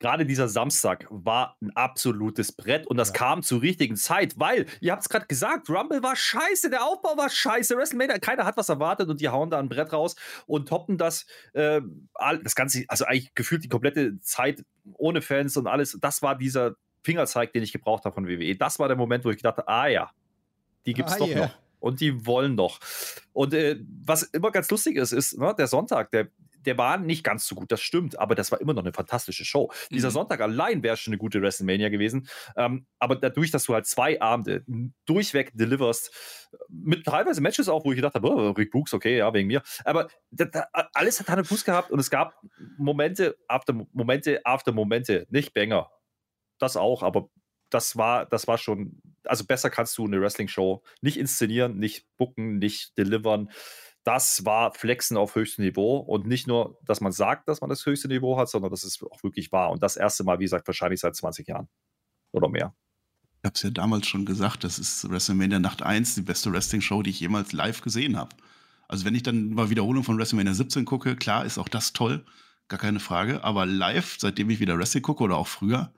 gerade 0.01 0.27
dieser 0.27 0.49
Samstag 0.49 1.07
war 1.11 1.57
ein 1.62 1.70
absolutes 1.77 2.53
Brett 2.53 2.87
und 2.89 2.97
das 2.97 3.09
Ja. 3.11 3.15
kam 3.15 3.43
zur 3.43 3.62
richtigen 3.62 3.97
Zeit, 3.97 4.35
weil, 4.39 4.67
ihr 4.81 4.93
habt 4.93 5.03
es 5.03 5.09
gerade 5.09 5.27
gesagt, 5.27 5.69
Rumble 5.70 6.03
war 6.03 6.17
scheiße, 6.17 6.70
der 6.70 6.85
Aufbau 6.85 7.17
war 7.17 7.29
scheiße, 7.31 7.77
WrestleMania, 7.77 8.19
keiner 8.19 8.45
hat 8.45 8.57
was 8.57 8.69
erwartet 8.69 9.09
und 9.09 9.20
die 9.20 9.29
hauen 9.29 9.51
da 9.51 9.59
ein 9.59 9.69
Brett 9.69 9.93
raus 9.93 10.17
und 10.47 10.69
toppen 10.69 10.99
das, 10.99 11.27
äh, 11.53 11.81
das 12.43 12.55
Ganze, 12.55 12.85
also 12.89 13.05
eigentlich 13.05 13.35
gefühlt 13.35 13.62
die 13.62 13.69
komplette 13.69 14.19
Zeit 14.20 14.65
ohne 14.95 15.23
Fans 15.23 15.57
und 15.57 15.67
alles, 15.67 15.97
das 16.01 16.23
war 16.23 16.37
dieser 16.37 16.75
Fingerzeig, 17.05 17.53
den 17.53 17.62
ich 17.62 17.73
gebraucht 17.73 18.05
habe 18.05 18.15
von 18.15 18.27
WWE. 18.27 18.57
Das 18.57 18.79
war 18.79 18.89
der 18.89 18.97
Moment, 18.97 19.25
wo 19.25 19.31
ich 19.31 19.37
gedacht 19.37 19.59
habe, 19.59 19.69
ah 19.69 19.87
ja, 19.87 20.11
die 20.87 20.95
gibt's 20.95 21.12
Ah, 21.15 21.19
doch 21.19 21.29
yeah. 21.29 21.47
noch. 21.47 21.55
Und 21.79 22.01
die 22.01 22.27
wollen 22.27 22.57
doch. 22.59 22.79
Und 23.33 23.55
äh, 23.55 23.79
was 24.05 24.23
immer 24.25 24.51
ganz 24.51 24.70
lustig 24.70 24.97
ist, 24.97 25.12
ist, 25.12 25.39
ne, 25.39 25.55
der 25.57 25.67
Sonntag, 25.67 26.11
der, 26.11 26.29
der 26.67 26.79
war 26.79 26.99
nicht 26.99 27.25
ganz 27.25 27.47
so 27.47 27.55
gut, 27.55 27.73
das 27.73 27.81
stimmt, 27.81 28.19
aber 28.19 28.35
das 28.35 28.53
war 28.53 28.61
immer 28.61 28.75
noch 28.75 28.83
eine 28.83 28.93
fantastische 28.93 29.45
Show. 29.45 29.71
Dieser 29.91 30.09
Mhm. 30.09 30.13
Sonntag 30.13 30.41
allein 30.41 30.83
wäre 30.83 30.97
schon 30.97 31.13
eine 31.13 31.19
gute 31.19 31.41
WrestleMania 31.43 31.89
gewesen. 31.89 32.29
Ähm, 32.57 32.87
aber 32.99 33.17
dadurch, 33.17 33.51
dass 33.51 33.65
du 33.65 33.75
halt 33.75 33.87
zwei 33.87 34.21
Abende 34.21 34.65
durchweg 35.07 35.53
deliverst, 35.55 36.15
mit 36.69 37.05
teilweise 37.05 37.41
Matches 37.41 37.69
auch, 37.69 37.85
wo 37.85 37.93
ich 37.93 37.97
gedacht 37.97 38.15
habe, 38.15 38.29
oh, 38.29 38.51
Rick 38.51 38.71
Books, 38.71 38.93
okay, 38.93 39.19
ja, 39.19 39.33
wegen 39.33 39.47
mir. 39.47 39.63
Aber 39.85 40.09
da, 40.31 40.45
da, 40.47 40.67
alles 40.95 41.21
hat 41.21 41.39
und 41.39 41.47
Fuß 41.47 41.65
gehabt 41.65 41.91
und 41.91 41.99
es 41.99 42.11
gab 42.11 42.35
Momente 42.77 43.37
after 43.49 43.73
Momente 43.93 44.41
after 44.45 44.73
Momente, 44.73 45.27
nicht 45.31 45.55
Banger. 45.55 45.91
Das 46.59 46.77
auch, 46.77 47.03
aber 47.03 47.31
das 47.71 47.97
war, 47.97 48.27
das 48.27 48.47
war 48.47 48.59
schon, 48.59 49.01
also 49.25 49.45
besser 49.47 49.71
kannst 49.71 49.97
du 49.97 50.05
eine 50.07 50.21
Wrestling-Show 50.21 50.83
nicht 51.01 51.17
inszenieren, 51.17 51.79
nicht 51.79 52.07
booken, 52.17 52.59
nicht 52.59 52.99
delivern. 52.99 53.51
Das 54.05 54.45
war 54.47 54.73
Flexen 54.73 55.17
auf 55.17 55.35
höchstem 55.35 55.65
Niveau 55.65 55.99
und 55.99 56.27
nicht 56.27 56.47
nur, 56.47 56.79
dass 56.85 57.01
man 57.01 57.12
sagt, 57.12 57.49
dass 57.49 57.61
man 57.61 57.69
das 57.69 57.85
höchste 57.85 58.09
Niveau 58.09 58.39
hat, 58.39 58.49
sondern 58.49 58.70
dass 58.70 58.85
es 58.85 59.03
auch 59.03 59.23
wirklich 59.23 59.53
war. 59.53 59.70
Und 59.70 59.83
das 59.83 59.97
erste 59.97 60.25
Mal, 60.25 60.39
wie 60.39 60.45
gesagt, 60.45 60.67
wahrscheinlich 60.67 61.01
seit 61.01 61.15
20 61.15 61.47
Jahren 61.49 61.69
oder 62.33 62.49
mehr. 62.49 62.75
Ich 63.43 63.47
habe 63.47 63.55
es 63.55 63.62
ja 63.62 63.70
damals 63.70 64.07
schon 64.07 64.27
gesagt, 64.27 64.65
das 64.65 64.79
ist 64.79 65.11
WrestleMania 65.11 65.59
Nacht 65.59 65.83
1, 65.83 66.15
die 66.15 66.23
beste 66.23 66.53
Wrestling-Show, 66.53 67.03
die 67.03 67.11
ich 67.11 67.20
jemals 67.20 67.53
live 67.53 67.81
gesehen 67.81 68.17
habe. 68.17 68.35
Also 68.89 69.05
wenn 69.05 69.15
ich 69.15 69.23
dann 69.23 69.51
mal 69.51 69.70
Wiederholung 69.70 70.05
von 70.05 70.19
WrestleMania 70.19 70.53
17 70.53 70.85
gucke, 70.85 71.17
klar 71.17 71.45
ist 71.45 71.59
auch 71.59 71.69
das 71.69 71.93
toll, 71.93 72.25
gar 72.69 72.79
keine 72.79 73.01
Frage. 73.01 73.45
Aber 73.45 73.65
live, 73.65 74.17
seitdem 74.19 74.51
ich 74.51 74.61
wieder 74.61 74.79
Wrestling 74.79 75.03
gucke 75.03 75.23
oder 75.23 75.37
auch 75.37 75.47
früher, 75.47 75.93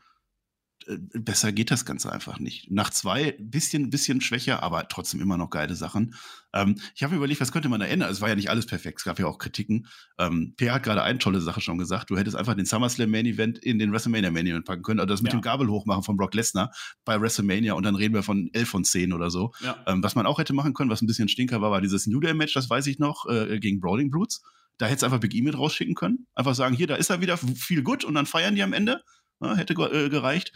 besser 1.15 1.53
geht 1.53 1.71
das 1.71 1.85
Ganze 1.85 2.13
einfach 2.13 2.39
nicht. 2.39 2.71
Nach 2.71 2.91
zwei 2.91 3.37
bisschen, 3.39 3.91
bisschen 3.91 4.21
schwächer, 4.21 4.63
aber 4.63 4.89
trotzdem 4.89 5.21
immer 5.21 5.37
noch 5.37 5.51
geile 5.51 5.75
Sachen. 5.75 6.15
Ähm, 6.53 6.77
ich 6.95 7.03
habe 7.03 7.13
mir 7.13 7.19
überlegt, 7.19 7.41
was 7.41 7.53
könnte 7.53 7.69
man 7.69 7.81
da 7.81 7.87
ändern? 7.87 8.11
Es 8.11 8.21
war 8.21 8.29
ja 8.29 8.35
nicht 8.35 8.51
alles 8.51 8.67
perfekt, 8.67 8.99
es 8.99 9.05
gab 9.05 9.19
ja 9.19 9.27
auch 9.27 9.39
Kritiken. 9.39 9.87
Ähm, 10.19 10.55
Per 10.57 10.73
hat 10.75 10.83
gerade 10.83 11.03
eine 11.03 11.19
tolle 11.19 11.41
Sache 11.41 11.61
schon 11.61 11.79
gesagt. 11.79 12.11
Du 12.11 12.17
hättest 12.19 12.37
einfach 12.37 12.55
den 12.55 12.67
SummerSlam 12.67 13.11
Main 13.11 13.27
Event 13.27 13.59
in 13.59 13.79
den 13.79 13.93
WrestleMania 13.93 14.31
Main 14.31 14.47
Event 14.47 14.65
packen 14.65 14.83
können, 14.83 15.01
oder 15.01 15.07
das 15.07 15.23
mit 15.23 15.33
Ja. 15.33 15.39
dem 15.39 15.43
Gabel 15.43 15.69
hochmachen 15.69 16.03
von 16.03 16.17
Brock 16.17 16.35
Lesnar 16.35 16.71
bei 17.05 17.21
WrestleMania 17.21 17.75
und 17.75 17.85
dann 17.85 17.95
reden 17.97 18.15
wir 18.15 18.23
von 18.23 18.51
11 18.53 18.69
von 18.69 18.85
10 18.85 19.13
oder 19.13 19.31
so. 19.31 19.53
Ja. 19.61 19.83
Ähm, 19.87 20.03
was 20.03 20.15
man 20.15 20.27
auch 20.27 20.39
hätte 20.39 20.53
machen 20.53 20.75
können, 20.75 20.91
was 20.91 21.03
ein 21.03 21.07
bisschen 21.07 21.29
stinker 21.29 21.61
war, 21.61 21.71
war 21.71 21.81
dieses 21.81 22.07
New 22.07 22.21
Day 22.21 22.35
Match, 22.35 22.55
das 22.55 22.69
weiß 22.69 22.87
ich 22.89 22.99
noch, 22.99 23.27
äh, 23.29 23.59
gegen 23.59 23.81
Brawling 23.81 24.11
Brutes. 24.11 24.43
Da 24.79 24.87
hättest 24.87 25.03
du 25.03 25.07
einfach 25.07 25.21
Big 25.21 25.35
E 25.35 25.43
mit 25.43 25.57
rausschicken 25.57 25.95
können. 25.95 26.27
Einfach 26.35 26.55
sagen, 26.55 26.75
hier, 26.75 26.87
da 26.87 26.97
ist 26.97 27.11
er 27.11 27.21
wieder, 27.21 27.37
viel 27.37 27.83
gut 27.83 28.05
und 28.05 28.15
dann 28.15 28.27
feiern 28.27 28.55
die 28.55 28.63
am 28.63 28.73
Ende. 28.73 29.03
Ja, 29.43 29.57
hätte 29.57 29.75
äh, 29.75 30.09
gereicht. 30.09 30.53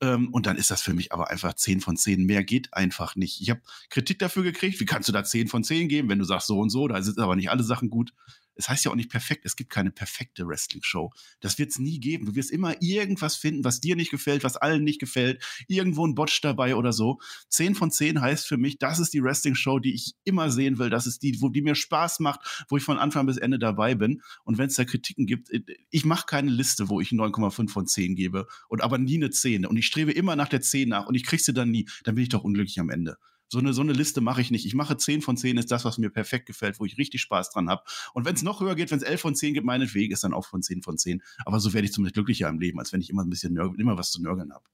Ähm, 0.00 0.28
und 0.32 0.46
dann 0.46 0.56
ist 0.56 0.70
das 0.70 0.80
für 0.80 0.94
mich 0.94 1.12
aber 1.12 1.30
einfach 1.30 1.54
10 1.54 1.80
von 1.80 1.96
10. 1.96 2.24
Mehr 2.24 2.44
geht 2.44 2.72
einfach 2.72 3.16
nicht. 3.16 3.40
Ich 3.40 3.50
habe 3.50 3.60
Kritik 3.90 4.18
dafür 4.20 4.44
gekriegt. 4.44 4.78
Wie 4.80 4.84
kannst 4.84 5.08
du 5.08 5.12
da 5.12 5.24
10 5.24 5.48
von 5.48 5.64
10 5.64 5.88
geben, 5.88 6.08
wenn 6.08 6.20
du 6.20 6.24
sagst 6.24 6.46
so 6.46 6.58
und 6.60 6.70
so? 6.70 6.86
Da 6.86 7.02
sind 7.02 7.18
aber 7.18 7.34
nicht 7.36 7.50
alle 7.50 7.64
Sachen 7.64 7.90
gut. 7.90 8.12
Es 8.58 8.68
heißt 8.68 8.84
ja 8.84 8.90
auch 8.90 8.96
nicht 8.96 9.10
perfekt. 9.10 9.46
Es 9.46 9.54
gibt 9.54 9.70
keine 9.70 9.92
perfekte 9.92 10.46
Wrestling-Show. 10.46 11.12
Das 11.38 11.58
wird 11.58 11.70
es 11.70 11.78
nie 11.78 12.00
geben. 12.00 12.26
Du 12.26 12.34
wirst 12.34 12.50
immer 12.50 12.74
irgendwas 12.82 13.36
finden, 13.36 13.62
was 13.62 13.80
dir 13.80 13.94
nicht 13.94 14.10
gefällt, 14.10 14.42
was 14.42 14.56
allen 14.56 14.82
nicht 14.82 14.98
gefällt. 14.98 15.42
Irgendwo 15.68 16.04
ein 16.04 16.16
Botch 16.16 16.40
dabei 16.40 16.74
oder 16.74 16.92
so. 16.92 17.20
10 17.50 17.76
von 17.76 17.92
10 17.92 18.20
heißt 18.20 18.46
für 18.46 18.56
mich, 18.56 18.78
das 18.78 18.98
ist 18.98 19.14
die 19.14 19.22
Wrestling-Show, 19.22 19.78
die 19.78 19.94
ich 19.94 20.14
immer 20.24 20.50
sehen 20.50 20.78
will. 20.78 20.90
Das 20.90 21.06
ist 21.06 21.22
die, 21.22 21.40
wo 21.40 21.50
die 21.50 21.62
mir 21.62 21.76
Spaß 21.76 22.18
macht, 22.18 22.66
wo 22.68 22.76
ich 22.76 22.82
von 22.82 22.98
Anfang 22.98 23.26
bis 23.26 23.36
Ende 23.36 23.60
dabei 23.60 23.94
bin. 23.94 24.22
Und 24.42 24.58
wenn 24.58 24.66
es 24.66 24.74
da 24.74 24.84
Kritiken 24.84 25.26
gibt, 25.26 25.50
äh, 25.50 25.62
ich 25.90 26.04
mache 26.04 26.26
keine 26.26 26.50
Liste, 26.50 26.88
wo 26.88 27.00
ich 27.00 27.10
9,5 27.10 27.70
von 27.70 27.86
10 27.86 28.16
gebe 28.16 28.48
und 28.68 28.82
aber 28.82 28.98
nie 28.98 29.16
eine 29.16 29.30
10. 29.30 29.66
Und 29.66 29.76
ich 29.76 29.86
strebe 29.86 30.10
immer 30.10 30.34
nach 30.34 30.48
der 30.48 30.62
10 30.62 30.88
nach 30.88 31.06
und 31.06 31.14
ich 31.14 31.24
krieg 31.24 31.40
sie 31.40 31.52
dann 31.52 31.70
nie. 31.70 31.88
Dann 32.02 32.16
bin 32.16 32.22
ich 32.22 32.28
doch 32.28 32.42
unglücklich 32.42 32.80
am 32.80 32.90
Ende. 32.90 33.18
So 33.50 33.58
eine, 33.58 33.72
so 33.72 33.80
eine 33.80 33.92
Liste 33.94 34.20
mache 34.20 34.40
ich 34.42 34.50
nicht. 34.50 34.66
Ich 34.66 34.74
mache 34.74 34.96
10 34.96 35.22
von 35.22 35.36
10 35.36 35.56
ist 35.56 35.70
das, 35.70 35.84
was 35.86 35.96
mir 35.98 36.10
perfekt 36.10 36.46
gefällt, 36.46 36.78
wo 36.80 36.84
ich 36.84 36.98
richtig 36.98 37.22
Spaß 37.22 37.50
dran 37.50 37.70
habe. 37.70 37.82
Und 38.12 38.26
wenn 38.26 38.34
es 38.34 38.42
noch 38.42 38.60
höher 38.60 38.74
geht, 38.74 38.90
wenn 38.90 38.98
es 38.98 39.04
11 39.04 39.20
von 39.20 39.34
10 39.34 39.54
gibt, 39.54 39.66
meinetwegen 39.66 40.12
ist 40.12 40.22
dann 40.22 40.34
auch 40.34 40.46
von 40.46 40.62
10 40.62 40.82
von 40.82 40.98
10. 40.98 41.22
Aber 41.46 41.58
so 41.58 41.72
werde 41.72 41.86
ich 41.86 41.92
zumindest 41.92 42.14
glücklicher 42.14 42.48
im 42.48 42.58
Leben, 42.60 42.78
als 42.78 42.92
wenn 42.92 43.00
ich 43.00 43.08
immer 43.08 43.24
ein 43.24 43.30
bisschen 43.30 43.56
immer 43.56 43.96
was 43.96 44.10
zu 44.10 44.20
nörgeln 44.22 44.52
habe. 44.52 44.64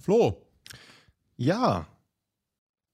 Flo, 0.00 0.46
Ja, 1.36 1.86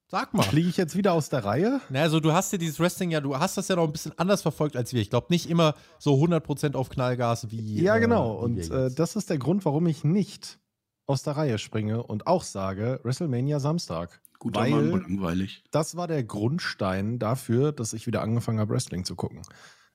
sag 0.09 0.33
mal. 0.33 0.43
fliege 0.43 0.67
ich 0.69 0.77
jetzt 0.77 0.95
wieder 0.97 1.13
aus 1.13 1.29
der 1.29 1.45
Reihe? 1.45 1.79
Na, 1.89 2.01
also 2.01 2.19
du 2.19 2.33
hast 2.33 2.51
ja 2.51 2.57
dieses 2.57 2.79
Wrestling 2.81 3.11
ja, 3.11 3.21
du 3.21 3.37
hast 3.37 3.57
das 3.57 3.69
ja 3.69 3.77
noch 3.77 3.85
ein 3.85 3.91
bisschen 3.93 4.17
anders 4.17 4.41
verfolgt 4.41 4.75
als 4.75 4.91
wir. 4.93 5.01
Ich 5.01 5.09
glaube 5.09 5.27
nicht 5.29 5.49
immer 5.49 5.75
so 5.99 6.15
100% 6.15 6.75
auf 6.75 6.89
Knallgas 6.89 7.49
wie 7.51 7.81
Ja, 7.81 7.95
äh, 7.95 7.99
genau. 8.01 8.39
wie 8.39 8.43
Und 8.43 8.57
wir 8.57 8.71
äh, 8.87 8.91
das 8.93 9.15
ist 9.15 9.29
der 9.29 9.37
Grund, 9.37 9.63
warum 9.63 9.87
ich 9.87 10.03
nicht 10.03 10.59
aus 11.07 11.23
der 11.23 11.37
Reihe 11.37 11.57
springe 11.57 12.03
und 12.03 12.27
auch 12.27 12.43
sage 12.43 12.99
WrestleMania 13.03 13.59
Samstag. 13.59 14.21
Guter 14.39 14.61
Weil- 14.61 14.71
Mann 14.71 14.89
langweilig. 15.01 15.63
Das 15.71 15.95
war 15.95 16.07
der 16.07 16.23
Grundstein 16.23 17.17
dafür, 17.17 17.71
dass 17.71 17.93
ich 17.93 18.05
wieder 18.05 18.21
angefangen 18.21 18.59
habe, 18.59 18.73
Wrestling 18.73 19.03
zu 19.03 19.15
gucken. 19.15 19.41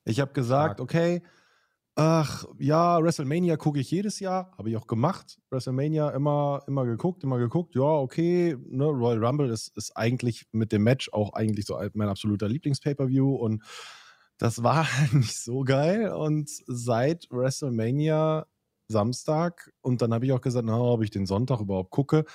Ich 0.05 0.19
habe 0.19 0.33
gesagt, 0.33 0.81
okay, 0.81 1.23
ach 1.95 2.45
ja, 2.59 3.01
WrestleMania 3.03 3.57
gucke 3.57 3.79
ich 3.79 3.91
jedes 3.91 4.19
Jahr, 4.19 4.53
habe 4.59 4.71
ich 4.71 4.77
auch 4.77 4.87
gemacht. 4.87 5.39
WrestleMania 5.51 6.11
immer, 6.11 6.63
immer 6.67 6.85
geguckt, 6.87 7.23
immer 7.23 7.39
geguckt. 7.39 7.75
Ja, 7.77 7.83
okay, 7.83 8.57
ne, 8.69 8.87
Royal 8.87 9.25
Rumble 9.25 9.51
ist, 9.51 9.77
ist 9.77 9.97
eigentlich 9.97 10.47
mit 10.51 10.73
dem 10.73 10.83
Match 10.83 11.13
auch 11.13 11.35
eigentlich 11.35 11.67
so 11.67 11.79
mein 11.95 12.09
absoluter 12.09 12.49
Lieblings-Pay-Per-View 12.49 13.35
und 13.35 13.63
das 14.39 14.63
war 14.65 14.87
nicht 15.13 15.39
so 15.39 15.61
geil. 15.61 16.09
Und 16.09 16.51
seit 16.67 17.29
WrestleMania 17.31 18.47
Samstag 18.93 19.73
und 19.83 20.03
dann 20.03 20.15
habe 20.15 20.27
ich 20.27 20.33
auch 20.33 20.43
gesagt, 20.43 20.67
na, 20.67 20.79
ob 20.81 21.03
ich 21.05 21.11
den 21.11 21.27
Sonntag 21.27 21.61
überhaupt 21.61 21.91
gucke. 21.91 22.27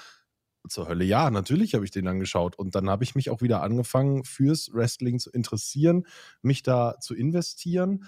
Zur 0.69 0.89
Hölle, 0.89 1.05
ja, 1.05 1.29
natürlich 1.31 1.75
habe 1.75 1.85
ich 1.85 1.91
den 1.91 2.07
angeschaut. 2.09 2.57
Und 2.59 2.75
dann 2.75 2.89
habe 2.89 3.03
ich 3.05 3.15
mich 3.15 3.29
auch 3.29 3.41
wieder 3.41 3.61
angefangen, 3.63 4.25
fürs 4.25 4.69
Wrestling 4.73 5.19
zu 5.19 5.31
interessieren, 5.31 6.05
mich 6.41 6.61
da 6.61 6.99
zu 6.99 7.15
investieren. 7.15 8.05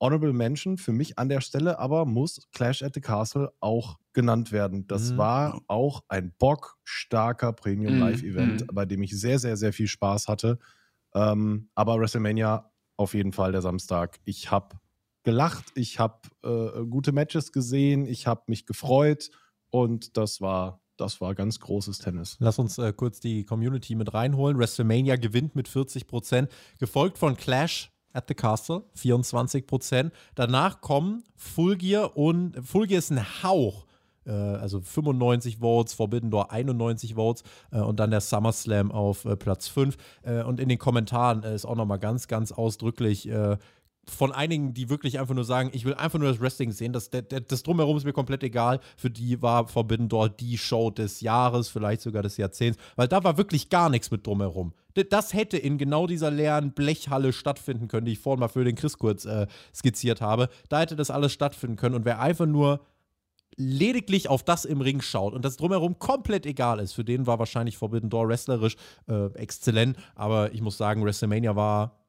Honorable 0.00 0.32
Mention 0.32 0.78
für 0.78 0.92
mich 0.92 1.18
an 1.18 1.28
der 1.28 1.40
Stelle 1.42 1.78
aber 1.78 2.06
muss 2.06 2.48
Clash 2.52 2.82
at 2.82 2.94
the 2.94 3.00
Castle 3.00 3.52
auch 3.60 3.98
genannt 4.12 4.50
werden. 4.50 4.86
Das 4.88 5.10
Mhm. 5.10 5.18
war 5.18 5.62
auch 5.68 6.02
ein 6.08 6.32
bockstarker 6.38 7.52
Premium 7.52 7.94
Mhm, 7.94 7.98
Live-Event, 7.98 8.64
mhm. 8.64 8.70
bei 8.72 8.86
dem 8.86 9.02
ich 9.02 9.18
sehr, 9.18 9.38
sehr, 9.38 9.56
sehr 9.56 9.72
viel 9.72 9.86
Spaß 9.88 10.26
hatte. 10.26 10.58
Ähm, 11.14 11.70
aber 11.74 11.98
WrestleMania 12.00 12.72
auf 12.96 13.14
jeden 13.14 13.32
Fall 13.32 13.52
der 13.52 13.62
Samstag. 13.62 14.20
Ich 14.24 14.50
habe 14.50 14.78
gelacht, 15.22 15.64
ich 15.74 15.98
habe 15.98 16.20
äh, 16.42 16.84
gute 16.86 17.12
Matches 17.12 17.52
gesehen, 17.52 18.06
ich 18.06 18.26
habe 18.26 18.42
mich 18.46 18.66
gefreut 18.66 19.30
und 19.70 20.16
das 20.16 20.40
war, 20.40 20.80
das 20.96 21.20
war 21.20 21.34
ganz 21.34 21.60
großes 21.60 21.98
Tennis. 21.98 22.36
Lass 22.40 22.58
uns 22.58 22.78
äh, 22.78 22.92
kurz 22.92 23.20
die 23.20 23.44
Community 23.44 23.94
mit 23.94 24.12
reinholen. 24.14 24.58
WrestleMania 24.58 25.16
gewinnt 25.16 25.54
mit 25.56 25.68
40%, 25.68 26.48
gefolgt 26.78 27.18
von 27.18 27.36
Clash 27.36 27.90
at 28.12 28.24
the 28.28 28.34
Castle, 28.34 28.84
24%. 28.96 30.10
Danach 30.34 30.80
kommen 30.80 31.22
Full 31.36 31.76
Gear 31.76 32.16
und 32.16 32.56
Full 32.66 32.86
Gear 32.88 32.98
ist 32.98 33.10
ein 33.10 33.42
Hauch. 33.42 33.86
äh, 34.26 34.32
Also 34.32 34.80
95 34.80 35.58
Votes, 35.58 35.94
Forbidden 35.94 36.30
Door 36.30 36.50
91 36.50 37.14
Votes 37.14 37.44
äh, 37.70 37.78
und 37.80 38.00
dann 38.00 38.10
der 38.10 38.20
SummerSlam 38.20 38.90
auf 38.90 39.24
äh, 39.26 39.36
Platz 39.36 39.68
5. 39.68 39.96
Äh, 40.22 40.42
Und 40.42 40.58
in 40.58 40.68
den 40.68 40.78
Kommentaren 40.78 41.44
ist 41.44 41.64
auch 41.64 41.76
nochmal 41.76 41.98
ganz, 42.00 42.26
ganz 42.26 42.50
ausdrücklich 42.52 43.28
von 44.08 44.32
einigen, 44.32 44.74
die 44.74 44.88
wirklich 44.88 45.18
einfach 45.18 45.34
nur 45.34 45.44
sagen, 45.44 45.70
ich 45.72 45.84
will 45.84 45.94
einfach 45.94 46.18
nur 46.18 46.28
das 46.28 46.40
Wrestling 46.40 46.72
sehen, 46.72 46.92
das, 46.92 47.10
das, 47.10 47.24
das 47.46 47.62
Drumherum 47.62 47.96
ist 47.96 48.04
mir 48.04 48.12
komplett 48.12 48.42
egal. 48.42 48.80
Für 48.96 49.10
die 49.10 49.40
war 49.42 49.68
Forbidden 49.68 50.08
Door 50.08 50.30
die 50.30 50.58
Show 50.58 50.90
des 50.90 51.20
Jahres, 51.20 51.68
vielleicht 51.68 52.00
sogar 52.00 52.22
des 52.22 52.36
Jahrzehnts, 52.36 52.78
weil 52.96 53.08
da 53.08 53.22
war 53.24 53.36
wirklich 53.36 53.68
gar 53.68 53.90
nichts 53.90 54.10
mit 54.10 54.26
Drumherum. 54.26 54.74
Das 55.08 55.32
hätte 55.34 55.56
in 55.56 55.78
genau 55.78 56.06
dieser 56.06 56.30
leeren 56.30 56.72
Blechhalle 56.72 57.32
stattfinden 57.32 57.88
können, 57.88 58.06
die 58.06 58.12
ich 58.12 58.18
vorhin 58.18 58.40
mal 58.40 58.48
für 58.48 58.64
den 58.64 58.74
Chris 58.74 58.98
kurz 58.98 59.24
äh, 59.24 59.46
skizziert 59.74 60.20
habe. 60.20 60.48
Da 60.68 60.80
hätte 60.80 60.96
das 60.96 61.10
alles 61.10 61.32
stattfinden 61.32 61.76
können 61.76 61.94
und 61.94 62.04
wer 62.04 62.20
einfach 62.20 62.46
nur 62.46 62.80
lediglich 63.56 64.28
auf 64.28 64.42
das 64.42 64.64
im 64.64 64.80
Ring 64.80 65.00
schaut 65.02 65.34
und 65.34 65.44
das 65.44 65.56
drumherum 65.56 65.98
komplett 65.98 66.46
egal 66.46 66.80
ist, 66.80 66.94
für 66.94 67.04
den 67.04 67.26
war 67.26 67.38
wahrscheinlich 67.38 67.76
Forbidden 67.76 68.08
Door 68.08 68.28
wrestlerisch 68.28 68.76
äh, 69.08 69.26
exzellent, 69.34 69.98
aber 70.14 70.52
ich 70.52 70.62
muss 70.62 70.78
sagen, 70.78 71.04
WrestleMania 71.04 71.54
war 71.56 71.99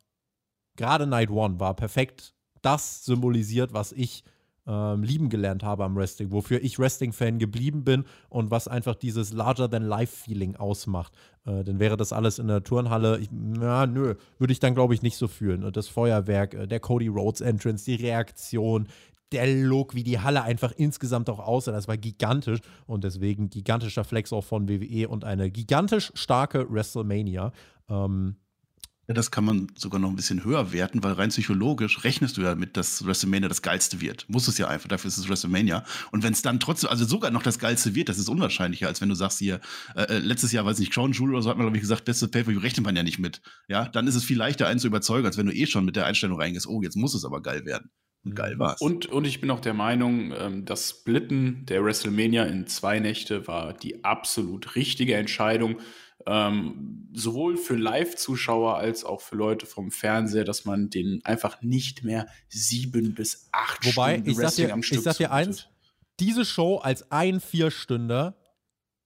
gerade 0.75 1.07
Night 1.07 1.29
One 1.29 1.59
war 1.59 1.75
perfekt 1.75 2.33
das 2.61 3.05
symbolisiert, 3.05 3.73
was 3.73 3.91
ich 3.91 4.23
ähm, 4.67 5.03
lieben 5.03 5.29
gelernt 5.29 5.63
habe 5.63 5.83
am 5.83 5.95
Wrestling, 5.95 6.31
wofür 6.31 6.63
ich 6.63 6.77
Wrestling-Fan 6.77 7.39
geblieben 7.39 7.83
bin 7.83 8.05
und 8.29 8.51
was 8.51 8.67
einfach 8.67 8.95
dieses 8.95 9.33
Larger-than-Life-Feeling 9.33 10.55
ausmacht. 10.55 11.13
Äh, 11.45 11.63
dann 11.63 11.79
wäre 11.79 11.97
das 11.97 12.13
alles 12.13 12.37
in 12.37 12.47
der 12.47 12.63
Turnhalle, 12.63 13.17
ich, 13.19 13.29
na, 13.31 13.87
nö, 13.87 14.15
würde 14.37 14.53
ich 14.53 14.59
dann 14.59 14.75
glaube 14.75 14.93
ich 14.93 15.01
nicht 15.01 15.17
so 15.17 15.27
fühlen. 15.27 15.71
Das 15.73 15.87
Feuerwerk, 15.87 16.53
äh, 16.53 16.67
der 16.67 16.79
Cody 16.79 17.07
Rhodes 17.07 17.41
Entrance, 17.41 17.85
die 17.85 17.95
Reaktion, 17.95 18.87
der 19.31 19.47
Look, 19.47 19.95
wie 19.95 20.03
die 20.03 20.19
Halle 20.19 20.43
einfach 20.43 20.73
insgesamt 20.75 21.29
auch 21.29 21.39
aussah, 21.39 21.71
das 21.71 21.87
war 21.87 21.97
gigantisch 21.97 22.59
und 22.85 23.03
deswegen 23.03 23.49
gigantischer 23.49 24.03
Flex 24.03 24.33
auch 24.33 24.43
von 24.43 24.67
WWE 24.67 25.07
und 25.07 25.23
eine 25.23 25.49
gigantisch 25.49 26.11
starke 26.15 26.71
WrestleMania. 26.71 27.51
Ähm, 27.89 28.35
Ja, 29.11 29.13
das 29.13 29.29
kann 29.29 29.43
man 29.43 29.67
sogar 29.75 29.99
noch 29.99 30.09
ein 30.09 30.15
bisschen 30.15 30.45
höher 30.45 30.71
werten, 30.71 31.03
weil 31.03 31.11
rein 31.11 31.31
psychologisch 31.31 32.05
rechnest 32.05 32.37
du 32.37 32.43
ja 32.43 32.55
mit, 32.55 32.77
dass 32.77 33.05
WrestleMania 33.05 33.49
das 33.49 33.61
geilste 33.61 33.99
wird. 33.99 34.23
Muss 34.29 34.47
es 34.47 34.57
ja 34.57 34.69
einfach, 34.69 34.87
dafür 34.87 35.09
ist 35.09 35.17
es 35.17 35.27
WrestleMania. 35.27 35.83
Und 36.13 36.23
wenn 36.23 36.31
es 36.31 36.41
dann 36.41 36.61
trotzdem, 36.61 36.89
also 36.89 37.03
sogar 37.03 37.29
noch 37.29 37.43
das 37.43 37.59
geilste 37.59 37.93
wird, 37.93 38.07
das 38.07 38.17
ist 38.17 38.29
unwahrscheinlicher, 38.29 38.87
als 38.87 39.01
wenn 39.01 39.09
du 39.09 39.15
sagst 39.15 39.39
hier, 39.39 39.59
äh, 39.97 40.03
äh, 40.03 40.19
letztes 40.19 40.53
Jahr, 40.53 40.65
weiß 40.65 40.79
nicht, 40.79 40.93
Crown 40.93 41.11
Jewel 41.11 41.31
oder 41.31 41.41
so 41.41 41.49
hat 41.49 41.57
man, 41.57 41.65
glaube 41.65 41.75
ich, 41.75 41.81
gesagt, 41.81 42.05
beste 42.05 42.29
Pay-Per-View 42.29 42.61
rechnet 42.61 42.85
man 42.85 42.95
ja 42.95 43.03
nicht 43.03 43.19
mit. 43.19 43.41
Ja, 43.67 43.89
dann 43.89 44.07
ist 44.07 44.15
es 44.15 44.23
viel 44.23 44.37
leichter, 44.37 44.67
einen 44.67 44.79
zu 44.79 44.87
überzeugen, 44.87 45.25
als 45.25 45.37
wenn 45.37 45.47
du 45.47 45.53
eh 45.53 45.65
schon 45.65 45.83
mit 45.83 45.97
der 45.97 46.05
Einstellung 46.05 46.39
reingehst, 46.39 46.67
oh, 46.67 46.81
jetzt 46.81 46.95
muss 46.95 47.13
es 47.13 47.25
aber 47.25 47.41
geil 47.41 47.65
werden. 47.65 47.91
Und 48.23 48.33
geil 48.33 48.59
war's. 48.59 48.79
Und, 48.79 49.07
und 49.07 49.25
ich 49.25 49.41
bin 49.41 49.51
auch 49.51 49.59
der 49.59 49.73
Meinung, 49.73 50.31
ähm, 50.37 50.63
das 50.63 50.89
Splitten 50.89 51.65
der 51.65 51.83
WrestleMania 51.83 52.45
in 52.45 52.65
zwei 52.67 52.99
Nächte 52.99 53.45
war 53.47 53.73
die 53.73 54.05
absolut 54.05 54.75
richtige 54.75 55.15
Entscheidung. 55.15 55.79
Ähm, 56.25 57.07
sowohl 57.13 57.57
für 57.57 57.75
Live-Zuschauer 57.75 58.77
als 58.77 59.03
auch 59.03 59.21
für 59.21 59.35
Leute 59.35 59.65
vom 59.65 59.91
Fernseher, 59.91 60.43
dass 60.43 60.65
man 60.65 60.89
denen 60.89 61.23
einfach 61.25 61.61
nicht 61.61 62.03
mehr 62.03 62.27
sieben 62.49 63.13
bis 63.13 63.47
acht 63.51 63.85
Wobei, 63.85 64.13
Stunden 64.15 64.29
ich 64.31 64.37
Wrestling 64.37 64.67
dir, 64.67 64.73
am 64.73 64.83
Stück 64.83 64.97
ich 64.99 65.03
sag 65.03 65.17
dir 65.17 65.31
eins, 65.31 65.67
diese 66.19 66.45
Show 66.45 66.77
als 66.77 67.11
ein 67.11 67.39
Vierstünder 67.39 68.35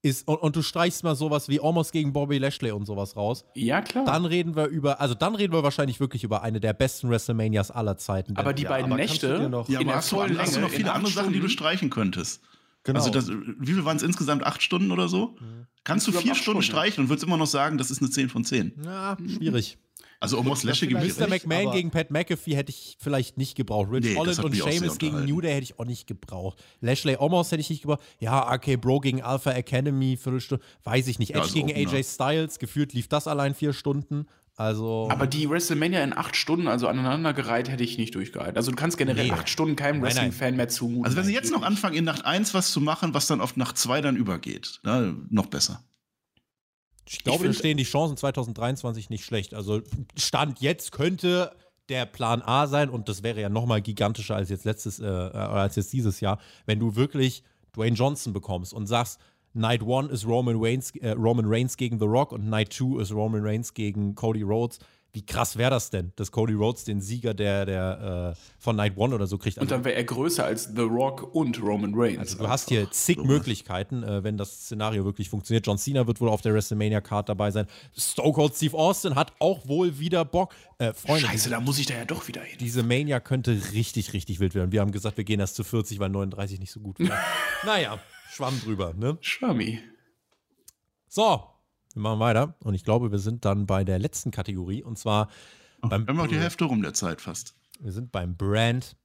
ist, 0.02 0.28
und, 0.28 0.36
und 0.36 0.54
du 0.54 0.62
streichst 0.62 1.02
mal 1.02 1.16
sowas 1.16 1.48
wie 1.48 1.58
Almost 1.60 1.90
gegen 1.90 2.12
Bobby 2.12 2.38
Lashley 2.38 2.70
und 2.70 2.86
sowas 2.86 3.16
raus, 3.16 3.44
Ja, 3.54 3.80
klar. 3.80 4.04
dann 4.04 4.24
reden 4.24 4.54
wir 4.54 4.66
über, 4.66 5.00
also 5.00 5.14
dann 5.14 5.34
reden 5.34 5.52
wir 5.52 5.62
wahrscheinlich 5.64 5.98
wirklich 5.98 6.22
über 6.22 6.42
eine 6.42 6.60
der 6.60 6.74
besten 6.74 7.08
WrestleManias 7.10 7.70
aller 7.72 7.96
Zeiten. 7.96 8.36
aber 8.36 8.52
die 8.52 8.64
Ja, 8.64 8.68
beiden 8.68 8.92
aber 8.92 8.96
Nächte 9.00 9.48
noch- 9.48 9.68
ja, 9.68 9.80
in 9.80 9.86
aber 9.86 9.92
der 9.92 9.96
hast 9.96 10.12
du, 10.12 10.22
hast 10.38 10.56
du 10.56 10.60
noch 10.60 10.70
viele 10.70 10.92
andere 10.92 11.08
acht 11.08 11.14
Sachen, 11.16 11.32
die 11.32 11.40
du 11.40 11.48
Stunden. 11.48 11.52
streichen 11.52 11.90
könntest? 11.90 12.40
Genau. 12.86 13.00
Also 13.00 13.10
das, 13.10 13.28
wie 13.28 13.72
viel 13.72 13.84
waren 13.84 13.96
es 13.96 14.04
insgesamt? 14.04 14.46
Acht 14.46 14.62
Stunden 14.62 14.92
oder 14.92 15.08
so? 15.08 15.36
Kannst 15.82 16.06
du 16.06 16.12
vier 16.12 16.20
Stunden 16.20 16.36
Stunden, 16.36 16.60
ja. 16.60 16.66
streichen 16.66 17.04
und 17.04 17.10
würdest 17.10 17.24
immer 17.26 17.36
noch 17.36 17.46
sagen, 17.46 17.78
das 17.78 17.90
ist 17.90 18.00
eine 18.00 18.10
10 18.10 18.28
von 18.28 18.44
10. 18.44 18.72
ja, 18.84 19.16
schwierig. 19.36 19.76
Also 20.18 20.38
Omos 20.38 20.62
Lashley 20.62 20.88
gebe 20.88 21.04
ich 21.04 21.18
Mr. 21.18 21.28
McMahon 21.28 21.72
gegen 21.72 21.90
Pat 21.90 22.10
McAfee 22.10 22.56
hätte 22.56 22.70
ich 22.70 22.96
vielleicht 22.98 23.36
nicht 23.36 23.54
gebraucht. 23.54 23.90
Rich 23.90 24.04
Nee, 24.04 24.16
Holland 24.16 24.42
und 24.42 24.56
Sheamus 24.56 24.98
gegen. 24.98 25.24
New 25.24 25.40
Day 25.40 25.52
hätte 25.52 25.64
ich 25.64 25.78
auch 25.78 25.84
nicht 25.84 26.06
gebraucht. 26.06 26.62
Lashley 26.80 27.16
Omos 27.18 27.50
hätte 27.50 27.60
ich 27.60 27.68
nicht 27.68 27.82
gebraucht. 27.82 28.00
Ja, 28.18 28.40
RK 28.40 28.76
Bro 28.80 29.00
gegen 29.00 29.22
Alpha 29.22 29.50
Academy, 29.50 30.16
Viertelstunde, 30.16 30.64
weiß 30.84 31.08
ich 31.08 31.18
nicht. 31.18 31.30
Ja, 31.30 31.36
Edge 31.36 31.48
also 31.48 31.66
gegen. 31.66 31.88
AJ 31.88 32.04
Styles, 32.04 32.58
gefühlt 32.58 32.94
lief 32.94 33.08
das 33.08 33.26
allein 33.26 33.54
vier 33.54 33.72
Stunden. 33.72 34.26
Also, 34.58 35.08
Aber 35.10 35.26
die 35.26 35.50
WrestleMania 35.50 36.02
in 36.02 36.16
acht 36.16 36.34
Stunden, 36.34 36.66
also 36.66 36.88
aneinandergereiht, 36.88 37.68
hätte 37.68 37.84
ich 37.84 37.98
nicht 37.98 38.14
durchgehalten. 38.14 38.56
Also 38.56 38.70
du 38.70 38.76
kannst 38.76 38.96
generell 38.96 39.26
Nee. 39.26 39.32
acht 39.32 39.50
Stunden 39.50 39.76
keinem. 39.76 40.00
Wrestling-Fan 40.02 40.56
mehr 40.56 40.68
zumuten. 40.70 41.04
Also 41.04 41.16
wenn 41.18 41.24
sie 41.26 41.34
jetzt 41.34 41.52
noch 41.52 41.60
anfangen, 41.62 41.94
in 41.94 42.04
Nacht 42.04 42.24
1 42.24 42.54
was 42.54 42.72
zu 42.72 42.80
machen, 42.80 43.12
was 43.12 43.26
dann 43.26 43.42
auf 43.42 43.56
Nacht 43.56 43.76
2 43.76 44.00
dann 44.00 44.16
übergeht, 44.16 44.80
na, 44.82 45.14
noch 45.28 45.46
besser. 45.46 45.82
ich 47.06 47.22
glaube, 47.22 47.38
da 47.38 47.42
finde- 47.44 47.58
stehen 47.58 47.76
die 47.76 47.84
Chancen 47.84 48.16
2023 48.16 49.10
nicht 49.10 49.24
schlecht. 49.26 49.52
Also, 49.52 49.82
Stand 50.18 50.60
jetzt 50.60 50.90
könnte 50.90 51.52
der 51.90 52.06
Plan 52.06 52.40
A 52.42 52.66
sein 52.66 52.88
und 52.88 53.08
das 53.10 53.22
wäre 53.22 53.40
ja 53.40 53.48
noch 53.50 53.66
mal 53.66 53.80
gigantischer 53.82 54.36
als 54.36 54.48
jetzt 54.48 54.64
letztes, 54.64 54.98
äh, 54.98 55.04
äh, 55.06 55.32
als 55.36 55.76
jetzt 55.76 55.92
dieses 55.92 56.20
Jahr, 56.20 56.40
wenn 56.64 56.80
du 56.80 56.96
wirklich 56.96 57.44
Dwayne 57.76 57.94
Johnson 57.94 58.32
bekommst 58.32 58.72
und 58.72 58.86
sagst, 58.86 59.20
Night 59.56 59.82
1 59.82 60.10
ist 60.10 60.26
Roman 60.26 60.56
Reigns, 60.58 60.90
äh, 60.96 61.10
Roman 61.10 61.46
Reigns 61.46 61.76
gegen 61.76 61.98
The 61.98 62.04
Rock 62.04 62.32
und 62.32 62.48
Night 62.48 62.72
2 62.72 63.00
ist 63.00 63.12
Roman 63.12 63.42
Reigns 63.42 63.72
gegen 63.72 64.14
Cody 64.14 64.42
Rhodes. 64.42 64.78
Wie 65.16 65.24
krass 65.24 65.56
wäre 65.56 65.70
das 65.70 65.88
denn, 65.88 66.12
dass 66.16 66.30
Cody 66.30 66.52
Rhodes 66.52 66.84
den 66.84 67.00
Sieger 67.00 67.32
der, 67.32 67.64
der 67.64 68.34
äh, 68.36 68.40
von 68.58 68.76
Night 68.76 68.98
1 68.98 69.14
oder 69.14 69.26
so 69.26 69.38
kriegt? 69.38 69.56
Und 69.56 69.70
dann 69.70 69.82
wäre 69.82 69.94
er 69.94 70.04
größer 70.04 70.44
als 70.44 70.64
The 70.76 70.82
Rock 70.82 71.34
und 71.34 71.58
Roman 71.62 71.94
Reigns. 71.94 72.18
also 72.18 72.38
du 72.44 72.48
hast 72.48 72.68
hier 72.68 72.90
zig 72.90 73.16
Möglichkeiten, 73.24 74.02
äh, 74.02 74.22
wenn 74.22 74.36
das 74.36 74.64
Szenario 74.64 75.06
wirklich 75.06 75.30
funktioniert. 75.30 75.66
John 75.66 75.78
Cena 75.78 76.06
wird 76.06 76.20
wohl 76.20 76.28
auf 76.28 76.42
der 76.42 76.52
WrestleMania-Card 76.52 77.30
dabei 77.30 77.50
sein. 77.50 77.66
Stone 77.96 78.34
Cold 78.34 78.54
Steve 78.54 78.76
Austin 78.76 79.14
hat 79.14 79.32
auch 79.38 79.66
wohl 79.66 79.98
wieder 79.98 80.26
Bock. 80.26 80.54
Äh, 80.76 80.92
Freunde, 80.92 81.28
Scheiße, 81.28 81.48
da 81.48 81.60
muss 81.60 81.78
ich 81.78 81.86
da 81.86 81.94
ja 81.94 82.04
doch 82.04 82.28
wieder 82.28 82.42
hin. 82.42 82.58
diese 82.60 82.82
Mania 82.82 83.18
könnte 83.18 83.58
richtig, 83.72 84.12
richtig 84.12 84.38
wild 84.38 84.54
werden. 84.54 84.70
Wir 84.70 84.82
haben 84.82 84.92
gesagt, 84.92 85.16
wir 85.16 85.24
gehen 85.24 85.40
erst 85.40 85.56
zu 85.56 85.64
40, 85.64 85.98
weil 85.98 86.10
39 86.10 86.60
nicht 86.60 86.72
so 86.72 86.80
gut 86.80 87.00
war. 87.00 87.18
naja, 87.64 87.98
schwamm 88.30 88.60
drüber, 88.60 88.94
ne? 88.94 89.18
Schwammi. 89.20 89.80
So, 91.08 91.42
wir 91.94 92.02
machen 92.02 92.20
weiter. 92.20 92.54
Und 92.62 92.74
ich 92.74 92.84
glaube, 92.84 93.10
wir 93.10 93.18
sind 93.18 93.44
dann 93.44 93.66
bei 93.66 93.84
der 93.84 93.98
letzten 93.98 94.30
Kategorie. 94.30 94.82
Und 94.82 94.98
zwar 94.98 95.28
beim 95.80 96.06
Wir 96.06 96.14
haben 96.14 96.20
auch 96.20 96.26
die 96.26 96.38
Hälfte 96.38 96.64
rum 96.64 96.82
der 96.82 96.94
Zeit 96.94 97.20
fast. 97.20 97.54
Wir 97.80 97.92
sind 97.92 98.12
beim 98.12 98.36
Brand 98.36 98.96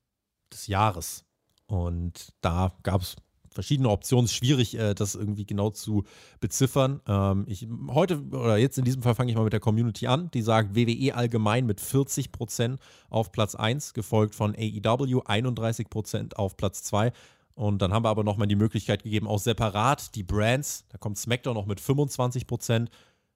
des 0.51 0.67
Jahres. 0.67 1.25
Und 1.67 2.33
da 2.41 2.73
gab 2.83 3.01
es 3.01 3.15
verschiedene 3.49 3.89
Optionen. 3.89 4.25
Es 4.25 4.31
ist 4.31 4.37
schwierig, 4.37 4.77
äh, 4.77 4.93
das 4.93 5.15
irgendwie 5.15 5.45
genau 5.45 5.69
zu 5.69 6.03
beziffern. 6.39 7.01
Ähm, 7.07 7.45
ich, 7.47 7.67
heute 7.89 8.21
oder 8.31 8.57
jetzt 8.57 8.77
in 8.77 8.85
diesem 8.85 9.03
Fall 9.03 9.15
fange 9.15 9.31
ich 9.31 9.37
mal 9.37 9.43
mit 9.43 9.53
der 9.53 9.59
Community 9.59 10.07
an. 10.07 10.31
Die 10.31 10.41
sagt 10.41 10.75
WWE 10.75 11.15
allgemein 11.15 11.65
mit 11.65 11.79
40% 11.79 12.77
auf 13.09 13.31
Platz 13.31 13.55
1, 13.55 13.93
gefolgt 13.93 14.35
von 14.35 14.55
AEW 14.55 15.21
31% 15.21 16.35
auf 16.35 16.57
Platz 16.57 16.83
2. 16.83 17.11
Und 17.55 17.81
dann 17.81 17.93
haben 17.93 18.03
wir 18.03 18.09
aber 18.09 18.23
nochmal 18.23 18.47
die 18.47 18.55
Möglichkeit 18.55 19.03
gegeben, 19.03 19.27
auch 19.27 19.39
separat 19.39 20.15
die 20.15 20.23
Brands. 20.23 20.85
Da 20.89 20.97
kommt 20.97 21.17
SmackDown 21.17 21.55
noch 21.55 21.65
mit 21.65 21.79
25%. 21.79 22.87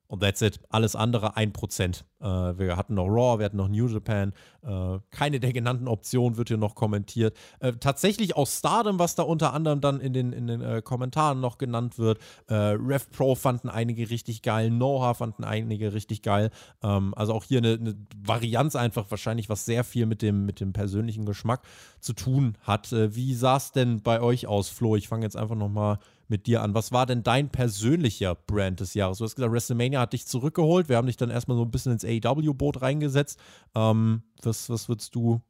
Und 0.08 0.22
that's 0.22 0.42
it. 0.42 0.59
Alles 0.69 0.95
andere 0.95 1.35
1%. 1.35 2.03
Äh, 2.19 2.58
wir 2.59 2.77
hatten 2.77 2.93
noch 2.93 3.08
Raw, 3.08 3.40
wir 3.40 3.45
hatten 3.45 3.58
noch 3.58 3.67
New 3.67 3.88
Japan. 3.88 4.34
Äh, 4.64 5.00
keine 5.09 5.40
der 5.40 5.51
genannten 5.51 5.88
Optionen 5.88 6.38
wird 6.38 6.50
hier 6.50 6.58
noch 6.58 6.75
kommentiert. 6.75 7.35
Äh, 7.59 7.74
tatsächlich 7.74 8.35
auch 8.35 8.48
Stardom, 8.48 9.00
was 9.00 9.16
da 9.16 9.24
unter 9.24 9.53
anderem 9.53 9.82
dann 9.82 10.00
in 10.00 10.14
den, 10.14 10.32
in 10.32 10.48
den 10.48 10.61
äh, 10.61 10.82
Kommentaren 10.84 11.40
noch 11.40 11.58
genannt 11.58 11.98
wird. 11.98 12.19
Äh, 12.48 12.53
Rev 12.53 13.06
Pro 13.11 13.35
fanden 13.35 13.69
einige 13.69 14.09
richtig 14.09 14.43
geil. 14.43 14.69
Noah 14.69 15.16
fanden 15.16 15.43
einige 15.43 15.93
richtig 15.93 16.22
geil. 16.22 16.51
Ähm, 16.84 17.14
also 17.16 17.34
auch 17.34 17.43
hier 17.43 17.59
eine, 17.59 17.74
eine 17.74 17.95
Varianz 18.16 18.75
einfach 18.75 19.09
wahrscheinlich, 19.09 19.50
was 19.50 19.66
sehr 19.66 19.84
viel 19.84 20.06
mit 20.06 20.22
dem, 20.22 20.45
mit 20.45 20.59
dem 20.59 20.72
persönlichen 20.72 21.25
Geschmack 21.25 21.61
zu 22.00 22.14
tun 22.14 22.58
hat. 22.61 22.92
Äh, 22.92 23.16
wie 23.16 23.34
sah 23.34 23.58
es 23.58 23.72
denn 23.72 24.01
bei 24.01 24.22
euch 24.22 24.45
aus, 24.45 24.69
Flo? 24.69 24.95
Ich 24.95 25.08
fange 25.08 25.25
jetzt 25.25 25.35
einfach 25.35 25.56
nochmal 25.56 25.98
mit 26.28 26.48
dir 26.48 26.62
an. 26.62 26.74
Was 26.74 26.92
war 26.92 27.06
denn 27.06 27.24
dein 27.24 27.50
persönlicher 27.50 28.36
Brand 28.36 28.80
des 28.80 28.94
Jahres? 28.94 29.20
Du 29.20 29.24
hast 29.26 29.36
gesagt, 29.36 29.52
WrestleMania 29.52 30.00
hat 30.00 30.14
dich 30.14 30.26
zurückgeholt. 30.26 30.90
Wir 30.90 30.98
haben 30.98 31.08
dich 31.08 31.18
dann 31.18 31.30
erstmal 31.30 31.58
so 31.58 31.64
ein 31.64 31.72
bisschen 31.72 31.92
ins 31.92 32.06
AEW-Boot 32.06 32.82
reingesetzt. 32.82 33.40
Ähm, 33.76 34.24
was, 34.42 34.70
was 34.70 34.90
würdest 34.90 35.16
du 35.16 35.42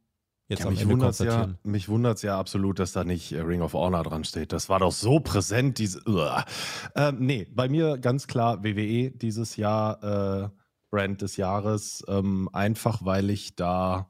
jetzt 0.48 0.60
Ja, 0.60 0.66
am 0.66 0.72
mich 0.72 0.82
Ende 0.82 0.92
wundert 0.94 1.10
es 1.12 1.18
ja, 1.18 1.24
konstatieren? 1.24 1.58
mich 1.64 1.88
wundert's 1.88 2.22
ja 2.22 2.38
absolut, 2.38 2.78
dass 2.78 2.92
da 2.92 3.04
nicht 3.04 3.32
äh, 3.32 3.40
Ring 3.40 3.62
of 3.62 3.74
Honor 3.74 4.02
dran 4.02 4.24
steht. 4.24 4.52
Das 4.52 4.68
war 4.68 4.80
doch 4.80 4.92
so 4.92 5.20
präsent, 5.20 5.78
diese. 5.78 6.00
Ähm, 6.94 7.16
nee, 7.20 7.46
bei 7.52 7.68
mir 7.68 7.98
ganz 7.98 8.26
klar 8.26 8.62
WWE 8.62 9.10
dieses 9.10 9.56
Jahr 9.56 10.44
äh, 10.44 10.48
Brand 10.90 11.22
des 11.22 11.36
Jahres. 11.36 12.04
Ähm, 12.08 12.48
einfach 12.52 13.04
weil 13.04 13.30
ich 13.30 13.56
da 13.56 14.08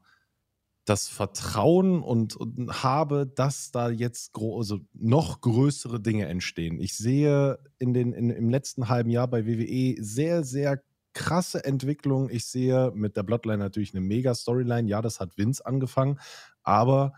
das 0.87 1.09
Vertrauen 1.09 2.01
und, 2.01 2.37
und 2.37 2.81
habe, 2.81 3.27
dass 3.27 3.71
da 3.71 3.89
jetzt 3.89 4.31
also 4.37 4.79
noch 4.93 5.41
größere 5.41 5.99
Dinge 5.99 6.27
entstehen. 6.27 6.79
Ich 6.79 6.95
sehe 6.95 7.59
in 7.77 7.93
den, 7.93 8.13
in, 8.13 8.29
im 8.29 8.49
letzten 8.49 8.87
halben 8.87 9.09
Jahr 9.09 9.27
bei 9.27 9.45
WWE 9.45 10.01
sehr, 10.01 10.45
sehr 10.45 10.81
krasse 11.13 11.65
Entwicklung. 11.65 12.29
Ich 12.29 12.45
sehe 12.45 12.91
mit 12.95 13.17
der 13.17 13.23
Bloodline 13.23 13.57
natürlich 13.57 13.93
eine 13.93 13.99
mega 13.99 14.33
Storyline. 14.33 14.87
Ja, 14.87 15.01
das 15.01 15.19
hat 15.19 15.37
Vince 15.37 15.65
angefangen, 15.65 16.19
aber 16.63 17.13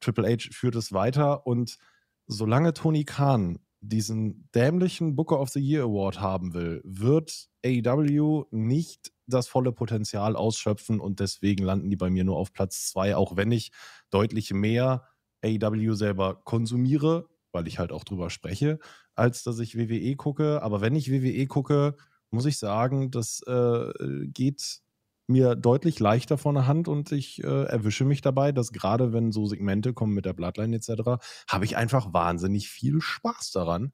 Triple 0.00 0.28
H 0.30 0.50
führt 0.52 0.74
es 0.74 0.92
weiter 0.92 1.46
und 1.46 1.78
solange 2.26 2.74
Tony 2.74 3.04
Khan 3.04 3.58
diesen 3.80 4.50
dämlichen 4.54 5.16
Booker 5.16 5.40
of 5.40 5.48
the 5.48 5.60
Year 5.60 5.84
Award 5.84 6.20
haben 6.20 6.52
will, 6.52 6.82
wird 6.84 7.48
AEW 7.64 8.44
nicht 8.50 9.13
das 9.26 9.48
volle 9.48 9.72
Potenzial 9.72 10.36
ausschöpfen 10.36 11.00
und 11.00 11.20
deswegen 11.20 11.64
landen 11.64 11.90
die 11.90 11.96
bei 11.96 12.10
mir 12.10 12.24
nur 12.24 12.36
auf 12.36 12.52
Platz 12.52 12.88
zwei, 12.88 13.16
auch 13.16 13.36
wenn 13.36 13.52
ich 13.52 13.72
deutlich 14.10 14.52
mehr 14.52 15.08
AEW 15.44 15.94
selber 15.94 16.40
konsumiere, 16.44 17.28
weil 17.52 17.68
ich 17.68 17.78
halt 17.78 17.92
auch 17.92 18.04
drüber 18.04 18.30
spreche, 18.30 18.78
als 19.14 19.42
dass 19.42 19.58
ich 19.58 19.78
WWE 19.78 20.16
gucke. 20.16 20.62
Aber 20.62 20.80
wenn 20.80 20.96
ich 20.96 21.10
WWE 21.10 21.46
gucke, 21.46 21.96
muss 22.30 22.46
ich 22.46 22.58
sagen, 22.58 23.10
das 23.10 23.42
äh, 23.46 23.92
geht 24.26 24.80
mir 25.26 25.54
deutlich 25.54 26.00
leichter 26.00 26.36
von 26.36 26.54
der 26.54 26.66
Hand 26.66 26.88
und 26.88 27.12
ich 27.12 27.42
äh, 27.42 27.64
erwische 27.64 28.04
mich 28.04 28.20
dabei, 28.20 28.52
dass 28.52 28.72
gerade 28.72 29.12
wenn 29.12 29.32
so 29.32 29.46
Segmente 29.46 29.94
kommen 29.94 30.14
mit 30.14 30.26
der 30.26 30.34
Bloodline 30.34 30.76
etc., 30.76 31.22
habe 31.48 31.64
ich 31.64 31.76
einfach 31.76 32.12
wahnsinnig 32.12 32.68
viel 32.68 33.00
Spaß 33.00 33.52
daran. 33.52 33.92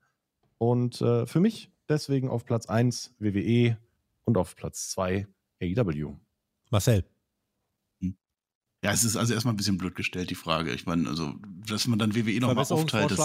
Und 0.59 1.01
äh, 1.01 1.27
für 1.27 1.41
mich 1.41 1.71
deswegen 1.89 2.29
auf 2.29 2.45
Platz 2.45 2.67
1 2.67 3.15
WWE 3.19 3.79
und 4.31 4.39
auf 4.39 4.57
Platz 4.57 4.89
2 4.91 5.27
AEW. 5.63 6.17
Marcel. 6.71 7.05
Ja, 8.83 8.93
es 8.93 9.05
ist 9.05 9.17
also 9.17 9.35
erstmal 9.35 9.53
ein 9.53 9.59
bisschen 9.59 9.77
blöd 9.77 9.95
gestellt, 9.95 10.31
die 10.31 10.35
Frage. 10.35 10.73
Ich 10.73 10.87
meine, 10.87 11.07
also, 11.09 11.35
dass 11.67 11.87
man 11.87 11.99
dann 11.99 12.15
WWE 12.15 12.41
nochmal 12.41 12.65
aufteilt, 12.65 13.11
ist? 13.11 13.21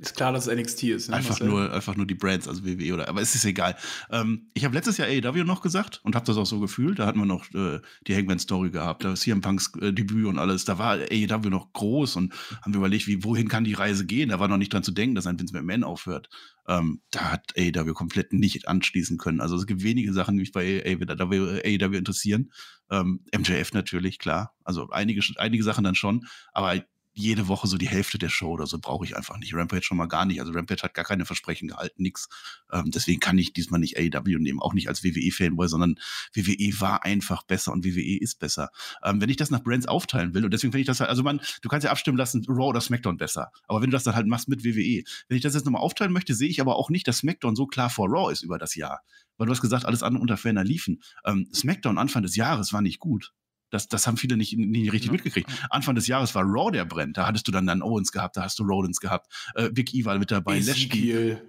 Ist 0.00 0.14
klar, 0.14 0.32
dass 0.32 0.46
es 0.46 0.54
NXT 0.54 0.84
ist. 0.84 1.08
Ne, 1.08 1.16
einfach 1.16 1.30
Marcel? 1.30 1.48
nur, 1.48 1.72
einfach 1.72 1.96
nur 1.96 2.06
die 2.06 2.14
Brands, 2.14 2.46
also 2.46 2.64
WWE 2.64 2.94
oder, 2.94 3.08
aber 3.08 3.20
es 3.20 3.34
ist 3.34 3.44
egal. 3.44 3.76
Ähm, 4.10 4.48
ich 4.54 4.64
habe 4.64 4.74
letztes 4.74 4.96
Jahr 4.96 5.08
AEW 5.08 5.42
noch 5.42 5.60
gesagt 5.60 6.00
und 6.04 6.14
habe 6.14 6.24
das 6.24 6.36
auch 6.36 6.46
so 6.46 6.60
gefühlt. 6.60 7.00
Da 7.00 7.06
hatten 7.06 7.18
wir 7.18 7.26
noch 7.26 7.52
äh, 7.52 7.80
die 8.06 8.14
Hangman-Story 8.14 8.70
gehabt, 8.70 9.02
da 9.02 9.14
ist 9.14 9.22
CM 9.22 9.40
Punks 9.40 9.72
äh, 9.80 9.92
Debüt 9.92 10.26
und 10.26 10.38
alles. 10.38 10.64
Da 10.64 10.78
war 10.78 10.98
AEW 10.98 11.50
noch 11.50 11.72
groß 11.72 12.14
und 12.14 12.32
haben 12.62 12.74
wir 12.74 12.78
überlegt, 12.78 13.08
wie, 13.08 13.24
wohin 13.24 13.48
kann 13.48 13.64
die 13.64 13.74
Reise 13.74 14.06
gehen? 14.06 14.28
Da 14.28 14.38
war 14.38 14.46
noch 14.46 14.56
nicht 14.56 14.72
dran 14.72 14.84
zu 14.84 14.92
denken, 14.92 15.16
dass 15.16 15.26
ein 15.26 15.38
Vince 15.40 15.52
McMahon 15.52 15.82
aufhört. 15.82 16.28
Ähm, 16.68 17.00
da 17.10 17.32
hat 17.32 17.54
AEW 17.56 17.92
komplett 17.94 18.32
nicht 18.32 18.68
anschließen 18.68 19.18
können. 19.18 19.40
Also 19.40 19.56
es 19.56 19.66
gibt 19.66 19.82
wenige 19.82 20.12
Sachen, 20.12 20.36
die 20.36 20.42
mich 20.42 20.52
bei 20.52 20.84
AEW, 20.86 21.60
AEW 21.64 21.96
interessieren. 21.96 22.52
Ähm, 22.88 23.24
MJF 23.36 23.72
natürlich, 23.72 24.20
klar. 24.20 24.54
Also 24.62 24.90
einige, 24.90 25.22
einige 25.38 25.64
Sachen 25.64 25.82
dann 25.82 25.96
schon, 25.96 26.26
aber 26.52 26.84
jede 27.18 27.48
Woche 27.48 27.66
so 27.66 27.76
die 27.76 27.88
Hälfte 27.88 28.18
der 28.18 28.28
Show 28.28 28.50
oder 28.50 28.66
so 28.66 28.78
brauche 28.78 29.04
ich 29.04 29.16
einfach 29.16 29.38
nicht. 29.38 29.54
Rampage 29.54 29.82
schon 29.82 29.96
mal 29.96 30.06
gar 30.06 30.24
nicht. 30.24 30.40
Also 30.40 30.52
Rampage 30.52 30.82
hat 30.82 30.94
gar 30.94 31.04
keine 31.04 31.24
Versprechen 31.24 31.68
gehalten, 31.68 32.02
nix. 32.02 32.28
Ähm, 32.72 32.90
deswegen 32.90 33.20
kann 33.20 33.36
ich 33.38 33.52
diesmal 33.52 33.80
nicht 33.80 33.98
AEW 33.98 34.38
nehmen, 34.38 34.60
auch 34.60 34.74
nicht 34.74 34.88
als 34.88 35.02
WWE-Fanboy, 35.02 35.68
sondern 35.68 35.96
WWE 36.34 36.80
war 36.80 37.04
einfach 37.04 37.42
besser 37.42 37.72
und 37.72 37.84
WWE 37.84 38.20
ist 38.20 38.38
besser. 38.38 38.70
Ähm, 39.02 39.20
wenn 39.20 39.28
ich 39.28 39.36
das 39.36 39.50
nach 39.50 39.62
Brands 39.62 39.86
aufteilen 39.86 40.34
will, 40.34 40.44
und 40.44 40.52
deswegen 40.52 40.72
finde 40.72 40.82
ich 40.82 40.86
das 40.86 41.00
halt, 41.00 41.10
also 41.10 41.22
man, 41.22 41.40
du 41.62 41.68
kannst 41.68 41.84
ja 41.84 41.90
abstimmen 41.90 42.18
lassen, 42.18 42.44
Raw 42.48 42.68
oder 42.68 42.80
SmackDown 42.80 43.16
besser. 43.16 43.50
Aber 43.66 43.80
wenn 43.82 43.90
du 43.90 43.96
das 43.96 44.04
dann 44.04 44.14
halt 44.14 44.26
machst 44.26 44.48
mit 44.48 44.64
WWE, 44.64 45.02
wenn 45.28 45.36
ich 45.36 45.42
das 45.42 45.54
jetzt 45.54 45.64
nochmal 45.64 45.82
aufteilen 45.82 46.12
möchte, 46.12 46.34
sehe 46.34 46.48
ich 46.48 46.60
aber 46.60 46.76
auch 46.76 46.90
nicht, 46.90 47.08
dass 47.08 47.18
SmackDown 47.18 47.56
so 47.56 47.66
klar 47.66 47.90
vor 47.90 48.08
Raw 48.08 48.32
ist 48.32 48.42
über 48.42 48.58
das 48.58 48.74
Jahr. 48.74 49.02
Weil 49.36 49.46
du 49.46 49.52
hast 49.52 49.60
gesagt, 49.60 49.84
alles 49.84 50.02
andere 50.02 50.22
unter 50.22 50.36
ferner 50.36 50.64
liefen. 50.64 51.02
Ähm, 51.24 51.48
SmackDown 51.54 51.98
Anfang 51.98 52.22
des 52.22 52.36
Jahres 52.36 52.72
war 52.72 52.82
nicht 52.82 52.98
gut. 52.98 53.32
Das, 53.70 53.88
das 53.88 54.06
haben 54.06 54.16
viele 54.16 54.36
nicht, 54.36 54.56
nicht 54.56 54.92
richtig 54.92 55.08
Ja. 55.08 55.12
mitgekriegt. 55.12 55.50
Anfang 55.70 55.94
des 55.94 56.06
Jahres 56.06 56.34
war 56.34 56.42
Raw 56.44 56.70
der 56.70 56.84
brennt. 56.84 57.16
Da 57.16 57.26
hattest 57.26 57.46
du 57.48 57.52
dann 57.52 57.66
dann 57.66 57.82
Owens 57.82 58.12
gehabt, 58.12 58.36
da 58.36 58.42
hast 58.42 58.58
du 58.58 58.64
Rollins 58.64 59.00
gehabt, 59.00 59.32
äh, 59.54 59.70
Big 59.70 59.94
E 59.94 60.04
war 60.04 60.18
mit 60.18 60.30
dabei. 60.30 60.58
Ezekiel. 60.58 61.42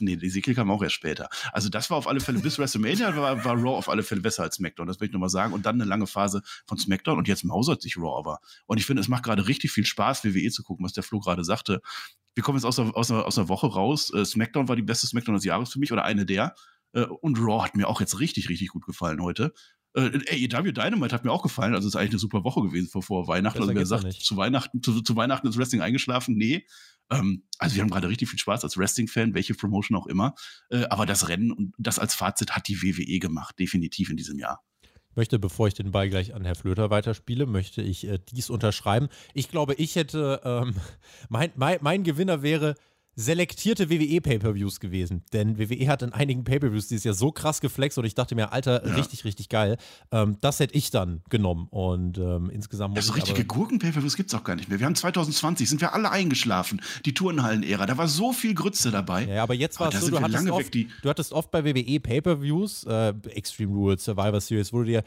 Nee, 0.00 0.14
Ezekiel 0.14 0.54
kam 0.54 0.70
auch 0.70 0.82
erst 0.82 0.94
später. 0.94 1.28
Also 1.52 1.68
das 1.68 1.90
war 1.90 1.98
auf 1.98 2.08
alle 2.08 2.20
Fälle, 2.20 2.38
bis 2.38 2.58
WrestleMania 2.58 3.14
war, 3.14 3.44
war 3.44 3.54
Raw 3.54 3.76
auf 3.76 3.90
alle 3.90 4.02
Fälle 4.02 4.22
besser 4.22 4.42
als 4.44 4.56
SmackDown. 4.56 4.86
Das 4.86 4.98
will 4.98 5.08
ich 5.08 5.12
nochmal 5.12 5.28
sagen. 5.28 5.52
Und 5.52 5.66
dann 5.66 5.74
eine 5.74 5.84
lange 5.84 6.06
Phase 6.06 6.40
von 6.66 6.78
SmackDown 6.78 7.18
und 7.18 7.28
jetzt 7.28 7.44
mausert 7.44 7.82
sich 7.82 7.98
Raw 7.98 8.18
aber. 8.18 8.38
Und 8.64 8.78
ich 8.78 8.86
finde, 8.86 9.02
es 9.02 9.08
macht 9.08 9.24
gerade 9.24 9.46
richtig 9.46 9.70
viel 9.72 9.84
Spaß, 9.84 10.24
WWE 10.24 10.50
zu 10.50 10.62
gucken, 10.62 10.86
was 10.86 10.94
der 10.94 11.02
Flo 11.02 11.20
gerade 11.20 11.44
sagte. 11.44 11.82
Wir 12.34 12.42
kommen 12.42 12.56
jetzt 12.56 12.64
aus 12.64 12.78
einer, 12.78 12.96
aus 12.96 13.10
einer, 13.10 13.26
aus 13.26 13.36
einer 13.36 13.50
Woche 13.50 13.66
raus. 13.66 14.10
Äh, 14.14 14.24
SmackDown 14.24 14.68
war 14.68 14.76
die 14.76 14.82
beste 14.82 15.06
SmackDown 15.06 15.34
des 15.34 15.44
Jahres 15.44 15.70
für 15.70 15.80
mich 15.80 15.92
oder 15.92 16.04
eine 16.04 16.24
der. 16.24 16.54
Äh, 16.94 17.02
und 17.02 17.38
Raw 17.38 17.62
hat 17.62 17.76
mir 17.76 17.88
auch 17.88 18.00
jetzt 18.00 18.20
richtig, 18.20 18.48
richtig 18.48 18.68
gut 18.68 18.86
gefallen 18.86 19.20
heute. 19.22 19.52
Äh, 19.98 20.46
AEW 20.46 20.72
Dynamite 20.72 21.14
hat 21.14 21.24
mir 21.24 21.32
auch 21.32 21.42
gefallen, 21.42 21.74
also 21.74 21.88
ist 21.88 21.96
eigentlich 21.96 22.10
eine 22.10 22.18
super 22.18 22.44
Woche 22.44 22.62
gewesen 22.62 22.88
vor, 22.88 23.02
vor 23.02 23.26
Weihnachten. 23.26 23.58
Besser 23.58 23.70
also 23.70 23.78
wer 23.78 23.86
sagt, 23.86 24.12
zu 24.22 24.36
Weihnachten, 24.36 24.82
zu, 24.82 25.02
zu 25.02 25.16
Weihnachten 25.16 25.48
ist 25.48 25.58
Wrestling 25.58 25.82
eingeschlafen, 25.82 26.36
nee. 26.36 26.66
Ähm, 27.10 27.44
also 27.58 27.74
wir 27.74 27.82
haben 27.82 27.90
gerade 27.90 28.08
richtig 28.08 28.28
viel 28.28 28.38
Spaß 28.38 28.64
als 28.64 28.76
Wrestling-Fan, 28.76 29.34
welche 29.34 29.54
Promotion 29.54 29.96
auch 29.98 30.06
immer. 30.06 30.34
Äh, 30.70 30.84
aber 30.90 31.06
das 31.06 31.28
Rennen 31.28 31.50
und 31.50 31.74
das 31.78 31.98
als 31.98 32.14
Fazit 32.14 32.52
hat 32.52 32.68
die 32.68 32.82
WWE 32.82 33.18
gemacht, 33.18 33.58
definitiv 33.58 34.10
in 34.10 34.16
diesem 34.16 34.38
Jahr. 34.38 34.62
Ich 35.10 35.16
möchte, 35.16 35.38
bevor 35.38 35.66
ich 35.66 35.74
den 35.74 35.90
Ball 35.90 36.08
gleich 36.08 36.34
an 36.34 36.44
Herr 36.44 36.54
Flöter 36.54 36.90
weiterspiele, 36.90 37.46
möchte 37.46 37.82
ich 37.82 38.06
äh, 38.06 38.20
dies 38.30 38.50
unterschreiben. 38.50 39.08
Ich 39.34 39.50
glaube, 39.50 39.74
ich 39.74 39.96
hätte, 39.96 40.40
ähm, 40.44 40.74
mein, 41.28 41.50
mein, 41.56 41.78
mein 41.80 42.04
Gewinner 42.04 42.42
wäre 42.42 42.76
selektierte 43.20 43.90
WWE-Pay-Per-Views 43.90 44.78
gewesen. 44.78 45.24
Denn 45.32 45.58
WWE 45.58 45.88
hat 45.88 46.02
in 46.02 46.12
einigen 46.12 46.44
Pay-Per-Views 46.44 46.86
dieses 46.86 47.02
Jahr 47.02 47.14
so 47.14 47.32
krass 47.32 47.60
geflext 47.60 47.98
und 47.98 48.04
ich 48.04 48.14
dachte 48.14 48.36
mir, 48.36 48.52
Alter, 48.52 48.86
Ja. 48.86 48.94
richtig, 48.94 49.24
richtig 49.24 49.48
geil. 49.48 49.76
Ähm, 50.12 50.36
das 50.40 50.60
hätte 50.60 50.76
ich 50.76 50.92
dann 50.92 51.22
genommen. 51.28 51.66
Und 51.70 52.16
ähm, 52.18 52.48
insgesamt 52.48 52.94
muss 52.94 53.06
Das 53.08 53.16
richtige 53.16 53.44
Gurken-Pay-Per-Views 53.44 54.14
gibt's 54.16 54.34
auch 54.34 54.44
gar 54.44 54.54
nicht 54.54 54.68
mehr. 54.68 54.78
Wir 54.78 54.86
haben 54.86 54.94
2020, 54.94 55.68
sind 55.68 55.80
wir 55.80 55.94
alle 55.94 56.12
eingeschlafen. 56.12 56.80
Die 57.06 57.12
Turnhallen-Ära, 57.12 57.86
da 57.86 57.98
war 57.98 58.06
so 58.06 58.32
viel 58.32 58.54
Grütze 58.54 58.92
dabei. 58.92 59.24
Ja, 59.26 59.42
aber 59.42 59.54
jetzt 59.54 59.80
war 59.80 59.92
es 59.92 60.00
so, 60.00 60.10
du 60.10 60.18
hattest, 60.20 60.34
lange 60.34 60.52
oft, 60.52 60.66
weg, 60.66 60.72
die- 60.72 60.88
du 61.02 61.08
hattest 61.08 61.32
oft 61.32 61.50
bei 61.50 61.64
WWE 61.64 61.98
Pay-Per-Views, 61.98 62.84
äh, 62.84 63.14
Extreme 63.30 63.72
Rules, 63.74 64.04
Survivor 64.04 64.40
Series, 64.40 64.72
wo 64.72 64.78
du 64.78 64.84
dir 64.84 65.02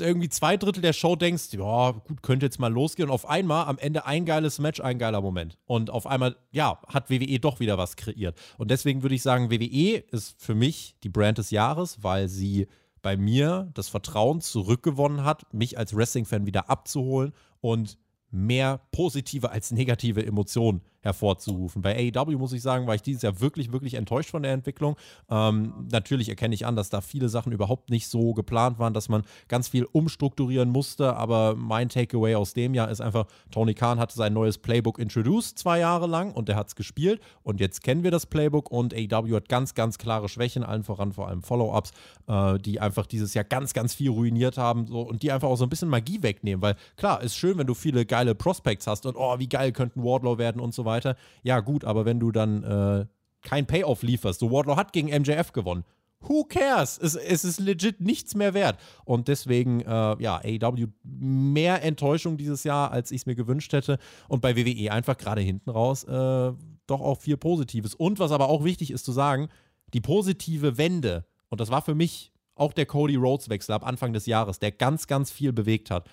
irgendwie 0.00 0.28
zwei 0.28 0.56
Drittel 0.56 0.80
der 0.80 0.92
Show 0.92 1.16
denkst, 1.16 1.52
ja, 1.52 1.90
gut, 1.92 2.22
könnte 2.22 2.46
jetzt 2.46 2.58
mal 2.58 2.72
losgehen. 2.72 3.08
Und 3.08 3.14
auf 3.14 3.28
einmal 3.28 3.66
am 3.66 3.78
Ende 3.78 4.06
ein 4.06 4.24
geiles 4.24 4.58
Match, 4.58 4.80
ein 4.80 4.98
geiler 4.98 5.20
Moment. 5.20 5.58
Und 5.66 5.90
auf 5.90 6.06
einmal, 6.06 6.36
ja, 6.50 6.80
hat 6.88 7.10
WWE 7.10 7.38
doch 7.40 7.60
wieder 7.60 7.78
was 7.78 7.96
kreiert. 7.96 8.38
Und 8.58 8.70
deswegen 8.70 9.02
würde 9.02 9.14
ich 9.14 9.22
sagen, 9.22 9.50
WWE 9.50 9.98
ist 10.10 10.40
für 10.40 10.54
mich 10.54 10.96
die 11.02 11.08
Brand 11.08 11.38
des 11.38 11.50
Jahres, 11.50 12.02
weil 12.02 12.28
sie 12.28 12.68
bei 13.02 13.16
mir 13.16 13.70
das 13.74 13.88
Vertrauen 13.88 14.40
zurückgewonnen 14.40 15.24
hat, 15.24 15.52
mich 15.52 15.78
als 15.78 15.94
Wrestling-Fan 15.94 16.46
wieder 16.46 16.70
abzuholen 16.70 17.32
und 17.60 17.98
mehr 18.30 18.80
positive 18.92 19.50
als 19.50 19.70
negative 19.70 20.24
Emotionen 20.24 20.82
hervorzurufen. 21.06 21.82
Bei 21.82 22.12
AEW 22.14 22.36
muss 22.36 22.52
ich 22.52 22.62
sagen, 22.62 22.86
war 22.86 22.94
ich 22.94 23.02
dieses 23.02 23.22
Jahr 23.22 23.40
wirklich, 23.40 23.72
wirklich 23.72 23.94
enttäuscht 23.94 24.30
von 24.30 24.42
der 24.42 24.52
Entwicklung. 24.52 24.96
Ähm, 25.30 25.86
natürlich 25.90 26.28
erkenne 26.28 26.54
ich 26.54 26.66
an, 26.66 26.76
dass 26.76 26.90
da 26.90 27.00
viele 27.00 27.28
Sachen 27.28 27.52
überhaupt 27.52 27.90
nicht 27.90 28.08
so 28.08 28.34
geplant 28.34 28.78
waren, 28.78 28.92
dass 28.92 29.08
man 29.08 29.22
ganz 29.48 29.68
viel 29.68 29.84
umstrukturieren 29.84 30.68
musste, 30.68 31.16
aber 31.16 31.54
mein 31.54 31.88
Takeaway 31.88 32.34
aus 32.34 32.52
dem 32.52 32.74
Jahr 32.74 32.90
ist 32.90 33.00
einfach, 33.00 33.26
Tony 33.50 33.74
Khan 33.74 33.98
hatte 33.98 34.16
sein 34.16 34.32
neues 34.32 34.58
Playbook 34.58 34.98
introduced 34.98 35.58
zwei 35.58 35.78
Jahre 35.78 36.06
lang 36.06 36.32
und 36.32 36.48
der 36.48 36.56
hat 36.56 36.68
es 36.68 36.76
gespielt 36.76 37.20
und 37.42 37.60
jetzt 37.60 37.82
kennen 37.82 38.02
wir 38.02 38.10
das 38.10 38.26
Playbook 38.26 38.70
und 38.70 38.92
AEW 38.94 39.36
hat 39.36 39.48
ganz, 39.48 39.74
ganz 39.74 39.98
klare 39.98 40.28
Schwächen, 40.28 40.64
allen 40.64 40.82
voran 40.82 41.12
vor 41.12 41.28
allem 41.28 41.42
Follow-ups, 41.42 41.92
äh, 42.26 42.58
die 42.58 42.80
einfach 42.80 43.06
dieses 43.06 43.32
Jahr 43.34 43.44
ganz, 43.44 43.72
ganz 43.72 43.94
viel 43.94 44.10
ruiniert 44.10 44.58
haben 44.58 44.86
so, 44.86 45.00
und 45.02 45.22
die 45.22 45.30
einfach 45.30 45.48
auch 45.48 45.56
so 45.56 45.64
ein 45.64 45.70
bisschen 45.70 45.88
Magie 45.88 46.22
wegnehmen, 46.22 46.60
weil 46.60 46.74
klar, 46.96 47.22
ist 47.22 47.36
schön, 47.36 47.56
wenn 47.58 47.66
du 47.66 47.74
viele 47.74 48.04
geile 48.04 48.34
Prospects 48.34 48.86
hast 48.86 49.06
und 49.06 49.16
oh, 49.16 49.38
wie 49.38 49.48
geil 49.48 49.72
könnten 49.72 50.02
Wardlow 50.02 50.38
werden 50.38 50.60
und 50.60 50.74
so 50.74 50.84
weiter. 50.84 50.95
Ja, 51.42 51.60
gut, 51.60 51.84
aber 51.84 52.04
wenn 52.04 52.20
du 52.20 52.32
dann 52.32 52.62
äh, 52.62 53.06
kein 53.42 53.66
Payoff 53.66 54.02
lieferst, 54.02 54.40
so 54.40 54.50
Wardlow 54.50 54.76
hat 54.76 54.92
gegen 54.92 55.08
MJF 55.08 55.52
gewonnen. 55.52 55.84
Who 56.20 56.44
cares? 56.44 56.98
Es, 56.98 57.14
es 57.14 57.44
ist 57.44 57.60
legit 57.60 58.00
nichts 58.00 58.34
mehr 58.34 58.54
wert. 58.54 58.78
Und 59.04 59.28
deswegen, 59.28 59.80
äh, 59.82 60.16
ja, 60.18 60.40
AEW 60.42 60.88
mehr 61.04 61.82
Enttäuschung 61.84 62.36
dieses 62.36 62.64
Jahr, 62.64 62.90
als 62.90 63.10
ich 63.10 63.22
es 63.22 63.26
mir 63.26 63.34
gewünscht 63.34 63.72
hätte. 63.72 63.98
Und 64.28 64.40
bei 64.40 64.56
WWE 64.56 64.90
einfach 64.90 65.18
gerade 65.18 65.42
hinten 65.42 65.70
raus 65.70 66.04
äh, 66.04 66.52
doch 66.86 67.00
auch 67.00 67.18
viel 67.18 67.36
Positives. 67.36 67.94
Und 67.94 68.18
was 68.18 68.32
aber 68.32 68.48
auch 68.48 68.64
wichtig 68.64 68.90
ist 68.90 69.04
zu 69.04 69.12
sagen, 69.12 69.48
die 69.92 70.00
positive 70.00 70.78
Wende, 70.78 71.24
und 71.48 71.60
das 71.60 71.70
war 71.70 71.82
für 71.82 71.94
mich 71.94 72.32
auch 72.54 72.72
der 72.72 72.86
Cody 72.86 73.16
Rhodes-Wechsel 73.16 73.74
ab 73.74 73.86
Anfang 73.86 74.12
des 74.12 74.26
Jahres, 74.26 74.58
der 74.58 74.72
ganz, 74.72 75.06
ganz 75.06 75.30
viel 75.30 75.52
bewegt 75.52 75.90
hat. 75.90 76.08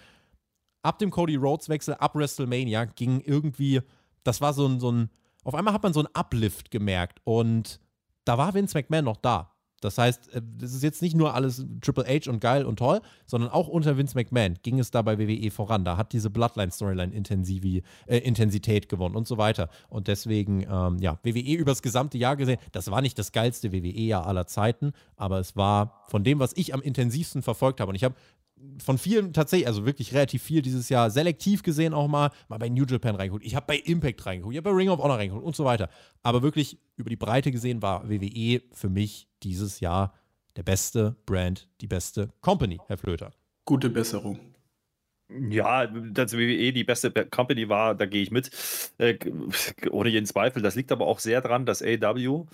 Ab 0.81 0.99
dem 0.99 1.09
Cody 1.09 1.35
Rhodes-Wechsel, 1.35 1.95
ab 1.95 2.15
WrestleMania, 2.15 2.85
ging 2.85 3.21
irgendwie, 3.21 3.81
das 4.23 4.41
war 4.41 4.53
so 4.53 4.67
ein, 4.67 4.79
so 4.79 4.91
ein, 4.91 5.09
auf 5.43 5.55
einmal 5.55 5.73
hat 5.73 5.83
man 5.83 5.93
so 5.93 5.99
einen 5.99 6.13
Uplift 6.13 6.71
gemerkt 6.71 7.19
und 7.23 7.79
da 8.25 8.37
war 8.37 8.53
Vince 8.53 8.77
McMahon 8.77 9.05
noch 9.05 9.17
da. 9.17 9.53
Das 9.83 9.97
heißt, 9.97 10.33
äh, 10.33 10.41
das 10.57 10.73
ist 10.73 10.83
jetzt 10.83 11.01
nicht 11.01 11.15
nur 11.15 11.33
alles 11.33 11.65
Triple 11.81 12.05
H 12.05 12.29
und 12.29 12.39
geil 12.39 12.65
und 12.65 12.77
toll, 12.77 13.01
sondern 13.25 13.49
auch 13.51 13.67
unter 13.67 13.97
Vince 13.97 14.15
McMahon 14.15 14.57
ging 14.63 14.79
es 14.79 14.91
da 14.91 15.01
bei 15.01 15.19
WWE 15.19 15.51
voran. 15.51 15.85
Da 15.85 15.97
hat 15.97 16.13
diese 16.13 16.29
Bloodline-Storyline 16.29 17.13
äh, 17.13 18.17
Intensität 18.17 18.89
gewonnen 18.89 19.15
und 19.15 19.27
so 19.27 19.37
weiter. 19.37 19.69
Und 19.89 20.07
deswegen, 20.07 20.65
ähm, 20.69 20.97
ja, 20.99 21.19
WWE 21.23 21.55
übers 21.55 21.81
gesamte 21.81 22.17
Jahr 22.17 22.35
gesehen, 22.35 22.59
das 22.71 22.89
war 22.89 23.01
nicht 23.01 23.19
das 23.19 23.31
geilste 23.31 23.71
WWE-Jahr 23.71 24.25
aller 24.25 24.47
Zeiten, 24.47 24.93
aber 25.15 25.39
es 25.39 25.55
war 25.55 26.03
von 26.07 26.23
dem, 26.23 26.39
was 26.39 26.53
ich 26.55 26.73
am 26.73 26.81
intensivsten 26.81 27.41
verfolgt 27.41 27.79
habe. 27.81 27.89
Und 27.89 27.95
ich 27.95 28.03
habe 28.03 28.15
von 28.83 28.97
vielen 28.97 29.33
tatsächlich, 29.33 29.67
also 29.67 29.85
wirklich 29.85 30.13
relativ 30.13 30.43
viel 30.43 30.61
dieses 30.61 30.89
Jahr 30.89 31.09
selektiv 31.09 31.63
gesehen 31.63 31.93
auch 31.93 32.07
mal, 32.07 32.31
mal 32.47 32.57
bei 32.57 32.69
New 32.69 32.85
Japan 32.85 33.15
reingeguckt, 33.15 33.45
ich 33.45 33.55
habe 33.55 33.65
bei 33.67 33.77
Impact 33.77 34.25
reingeguckt, 34.25 34.53
ich 34.53 34.57
habe 34.57 34.69
bei 34.69 34.75
Ring 34.75 34.89
of 34.89 34.99
Honor 34.99 35.17
reingeguckt 35.17 35.45
und 35.45 35.55
so 35.55 35.65
weiter. 35.65 35.89
Aber 36.21 36.41
wirklich 36.41 36.79
über 36.95 37.09
die 37.09 37.15
Breite 37.15 37.51
gesehen 37.51 37.81
war 37.81 38.09
WWE 38.09 38.61
für 38.71 38.89
mich 38.89 39.27
dieses 39.43 39.79
Jahr 39.79 40.13
der 40.55 40.63
beste 40.63 41.15
Brand, 41.25 41.67
die 41.81 41.87
beste 41.87 42.29
Company, 42.41 42.79
Herr 42.87 42.97
Flöter. 42.97 43.31
Gute 43.65 43.89
Besserung. 43.89 44.39
Ja, 45.29 45.87
dass 45.87 46.33
WWE 46.33 46.73
die 46.73 46.83
beste 46.83 47.11
Company 47.11 47.69
war, 47.69 47.95
da 47.95 48.05
gehe 48.05 48.21
ich 48.21 48.31
mit. 48.31 48.51
Äh, 48.97 49.17
ohne 49.89 50.09
jeden 50.09 50.25
Zweifel. 50.25 50.61
Das 50.61 50.75
liegt 50.75 50.91
aber 50.91 51.07
auch 51.07 51.19
sehr 51.19 51.41
daran, 51.41 51.65
dass 51.65 51.81
AEW, 51.81 52.45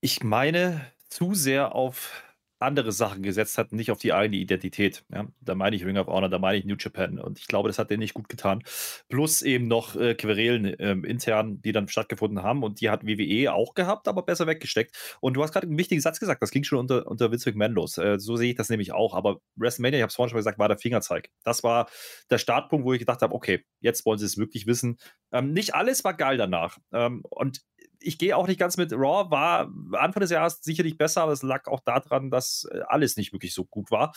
ich 0.00 0.22
meine, 0.22 0.80
zu 1.08 1.34
sehr 1.34 1.74
auf 1.74 2.22
andere 2.62 2.92
Sachen 2.92 3.22
gesetzt 3.22 3.58
hat, 3.58 3.72
nicht 3.72 3.90
auf 3.90 3.98
die 3.98 4.12
eigene 4.12 4.36
Identität. 4.36 5.04
Ja, 5.12 5.26
da 5.40 5.54
meine 5.54 5.76
ich 5.76 5.84
Ring 5.84 5.98
of 5.98 6.06
Honor, 6.06 6.28
da 6.28 6.38
meine 6.38 6.58
ich 6.58 6.64
New 6.64 6.76
Japan. 6.78 7.18
Und 7.18 7.38
ich 7.38 7.46
glaube, 7.46 7.68
das 7.68 7.78
hat 7.78 7.90
denen 7.90 8.00
nicht 8.00 8.14
gut 8.14 8.28
getan. 8.28 8.62
Plus 9.08 9.42
eben 9.42 9.68
noch 9.68 9.96
äh, 9.96 10.14
Querelen 10.14 10.74
ähm, 10.78 11.04
intern, 11.04 11.60
die 11.62 11.72
dann 11.72 11.88
stattgefunden 11.88 12.42
haben. 12.42 12.62
Und 12.62 12.80
die 12.80 12.90
hat 12.90 13.06
WWE 13.06 13.52
auch 13.52 13.74
gehabt, 13.74 14.08
aber 14.08 14.22
besser 14.22 14.46
weggesteckt. 14.46 15.18
Und 15.20 15.34
du 15.34 15.42
hast 15.42 15.52
gerade 15.52 15.66
einen 15.66 15.78
wichtigen 15.78 16.00
Satz 16.00 16.20
gesagt, 16.20 16.42
das 16.42 16.50
ging 16.50 16.64
schon 16.64 16.78
unter, 16.78 17.06
unter 17.06 17.30
Vince 17.30 17.50
McMahon 17.50 17.72
los. 17.72 17.98
Äh, 17.98 18.18
so 18.18 18.36
sehe 18.36 18.50
ich 18.50 18.56
das 18.56 18.68
nämlich 18.68 18.92
auch. 18.92 19.14
Aber 19.14 19.40
WrestleMania, 19.56 19.98
ich 19.98 20.02
habe 20.02 20.10
es 20.10 20.14
vorhin 20.14 20.30
schon 20.30 20.36
mal 20.36 20.40
gesagt, 20.40 20.58
war 20.58 20.68
der 20.68 20.78
Fingerzeig. 20.78 21.30
Das 21.44 21.62
war 21.62 21.88
der 22.30 22.38
Startpunkt, 22.38 22.86
wo 22.86 22.92
ich 22.92 23.00
gedacht 23.00 23.22
habe, 23.22 23.34
okay, 23.34 23.64
jetzt 23.80 24.06
wollen 24.06 24.18
sie 24.18 24.26
es 24.26 24.38
wirklich 24.38 24.66
wissen. 24.66 24.98
Ähm, 25.32 25.52
nicht 25.52 25.74
alles 25.74 26.04
war 26.04 26.14
geil 26.14 26.36
danach. 26.36 26.78
Ähm, 26.92 27.22
und 27.28 27.60
ich 28.02 28.18
gehe 28.18 28.36
auch 28.36 28.46
nicht 28.46 28.58
ganz 28.58 28.76
mit. 28.76 28.92
Raw 28.92 29.30
war 29.30 29.72
Anfang 29.92 30.20
des 30.20 30.30
Jahres 30.30 30.60
sicherlich 30.62 30.98
besser, 30.98 31.22
aber 31.22 31.32
es 31.32 31.42
lag 31.42 31.66
auch 31.66 31.80
daran, 31.80 32.30
dass 32.30 32.68
äh, 32.70 32.80
alles 32.86 33.16
nicht 33.16 33.32
wirklich 33.32 33.54
so 33.54 33.64
gut 33.64 33.90
war. 33.90 34.12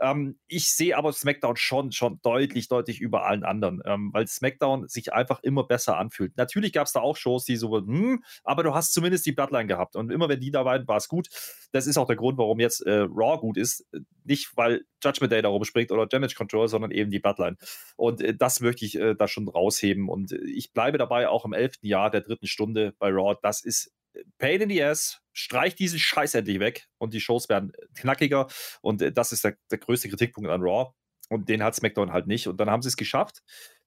Ähm, 0.00 0.38
ich 0.48 0.70
sehe 0.70 0.96
aber 0.96 1.12
SmackDown 1.12 1.56
schon, 1.56 1.92
schon 1.92 2.20
deutlich, 2.22 2.68
deutlich 2.68 3.00
über 3.00 3.24
allen 3.26 3.44
anderen, 3.44 3.82
ähm, 3.84 4.10
weil 4.12 4.26
SmackDown 4.26 4.88
sich 4.88 5.12
einfach 5.12 5.40
immer 5.42 5.64
besser 5.64 5.96
anfühlt. 5.98 6.36
Natürlich 6.36 6.72
gab 6.72 6.86
es 6.86 6.92
da 6.92 7.00
auch 7.00 7.16
Shows, 7.16 7.44
die 7.44 7.56
so, 7.56 7.76
hm, 7.76 8.22
aber 8.44 8.62
du 8.62 8.74
hast 8.74 8.92
zumindest 8.92 9.26
die 9.26 9.32
Bloodline 9.32 9.66
gehabt. 9.66 9.96
Und 9.96 10.10
immer 10.10 10.28
wenn 10.28 10.40
die 10.40 10.50
da 10.50 10.64
waren, 10.64 10.86
war 10.88 10.96
es 10.96 11.08
gut. 11.08 11.28
Das 11.72 11.86
ist 11.86 11.96
auch 11.96 12.06
der 12.06 12.16
Grund, 12.16 12.38
warum 12.38 12.60
jetzt 12.60 12.80
äh, 12.86 13.06
Raw 13.08 13.38
gut 13.38 13.56
ist. 13.56 13.86
Nicht, 14.24 14.50
weil 14.56 14.84
Judgment 15.02 15.32
Day 15.32 15.42
da 15.42 15.48
rumspringt 15.48 15.90
oder 15.90 16.06
Damage 16.06 16.34
Control, 16.34 16.68
sondern 16.68 16.90
eben 16.90 17.10
die 17.10 17.18
Bloodline. 17.18 17.56
Und 17.96 18.20
äh, 18.20 18.34
das 18.34 18.60
möchte 18.60 18.84
ich 18.84 18.98
äh, 18.98 19.14
da 19.14 19.28
schon 19.28 19.48
rausheben. 19.48 20.08
Und 20.08 20.32
ich 20.32 20.72
bleibe 20.72 20.98
dabei 20.98 21.28
auch 21.28 21.44
im 21.44 21.52
elften 21.52 21.86
Jahr 21.86 22.10
der 22.10 22.20
dritten 22.20 22.46
Stunde 22.46 22.94
bei 22.98 23.08
Raw. 23.08 23.36
Das 23.42 23.64
ist 23.64 23.92
Pain 24.38 24.60
in 24.60 24.68
the 24.68 24.82
ass, 24.82 25.20
streich 25.32 25.74
diesen 25.74 25.98
Scheiß 25.98 26.34
endlich 26.34 26.60
weg 26.60 26.86
und 26.98 27.14
die 27.14 27.20
Shows 27.20 27.48
werden 27.48 27.72
knackiger 27.94 28.48
und 28.80 29.02
äh, 29.02 29.12
das 29.12 29.32
ist 29.32 29.44
der, 29.44 29.56
der 29.70 29.78
größte 29.78 30.08
Kritikpunkt 30.08 30.50
an 30.50 30.62
Raw 30.62 30.92
und 31.28 31.48
den 31.48 31.62
hat 31.62 31.74
SmackDown 31.74 32.12
halt 32.12 32.26
nicht 32.26 32.46
und 32.46 32.58
dann 32.58 32.70
haben 32.70 32.82
sie 32.82 32.88
es 32.88 32.96
geschafft, 32.96 33.42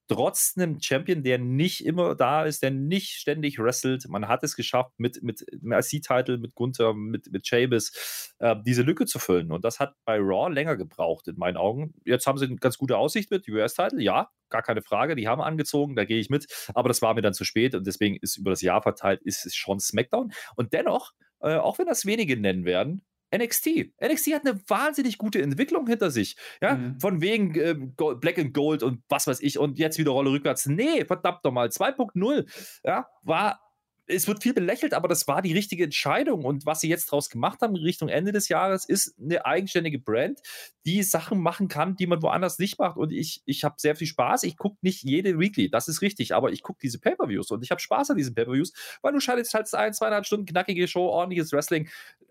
trotz 0.08 0.54
einem 0.56 0.80
Champion, 0.80 1.22
der 1.22 1.38
nicht 1.38 1.84
immer 1.84 2.14
da 2.14 2.44
ist, 2.44 2.62
der 2.62 2.70
nicht 2.70 3.10
ständig 3.10 3.58
wrestelt, 3.58 4.08
man 4.08 4.28
hat 4.28 4.42
es 4.44 4.56
geschafft 4.56 4.92
mit, 4.98 5.22
mit 5.22 5.44
dem 5.52 5.72
IC-Title, 5.72 6.38
mit 6.38 6.54
Gunther, 6.54 6.94
mit, 6.94 7.30
mit 7.30 7.46
Sheamus, 7.46 8.34
äh, 8.38 8.56
diese 8.64 8.82
Lücke 8.82 9.06
zu 9.06 9.18
füllen. 9.18 9.52
Und 9.52 9.64
das 9.64 9.80
hat 9.80 9.94
bei 10.04 10.18
Raw 10.18 10.52
länger 10.52 10.76
gebraucht 10.76 11.28
in 11.28 11.36
meinen 11.36 11.56
Augen. 11.56 11.94
Jetzt 12.04 12.26
haben 12.26 12.38
sie 12.38 12.46
eine 12.46 12.56
ganz 12.56 12.78
gute 12.78 12.96
Aussicht 12.96 13.30
mit 13.30 13.48
US-Title, 13.48 14.02
ja, 14.02 14.30
gar 14.48 14.62
keine 14.62 14.82
Frage, 14.82 15.16
die 15.16 15.28
haben 15.28 15.40
angezogen, 15.40 15.96
da 15.96 16.04
gehe 16.04 16.20
ich 16.20 16.30
mit, 16.30 16.46
aber 16.74 16.88
das 16.88 17.02
war 17.02 17.14
mir 17.14 17.22
dann 17.22 17.34
zu 17.34 17.44
spät 17.44 17.74
und 17.74 17.86
deswegen 17.86 18.16
ist 18.16 18.36
über 18.36 18.50
das 18.50 18.62
Jahr 18.62 18.82
verteilt, 18.82 19.22
ist 19.22 19.44
es 19.44 19.54
schon 19.54 19.80
SmackDown. 19.80 20.32
Und 20.54 20.72
dennoch, 20.72 21.12
äh, 21.40 21.56
auch 21.56 21.78
wenn 21.78 21.86
das 21.86 22.06
wenige 22.06 22.36
nennen 22.36 22.64
werden, 22.64 23.02
NXT. 23.38 23.92
NXT 24.02 24.32
hat 24.34 24.46
eine 24.46 24.60
wahnsinnig 24.68 25.18
gute 25.18 25.42
Entwicklung 25.42 25.86
hinter 25.86 26.10
sich. 26.10 26.36
Ja, 26.60 26.74
Mhm. 26.74 27.00
von 27.00 27.20
wegen 27.20 27.54
äh, 27.54 27.76
Gold, 27.96 28.20
Black 28.20 28.38
and 28.38 28.54
Gold 28.54 28.82
und 28.82 29.02
was 29.08 29.26
weiß 29.26 29.40
ich 29.40 29.58
und 29.58 29.78
jetzt 29.78 29.98
wieder 29.98 30.10
Rolle 30.12 30.30
rückwärts. 30.30 30.66
Nee, 30.66 31.04
verdammt 31.04 31.44
nochmal. 31.44 31.68
2.0. 31.70 32.46
Ja, 32.84 33.06
war. 33.22 33.60
Es 34.08 34.28
wird 34.28 34.40
viel 34.40 34.54
belächelt, 34.54 34.94
aber 34.94 35.08
das 35.08 35.26
war 35.26 35.42
die 35.42 35.52
richtige 35.52 35.82
Entscheidung. 35.82 36.44
Und 36.44 36.64
was 36.64 36.80
sie 36.80 36.88
jetzt 36.88 37.06
draus 37.10 37.28
gemacht 37.28 37.60
haben 37.60 37.74
Richtung 37.74 38.08
Ende 38.08 38.30
des 38.30 38.48
Jahres, 38.48 38.88
ist 38.88 39.16
eine 39.20 39.44
eigenständige 39.44 39.98
Brand, 39.98 40.38
die 40.84 41.02
Sachen 41.02 41.40
machen 41.40 41.66
kann, 41.66 41.96
die 41.96 42.06
man 42.06 42.22
woanders 42.22 42.60
nicht 42.60 42.78
macht. 42.78 42.98
Und 42.98 43.10
ich, 43.10 43.42
ich 43.46 43.64
habe 43.64 43.74
sehr 43.78 43.96
viel 43.96 44.06
Spaß. 44.06 44.44
Ich 44.44 44.56
gucke 44.58 44.76
nicht 44.80 45.02
jede 45.02 45.40
Weekly, 45.40 45.70
das 45.70 45.88
ist 45.88 46.02
richtig, 46.02 46.36
aber 46.36 46.52
ich 46.52 46.62
gucke 46.62 46.78
diese 46.80 47.00
Pay-Per-Views 47.00 47.50
und 47.50 47.64
ich 47.64 47.72
habe 47.72 47.80
Spaß 47.80 48.10
an 48.10 48.16
diesen 48.16 48.36
Pay-Per-Views, 48.36 48.72
weil 49.02 49.12
du 49.12 49.18
schaltest 49.18 49.52
halt 49.54 49.74
ein, 49.74 49.92
zweieinhalb 49.92 50.24
Stunden 50.24 50.46
knackige 50.46 50.86
Show, 50.86 51.06
ordentliches 51.08 51.50
Wrestling 51.50 51.88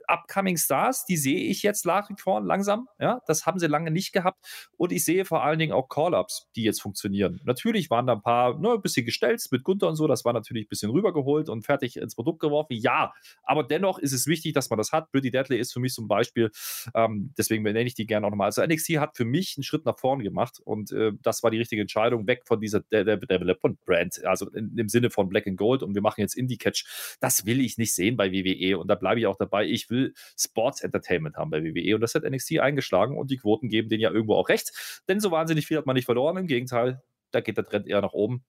Upcoming 0.08 0.58
Stars, 0.58 1.06
die 1.06 1.18
sehe 1.18 1.40
ich 1.40 1.64
jetzt 1.64 1.86
langsam. 1.86 2.88
Ja, 3.00 3.22
das 3.28 3.46
haben 3.46 3.60
sie 3.60 3.68
lange 3.68 3.92
nicht 3.92 4.14
gehabt. 4.14 4.46
Und 4.78 4.92
ich 4.92 5.06
sehe 5.06 5.26
vor 5.26 5.44
allen 5.44 5.60
Dingen 5.60 5.74
auch 5.74 5.90
Call-Ups, 5.90 6.50
die 6.56 6.64
jetzt 6.64 6.82
funktionieren. 6.82 7.42
Natürlich 7.46 7.90
waren 7.90 8.08
da 8.08 8.14
ein 8.14 8.22
paar, 8.22 8.60
ne, 8.60 8.72
ein 8.72 8.82
bisschen 8.82 9.06
gestellt 9.06 9.36
mit 9.52 9.64
Gunther 9.64 9.88
und 9.88 9.96
so. 9.96 10.08
Das 10.08 10.26
war 10.26 10.34
natürlich 10.34 10.66
ein 10.66 10.70
bisschen 10.70 10.92
rübergeholt 10.92 11.50
und 11.50 11.64
fertig 11.64 11.98
ins 11.98 12.16
Produkt 12.16 12.40
geworfen. 12.40 12.74
Ja, 12.74 13.14
aber 13.44 13.64
dennoch 13.64 14.00
ist 14.00 14.14
es 14.14 14.28
wichtig, 14.28 14.54
dass 14.54 14.70
man 14.70 14.78
das 14.78 14.92
hat. 14.92 15.12
Pretty 15.12 15.32
Deadly 15.32 15.58
ist 15.58 15.74
für 15.74 15.80
mich 15.80 15.94
zum 15.94 16.08
Beispiel, 16.08 16.52
ähm, 16.94 17.34
deswegen 17.38 17.64
nenne 17.64 17.84
ich 17.84 17.96
die 17.96 18.06
gerne 18.06 18.28
auch 18.28 18.32
nochmal. 18.32 18.48
Also 18.48 18.64
NXT 18.64 18.98
hat 18.98 19.18
für 19.18 19.26
mich 19.26 19.56
einen 19.58 19.64
Schritt 19.64 19.86
nach 19.86 19.98
vorn 20.00 20.20
gemacht 20.20 20.60
und 20.64 20.92
äh, 20.92 21.12
das 21.22 21.44
war 21.44 21.52
die 21.52 21.58
richtige 21.58 21.82
Entscheidung, 21.82 22.28
weg 22.28 22.44
von 22.46 22.60
dieser 22.60 22.82
Development 22.82 23.84
Brand, 23.86 24.24
also 24.26 24.50
in, 24.52 24.78
im 24.78 24.90
Sinne 24.90 25.10
von 25.10 25.30
Black 25.30 25.48
and 25.48 25.58
Gold 25.58 25.84
und 25.84 25.96
wir 25.96 26.02
machen 26.02 26.22
jetzt 26.22 26.36
Indie 26.36 26.58
Catch. 26.58 27.18
Das 27.20 27.46
will 27.46 27.60
ich 27.60 27.78
nicht 27.78 27.94
sehen 27.94 28.18
bei 28.18 28.32
WWE 28.32 28.78
und 28.78 28.88
da 28.88 28.96
bleibe 28.96 29.20
ich 29.20 29.28
auch 29.28 29.38
dabei. 29.38 29.66
Ich 29.66 29.90
will 29.90 29.95
Sports 30.38 30.82
Entertainment 30.82 31.38
haben 31.38 31.50
bei 31.50 31.64
WWE 31.64 31.96
und 31.96 32.02
das 32.02 32.16
hat 32.16 32.24
NXT 32.24 32.60
eingeschlagen 32.60 33.18
und 33.18 33.32
die 33.32 33.38
Quoten 33.38 33.70
geben 33.70 33.90
denen 33.90 34.02
ja 34.02 34.12
irgendwo 34.12 34.36
auch 34.36 34.50
recht, 34.50 34.72
denn 35.08 35.20
so 35.20 35.32
wahnsinnig 35.32 35.68
viel 35.68 35.78
hat 35.78 35.86
man 35.86 35.96
nicht 35.96 36.06
verloren. 36.06 36.38
Im 36.38 36.48
Gegenteil, 36.48 37.02
da 37.32 37.42
geht 37.42 37.58
der 37.58 37.66
Trend 37.66 37.88
eher 37.88 38.02
nach 38.02 38.14
oben. 38.14 38.46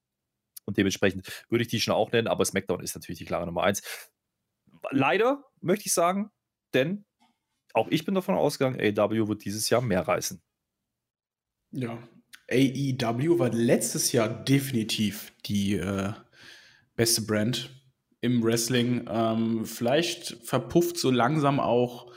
Und 0.64 0.76
dementsprechend 0.78 1.46
würde 1.48 1.62
ich 1.62 1.68
die 1.68 1.80
schon 1.80 1.94
auch 1.94 2.10
nennen, 2.10 2.26
aber 2.26 2.44
SmackDown 2.44 2.80
ist 2.80 2.94
natürlich 2.94 3.18
die 3.18 3.24
klare 3.24 3.46
Nummer 3.46 3.62
eins. 3.62 3.82
Leider 4.90 5.44
möchte 5.60 5.86
ich 5.86 5.94
sagen, 5.94 6.30
denn 6.74 7.04
auch 7.72 7.88
ich 7.88 8.04
bin 8.04 8.14
davon 8.14 8.34
ausgegangen, 8.34 8.80
AW 8.80 9.28
wird 9.28 9.44
dieses 9.44 9.70
Jahr 9.70 9.80
mehr 9.80 10.00
reißen. 10.00 10.42
Ja, 11.72 11.98
AEW 12.50 13.38
war 13.38 13.50
letztes 13.50 14.12
Jahr 14.12 14.28
definitiv 14.28 15.32
die 15.46 15.74
äh, 15.74 16.12
beste 16.94 17.22
Brand 17.22 17.70
im 18.20 18.42
Wrestling. 18.42 19.06
Ähm, 19.08 19.64
vielleicht 19.64 20.38
verpufft 20.42 20.98
so 20.98 21.10
langsam 21.10 21.60
auch 21.60 22.12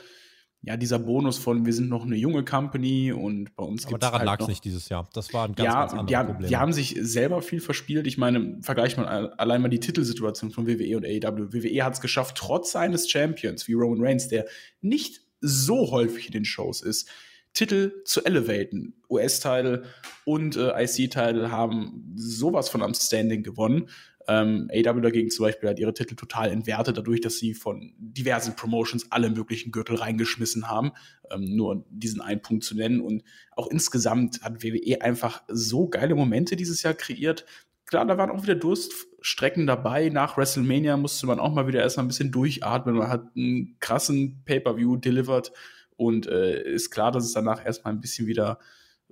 ja, 0.62 0.76
dieser 0.76 1.00
Bonus 1.00 1.38
von, 1.38 1.66
wir 1.66 1.74
sind 1.74 1.88
noch 1.88 2.04
eine 2.04 2.18
junge 2.18 2.44
Company 2.44 3.14
und 3.14 3.56
bei 3.56 3.64
uns 3.64 3.86
Aber 3.88 3.98
daran 3.98 4.20
halt 4.20 4.26
lag 4.26 4.40
es 4.42 4.48
nicht 4.48 4.66
dieses 4.66 4.90
Jahr. 4.90 5.08
Das 5.14 5.34
war 5.34 5.48
ein 5.48 5.56
ganz, 5.56 5.68
ja, 5.68 5.80
ganz 5.80 5.92
anderes 5.94 6.08
die, 6.08 6.18
haben, 6.18 6.28
Problem. 6.28 6.50
die 6.50 6.58
haben 6.58 6.74
sich 6.74 6.98
selber 7.00 7.42
viel 7.42 7.62
verspielt. 7.62 8.08
Ich 8.08 8.18
meine, 8.18 8.58
vergleicht 8.62 8.98
man 8.98 9.06
allein 9.06 9.62
mal 9.62 9.70
die 9.70 9.80
Titelsituation 9.80 10.52
von 10.52 10.68
WWE 10.68 10.98
und 10.98 11.06
AEW. 11.06 11.54
WWE 11.54 11.84
hat 11.84 11.94
es 11.94 12.02
geschafft, 12.02 12.36
trotz 12.38 12.74
seines 12.74 13.10
Champions 13.10 13.70
wie 13.70 13.74
Roman 13.74 14.06
Reigns, 14.06 14.28
der 14.28 14.48
nicht 14.82 15.22
so 15.40 15.92
häufig 15.92 16.28
in 16.28 16.34
den 16.34 16.46
Shows 16.46 16.82
ist, 16.82 17.10
Titel 17.54 18.04
zu 18.04 18.26
elevaten. 18.26 18.96
US-Title 19.10 19.84
und 20.26 20.58
äh, 20.58 20.84
IC-Title 20.84 21.52
haben 21.52 22.14
sowas 22.16 22.68
von 22.68 22.84
am 22.84 22.94
Standing 22.94 23.44
gewonnen. 23.44 23.90
Ähm, 24.30 24.70
AW 24.72 25.02
dagegen 25.02 25.32
zum 25.32 25.46
Beispiel 25.46 25.70
hat 25.70 25.80
ihre 25.80 25.94
Titel 25.94 26.16
total 26.16 26.52
entwertet, 26.52 26.96
dadurch, 26.96 27.20
dass 27.20 27.40
sie 27.40 27.56
von 27.56 27.96
diversen 27.98 28.56
Promotions 28.56 29.12
alle 29.12 29.32
möglichen 29.32 29.72
Gürtel 29.72 29.96
reingeschmissen 29.96 30.70
haben. 30.70 30.92
Ähm, 31.32 31.56
nur 31.56 31.84
diesen 31.90 32.22
einen 32.22 32.40
Punkt 32.40 32.64
zu 32.64 32.76
nennen. 32.76 33.02
Und 33.02 33.24
auch 33.56 33.68
insgesamt 33.72 34.44
hat 34.44 34.64
WWE 34.64 35.02
einfach 35.02 35.42
so 35.48 35.88
geile 35.88 36.14
Momente 36.14 36.56
dieses 36.56 36.84
Jahr 36.84 36.94
kreiert. 36.94 37.44
Klar, 37.88 38.06
da 38.06 38.20
waren 38.20 38.30
auch 38.30 38.44
wieder 38.44 38.54
Durststrecken 38.54 39.66
dabei. 39.66 40.10
Nach 40.10 40.38
WrestleMania 40.38 40.96
musste 40.96 41.26
man 41.26 41.40
auch 41.40 41.52
mal 41.52 41.66
wieder 41.66 41.82
erstmal 41.82 42.06
ein 42.06 42.10
bisschen 42.10 42.32
durchatmen. 42.32 42.98
Man 42.98 43.10
hat 43.10 43.36
einen 43.36 43.78
krassen 43.80 44.44
Pay-Per-View 44.46 44.98
delivered 44.98 45.52
und 45.98 46.28
äh, 46.28 46.62
ist 46.72 46.92
klar, 46.92 47.12
dass 47.12 47.26
es 47.26 47.34
danach 47.34 47.66
erstmal 47.66 47.96
ein 47.96 48.00
bisschen 48.00 48.28
wieder 48.28 48.60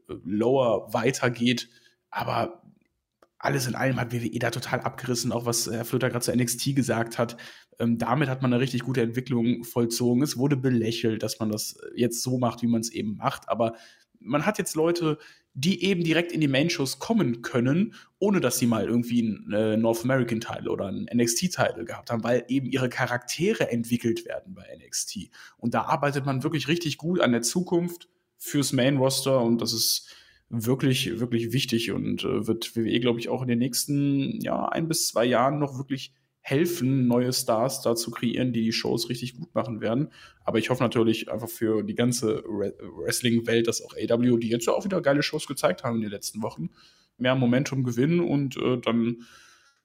äh, 0.08 0.14
lower 0.24 0.94
weitergeht. 0.94 1.70
Aber 2.12 2.62
alles 3.40 3.68
in 3.68 3.76
allem 3.76 4.00
hat 4.00 4.12
WWE 4.12 4.40
da 4.40 4.50
total 4.50 4.82
abgerissen, 4.82 5.32
auch 5.32 5.46
was 5.46 5.70
Herr 5.70 5.86
Flöter 5.86 6.10
gerade 6.10 6.26
zu 6.26 6.36
NXT 6.36 6.76
gesagt 6.76 7.18
hat. 7.18 7.38
Ähm, 7.80 7.98
damit 7.98 8.30
hat 8.30 8.42
man 8.42 8.52
eine 8.52 8.62
richtig 8.62 8.84
gute 8.84 9.02
Entwicklung 9.02 9.64
vollzogen. 9.64 10.24
Es 10.24 10.38
wurde 10.38 10.58
belächelt, 10.58 11.22
dass 11.22 11.40
man 11.40 11.50
das 11.50 11.78
jetzt 11.96 12.24
so 12.24 12.40
macht, 12.40 12.62
wie 12.62 12.68
man 12.68 12.82
es 12.82 12.92
eben 12.92 13.16
macht. 13.18 13.48
Aber 13.50 13.76
man 14.20 14.46
hat 14.46 14.58
jetzt 14.58 14.76
Leute, 14.76 15.20
die 15.54 15.84
eben 15.84 16.04
direkt 16.04 16.32
in 16.32 16.42
die 16.42 16.48
Main-Shows 16.48 17.00
kommen 17.00 17.42
können, 17.42 17.96
ohne 18.20 18.40
dass 18.40 18.60
sie 18.60 18.68
mal 18.68 18.86
irgendwie 18.86 19.22
einen 19.22 19.54
äh, 19.54 19.78
North 19.78 20.04
American-Title 20.04 20.70
oder 20.70 20.88
einen 20.88 21.08
NXT-Title 21.12 21.86
gehabt 21.86 22.12
haben, 22.12 22.24
weil 22.24 22.46
eben 22.48 22.68
ihre 22.68 22.90
Charaktere 22.90 23.72
entwickelt 23.72 24.26
werden 24.26 24.54
bei 24.54 24.66
NXT. 24.78 25.30
Und 25.58 25.74
da 25.74 25.84
arbeitet 25.84 26.26
man 26.26 26.44
wirklich 26.44 26.68
richtig 26.68 26.98
gut 26.98 27.20
an 27.22 27.32
der 27.32 27.42
Zukunft 27.42 28.08
fürs 28.38 28.72
Main-Roster 28.72 29.42
und 29.42 29.62
das 29.62 29.74
ist 29.74 30.14
wirklich, 30.50 31.20
wirklich 31.20 31.52
wichtig 31.52 31.92
und 31.92 32.24
äh, 32.24 32.48
wird 32.48 32.76
WWE, 32.76 33.00
glaube 33.00 33.20
ich, 33.20 33.30
auch 33.30 33.42
in 33.42 33.48
den 33.48 33.60
nächsten 33.60 34.40
ja, 34.42 34.66
ein 34.66 34.88
bis 34.88 35.08
zwei 35.08 35.26
Jahren 35.26 35.60
noch 35.60 35.78
wirklich 35.78 36.14
helfen, 36.40 37.08
neue 37.08 37.34
Stars 37.34 37.82
da 37.82 37.96
zu 37.96 38.10
kreieren, 38.10 38.54
die 38.54 38.64
die 38.64 38.72
Shows 38.72 39.10
richtig 39.10 39.36
gut 39.36 39.54
machen 39.54 39.82
werden. 39.82 40.14
Aber 40.46 40.60
ich 40.60 40.70
hoffe 40.70 40.82
natürlich 40.82 41.30
einfach 41.30 41.50
für 41.50 41.84
die 41.84 41.96
ganze 41.96 42.42
Wrestling-Welt, 42.46 43.68
dass 43.68 43.82
auch 43.82 43.94
AW, 43.94 44.38
die 44.38 44.48
jetzt 44.48 44.66
ja 44.66 44.74
auch 44.74 44.86
wieder 44.86 45.02
geile 45.02 45.22
Shows 45.22 45.46
gezeigt 45.46 45.84
haben 45.84 45.98
in 45.98 46.04
den 46.04 46.12
letzten 46.12 46.42
Wochen, 46.42 46.70
mehr 47.18 47.36
Momentum 47.36 47.84
gewinnen 47.84 48.22
und 48.22 48.56
äh, 48.56 48.78
dann 48.78 49.24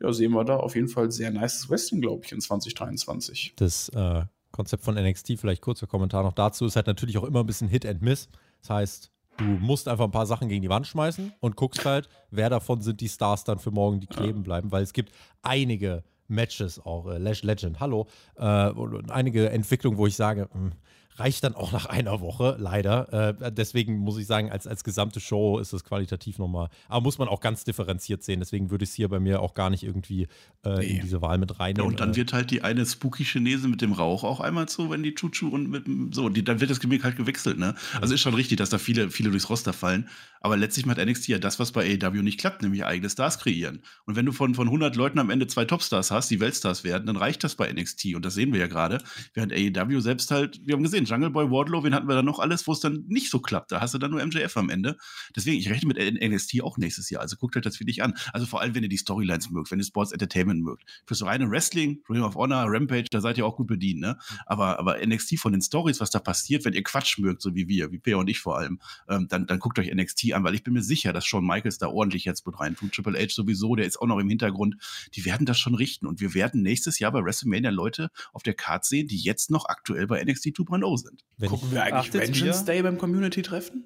ja, 0.01 0.13
sehen 0.13 0.33
wir 0.33 0.45
da 0.45 0.57
auf 0.57 0.77
jeden 0.77 0.89
Fall 0.89 1.11
sehr 1.11 1.33
nice 1.33 1.69
Wrestling, 1.69 2.01
glaube 2.01 2.25
ich, 2.25 2.33
in 2.33 2.41
2023. 2.41 3.55
Das 3.57 3.89
äh, 3.89 4.23
Konzept 4.53 4.85
von 4.85 4.95
NXT, 4.95 5.41
vielleicht 5.41 5.63
kurzer 5.63 5.89
Kommentar 5.89 6.23
noch 6.23 6.33
dazu, 6.33 6.67
ist 6.67 6.77
halt 6.77 6.87
natürlich 6.87 7.19
auch 7.19 7.25
immer 7.25 7.41
ein 7.41 7.47
bisschen 7.47 7.69
Hit 7.69 7.87
and 7.87 8.03
Miss. 8.03 8.29
Das 8.61 8.71
heißt, 8.71 9.12
du 9.36 9.44
musst 9.44 9.89
einfach 9.89 10.05
ein 10.05 10.11
paar 10.11 10.27
Sachen 10.27 10.49
gegen 10.49 10.62
die 10.62 10.69
Wand 10.69 10.86
schmeißen 10.86 11.33
und 11.41 11.57
guckst 11.57 11.85
halt, 11.85 12.09
wer 12.31 12.51
davon 12.51 12.81
sind 12.83 13.01
die 13.01 13.09
Stars 13.09 13.44
dann 13.44 13.59
für 13.59 13.70
morgen, 13.70 14.01
die 14.01 14.07
kleben 14.07 14.43
bleiben, 14.43 14.73
weil 14.73 14.83
es 14.83 14.93
gibt 14.93 15.12
einige 15.43 16.05
Matches 16.28 16.78
auch, 16.78 17.07
äh, 17.09 17.19
Lash 17.19 17.43
Legend, 17.43 17.81
hallo, 17.81 18.07
äh, 18.36 18.70
und 18.70 19.11
einige 19.11 19.51
Entwicklungen, 19.51 19.99
wo 19.99 20.07
ich 20.07 20.17
sage, 20.17 20.49
mh, 20.52 20.73
reicht 21.17 21.45
dann 21.45 21.55
auch 21.55 21.73
nach 21.73 21.87
einer 21.87 22.21
Woche, 22.21 22.57
leider. 22.59 23.37
Äh, 23.41 23.53
deswegen 23.53 23.99
muss 23.99 24.17
ich 24.19 24.27
sagen, 24.27 24.51
als, 24.51 24.67
als 24.67 24.83
gesamte 24.85 25.21
Show 25.21 25.59
ist 25.59 25.73
es 25.73 25.85
qualitativ 25.85 26.39
nochmal, 26.39 26.69
aber 26.89 27.03
muss 27.03 27.19
man 27.19 27.29
auch 27.29 27.41
ganz 27.41 27.65
differenziert 27.65 28.23
sehen. 28.23 28.41
Deswegen 28.41 28.71
würde 28.71 28.85
ich 28.85 28.91
es 28.91 28.97
hier 28.97 29.09
bei 29.09 29.21
mir 29.21 29.41
auch 29.43 29.55
gar 29.55 29.69
nicht 29.71 29.83
irgendwie 29.83 30.29
äh, 30.65 30.79
Nee. 30.79 30.87
in 30.97 31.01
diese 31.03 31.21
Wahl 31.21 31.39
mit 31.39 31.51
Ja, 31.51 31.57
reinnehmen. 31.59 31.87
und 31.91 32.01
dann 32.01 32.13
Äh, 32.13 32.17
wird 32.17 32.33
halt 32.33 32.51
die 32.51 32.63
eine 32.63 32.87
spooky 32.87 33.25
Chinese 33.25 33.69
mit 33.69 33.81
dem 33.83 33.93
Rauch 33.93 34.25
auch 34.25 34.41
einmal 34.41 34.69
zu, 34.69 34.91
wenn 34.91 35.03
die 35.03 35.15
Chuchu 35.15 35.49
und 35.49 35.69
mit 35.69 35.87
dem- 35.87 36.13
so, 36.13 36.29
die, 36.29 36.45
dann 36.45 36.61
wird 36.61 36.71
das 36.71 36.81
Gimmick 36.81 37.05
halt 37.05 37.17
gewechselt, 37.17 37.59
ne? 37.59 37.75
Also 38.01 38.15
ist 38.15 38.21
schon 38.21 38.35
richtig, 38.35 38.57
dass 38.59 38.71
da 38.71 38.79
viele, 38.79 39.11
viele 39.11 39.31
durchs 39.31 39.51
Roster 39.51 39.73
fallen. 39.73 40.09
Aber 40.43 40.57
letztlich 40.57 40.87
macht 40.87 40.99
NXT 40.99 41.29
ja 41.29 41.39
das, 41.39 41.59
was 41.59 41.73
bei 41.73 41.99
AEW 42.03 42.23
nicht 42.23 42.39
klappt, 42.39 42.62
nämlich 42.62 42.85
eigene 42.85 43.09
Stars 43.09 43.39
kreieren. 43.39 43.83
Und 44.07 44.17
wenn 44.17 44.27
du 44.27 44.33
von, 44.33 44.55
von 44.55 44.67
100 44.67 44.97
Leuten 44.97 45.19
am 45.21 45.31
Ende 45.31 45.47
zwei 45.47 45.65
Topstars 45.65 46.11
hast, 46.11 46.31
die 46.31 46.41
Weltstars 46.41 46.83
werden, 46.83 47.07
dann 47.07 47.17
reicht 47.17 47.45
das 47.45 47.55
bei 47.55 47.73
NXT. 47.73 48.15
Und 48.17 48.25
das 48.25 48.35
sehen 48.35 48.53
wir 48.53 48.61
ja 48.61 48.67
gerade. 48.67 48.99
Während 49.35 49.53
AEW 49.53 50.01
selbst 50.01 50.31
halt, 50.33 50.61
wir 50.65 50.75
haben 50.75 50.83
gesehen, 50.83 51.05
Jungle 51.05 51.31
Boy, 51.31 51.51
Wardlow, 51.51 51.85
wen 51.85 51.95
hatten 51.95 52.09
wir 52.09 52.17
da 52.17 52.23
noch 52.23 52.41
alles, 52.41 52.67
wo 52.67 52.73
es 52.73 52.81
dann 52.81 53.05
nicht 53.07 53.31
so 53.31 53.39
klappt. 53.39 53.71
Da 53.71 53.81
hast 53.81 53.95
du 53.95 53.99
dann 53.99 54.11
nur 54.11 54.25
MJF 54.25 54.57
am 54.57 54.69
Ende. 54.69 54.97
Deswegen, 55.37 55.59
ich 55.59 55.71
rechne 55.71 55.89
mit 55.95 55.99
NXT 55.99 56.62
auch 56.62 56.77
nächstes 56.77 57.09
Jahr. 57.09 57.23
Also 57.23 57.37
guckt 57.37 57.57
euch 57.57 57.62
das 57.62 57.79
wirklich 57.79 58.03
an. 58.03 58.15
Also 58.33 58.47
vor 58.47 58.61
allem, 58.61 58.75
wenn 58.75 58.83
ihr 58.83 58.89
die 58.89 58.99
Storylines 58.99 59.51
mögt, 59.51 59.71
wenn 59.71 59.79
ihr 59.79 59.85
Sports 59.85 60.11
Entertainment 60.11 60.62
mögt. 60.62 60.85
Für 61.07 61.15
so 61.15 61.27
reine 61.27 61.49
Wrestling, 61.51 62.03
Ring 62.09 62.23
of 62.23 62.35
Honor, 62.35 62.65
Rampage, 62.67 63.07
da 63.11 63.21
seid 63.21 63.39
ihr 63.39 63.47
auch 63.47 63.57
gut 63.57 63.69
bedient, 63.69 64.01
ne? 64.01 64.19
Aber, 64.47 64.79
aber 64.79 64.99
NXT 65.05 65.39
von 65.39 65.53
den 65.53 65.62
Stories, 65.62 66.01
was 66.01 66.11
da 66.11 66.19
passiert, 66.19 66.65
wenn 66.65 66.73
ihr 66.73 66.83
Quatsch 66.83 67.19
mögt, 67.19 67.43
so 67.43 67.55
wie 67.55 67.69
wir, 67.69 67.93
wie 67.93 67.99
Peer 67.99 68.19
und 68.19 68.29
ich 68.29 68.41
vor 68.41 68.59
allem, 68.59 68.81
ähm, 69.09 69.29
dann, 69.29 69.47
dann 69.47 69.59
guckt 69.61 69.79
euch 69.79 69.93
NXT 69.93 70.32
an, 70.35 70.44
weil 70.44 70.55
ich 70.55 70.62
bin 70.62 70.75
mir 70.75 70.83
sicher, 70.83 71.12
dass 71.12 71.25
Shawn 71.27 71.47
Michaels 71.47 71.78
da 71.78 71.89
ordentlich 71.89 72.25
jetzt 72.25 72.47
mit 72.47 72.59
rein 72.59 72.77
tut. 72.77 72.93
Triple 72.93 73.19
H 73.19 73.28
sowieso, 73.31 73.77
der 73.77 73.86
ist 73.86 74.01
auch 74.01 74.07
noch 74.07 74.19
im 74.19 74.28
Hintergrund. 74.28 74.77
Die 75.15 75.25
werden 75.25 75.47
das 75.47 75.59
schon 75.59 75.75
richten. 75.75 76.07
Und 76.07 76.20
wir 76.20 76.35
werden 76.35 76.62
nächstes 76.62 76.99
Jahr 76.99 77.12
bei 77.12 77.25
WrestleMania 77.25 77.70
Leute 77.70 78.11
auf 78.33 78.43
der 78.43 78.55
Card 78.55 78.85
sehen, 78.85 79.09
die 79.09 79.19
jetzt 79.19 79.51
noch 79.51 79.67
aktuell 79.67 80.07
bei 80.07 80.23
NXT 80.23 80.49
2.0 80.49 80.99
sind. 80.99 81.25
wenn 81.36 81.49
Gucken 81.49 81.70
wir 81.70 81.83
eigentlich 81.83 82.12
Vengeance? 82.12 82.65
Day 82.65 82.83
beim 82.83 82.99
Community-Treffen? 82.99 83.85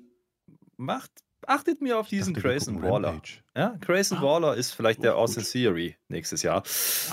Macht, 0.77 1.11
achtet 1.47 1.81
mir 1.83 1.99
auf 1.99 2.09
diesen 2.09 2.35
dachte, 2.35 2.49
Grayson 2.49 2.83
Waller. 2.83 3.09
Rampage. 3.09 3.41
Ja, 3.57 3.77
Grayson 3.81 4.19
Ah. 4.19 4.23
Waller 4.23 4.55
ist 4.55 4.73
vielleicht 4.73 4.99
Oh, 5.01 5.03
der 5.03 5.13
gut. 5.13 5.21
Austin 5.21 5.45
Theory 5.45 5.97
nächstes 6.09 6.43
Jahr. 6.43 6.63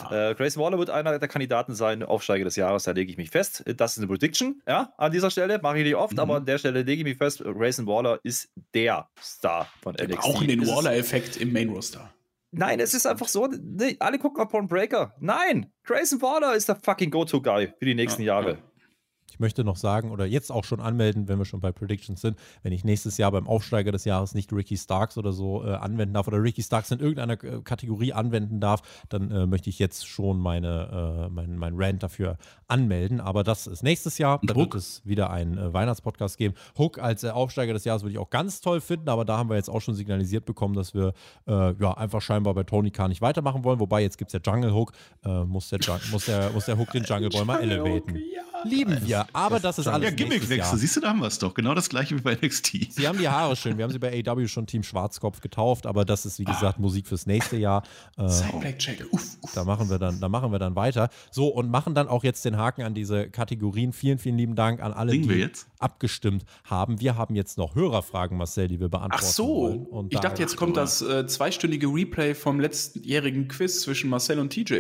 Ah. 0.04 0.30
Äh, 0.32 0.36
Grayson 0.36 0.62
Waller 0.64 0.78
wird 0.78 0.90
einer 0.90 1.18
der 1.20 1.28
Kandidaten 1.30 1.74
sein, 1.76 2.04
Aufsteiger 2.04 2.46
des 2.46 2.56
Jahres, 2.56 2.84
da 2.84 2.92
lege 2.92 3.12
ich 3.12 3.18
mich 3.18 3.30
fest. 3.30 3.64
Das 3.78 3.94
ist 3.94 3.98
eine 4.00 4.08
Prediction, 4.08 4.62
ja, 4.68 4.94
an 4.98 5.12
dieser 5.12 5.30
Stelle. 5.32 5.60
Mache 5.62 5.80
ich 5.80 5.84
nicht 5.86 5.96
oft, 5.96 6.14
Mhm. 6.14 6.20
aber 6.20 6.36
an 6.38 6.46
der 6.46 6.58
Stelle 6.58 6.82
lege 6.84 7.02
ich 7.02 7.04
mich 7.04 7.18
fest. 7.18 7.44
Grayson 7.44 7.86
Waller 7.88 8.20
ist 8.24 8.50
der 8.74 9.08
Star 9.22 9.68
von 9.82 9.96
Wir 9.98 10.06
NXT. 10.08 10.20
brauchen 10.22 10.48
den 10.48 10.68
Waller-Effekt 10.68 11.38
im 11.38 11.52
Main-Roster. 11.54 12.10
Nein, 12.56 12.80
es 12.80 12.94
ist 12.94 13.08
einfach 13.08 13.28
so, 13.28 13.48
nee, 13.48 13.96
alle 14.00 14.20
gucken 14.20 14.44
auf 14.44 14.52
Braun 14.52 14.68
Breaker. 14.68 15.16
Nein, 15.20 15.72
Grayson 15.84 16.22
Waller 16.22 16.54
ist 16.54 16.70
der 16.70 16.76
fucking 16.76 17.10
Go-To-Guy 17.10 17.74
für 17.80 17.86
die 17.86 17.96
nächsten 17.96 18.22
Ja, 18.22 18.40
Jahre. 18.40 18.52
ja. 18.52 18.58
Ich 19.34 19.40
möchte 19.40 19.64
noch 19.64 19.78
sagen 19.78 20.12
oder 20.12 20.28
jetzt 20.28 20.52
auch 20.52 20.64
schon 20.64 20.80
anmelden, 20.80 21.28
wenn 21.28 21.40
wir 21.40 21.46
schon 21.46 21.60
bei 21.60 21.72
Predictions 21.72 22.22
sind, 22.22 22.38
wenn 22.62 22.72
ich 22.72 22.84
nächstes 22.84 23.18
Jahr 23.18 23.32
beim 23.32 23.48
Aufsteiger 23.48 23.92
des 23.92 24.06
Jahres 24.06 24.36
nicht 24.36 24.54
Ricky 24.54 24.78
Starks 24.78 25.18
oder 25.18 25.34
so 25.34 25.66
äh, 25.66 25.72
anwenden 25.74 26.14
darf 26.14 26.28
oder 26.28 26.38
Ricky 26.42 26.62
Starks 26.62 26.92
in 26.92 27.00
irgendeiner 27.00 27.44
äh, 27.44 27.62
Kategorie 27.64 28.14
anwenden 28.14 28.60
darf, 28.60 28.82
dann 29.10 29.32
äh, 29.32 29.48
möchte 29.48 29.72
ich 29.72 29.80
jetzt 29.80 30.08
schon 30.08 30.38
meine, 30.38 31.26
äh, 31.26 31.34
mein, 31.34 31.58
mein 31.58 31.74
Rant 31.76 32.04
dafür 32.04 32.38
anmelden. 32.68 33.20
Aber 33.20 33.44
das 33.44 33.66
ist 33.66 33.82
nächstes 33.82 34.20
Jahr. 34.20 34.40
Da 34.44 34.56
wird 34.56 34.76
es 34.76 35.02
wieder 35.04 35.32
einen 35.32 35.58
äh, 35.58 35.74
Weihnachtspodcast 35.74 36.38
geben. 36.38 36.54
Hook 36.78 37.00
als 37.00 37.24
äh, 37.24 37.30
Aufsteiger 37.32 37.74
des 37.74 37.86
Jahres 37.86 38.04
würde 38.04 38.12
ich 38.12 38.20
auch 38.20 38.30
ganz 38.30 38.62
toll 38.62 38.82
finden, 38.82 39.10
aber 39.10 39.26
da 39.26 39.40
haben 39.40 39.50
wir 39.50 39.56
jetzt 39.56 39.70
auch 39.70 39.82
schon 39.82 39.96
signalisiert 39.96 40.46
bekommen, 40.46 40.76
dass 40.76 40.94
wir 40.94 41.14
ja, 41.48 41.94
einfach 41.98 42.22
scheinbar 42.22 42.54
bei 42.54 42.64
Tony 42.64 42.92
Khan 42.92 43.10
nicht 43.10 43.22
weitermachen 43.22 43.64
wollen. 43.64 43.80
Wobei 43.80 44.02
jetzt 44.04 44.18
gibt 44.20 44.30
es 44.30 44.34
ja 44.34 44.40
Jungle 44.46 44.74
Hook. 44.74 44.92
Muss, 45.48 45.70
der, 45.70 45.80
Jun- 45.80 46.00
muss, 46.12 46.26
der, 46.26 46.52
muss 46.52 46.66
der 46.66 46.78
Hook 46.78 46.92
den 46.92 47.04
Jungle 47.04 47.30
Boy 47.30 47.46
mal 47.46 47.62
elevaten. 47.62 48.16
Ja. 48.16 48.42
Lieben 48.66 48.98
wir. 49.06 49.26
Aber 49.34 49.60
das 49.60 49.80
ist 49.80 49.88
alles 49.88 50.10
Ja, 50.10 50.16
Gimmickwechsel. 50.16 50.78
Siehst 50.78 50.96
du, 50.96 51.02
da 51.02 51.10
haben 51.10 51.20
wir 51.20 51.28
es 51.28 51.40
doch. 51.40 51.54
Genau 51.54 51.74
das 51.74 51.90
gleiche 51.90 52.16
wie 52.18 52.22
bei 52.22 52.36
NXT. 52.42 52.94
Sie 52.94 53.08
haben 53.08 53.18
die 53.18 53.28
Haare 53.28 53.56
schön. 53.56 53.78
Wir 53.78 53.84
haben 53.84 53.92
sie 53.92 54.00
bei 54.00 54.24
AW 54.26 54.48
schon 54.48 54.66
Team 54.68 54.84
Schwarzkopf 54.84 55.42
getauft, 55.42 55.86
aber 55.86 56.06
das 56.06 56.26
ist, 56.26 56.40
wie 56.40 56.44
gesagt, 56.46 56.80
Musik 56.80 57.08
fürs 57.08 57.26
nächste 57.26 57.58
Jahr. 57.58 57.84
Äh, 58.18 58.28
Side 58.28 58.58
Blackjack. 58.60 59.06
Uff, 59.12 59.38
uff. 59.42 59.54
da 59.54 59.64
machen 59.64 59.90
wir 59.90 60.00
dann, 60.00 60.20
da 60.20 60.30
machen 60.30 60.52
wir 60.52 60.60
dann 60.60 60.76
weiter. 60.76 61.10
So, 61.32 61.48
und 61.48 61.70
machen 61.70 61.94
dann 61.96 62.08
auch 62.08 62.24
jetzt 62.24 62.46
den 62.46 62.58
Haken 62.58 62.84
an 62.84 62.94
diese 62.94 63.30
Kategorien. 63.30 63.94
Vielen, 63.94 64.18
vielen 64.18 64.38
lieben 64.38 64.56
Dank 64.56 64.82
an 64.82 64.94
alle, 64.94 65.12
Singen 65.12 65.30
wir 65.30 65.36
die 65.36 65.42
jetzt? 65.42 65.68
abgestimmt 65.80 66.46
haben. 66.64 67.00
Wir 67.02 67.18
haben 67.18 67.36
jetzt 67.36 67.58
noch 67.58 67.76
Hörerfragen, 67.76 68.38
Marcel, 68.38 68.68
die 68.68 68.80
wir 68.80 68.90
beantworten 68.90 69.26
Ach 69.34 69.40
wollen. 69.40 69.86
so. 69.86 69.90
Und 69.92 70.14
ich 70.14 70.20
da- 70.20 70.30
dachte, 70.30 70.42
jetzt 70.42 70.56
kommt 70.56 70.78
das 70.78 71.02
äh, 71.02 71.28
zweistündige 71.28 71.88
Replay 71.88 72.34
vom 72.36 72.60
letztjährigen 72.60 73.48
Quiz 73.48 73.82
zwischen 73.82 74.10
Marcel 74.10 74.40
und 74.40 74.50
TJ. 74.52 74.74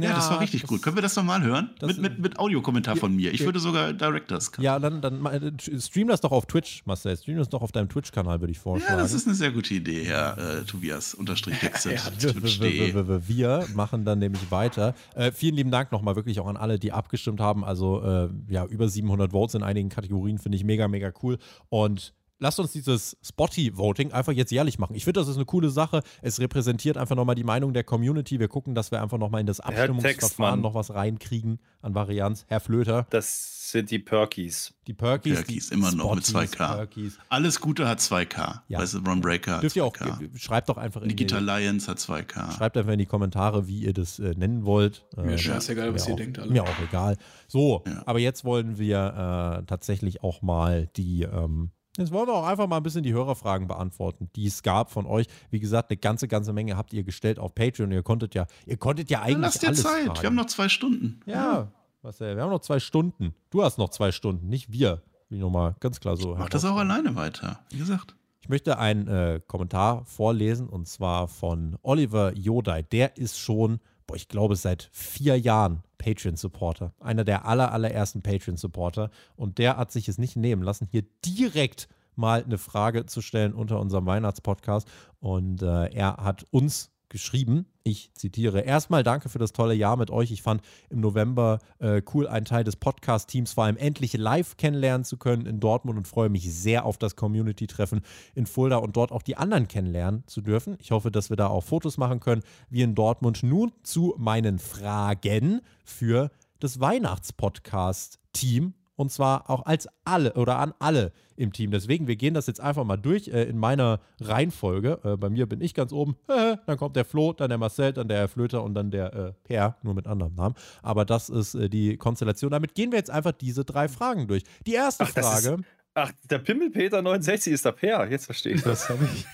Ja, 0.00 0.14
das 0.14 0.30
war 0.30 0.40
richtig 0.40 0.64
gut. 0.64 0.82
Können 0.82 0.96
wir 0.96 1.02
das 1.02 1.16
nochmal 1.16 1.42
hören? 1.42 1.70
das- 1.78 1.88
Mit, 1.88 1.98
mit, 2.00 2.18
mit 2.18 2.38
Audiokommentar 2.38 2.96
von 2.96 3.14
mir. 3.14 3.29
Ich 3.32 3.44
würde 3.44 3.60
sogar 3.60 3.92
Directors. 3.92 4.52
Ja, 4.58 4.78
dann, 4.78 5.00
dann 5.00 5.24
äh, 5.26 5.52
stream 5.80 6.08
das 6.08 6.20
doch 6.20 6.32
auf 6.32 6.46
Twitch, 6.46 6.82
Marcel. 6.86 7.16
Stream 7.16 7.38
das 7.38 7.48
doch 7.48 7.62
auf 7.62 7.72
deinem 7.72 7.88
Twitch-Kanal, 7.88 8.40
würde 8.40 8.50
ich 8.52 8.58
Ja, 8.58 8.62
vorschlagen. 8.62 8.98
das 8.98 9.12
ist 9.12 9.26
eine 9.26 9.34
sehr 9.36 9.50
gute 9.52 9.74
Idee, 9.74 10.04
Herr 10.04 10.38
äh, 10.38 10.64
Tobias. 10.64 11.14
Unterstrich 11.14 11.56
w- 11.62 12.94
w- 13.08 13.20
Wir 13.26 13.66
machen 13.74 14.04
dann 14.04 14.18
nämlich 14.18 14.50
weiter. 14.50 14.94
Äh, 15.14 15.32
vielen 15.32 15.54
lieben 15.56 15.70
Dank 15.70 15.92
nochmal 15.92 16.16
wirklich 16.16 16.40
auch 16.40 16.46
an 16.46 16.56
alle, 16.56 16.78
die 16.78 16.92
abgestimmt 16.92 17.40
haben. 17.40 17.64
Also 17.64 18.02
äh, 18.02 18.28
ja, 18.48 18.64
über 18.66 18.88
700 18.88 19.32
Votes 19.32 19.54
in 19.54 19.62
einigen 19.62 19.88
Kategorien 19.88 20.38
finde 20.38 20.56
ich 20.56 20.64
mega, 20.64 20.88
mega 20.88 21.12
cool. 21.22 21.38
Und 21.68 22.12
lasst 22.40 22.58
uns 22.58 22.72
dieses 22.72 23.16
Spotty-Voting 23.22 24.12
einfach 24.12 24.32
jetzt 24.32 24.50
jährlich 24.50 24.78
machen. 24.78 24.94
Ich 24.96 25.04
finde, 25.04 25.20
das 25.20 25.28
ist 25.28 25.36
eine 25.36 25.44
coole 25.44 25.70
Sache. 25.70 26.02
Es 26.22 26.40
repräsentiert 26.40 26.96
einfach 26.96 27.14
nochmal 27.16 27.34
die 27.36 27.44
Meinung 27.44 27.72
der 27.72 27.84
Community. 27.84 28.40
Wir 28.40 28.48
gucken, 28.48 28.74
dass 28.74 28.90
wir 28.90 29.00
einfach 29.02 29.18
nochmal 29.18 29.40
in 29.40 29.46
das 29.46 29.60
Abstimmungsverfahren 29.60 30.18
Textmann. 30.20 30.60
noch 30.60 30.74
was 30.74 30.92
reinkriegen 30.92 31.60
an 31.82 31.94
Varianz. 31.94 32.44
Herr 32.48 32.60
Flöter, 32.60 33.06
Das 33.10 33.70
sind 33.70 33.90
die 33.92 33.98
Perkies. 34.00 34.74
die 34.88 34.94
Perkies. 34.94 35.34
Perkies, 35.36 35.68
die 35.68 35.74
immer 35.74 35.92
noch 35.92 36.14
mit 36.16 36.26
Spotties, 36.26 36.52
2K. 36.54 36.74
Perkies. 36.76 37.18
Alles 37.28 37.60
Gute 37.60 37.86
hat 37.86 38.00
2K. 38.00 38.62
Ja. 38.68 38.80
Weißt 38.80 38.94
du, 38.94 38.98
Ron 38.98 39.20
Breaker 39.20 39.56
hat 39.56 39.62
Dürft 39.62 39.76
ihr 39.76 39.84
auch, 39.84 39.94
2K. 39.94 40.36
schreibt 40.38 40.68
doch 40.68 40.76
einfach 40.76 41.02
in 41.02 41.08
die, 41.10 41.14
Digital 41.16 41.44
Lions 41.44 41.86
hat 41.86 41.98
2K. 41.98 42.50
Schreibt 42.56 42.76
einfach 42.76 42.92
in 42.92 42.98
die 42.98 43.06
Kommentare, 43.06 43.68
wie 43.68 43.80
ihr 43.84 43.92
das 43.92 44.18
äh, 44.18 44.34
nennen 44.36 44.64
wollt. 44.64 45.04
Mir 45.16 45.34
Äh, 45.34 45.38
scheißegal, 45.38 45.94
was 45.94 46.04
mir 46.04 46.10
ihr 46.10 46.14
auch, 46.14 46.18
denkt, 46.18 46.38
alle. 46.40 46.50
Mir 46.50 46.62
auch 46.64 46.78
egal. 46.88 47.16
So, 47.46 47.84
Ja. 47.86 48.02
aber 48.06 48.18
jetzt 48.18 48.44
wollen 48.44 48.78
wir 48.78 49.60
äh, 49.60 49.66
tatsächlich 49.66 50.22
auch 50.24 50.42
mal 50.42 50.88
die, 50.96 51.22
ähm, 51.22 51.70
jetzt 51.96 52.12
wollen 52.12 52.28
wir 52.28 52.34
auch 52.34 52.46
einfach 52.46 52.66
mal 52.66 52.76
ein 52.78 52.82
bisschen 52.82 53.02
die 53.02 53.12
Hörerfragen 53.12 53.66
beantworten, 53.68 54.30
die 54.36 54.46
es 54.46 54.62
gab 54.62 54.90
von 54.90 55.06
euch. 55.06 55.26
Wie 55.50 55.60
gesagt, 55.60 55.90
eine 55.90 55.96
ganze, 55.98 56.28
ganze 56.28 56.52
Menge 56.52 56.76
habt 56.76 56.92
ihr 56.92 57.02
gestellt 57.04 57.38
auf 57.38 57.54
Patreon. 57.54 57.90
Ihr 57.92 58.02
konntet 58.02 58.34
ja, 58.34 58.46
ihr 58.66 58.76
konntet 58.76 59.10
ja 59.10 59.18
Ja, 59.18 59.24
eigentlich 59.24 59.38
lass 59.40 59.58
dir 59.58 59.68
alles 59.68 59.82
Zeit. 59.82 60.04
fragen. 60.06 60.20
Wir 60.22 60.26
haben 60.26 60.36
noch 60.36 60.46
zwei 60.46 60.68
Stunden. 60.68 61.20
ja, 61.26 61.70
Marcel, 62.02 62.34
wir 62.36 62.42
haben 62.42 62.50
noch 62.50 62.60
zwei 62.62 62.78
Stunden. 62.80 63.34
Du 63.50 63.62
hast 63.62 63.76
noch 63.78 63.90
zwei 63.90 64.10
Stunden, 64.12 64.48
nicht 64.48 64.72
wir. 64.72 65.02
Wie 65.28 65.38
nochmal 65.38 65.76
ganz 65.80 66.00
klar 66.00 66.16
so. 66.16 66.34
Mach 66.36 66.48
das 66.48 66.64
auch 66.64 66.76
alleine 66.76 67.14
weiter. 67.14 67.60
Wie 67.70 67.78
gesagt. 67.78 68.16
Ich 68.40 68.48
möchte 68.48 68.78
einen 68.78 69.06
äh, 69.06 69.40
Kommentar 69.46 70.04
vorlesen 70.06 70.68
und 70.68 70.88
zwar 70.88 71.28
von 71.28 71.76
Oliver 71.82 72.32
Jodai. 72.36 72.82
Der 72.82 73.16
ist 73.18 73.38
schon, 73.38 73.80
boah, 74.06 74.16
ich 74.16 74.28
glaube, 74.28 74.56
seit 74.56 74.88
vier 74.92 75.38
Jahren 75.38 75.82
Patreon-Supporter. 76.00 76.92
Einer 76.98 77.24
der 77.24 77.44
aller, 77.44 77.72
allerersten 77.72 78.22
Patreon-Supporter. 78.22 79.10
Und 79.36 79.58
der 79.58 79.76
hat 79.76 79.92
sich 79.92 80.08
es 80.08 80.18
nicht 80.18 80.36
nehmen 80.36 80.62
lassen, 80.62 80.88
hier 80.90 81.04
direkt 81.24 81.88
mal 82.16 82.42
eine 82.42 82.58
Frage 82.58 83.06
zu 83.06 83.20
stellen 83.20 83.54
unter 83.54 83.78
unserem 83.78 84.06
Weihnachtspodcast. 84.06 84.88
Und 85.20 85.62
äh, 85.62 85.92
er 85.92 86.16
hat 86.16 86.44
uns 86.50 86.90
geschrieben, 87.10 87.66
ich 87.82 88.10
zitiere, 88.14 88.60
erstmal 88.60 89.02
danke 89.02 89.28
für 89.28 89.38
das 89.38 89.52
tolle 89.52 89.74
Jahr 89.74 89.96
mit 89.96 90.10
euch. 90.10 90.30
Ich 90.30 90.42
fand 90.42 90.62
im 90.88 91.00
November 91.00 91.58
äh, 91.78 92.00
cool, 92.14 92.26
ein 92.26 92.44
Teil 92.46 92.64
des 92.64 92.76
Podcast-Teams 92.76 93.52
vor 93.52 93.64
allem 93.64 93.76
endlich 93.76 94.14
live 94.14 94.56
kennenlernen 94.56 95.04
zu 95.04 95.18
können 95.18 95.44
in 95.44 95.60
Dortmund 95.60 95.98
und 95.98 96.08
freue 96.08 96.30
mich 96.30 96.50
sehr 96.54 96.86
auf 96.86 96.96
das 96.96 97.16
Community-Treffen 97.16 98.00
in 98.34 98.46
Fulda 98.46 98.76
und 98.76 98.96
dort 98.96 99.12
auch 99.12 99.22
die 99.22 99.36
anderen 99.36 99.68
kennenlernen 99.68 100.24
zu 100.26 100.40
dürfen. 100.40 100.76
Ich 100.80 100.92
hoffe, 100.92 101.10
dass 101.10 101.28
wir 101.28 101.36
da 101.36 101.48
auch 101.48 101.64
Fotos 101.64 101.98
machen 101.98 102.20
können, 102.20 102.42
wie 102.70 102.82
in 102.82 102.94
Dortmund. 102.94 103.42
Nun 103.42 103.72
zu 103.82 104.14
meinen 104.16 104.58
Fragen 104.58 105.60
für 105.84 106.30
das 106.60 106.80
Weihnachtspodcast-Team 106.80 108.74
und 109.00 109.10
zwar 109.10 109.48
auch 109.48 109.64
als 109.64 109.88
alle 110.04 110.34
oder 110.34 110.58
an 110.58 110.74
alle 110.78 111.12
im 111.36 111.54
Team. 111.54 111.70
Deswegen, 111.70 112.06
wir 112.06 112.16
gehen 112.16 112.34
das 112.34 112.46
jetzt 112.46 112.60
einfach 112.60 112.84
mal 112.84 112.98
durch 112.98 113.28
äh, 113.28 113.44
in 113.44 113.56
meiner 113.56 113.98
Reihenfolge. 114.20 115.00
Äh, 115.04 115.16
bei 115.16 115.30
mir 115.30 115.46
bin 115.46 115.62
ich 115.62 115.72
ganz 115.72 115.90
oben, 115.90 116.16
dann 116.66 116.76
kommt 116.76 116.96
der 116.96 117.06
Flo, 117.06 117.32
dann 117.32 117.48
der 117.48 117.56
Marcel, 117.56 117.94
dann 117.94 118.08
der 118.08 118.18
Herr 118.18 118.28
Flöter 118.28 118.62
und 118.62 118.74
dann 118.74 118.90
der 118.90 119.14
äh, 119.14 119.32
Per, 119.44 119.76
nur 119.82 119.94
mit 119.94 120.06
anderem 120.06 120.34
Namen. 120.34 120.54
Aber 120.82 121.06
das 121.06 121.30
ist 121.30 121.54
äh, 121.54 121.70
die 121.70 121.96
Konstellation. 121.96 122.50
Damit 122.50 122.74
gehen 122.74 122.92
wir 122.92 122.98
jetzt 122.98 123.10
einfach 123.10 123.32
diese 123.32 123.64
drei 123.64 123.88
Fragen 123.88 124.28
durch. 124.28 124.42
Die 124.66 124.74
erste 124.74 125.04
Ach, 125.04 125.08
ist- 125.08 125.18
Frage. 125.18 125.56
Ach, 125.94 126.12
der 126.30 126.38
Pimmelpeter 126.38 127.00
69 127.02 127.52
ist 127.54 127.64
der 127.64 127.72
Per. 127.72 128.08
Jetzt 128.10 128.26
verstehe 128.26 128.54
ich 128.54 128.62
das. 128.62 128.86
Das 128.86 128.88
habe 128.90 129.08
ich. 129.12 129.26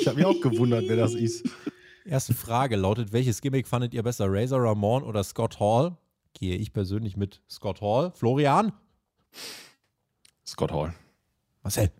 Ich 0.00 0.06
habe 0.06 0.18
mich 0.18 0.26
auch 0.26 0.40
gewundert, 0.40 0.84
wer 0.86 0.96
das 0.96 1.14
ist. 1.14 1.48
Erste 2.04 2.34
Frage 2.34 2.76
lautet: 2.76 3.12
Welches 3.12 3.40
Gimmick 3.40 3.66
fandet 3.66 3.92
ihr 3.92 4.02
besser, 4.04 4.26
Razor 4.28 4.62
Ramon 4.62 5.02
oder 5.02 5.24
Scott 5.24 5.58
Hall? 5.58 5.96
Gehe 6.34 6.54
ich 6.56 6.72
persönlich 6.72 7.16
mit 7.16 7.40
Scott 7.50 7.80
Hall. 7.80 8.12
Florian? 8.14 8.72
Scott 10.46 10.72
Hall. 10.72 10.94
Marcel? 11.62 11.90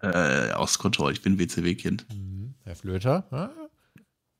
Äh, 0.00 0.52
aus 0.52 0.78
Kontrolle. 0.78 1.12
Ich 1.12 1.22
bin 1.22 1.38
WCW-Kind. 1.38 2.06
Herr 2.64 2.76
Flöter? 2.76 3.26
Ah, 3.30 3.50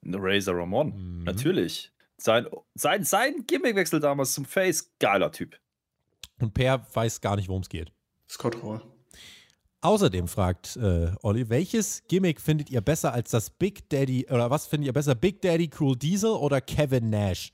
Razor 0.06 0.56
Ramon. 0.56 1.18
Mhm. 1.18 1.24
Natürlich. 1.24 1.92
Sein, 2.16 2.46
sein, 2.74 3.04
sein 3.04 3.44
Gimmickwechsel 3.46 4.00
damals 4.00 4.32
zum 4.32 4.44
Face, 4.44 4.92
geiler 4.98 5.32
Typ. 5.32 5.58
Und 6.40 6.54
Per 6.54 6.86
weiß 6.92 7.20
gar 7.20 7.36
nicht, 7.36 7.48
worum 7.48 7.62
es 7.62 7.68
geht. 7.68 7.92
Scott 8.28 8.62
Hall. 8.62 8.82
Außerdem 9.80 10.28
fragt 10.28 10.76
äh, 10.76 11.12
Olli, 11.22 11.50
welches 11.50 12.02
Gimmick 12.08 12.40
findet 12.40 12.70
ihr 12.70 12.80
besser 12.80 13.12
als 13.12 13.30
das 13.30 13.50
Big 13.50 13.88
Daddy, 13.90 14.26
oder 14.30 14.50
was 14.50 14.66
findet 14.66 14.86
ihr 14.86 14.92
besser, 14.94 15.14
Big 15.14 15.42
Daddy 15.42 15.68
Cruel 15.68 15.96
Diesel 15.96 16.30
oder 16.30 16.62
Kevin 16.62 17.10
Nash? 17.10 17.52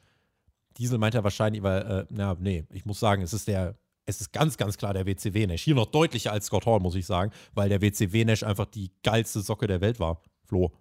Diesel 0.78 0.98
meint 0.98 1.16
er 1.16 1.24
wahrscheinlich, 1.24 1.62
weil, 1.64 1.82
äh, 1.82 2.06
na, 2.10 2.36
nee, 2.38 2.64
ich 2.70 2.84
muss 2.84 3.00
sagen, 3.00 3.22
es 3.22 3.32
ist 3.32 3.48
der, 3.48 3.74
es 4.06 4.20
ist 4.20 4.32
ganz, 4.32 4.56
ganz 4.56 4.76
klar 4.76 4.94
der 4.94 5.06
WCW 5.06 5.46
Nash. 5.46 5.62
Hier 5.62 5.74
noch 5.74 5.86
deutlicher 5.86 6.32
als 6.32 6.46
Scott 6.46 6.66
Hall, 6.66 6.80
muss 6.80 6.94
ich 6.94 7.06
sagen, 7.06 7.32
weil 7.54 7.68
der 7.68 7.80
WCW 7.80 8.24
Nash 8.24 8.42
einfach 8.42 8.66
die 8.66 8.90
geilste 9.02 9.40
Socke 9.40 9.66
der 9.66 9.80
Welt 9.80 10.00
war. 10.00 10.22
Flo. 10.46 10.72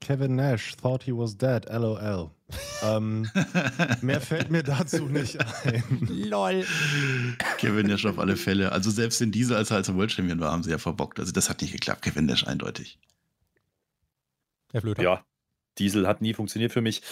Kevin 0.00 0.36
Nash 0.36 0.76
thought 0.76 1.02
he 1.04 1.12
was 1.12 1.36
dead. 1.36 1.64
LOL. 1.70 2.30
ähm, 2.82 3.30
mehr 4.02 4.20
fällt 4.20 4.50
mir 4.50 4.62
dazu 4.62 5.06
nicht 5.06 5.40
ein. 5.64 5.82
LOL. 6.08 6.66
Kevin 7.56 7.86
Nash 7.86 8.04
auf 8.04 8.18
alle 8.18 8.36
Fälle. 8.36 8.72
Also 8.72 8.90
selbst 8.90 9.22
in 9.22 9.32
diese, 9.32 9.56
als 9.56 9.70
er 9.70 9.78
als 9.78 9.94
World 9.94 10.12
Champion 10.12 10.40
war, 10.40 10.52
haben 10.52 10.62
sie 10.62 10.70
ja 10.70 10.78
verbockt. 10.78 11.18
Also 11.18 11.32
das 11.32 11.48
hat 11.48 11.62
nicht 11.62 11.72
geklappt. 11.72 12.02
Kevin 12.02 12.26
Nash 12.26 12.46
eindeutig. 12.46 12.98
Herr 14.72 14.82
Flöter. 14.82 15.02
Ja, 15.02 15.24
Diesel 15.78 16.06
hat 16.06 16.20
nie 16.20 16.34
funktioniert 16.34 16.72
für 16.72 16.82
mich. 16.82 17.02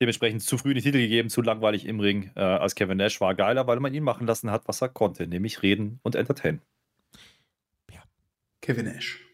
Dementsprechend 0.00 0.42
zu 0.42 0.56
früh 0.56 0.72
den 0.72 0.82
Titel 0.82 0.98
gegeben, 0.98 1.28
zu 1.28 1.42
langweilig 1.42 1.86
im 1.86 2.00
Ring. 2.00 2.30
Äh, 2.34 2.40
als 2.40 2.74
Kevin 2.74 2.96
Nash 2.96 3.20
war 3.20 3.34
geiler, 3.34 3.66
weil 3.66 3.80
man 3.80 3.92
ihn 3.92 4.02
machen 4.02 4.26
lassen 4.26 4.50
hat, 4.50 4.66
was 4.66 4.80
er 4.80 4.88
konnte, 4.88 5.26
nämlich 5.26 5.62
reden 5.62 6.00
und 6.02 6.14
entertainen. 6.14 6.62
Kevin 8.62 8.86
Nash. 8.86 9.29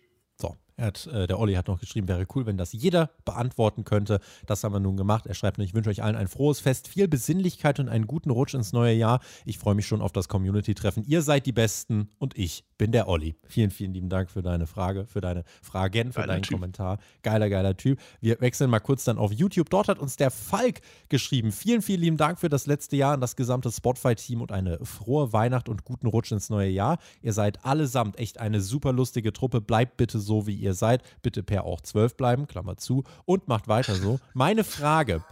Hat, 0.78 1.06
äh, 1.06 1.26
der 1.26 1.38
Olli 1.38 1.54
hat 1.54 1.68
noch 1.68 1.80
geschrieben, 1.80 2.06
wäre 2.06 2.26
cool, 2.34 2.44
wenn 2.44 2.58
das 2.58 2.72
jeder 2.72 3.10
beantworten 3.24 3.84
könnte. 3.84 4.20
Das 4.44 4.62
haben 4.62 4.74
wir 4.74 4.80
nun 4.80 4.96
gemacht. 4.96 5.26
Er 5.26 5.34
schreibt, 5.34 5.58
ich 5.58 5.74
wünsche 5.74 5.88
euch 5.88 6.02
allen 6.02 6.16
ein 6.16 6.28
frohes 6.28 6.60
Fest, 6.60 6.88
viel 6.88 7.08
Besinnlichkeit 7.08 7.80
und 7.80 7.88
einen 7.88 8.06
guten 8.06 8.30
Rutsch 8.30 8.54
ins 8.54 8.72
neue 8.72 8.94
Jahr. 8.94 9.20
Ich 9.46 9.58
freue 9.58 9.74
mich 9.74 9.86
schon 9.86 10.02
auf 10.02 10.12
das 10.12 10.28
Community-Treffen. 10.28 11.04
Ihr 11.04 11.22
seid 11.22 11.46
die 11.46 11.52
Besten 11.52 12.10
und 12.18 12.36
ich 12.36 12.64
bin 12.76 12.92
der 12.92 13.08
Olli. 13.08 13.36
Vielen, 13.46 13.70
vielen 13.70 13.94
lieben 13.94 14.08
Dank 14.08 14.30
für 14.30 14.42
deine 14.42 14.66
Frage, 14.66 15.06
für 15.06 15.20
deine 15.20 15.44
Fragen, 15.62 16.12
für 16.12 16.20
Geiler 16.20 16.34
deinen 16.34 16.42
Typ. 16.42 16.52
Kommentar. 16.56 16.98
Geiler, 17.22 17.48
geiler 17.48 17.76
Typ. 17.76 17.98
Wir 18.20 18.40
wechseln 18.40 18.68
mal 18.68 18.80
kurz 18.80 19.04
dann 19.04 19.18
auf 19.18 19.32
YouTube. 19.32 19.70
Dort 19.70 19.88
hat 19.88 19.98
uns 19.98 20.16
der 20.16 20.30
Falk 20.30 20.80
geschrieben. 21.08 21.52
Vielen, 21.52 21.80
vielen 21.80 22.00
lieben 22.00 22.16
Dank 22.16 22.38
für 22.38 22.48
das 22.48 22.66
letzte 22.66 22.96
Jahr 22.96 23.14
an 23.14 23.20
das 23.20 23.36
gesamte 23.36 23.72
Spotify-Team 23.72 24.42
und 24.42 24.52
eine 24.52 24.84
frohe 24.84 25.32
Weihnacht 25.32 25.68
und 25.68 25.84
guten 25.84 26.06
Rutsch 26.06 26.32
ins 26.32 26.50
neue 26.50 26.68
Jahr. 26.68 26.98
Ihr 27.22 27.32
seid 27.32 27.64
allesamt 27.64 28.18
echt 28.18 28.38
eine 28.38 28.60
super 28.60 28.92
lustige 28.92 29.32
Truppe. 29.32 29.60
Bleibt 29.60 29.96
bitte 29.96 30.18
so, 30.18 30.46
wie 30.46 30.54
ihr 30.54 30.65
seid. 30.74 31.02
Bitte 31.22 31.42
per 31.42 31.64
auch 31.64 31.80
12 31.80 32.16
bleiben, 32.16 32.46
Klammer 32.46 32.76
zu. 32.76 33.04
Und 33.24 33.48
macht 33.48 33.68
weiter 33.68 33.94
so. 33.94 34.18
Meine 34.34 34.64
Frage, 34.64 35.22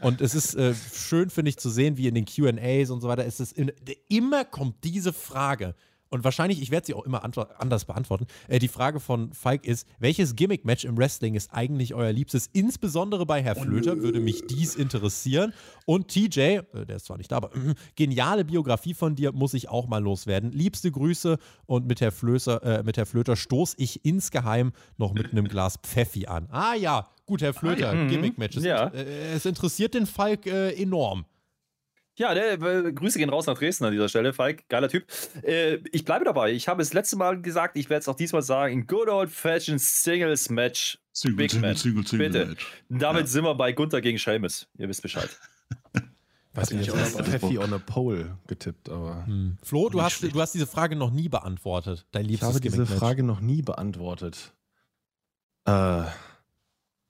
und 0.00 0.20
es 0.20 0.34
ist 0.34 0.54
äh, 0.54 0.74
schön, 0.74 1.30
finde 1.30 1.50
ich, 1.50 1.58
zu 1.58 1.70
sehen, 1.70 1.96
wie 1.96 2.08
in 2.08 2.14
den 2.14 2.24
QAs 2.24 2.90
und 2.90 3.00
so 3.00 3.08
weiter, 3.08 3.26
es 3.26 3.40
ist 3.40 3.52
in, 3.52 3.72
immer 4.08 4.44
kommt 4.44 4.84
diese 4.84 5.12
Frage. 5.12 5.74
Und 6.08 6.24
wahrscheinlich, 6.24 6.62
ich 6.62 6.70
werde 6.70 6.86
sie 6.86 6.94
auch 6.94 7.04
immer 7.04 7.24
anders 7.24 7.84
beantworten. 7.84 8.26
Äh, 8.48 8.58
die 8.58 8.68
Frage 8.68 9.00
von 9.00 9.32
Falk 9.32 9.66
ist: 9.66 9.88
Welches 9.98 10.36
Gimmick-Match 10.36 10.84
im 10.84 10.96
Wrestling 10.96 11.34
ist 11.34 11.52
eigentlich 11.52 11.94
euer 11.94 12.12
Liebstes? 12.12 12.48
Insbesondere 12.52 13.26
bei 13.26 13.42
Herr 13.42 13.56
Flöter 13.56 14.00
würde 14.02 14.20
mich 14.20 14.46
dies 14.46 14.76
interessieren. 14.76 15.52
Und 15.84 16.08
TJ, 16.08 16.40
äh, 16.40 16.64
der 16.86 16.96
ist 16.96 17.06
zwar 17.06 17.18
nicht 17.18 17.32
da, 17.32 17.36
aber 17.36 17.54
äh, 17.54 17.74
geniale 17.96 18.44
Biografie 18.44 18.94
von 18.94 19.16
dir 19.16 19.32
muss 19.32 19.54
ich 19.54 19.68
auch 19.68 19.88
mal 19.88 20.02
loswerden. 20.02 20.52
Liebste 20.52 20.90
Grüße 20.90 21.38
und 21.66 21.86
mit 21.86 22.00
Herr, 22.00 22.12
Flößer, 22.12 22.62
äh, 22.62 22.82
mit 22.82 22.96
Herr 22.96 23.06
Flöter 23.06 23.36
stoß 23.36 23.74
ich 23.78 24.04
insgeheim 24.04 24.72
noch 24.96 25.12
mit 25.12 25.32
einem 25.32 25.48
Glas 25.48 25.76
Pfeffi 25.82 26.26
an. 26.26 26.48
Ah 26.50 26.74
ja, 26.74 27.08
gut, 27.26 27.42
Herr 27.42 27.54
Flöter, 27.54 27.94
ja. 27.94 28.04
Mhm. 28.04 28.08
Gimmick-Matches. 28.08 28.64
Ja. 28.64 28.88
Äh, 28.88 29.34
es 29.34 29.46
interessiert 29.46 29.94
den 29.94 30.06
Falk 30.06 30.46
äh, 30.46 30.70
enorm. 30.80 31.24
Ja, 32.18 32.32
der, 32.34 32.60
äh, 32.60 32.92
Grüße 32.92 33.18
gehen 33.18 33.28
raus 33.28 33.46
nach 33.46 33.58
Dresden 33.58 33.84
an 33.84 33.92
dieser 33.92 34.08
Stelle, 34.08 34.32
Falk. 34.32 34.68
Geiler 34.68 34.88
Typ. 34.88 35.04
Äh, 35.42 35.76
ich 35.92 36.04
bleibe 36.04 36.24
dabei. 36.24 36.52
Ich 36.52 36.66
habe 36.66 36.80
es 36.82 36.92
letzte 36.94 37.16
Mal 37.16 37.40
gesagt, 37.42 37.76
ich 37.76 37.90
werde 37.90 38.00
es 38.00 38.08
auch 38.08 38.16
diesmal 38.16 38.42
sagen. 38.42 38.86
Good 38.86 39.08
old 39.08 39.30
fashioned 39.30 39.80
Singles 39.80 40.48
Match. 40.48 40.98
Single, 41.12 41.36
Big 41.36 41.50
Single. 41.50 41.76
Single, 41.76 42.06
Single 42.06 42.28
Bitte. 42.30 42.46
Match. 42.46 42.66
Damit 42.88 43.22
Ja. 43.22 43.26
sind 43.26 43.44
wir 43.44 43.54
bei 43.54 43.72
Gunther 43.72 44.00
gegen 44.00 44.18
Seamus. 44.18 44.66
Ihr 44.78 44.88
wisst 44.88 45.02
Bescheid. 45.02 45.28
Was 46.54 46.70
ich 46.70 46.80
ich 46.80 46.86
jetzt. 46.86 47.20
Pfeffi 47.20 47.58
on 47.58 47.74
a 47.74 47.78
Pole 47.78 48.38
getippt, 48.46 48.88
aber 48.88 49.26
Hm. 49.26 49.58
Flo, 49.62 49.90
du 49.90 50.00
hast, 50.00 50.14
schlecht. 50.14 50.34
du 50.34 50.40
hast 50.40 50.52
diese 50.54 50.66
Frage 50.66 50.96
noch 50.96 51.10
nie 51.10 51.28
beantwortet. 51.28 52.06
Dein 52.12 52.24
ich 52.24 52.30
liebstes 52.30 52.48
habe 52.48 52.60
diese. 52.60 52.86
Frage 52.86 53.22
noch 53.24 53.40
nie 53.40 53.60
beantwortet. 53.60 54.54
Äh, 55.66 56.04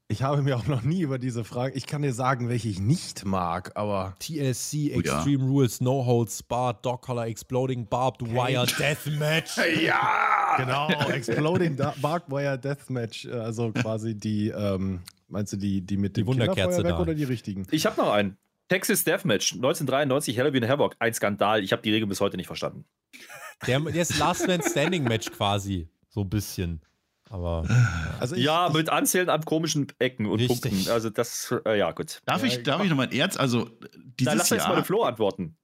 ich 0.09 0.23
habe 0.23 0.43
mir 0.43 0.57
auch 0.57 0.67
noch 0.67 0.83
nie 0.83 1.01
über 1.01 1.18
diese 1.18 1.43
Frage. 1.44 1.75
Ich 1.76 1.86
kann 1.86 2.02
dir 2.02 2.12
sagen, 2.12 2.49
welche 2.49 2.68
ich 2.68 2.78
nicht 2.78 3.25
mag, 3.25 3.73
aber 3.75 4.15
TLC 4.20 4.94
Oh 4.94 5.01
ja. 5.01 5.17
Extreme 5.17 5.44
Rules 5.44 5.81
No 5.81 6.07
Holds 6.07 6.43
Barred 6.43 6.85
Dog 6.85 7.02
Collar 7.02 7.26
Exploding 7.26 7.86
Barbed 7.89 8.23
Wire 8.33 8.67
Deathmatch. 8.78 9.57
Ja! 9.83 10.55
genau, 10.57 10.89
Exploding 11.10 11.76
Barbed 11.76 12.31
Wire 12.31 12.59
Deathmatch, 12.59 13.25
äh, 13.26 13.33
also 13.33 13.73
quasi 13.73 14.15
die, 14.15 14.49
ähm, 14.49 15.01
meinst 15.28 15.52
du 15.52 15.57
die, 15.57 15.81
die 15.83 15.97
mit 15.97 16.17
Die 16.17 16.23
dem 16.23 16.28
Wunderkerze 16.28 16.55
Killerfeuerwerk 16.55 16.97
da. 16.97 17.02
oder 17.02 17.15
die 17.15 17.25
richtigen? 17.25 17.67
Ich 17.70 17.85
habe 17.86 18.01
noch 18.01 18.12
einen. 18.12 18.36
Texas 18.68 19.05
Deathmatch 19.05 19.52
1993 19.55 20.36
Halloween 20.39 20.68
Havoc. 20.68 20.97
Ein 20.99 21.15
Skandal. 21.15 21.62
Ich 21.62 21.70
habe 21.73 21.83
die 21.83 21.93
Regel 21.93 22.09
bis 22.09 22.20
heute 22.20 22.36
nicht 22.36 22.49
verstanden. 22.49 22.85
Der, 23.67 23.78
der 23.81 24.02
ist 24.02 24.18
Last 24.18 24.47
Man 24.49 24.60
Standing 24.60 25.05
Match 25.05 25.31
quasi. 25.31 25.89
So 26.09 26.23
ein 26.23 26.28
bisschen. 26.31 26.81
Aber 27.30 27.64
Also 28.20 28.36
ich, 28.36 28.44
ja, 28.44 28.68
ich, 28.68 28.74
mit 28.74 28.88
Anzählen 28.88 29.28
an 29.28 29.44
komischen 29.44 29.88
Ecken 29.98 30.26
und 30.26 30.38
Richtig. 30.40 30.60
Punkten. 30.72 30.90
Also 30.90 31.10
das, 31.10 31.52
äh, 31.66 31.78
ja 31.78 31.90
gut. 31.92 32.20
Darf 32.24 32.44
ich, 32.44 32.62
darf 32.62 32.82
ich 32.84 32.88
nochmal 32.90 33.06
ein 33.08 33.12
Ernst? 33.12 33.38
Also, 33.40 33.68
dieses 34.18 34.24
Dann 34.30 34.38
lass 34.38 34.50
jetzt 34.50 34.62
mal 34.64 34.70
Jahr. 34.74 34.80
den 34.82 34.84
Flo 34.84 35.02
antworten. 35.02 35.56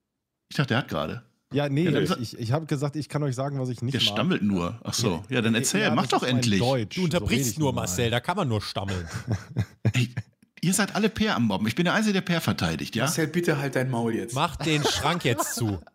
Ich 0.49 0.57
dachte, 0.57 0.67
der 0.69 0.77
hat 0.79 0.87
gerade. 0.89 1.23
ja, 1.53 1.69
nee, 1.69 1.89
Ja, 1.89 1.99
ich, 1.99 2.11
ich, 2.19 2.37
ich 2.39 2.51
habe 2.51 2.65
gesagt, 2.65 2.95
ich 2.97 3.07
kann 3.09 3.23
euch 3.23 3.33
sagen, 3.35 3.59
was 3.59 3.69
ich 3.69 3.81
nicht 3.81 3.93
Der 3.93 4.01
mag. 4.01 4.07
stammelt 4.11 4.43
nur. 4.43 4.79
Ach 4.83 4.93
so. 4.93 5.23
Ja, 5.29 5.41
dann 5.41 5.55
erzähl. 5.55 5.81
Ja, 5.81 5.95
Mach 5.95 6.07
doch 6.07 6.21
mein 6.21 6.31
endlich. 6.37 6.59
Deutsch. 6.59 6.95
du 6.95 7.01
So 7.01 7.05
unterbrichst 7.05 7.51
ich 7.53 7.59
nur. 7.59 7.71
Marcel, 7.73 8.11
da 8.11 8.19
kann 8.19 8.35
man 8.35 8.47
nur 8.49 8.61
stammeln. 8.61 9.07
Ey, 9.93 10.13
ihr 10.61 10.73
seid 10.73 10.95
alle 10.95 11.09
Per 11.09 11.35
am 11.35 11.43
Mobben. 11.47 11.65
Ich 11.67 11.75
bin 11.75 11.85
der 11.85 11.93
Einzige, 11.93 12.13
der 12.13 12.21
Per 12.21 12.41
verteidigt, 12.41 12.95
ja? 12.95 13.05
Marcel, 13.05 13.27
bitte 13.27 13.57
halt 13.57 13.75
dein 13.77 13.89
Maul 13.89 14.13
jetzt. 14.13 14.35
Mach 14.35 14.57
den 14.57 14.83
Schrank 14.83 15.23
jetzt 15.23 15.55
zu. 15.55 15.79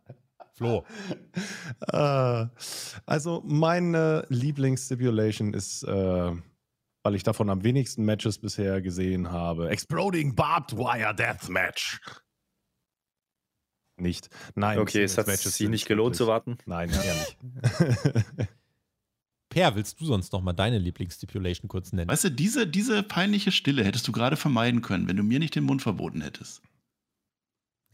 Flo. 0.58 0.84
Äh, 1.92 2.46
also 3.06 3.42
meine 3.46 4.26
Lieblingsstipulation 4.28 5.54
ist, 5.54 5.84
äh, 5.84 6.32
weil 7.02 7.14
ich 7.14 7.22
davon 7.22 7.48
am 7.48 7.62
wenigsten 7.62 8.04
Matches 8.04 8.38
bisher 8.38 8.82
gesehen 8.82 9.30
habe, 9.30 9.70
Exploding 9.70 10.34
Barbed 10.34 10.76
Wire 10.76 11.14
Death 11.14 11.48
Match. 11.48 12.00
Nicht. 13.96 14.28
Nein. 14.54 14.78
Okay, 14.78 15.02
es 15.02 15.16
hat 15.16 15.26
Singles-Matches 15.26 15.56
sich 15.56 15.68
nicht 15.68 15.86
gelohnt 15.86 16.16
zu 16.16 16.26
warten. 16.26 16.58
Nein, 16.66 16.90
eher 16.90 17.14
nicht. 17.14 17.38
Per, 19.48 19.74
willst 19.76 20.00
du 20.00 20.04
sonst 20.04 20.32
noch 20.32 20.42
mal 20.42 20.52
deine 20.52 20.78
Lieblingsstipulation 20.78 21.68
kurz 21.68 21.92
nennen? 21.92 22.10
Weißt 22.10 22.24
du, 22.24 22.30
diese, 22.30 22.66
diese 22.66 23.02
peinliche 23.02 23.50
Stille 23.50 23.82
hättest 23.82 24.06
du 24.06 24.12
gerade 24.12 24.36
vermeiden 24.36 24.82
können, 24.82 25.08
wenn 25.08 25.16
du 25.16 25.22
mir 25.22 25.38
nicht 25.38 25.54
den 25.54 25.64
Mund 25.64 25.82
verboten 25.82 26.20
hättest. 26.20 26.62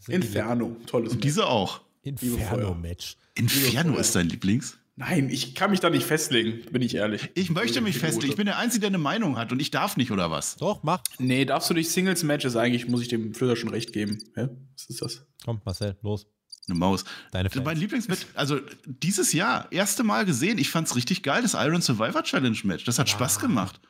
Inferno. 0.09 0.77
Tolles 0.87 1.13
Und 1.13 1.25
diese 1.25 1.47
auch. 1.47 1.81
Inferno-Match. 2.05 3.17
Inferno 3.35 3.97
ist 3.97 4.15
dein 4.15 4.29
Lieblings? 4.29 4.79
Nein, 4.97 5.29
ich 5.29 5.57
kann 5.57 5.73
mich 5.73 5.81
da 5.81 5.91
nicht 5.91 6.07
festlegen, 6.07 6.71
bin 6.71 6.81
ich 6.81 6.95
ehrlich. 6.95 7.29
Ich 7.35 7.51
möchte 7.51 7.81
mich 7.81 7.99
festlegen. 7.99 8.31
Ich 8.31 8.37
bin 8.37 8.47
der 8.47 8.59
Einzige, 8.59 8.83
der 8.83 8.91
eine 8.91 8.99
Meinung 8.99 9.37
hat 9.37 9.51
und 9.51 9.61
ich 9.61 9.73
darf 9.73 9.97
nicht, 9.97 10.13
oder 10.13 10.31
was? 10.31 10.57
Doch, 10.57 10.85
mach. 10.85 11.03
Nee, 11.19 11.45
darfst 11.45 11.69
du 11.69 11.75
nicht 11.75 11.91
Singles-Matches 11.91 12.55
eigentlich, 12.55 12.87
muss 12.87 13.03
ich 13.03 13.09
dem 13.09 13.35
Flöter 13.35 13.57
schon 13.57 13.71
recht 13.71 13.93
geben. 13.93 14.23
Hä? 14.37 14.49
Was 14.77 14.87
ist 14.87 15.03
das? 15.03 15.27
Komm, 15.45 15.61
Marcel, 15.65 15.97
los. 16.03 16.27
Eine 16.69 16.79
Maus. 16.79 17.05
Deine 17.33 17.51
Fans. 17.51 17.65
Mein 17.65 17.77
Lieblingsmatch, 17.77 18.27
also 18.35 18.61
dieses 18.87 19.33
Jahr, 19.33 19.71
erste 19.73 20.05
Mal 20.05 20.25
gesehen, 20.25 20.59
ich 20.59 20.71
fand's 20.71 20.95
richtig 20.97 21.23
geil, 21.23 21.43
das 21.43 21.55
Iron 21.55 21.83
Survivor 21.83 22.23
Challenge 22.23 22.57
Match. 22.63 22.85
Das 22.85 22.99
hat 22.99 23.09
Spaß 23.09 23.41
gemacht. 23.41 23.81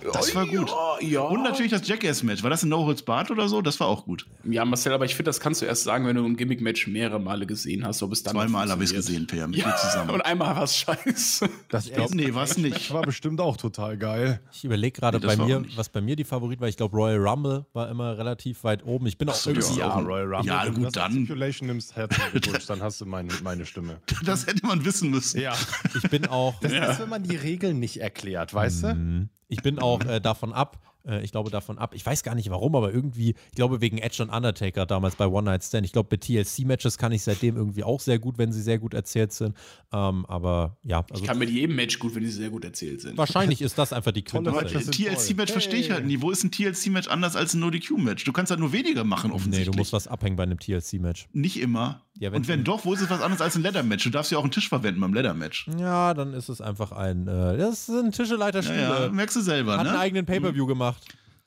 Das 0.00 0.32
war 0.32 0.46
gut. 0.46 0.70
Ja, 1.00 1.08
ja. 1.08 1.20
Und 1.22 1.42
natürlich 1.42 1.72
das 1.72 1.86
Jackass-Match. 1.88 2.44
War 2.44 2.50
das 2.50 2.62
ein 2.62 2.68
No-Holds-Bart 2.68 3.32
oder 3.32 3.48
so? 3.48 3.62
Das 3.62 3.80
war 3.80 3.88
auch 3.88 4.04
gut. 4.04 4.26
Ja, 4.44 4.64
Marcel, 4.64 4.92
aber 4.92 5.04
ich 5.04 5.16
finde, 5.16 5.28
das 5.28 5.40
kannst 5.40 5.60
du 5.60 5.66
erst 5.66 5.82
sagen, 5.82 6.06
wenn 6.06 6.14
du 6.14 6.24
ein 6.24 6.36
Gimmick-Match 6.36 6.86
mehrere 6.86 7.18
Male 7.18 7.46
gesehen 7.46 7.84
hast, 7.84 8.00
ob 8.04 8.12
es 8.12 8.22
dann 8.22 8.34
Zweimal 8.34 8.70
habe 8.70 8.84
ich 8.84 8.90
es 8.90 8.96
gesehen, 8.96 9.26
Per, 9.26 9.48
mit 9.48 9.56
dir 9.56 9.62
Ja, 9.62 9.74
zusammen. 9.76 10.10
und 10.10 10.20
einmal 10.20 10.54
war 10.54 10.62
es 10.62 10.76
scheiße. 10.76 11.48
Das 11.68 11.90
glaub, 11.90 12.14
nee, 12.14 12.32
war's 12.32 12.56
nicht. 12.56 12.74
Match 12.74 12.92
war 12.92 13.02
bestimmt 13.02 13.40
auch 13.40 13.56
total 13.56 13.98
geil. 13.98 14.40
Ich 14.52 14.62
überlege 14.64 15.00
gerade 15.00 15.18
Nee, 15.18 15.26
bei 15.26 15.36
war 15.36 15.46
mir, 15.46 15.60
nicht. 15.60 15.76
was 15.76 15.88
bei 15.88 16.00
mir 16.00 16.14
die 16.14 16.22
Favorit 16.24 16.60
war. 16.60 16.68
Ich 16.68 16.76
glaube, 16.76 16.96
Royal 16.96 17.18
Rumble 17.18 17.66
war 17.72 17.88
immer 17.88 18.16
relativ 18.16 18.62
weit 18.62 18.84
oben. 18.84 19.06
Ich 19.08 19.18
bin 19.18 19.28
auch 19.28 19.34
so, 19.34 19.50
irgendwie. 19.50 19.80
ja. 19.80 19.98
Royal 19.98 20.32
Rumble. 20.32 20.46
Ja, 20.46 20.64
Wenn 20.64 20.74
du 20.74 20.80
gut, 20.82 20.86
das 20.96 21.02
als 21.02 21.12
dann. 21.12 21.24
Stipulation 21.24 21.66
nimmst, 21.66 21.96
herzlichen 21.96 22.30
Glückwunsch, 22.30 22.66
dann 22.66 22.82
hast 22.82 23.00
du 23.00 23.04
meine, 23.06 23.30
meine 23.42 23.66
Stimme. 23.66 24.00
Das 24.24 24.46
hätte 24.46 24.64
man 24.64 24.84
wissen 24.84 25.10
müssen. 25.10 25.40
Ja. 25.40 25.54
Ich 26.00 26.08
bin 26.08 26.26
auch. 26.26 26.54
Das 26.60 26.70
ist, 26.72 27.00
wenn 27.00 27.08
man 27.08 27.24
die 27.24 27.34
Regeln 27.36 27.80
nicht 27.80 27.96
erklärt, 28.00 28.54
weißt 28.54 28.84
du? 28.84 29.28
Ich 29.48 29.62
bin 29.62 29.78
auch 29.78 30.04
äh, 30.04 30.20
davon 30.20 30.52
ab, 30.52 30.78
äh, 31.06 31.22
ich 31.24 31.32
glaube 31.32 31.50
davon 31.50 31.78
ab, 31.78 31.94
ich 31.94 32.04
weiß 32.04 32.22
gar 32.22 32.34
nicht 32.34 32.50
warum, 32.50 32.76
aber 32.76 32.92
irgendwie, 32.92 33.30
ich 33.30 33.54
glaube 33.54 33.80
wegen 33.80 33.96
Edge 33.98 34.22
und 34.22 34.28
Undertaker 34.28 34.84
damals 34.84 35.16
bei 35.16 35.26
One 35.26 35.44
Night 35.46 35.64
Stand. 35.64 35.86
Ich 35.86 35.92
glaube, 35.92 36.08
bei 36.10 36.16
TLC-Matches 36.18 36.98
kann 36.98 37.12
ich 37.12 37.22
seitdem 37.22 37.56
irgendwie 37.56 37.82
auch 37.82 38.00
sehr 38.00 38.18
gut, 38.18 38.36
wenn 38.36 38.52
sie 38.52 38.60
sehr 38.60 38.78
gut 38.78 38.92
erzählt 38.92 39.32
sind. 39.32 39.56
Ähm, 39.92 40.26
aber 40.26 40.76
ja, 40.82 41.04
also 41.10 41.22
Ich 41.22 41.26
kann 41.28 41.38
mit 41.38 41.48
jedem 41.50 41.76
Match 41.76 41.98
gut, 41.98 42.14
wenn 42.14 42.22
die 42.24 42.28
sehr 42.28 42.50
gut 42.50 42.64
erzählt 42.64 43.00
sind. 43.00 43.16
wahrscheinlich 43.16 43.62
ist 43.62 43.78
das 43.78 43.92
einfach 43.94 44.12
die 44.12 44.22
Aber 44.32 44.52
Quintessenz. 44.52 44.62
Matches. 44.74 44.84
sind 44.84 44.94
TLC-Match 44.96 45.52
toll. 45.52 45.60
verstehe 45.62 45.80
ich 45.80 45.90
halt 45.90 46.00
Hey. 46.00 46.06
nie. 46.08 46.20
Wo 46.20 46.30
ist 46.30 46.44
ein 46.44 46.50
TLC-Match 46.50 47.08
anders 47.08 47.34
als 47.36 47.54
ein 47.54 47.60
No-DQ-Match? 47.60 48.24
Du 48.24 48.32
kannst 48.32 48.50
halt 48.50 48.60
nur 48.60 48.72
weniger 48.72 49.04
machen, 49.04 49.30
Nee, 49.30 49.36
offensichtlich. 49.36 49.70
du 49.74 49.78
musst 49.78 49.94
was 49.94 50.06
abhängen 50.08 50.36
bei 50.36 50.42
einem 50.42 50.58
TLC-Match. 50.58 51.28
Nicht 51.32 51.58
immer. 51.60 52.02
Ja, 52.20 52.32
wenn 52.32 52.38
Und 52.38 52.48
wenn 52.48 52.64
doch, 52.64 52.84
wo 52.84 52.92
ist 52.94 53.00
es 53.00 53.10
was 53.10 53.20
anderes 53.20 53.40
als 53.40 53.54
ein 53.56 53.62
Leather-Match? 53.62 54.04
Du 54.04 54.10
darfst 54.10 54.32
ja 54.32 54.38
auch 54.38 54.42
einen 54.42 54.50
Tisch 54.50 54.68
verwenden 54.68 55.00
beim 55.00 55.14
Leather-Match. 55.14 55.68
Ja, 55.78 56.14
dann 56.14 56.34
ist 56.34 56.48
es 56.48 56.60
einfach 56.60 56.90
ein, 56.92 57.28
äh, 57.28 57.56
das 57.56 57.86
sind 57.86 58.14
Tischeleiter 58.14 58.60
Ja, 58.60 59.04
ja, 59.04 59.08
merkst 59.08 59.36
du 59.36 59.40
selber, 59.40 59.74
Hat 59.74 59.80
einen 59.86 59.92
ne? 59.92 59.98
eigenen 59.98 60.26
Pay-Per-View 60.26 60.66
gemacht. 60.66 61.02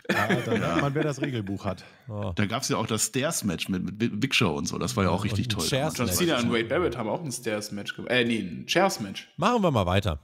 Ja, 0.10 0.28
da 0.28 0.52
merkt 0.58 0.82
man, 0.82 0.96
wer 0.96 1.04
das 1.04 1.22
Regelbuch 1.22 1.66
hat. 1.66 1.84
Oh. 2.08 2.32
Da 2.36 2.46
gab 2.46 2.62
es 2.64 2.70
ja 2.70 2.78
auch 2.78 2.88
das 2.88 3.06
Stairs-Match 3.08 3.70
mit, 3.70 3.84
mit 4.00 4.20
Big 4.20 4.34
Show 4.34 4.56
und 4.56 4.68
so. 4.68 4.78
Das 4.78 4.96
war 4.96 5.04
ja 5.04 5.10
auch 5.10 5.24
richtig 5.26 5.50
toll. 5.50 5.66
Chairs- 5.66 5.98
John. 5.98 6.08
Cena 6.08 6.40
und 6.40 6.52
Wade 6.52 6.66
Barrett 6.66 6.98
haben 6.98 7.10
auch 7.10 7.24
ein 7.24 7.32
Stairs-Match 7.32 7.96
gemacht. 7.96 8.12
Äh, 8.12 8.24
nee, 8.26 8.40
ein 8.40 8.66
Chairs-Match. 8.66 9.30
Machen 9.38 9.62
wir 9.62 9.72
mal 9.72 9.86
weiter. 9.86 10.20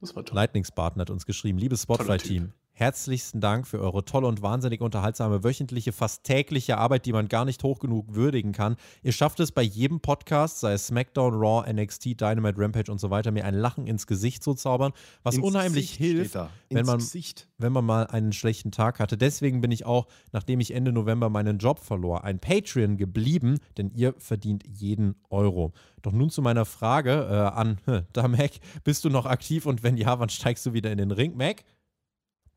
Das 0.00 0.16
war 0.16 0.24
toll. 0.24 0.34
Lightningsbarton 0.34 1.00
hat 1.00 1.10
uns 1.10 1.26
geschrieben. 1.26 1.58
Liebes 1.58 1.82
Spotlight-Team, 1.82 2.52
herzlichsten 2.72 3.40
Dank 3.40 3.66
für 3.66 3.80
eure 3.80 4.04
tolle 4.04 4.26
und 4.26 4.42
wahnsinnig 4.42 4.80
unterhaltsame 4.80 5.44
wöchentliche, 5.44 5.92
fast 5.92 6.24
tägliche 6.24 6.78
Arbeit, 6.78 7.06
die 7.06 7.12
man 7.12 7.28
gar 7.28 7.44
nicht 7.44 7.62
hoch 7.62 7.78
genug 7.78 8.14
würdigen 8.14 8.52
kann. 8.52 8.76
Ihr 9.02 9.12
schafft 9.12 9.40
es 9.40 9.52
bei 9.52 9.62
jedem 9.62 10.00
Podcast, 10.00 10.60
sei 10.60 10.72
es 10.72 10.86
SmackDown, 10.86 11.34
Raw, 11.34 11.70
NXT, 11.70 12.20
Dynamite, 12.20 12.58
Rampage 12.58 12.90
und 12.90 12.98
so 12.98 13.10
weiter, 13.10 13.30
mir 13.30 13.44
ein 13.44 13.54
Lachen 13.54 13.86
ins 13.86 14.06
Gesicht 14.06 14.42
zu 14.42 14.54
zaubern, 14.54 14.92
was 15.22 15.36
Ins 15.36 15.44
unheimlich 15.44 15.98
Gesicht 15.98 15.98
hilft, 15.98 16.38
wenn 16.70 16.86
man 16.86 16.98
Gesicht. 16.98 17.48
wenn 17.58 17.72
man 17.72 17.84
mal 17.84 18.06
einen 18.06 18.32
schlechten 18.32 18.72
Tag 18.72 18.98
hatte. 18.98 19.16
Deswegen 19.16 19.60
bin 19.60 19.70
ich 19.70 19.84
auch, 19.84 20.06
nachdem 20.32 20.60
ich 20.60 20.74
Ende 20.74 20.92
November 20.92 21.28
meinen 21.28 21.58
Job 21.58 21.78
verlor, 21.78 22.24
ein 22.24 22.38
Patreon 22.38 22.96
geblieben, 22.96 23.58
denn 23.76 23.90
ihr 23.90 24.14
verdient 24.18 24.64
jeden 24.66 25.16
Euro. 25.30 25.72
Doch 26.00 26.12
nun 26.12 26.30
zu 26.30 26.42
meiner 26.42 26.64
Frage 26.64 27.28
äh, 27.30 27.56
an 27.56 27.78
da 28.12 28.28
Mac, 28.28 28.52
bist 28.84 29.04
du 29.04 29.10
noch 29.10 29.26
aktiv 29.26 29.66
und 29.66 29.82
wenn 29.82 29.96
ja, 29.96 30.18
wann 30.18 30.28
steigst 30.28 30.64
du 30.66 30.72
wieder 30.72 30.90
in 30.90 30.98
den 30.98 31.10
Ring, 31.10 31.36
Mac? 31.36 31.64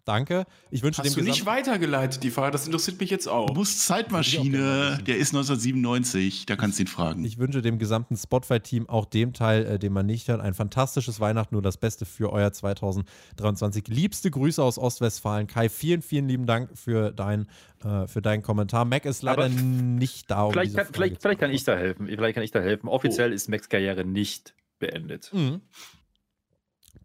Danke. 0.06 0.46
Ich 0.70 0.84
wünsche 0.84 1.02
Hast 1.02 1.16
du 1.16 1.20
dem 1.20 1.26
nicht 1.26 1.40
gesamten 1.40 1.68
weitergeleitet, 1.68 2.24
die 2.24 2.30
Frage? 2.30 2.52
Das 2.52 2.68
interessiert 2.68 3.00
mich 3.00 3.10
jetzt 3.10 3.28
auch. 3.28 3.48
Du 3.48 3.56
musst 3.56 3.86
Zeitmaschine, 3.86 5.00
der 5.06 5.18
ist 5.18 5.34
1997, 5.34 6.46
da 6.46 6.56
kannst 6.56 6.78
du 6.78 6.84
ihn 6.84 6.88
fragen. 6.88 7.26
ich 7.26 7.40
wünsche 7.40 7.64
dem 7.64 7.80
gesamten 7.80 8.16
Spotify-Team, 8.16 8.88
auch 8.88 9.06
dem 9.06 9.34
Teil, 9.34 9.66
äh, 9.66 9.80
den 9.80 9.94
man 9.94 10.06
nicht 10.06 10.28
hört, 10.28 10.42
ein 10.42 10.54
fantastisches 10.54 11.20
Weihnachten, 11.20 11.56
nur 11.56 11.64
das 11.64 11.78
Beste 11.78 12.06
für 12.06 12.32
euer 12.32 12.54
2023. 12.54 13.88
Liebste 13.88 14.30
Grüße 14.30 14.62
aus 14.62 14.78
Ostwestfalen. 14.78 15.48
Kai, 15.48 15.70
vielen, 15.70 16.04
vielen 16.04 16.30
lieben 16.30 16.46
Dank 16.46 16.78
für, 16.78 17.12
dein, 17.12 17.48
äh, 17.84 18.08
für 18.08 18.22
deinen 18.22 18.44
Kommentar. 18.44 18.86
Mac 18.86 19.06
ist 19.06 19.24
leider 19.24 19.46
Aber 19.46 19.50
nicht 19.50 20.30
da, 20.30 20.44
um 20.44 20.52
Vielleicht 20.54 20.76
kann, 20.76 20.88
vielleicht, 20.94 21.22
vielleicht 21.22 21.40
kann 21.40 21.52
ich 21.52 21.64
da 21.64 21.76
helfen. 21.76 22.08
Vielleicht 22.08 22.36
kann 22.36 22.44
ich 22.44 22.52
da 22.52 22.60
helfen. 22.60 22.88
Offiziell 22.90 23.34
ist 23.34 23.50
Max 23.50 23.70
Karriere 23.70 24.06
nicht 24.06 24.54
beendet. 24.78 25.32
Mhm. 25.34 25.62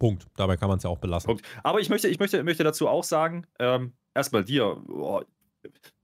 Punkt. 0.01 0.27
Dabei 0.37 0.57
kann 0.57 0.69
man 0.69 0.79
es 0.79 0.83
ja 0.83 0.91
auch 0.91 0.99
belassen. 0.99 1.29
Punkt. 1.29 1.47
Aber 1.63 1.79
ich 1.79 1.89
möchte, 1.89 2.09
ich 2.09 2.19
möchte, 2.19 2.43
möchte 2.43 2.65
dazu 2.65 2.89
auch 2.89 3.05
sagen, 3.05 3.47
ähm, 3.61 3.93
erstmal 4.15 4.43
dir, 4.45 4.83
oh, 4.89 5.21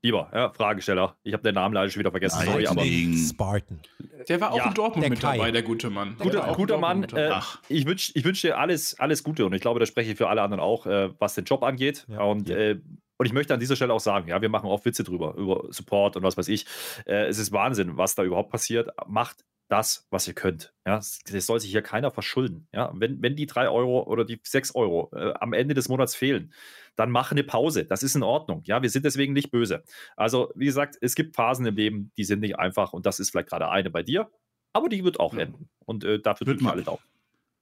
lieber 0.03 0.31
ja, 0.33 0.53
Fragesteller, 0.53 1.17
ich 1.25 1.33
habe 1.33 1.43
den 1.43 1.55
Namen 1.55 1.75
leider 1.75 1.91
schon 1.91 2.01
wieder 2.01 2.11
vergessen, 2.11 2.39
Nein, 2.45 2.49
sorry, 2.49 2.67
aber. 2.69 2.85
Spartan. 2.85 3.81
Der 4.29 4.41
war 4.41 4.53
auch 4.53 4.59
Ja, 4.59 4.69
in 4.69 4.75
Dortmund 4.75 5.09
mit 5.09 5.21
Kai. 5.21 5.39
dabei, 5.39 5.51
der 5.51 5.63
gute 5.63 5.91
Mann. 5.91 6.15
Der 6.19 6.27
guter, 6.27 6.49
auch 6.49 6.57
guter 6.57 6.79
Mann. 6.79 7.05
Äh, 7.05 7.33
ich 7.69 7.87
wünsche 7.87 8.13
ich 8.15 8.25
wünsch 8.25 8.43
dir 8.43 8.59
alles, 8.59 9.01
alles 9.01 9.25
Gute 9.25 9.47
und 9.47 9.55
ich 9.55 9.63
glaube, 9.63 9.81
da 9.81 9.87
spreche 9.87 10.13
ich 10.13 10.19
für 10.19 10.29
alle 10.29 10.43
anderen 10.43 10.63
auch, 10.63 10.87
äh, 10.87 11.11
was 11.19 11.35
den 11.35 11.45
Job 11.45 11.63
angeht. 11.63 12.07
Ja. 12.09 12.23
Und, 12.23 12.51
äh, 12.51 12.79
und 13.17 13.27
ich 13.27 13.33
möchte 13.33 13.55
an 13.55 13.61
dieser 13.61 13.77
Stelle 13.77 13.95
auch 13.95 14.01
sagen, 14.01 14.29
ja, 14.29 14.43
wir 14.43 14.51
machen 14.51 14.69
oft 14.69 14.85
Witze 14.85 15.05
drüber, 15.05 15.35
über 15.37 15.65
Support 15.71 16.17
und 16.17 16.23
was 16.23 16.37
weiß 16.37 16.49
ich. 16.49 16.67
Äh, 17.07 17.27
es 17.27 17.39
ist 17.39 17.51
Wahnsinn, 17.51 17.97
was 17.97 18.15
da 18.15 18.23
überhaupt 18.25 18.51
passiert. 18.51 18.91
Macht 19.07 19.45
das, 19.69 20.07
was 20.11 20.29
ihr 20.29 20.35
könnt. 20.35 20.75
Ja, 20.87 20.99
es 20.99 21.47
soll 21.47 21.61
sich 21.61 21.71
hier 21.71 21.83
keiner 21.83 22.11
verschulden. 22.11 22.69
Ja, 22.73 22.93
wenn, 22.95 23.21
wenn 23.23 23.35
die 23.35 23.47
drei 23.47 23.69
Euro 23.69 24.05
oder 24.05 24.25
die 24.25 24.41
sechs 24.45 24.75
Euro 24.75 25.11
äh, 25.15 25.33
am 25.41 25.53
Ende 25.53 25.75
des 25.75 25.89
Monats 25.89 26.15
fehlen, 26.15 26.53
dann 26.95 27.11
mach 27.11 27.33
eine 27.33 27.45
Pause. 27.45 27.85
Das 27.85 28.03
ist 28.03 28.15
in 28.15 28.23
Ordnung. 28.23 28.63
Ja, 28.65 28.83
wir 28.83 28.91
sind 28.91 29.05
deswegen 29.05 29.33
nicht 29.33 29.51
böse. 29.51 29.83
Also, 30.17 30.53
wie 30.55 30.67
gesagt, 30.67 30.97
es 31.01 31.15
gibt 31.15 31.35
Phasen 31.35 31.67
im 31.67 31.77
Leben, 31.77 32.13
die 32.17 32.25
sind 32.25 32.41
nicht 32.41 32.59
einfach 32.59 32.93
und 32.93 33.07
das 33.07 33.19
ist 33.19 33.31
vielleicht 33.31 33.49
gerade 33.49 33.69
eine 33.69 33.91
bei 33.91 34.03
dir, 34.03 34.31
aber 34.73 34.89
die 34.89 35.05
wird 35.05 35.19
auch 35.19 35.35
enden. 35.35 35.69
Und 35.85 36.05
äh, 36.05 36.21
dafür 36.21 36.47
tun 36.47 36.61
wir 36.61 36.73
alle 36.73 36.83
Daumen. 36.83 37.03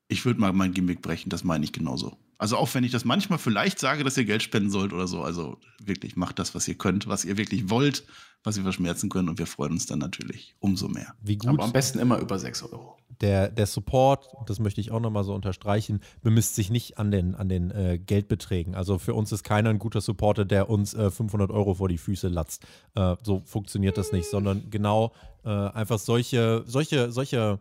Ich 0.08 0.24
würde 0.24 0.40
mal 0.40 0.52
mein 0.52 0.72
Gimmick 0.74 1.02
brechen, 1.02 1.30
das 1.30 1.44
meine 1.44 1.64
ich 1.64 1.72
genauso. 1.72 2.16
Also 2.36 2.56
auch 2.56 2.74
wenn 2.74 2.84
ich 2.84 2.92
das 2.92 3.04
manchmal 3.04 3.38
vielleicht 3.38 3.78
sage, 3.78 4.04
dass 4.04 4.16
ihr 4.16 4.24
Geld 4.24 4.42
spenden 4.42 4.70
sollt 4.70 4.92
oder 4.92 5.06
so, 5.06 5.22
also 5.22 5.58
wirklich 5.82 6.16
macht 6.16 6.38
das, 6.38 6.54
was 6.54 6.66
ihr 6.68 6.74
könnt, 6.74 7.06
was 7.06 7.24
ihr 7.24 7.36
wirklich 7.36 7.70
wollt, 7.70 8.04
was 8.42 8.56
ihr 8.56 8.64
verschmerzen 8.64 9.08
könnt 9.08 9.30
und 9.30 9.38
wir 9.38 9.46
freuen 9.46 9.72
uns 9.72 9.86
dann 9.86 10.00
natürlich 10.00 10.54
umso 10.58 10.88
mehr. 10.88 11.14
Wie 11.22 11.36
gut 11.38 11.48
Aber 11.48 11.64
am 11.64 11.72
besten 11.72 11.98
immer 12.00 12.18
über 12.18 12.38
6 12.38 12.64
Euro. 12.64 12.98
der, 13.20 13.48
der 13.48 13.66
Support, 13.66 14.28
das 14.46 14.58
möchte 14.58 14.80
ich 14.80 14.90
auch 14.90 15.00
nochmal 15.00 15.24
so 15.24 15.32
unterstreichen, 15.32 16.00
bemisst 16.22 16.54
sich 16.56 16.70
nicht 16.70 16.98
an 16.98 17.10
den, 17.10 17.34
an 17.34 17.48
den 17.48 17.70
äh, 17.70 17.98
Geldbeträgen. 17.98 18.74
Also 18.74 18.98
für 18.98 19.14
uns 19.14 19.32
ist 19.32 19.44
keiner 19.44 19.70
ein 19.70 19.78
guter 19.78 20.00
Supporter, 20.00 20.44
der 20.44 20.68
uns 20.68 20.92
äh, 20.92 21.10
500 21.10 21.50
Euro 21.50 21.74
vor 21.74 21.88
die 21.88 21.98
Füße 21.98 22.28
latzt. 22.28 22.66
Äh, 22.94 23.16
so 23.22 23.42
funktioniert 23.46 23.96
das 23.96 24.12
nicht, 24.12 24.28
sondern 24.28 24.68
genau 24.70 25.12
äh, 25.44 25.48
einfach 25.48 25.98
solche, 25.98 26.64
solche, 26.66 27.12
solche 27.12 27.60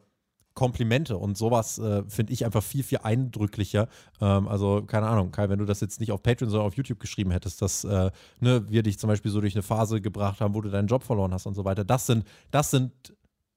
Komplimente 0.53 1.17
und 1.17 1.37
sowas 1.37 1.79
äh, 1.79 2.03
finde 2.07 2.33
ich 2.33 2.45
einfach 2.45 2.61
viel, 2.61 2.83
viel 2.83 2.99
eindrücklicher. 2.99 3.87
Ähm, 4.21 4.47
also, 4.47 4.83
keine 4.83 5.07
Ahnung, 5.07 5.31
Kai, 5.31 5.49
wenn 5.49 5.59
du 5.59 5.65
das 5.65 5.81
jetzt 5.81 5.99
nicht 5.99 6.11
auf 6.11 6.21
Patreon, 6.21 6.49
sondern 6.49 6.67
auf 6.67 6.75
YouTube 6.75 6.99
geschrieben 6.99 7.31
hättest, 7.31 7.61
dass 7.61 7.83
äh, 7.83 8.11
ne, 8.39 8.65
wir 8.69 8.83
dich 8.83 8.99
zum 8.99 9.07
Beispiel 9.07 9.31
so 9.31 9.41
durch 9.41 9.55
eine 9.55 9.63
Phase 9.63 10.01
gebracht 10.01 10.41
haben, 10.41 10.53
wo 10.53 10.61
du 10.61 10.69
deinen 10.69 10.87
Job 10.87 11.03
verloren 11.03 11.33
hast 11.33 11.47
und 11.47 11.55
so 11.55 11.65
weiter. 11.65 11.83
Das 11.83 12.05
sind, 12.05 12.25
das 12.51 12.69
sind 12.71 12.91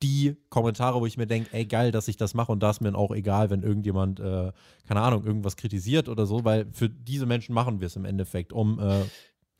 die 0.02 0.36
Kommentare, 0.50 1.00
wo 1.00 1.06
ich 1.06 1.16
mir 1.16 1.26
denke, 1.26 1.50
ey, 1.52 1.64
geil, 1.64 1.90
dass 1.90 2.08
ich 2.08 2.16
das 2.16 2.34
mache 2.34 2.52
und 2.52 2.62
da 2.62 2.70
ist 2.70 2.80
mir 2.80 2.94
auch 2.94 3.12
egal, 3.12 3.50
wenn 3.50 3.62
irgendjemand, 3.62 4.20
äh, 4.20 4.52
keine 4.86 5.00
Ahnung, 5.00 5.24
irgendwas 5.24 5.56
kritisiert 5.56 6.08
oder 6.08 6.26
so, 6.26 6.44
weil 6.44 6.66
für 6.72 6.88
diese 6.88 7.26
Menschen 7.26 7.54
machen 7.54 7.80
wir 7.80 7.86
es 7.86 7.96
im 7.96 8.04
Endeffekt, 8.04 8.52
um 8.52 8.78
äh, 8.78 9.04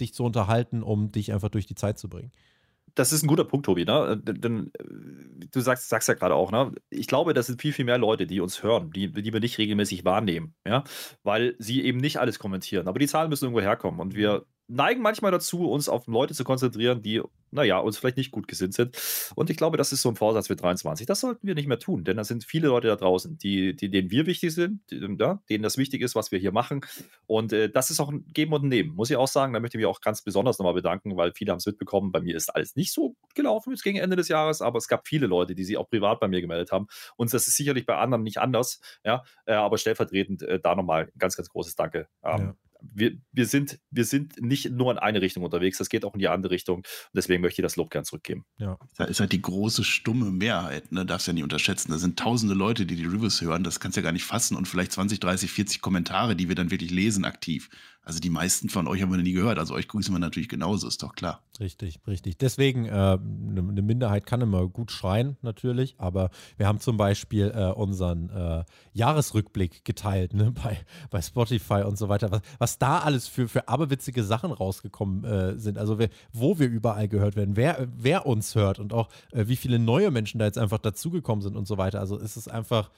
dich 0.00 0.12
zu 0.12 0.24
unterhalten, 0.24 0.82
um 0.82 1.10
dich 1.10 1.32
einfach 1.32 1.48
durch 1.48 1.66
die 1.66 1.74
Zeit 1.74 1.98
zu 1.98 2.08
bringen. 2.08 2.32
Das 2.97 3.12
ist 3.12 3.23
ein 3.23 3.28
guter 3.28 3.44
Punkt, 3.44 3.66
Tobi. 3.66 3.84
Ne? 3.84 4.20
Denn, 4.23 4.41
denn, 4.41 4.73
äh, 4.78 5.47
du 5.52 5.60
sagst, 5.60 5.89
sagst 5.89 6.08
ja 6.08 6.15
gerade 6.15 6.34
auch, 6.34 6.50
ne? 6.50 6.73
ich 6.91 7.07
glaube, 7.07 7.34
das 7.34 7.47
sind 7.47 7.60
viel, 7.60 7.73
viel 7.73 7.84
mehr 7.84 7.99
Leute, 7.99 8.26
die 8.26 8.41
uns 8.41 8.62
hören, 8.62 8.91
die, 8.91 9.12
die 9.12 9.33
wir 9.33 9.41
nicht 9.41 9.58
regelmäßig 9.58 10.05
wahrnehmen, 10.05 10.55
ja? 10.66 10.83
weil 11.23 11.55
sie 11.58 11.84
eben 11.84 11.99
nicht 11.99 12.18
alles 12.18 12.39
kommentieren. 12.39 12.89
Aber 12.89 12.99
die 12.99 13.07
Zahlen 13.07 13.28
müssen 13.28 13.44
irgendwo 13.44 13.60
herkommen 13.60 14.00
und 14.00 14.15
wir 14.15 14.47
neigen 14.68 15.02
manchmal 15.02 15.30
dazu, 15.30 15.70
uns 15.70 15.88
auf 15.88 16.06
Leute 16.06 16.34
zu 16.34 16.44
konzentrieren, 16.44 17.02
die, 17.02 17.22
naja, 17.50 17.78
uns 17.78 17.98
vielleicht 17.98 18.16
nicht 18.16 18.30
gut 18.32 18.48
gesinnt 18.48 18.74
sind. 18.74 18.96
Und 19.34 19.48
ich 19.50 19.56
glaube, 19.56 19.76
das 19.76 19.92
ist 19.92 20.02
so 20.02 20.08
ein 20.08 20.16
Vorsatz 20.16 20.48
für 20.48 20.56
23. 20.56 21.06
Das 21.06 21.20
sollten 21.20 21.46
wir 21.46 21.54
nicht 21.54 21.68
mehr 21.68 21.78
tun, 21.78 22.04
denn 22.04 22.16
da 22.16 22.24
sind 22.24 22.44
viele 22.44 22.68
Leute 22.68 22.88
da 22.88 22.96
draußen, 22.96 23.38
die, 23.38 23.76
die, 23.76 23.90
denen 23.90 24.10
wir 24.10 24.26
wichtig 24.26 24.54
sind, 24.54 24.80
die, 24.90 25.16
ja, 25.18 25.40
denen 25.48 25.62
das 25.62 25.78
wichtig 25.78 26.02
ist, 26.02 26.14
was 26.14 26.32
wir 26.32 26.38
hier 26.38 26.52
machen. 26.52 26.80
Und 27.26 27.52
äh, 27.52 27.70
das 27.70 27.90
ist 27.90 28.00
auch 28.00 28.10
ein 28.10 28.26
Geben 28.32 28.52
und 28.52 28.64
ein 28.64 28.68
Nehmen, 28.68 28.94
muss 28.94 29.10
ich 29.10 29.16
auch 29.16 29.28
sagen. 29.28 29.52
Da 29.52 29.60
möchte 29.60 29.76
ich 29.76 29.80
mich 29.82 29.86
auch 29.86 30.00
ganz 30.00 30.22
besonders 30.22 30.58
nochmal 30.58 30.74
bedanken, 30.74 31.16
weil 31.16 31.32
viele 31.32 31.52
haben 31.52 31.58
es 31.58 31.66
mitbekommen. 31.66 32.10
Bei 32.10 32.20
mir 32.20 32.36
ist 32.36 32.54
alles 32.54 32.76
nicht 32.76 32.92
so 32.92 33.10
gut 33.10 33.34
gelaufen 33.34 33.70
jetzt 33.70 33.84
gegen 33.84 33.98
Ende 33.98 34.16
des 34.16 34.28
Jahres, 34.28 34.62
aber 34.62 34.78
es 34.78 34.88
gab 34.88 35.06
viele 35.06 35.26
Leute, 35.26 35.54
die 35.54 35.64
sich 35.64 35.76
auch 35.76 35.88
privat 35.88 36.20
bei 36.20 36.28
mir 36.28 36.40
gemeldet 36.40 36.72
haben. 36.72 36.88
Und 37.16 37.32
das 37.32 37.46
ist 37.46 37.56
sicherlich 37.56 37.86
bei 37.86 37.96
anderen 37.96 38.22
nicht 38.24 38.38
anders, 38.38 38.80
ja, 39.04 39.22
äh, 39.46 39.54
aber 39.54 39.78
stellvertretend 39.78 40.42
äh, 40.42 40.58
da 40.60 40.74
nochmal 40.74 41.04
ein 41.04 41.18
ganz, 41.18 41.36
ganz 41.36 41.48
großes 41.48 41.76
Danke. 41.76 42.08
Ähm, 42.24 42.38
Ja. 42.46 42.65
Wir, 42.80 43.12
wir, 43.32 43.46
sind, 43.46 43.78
wir 43.90 44.05
sind 44.05 44.40
nicht 44.40 44.70
nur 44.70 44.92
in 44.92 44.98
eine 44.98 45.20
Richtung 45.20 45.42
unterwegs, 45.42 45.78
das 45.78 45.88
geht 45.88 46.05
auch 46.05 46.14
in 46.14 46.20
die 46.20 46.28
andere 46.28 46.52
Richtung. 46.52 46.78
Und 46.78 46.86
deswegen 47.14 47.42
möchte 47.42 47.60
ich 47.60 47.64
das 47.64 47.76
Lob 47.76 47.90
gern 47.90 48.05
zurückgeben. 48.05 48.44
Ja. 48.58 48.78
Da 48.96 49.05
ist 49.05 49.20
halt 49.20 49.32
die 49.32 49.42
große 49.42 49.84
stumme 49.84 50.30
Mehrheit, 50.30 50.92
ne? 50.92 51.05
darfst 51.06 51.26
ja 51.26 51.32
nicht 51.32 51.42
unterschätzen. 51.42 51.92
Da 51.92 51.98
sind 51.98 52.18
tausende 52.18 52.55
Leute, 52.55 52.86
die 52.86 52.96
die 52.96 53.06
Reviews 53.06 53.40
hören, 53.40 53.64
das 53.64 53.80
kannst 53.80 53.96
du 53.96 54.00
ja 54.00 54.05
gar 54.05 54.12
nicht 54.12 54.24
fassen 54.24 54.56
und 54.56 54.66
vielleicht 54.66 54.92
20, 54.92 55.20
30, 55.20 55.50
40 55.50 55.80
Kommentare, 55.80 56.36
die 56.36 56.48
wir 56.48 56.55
dann 56.55 56.70
wirklich 56.70 56.90
lesen 56.90 57.24
aktiv. 57.24 57.68
Also 58.07 58.20
die 58.20 58.31
meisten 58.31 58.68
von 58.68 58.86
euch 58.86 59.02
haben 59.02 59.10
wir 59.10 59.20
nie 59.20 59.33
gehört, 59.33 59.59
also 59.59 59.75
euch 59.75 59.89
grüßen 59.89 60.15
wir 60.15 60.20
natürlich 60.20 60.49
genauso, 60.49 60.86
ist 60.86 61.02
doch 61.02 61.17
klar. 61.17 61.43
Richtig, 61.59 61.99
richtig. 62.07 62.39
Deswegen, 62.39 62.85
äh, 62.85 62.91
eine 62.91 63.18
eine 63.68 63.83
Minderheit 63.83 64.26
kann 64.26 64.41
immer 64.41 64.68
gut 64.68 64.93
schreien, 64.93 65.36
natürlich, 65.43 65.97
aber 65.99 66.31
wir 66.57 66.68
haben 66.68 66.78
zum 66.78 66.99
Beispiel 66.99 67.52
äh, 67.52 67.73
unseren 67.73 68.31
äh, 68.31 68.65
Jahresrückblick 68.93 69.85
geteilt, 69.85 70.35
ne, 70.35 70.52
bei, 70.52 70.78
bei 71.10 71.20
Spotify 71.20 71.83
und 71.85 71.99
so 71.99 72.09
weiter, 72.09 72.31
was, 72.31 72.43
was 72.59 72.78
da 72.78 73.01
alles 73.01 73.26
für, 73.26 73.49
für 73.49 73.67
aberwitzige 73.67 74.23
Sachen 74.23 74.52
rausgekommen 74.52 75.25
äh, 75.25 75.59
sind. 75.59 75.76
Also 75.76 75.99
wer, 75.99 76.09
wo 76.33 76.60
wir 76.60 76.68
überall 76.68 77.09
gehört 77.09 77.35
werden, 77.35 77.57
wer, 77.57 77.89
wer 77.93 78.25
uns 78.26 78.55
hört 78.55 78.78
und 78.78 78.93
auch 78.93 79.09
äh, 79.33 79.49
wie 79.49 79.57
viele 79.57 79.81
neue 79.81 80.12
Menschen 80.12 80.39
da 80.39 80.44
jetzt 80.44 80.59
einfach 80.59 80.78
dazugekommen 80.78 81.43
sind 81.43 81.57
und 81.57 81.67
so 81.67 81.76
weiter. 81.76 81.99
Also 81.99 82.17
es 82.20 82.36
ist 82.36 82.47
einfach. 82.47 82.89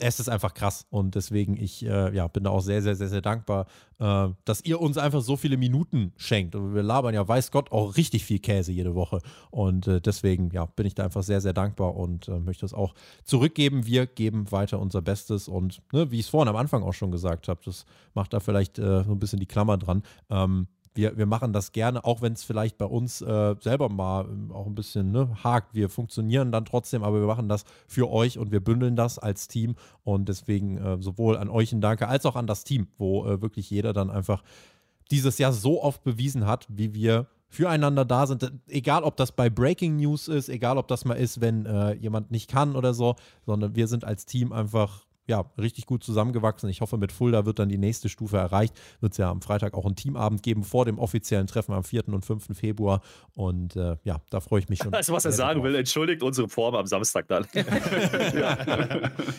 Es 0.00 0.20
ist 0.20 0.28
einfach 0.28 0.54
krass 0.54 0.86
und 0.90 1.16
deswegen 1.16 1.56
ich 1.56 1.84
äh, 1.84 2.14
ja, 2.14 2.28
bin 2.28 2.44
da 2.44 2.50
auch 2.50 2.60
sehr, 2.60 2.82
sehr, 2.82 2.94
sehr, 2.94 3.08
sehr 3.08 3.20
dankbar, 3.20 3.66
äh, 3.98 4.28
dass 4.44 4.64
ihr 4.64 4.80
uns 4.80 4.96
einfach 4.96 5.22
so 5.22 5.36
viele 5.36 5.56
Minuten 5.56 6.12
schenkt. 6.16 6.54
Und 6.54 6.72
wir 6.72 6.84
labern 6.84 7.14
ja, 7.14 7.26
weiß 7.26 7.50
Gott, 7.50 7.72
auch 7.72 7.96
richtig 7.96 8.24
viel 8.24 8.38
Käse 8.38 8.70
jede 8.70 8.94
Woche. 8.94 9.20
Und 9.50 9.88
äh, 9.88 10.00
deswegen 10.00 10.50
ja, 10.52 10.66
bin 10.66 10.86
ich 10.86 10.94
da 10.94 11.04
einfach 11.04 11.24
sehr, 11.24 11.40
sehr 11.40 11.52
dankbar 11.52 11.96
und 11.96 12.28
äh, 12.28 12.38
möchte 12.38 12.64
es 12.64 12.74
auch 12.74 12.94
zurückgeben. 13.24 13.86
Wir 13.86 14.06
geben 14.06 14.52
weiter 14.52 14.78
unser 14.78 15.02
Bestes 15.02 15.48
und 15.48 15.82
ne, 15.92 16.12
wie 16.12 16.20
ich 16.20 16.26
es 16.26 16.28
vorhin 16.28 16.48
am 16.48 16.56
Anfang 16.56 16.84
auch 16.84 16.94
schon 16.94 17.10
gesagt 17.10 17.48
habe, 17.48 17.60
das 17.64 17.84
macht 18.14 18.32
da 18.32 18.38
vielleicht 18.38 18.78
äh, 18.78 19.02
so 19.02 19.10
ein 19.12 19.18
bisschen 19.18 19.40
die 19.40 19.46
Klammer 19.46 19.78
dran. 19.78 20.04
Ähm, 20.30 20.68
wir, 20.98 21.16
wir 21.16 21.26
machen 21.26 21.52
das 21.52 21.70
gerne, 21.70 22.04
auch 22.04 22.22
wenn 22.22 22.32
es 22.32 22.42
vielleicht 22.42 22.76
bei 22.76 22.84
uns 22.84 23.22
äh, 23.22 23.54
selber 23.60 23.88
mal 23.88 24.24
ähm, 24.24 24.50
auch 24.50 24.66
ein 24.66 24.74
bisschen 24.74 25.12
ne, 25.12 25.30
hakt. 25.44 25.72
Wir 25.72 25.88
funktionieren 25.88 26.50
dann 26.50 26.64
trotzdem, 26.64 27.04
aber 27.04 27.20
wir 27.20 27.26
machen 27.28 27.48
das 27.48 27.64
für 27.86 28.10
euch 28.10 28.36
und 28.36 28.50
wir 28.50 28.58
bündeln 28.58 28.96
das 28.96 29.16
als 29.16 29.46
Team. 29.46 29.76
Und 30.02 30.28
deswegen 30.28 30.76
äh, 30.76 31.00
sowohl 31.00 31.36
an 31.36 31.50
euch 31.50 31.72
ein 31.72 31.80
Danke 31.80 32.08
als 32.08 32.26
auch 32.26 32.34
an 32.34 32.48
das 32.48 32.64
Team, 32.64 32.88
wo 32.98 33.24
äh, 33.24 33.40
wirklich 33.40 33.70
jeder 33.70 33.92
dann 33.92 34.10
einfach 34.10 34.42
dieses 35.12 35.38
Jahr 35.38 35.52
so 35.52 35.80
oft 35.84 36.02
bewiesen 36.02 36.48
hat, 36.48 36.66
wie 36.68 36.92
wir 36.94 37.28
füreinander 37.48 38.04
da 38.04 38.26
sind. 38.26 38.52
Egal, 38.66 39.04
ob 39.04 39.16
das 39.16 39.30
bei 39.30 39.48
Breaking 39.48 39.98
News 39.98 40.26
ist, 40.26 40.48
egal, 40.48 40.78
ob 40.78 40.88
das 40.88 41.04
mal 41.04 41.14
ist, 41.14 41.40
wenn 41.40 41.64
äh, 41.64 41.92
jemand 41.92 42.32
nicht 42.32 42.50
kann 42.50 42.74
oder 42.74 42.92
so, 42.92 43.14
sondern 43.46 43.76
wir 43.76 43.86
sind 43.86 44.04
als 44.04 44.26
Team 44.26 44.52
einfach 44.52 45.06
ja, 45.28 45.44
richtig 45.58 45.86
gut 45.86 46.02
zusammengewachsen. 46.02 46.68
Ich 46.70 46.80
hoffe, 46.80 46.96
mit 46.96 47.12
Fulda 47.12 47.46
wird 47.46 47.58
dann 47.58 47.68
die 47.68 47.78
nächste 47.78 48.08
Stufe 48.08 48.38
erreicht. 48.38 48.74
Wird 49.00 49.12
es 49.12 49.18
ja 49.18 49.30
am 49.30 49.42
Freitag 49.42 49.74
auch 49.74 49.84
einen 49.84 49.94
Teamabend 49.94 50.42
geben 50.42 50.64
vor 50.64 50.86
dem 50.86 50.98
offiziellen 50.98 51.46
Treffen 51.46 51.72
am 51.72 51.84
4. 51.84 52.08
und 52.08 52.24
5. 52.24 52.56
Februar. 52.58 53.02
Und 53.34 53.76
äh, 53.76 53.96
ja, 54.04 54.20
da 54.30 54.40
freue 54.40 54.60
ich 54.60 54.68
mich 54.68 54.80
schon. 54.80 54.90
Weißt 54.90 55.10
du, 55.10 55.12
was 55.12 55.24
er 55.24 55.32
sagen 55.32 55.60
drauf. 55.60 55.68
will? 55.68 55.74
Entschuldigt 55.76 56.22
unsere 56.22 56.48
Form 56.48 56.74
am 56.74 56.86
Samstag 56.86 57.28
dann. 57.28 57.46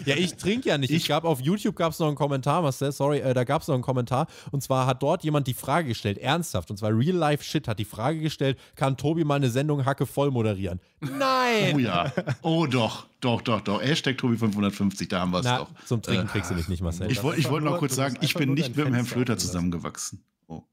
Ja, 0.06 0.16
ich 0.16 0.36
trinke 0.36 0.70
ja 0.70 0.78
nicht. 0.78 0.92
Ich 0.92 1.08
gab 1.08 1.24
auf 1.24 1.42
YouTube 1.42 1.76
gab 1.76 1.92
es 1.92 2.00
noch 2.00 2.08
einen 2.08 2.16
Kommentar, 2.16 2.62
Marcel, 2.62 2.92
sorry, 2.92 3.20
äh, 3.20 3.34
da 3.34 3.44
gab 3.44 3.62
es 3.62 3.68
noch 3.68 3.76
einen 3.76 3.84
Kommentar. 3.84 4.28
Und 4.52 4.62
zwar 4.62 4.86
hat 4.86 5.02
dort 5.04 5.24
jemand 5.24 5.48
die 5.48 5.54
Frage 5.54 5.90
gestellt, 5.90 6.18
ernsthaft, 6.18 6.70
und 6.72 6.78
zwar 6.78 6.92
Real 6.98 7.16
Life 7.16 7.44
Shit 7.44 7.68
hat 7.68 7.80
die 7.80 7.86
Frage 7.86 8.20
gestellt, 8.20 8.58
kann 8.76 8.98
Tobi 8.98 9.24
mal 9.24 9.36
eine 9.36 9.50
Sendung 9.50 9.86
Hacke 9.86 10.06
voll 10.06 10.32
moderieren? 10.32 10.80
Nein! 11.00 11.76
Oh 11.76 11.80
ja, 11.80 12.12
oh 12.42 12.66
doch, 12.68 13.06
doch, 13.22 13.42
doch, 13.42 13.62
doch. 13.62 13.82
Hashtag 13.82 14.18
Tobi 14.18 14.38
550, 14.38 15.08
da 15.10 15.22
haben 15.22 15.32
wir 15.32 15.40
es 15.40 15.46
doch. 15.46 15.70
zum 15.86 16.02
Trinken 16.02 16.28
kriegst 16.28 16.52
du 16.52 16.56
mich 16.56 16.68
nicht, 16.70 16.82
Marcel. 16.82 17.12
Ich, 17.12 17.22
woll- 17.24 17.38
ich 17.38 17.50
wollte 17.50 17.66
noch 17.66 17.78
kurz 17.80 17.96
sagen, 17.96 18.16
ich 18.22 18.34
bin 18.34 18.54
nicht 18.54 18.76
mit 18.76 18.86
dem 18.88 18.94
Herrn 18.94 19.06
Flöter 19.06 19.38
zusammengewachsen. 19.38 20.24
Oh. 20.48 20.64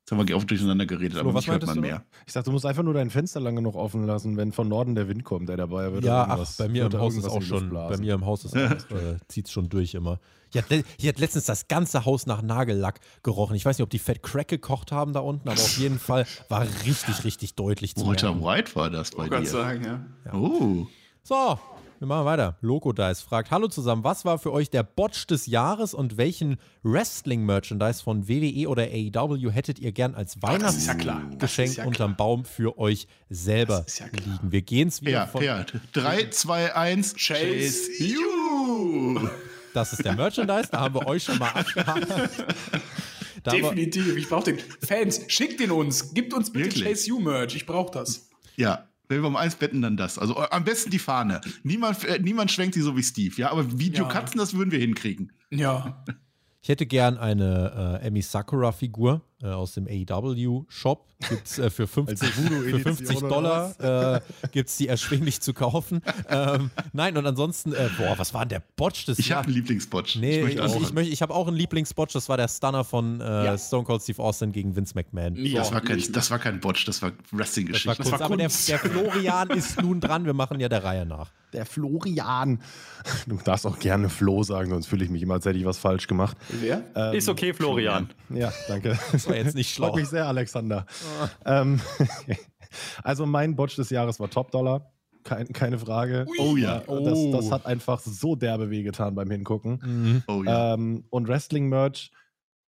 Jetzt 0.00 0.12
haben 0.12 0.26
wir 0.28 0.36
oft 0.36 0.50
durcheinander 0.50 0.86
geredet, 0.86 1.12
Flo, 1.18 1.20
aber 1.20 1.34
was 1.34 1.46
mich 1.46 1.52
hört 1.52 1.66
man 1.66 1.80
mehr. 1.80 2.02
Ich 2.26 2.32
sag, 2.32 2.44
du 2.44 2.52
musst 2.52 2.64
einfach 2.66 2.82
nur 2.82 2.94
dein 2.94 3.10
Fenster 3.10 3.40
lang 3.40 3.56
genug 3.56 3.74
offen 3.74 4.06
lassen, 4.06 4.36
wenn 4.36 4.52
von 4.52 4.68
Norden 4.68 4.94
der 4.94 5.08
Wind 5.08 5.24
kommt, 5.24 5.48
der 5.48 5.56
dabei 5.56 5.92
wird. 5.92 6.04
ja, 6.04 6.26
ach, 6.28 6.50
bei 6.58 6.68
mir 6.68 6.86
im 6.86 6.98
Haus 6.98 7.14
ist 7.16 7.26
auch 7.26 7.42
schon, 7.42 7.70
bei 7.70 7.96
mir 7.98 8.14
im 8.14 8.24
Haus 8.24 8.44
ist 8.44 8.54
auch, 8.56 8.60
äh, 8.96 9.16
zieht's 9.28 9.50
schon 9.52 9.68
durch 9.68 9.94
immer. 9.94 10.18
Hier 10.50 10.62
hat, 10.62 10.84
hier 10.98 11.08
hat 11.10 11.18
letztens 11.18 11.44
das 11.44 11.68
ganze 11.68 12.06
Haus 12.06 12.24
nach 12.24 12.40
Nagellack 12.40 13.00
gerochen. 13.22 13.54
Ich 13.54 13.66
weiß 13.66 13.76
nicht, 13.76 13.82
ob 13.82 13.90
die 13.90 13.98
Fett 13.98 14.22
Crack 14.22 14.48
gekocht 14.48 14.92
haben 14.92 15.12
da 15.12 15.20
unten, 15.20 15.46
aber 15.46 15.60
auf 15.60 15.76
jeden 15.78 15.98
Fall 15.98 16.26
war 16.48 16.62
richtig, 16.86 17.24
richtig 17.24 17.54
deutlich 17.54 17.94
zu 17.94 18.06
Walter. 18.06 18.40
White 18.42 18.74
war 18.76 18.88
das 18.88 19.10
bei 19.10 19.24
Ich 19.24 19.30
kann 19.30 19.42
dir. 19.44 19.50
sagen, 19.50 19.84
ja. 20.24 20.32
Oh, 20.34 20.86
So, 21.22 21.58
wir 22.00 22.06
machen 22.06 22.26
weiter. 22.26 22.56
Loco 22.60 22.92
Dice 22.92 23.22
fragt: 23.22 23.50
Hallo 23.50 23.68
zusammen, 23.68 24.04
was 24.04 24.24
war 24.24 24.38
für 24.38 24.52
euch 24.52 24.70
der 24.70 24.82
Botch 24.82 25.26
des 25.26 25.46
Jahres 25.46 25.94
und 25.94 26.16
welchen 26.16 26.58
Wrestling-Merchandise 26.82 28.02
von 28.02 28.28
WWE 28.28 28.68
oder 28.68 28.84
AEW 28.84 29.50
hättet 29.50 29.78
ihr 29.78 29.92
gern 29.92 30.14
als 30.14 30.36
ja 30.36 30.42
Weihnachtsgeschenk 30.42 31.70
ist 31.70 31.76
ja 31.76 31.84
unterm 31.84 32.16
Baum 32.16 32.44
für 32.44 32.78
euch 32.78 33.08
selber 33.28 33.78
Das 33.78 33.88
ist 33.88 33.98
ja 34.00 34.06
liegen? 34.06 34.52
Wir 34.52 34.62
gehen 34.62 34.88
es 34.88 35.00
wieder 35.00 35.10
ja, 35.10 35.26
von. 35.26 35.42
ja. 35.42 35.64
3, 35.92 36.30
2, 36.30 36.76
1, 36.76 37.14
Chase 37.16 37.90
you! 38.02 39.28
Das 39.74 39.92
ist 39.92 40.04
der 40.04 40.14
Merchandise, 40.14 40.68
da 40.70 40.80
haben 40.80 40.94
wir 40.94 41.06
euch 41.06 41.24
schon 41.24 41.38
mal 41.38 41.50
abgehakt. 41.50 42.06
Definitiv. 43.46 44.16
Ich 44.16 44.28
brauche 44.28 44.44
den. 44.44 44.58
Fans, 44.86 45.22
schickt 45.28 45.60
den 45.60 45.70
uns. 45.70 46.12
Gibt 46.12 46.34
uns 46.34 46.52
bitte 46.52 46.66
Wirklich? 46.66 46.84
Chase 46.84 47.08
You 47.08 47.20
Merch. 47.20 47.54
Ich 47.54 47.66
brauche 47.66 47.92
das. 47.92 48.28
Ja, 48.56 48.87
wenn 49.08 49.22
wir 49.22 49.28
um 49.28 49.36
eins 49.36 49.56
betten, 49.56 49.82
dann 49.82 49.96
das. 49.96 50.18
Also 50.18 50.36
äh, 50.36 50.46
am 50.50 50.64
besten 50.64 50.90
die 50.90 50.98
Fahne. 50.98 51.40
Niemand, 51.62 52.04
äh, 52.04 52.18
niemand 52.18 52.50
schwenkt 52.50 52.74
sie 52.74 52.82
so 52.82 52.96
wie 52.96 53.02
Steve, 53.02 53.34
ja, 53.36 53.50
aber 53.50 53.78
Videokatzen, 53.78 54.38
das 54.38 54.54
würden 54.54 54.70
wir 54.70 54.78
hinkriegen. 54.78 55.32
Ja. 55.50 56.04
ich 56.62 56.68
hätte 56.68 56.86
gern 56.86 57.18
eine 57.18 58.00
äh, 58.02 58.06
Emi 58.06 58.22
Sakura-Figur. 58.22 59.22
Äh, 59.42 59.46
aus 59.46 59.72
dem 59.74 59.86
AEW-Shop. 59.86 61.04
Gibt 61.28 61.46
es 61.48 61.58
äh, 61.58 61.68
für 61.68 61.88
50, 61.88 62.28
für 62.28 62.44
Voodoo-Edition 62.44 62.96
50 62.96 63.16
oder 63.16 63.28
Dollar 63.28 64.14
äh, 64.16 64.20
gibt 64.52 64.68
es 64.68 64.76
die 64.76 64.86
erschwinglich 64.86 65.40
zu 65.40 65.52
kaufen. 65.52 66.00
ähm, 66.28 66.70
nein, 66.92 67.16
und 67.16 67.26
ansonsten, 67.26 67.72
äh, 67.72 67.88
boah, 67.98 68.16
was 68.18 68.32
war 68.34 68.42
denn 68.46 68.60
der 68.60 68.62
Botch 68.76 69.04
des 69.06 69.18
Ich 69.18 69.32
habe 69.32 69.46
einen 69.46 69.54
Lieblingsbotch. 69.54 70.14
Nee, 70.16 70.36
ich, 70.38 70.42
möchte 70.44 70.58
ich, 70.58 70.62
anfangen. 70.64 70.94
möchte, 70.94 71.12
ich 71.12 71.22
habe 71.22 71.34
auch 71.34 71.48
einen 71.48 71.56
Lieblingsbotch, 71.56 72.12
das 72.12 72.28
war 72.28 72.36
der 72.36 72.46
Stunner 72.46 72.84
von 72.84 73.20
äh, 73.20 73.44
Ja. 73.46 73.58
Stone 73.58 73.82
Cold 73.84 74.00
Steve 74.02 74.22
Austin 74.22 74.52
gegen 74.52 74.76
Vince 74.76 74.94
McMahon. 74.94 75.34
Ja, 75.36 75.58
das, 75.60 75.72
war 75.72 75.80
kein, 75.80 76.00
das 76.12 76.30
war 76.30 76.38
kein 76.38 76.60
Botch, 76.60 76.84
das 76.84 77.02
war 77.02 77.10
Das 77.10 77.18
war 77.32 77.38
Wrestling-Geschichte. 77.40 77.96
kurz, 77.96 78.12
war 78.12 78.20
aber 78.22 78.36
der, 78.36 78.46
Kunst. 78.46 78.68
der 78.68 78.78
Florian 78.78 79.50
ist 79.50 79.82
nun 79.82 80.00
dran, 80.00 80.24
wir 80.24 80.34
machen 80.34 80.60
ja 80.60 80.68
der 80.68 80.84
Reihe 80.84 81.04
nach. 81.04 81.30
Der 81.52 81.64
Florian. 81.66 82.60
Du 83.26 83.38
darfst 83.42 83.66
auch 83.66 83.78
gerne 83.78 84.08
Flo 84.10 84.42
sagen, 84.42 84.70
sonst 84.70 84.86
fühle 84.86 85.04
ich 85.04 85.10
mich 85.10 85.22
immer, 85.22 85.34
als 85.34 85.46
hätte 85.46 85.58
ich 85.58 85.64
was 85.64 85.78
falsch 85.78 86.06
gemacht. 86.06 86.36
Wer? 86.60 86.82
Ähm, 86.94 87.14
Ist 87.14 87.28
okay, 87.28 87.54
Florian. 87.54 88.10
Ja, 88.28 88.52
danke. 88.68 88.98
Das 89.28 89.36
war 89.36 89.44
jetzt 89.44 89.54
nicht 89.54 89.74
Freut 89.76 89.88
schlau. 89.90 89.96
mich 89.96 90.08
sehr, 90.08 90.26
Alexander. 90.26 90.86
Ähm, 91.44 91.80
also 93.02 93.26
mein 93.26 93.56
Botch 93.56 93.76
des 93.76 93.90
Jahres 93.90 94.20
war 94.20 94.30
Top 94.30 94.50
Dollar. 94.50 94.92
Kein, 95.24 95.48
keine 95.52 95.78
Frage. 95.78 96.26
Oh 96.38 96.56
ja. 96.56 96.78
Das, 96.80 96.88
Oh. 96.88 97.32
das 97.32 97.50
hat 97.50 97.66
einfach 97.66 98.00
so 98.00 98.34
derbe 98.36 98.70
wehgetan 98.70 99.14
beim 99.14 99.30
Hingucken. 99.30 99.80
Mhm. 99.84 100.22
Oh 100.26 100.42
ja. 100.44 100.74
Ähm, 100.74 101.04
und 101.10 101.28
Wrestling-Merch, 101.28 102.12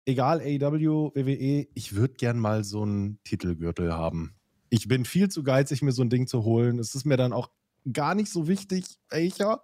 egal 0.07 0.41
AEW, 0.41 1.13
WWE, 1.15 1.69
ich 1.75 1.95
würde 1.95 2.15
gern 2.15 2.39
mal 2.39 2.65
so 2.65 2.83
einen 2.83 3.21
Titelgürtel 3.25 3.93
haben. 3.93 4.35
Ich 4.71 4.89
bin 4.89 5.05
viel 5.05 5.29
zu 5.29 5.43
geizig, 5.45 5.83
mir 5.83 5.93
so 5.93 6.03
ein 6.03 6.11
Ding 6.11 6.27
zu 6.27 6.43
holen. 6.45 6.79
Es 6.79 6.95
ist 6.95 7.05
mir 7.05 7.17
dann 7.17 7.33
auch 7.33 7.49
gar 7.93 8.15
nicht 8.15 8.31
so 8.33 8.49
wichtig, 8.49 8.99
welcher. 9.11 9.63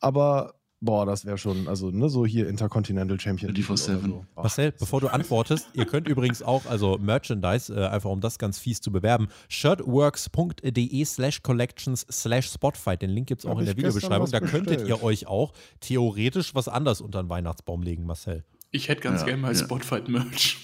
Aber, 0.00 0.54
boah, 0.82 1.06
das 1.06 1.24
wäre 1.24 1.38
schon, 1.38 1.68
also, 1.68 1.90
ne, 1.90 2.10
so 2.10 2.26
hier 2.26 2.48
Intercontinental 2.48 3.18
Champion. 3.18 3.54
24/7. 3.54 4.06
So. 4.08 4.26
Ach, 4.36 4.42
Marcel, 4.42 4.72
bevor 4.72 5.00
du 5.00 5.08
antwortest, 5.08 5.68
ihr 5.74 5.86
könnt 5.86 6.08
übrigens 6.08 6.42
auch, 6.42 6.66
also 6.66 6.98
Merchandise, 6.98 7.72
äh, 7.74 7.86
einfach 7.86 8.10
um 8.10 8.20
das 8.20 8.38
ganz 8.38 8.58
fies 8.58 8.80
zu 8.80 8.90
bewerben, 8.92 9.28
shirtworks.de 9.48 11.04
slash 11.04 11.42
collections 11.42 12.06
slash 12.10 12.50
spotfight. 12.50 13.00
Den 13.02 13.10
Link 13.10 13.28
gibt 13.28 13.40
es 13.40 13.46
auch 13.46 13.52
Hab 13.52 13.60
in 13.60 13.66
der 13.66 13.76
Videobeschreibung. 13.76 14.30
Da 14.30 14.40
könntet 14.40 14.78
bestellt. 14.78 14.88
ihr 14.88 15.02
euch 15.02 15.26
auch 15.26 15.52
theoretisch 15.80 16.54
was 16.54 16.68
anderes 16.68 17.00
unter 17.00 17.22
den 17.22 17.28
Weihnachtsbaum 17.28 17.82
legen, 17.82 18.04
Marcel. 18.04 18.44
Ich 18.70 18.88
hätte 18.88 19.02
ganz 19.02 19.20
Ja, 19.20 19.26
gerne 19.28 19.42
mal 19.42 19.54
ja. 19.54 19.58
Spotfight-Merch. 19.58 20.56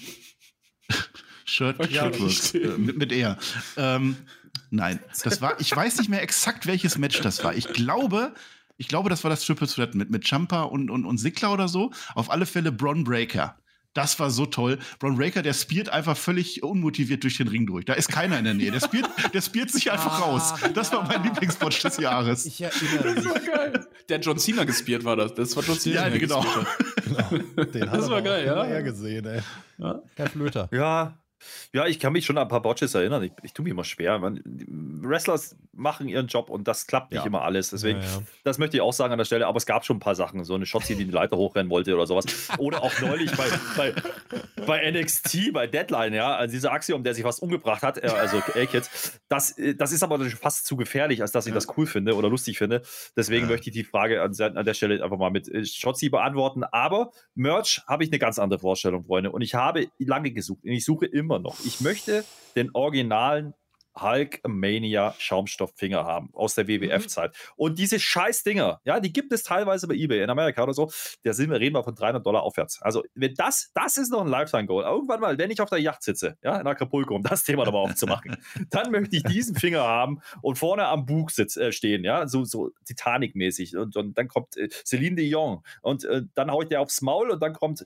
Shirt, 1.45 1.91
Ja, 1.91 2.03
Shirtworks, 2.03 2.53
äh, 2.53 2.67
mit, 2.77 2.97
mit 2.97 3.11
R. 3.11 3.37
Ähm, 3.77 4.17
nein, 4.69 4.99
das 5.23 5.41
war, 5.41 5.59
ich 5.59 5.75
weiß 5.75 5.97
nicht 5.97 6.09
mehr 6.09 6.21
exakt, 6.21 6.67
welches 6.67 6.97
Match 6.97 7.21
das 7.21 7.43
war. 7.43 7.55
Ich 7.55 7.67
glaube, 7.69 8.33
ich 8.79 8.87
glaube, 8.87 9.09
das 9.09 9.23
war 9.23 9.29
das 9.29 9.43
Triple 9.45 9.67
Threat 9.67 9.93
mit, 9.93 10.09
mit 10.09 10.25
Champa 10.25 10.63
und, 10.63 10.89
und, 10.89 11.05
und 11.05 11.17
Sigler 11.17 11.51
oder 11.51 11.67
so. 11.67 11.91
Auf 12.15 12.31
alle 12.31 12.45
Fälle 12.45 12.71
Bron 12.71 13.03
Breaker. 13.03 13.57
Das 13.93 14.17
war 14.19 14.29
so 14.29 14.45
toll. 14.45 14.79
Bron 14.99 15.17
Breaker, 15.17 15.41
der 15.41 15.53
spiert 15.53 15.89
einfach 15.89 16.15
völlig 16.15 16.63
unmotiviert 16.63 17.23
durch 17.23 17.35
den 17.37 17.49
Ring 17.49 17.67
durch. 17.67 17.83
Da 17.83 17.93
ist 17.93 18.07
keiner 18.07 18.37
in 18.39 18.45
der 18.45 18.53
Nähe. 18.53 18.71
Der 18.71 18.79
spiert, 18.79 19.09
der 19.33 19.41
spiert 19.41 19.69
sich 19.69 19.91
einfach 19.91 20.21
raus. 20.21 20.53
Das 20.73 20.93
war 20.93 21.05
mein 21.05 21.23
Lieblingswatch 21.23 21.81
des 21.81 21.97
Jahres. 21.97 22.45
Ich 22.45 22.61
erinnere 22.61 23.15
Das 23.15 23.25
war 23.33 23.39
geil. 23.39 23.87
Der 24.07 24.19
John 24.21 24.37
Cena 24.37 24.63
gespielt 24.63 25.03
war 25.03 25.17
das. 25.17 25.33
Das 25.33 25.53
war 25.57 25.63
John 25.63 25.77
Cena. 25.77 26.07
Ja, 26.07 26.17
genau. 26.17 26.45
Genau. 27.03 27.63
Den 27.65 27.81
Das 27.81 27.91
hat 28.05 28.09
war 28.09 28.21
geil, 28.21 28.45
ja. 28.45 28.79
gesehen, 28.81 29.25
ey. 29.25 29.41
Herr 30.15 30.29
Flöter. 30.29 30.69
Ja. 30.71 31.18
Ja, 31.73 31.85
ich 31.87 31.99
kann 31.99 32.13
mich 32.13 32.25
schon 32.25 32.37
an 32.37 32.43
ein 32.43 32.49
paar 32.49 32.61
Botches 32.61 32.93
erinnern. 32.95 33.23
Ich, 33.23 33.31
ich 33.43 33.53
tue 33.53 33.63
mich 33.63 33.71
immer 33.71 33.83
schwer. 33.83 34.19
Man, 34.19 34.41
Wrestlers 35.01 35.55
machen 35.73 36.07
ihren 36.07 36.27
Job 36.27 36.49
und 36.49 36.67
das 36.67 36.87
klappt 36.87 37.11
nicht 37.11 37.21
Ja. 37.21 37.25
immer 37.27 37.43
alles. 37.43 37.69
Deswegen, 37.69 37.99
Ja, 38.01 38.05
ja. 38.05 38.21
das 38.43 38.57
möchte 38.57 38.77
ich 38.77 38.81
auch 38.81 38.93
sagen 38.93 39.11
an 39.13 39.17
der 39.17 39.25
Stelle. 39.25 39.47
Aber 39.47 39.57
es 39.57 39.65
gab 39.65 39.85
schon 39.85 39.97
ein 39.97 40.01
paar 40.01 40.15
Sachen. 40.15 40.43
So 40.43 40.55
eine 40.55 40.65
Shotzi, 40.65 40.95
die 40.95 41.05
die 41.05 41.11
Leiter 41.11 41.37
hochrennen 41.37 41.69
wollte 41.69 41.93
oder 41.95 42.05
sowas. 42.07 42.25
Oder 42.57 42.83
auch 42.83 42.99
neulich 43.01 43.31
bei, 43.35 43.45
bei, 43.77 43.93
bei 44.65 44.91
NXT, 44.91 45.53
bei 45.53 45.67
Deadline, 45.67 46.13
ja. 46.13 46.35
Also 46.35 46.53
dieser 46.53 46.71
Axiom, 46.71 47.03
der 47.03 47.13
sich 47.13 47.23
fast 47.23 47.41
umgebracht 47.41 47.83
hat, 47.83 47.97
äh, 47.97 48.07
also 48.07 48.37
A-Kid. 48.37 48.89
Das, 49.29 49.57
äh, 49.57 49.75
das 49.75 49.91
ist 49.91 50.03
aber 50.03 50.19
fast 50.31 50.65
zu 50.65 50.75
gefährlich, 50.75 51.21
als 51.21 51.31
dass 51.31 51.47
ich 51.47 51.53
das 51.53 51.67
cool 51.77 51.85
finde 51.87 52.15
oder 52.15 52.29
lustig 52.29 52.57
finde. 52.57 52.81
Deswegen 53.15 53.47
möchte 53.47 53.69
ich 53.69 53.73
die 53.73 53.83
Frage 53.83 54.21
an, 54.21 54.33
an 54.39 54.65
der 54.65 54.73
Stelle 54.73 55.03
einfach 55.03 55.17
mal 55.17 55.29
mit 55.31 55.47
äh, 55.47 55.63
Shotzi 55.65 56.09
beantworten. 56.09 56.63
Aber 56.63 57.11
Merch 57.35 57.81
habe 57.87 58.03
ich 58.03 58.09
eine 58.09 58.19
ganz 58.19 58.39
andere 58.39 58.59
Vorstellung, 58.59 59.05
Freunde. 59.05 59.31
Und 59.31 59.41
ich 59.41 59.55
habe 59.55 59.87
lange 59.99 60.31
gesucht 60.31 60.63
und 60.63 60.71
ich 60.71 60.83
suche 60.83 61.05
immer 61.05 61.28
noch. 61.37 61.59
Ich 61.65 61.81
möchte 61.81 62.25
den 62.55 62.73
originalen 62.73 63.53
Hulkmania 64.01 65.15
Schaumstofffinger 65.17 66.03
haben 66.05 66.29
aus 66.33 66.55
der 66.55 66.67
WWF-Zeit. 66.67 67.35
Und 67.55 67.79
diese 67.79 67.99
scheiß 67.99 68.43
Dinger, 68.43 68.79
ja, 68.85 68.99
die 68.99 69.11
gibt 69.11 69.31
es 69.31 69.43
teilweise 69.43 69.87
bei 69.87 69.95
eBay 69.95 70.23
in 70.23 70.29
Amerika 70.29 70.63
oder 70.63 70.73
so. 70.73 70.91
Da 71.23 71.33
sind 71.33 71.49
wir, 71.49 71.59
reden 71.59 71.75
wir 71.75 71.83
von 71.83 71.95
300 71.95 72.25
Dollar 72.25 72.43
aufwärts. 72.43 72.81
Also, 72.81 73.03
wenn 73.15 73.33
das, 73.35 73.71
das 73.73 73.97
ist 73.97 74.11
noch 74.11 74.21
ein 74.21 74.27
Lifetime-Goal. 74.27 74.83
Irgendwann 74.83 75.19
mal, 75.19 75.37
wenn 75.37 75.51
ich 75.51 75.61
auf 75.61 75.69
der 75.69 75.79
Yacht 75.79 76.03
sitze, 76.03 76.37
ja, 76.43 76.59
in 76.59 76.67
Acapulco, 76.67 77.15
um 77.15 77.23
das 77.23 77.43
Thema 77.43 77.65
nochmal 77.65 77.83
aufzumachen, 77.83 78.37
dann 78.69 78.91
möchte 78.91 79.15
ich 79.15 79.23
diesen 79.23 79.55
Finger 79.55 79.83
haben 79.83 80.21
und 80.41 80.57
vorne 80.57 80.85
am 80.87 81.05
Bug 81.05 81.31
sitz, 81.31 81.57
äh, 81.57 81.71
stehen, 81.71 82.03
ja, 82.03 82.27
so, 82.27 82.43
so 82.45 82.71
Titanic-mäßig. 82.85 83.77
Und, 83.77 83.95
und 83.95 84.17
dann 84.17 84.27
kommt 84.27 84.57
äh, 84.57 84.69
Celine 84.85 85.15
Dion 85.15 85.61
und 85.81 86.05
äh, 86.05 86.23
dann 86.35 86.51
haue 86.51 86.63
ich 86.63 86.69
der 86.69 86.81
aufs 86.81 87.01
Maul 87.01 87.29
und 87.31 87.41
dann 87.41 87.53
kommt, 87.53 87.85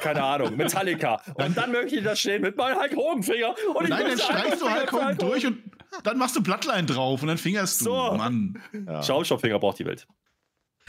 keine 0.00 0.22
Ahnung, 0.22 0.56
Metallica. 0.56 1.20
Und 1.34 1.56
dann 1.56 1.72
möchte 1.72 1.96
ich 1.96 2.04
da 2.04 2.14
stehen 2.14 2.42
mit 2.42 2.56
meinem 2.56 2.78
Hulk 2.78 2.96
Hogan-Finger. 2.96 3.54
Und 3.74 3.84
ich 3.84 3.90
Nein, 3.90 4.04
dann 4.08 4.18
streichst 4.18 4.60
du 4.60 4.66
Finger 4.66 4.70
halt 4.70 4.90
für 4.90 4.96
Hogan 4.96 5.06
Hulk 5.08 5.18
durch 5.30 5.46
und 5.46 5.62
dann 6.04 6.18
machst 6.18 6.36
du 6.36 6.42
Bloodline 6.42 6.86
drauf 6.86 7.22
und 7.22 7.28
dann 7.28 7.38
fingerst 7.38 7.80
du. 7.80 7.84
So. 7.86 8.12
Mann. 8.16 8.60
Ja, 8.86 9.02
Schaumstofffinger 9.02 9.58
braucht 9.58 9.78
die 9.78 9.86
Welt. 9.86 10.06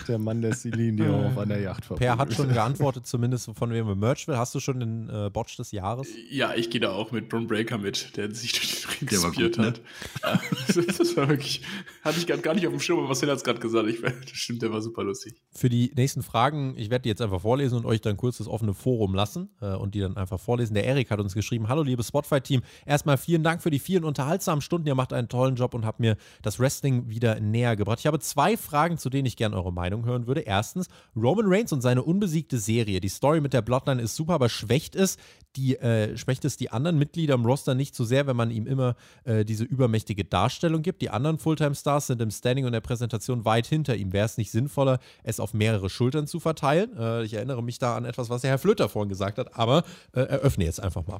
Der 0.07 0.17
Mann 0.17 0.41
der 0.41 0.53
Celine 0.53 1.27
auf 1.27 1.37
einer 1.37 1.57
Yacht 1.57 1.87
Per 1.95 2.17
hat 2.17 2.33
schon 2.33 2.49
geantwortet, 2.49 3.05
zumindest 3.05 3.51
von 3.53 3.71
wem 3.71 3.87
er 3.87 3.95
Merch 3.95 4.27
will. 4.27 4.37
Hast 4.37 4.55
du 4.55 4.59
schon 4.59 4.79
den 4.79 5.09
äh, 5.09 5.29
Botch 5.29 5.57
des 5.57 5.71
Jahres? 5.71 6.07
Ja, 6.29 6.53
ich 6.55 6.69
gehe 6.69 6.81
da 6.81 6.91
auch 6.91 7.11
mit 7.11 7.29
Bron 7.29 7.47
Breaker 7.47 7.77
mit, 7.77 8.17
der 8.17 8.33
sich 8.33 8.53
durch 8.53 8.81
den 8.81 8.89
Ring 8.89 9.09
Der 9.09 9.19
gespielt 9.19 9.55
gut, 9.55 9.61
ne? 9.61 9.67
hat. 9.67 9.81
Ja, 10.23 10.41
das, 10.67 10.97
das 10.97 11.17
war 11.17 11.29
wirklich, 11.29 11.61
hatte 12.03 12.17
ich 12.19 12.27
grad 12.27 12.43
gar 12.43 12.53
nicht 12.53 12.65
auf 12.65 12.73
dem 12.73 12.79
Schirm, 12.79 12.99
aber 12.99 13.09
was 13.09 13.21
hat 13.21 13.29
es 13.29 13.43
gerade 13.43 13.59
gesagt? 13.59 13.87
Ich, 13.89 14.01
das 14.01 14.13
stimmt, 14.31 14.61
der 14.61 14.71
war 14.71 14.81
super 14.81 15.03
lustig. 15.03 15.35
Für 15.51 15.69
die 15.69 15.91
nächsten 15.95 16.23
Fragen, 16.23 16.75
ich 16.77 16.89
werde 16.89 17.03
die 17.03 17.09
jetzt 17.09 17.21
einfach 17.21 17.41
vorlesen 17.41 17.77
und 17.77 17.85
euch 17.85 18.01
dann 18.01 18.17
kurz 18.17 18.37
das 18.37 18.47
offene 18.47 18.73
Forum 18.73 19.13
lassen 19.13 19.49
äh, 19.61 19.75
und 19.75 19.93
die 19.93 19.99
dann 19.99 20.17
einfach 20.17 20.39
vorlesen. 20.39 20.73
Der 20.73 20.85
Erik 20.85 21.11
hat 21.11 21.19
uns 21.19 21.33
geschrieben: 21.33 21.67
Hallo, 21.67 21.83
liebes 21.83 22.07
Spotify-Team. 22.07 22.61
Erstmal 22.85 23.17
vielen 23.17 23.43
Dank 23.43 23.61
für 23.61 23.69
die 23.69 23.79
vielen 23.79 24.03
unterhaltsamen 24.03 24.61
Stunden. 24.61 24.87
Ihr 24.87 24.95
macht 24.95 25.13
einen 25.13 25.29
tollen 25.29 25.55
Job 25.55 25.73
und 25.73 25.85
habt 25.85 25.99
mir 25.99 26.17
das 26.41 26.59
Wrestling 26.59 27.09
wieder 27.09 27.39
näher 27.39 27.75
gebracht. 27.75 27.99
Ich 27.99 28.07
habe 28.07 28.19
zwei 28.19 28.57
Fragen, 28.57 28.97
zu 28.97 29.09
denen 29.09 29.25
ich 29.25 29.35
gerne 29.35 29.55
eure 29.55 29.71
Meinung 29.71 29.80
hören 29.89 30.27
würde. 30.27 30.41
Erstens, 30.41 30.87
Roman 31.15 31.45
Reigns 31.47 31.73
und 31.73 31.81
seine 31.81 32.03
unbesiegte 32.03 32.57
Serie. 32.57 33.01
Die 33.01 33.09
Story 33.09 33.41
mit 33.41 33.53
der 33.53 33.61
Bloodline 33.61 34.01
ist 34.01 34.15
super, 34.15 34.33
aber 34.33 34.49
schwächt 34.49 34.95
es 34.95 35.17
die, 35.55 35.77
äh, 35.77 36.17
schwächt 36.17 36.45
es 36.45 36.57
die 36.57 36.71
anderen 36.71 36.97
Mitglieder 36.97 37.33
im 37.33 37.45
Roster 37.45 37.75
nicht 37.75 37.95
so 37.95 38.05
sehr, 38.05 38.27
wenn 38.27 38.35
man 38.35 38.51
ihm 38.51 38.67
immer 38.67 38.95
äh, 39.23 39.43
diese 39.43 39.63
übermächtige 39.63 40.23
Darstellung 40.23 40.81
gibt. 40.81 41.01
Die 41.01 41.09
anderen 41.09 41.37
Fulltime-Stars 41.37 42.07
sind 42.07 42.21
im 42.21 42.31
Standing 42.31 42.65
und 42.65 42.71
der 42.71 42.81
Präsentation 42.81 43.45
weit 43.45 43.67
hinter 43.67 43.95
ihm. 43.95 44.13
Wäre 44.13 44.25
es 44.25 44.37
nicht 44.37 44.51
sinnvoller, 44.51 44.99
es 45.23 45.39
auf 45.39 45.53
mehrere 45.53 45.89
Schultern 45.89 46.27
zu 46.27 46.39
verteilen? 46.39 46.95
Äh, 46.97 47.23
ich 47.23 47.33
erinnere 47.33 47.63
mich 47.63 47.79
da 47.79 47.95
an 47.95 48.05
etwas, 48.05 48.29
was 48.29 48.41
der 48.41 48.51
Herr 48.51 48.59
Flöter 48.59 48.89
vorhin 48.89 49.09
gesagt 49.09 49.37
hat, 49.37 49.57
aber 49.57 49.83
äh, 50.13 50.21
eröffne 50.21 50.65
jetzt 50.65 50.81
einfach 50.81 51.05
mal. 51.05 51.19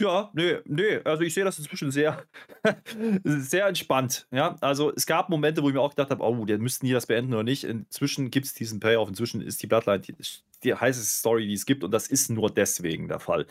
Ja, 0.00 0.30
nee, 0.32 0.56
nee, 0.64 0.96
also 1.04 1.22
ich 1.22 1.34
sehe 1.34 1.44
das 1.44 1.58
inzwischen 1.58 1.90
sehr, 1.90 2.24
sehr 3.24 3.66
entspannt. 3.66 4.26
Ja, 4.30 4.56
also 4.62 4.90
es 4.94 5.04
gab 5.04 5.28
Momente, 5.28 5.62
wo 5.62 5.68
ich 5.68 5.74
mir 5.74 5.82
auch 5.82 5.90
gedacht 5.90 6.10
habe, 6.10 6.24
oh, 6.24 6.44
die 6.46 6.56
müssten 6.56 6.86
die 6.86 6.92
das 6.92 7.06
beenden 7.06 7.34
oder 7.34 7.42
nicht. 7.42 7.64
Inzwischen 7.64 8.30
gibt 8.30 8.46
es 8.46 8.54
diesen 8.54 8.80
Payoff, 8.80 9.10
inzwischen 9.10 9.42
ist 9.42 9.62
die 9.62 9.66
Bloodline 9.66 10.00
die, 10.00 10.14
die 10.64 10.74
heißeste 10.74 11.18
Story, 11.18 11.46
die 11.46 11.52
es 11.52 11.66
gibt 11.66 11.84
und 11.84 11.90
das 11.90 12.06
ist 12.06 12.30
nur 12.30 12.50
deswegen 12.50 13.08
der 13.08 13.20
Fall. 13.20 13.46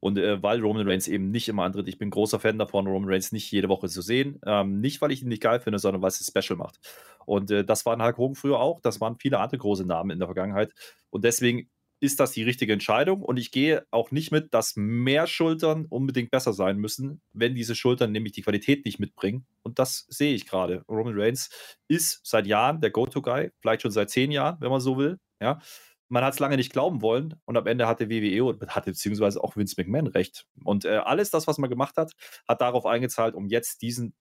Und 0.00 0.16
äh, 0.16 0.42
weil 0.42 0.60
Roman 0.60 0.88
Reigns 0.88 1.06
eben 1.06 1.30
nicht 1.30 1.48
immer 1.48 1.64
antritt, 1.64 1.86
ich 1.86 1.98
bin 1.98 2.08
großer 2.08 2.40
Fan 2.40 2.58
davon, 2.58 2.86
Roman 2.86 3.10
Reigns 3.10 3.30
nicht 3.32 3.50
jede 3.52 3.68
Woche 3.68 3.88
zu 3.90 4.00
sehen. 4.00 4.40
Ähm, 4.46 4.80
nicht, 4.80 5.02
weil 5.02 5.12
ich 5.12 5.20
ihn 5.20 5.28
nicht 5.28 5.42
geil 5.42 5.60
finde, 5.60 5.78
sondern 5.78 6.00
weil 6.00 6.08
es 6.08 6.26
special 6.26 6.56
macht. 6.56 6.80
Und 7.26 7.50
äh, 7.50 7.62
das 7.62 7.84
waren 7.84 8.02
Hulk 8.02 8.16
Hogan 8.16 8.34
früher 8.36 8.58
auch, 8.58 8.80
das 8.80 9.02
waren 9.02 9.16
viele 9.18 9.38
andere 9.38 9.58
große 9.58 9.84
Namen 9.84 10.12
in 10.12 10.18
der 10.18 10.28
Vergangenheit. 10.28 10.72
Und 11.10 11.24
deswegen 11.24 11.68
ist 12.00 12.18
das 12.18 12.32
die 12.32 12.42
richtige 12.42 12.72
Entscheidung. 12.72 13.22
Und 13.22 13.36
ich 13.36 13.52
gehe 13.52 13.86
auch 13.90 14.10
nicht 14.10 14.32
mit, 14.32 14.52
dass 14.54 14.74
mehr 14.76 15.26
Schultern 15.26 15.86
unbedingt 15.86 16.30
besser 16.30 16.52
sein 16.52 16.78
müssen, 16.78 17.20
wenn 17.32 17.54
diese 17.54 17.74
Schultern 17.74 18.10
nämlich 18.10 18.32
die 18.32 18.42
Qualität 18.42 18.84
nicht 18.84 18.98
mitbringen. 18.98 19.46
Und 19.62 19.78
das 19.78 20.06
sehe 20.08 20.34
ich 20.34 20.46
gerade. 20.46 20.82
Roman 20.88 21.14
Reigns 21.14 21.50
ist 21.88 22.20
seit 22.24 22.46
Jahren 22.46 22.80
der 22.80 22.90
Go-To-Guy, 22.90 23.52
vielleicht 23.60 23.82
schon 23.82 23.90
seit 23.90 24.10
zehn 24.10 24.32
Jahren, 24.32 24.56
wenn 24.60 24.70
man 24.70 24.80
so 24.80 24.96
will. 24.98 25.18
Ja. 25.40 25.60
Man 26.08 26.24
hat 26.24 26.32
es 26.32 26.40
lange 26.40 26.56
nicht 26.56 26.72
glauben 26.72 27.02
wollen 27.02 27.36
und 27.44 27.56
am 27.56 27.66
Ende 27.68 27.86
hatte 27.86 28.10
WWE 28.10 28.44
und 28.44 28.74
hatte 28.74 28.90
beziehungsweise 28.90 29.44
auch 29.44 29.56
Vince 29.56 29.76
McMahon 29.78 30.08
recht. 30.08 30.46
Und 30.64 30.84
äh, 30.84 30.96
alles 30.96 31.30
das, 31.30 31.46
was 31.46 31.58
man 31.58 31.70
gemacht 31.70 31.96
hat, 31.96 32.12
hat 32.48 32.60
darauf 32.60 32.84
eingezahlt, 32.84 33.34
um 33.36 33.46
jetzt 33.46 33.82
diesen 33.82 34.14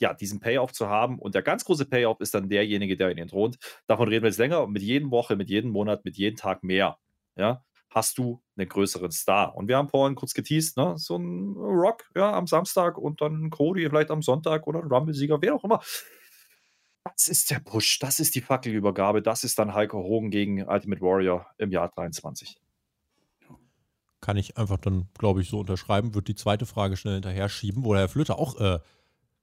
ja, 0.00 0.14
diesen 0.14 0.40
Payoff 0.40 0.72
zu 0.72 0.88
haben. 0.88 1.18
Und 1.18 1.34
der 1.34 1.42
ganz 1.42 1.64
große 1.64 1.84
Payoff 1.86 2.20
ist 2.20 2.34
dann 2.34 2.48
derjenige, 2.48 2.96
der 2.96 3.10
ihn 3.10 3.18
entthront. 3.18 3.58
Davon 3.86 4.08
reden 4.08 4.22
wir 4.22 4.30
jetzt 4.30 4.38
länger. 4.38 4.62
Und 4.64 4.72
mit 4.72 4.82
jedem 4.82 5.10
Woche, 5.10 5.36
mit 5.36 5.50
jedem 5.50 5.70
Monat, 5.70 6.04
mit 6.04 6.16
jedem 6.16 6.36
Tag 6.36 6.64
mehr, 6.64 6.98
ja, 7.40 7.64
hast 7.90 8.18
du 8.18 8.42
einen 8.56 8.68
größeren 8.68 9.10
Star. 9.10 9.56
Und 9.56 9.68
wir 9.68 9.76
haben 9.76 9.88
vorhin 9.88 10.14
kurz 10.14 10.34
geteased, 10.34 10.76
ne, 10.76 10.94
so 10.96 11.16
ein 11.16 11.56
Rock, 11.56 12.08
ja, 12.14 12.32
am 12.32 12.46
Samstag 12.46 12.98
und 12.98 13.20
dann 13.20 13.50
Cody 13.50 13.88
vielleicht 13.88 14.10
am 14.10 14.22
Sonntag 14.22 14.66
oder 14.66 14.80
ein 14.80 14.88
Rumble-Sieger, 14.88 15.42
wer 15.42 15.54
auch 15.54 15.64
immer. 15.64 15.80
Das 17.02 17.28
ist 17.28 17.50
der 17.50 17.60
Push, 17.60 17.98
das 17.98 18.20
ist 18.20 18.34
die 18.34 18.42
Fackelübergabe, 18.42 19.22
das 19.22 19.42
ist 19.42 19.58
dann 19.58 19.74
Heiko 19.74 20.02
Hogan 20.02 20.30
gegen 20.30 20.68
Ultimate 20.68 21.00
Warrior 21.00 21.46
im 21.58 21.72
Jahr 21.72 21.88
23. 21.88 22.60
kann 24.20 24.36
ich 24.36 24.58
einfach 24.58 24.76
dann, 24.76 25.08
glaube 25.18 25.40
ich, 25.40 25.48
so 25.48 25.58
unterschreiben. 25.60 26.14
Wird 26.14 26.28
die 26.28 26.34
zweite 26.34 26.66
Frage 26.66 26.98
schnell 26.98 27.14
hinterher 27.14 27.48
schieben, 27.48 27.84
wo 27.84 27.94
der 27.94 28.02
Herr 28.02 28.08
Flöter 28.10 28.38
auch 28.38 28.60
äh, 28.60 28.78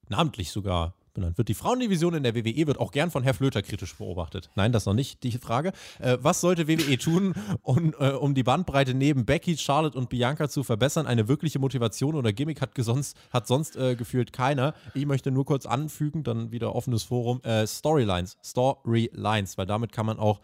namentlich 0.07 0.51
sogar 0.51 0.93
benannt 1.17 1.37
wird. 1.37 1.49
Die 1.49 1.53
Frauendivision 1.53 2.13
in 2.13 2.23
der 2.23 2.35
WWE 2.35 2.67
wird 2.67 2.79
auch 2.79 2.91
gern 2.91 3.11
von 3.11 3.23
Herr 3.23 3.33
Flöter 3.33 3.61
kritisch 3.61 3.95
beobachtet. 3.95 4.49
Nein, 4.55 4.71
das 4.71 4.85
noch 4.85 4.93
nicht 4.93 5.23
die 5.23 5.31
Frage. 5.31 5.73
Äh, 5.99 6.17
was 6.21 6.41
sollte 6.41 6.67
WWE 6.67 6.97
tun, 6.97 7.33
um, 7.61 7.93
äh, 7.99 8.11
um 8.11 8.33
die 8.33 8.43
Bandbreite 8.43 8.93
neben 8.93 9.25
Becky, 9.25 9.57
Charlotte 9.57 9.97
und 9.97 10.09
Bianca 10.09 10.47
zu 10.47 10.63
verbessern? 10.63 11.07
Eine 11.07 11.27
wirkliche 11.27 11.59
Motivation 11.59 12.15
oder 12.15 12.31
Gimmick 12.31 12.61
hat, 12.61 12.71
sonst, 12.77 13.17
hat 13.31 13.47
sonst 13.47 13.75
äh, 13.75 13.95
gefühlt 13.95 14.31
keiner. 14.31 14.73
Ich 14.93 15.05
möchte 15.05 15.31
nur 15.31 15.45
kurz 15.45 15.65
anfügen, 15.65 16.23
dann 16.23 16.51
wieder 16.51 16.75
offenes 16.75 17.03
Forum. 17.03 17.41
Äh, 17.43 17.67
Storylines. 17.67 18.37
Storylines, 18.43 19.57
weil 19.57 19.65
damit 19.65 19.91
kann 19.91 20.05
man 20.05 20.19
auch 20.19 20.39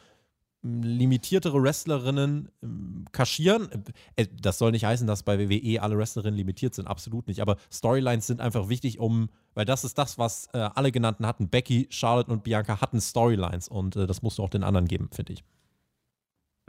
limitiertere 0.64 1.62
Wrestlerinnen 1.62 2.50
ähm, 2.62 3.06
kaschieren. 3.12 3.70
Äh, 4.16 4.28
das 4.42 4.58
soll 4.58 4.72
nicht 4.72 4.86
heißen, 4.86 5.06
dass 5.06 5.24
bei 5.24 5.38
WWE 5.38 5.82
alle 5.82 5.98
Wrestlerinnen 5.98 6.38
limitiert 6.38 6.74
sind, 6.74 6.88
absolut 6.88 7.28
nicht. 7.28 7.42
Aber 7.42 7.58
Storylines 7.72 8.28
sind 8.28 8.42
einfach 8.42 8.70
wichtig, 8.70 9.00
um, 9.00 9.30
weil 9.54 9.66
das 9.66 9.84
ist 9.84 9.98
das, 9.98 10.18
was 10.18 10.48
äh, 10.54 10.58
alle 10.58 10.92
genannten 10.92 11.28
hatten. 11.28 11.50
Becky, 11.50 11.88
Charlotte 11.90 12.32
und 12.32 12.44
Bianca 12.44 12.82
hatten 12.82 13.02
Storylines 13.02 13.68
und 13.68 13.96
äh, 13.96 14.08
das 14.08 14.22
musst 14.22 14.38
du 14.38 14.44
auch 14.44 14.50
den 14.50 14.64
anderen 14.64 14.88
geben, 14.88 15.10
finde 15.12 15.34
ich. 15.34 15.44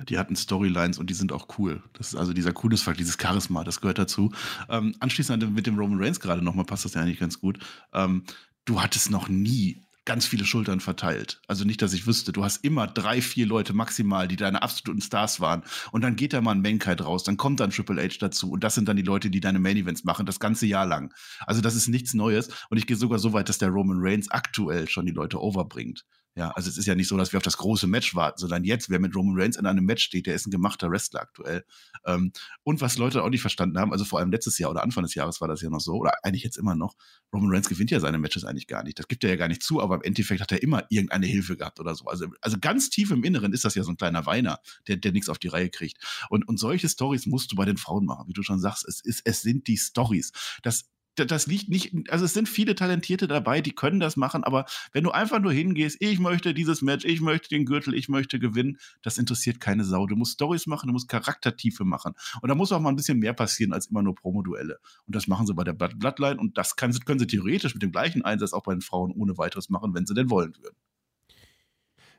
Die 0.09 0.19
hatten 0.19 0.35
Storylines 0.35 0.99
und 0.99 1.09
die 1.09 1.15
sind 1.15 1.31
auch 1.31 1.47
cool. 1.59 1.81
Das 1.93 2.09
ist 2.09 2.17
also 2.17 2.33
dieser 2.33 2.53
Coolness-Faktor, 2.53 2.99
dieses 2.99 3.17
Charisma, 3.21 3.63
das 3.63 3.81
gehört 3.81 3.99
dazu. 3.99 4.33
Ähm, 4.69 4.97
anschließend 4.99 5.55
mit 5.55 5.69
dem 5.69 5.79
Roman 5.79 6.03
Reigns 6.03 6.19
gerade 6.19 6.43
nochmal 6.43 6.65
passt 6.65 6.85
das 6.85 6.95
ja 6.95 7.03
eigentlich 7.03 7.21
ganz 7.21 7.41
gut. 7.41 7.61
Ähm, 7.93 8.25
du 8.65 8.83
hattest 8.83 9.13
noch 9.13 9.29
nie 9.29 9.84
ganz 10.05 10.27
viele 10.27 10.45
Schultern 10.45 10.81
verteilt. 10.81 11.41
Also 11.49 11.65
nicht, 11.65 11.81
dass 11.81 11.93
ich 11.93 12.07
wüsste. 12.07 12.33
Du 12.33 12.45
hast 12.45 12.65
immer 12.65 12.87
drei, 12.87 13.23
vier 13.23 13.47
Leute 13.47 13.73
maximal, 13.73 14.29
die 14.29 14.37
deine 14.37 14.63
absoluten 14.63 15.01
Stars 15.01 15.41
waren. 15.41 15.63
Und 15.93 16.03
dann 16.03 16.17
geht 16.17 16.33
da 16.33 16.41
mal 16.41 16.53
ein 16.53 16.63
Mankind 16.63 17.05
raus, 17.05 17.25
dann 17.25 17.37
kommt 17.37 17.61
dann 17.61 17.71
Triple 17.71 18.03
H 18.03 18.17
dazu. 18.21 18.51
Und 18.51 18.65
das 18.65 18.75
sind 18.75 18.89
dann 18.89 18.97
die 18.97 19.03
Leute, 19.03 19.31
die 19.31 19.41
deine 19.41 19.59
Main 19.59 19.77
Events 19.77 20.05
machen, 20.05 20.27
das 20.27 20.41
ganze 20.41 20.67
Jahr 20.67 20.87
lang. 20.87 21.13
Also 21.47 21.61
das 21.61 21.75
ist 21.75 21.89
nichts 21.89 22.15
Neues. 22.15 22.49
Und 22.69 22.79
ich 22.79 22.87
gehe 22.87 22.97
sogar 22.97 23.19
so 23.19 23.33
weit, 23.33 23.49
dass 23.49 23.59
der 23.59 23.71
Roman 23.71 23.99
Reigns 24.01 24.31
aktuell 24.31 24.89
schon 24.89 25.07
die 25.07 25.13
Leute 25.13 25.41
overbringt. 25.41 26.05
Ja, 26.37 26.51
also 26.51 26.69
es 26.69 26.77
ist 26.77 26.87
ja 26.87 26.97
nicht 26.97 27.07
so, 27.07 27.17
dass 27.17 27.33
wir 27.33 27.37
auf 27.37 27.45
das 27.45 27.57
große 27.59 27.87
Match 27.87 28.17
warten, 28.17 28.39
sondern 28.39 28.65
jetzt, 28.65 28.91
wer 28.91 28.99
mit 28.99 29.15
Roman 29.15 29.41
Reigns 29.41 29.57
in 29.57 29.67
einem 29.67 29.85
Match 29.85 30.03
steht, 30.03 30.27
der 30.27 30.35
ist 30.35 30.47
ein 30.47 30.51
gemachter 30.51 30.91
Wrestler 30.91 31.21
aktuell. 31.21 31.65
Ähm, 32.07 32.33
und 32.65 32.81
was 32.81 32.99
Leute 32.99 33.23
auch 33.23 33.29
nicht 33.29 33.41
verstanden 33.41 33.79
haben, 33.79 33.93
also 33.93 34.05
vor 34.05 34.19
allem 34.19 34.33
letztes 34.33 34.59
Jahr 34.59 34.73
oder 34.73 34.83
Anfang 34.83 35.05
des 35.05 35.15
Jahres 35.15 35.41
war 35.41 35.47
das 35.47 35.63
ja 35.63 35.71
noch 35.71 35.79
so, 35.79 35.93
oder 35.93 36.13
eigentlich 36.25 36.43
jetzt 36.43 36.57
immer 36.57 36.75
noch, 36.75 36.97
Roman 37.33 37.51
Reigns 37.53 37.69
gewinnt 37.69 37.93
ja 37.93 38.01
seine 38.01 38.19
Matches 38.19 38.45
eigentlich 38.45 38.67
gar 38.67 38.83
nicht. 38.83 38.99
Das 38.99 39.07
gibt 39.07 39.23
er 39.23 39.31
ja 39.31 39.37
gar 39.37 39.47
nicht 39.47 39.63
zu, 39.63 39.81
aber 39.81 39.95
im 39.95 40.03
Endeffekt 40.03 40.41
hat 40.41 40.51
er 40.51 40.61
immer 40.61 40.83
irgendeine 40.89 41.27
Hilfe 41.27 41.57
gehabt 41.57 41.79
oder 41.79 41.95
so. 41.95 42.07
Also, 42.07 42.27
also 42.41 42.59
ganz 42.61 42.91
tief 42.91 43.13
im 43.13 43.23
Inneren 43.23 43.53
ist 43.53 43.65
das 43.65 43.77
ja 43.77 43.85
so 43.85 43.93
ein 43.93 43.97
kleiner 43.97 44.27
Weiner, 44.27 44.59
der, 44.89 44.97
der 44.97 45.13
nichts 45.13 45.29
auf 45.29 45.39
die 45.39 45.49
Reihe 45.49 45.71
kriegt. 45.71 45.99
Und, 46.31 46.49
und 46.49 46.59
solche 46.59 46.89
Stories 46.89 47.27
musst 47.27 47.53
du 47.53 47.57
bei 47.57 47.65
den 47.65 47.77
Frauen 47.77 48.07
machen, 48.07 48.27
wie 48.27 48.33
du 48.33 48.43
schon 48.43 48.59
sagst. 48.59 48.85
Es, 48.89 49.01
ist, 49.01 49.23
es 49.25 49.43
sind 49.43 49.69
die 49.69 49.77
Stories. 49.77 50.33
Das 50.65 50.91
das 51.15 51.47
liegt 51.47 51.69
nicht, 51.69 51.95
also 52.11 52.25
es 52.25 52.35
sind 52.35 52.49
viele 52.49 52.75
Talentierte 52.75 53.29
dabei, 53.29 53.61
die 53.61 53.73
können 53.73 54.01
das 54.01 54.17
machen, 54.17 54.45
aber 54.45 54.65
wenn 54.93 55.05
du 55.05 55.11
einfach 55.11 55.41
nur 55.41 55.53
hingehst, 55.53 55.97
ich 56.01 56.19
möchte 56.19 56.55
dieses 56.55 56.83
Match, 56.83 57.05
ich 57.05 57.21
möchte 57.21 57.49
den 57.49 57.65
Gürtel, 57.65 57.95
ich 57.95 58.09
möchte 58.09 58.39
gewinnen, 58.39 58.79
das 59.03 59.19
interessiert 59.19 59.61
keine 59.61 59.85
Sau. 59.85 60.07
Du 60.07 60.17
musst 60.17 60.35
Stories 60.35 60.67
machen, 60.67 60.89
du 60.89 60.93
musst 60.93 61.09
Charaktertiefe 61.09 61.85
machen. 61.85 62.15
Und 62.41 62.49
da 62.49 62.55
muss 62.55 62.73
auch 62.73 62.81
mal 62.81 62.91
ein 62.91 62.97
bisschen 62.97 63.19
mehr 63.19 63.33
passieren 63.33 63.73
als 63.73 63.87
immer 63.87 64.03
nur 64.03 64.15
Promoduelle. 64.15 64.79
Und 65.07 65.15
das 65.15 65.27
machen 65.27 65.47
sie 65.47 65.55
bei 65.55 65.65
der 65.65 65.73
Bloodline 65.73 66.39
und 66.39 66.59
das 66.59 66.77
kann, 66.77 66.93
können 67.05 67.19
sie 67.19 67.27
theoretisch 67.27 67.75
mit 67.75 67.83
dem 67.83 67.93
gleichen 67.93 68.23
Einsatz 68.23 68.53
auch 68.53 68.63
bei 68.63 68.73
den 68.73 68.81
Frauen 68.81 69.13
ohne 69.13 69.39
weiteres 69.39 69.69
machen, 69.71 69.95
wenn 69.95 70.07
sie 70.07 70.15
denn 70.15 70.31
wollen 70.31 70.55
würden. 70.61 70.77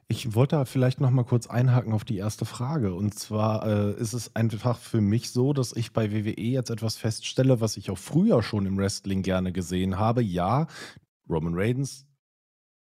Ich 0.07 0.35
wollte 0.35 0.55
da 0.55 0.65
vielleicht 0.65 1.01
noch 1.01 1.09
mal 1.09 1.23
kurz 1.23 1.47
einhaken 1.47 1.91
auf 1.91 2.05
die 2.05 2.17
erste 2.17 2.45
Frage. 2.45 2.93
Und 2.93 3.17
zwar 3.17 3.65
äh, 3.65 3.99
ist 3.99 4.13
es 4.13 4.35
einfach 4.35 4.77
für 4.77 5.01
mich 5.01 5.31
so, 5.31 5.51
dass 5.51 5.75
ich 5.75 5.93
bei 5.93 6.11
WWE 6.11 6.39
jetzt 6.39 6.69
etwas 6.69 6.95
feststelle, 6.95 7.59
was 7.59 7.75
ich 7.75 7.89
auch 7.89 7.97
früher 7.97 8.43
schon 8.43 8.67
im 8.67 8.77
Wrestling 8.77 9.23
gerne 9.23 9.51
gesehen 9.51 9.97
habe. 9.97 10.21
Ja, 10.21 10.67
Roman 11.27 11.55
Reigns 11.55 12.05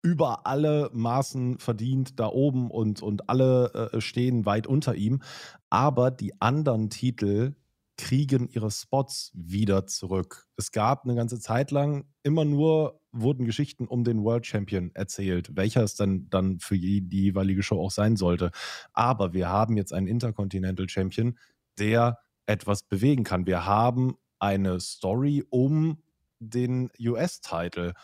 über 0.02 0.46
alle 0.46 0.90
Maßen 0.94 1.58
verdient 1.58 2.18
da 2.18 2.28
oben 2.28 2.70
und, 2.70 3.02
und 3.02 3.28
alle 3.28 3.90
äh, 3.92 4.00
stehen 4.00 4.46
weit 4.46 4.66
unter 4.66 4.94
ihm. 4.94 5.20
Aber 5.68 6.10
die 6.10 6.40
anderen 6.40 6.88
Titel 6.88 7.54
kriegen 8.00 8.48
ihre 8.48 8.70
Spots 8.70 9.30
wieder 9.34 9.86
zurück. 9.86 10.46
Es 10.56 10.72
gab 10.72 11.04
eine 11.04 11.14
ganze 11.14 11.38
Zeit 11.38 11.70
lang 11.70 12.04
immer 12.22 12.44
nur 12.44 13.00
wurden 13.12 13.44
Geschichten 13.44 13.86
um 13.86 14.04
den 14.04 14.22
World 14.22 14.46
Champion 14.46 14.90
erzählt, 14.94 15.56
welcher 15.56 15.82
es 15.82 15.96
dann, 15.96 16.28
dann 16.30 16.60
für 16.60 16.78
die, 16.78 17.06
jeweilige 17.10 17.62
Show 17.62 17.80
auch 17.80 17.90
sein 17.90 18.16
sollte. 18.16 18.50
Aber 18.92 19.32
wir 19.32 19.48
haben 19.48 19.76
jetzt 19.76 19.92
einen 19.92 20.06
Intercontinental 20.06 20.88
Champion, 20.88 21.38
der 21.78 22.18
etwas 22.46 22.84
bewegen 22.84 23.24
kann. 23.24 23.46
Wir 23.46 23.66
haben 23.66 24.14
eine 24.38 24.80
Story 24.80 25.44
um 25.50 26.02
den 26.38 26.90
US-Title. 26.98 27.94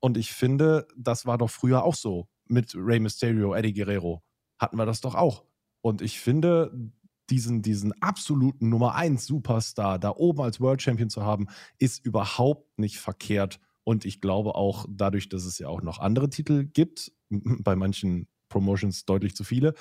Und 0.00 0.16
ich 0.16 0.32
finde, 0.32 0.86
das 0.96 1.26
war 1.26 1.38
doch 1.38 1.50
früher 1.50 1.84
auch 1.84 1.94
so 1.94 2.28
mit 2.46 2.74
Rey 2.76 3.00
Mysterio, 3.00 3.54
Eddie 3.54 3.72
Guerrero. 3.72 4.22
Hatten 4.58 4.76
wir 4.76 4.86
das 4.86 5.00
doch 5.00 5.14
auch. 5.14 5.44
Und 5.80 6.02
ich 6.02 6.20
finde, 6.20 6.72
diesen, 7.30 7.62
diesen 7.62 7.92
absoluten 8.02 8.68
Nummer 8.68 8.94
1 8.94 9.26
Superstar 9.26 9.98
da 9.98 10.10
oben 10.10 10.40
als 10.42 10.60
World 10.60 10.82
Champion 10.82 11.10
zu 11.10 11.22
haben, 11.22 11.46
ist 11.78 12.04
überhaupt 12.04 12.78
nicht 12.78 12.98
verkehrt. 12.98 13.60
Und 13.84 14.04
ich 14.04 14.20
glaube 14.20 14.54
auch 14.54 14.86
dadurch, 14.88 15.28
dass 15.28 15.44
es 15.44 15.58
ja 15.58 15.68
auch 15.68 15.82
noch 15.82 15.98
andere 15.98 16.28
Titel 16.28 16.64
gibt, 16.64 17.12
bei 17.30 17.76
manchen 17.76 18.28
Promotions 18.48 19.04
deutlich 19.04 19.34
zu 19.34 19.44
viele, 19.44 19.74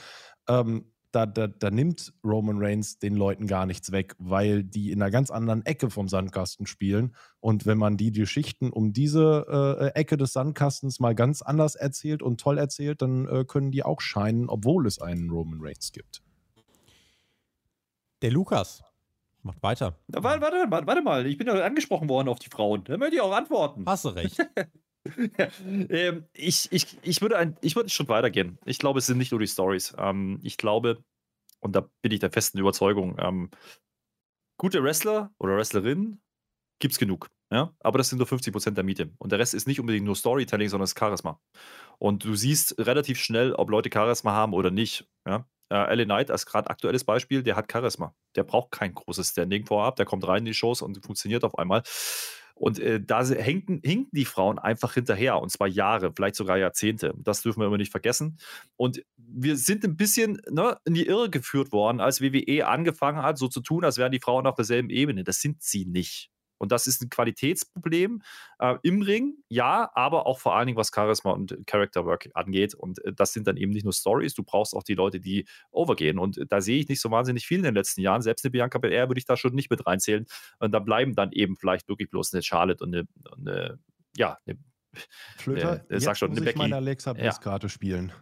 ähm, 0.47 0.91
da, 1.11 1.25
da, 1.25 1.47
da, 1.47 1.71
nimmt 1.71 2.13
Roman 2.25 2.57
Reigns 2.59 2.99
den 2.99 3.15
Leuten 3.15 3.47
gar 3.47 3.65
nichts 3.65 3.93
weg, 3.93 4.15
weil 4.19 4.65
die 4.65 4.91
in 4.91 5.01
einer 5.01 5.11
ganz 5.11 5.31
anderen 5.31 5.65
Ecke 5.65 5.89
vom 5.89 6.09
Sandkasten 6.09 6.65
spielen. 6.65 7.15
Und 7.39 7.65
wenn 7.65 7.77
man 7.77 7.95
die 7.95 8.11
Geschichten 8.11 8.69
um 8.69 8.91
diese 8.91 9.45
äh, 9.79 9.97
Ecke 9.97 10.17
des 10.17 10.33
Sandkastens 10.33 10.99
mal 10.99 11.15
ganz 11.15 11.41
anders 11.41 11.75
erzählt 11.75 12.21
und 12.21 12.41
toll 12.41 12.57
erzählt, 12.57 13.01
dann 13.01 13.29
äh, 13.29 13.45
können 13.47 13.71
die 13.71 13.83
auch 13.83 14.01
scheinen, 14.01 14.49
obwohl 14.49 14.85
es 14.87 14.99
einen 14.99 15.29
Roman 15.29 15.59
Reigns 15.61 15.93
gibt. 15.93 16.21
Der 18.25 18.31
Lukas 18.31 18.83
macht 19.43 19.61
weiter. 19.61 19.99
Warte, 20.07 20.41
warte, 20.41 20.65
warte, 20.67 20.87
warte 20.87 21.01
mal, 21.03 21.27
ich 21.27 21.37
bin 21.37 21.45
ja 21.45 21.63
angesprochen 21.63 22.09
worden 22.09 22.27
auf 22.27 22.39
die 22.39 22.49
Frauen. 22.49 22.83
Da 22.83 22.97
möchte 22.97 23.17
ich 23.17 23.21
auch 23.21 23.31
antworten. 23.31 23.83
Hast 23.85 24.03
du 24.03 24.09
recht. 24.09 24.39
ja, 25.37 25.47
ähm, 25.67 26.25
ich, 26.33 26.67
ich, 26.71 26.97
ich, 27.03 27.21
würde 27.21 27.37
ein, 27.37 27.55
ich 27.61 27.75
würde 27.75 27.83
einen 27.83 27.91
Schritt 27.91 28.07
weitergehen. 28.07 28.57
Ich 28.65 28.79
glaube, 28.79 28.97
es 28.97 29.05
sind 29.05 29.19
nicht 29.19 29.29
nur 29.29 29.39
die 29.39 29.47
Stories. 29.47 29.93
Ähm, 29.99 30.39
ich 30.41 30.57
glaube, 30.57 31.03
und 31.59 31.75
da 31.75 31.87
bin 32.01 32.11
ich 32.11 32.19
der 32.19 32.31
festen 32.31 32.57
Überzeugung, 32.57 33.15
ähm, 33.19 33.51
gute 34.57 34.81
Wrestler 34.81 35.31
oder 35.37 35.55
Wrestlerinnen 35.57 36.19
gibt 36.79 36.93
es 36.93 36.97
genug. 36.97 37.29
Ja? 37.51 37.75
Aber 37.79 37.99
das 37.99 38.09
sind 38.09 38.17
nur 38.17 38.27
50% 38.27 38.71
der 38.71 38.83
Miete. 38.83 39.11
Und 39.19 39.31
der 39.33 39.37
Rest 39.37 39.53
ist 39.53 39.67
nicht 39.67 39.79
unbedingt 39.79 40.07
nur 40.07 40.15
Storytelling, 40.15 40.69
sondern 40.69 40.85
es 40.85 40.93
ist 40.93 40.99
Charisma. 40.99 41.39
Und 41.99 42.23
du 42.23 42.33
siehst 42.33 42.79
relativ 42.79 43.19
schnell, 43.19 43.53
ob 43.53 43.69
Leute 43.69 43.91
Charisma 43.93 44.31
haben 44.31 44.55
oder 44.55 44.71
nicht. 44.71 45.07
Ja? 45.27 45.47
Äh, 45.69 45.95
LA 45.95 46.05
Knight 46.05 46.31
als 46.31 46.45
gerade 46.45 46.69
aktuelles 46.69 47.03
Beispiel, 47.03 47.43
der 47.43 47.55
hat 47.55 47.71
Charisma. 47.71 48.13
Der 48.35 48.43
braucht 48.43 48.71
kein 48.71 48.93
großes 48.93 49.29
Standing 49.29 49.65
vorab, 49.65 49.95
der 49.95 50.05
kommt 50.05 50.27
rein 50.27 50.39
in 50.39 50.45
die 50.45 50.53
Shows 50.53 50.81
und 50.81 51.03
funktioniert 51.03 51.43
auf 51.43 51.57
einmal. 51.57 51.83
Und 52.57 52.79
äh, 52.79 53.01
da 53.01 53.21
hinken, 53.25 53.81
hinken 53.83 54.09
die 54.13 54.23
Frauen 54.23 54.59
einfach 54.59 54.93
hinterher, 54.93 55.41
und 55.41 55.51
zwar 55.51 55.67
Jahre, 55.67 56.13
vielleicht 56.15 56.35
sogar 56.35 56.57
Jahrzehnte. 56.57 57.13
Das 57.17 57.41
dürfen 57.41 57.59
wir 57.59 57.67
immer 57.67 57.77
nicht 57.77 57.91
vergessen. 57.91 58.37
Und 58.77 59.03
wir 59.17 59.57
sind 59.57 59.83
ein 59.83 59.97
bisschen 59.97 60.41
ne, 60.49 60.77
in 60.85 60.93
die 60.93 61.05
Irre 61.05 61.29
geführt 61.29 61.73
worden, 61.73 61.99
als 61.99 62.21
WWE 62.21 62.65
angefangen 62.65 63.21
hat, 63.21 63.37
so 63.37 63.49
zu 63.49 63.59
tun, 63.59 63.83
als 63.83 63.97
wären 63.97 64.13
die 64.13 64.21
Frauen 64.21 64.47
auf 64.47 64.55
derselben 64.55 64.89
Ebene. 64.89 65.25
Das 65.25 65.41
sind 65.41 65.61
sie 65.61 65.85
nicht. 65.85 66.31
Und 66.57 66.71
das 66.71 66.87
ist 66.87 67.01
ein 67.01 67.09
Qualitätsproblem 67.09 68.21
äh, 68.59 68.75
im 68.83 69.01
Ring, 69.01 69.35
ja, 69.49 69.89
aber 69.93 70.25
auch 70.25 70.39
vor 70.39 70.55
allen 70.55 70.67
Dingen, 70.67 70.77
was 70.77 70.91
Charisma 70.93 71.31
und 71.31 71.57
Character 71.65 72.05
Work 72.05 72.29
angeht. 72.33 72.73
Und 72.73 73.03
äh, 73.03 73.13
das 73.13 73.33
sind 73.33 73.47
dann 73.47 73.57
eben 73.57 73.71
nicht 73.71 73.83
nur 73.83 73.93
Stories, 73.93 74.33
du 74.33 74.43
brauchst 74.43 74.73
auch 74.73 74.83
die 74.83 74.95
Leute, 74.95 75.19
die 75.19 75.45
overgehen. 75.71 76.19
Und 76.19 76.37
äh, 76.37 76.45
da 76.45 76.61
sehe 76.61 76.79
ich 76.79 76.87
nicht 76.87 77.01
so 77.01 77.11
wahnsinnig 77.11 77.45
viel 77.45 77.59
in 77.59 77.65
den 77.65 77.75
letzten 77.75 78.01
Jahren. 78.01 78.21
Selbst 78.21 78.45
eine 78.45 78.51
Bianca 78.51 78.77
Belair 78.77 79.09
würde 79.09 79.19
ich 79.19 79.25
da 79.25 79.37
schon 79.37 79.53
nicht 79.53 79.69
mit 79.69 79.85
reinzählen. 79.85 80.25
Und 80.59 80.71
da 80.71 80.79
bleiben 80.79 81.15
dann 81.15 81.31
eben 81.31 81.55
vielleicht 81.55 81.87
wirklich 81.87 82.09
bloß 82.09 82.33
eine 82.33 82.43
Charlotte 82.43 82.83
und 82.83 82.95
eine, 82.95 83.07
eine 83.35 83.79
ja, 84.17 84.37
eine, 84.45 84.57
Flöter, 85.37 85.85
äh, 85.89 85.99
sag 85.99 86.17
schon, 86.17 86.29
muss 86.29 86.37
eine 86.37 86.45
Becky. 86.45 86.55
ich 86.55 86.61
meine 86.61 86.75
Alexa 86.77 87.13
Bliss-Karte 87.13 87.65
ja. 87.65 87.69
spielen. 87.69 88.13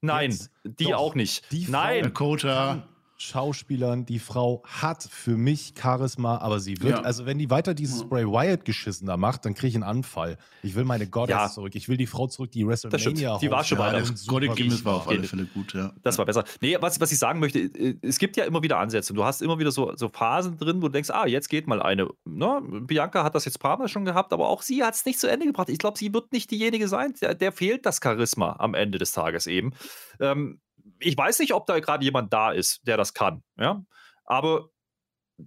Nein, 0.00 0.30
Jetzt, 0.30 0.50
die 0.64 0.84
doch, 0.84 0.94
auch 0.94 1.14
nicht. 1.14 1.50
Die 1.52 1.66
Nein. 1.68 2.04
Dakota. 2.04 2.88
Schauspielern. 3.22 4.04
Die 4.04 4.18
Frau 4.18 4.62
hat 4.64 5.02
für 5.02 5.36
mich 5.36 5.74
Charisma, 5.80 6.38
aber 6.38 6.60
sie 6.60 6.80
wird, 6.80 6.98
ja. 6.98 7.02
also 7.02 7.24
wenn 7.26 7.38
die 7.38 7.50
weiter 7.50 7.74
dieses 7.74 8.04
Bray 8.04 8.26
Wyatt 8.26 8.64
geschissen 8.64 9.06
da 9.06 9.16
macht, 9.16 9.44
dann 9.44 9.54
kriege 9.54 9.68
ich 9.68 9.74
einen 9.74 9.84
Anfall. 9.84 10.38
Ich 10.62 10.74
will 10.74 10.84
meine 10.84 11.06
Goddess 11.06 11.36
ja. 11.36 11.48
zurück. 11.48 11.74
Ich 11.74 11.88
will 11.88 11.96
die 11.96 12.06
Frau 12.06 12.26
zurück, 12.26 12.50
die 12.50 12.66
WrestleMania 12.66 13.38
Die 13.38 13.50
war 13.50 13.64
schon 13.64 13.78
ja, 13.78 13.90
bei 13.92 14.02
Goddess 14.26 14.84
war 14.84 14.96
auf 14.96 15.08
alle 15.08 15.22
Fälle 15.24 15.46
gut, 15.46 15.72
ja. 15.74 15.92
Das 16.02 16.18
war 16.18 16.26
besser. 16.26 16.44
Nee, 16.60 16.76
was, 16.80 17.00
was 17.00 17.12
ich 17.12 17.18
sagen 17.18 17.40
möchte, 17.40 17.60
äh, 17.60 17.96
es 18.02 18.18
gibt 18.18 18.36
ja 18.36 18.44
immer 18.44 18.62
wieder 18.62 18.78
Ansätze. 18.78 19.14
Du 19.14 19.24
hast 19.24 19.40
immer 19.40 19.58
wieder 19.58 19.70
so, 19.70 19.94
so 19.96 20.08
Phasen 20.08 20.58
drin, 20.58 20.82
wo 20.82 20.86
du 20.86 20.92
denkst, 20.92 21.10
ah, 21.10 21.26
jetzt 21.26 21.48
geht 21.48 21.66
mal 21.66 21.80
eine. 21.80 22.08
Ne? 22.24 22.60
Bianca 22.82 23.24
hat 23.24 23.34
das 23.34 23.44
jetzt 23.44 23.58
ein 23.58 23.60
paar 23.62 23.78
Mal 23.78 23.88
schon 23.88 24.04
gehabt, 24.04 24.32
aber 24.32 24.48
auch 24.48 24.62
sie 24.62 24.82
hat 24.82 24.94
es 24.94 25.04
nicht 25.04 25.20
zu 25.20 25.28
Ende 25.28 25.46
gebracht. 25.46 25.68
Ich 25.68 25.78
glaube, 25.78 25.98
sie 25.98 26.12
wird 26.12 26.32
nicht 26.32 26.50
diejenige 26.50 26.88
sein. 26.88 27.14
Der, 27.20 27.34
der, 27.34 27.52
fehlt 27.52 27.86
das 27.86 28.00
Charisma 28.02 28.56
am 28.58 28.74
Ende 28.74 28.98
des 28.98 29.12
Tages 29.12 29.46
eben. 29.46 29.72
Ähm, 30.20 30.60
ich 30.98 31.16
weiß 31.16 31.38
nicht, 31.40 31.54
ob 31.54 31.66
da 31.66 31.80
gerade 31.80 32.04
jemand 32.04 32.32
da 32.32 32.52
ist, 32.52 32.80
der 32.86 32.96
das 32.96 33.14
kann. 33.14 33.42
Ja? 33.58 33.84
Aber 34.24 34.68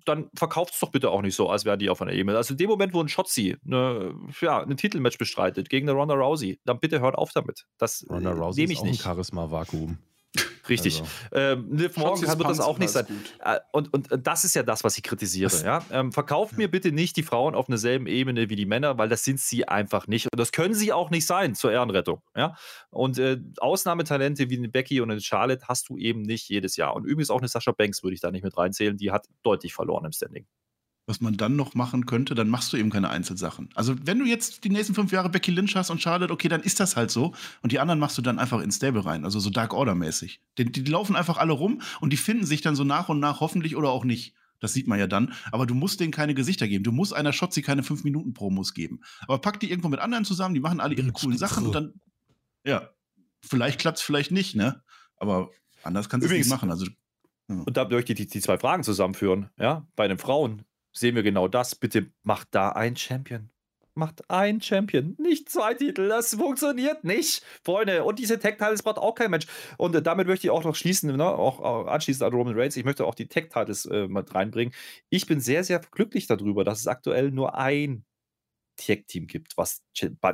dann 0.05 0.29
verkauft 0.35 0.73
es 0.73 0.79
doch 0.79 0.91
bitte 0.91 1.09
auch 1.09 1.21
nicht 1.21 1.35
so, 1.35 1.49
als 1.49 1.63
wären 1.65 1.79
die 1.79 1.89
auf 1.89 2.01
einer 2.01 2.11
Ebene. 2.11 2.37
Also 2.37 2.53
in 2.53 2.57
dem 2.57 2.69
Moment, 2.69 2.93
wo 2.93 3.01
ein 3.01 3.07
Shotzi 3.07 3.55
eine, 3.65 4.13
ja, 4.41 4.61
ein 4.61 4.77
Titelmatch 4.77 5.17
bestreitet 5.17 5.69
gegen 5.69 5.87
eine 5.87 5.97
Ronda 5.97 6.15
Rousey, 6.15 6.59
dann 6.65 6.79
bitte 6.79 6.99
hört 6.99 7.15
auf 7.15 7.31
damit. 7.31 7.65
Das 7.77 8.05
Ronda 8.09 8.31
äh, 8.31 8.33
Rousey 8.33 8.61
nehme 8.61 8.73
ist 8.73 8.77
ich 8.77 8.79
auch 8.79 8.85
ein 8.85 8.91
nicht. 8.91 9.01
Charisma-Vakuum. 9.01 9.97
Richtig. 10.69 11.01
Also. 11.01 11.11
Ähm, 11.33 11.67
Liv 11.71 11.97
Morgan 11.97 12.39
wird 12.39 12.49
das 12.49 12.59
auch 12.59 12.77
nicht 12.77 12.89
sein. 12.89 13.05
Äh, 13.43 13.59
Und, 13.71 13.93
und 13.93 14.09
das 14.21 14.43
ist 14.43 14.55
ja 14.55 14.63
das, 14.63 14.83
was 14.83 14.97
ich 14.97 15.03
kritisiere. 15.03 15.51
Ja? 15.63 15.85
Ähm, 15.91 16.11
verkauft 16.11 16.57
mir 16.57 16.69
bitte 16.69 16.91
nicht 16.91 17.17
die 17.17 17.23
Frauen 17.23 17.55
auf 17.55 17.67
derselben 17.67 18.07
Ebene 18.07 18.49
wie 18.49 18.55
die 18.55 18.65
Männer, 18.65 18.97
weil 18.97 19.09
das 19.09 19.23
sind 19.23 19.39
sie 19.39 19.67
einfach 19.67 20.07
nicht. 20.07 20.25
Und 20.31 20.39
das 20.39 20.51
können 20.51 20.73
sie 20.73 20.93
auch 20.93 21.09
nicht 21.09 21.25
sein 21.25 21.55
zur 21.55 21.71
Ehrenrettung. 21.71 22.21
Ja? 22.35 22.55
Und 22.89 23.17
äh, 23.17 23.39
Ausnahmetalente 23.57 24.49
wie 24.49 24.57
eine 24.57 24.69
Becky 24.69 25.01
und 25.01 25.11
eine 25.11 25.21
Charlotte 25.21 25.67
hast 25.67 25.89
du 25.89 25.97
eben 25.97 26.21
nicht 26.21 26.49
jedes 26.49 26.75
Jahr. 26.75 26.95
Und 26.95 27.05
übrigens 27.05 27.29
auch 27.29 27.39
eine 27.39 27.47
Sascha 27.47 27.71
Banks 27.71 28.03
würde 28.03 28.15
ich 28.15 28.21
da 28.21 28.31
nicht 28.31 28.43
mit 28.43 28.57
reinzählen. 28.57 28.97
Die 28.97 29.11
hat 29.11 29.27
deutlich 29.43 29.73
verloren 29.73 30.05
im 30.05 30.11
Standing. 30.11 30.45
Was 31.07 31.21
man 31.21 31.37
dann 31.37 31.55
noch 31.55 31.75
machen 31.75 32.07
könnte, 32.07 32.33
dann 32.33 32.49
machst 32.49 32.73
du 32.73 32.77
eben 32.77 32.89
keine 32.89 33.09
Einzelsachen. 33.09 33.69
Also 33.75 33.95
wenn 34.03 34.17
du 34.17 34.25
jetzt 34.25 34.63
die 34.63 34.69
nächsten 34.69 34.95
fünf 34.95 35.11
Jahre 35.11 35.29
Becky 35.29 35.51
Lynch 35.51 35.75
hast 35.75 35.91
und 35.91 36.01
Charlotte, 36.01 36.33
okay, 36.33 36.47
dann 36.47 36.61
ist 36.61 36.79
das 36.79 36.95
halt 36.95 37.11
so. 37.11 37.35
Und 37.61 37.71
die 37.71 37.79
anderen 37.79 37.99
machst 37.99 38.17
du 38.17 38.23
dann 38.23 38.39
einfach 38.39 38.59
ins 38.59 38.77
Stable 38.77 39.05
rein, 39.05 39.23
also 39.23 39.39
so 39.39 39.51
Dark 39.51 39.73
Order 39.73 39.93
mäßig. 39.93 40.41
Die, 40.57 40.65
die 40.65 40.83
laufen 40.83 41.15
einfach 41.15 41.37
alle 41.37 41.53
rum 41.53 41.81
und 42.01 42.11
die 42.11 42.17
finden 42.17 42.45
sich 42.45 42.61
dann 42.61 42.75
so 42.75 42.83
nach 42.83 43.09
und 43.09 43.19
nach 43.19 43.39
hoffentlich 43.39 43.75
oder 43.75 43.89
auch 43.89 44.03
nicht. 44.03 44.33
Das 44.59 44.73
sieht 44.73 44.87
man 44.87 44.97
ja 44.97 45.05
dann. 45.05 45.33
Aber 45.51 45.67
du 45.67 45.75
musst 45.75 45.99
denen 45.99 46.11
keine 46.11 46.33
Gesichter 46.33 46.67
geben. 46.67 46.83
Du 46.83 46.91
musst 46.91 47.13
einer 47.13 47.33
Shotzi 47.33 47.61
keine 47.61 47.83
5-Minuten-Promos 47.83 48.73
geben. 48.73 49.01
Aber 49.21 49.37
pack 49.37 49.59
die 49.59 49.69
irgendwo 49.69 49.89
mit 49.89 49.99
anderen 49.99 50.25
zusammen, 50.25 50.55
die 50.55 50.61
machen 50.61 50.79
alle 50.79 50.95
ihre 50.95 51.11
coolen 51.11 51.37
Sachen 51.37 51.67
und 51.67 51.75
dann, 51.75 51.93
ja, 52.63 52.89
vielleicht 53.41 53.79
klappt's 53.79 54.01
vielleicht 54.01 54.31
nicht, 54.31 54.55
ne? 54.55 54.81
Aber 55.17 55.51
anders 55.83 56.09
kannst 56.09 56.25
du 56.25 56.31
es 56.31 56.37
nicht 56.37 56.49
machen. 56.49 56.71
Also, 56.71 56.87
Und 57.47 57.77
da 57.77 57.87
möchte 57.87 58.13
ich 58.13 58.17
die, 58.17 58.27
die 58.27 58.41
zwei 58.41 58.57
Fragen 58.57 58.83
zusammenführen. 58.83 59.49
Ja? 59.59 59.87
Bei 59.95 60.07
den 60.07 60.17
Frauen 60.17 60.63
sehen 60.97 61.15
wir 61.15 61.23
genau 61.23 61.47
das. 61.47 61.75
Bitte 61.75 62.11
macht 62.23 62.49
da 62.51 62.69
ein 62.69 62.95
Champion. 62.95 63.49
Macht 63.97 64.29
ein 64.29 64.59
Champion, 64.59 65.15
nicht 65.17 65.47
zwei 65.47 65.73
Titel. 65.73 66.09
Das 66.09 66.35
funktioniert 66.35 67.05
nicht, 67.05 67.45
Freunde. 67.63 68.03
Und 68.03 68.19
diese 68.19 68.37
Tech-Titles 68.39 68.83
braucht 68.83 68.97
auch 68.97 69.15
kein 69.15 69.31
Mensch. 69.31 69.47
Und 69.77 69.95
äh, 69.95 70.01
damit 70.01 70.27
möchte 70.27 70.47
ich 70.47 70.51
auch 70.51 70.65
noch 70.65 70.75
schließen, 70.75 71.15
ne? 71.15 71.25
auch 71.25 71.85
äh, 71.85 71.89
anschließend 71.89 72.23
an 72.23 72.33
Roman 72.33 72.59
Reigns. 72.59 72.75
Ich 72.75 72.83
möchte 72.83 73.05
auch 73.05 73.15
die 73.15 73.27
Tech-Titles 73.27 73.85
äh, 73.85 74.09
mit 74.09 74.35
reinbringen. 74.35 74.73
Ich 75.09 75.27
bin 75.27 75.39
sehr, 75.39 75.63
sehr 75.63 75.79
glücklich 75.79 76.27
darüber, 76.27 76.65
dass 76.65 76.81
es 76.81 76.87
aktuell 76.87 77.31
nur 77.31 77.55
ein 77.55 78.03
Tag-Team 78.75 79.27
gibt, 79.27 79.57
was 79.57 79.83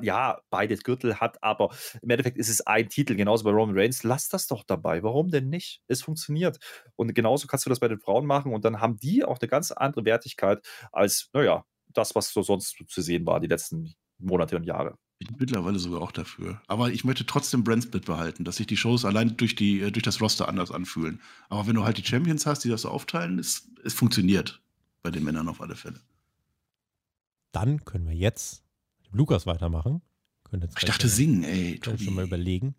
ja 0.02 0.42
beides 0.50 0.84
Gürtel 0.84 1.20
hat, 1.20 1.42
aber 1.44 1.74
im 2.02 2.10
Endeffekt 2.10 2.38
ist 2.38 2.50
es 2.50 2.62
ein 2.62 2.90
Titel, 2.90 3.16
genauso 3.16 3.44
bei 3.44 3.52
Roman 3.52 3.78
Reigns. 3.78 4.04
Lass 4.04 4.30
das 4.30 4.48
doch 4.48 4.64
dabei. 4.64 5.04
Warum 5.04 5.30
denn 5.30 5.50
nicht? 5.50 5.82
Es 5.88 6.02
funktioniert. 6.02 6.60
Und 6.96 7.14
genauso 7.14 7.48
kannst 7.48 7.66
du 7.66 7.70
das 7.70 7.80
bei 7.80 7.88
den 7.88 8.00
Frauen 8.00 8.26
machen 8.26 8.54
und 8.54 8.66
dann 8.66 8.80
haben 8.80 8.98
die 8.98 9.24
auch 9.24 9.40
eine 9.40 9.48
ganz 9.48 9.72
andere 9.72 10.06
Wertigkeit 10.06 10.66
als, 10.92 11.30
naja, 11.34 11.66
das, 11.88 12.16
was 12.16 12.32
so 12.32 12.42
sonst 12.42 12.78
zu 12.88 13.02
sehen 13.02 13.26
war 13.26 13.40
die 13.40 13.48
letzten 13.48 13.94
Monate 14.18 14.56
und 14.56 14.64
Jahre. 14.64 14.98
Ich 15.20 15.28
bin 15.28 15.38
mittlerweile 15.40 15.78
sogar 15.78 16.02
auch 16.02 16.12
dafür. 16.12 16.62
Aber 16.68 16.90
ich 16.92 17.04
möchte 17.04 17.28
trotzdem 17.28 17.64
Brandsplit 17.64 18.06
behalten, 18.06 18.44
dass 18.44 18.56
sich 18.56 18.66
die 18.66 18.78
Shows 18.78 19.06
allein 19.06 19.38
durch, 19.38 19.56
die, 19.56 19.82
äh, 19.82 19.92
durch 19.92 20.04
das 20.04 20.20
Roster 20.20 20.48
anders 20.48 20.72
anfühlen. 20.72 21.22
Aber 21.48 21.68
wenn 21.68 21.76
du 21.76 21.84
halt 21.84 21.98
die 22.00 22.06
Champions 22.06 22.48
hast, 22.48 22.64
die 22.64 22.70
das 22.70 22.82
so 22.82 22.90
aufteilen, 22.90 23.38
es, 23.38 23.70
es 23.84 23.94
funktioniert. 23.94 24.62
Bei 25.04 25.12
den 25.12 25.24
Männern 25.24 25.48
auf 25.48 25.62
alle 25.62 25.76
Fälle. 25.76 26.00
Dann 27.52 27.84
können 27.86 28.08
wir 28.08 28.16
jetzt 28.16 28.64
mit 29.04 29.14
Lukas 29.14 29.46
weitermachen. 29.46 30.02
Können 30.44 30.64
jetzt 30.64 30.78
Ich 30.80 30.86
dachte 30.86 31.08
schon- 31.08 31.16
singen, 31.16 31.44
ey. 31.44 31.78
können 31.80 31.98
schon 32.00 32.14
mal 32.14 32.26
überlegen. 32.26 32.76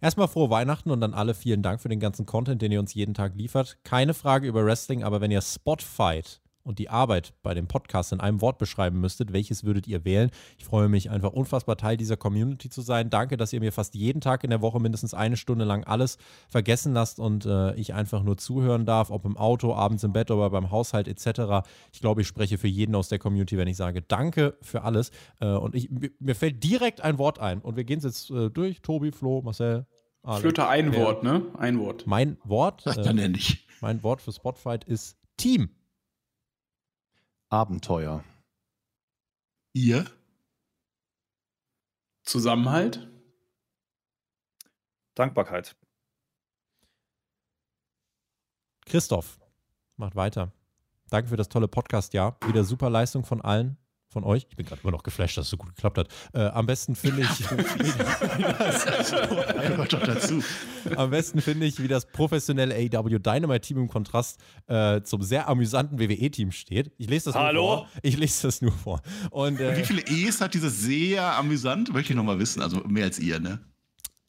Erstmal 0.00 0.28
frohe 0.28 0.50
Weihnachten 0.50 0.90
und 0.90 1.00
dann 1.00 1.14
alle 1.14 1.34
vielen 1.34 1.62
Dank 1.62 1.80
für 1.80 1.88
den 1.88 2.00
ganzen 2.00 2.26
Content, 2.26 2.60
den 2.60 2.70
ihr 2.72 2.80
uns 2.80 2.92
jeden 2.94 3.14
Tag 3.14 3.34
liefert. 3.34 3.78
Keine 3.82 4.12
Frage 4.12 4.46
über 4.46 4.64
Wrestling, 4.64 5.02
aber 5.02 5.20
wenn 5.22 5.30
ihr 5.30 5.40
Spotfight 5.40 6.40
und 6.66 6.78
die 6.78 6.90
Arbeit 6.90 7.32
bei 7.42 7.54
dem 7.54 7.66
Podcast 7.68 8.12
in 8.12 8.20
einem 8.20 8.40
Wort 8.40 8.58
beschreiben 8.58 9.00
müsstet, 9.00 9.32
welches 9.32 9.64
würdet 9.64 9.86
ihr 9.86 10.04
wählen? 10.04 10.30
Ich 10.58 10.64
freue 10.64 10.88
mich 10.88 11.08
einfach 11.10 11.32
unfassbar 11.32 11.76
Teil 11.76 11.96
dieser 11.96 12.16
Community 12.16 12.68
zu 12.68 12.82
sein. 12.82 13.08
Danke, 13.08 13.36
dass 13.36 13.52
ihr 13.52 13.60
mir 13.60 13.72
fast 13.72 13.94
jeden 13.94 14.20
Tag 14.20 14.44
in 14.44 14.50
der 14.50 14.60
Woche 14.60 14.80
mindestens 14.80 15.14
eine 15.14 15.36
Stunde 15.36 15.64
lang 15.64 15.84
alles 15.84 16.18
vergessen 16.48 16.92
lasst 16.92 17.18
und 17.20 17.46
äh, 17.46 17.74
ich 17.76 17.94
einfach 17.94 18.22
nur 18.22 18.36
zuhören 18.36 18.84
darf, 18.84 19.10
ob 19.10 19.24
im 19.24 19.36
Auto, 19.36 19.72
abends 19.74 20.04
im 20.04 20.12
Bett 20.12 20.30
oder 20.30 20.50
beim 20.50 20.70
Haushalt 20.70 21.08
etc. 21.08 21.66
Ich 21.92 22.00
glaube, 22.00 22.20
ich 22.20 22.26
spreche 22.26 22.58
für 22.58 22.68
jeden 22.68 22.94
aus 22.94 23.08
der 23.08 23.18
Community, 23.18 23.56
wenn 23.56 23.68
ich 23.68 23.76
sage, 23.76 24.02
danke 24.02 24.56
für 24.60 24.82
alles. 24.82 25.10
Äh, 25.40 25.46
und 25.48 25.74
ich, 25.74 25.88
mir- 25.90 26.34
fällt 26.34 26.62
direkt 26.64 27.00
ein 27.00 27.18
Wort 27.18 27.38
ein 27.38 27.60
und 27.60 27.76
wir 27.76 27.84
gehen 27.84 27.98
es 27.98 28.04
jetzt 28.04 28.30
äh, 28.30 28.50
durch. 28.50 28.82
Tobi, 28.82 29.12
Flo, 29.12 29.40
Marcel. 29.42 29.86
Alex. 30.22 30.40
Flöter 30.40 30.68
ein 30.68 30.92
Wort, 30.96 31.22
ne? 31.22 31.42
Ein 31.56 31.78
Wort. 31.78 32.04
Mein 32.06 32.36
Wort, 32.42 32.82
Ach, 32.84 32.96
äh, 32.96 33.02
dann 33.02 33.14
nenne 33.16 33.36
ich. 33.38 33.64
mein 33.80 34.02
Wort 34.02 34.20
für 34.20 34.32
Spotfight 34.32 34.82
ist 34.82 35.16
Team. 35.36 35.70
Abenteuer. 37.48 38.24
Ihr? 39.72 40.04
Zusammenhalt. 42.24 43.08
Dankbarkeit. 45.14 45.76
Christoph, 48.84 49.38
macht 49.96 50.16
weiter. 50.16 50.52
Danke 51.08 51.28
für 51.28 51.36
das 51.36 51.48
tolle 51.48 51.68
Podcast-Jahr. 51.68 52.36
Wieder 52.46 52.64
super 52.64 52.90
Leistung 52.90 53.24
von 53.24 53.40
allen. 53.40 53.76
Von 54.16 54.24
euch. 54.24 54.46
Ich 54.48 54.56
bin 54.56 54.64
gerade 54.64 54.80
immer 54.82 54.92
noch 54.92 55.02
geflasht, 55.02 55.36
dass 55.36 55.44
es 55.44 55.50
so 55.50 55.58
gut 55.58 55.74
geklappt 55.76 55.98
hat. 55.98 56.08
Äh, 56.32 56.46
am 56.46 56.64
besten 56.64 56.96
finde 56.96 57.20
ich, 57.20 57.46
Gehört 59.68 59.92
doch 59.92 60.02
dazu. 60.02 60.42
am 60.96 61.10
besten 61.10 61.42
finde 61.42 61.66
ich, 61.66 61.82
wie 61.82 61.86
das 61.88 62.06
professionelle 62.06 62.74
AEW 62.74 63.18
Dynamite-Team 63.18 63.76
im 63.76 63.88
Kontrast 63.88 64.40
äh, 64.68 65.02
zum 65.02 65.20
sehr 65.20 65.50
amüsanten 65.50 65.98
WWE-Team 65.98 66.50
steht. 66.50 66.92
Ich 66.96 67.10
lese 67.10 67.26
das 67.26 67.34
Hallo? 67.34 67.60
nur 67.60 67.76
vor. 67.76 67.88
Ich 68.00 68.16
lese 68.16 68.46
das 68.46 68.62
nur 68.62 68.72
vor. 68.72 69.02
Und 69.32 69.60
äh, 69.60 69.76
Wie 69.76 69.84
viele 69.84 70.00
E's 70.00 70.40
hat 70.40 70.54
dieses 70.54 70.80
sehr 70.80 71.36
amüsant? 71.36 71.92
Möchte 71.92 72.14
ich 72.14 72.16
noch 72.16 72.24
mal 72.24 72.38
wissen. 72.38 72.62
Also 72.62 72.78
mehr 72.86 73.04
als 73.04 73.18
ihr, 73.18 73.38
ne? 73.38 73.58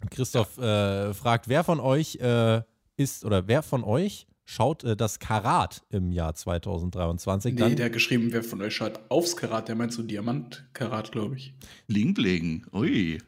Christoph 0.09 0.57
äh, 0.57 1.13
fragt, 1.13 1.47
wer 1.47 1.63
von 1.63 1.79
euch 1.79 2.17
äh, 2.17 2.61
ist 2.97 3.23
oder 3.23 3.47
wer 3.47 3.63
von 3.63 3.85
euch 3.85 4.27
schaut 4.47 4.83
äh, 4.83 4.95
das 4.95 5.19
Karat 5.19 5.83
im 5.89 6.11
Jahr 6.11 6.33
2023? 6.33 7.53
Nee, 7.53 7.59
Dann- 7.59 7.75
der 7.75 7.85
hat 7.87 7.93
geschrieben, 7.93 8.29
wer 8.31 8.43
von 8.43 8.61
euch 8.61 8.75
schaut 8.75 8.99
aufs 9.09 9.35
Karat, 9.35 9.67
der 9.67 9.75
meint 9.75 9.93
so 9.93 10.01
Diamantkarat, 10.01 11.11
glaube 11.11 11.35
ich. 11.35 11.53
Link 11.87 12.17
legen. 12.17 12.65
Ui. 12.73 13.19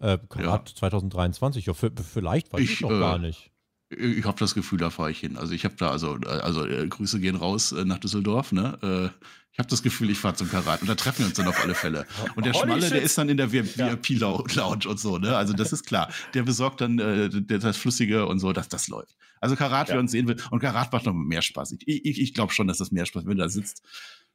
Äh, 0.00 0.18
Karat 0.28 0.68
2023, 0.68 1.66
ja, 1.66 1.74
vielleicht, 1.74 2.52
weiß 2.52 2.60
ich, 2.60 2.72
Ich, 2.72 2.80
noch 2.80 2.90
äh, 2.90 3.00
gar 3.00 3.18
nicht. 3.18 3.50
Ich 3.90 4.24
habe 4.24 4.38
das 4.38 4.54
Gefühl, 4.54 4.78
da 4.78 4.90
fahre 4.90 5.10
ich 5.10 5.18
hin. 5.18 5.36
Also 5.36 5.52
ich 5.52 5.64
habe 5.64 5.74
da, 5.76 5.90
also, 5.90 6.12
also 6.12 6.64
äh, 6.64 6.86
Grüße 6.86 7.18
gehen 7.18 7.34
raus 7.36 7.72
äh, 7.72 7.84
nach 7.84 7.98
Düsseldorf, 7.98 8.52
ne? 8.52 9.12
Ich 9.60 9.62
habe 9.62 9.68
das 9.72 9.82
Gefühl, 9.82 10.08
ich 10.08 10.16
fahre 10.18 10.34
zum 10.34 10.48
Karat 10.50 10.80
und 10.80 10.88
da 10.88 10.94
treffen 10.94 11.18
wir 11.18 11.26
uns 11.26 11.34
dann 11.36 11.46
auf 11.46 11.60
alle 11.62 11.74
Fälle. 11.74 12.06
Und 12.34 12.46
der 12.46 12.54
Holy 12.54 12.62
Schmalle, 12.64 12.80
der 12.80 12.96
shit. 12.96 13.04
ist 13.04 13.18
dann 13.18 13.28
in 13.28 13.36
der 13.36 13.52
VIP-Lounge 13.52 14.88
und 14.88 14.98
so, 14.98 15.18
ne? 15.18 15.36
Also 15.36 15.52
das 15.52 15.70
ist 15.74 15.84
klar. 15.84 16.10
Der 16.32 16.44
besorgt 16.44 16.80
dann 16.80 16.98
äh, 16.98 17.28
der- 17.28 17.58
das 17.58 17.76
Flüssige 17.76 18.24
und 18.26 18.38
so, 18.38 18.54
dass 18.54 18.68
das 18.70 18.88
läuft. 18.88 19.14
Also 19.38 19.56
Karat, 19.56 19.88
Ja. 19.88 19.94
wer 19.96 20.00
uns 20.00 20.12
sehen 20.12 20.26
will. 20.28 20.36
Und 20.50 20.60
Karat 20.60 20.90
macht 20.94 21.04
noch 21.04 21.12
mehr 21.12 21.42
Spaß. 21.42 21.72
Ich, 21.84 22.06
ich, 22.06 22.20
ich 22.22 22.32
glaube 22.32 22.54
schon, 22.54 22.68
dass 22.68 22.78
das 22.78 22.90
mehr 22.90 23.04
Spaß, 23.04 23.26
wenn 23.26 23.36
du 23.36 23.42
da 23.42 23.50
sitzt. 23.50 23.82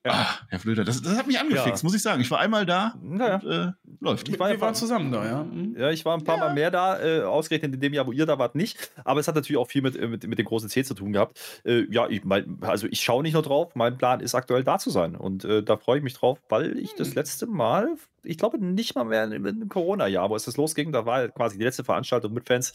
Ah, 0.08 0.28
Herr 0.50 0.60
Flöter, 0.60 0.84
das, 0.84 1.02
das 1.02 1.18
hat 1.18 1.26
mich 1.26 1.40
angefixt, 1.40 1.82
Ja. 1.82 1.86
muss 1.88 1.96
ich 1.96 2.02
sagen. 2.04 2.22
Ich 2.22 2.30
war 2.30 2.40
einmal 2.40 2.66
da 2.68 2.94
Naja. 3.02 3.38
und 3.38 3.52
äh, 3.52 3.72
läuft. 4.02 4.30
Ich 4.30 4.38
war 4.38 4.50
Wir 4.50 4.56
ja 4.56 4.62
waren 4.62 4.76
zusammen 4.76 5.12
da, 5.12 5.26
ja. 5.26 5.40
Hm? 5.42 5.76
Ja, 5.80 5.90
ich 5.90 6.06
war 6.06 6.16
ein 6.16 6.24
paar 6.24 6.38
Mal 6.38 6.54
mehr 6.54 6.70
da, 6.70 7.02
äh, 7.04 7.24
ausgerechnet 7.24 7.74
in 7.74 7.80
dem 7.80 7.92
Jahr, 7.94 8.06
wo 8.06 8.12
ihr 8.12 8.28
da 8.28 8.38
wart, 8.38 8.54
nicht. 8.54 8.92
Aber 9.04 9.20
es 9.20 9.28
hat 9.28 9.34
natürlich 9.34 9.58
auch 9.58 9.68
viel 9.68 9.82
mit, 9.82 9.96
äh, 9.96 10.08
mit, 10.08 10.28
mit 10.28 10.38
dem 10.38 10.46
großen 10.46 10.70
C 10.70 10.84
zu 10.84 10.94
tun 10.94 11.12
gehabt. 11.14 11.40
Äh, 11.66 11.86
ja, 11.92 12.08
ich 12.08 12.24
mein, 12.24 12.60
also 12.62 12.86
ich 12.86 13.02
schaue 13.02 13.24
nicht 13.24 13.34
nur 13.34 13.42
drauf, 13.42 13.72
mein 13.74 13.98
Plan 13.98 14.20
ist 14.20 14.36
aktuell 14.36 14.64
da 14.64 14.78
zu 14.78 14.92
sein. 14.92 15.16
Und 15.16 15.44
äh, 15.44 15.64
da 15.64 15.76
freue 15.78 15.98
ich 15.98 16.04
mich 16.04 16.14
drauf, 16.14 16.38
weil 16.50 16.78
ich 16.78 16.94
das 16.94 17.16
letzte 17.16 17.48
Mal, 17.48 17.96
ich 18.24 18.38
glaube 18.38 18.64
nicht 18.64 18.94
mal 18.94 19.06
mehr 19.06 19.24
im, 19.24 19.44
im 19.48 19.70
Corona-Jahr, 19.70 20.30
wo 20.30 20.36
es 20.36 20.46
das 20.46 20.56
losging, 20.58 20.92
da 20.92 21.08
war 21.08 21.30
quasi 21.30 21.58
die 21.58 21.64
letzte 21.64 21.84
Veranstaltung 21.84 22.32
mit 22.32 22.46
Fans. 22.48 22.74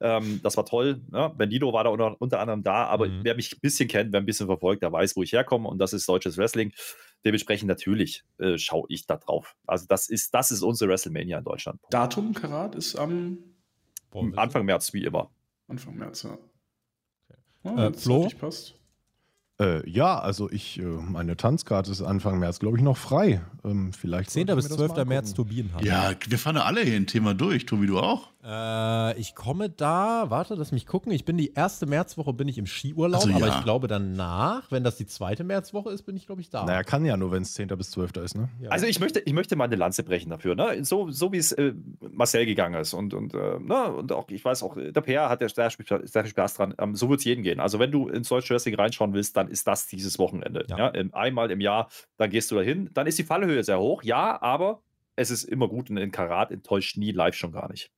Ähm, 0.00 0.40
das 0.42 0.56
war 0.56 0.64
toll. 0.66 1.00
Ja, 1.12 1.28
Benito 1.28 1.72
war 1.72 1.84
da 1.84 1.90
unter, 1.90 2.20
unter 2.20 2.40
anderem 2.40 2.62
da, 2.62 2.84
aber 2.86 3.08
Mhm. 3.08 3.20
wer 3.22 3.34
mich 3.34 3.52
ein 3.52 3.60
bisschen 3.60 3.88
kennt, 3.88 4.12
wer 4.12 4.20
ein 4.20 4.26
bisschen 4.26 4.46
verfolgt, 4.46 4.82
der 4.82 4.92
weiß, 4.92 5.16
wo 5.16 5.22
ich 5.22 5.32
herkomme 5.32 5.68
und 5.68 5.78
das 5.78 5.92
ist 5.92 6.08
deutsches 6.08 6.36
Wrestling. 6.36 6.72
Dementsprechend 7.24 7.68
natürlich 7.68 8.22
äh, 8.38 8.58
schaue 8.58 8.84
ich 8.88 9.06
da 9.06 9.16
drauf. 9.16 9.56
Also 9.66 9.86
das 9.88 10.08
ist, 10.08 10.34
das 10.34 10.50
ist 10.50 10.62
unsere 10.62 10.90
WrestleMania 10.90 11.38
in 11.38 11.44
Deutschland. 11.44 11.80
Datum 11.90 12.34
Karat 12.34 12.74
ist 12.74 12.96
am 12.96 13.38
Boah, 14.10 14.30
Anfang 14.36 14.64
März, 14.64 14.92
wie 14.92 15.04
immer. 15.04 15.30
Anfang 15.68 15.96
März, 15.96 16.22
ja. 16.24 16.34
Äh, 16.34 17.68
Ja, 17.68 17.76
wenn's 17.76 18.02
Flo? 18.04 18.28
passt. 18.38 18.74
Äh, 19.58 19.88
ja, 19.88 20.18
also 20.18 20.50
ich, 20.50 20.78
äh, 20.78 20.82
meine 20.82 21.34
Tanzkarte 21.38 21.90
ist 21.90 22.02
Anfang 22.02 22.38
März, 22.38 22.58
glaube 22.58 22.76
ich, 22.76 22.82
noch 22.82 22.98
frei. 22.98 23.42
Ähm, 23.64 23.94
vielleicht 23.94 24.30
10. 24.30 24.46
sollte 24.46 24.56
bis 24.56 24.64
ich 24.66 24.70
mir 24.72 24.76
das 24.76 24.86
12. 24.94 24.96
mal 24.98 25.04
März. 25.06 25.32
Turbinenhalle. 25.34 25.86
Ja, 25.86 26.12
wir 26.28 26.38
fahren 26.38 26.58
alle 26.58 26.82
hier 26.82 26.94
ein 26.96 27.06
Thema 27.06 27.32
durch. 27.32 27.64
Tobi, 27.64 27.86
du 27.86 27.98
auch? 27.98 28.28
Äh, 28.46 29.18
ich 29.18 29.34
komme 29.34 29.68
da, 29.70 30.26
warte, 30.30 30.54
lass 30.54 30.70
mich 30.70 30.86
gucken. 30.86 31.10
Ich 31.10 31.24
bin 31.24 31.36
die 31.36 31.54
erste 31.54 31.84
Märzwoche 31.84 32.32
bin 32.32 32.46
ich 32.46 32.58
im 32.58 32.66
Skiurlaub, 32.66 33.22
Also, 33.22 33.34
aber 33.34 33.48
ja. 33.48 33.58
ich 33.58 33.64
glaube 33.64 33.88
danach, 33.88 34.70
wenn 34.70 34.84
das 34.84 34.96
die 34.96 35.06
zweite 35.06 35.42
Märzwoche 35.42 35.90
ist, 35.90 36.02
bin 36.02 36.16
ich, 36.16 36.26
glaube 36.26 36.40
ich, 36.40 36.48
da. 36.48 36.64
Naja, 36.64 36.84
kann 36.84 37.04
ja 37.04 37.16
nur, 37.16 37.32
wenn 37.32 37.42
es 37.42 37.54
10. 37.54 37.66
bis 37.68 37.90
12. 37.90 38.16
ist, 38.18 38.36
ne? 38.36 38.48
Ja. 38.60 38.70
Also 38.70 38.86
ich 38.86 39.00
möchte, 39.00 39.18
ich 39.18 39.32
möchte 39.32 39.56
mal 39.56 39.64
eine 39.64 39.74
Lanze 39.74 40.04
brechen 40.04 40.30
dafür, 40.30 40.54
ne? 40.54 40.84
So, 40.84 41.10
so 41.10 41.32
wie 41.32 41.38
es 41.38 41.50
äh, 41.52 41.74
Marcel 42.00 42.46
gegangen 42.46 42.80
ist. 42.80 42.94
Und, 42.94 43.14
und, 43.14 43.34
äh, 43.34 43.58
ne? 43.58 43.92
und 43.92 44.12
auch, 44.12 44.28
ich 44.28 44.44
weiß 44.44 44.62
auch, 44.62 44.76
der 44.76 45.00
PR 45.00 45.28
hat 45.28 45.40
ja 45.40 45.48
sehr 45.48 45.70
viel, 45.70 45.84
sehr 46.06 46.22
viel 46.22 46.30
Spaß 46.30 46.54
dran. 46.54 46.74
Ähm, 46.78 46.94
so 46.94 47.08
wird 47.10 47.18
es 47.18 47.24
jedem 47.24 47.42
gehen. 47.42 47.58
Also 47.58 47.80
wenn 47.80 47.90
du 47.90 48.08
ins 48.08 48.28
deutsche 48.28 48.54
Wrestling 48.54 48.76
reinschauen 48.76 49.12
willst, 49.12 49.36
dann 49.36 49.48
ist 49.48 49.66
das 49.66 49.88
dieses 49.88 50.20
Wochenende. 50.20 50.64
Ja. 50.68 50.78
Ja. 50.78 50.94
Ähm, 50.94 51.12
einmal 51.14 51.50
im 51.50 51.60
Jahr, 51.60 51.88
dann 52.16 52.30
gehst 52.30 52.52
du 52.52 52.54
dahin. 52.54 52.90
Dann 52.94 53.08
ist 53.08 53.18
die 53.18 53.24
Fallhöhe 53.24 53.64
sehr 53.64 53.80
hoch, 53.80 54.04
ja, 54.04 54.40
aber 54.40 54.82
es 55.16 55.32
ist 55.32 55.44
immer 55.44 55.66
gut 55.66 55.90
und 55.90 55.96
in 55.96 56.12
Karat 56.12 56.52
enttäuscht 56.52 56.96
nie 56.96 57.10
live 57.10 57.34
schon 57.34 57.50
gar 57.50 57.68
nicht. 57.68 57.90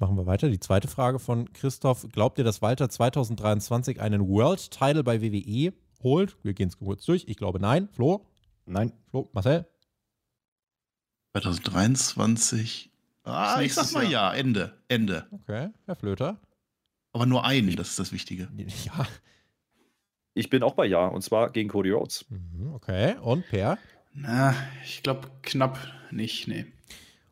Machen 0.00 0.16
wir 0.16 0.26
weiter. 0.26 0.48
Die 0.48 0.60
zweite 0.60 0.88
Frage 0.88 1.18
von 1.18 1.52
Christoph. 1.52 2.06
Glaubt 2.12 2.38
ihr, 2.38 2.44
dass 2.44 2.62
Walter 2.62 2.88
2023 2.88 4.00
einen 4.00 4.28
World 4.28 4.70
Title 4.70 5.02
bei 5.02 5.20
WWE 5.20 5.72
holt? 6.02 6.36
Wir 6.42 6.54
gehen 6.54 6.68
es 6.68 6.78
kurz 6.78 7.04
durch. 7.04 7.24
Ich 7.26 7.36
glaube 7.36 7.58
nein. 7.58 7.88
Flo? 7.92 8.24
Nein. 8.66 8.92
Flo? 9.10 9.28
Marcel? 9.32 9.66
2023. 11.32 12.90
Ah, 13.24 13.54
ich 13.56 13.62
nächstes 13.62 13.90
sag 13.90 14.02
mal 14.02 14.10
ja, 14.10 14.32
Ende. 14.32 14.72
Ende. 14.88 15.26
Okay. 15.32 15.68
Herr 15.86 15.96
Flöter? 15.96 16.40
Aber 17.12 17.26
nur 17.26 17.44
einen, 17.44 17.74
das 17.76 17.90
ist 17.90 17.98
das 17.98 18.12
Wichtige. 18.12 18.48
Ja. 18.84 19.06
Ich 20.34 20.50
bin 20.50 20.62
auch 20.62 20.74
bei 20.74 20.86
Ja, 20.86 21.06
und 21.08 21.22
zwar 21.22 21.50
gegen 21.50 21.68
Cody 21.68 21.90
Rhodes. 21.90 22.24
Mhm, 22.28 22.72
Okay. 22.74 23.16
Und 23.20 23.44
Per? 23.48 23.76
Na, 24.12 24.54
ich 24.84 25.02
glaube 25.02 25.28
knapp 25.42 25.78
nicht, 26.12 26.46
nee. 26.46 26.66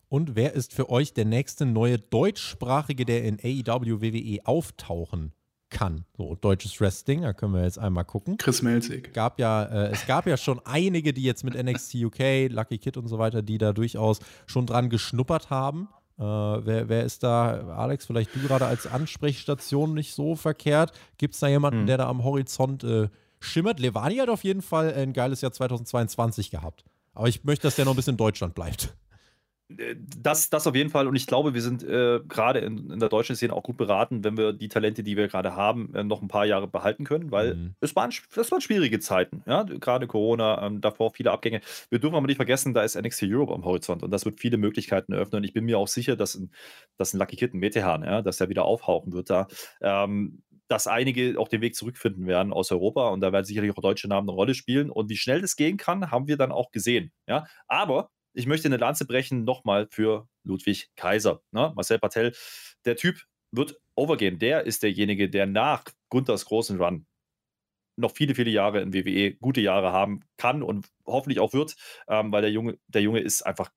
Und 0.09 0.36
wer 0.36 0.52
ist 0.55 0.73
für 0.73 0.89
euch 0.89 1.15
der 1.15 1.25
nächste 1.25 1.67
neue 1.67 1.99
deutschsprachige, 1.99 3.05
der 3.05 3.25
in 3.25 3.39
AEW 3.43 4.01
WWE 4.01 4.41
auftauchen 4.47 5.33
kann? 5.68 6.05
So, 6.17 6.36
deutsches 6.36 6.81
Wrestling, 6.81 7.23
da 7.23 7.33
können 7.33 7.55
wir 7.55 7.65
jetzt 7.65 7.78
einmal 7.78 8.05
gucken. 8.05 8.36
Chris 8.39 8.62
Melzig. 8.62 9.12
gab 9.12 9.41
ja, 9.41 9.65
äh, 9.65 9.89
es 9.91 10.07
gab 10.07 10.26
ja 10.26 10.36
schon 10.36 10.60
einige, 10.65 11.12
die 11.12 11.23
jetzt 11.25 11.43
mit 11.43 11.55
NXT 11.60 11.97
UK, 11.97 12.49
Lucky 12.51 12.78
Kid 12.78 12.97
und 12.97 13.09
so 13.09 13.18
weiter, 13.18 13.43
die 13.43 13.59
da 13.59 13.73
durchaus 13.73 14.20
schon 14.47 14.67
dran 14.67 14.91
geschnuppert 14.91 15.51
haben. 15.51 15.89
Äh, 16.18 16.23
wer, 16.23 16.89
wer 16.89 17.05
ist 17.05 17.23
da, 17.25 17.75
Alex, 17.76 18.07
vielleicht 18.07 18.35
du 18.35 18.41
gerade 18.41 18.65
als 18.67 18.86
Ansprechstation 18.86 19.93
nicht 19.93 20.15
so 20.15 20.36
verkehrt? 20.36 20.93
Gibt 21.18 21.35
es 21.35 21.41
da 21.41 21.49
jemanden, 21.49 21.81
Hm. 21.81 21.86
der 21.89 21.99
da 21.99 22.09
am 22.09 22.23
Horizont 22.23 22.85
äh, 22.85 23.09
schimmert? 23.41 23.81
Levani 23.81 24.17
hat 24.17 24.28
auf 24.28 24.44
jeden 24.44 24.62
Fall 24.62 24.94
ein 24.94 25.12
geiles 25.12 25.41
Jahr 25.41 25.52
2022 25.52 26.51
gehabt. 26.51 26.85
Aber 27.12 27.28
ich 27.28 27.44
möchte, 27.44 27.67
dass 27.67 27.76
der 27.76 27.85
noch 27.86 27.93
ein 27.93 27.97
bisschen 27.97 28.12
in 28.15 28.18
Deutschland 28.18 28.55
bleibt. 28.55 28.94
Äh, 29.69 29.97
Das, 29.99 30.51
das 30.51 30.67
auf 30.67 30.75
jeden 30.75 30.91
Fall. 30.91 31.07
Und 31.09 31.17
ich 31.17 31.27
glaube, 31.27 31.55
wir 31.55 31.62
sind 31.62 31.83
äh, 31.83 32.20
gerade 32.27 32.61
in, 32.61 32.91
in 32.91 32.99
der 33.01 33.09
deutschen 33.09 33.36
Szene 33.36 33.53
auch 33.53 33.62
gut 33.62 33.77
beraten, 33.77 34.25
wenn 34.25 34.36
wir 34.36 34.53
die 34.53 34.69
Talente, 34.69 35.03
die 35.03 35.17
wir 35.17 35.28
gerade 35.28 35.55
haben, 35.57 35.95
äh, 35.95 36.05
noch 36.05 36.23
ein 36.23 36.28
paar 36.28 36.47
Jahre 36.47 36.69
behalten 36.69 37.05
können, 37.05 37.31
weil 37.31 37.55
Mhm. 37.57 37.75
es 37.81 37.95
waren, 37.97 38.11
das 38.35 38.51
waren 38.51 38.61
schwierige 38.61 38.99
Zeiten. 39.01 39.43
Ja? 39.47 39.62
Gerade 39.65 40.07
Corona, 40.07 40.67
ähm, 40.67 40.81
davor 40.81 41.12
viele 41.12 41.31
Abgänge. 41.33 41.61
Wir 41.91 41.99
dürfen 41.99 42.17
aber 42.17 42.27
nicht 42.27 42.36
vergessen, 42.36 42.75
da 42.75 42.83
ist 42.83 42.97
NXT 42.97 43.25
Europe 43.25 43.53
am 43.55 43.65
Horizont 43.65 44.03
und 44.03 44.11
das 44.11 44.25
wird 44.25 44.41
viele 44.41 44.57
Möglichkeiten 44.57 45.12
eröffnen. 45.12 45.39
Und 45.39 45.45
ich 45.45 45.53
bin 45.53 45.65
mir 45.65 45.78
auch 45.78 45.89
sicher, 45.89 46.17
dass 46.17 46.35
ein, 46.35 46.51
dass 46.97 47.15
ein 47.15 47.19
Lucky 47.19 47.36
Kid, 47.36 47.55
ein 47.55 47.59
Metehan, 47.59 48.03
ja, 48.05 48.23
dass 48.23 48.41
er 48.41 48.49
wieder 48.49 48.65
aufhauchen 48.65 49.12
wird 49.12 49.31
da. 49.31 49.47
Ähm, 49.81 50.43
dass 50.69 50.89
einige 50.89 51.39
auch 51.39 51.47
den 51.49 51.61
Weg 51.61 51.77
zurückfinden 51.77 52.27
werden 52.27 52.53
aus 52.53 52.73
Europa 52.73 53.11
und 53.11 53.20
da 53.20 53.33
werden 53.33 53.45
sicherlich 53.45 53.70
auch 53.70 53.81
deutsche 53.81 54.09
Namen 54.09 54.28
eine 54.28 54.35
Rolle 54.35 54.53
spielen. 54.55 54.91
Und 54.91 55.09
wie 55.11 55.17
schnell 55.17 55.41
das 55.41 55.55
gehen 55.55 55.77
kann, 55.77 56.11
haben 56.11 56.27
wir 56.27 56.36
dann 56.36 56.51
auch 56.51 56.73
gesehen. 56.73 57.12
Ja? 57.28 57.47
Aber 57.69 58.11
ich 58.36 58.47
möchte 58.47 58.68
eine 58.68 58.76
Lanze 58.76 59.06
brechen 59.06 59.44
nochmal 59.44 59.89
für 59.90 60.28
Ludwig 60.44 60.90
Kaiser. 60.94 61.42
Ne? 61.52 61.73
Marcel 61.74 61.98
Patel, 61.98 62.32
der 62.84 62.97
Typ 62.97 63.23
wird 63.50 63.81
overgehen. 63.94 64.39
Der 64.39 64.65
ist 64.65 64.82
derjenige, 64.82 65.31
der 65.31 65.47
nach 65.47 65.84
Gunthers 66.10 66.44
großen 66.44 66.81
Run 66.81 67.06
noch 67.97 68.15
viele, 68.15 68.34
viele 68.34 68.50
Jahre 68.50 68.82
in 68.82 68.92
WWE, 68.92 69.34
gute 69.36 69.62
Jahre 69.62 69.90
haben 69.90 70.20
kann 70.36 70.62
und 70.62 70.86
hoffentlich 71.06 71.40
auch 71.40 71.55
wird, 71.55 71.76
ähm, 72.08 72.31
weil 72.31 72.42
der 72.42 72.50
Junge, 72.50 72.78
der 72.89 73.00
Junge 73.00 73.20
ist 73.20 73.40
einfach 73.40 73.70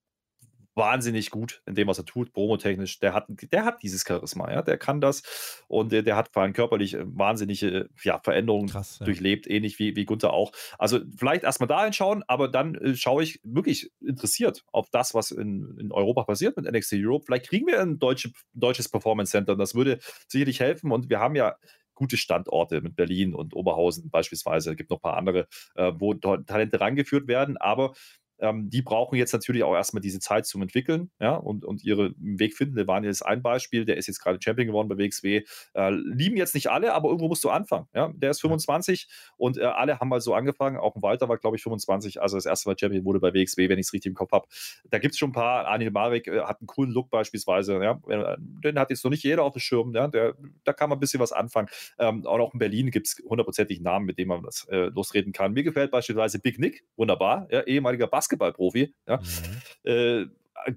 wahnsinnig 0.75 1.29
gut 1.29 1.61
in 1.65 1.75
dem, 1.75 1.87
was 1.87 1.97
er 1.97 2.05
tut, 2.05 2.31
promotechnisch. 2.31 2.99
Der 2.99 3.13
hat, 3.13 3.27
der 3.29 3.65
hat 3.65 3.83
dieses 3.83 4.03
Charisma, 4.07 4.51
ja, 4.51 4.61
der 4.61 4.77
kann 4.77 5.01
das 5.01 5.63
und 5.67 5.91
der, 5.91 6.03
der 6.03 6.15
hat 6.15 6.29
vor 6.31 6.43
allem 6.43 6.53
körperlich 6.53 6.93
äh, 6.93 7.03
wahnsinnige 7.03 7.89
ja, 8.03 8.19
Veränderungen 8.23 8.69
Krass. 8.69 8.99
Ja. 8.99 9.05
durchlebt, 9.05 9.47
ähnlich 9.47 9.79
wie, 9.79 9.95
wie 9.95 10.05
Gunther 10.05 10.33
auch. 10.33 10.51
Also 10.77 10.99
vielleicht 11.17 11.43
erstmal 11.43 11.67
da 11.67 11.83
hinschauen, 11.83 12.23
aber 12.27 12.47
dann 12.47 12.75
äh, 12.75 12.95
schaue 12.95 13.23
ich 13.23 13.39
wirklich 13.43 13.91
interessiert 13.99 14.63
auf 14.71 14.89
das, 14.89 15.13
was 15.13 15.31
in, 15.31 15.77
in 15.79 15.91
Europa 15.91 16.23
passiert 16.23 16.55
mit 16.57 16.71
NXT 16.71 16.93
Europe. 16.97 17.25
Vielleicht 17.25 17.49
kriegen 17.49 17.67
wir 17.67 17.81
ein 17.81 17.99
deutsche, 17.99 18.31
deutsches 18.53 18.89
Performance 18.89 19.31
Center 19.31 19.53
und 19.53 19.59
das 19.59 19.75
würde 19.75 19.99
sicherlich 20.27 20.59
helfen 20.59 20.91
und 20.91 21.09
wir 21.09 21.19
haben 21.19 21.35
ja 21.35 21.55
gute 21.99 22.15
Standorte 22.15 22.79
mit 22.79 22.95
Berlin 22.95 23.35
und 23.35 23.53
Oberhausen 23.53 24.09
beispielsweise. 24.09 24.71
Es 24.71 24.77
gibt 24.77 24.89
noch 24.89 24.99
ein 24.99 25.01
paar 25.01 25.17
andere, 25.17 25.47
äh, 25.75 25.91
wo 25.97 26.13
Talente 26.13 26.79
rangeführt 26.79 27.27
werden, 27.27 27.57
aber 27.57 27.93
ähm, 28.39 28.69
die 28.69 28.81
brauchen 28.81 29.15
jetzt 29.15 29.33
natürlich 29.33 29.63
auch 29.63 29.75
erstmal 29.75 30.01
diese 30.01 30.19
Zeit 30.19 30.45
zum 30.45 30.61
Entwickeln 30.61 31.11
ja, 31.19 31.35
und, 31.35 31.65
und 31.65 31.83
ihren 31.83 32.15
Weg 32.17 32.55
finden. 32.55 32.75
Levaniel 32.75 33.09
ist 33.09 33.21
ein 33.21 33.41
Beispiel, 33.41 33.85
der 33.85 33.97
ist 33.97 34.07
jetzt 34.07 34.19
gerade 34.19 34.39
Champion 34.41 34.67
geworden 34.67 34.87
bei 34.87 34.97
WXW. 34.97 35.43
Äh, 35.73 35.89
lieben 35.91 36.37
jetzt 36.37 36.55
nicht 36.55 36.69
alle, 36.69 36.93
aber 36.93 37.09
irgendwo 37.09 37.27
musst 37.27 37.43
du 37.43 37.49
anfangen. 37.49 37.87
Ja? 37.93 38.11
Der 38.15 38.31
ist 38.31 38.41
25 38.41 39.07
und 39.37 39.57
äh, 39.57 39.63
alle 39.63 39.99
haben 39.99 40.09
mal 40.09 40.21
so 40.21 40.33
angefangen. 40.33 40.77
Auch 40.77 40.95
ein 40.95 41.01
Walter 41.01 41.29
war, 41.29 41.37
glaube 41.37 41.57
ich, 41.57 41.63
25, 41.63 42.21
also 42.21 42.37
das 42.37 42.45
erste 42.45 42.69
Mal 42.69 42.77
Champion 42.77 43.05
wurde 43.05 43.19
bei 43.19 43.33
WXW, 43.33 43.69
wenn 43.69 43.79
ich 43.79 43.87
es 43.87 43.93
richtig 43.93 44.09
im 44.09 44.15
Kopf 44.15 44.31
habe. 44.31 44.47
Da 44.89 44.99
gibt 44.99 45.13
es 45.13 45.19
schon 45.19 45.29
ein 45.29 45.33
paar. 45.33 45.67
Anil 45.67 45.91
Marek 45.91 46.27
äh, 46.27 46.41
hat 46.41 46.61
einen 46.61 46.67
coolen 46.67 46.91
Look 46.91 47.09
beispielsweise. 47.09 47.81
Ja? 47.83 47.99
Äh, 48.07 48.37
Den 48.39 48.79
hat 48.79 48.89
jetzt 48.89 49.03
noch 49.03 49.11
nicht 49.11 49.23
jeder 49.23 49.43
auf 49.43 49.53
dem 49.53 49.59
Schirm. 49.59 49.93
Ja? 49.93 50.07
Der, 50.07 50.35
da 50.63 50.73
kann 50.73 50.89
man 50.89 50.97
ein 50.97 51.01
bisschen 51.01 51.19
was 51.19 51.31
anfangen. 51.31 51.67
Ähm, 51.97 52.19
und 52.19 52.27
auch 52.27 52.53
in 52.53 52.59
Berlin 52.59 52.91
gibt 52.91 53.07
es 53.07 53.21
hundertprozentig 53.27 53.81
Namen, 53.81 54.05
mit 54.05 54.17
denen 54.17 54.29
man 54.29 54.43
das 54.43 54.67
äh, 54.69 54.85
losreden 54.85 55.33
kann. 55.33 55.53
Mir 55.53 55.63
gefällt 55.63 55.91
beispielsweise 55.91 56.39
Big 56.39 56.59
Nick, 56.59 56.83
wunderbar, 56.95 57.47
ja? 57.51 57.61
ehemaliger 57.61 58.07
Basketballprofi. 58.37 58.93
Ja? 59.07 59.17
Mhm. 59.17 59.89
äh, 59.89 60.25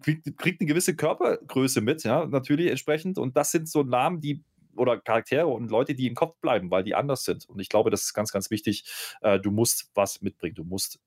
kriegt, 0.00 0.38
kriegt 0.38 0.60
eine 0.60 0.68
gewisse 0.68 0.96
Körpergröße 0.96 1.80
mit, 1.80 2.04
ja, 2.04 2.26
natürlich 2.26 2.68
entsprechend. 2.68 3.18
Und 3.18 3.36
das 3.36 3.50
sind 3.50 3.68
so 3.68 3.82
Namen, 3.82 4.20
die 4.20 4.44
oder 4.74 4.98
Charaktere 4.98 5.46
und 5.46 5.70
Leute, 5.70 5.94
die 5.94 6.06
im 6.06 6.14
Kopf 6.14 6.40
bleiben, 6.40 6.70
weil 6.70 6.82
die 6.82 6.94
anders 6.94 7.24
sind. 7.24 7.46
Und 7.46 7.60
ich 7.60 7.68
glaube, 7.68 7.90
das 7.90 8.04
ist 8.04 8.14
ganz, 8.14 8.32
ganz 8.32 8.50
wichtig. 8.50 8.84
Äh, 9.20 9.38
du 9.38 9.50
musst 9.50 9.90
was 9.94 10.22
mitbringen. 10.22 10.54
Du 10.54 10.64
musst 10.64 10.98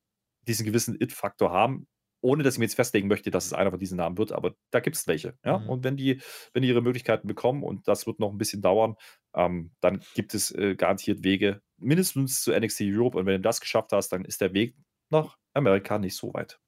diesen 0.47 0.65
gewissen 0.65 0.95
It-Faktor 1.01 1.51
haben, 1.51 1.87
ohne 2.21 2.43
dass 2.43 2.55
ich 2.55 2.59
mir 2.59 2.65
jetzt 2.65 2.75
festlegen 2.75 3.07
möchte, 3.07 3.31
dass 3.31 3.45
es 3.45 3.53
einer 3.53 3.71
von 3.71 3.79
diesen 3.79 3.97
Namen 3.97 4.17
wird, 4.17 4.31
aber 4.31 4.55
da 4.71 4.79
gibt 4.79 4.95
es 4.95 5.07
welche. 5.07 5.37
Ja? 5.43 5.59
Mhm. 5.59 5.69
Und 5.69 5.83
wenn 5.83 5.97
die, 5.97 6.21
wenn 6.53 6.61
die 6.61 6.69
ihre 6.69 6.81
Möglichkeiten 6.81 7.27
bekommen, 7.27 7.63
und 7.63 7.87
das 7.87 8.05
wird 8.07 8.19
noch 8.19 8.31
ein 8.31 8.37
bisschen 8.37 8.61
dauern, 8.61 8.95
ähm, 9.35 9.71
dann 9.81 10.01
gibt 10.13 10.33
es 10.33 10.51
äh, 10.51 10.75
garantiert 10.75 11.23
Wege, 11.23 11.61
mindestens 11.77 12.41
zu 12.41 12.51
NXT 12.51 12.81
Europe. 12.85 13.17
Und 13.17 13.25
wenn 13.25 13.35
du 13.35 13.41
das 13.41 13.61
geschafft 13.61 13.91
hast, 13.91 14.09
dann 14.09 14.25
ist 14.25 14.41
der 14.41 14.53
Weg 14.53 14.75
nach 15.15 15.37
Amerika 15.53 15.97
nicht 15.99 16.15
so 16.17 16.33
weit. 16.33 16.59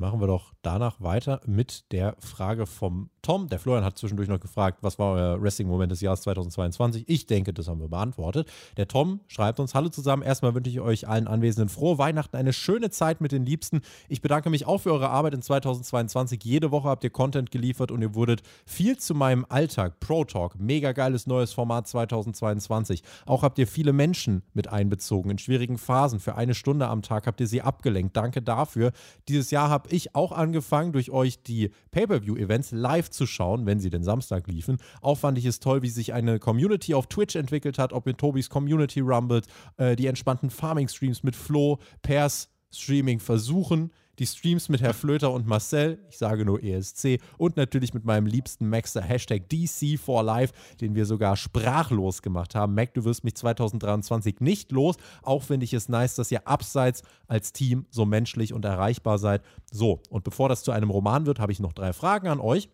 Machen 0.00 0.20
wir 0.20 0.28
doch 0.28 0.52
danach 0.62 1.00
weiter 1.00 1.40
mit 1.44 1.90
der 1.90 2.14
Frage 2.20 2.66
vom 2.66 3.10
Tom. 3.20 3.48
Der 3.48 3.58
Florian 3.58 3.84
hat 3.84 3.98
zwischendurch 3.98 4.28
noch 4.28 4.38
gefragt, 4.38 4.78
was 4.80 4.96
war 5.00 5.14
euer 5.14 5.42
Wrestling-Moment 5.42 5.90
des 5.90 6.00
Jahres 6.00 6.22
2022? 6.22 7.04
Ich 7.08 7.26
denke, 7.26 7.52
das 7.52 7.66
haben 7.66 7.80
wir 7.80 7.88
beantwortet. 7.88 8.48
Der 8.76 8.86
Tom 8.86 9.18
schreibt 9.26 9.58
uns: 9.58 9.74
Hallo 9.74 9.88
zusammen. 9.88 10.22
Erstmal 10.22 10.54
wünsche 10.54 10.70
ich 10.70 10.78
euch 10.78 11.08
allen 11.08 11.26
Anwesenden 11.26 11.68
frohe 11.68 11.98
Weihnachten, 11.98 12.36
eine 12.36 12.52
schöne 12.52 12.90
Zeit 12.90 13.20
mit 13.20 13.32
den 13.32 13.44
Liebsten. 13.44 13.80
Ich 14.08 14.22
bedanke 14.22 14.50
mich 14.50 14.66
auch 14.66 14.78
für 14.78 14.92
eure 14.92 15.10
Arbeit 15.10 15.34
in 15.34 15.42
2022. 15.42 16.44
Jede 16.44 16.70
Woche 16.70 16.88
habt 16.88 17.02
ihr 17.02 17.10
Content 17.10 17.50
geliefert 17.50 17.90
und 17.90 18.00
ihr 18.00 18.14
wurdet 18.14 18.42
viel 18.66 18.98
zu 18.98 19.16
meinem 19.16 19.46
Alltag. 19.48 19.98
Pro 19.98 20.24
Talk, 20.24 20.60
mega 20.60 20.92
geiles 20.92 21.26
neues 21.26 21.52
Format 21.52 21.88
2022. 21.88 23.02
Auch 23.26 23.42
habt 23.42 23.58
ihr 23.58 23.66
viele 23.66 23.92
Menschen 23.92 24.44
mit 24.54 24.68
einbezogen 24.68 25.32
in 25.32 25.38
schwierigen 25.38 25.76
Phasen. 25.76 26.20
Für 26.20 26.36
eine 26.36 26.54
Stunde 26.54 26.86
am 26.86 27.02
Tag 27.02 27.26
habt 27.26 27.40
ihr 27.40 27.48
sie 27.48 27.62
abgelenkt. 27.62 28.16
Danke 28.16 28.42
dafür. 28.42 28.92
Dieses 29.26 29.50
Jahr 29.50 29.68
habe 29.68 29.87
ich 29.92 30.14
auch 30.14 30.32
angefangen, 30.32 30.92
durch 30.92 31.10
euch 31.10 31.42
die 31.42 31.70
Pay-Per-View-Events 31.90 32.72
live 32.72 33.10
zu 33.10 33.26
schauen, 33.26 33.66
wenn 33.66 33.80
sie 33.80 33.90
den 33.90 34.04
Samstag 34.04 34.46
liefen. 34.46 34.78
Auch 35.00 35.18
fand 35.18 35.38
ich 35.38 35.44
es 35.44 35.60
toll, 35.60 35.82
wie 35.82 35.88
sich 35.88 36.12
eine 36.12 36.38
Community 36.38 36.94
auf 36.94 37.06
Twitch 37.06 37.36
entwickelt 37.36 37.78
hat, 37.78 37.92
ob 37.92 38.06
mit 38.06 38.18
Tobis 38.18 38.50
Community 38.50 39.00
Rumbled, 39.00 39.46
äh, 39.76 39.96
die 39.96 40.06
entspannten 40.06 40.50
Farming-Streams 40.50 41.22
mit 41.22 41.36
Flo, 41.36 41.78
Pairs 42.02 42.48
Streaming 42.70 43.18
versuchen, 43.20 43.92
die 44.18 44.26
Streams 44.26 44.68
mit 44.68 44.80
Herr 44.80 44.94
Flöter 44.94 45.32
und 45.32 45.46
Marcel, 45.46 45.98
ich 46.08 46.18
sage 46.18 46.44
nur 46.44 46.62
ESC, 46.62 47.20
und 47.36 47.56
natürlich 47.56 47.94
mit 47.94 48.04
meinem 48.04 48.26
liebsten 48.26 48.68
Maxer, 48.68 49.02
Hashtag 49.02 49.44
DC4Life, 49.50 50.50
den 50.80 50.94
wir 50.94 51.06
sogar 51.06 51.36
sprachlos 51.36 52.22
gemacht 52.22 52.54
haben. 52.54 52.74
Mac, 52.74 52.94
du 52.94 53.04
wirst 53.04 53.24
mich 53.24 53.34
2023 53.36 54.40
nicht 54.40 54.72
los, 54.72 54.96
auch 55.22 55.42
finde 55.42 55.64
ich 55.64 55.72
es 55.74 55.88
nice, 55.88 56.14
dass 56.16 56.30
ihr 56.30 56.46
abseits 56.46 57.02
als 57.26 57.52
Team 57.52 57.86
so 57.90 58.04
menschlich 58.04 58.52
und 58.52 58.64
erreichbar 58.64 59.18
seid. 59.18 59.42
So, 59.70 60.00
und 60.10 60.24
bevor 60.24 60.48
das 60.48 60.62
zu 60.62 60.72
einem 60.72 60.90
Roman 60.90 61.26
wird, 61.26 61.38
habe 61.38 61.52
ich 61.52 61.60
noch 61.60 61.72
drei 61.72 61.92
Fragen 61.92 62.28
an 62.28 62.40
euch. 62.40 62.68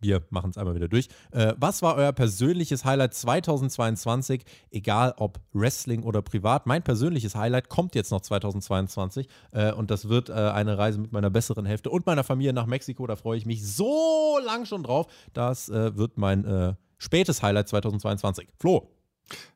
Wir 0.00 0.22
machen 0.30 0.50
es 0.50 0.58
einmal 0.58 0.74
wieder 0.74 0.88
durch. 0.88 1.08
Äh, 1.30 1.54
was 1.56 1.82
war 1.82 1.96
euer 1.96 2.12
persönliches 2.12 2.84
Highlight 2.84 3.14
2022? 3.14 4.44
Egal 4.70 5.14
ob 5.16 5.40
Wrestling 5.52 6.02
oder 6.02 6.22
privat. 6.22 6.66
Mein 6.66 6.82
persönliches 6.82 7.34
Highlight 7.34 7.68
kommt 7.68 7.94
jetzt 7.94 8.10
noch 8.10 8.20
2022 8.20 9.28
äh, 9.52 9.72
und 9.72 9.90
das 9.90 10.08
wird 10.08 10.28
äh, 10.28 10.32
eine 10.32 10.76
Reise 10.76 10.98
mit 11.00 11.12
meiner 11.12 11.30
besseren 11.30 11.64
Hälfte 11.64 11.90
und 11.90 12.06
meiner 12.06 12.24
Familie 12.24 12.52
nach 12.52 12.66
Mexiko. 12.66 13.06
Da 13.06 13.16
freue 13.16 13.38
ich 13.38 13.46
mich 13.46 13.66
so 13.66 14.38
lang 14.44 14.66
schon 14.66 14.82
drauf. 14.82 15.06
Das 15.32 15.68
äh, 15.68 15.96
wird 15.96 16.18
mein 16.18 16.44
äh, 16.44 16.74
spätes 16.98 17.42
Highlight 17.42 17.68
2022. 17.68 18.48
Flo. 18.58 18.95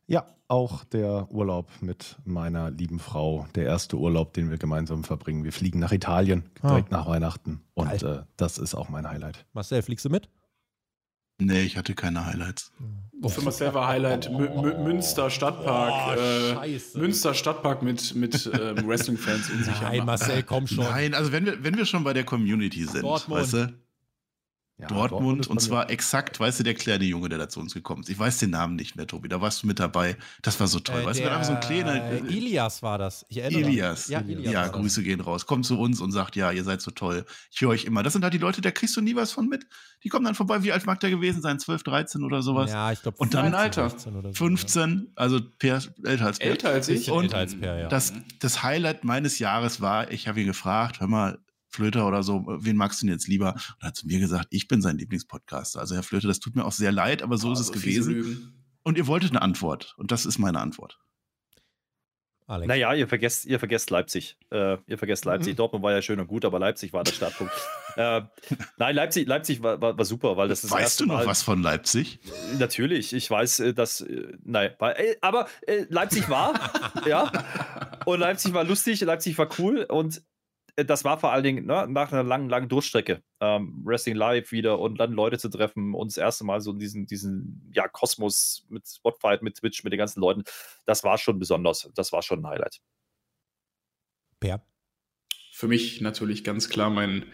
Ja, 0.07 0.27
auch 0.49 0.83
der 0.85 1.31
Urlaub 1.31 1.71
mit 1.81 2.17
meiner 2.25 2.71
lieben 2.71 2.99
Frau. 2.99 3.47
Der 3.55 3.65
erste 3.65 3.97
Urlaub, 3.97 4.33
den 4.33 4.51
wir 4.51 4.59
gemeinsam 4.59 5.05
verbringen. 5.05 5.45
Wir 5.45 5.53
fliegen 5.53 5.79
nach 5.79 5.93
Italien 5.93 6.51
direkt 6.63 6.91
nach 6.91 7.07
Weihnachten. 7.07 7.61
Und 7.75 8.03
äh, 8.03 8.23
das 8.37 8.59
ist 8.59 8.75
auch 8.75 8.89
mein 8.89 9.09
Highlight. 9.09 9.47
Marcel, 9.53 9.83
fliegst 9.83 10.05
du 10.05 10.11
mit? 10.11 10.29
Nee, 11.41 11.63
ich 11.63 11.77
hatte 11.77 11.95
keine 11.95 12.27
Highlights. 12.27 12.73
Für 13.27 13.43
Marcel 13.43 13.73
war 13.73 13.87
Highlight 13.89 14.31
Mü 14.31 14.49
Münster 14.83 15.31
Stadtpark. 15.31 16.19
Oh, 16.19 16.21
äh, 16.21 16.55
scheiße. 16.55 16.99
Münster 16.99 17.33
Stadtpark 17.33 17.83
mit, 17.83 18.15
mit 18.15 18.51
ähm, 18.53 18.77
Wrestling-Fans 18.87 19.51
unsicher. 19.51 19.83
Nein, 19.83 19.99
machen. 19.99 20.07
Marcel, 20.07 20.43
komm 20.43 20.67
schon. 20.67 20.85
Nein, 20.85 21.15
also 21.15 21.33
wenn 21.33 21.47
wir, 21.47 21.63
wenn 21.65 21.77
wir 21.77 21.87
schon 21.87 22.05
bei 22.05 22.13
der 22.13 22.25
Community 22.25 22.85
sind, 22.85 23.03
Dortmund. 23.03 23.41
weißt 23.41 23.53
du, 23.55 23.73
Ja, 24.81 24.87
Dortmund, 24.89 25.47
bei 25.47 25.53
und 25.53 25.61
zwar 25.61 25.91
exakt, 25.91 26.41
weißt 26.41 26.61
du, 26.61 26.63
der 26.65 26.75
kleine 26.75 27.05
Junge, 27.05 27.29
der 27.29 27.39
da 27.39 27.49
zu 27.49 27.61
uns 27.61 27.75
gekommen 27.75 28.03
ist. 28.03 28.09
Ich 28.09 28.19
weiß 28.19 28.39
den 28.39 28.51
Namen 28.51 28.77
nicht 28.77 28.97
mehr, 28.97 29.07
Tobi, 29.07 29.29
da 29.29 29.41
warst 29.41 29.63
du 29.63 29.67
mit 29.67 29.79
dabei. 29.79 30.17
Das 30.43 30.59
war 30.61 30.67
so 30.69 30.79
toll. 30.81 31.01
Äh, 31.03 31.07
weißt 31.07 31.19
du, 31.21 31.25
der, 31.25 31.33
einfach 31.33 31.47
so 31.47 31.53
ein 31.55 31.61
kleiner. 31.61 31.95
äh, 32.13 32.19
Ilias 32.19 32.83
war 32.83 32.99
das. 32.99 33.25
Ich 33.29 33.39
erinnere 33.39 33.71
Ilias. 33.71 34.09
Ja, 34.09 34.21
Ja, 34.21 34.27
Ilias 34.27 34.53
das. 34.69 34.73
Grüße 34.73 35.03
gehen 35.03 35.21
raus. 35.21 35.47
Kommt 35.47 35.67
zu 35.67 35.79
uns 35.79 36.01
und 36.01 36.13
sagt, 36.13 36.37
ja, 36.37 36.51
ihr 36.53 36.65
seid 36.65 36.81
so 36.81 36.91
toll. 36.91 37.25
Ich 37.51 37.61
höre 37.61 37.71
euch 37.71 37.85
immer. 37.85 38.03
Das 38.03 38.13
sind 38.15 38.23
halt 38.23 38.35
die 38.35 38.39
Leute, 38.39 38.61
da 38.61 38.71
kriegst 38.71 38.97
du 38.97 39.01
nie 39.01 39.15
was 39.17 39.33
von 39.33 39.49
mit. 39.49 39.67
Die 40.03 40.09
kommen 40.09 40.25
dann 40.25 40.35
vorbei. 40.35 40.63
Wie 40.63 40.73
alt 40.73 40.87
mag 40.87 40.99
der 41.01 41.11
gewesen 41.11 41.43
sein? 41.43 41.59
12, 41.59 41.83
13 41.83 42.25
oder 42.25 42.43
sowas? 42.43 42.71
Ja, 42.71 42.91
ich 42.93 43.03
glaube 43.03 43.19
Und 43.19 43.35
dann- 43.35 43.55
Alter. 43.55 43.91
15, 44.33 45.13
also 45.17 45.41
Per, 45.59 45.83
älter 46.05 46.27
als 46.27 46.39
Per. 46.39 46.51
Älter 46.51 46.71
als 46.71 46.89
ich. 46.89 47.11
Und 47.11 47.25
älter 47.25 47.39
als 47.39 47.59
Per, 47.59 47.79
ja. 47.79 47.89
Das, 47.89 48.13
das 48.39 48.63
Highlight 48.63 49.05
meines 49.05 49.39
Jahres 49.39 49.81
war, 49.81 50.11
ich 50.11 50.29
habe 50.29 50.41
ihn 50.41 50.47
gefragt, 50.47 51.01
hör 51.01 51.07
mal, 51.09 51.39
Flöter 51.71 52.07
oder 52.07 52.23
so, 52.23 52.45
wen 52.47 52.77
magst 52.77 53.01
du 53.01 53.07
denn 53.07 53.15
jetzt 53.15 53.29
lieber? 53.29 53.55
Und 53.55 53.77
er 53.83 53.89
hat 53.89 53.97
zu 53.97 54.07
mir 54.07 54.19
gesagt, 54.19 54.49
ich 54.51 54.69
bin 54.69 54.83
sein 54.83 54.99
Lieblingspodcaster. 54.99 55.81
Also 55.81 55.95
Herr 55.95 56.03
Flöter, 56.03 56.29
das 56.29 56.41
tut 56.41 56.57
mir 56.57 56.65
auch 56.65 56.73
sehr 56.73 56.93
leid, 56.93 57.23
aber 57.23 57.39
so 57.39 57.53
ist 57.53 57.61
es 57.61 57.69
Also 57.71 57.81
gewesen. 57.81 58.55
Und 58.83 58.99
ihr 58.99 59.07
wolltet 59.07 59.31
eine 59.31 59.43
Antwort. 59.43 59.95
Und 59.99 60.11
das 60.11 60.27
ist 60.27 60.39
meine 60.39 60.59
Antwort. 60.61 60.99
Alex. 62.47 62.67
Naja, 62.67 62.95
ihr 62.95 63.07
vergesst, 63.07 63.47
ihr 63.47 63.61
vergesst 63.61 63.91
Leipzig. 63.91 64.37
Äh, 64.51 64.79
ihr 64.89 64.99
vergesst 64.99 65.25
Leipzig. 65.25 65.55
Dortmund 65.57 65.85
war 65.85 65.93
ja 65.93 66.03
schön 66.03 66.19
und 66.19 66.27
gut, 66.27 66.45
aber 66.45 66.59
Leipzig 66.59 66.93
war 66.93 67.05
der 67.05 67.13
Startpunkt. 67.13 67.53
äh, 67.97 68.23
nein, 68.77 68.97
Leipzig, 68.97 69.29
Leipzig 69.29 69.63
war, 69.63 69.81
war, 69.81 69.97
war 69.97 70.05
super, 70.05 70.37
weil 70.37 70.49
das 70.49 70.65
ist 70.65 70.65
das 70.65 70.73
weißt 70.73 70.83
erste 70.83 71.05
du 71.05 71.09
noch 71.11 71.19
Mal, 71.19 71.27
was 71.27 71.43
von 71.45 71.63
Leipzig? 71.63 72.19
Natürlich, 72.59 73.13
ich 73.13 73.31
weiß, 73.31 73.61
äh, 73.61 73.73
dass. 73.75 74.01
äh, 74.01 74.33
Nein, 74.43 74.73
war- 74.81 74.99
äh, 74.99 75.17
aber 75.21 75.47
äh, 75.65 75.87
Leipzig 75.91 76.29
war, 76.29 76.73
ja. 77.07 77.31
Und 78.05 78.19
Leipzig 78.19 78.53
war 78.53 78.65
lustig, 78.65 79.01
Leipzig 79.03 79.39
war 79.39 79.49
cool 79.61 79.85
und 79.89 80.17
äh, 80.17 80.21
das 80.85 81.05
war 81.05 81.19
vor 81.19 81.33
allen 81.33 81.45
Dingen 81.45 81.67
ne, 81.67 81.87
nach 81.89 82.13
einer 82.13 82.23
langen, 82.23 82.49
langen 82.49 82.69
Durchstrecke. 82.69 83.23
Ähm, 83.41 83.83
Wrestling 83.85 84.17
Live 84.17 84.53
wieder 84.53 84.79
und 84.79 84.99
dann 84.99 85.13
Leute 85.13 85.39
zu 85.39 85.49
treffen 85.49 85.95
und 85.95 86.11
das 86.11 86.17
erste 86.17 86.45
Mal 86.45 86.61
so 86.61 86.73
in 86.73 86.79
diesen, 86.79 87.07
diesen 87.07 87.71
ja, 87.75 87.89
Kosmos 87.89 88.67
mit 88.69 88.87
Spotfight, 88.87 89.43
mit 89.43 89.57
Twitch, 89.57 89.85
mit 89.85 89.93
den 89.93 89.99
ganzen 89.99 90.21
Leuten. 90.21 90.45
Das 90.87 91.05
war 91.05 91.19
schon 91.19 91.39
besonders. 91.39 91.91
Das 91.95 92.13
war 92.13 92.23
schon 92.23 92.41
ein 92.41 92.47
Highlight. 92.47 92.81
Per. 94.41 94.63
Für 95.53 95.69
mich 95.69 96.01
natürlich 96.01 96.45
ganz 96.45 96.69
klar 96.69 96.91
mein 96.91 97.27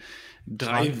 drei. 0.45 0.93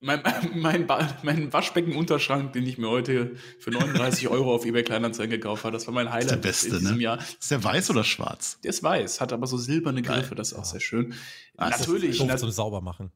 Mein, 0.00 0.22
mein, 0.54 0.86
mein 1.22 1.52
Waschbecken-Unterschrank, 1.52 2.52
den 2.52 2.66
ich 2.66 2.78
mir 2.78 2.88
heute 2.88 3.34
für 3.58 3.70
39 3.70 4.28
Euro 4.28 4.54
auf 4.54 4.64
eBay 4.64 4.82
Kleinanzeigen 4.82 5.30
gekauft 5.30 5.64
habe, 5.64 5.72
das 5.72 5.86
war 5.86 5.94
mein 5.94 6.12
Highlight 6.12 6.30
der 6.30 6.36
beste, 6.36 6.68
in 6.68 6.78
diesem 6.78 6.96
ne? 6.98 7.02
Jahr. 7.02 7.18
Ist 7.18 7.50
der 7.50 7.64
weiß 7.64 7.90
oder 7.90 8.04
schwarz? 8.04 8.60
Der 8.62 8.70
ist 8.70 8.82
weiß, 8.82 9.20
hat 9.20 9.32
aber 9.32 9.46
so 9.46 9.56
silberne. 9.56 10.02
Griffe, 10.02 10.34
das 10.34 10.52
ist 10.52 10.58
auch 10.58 10.64
sehr 10.64 10.80
schön. 10.80 11.14
Ah, 11.56 11.70
das 11.70 11.80
ist 11.80 11.86
Natürlich, 11.88 12.22
na, 12.24 12.36
zum 12.36 12.50
Saubermachen. 12.50 13.10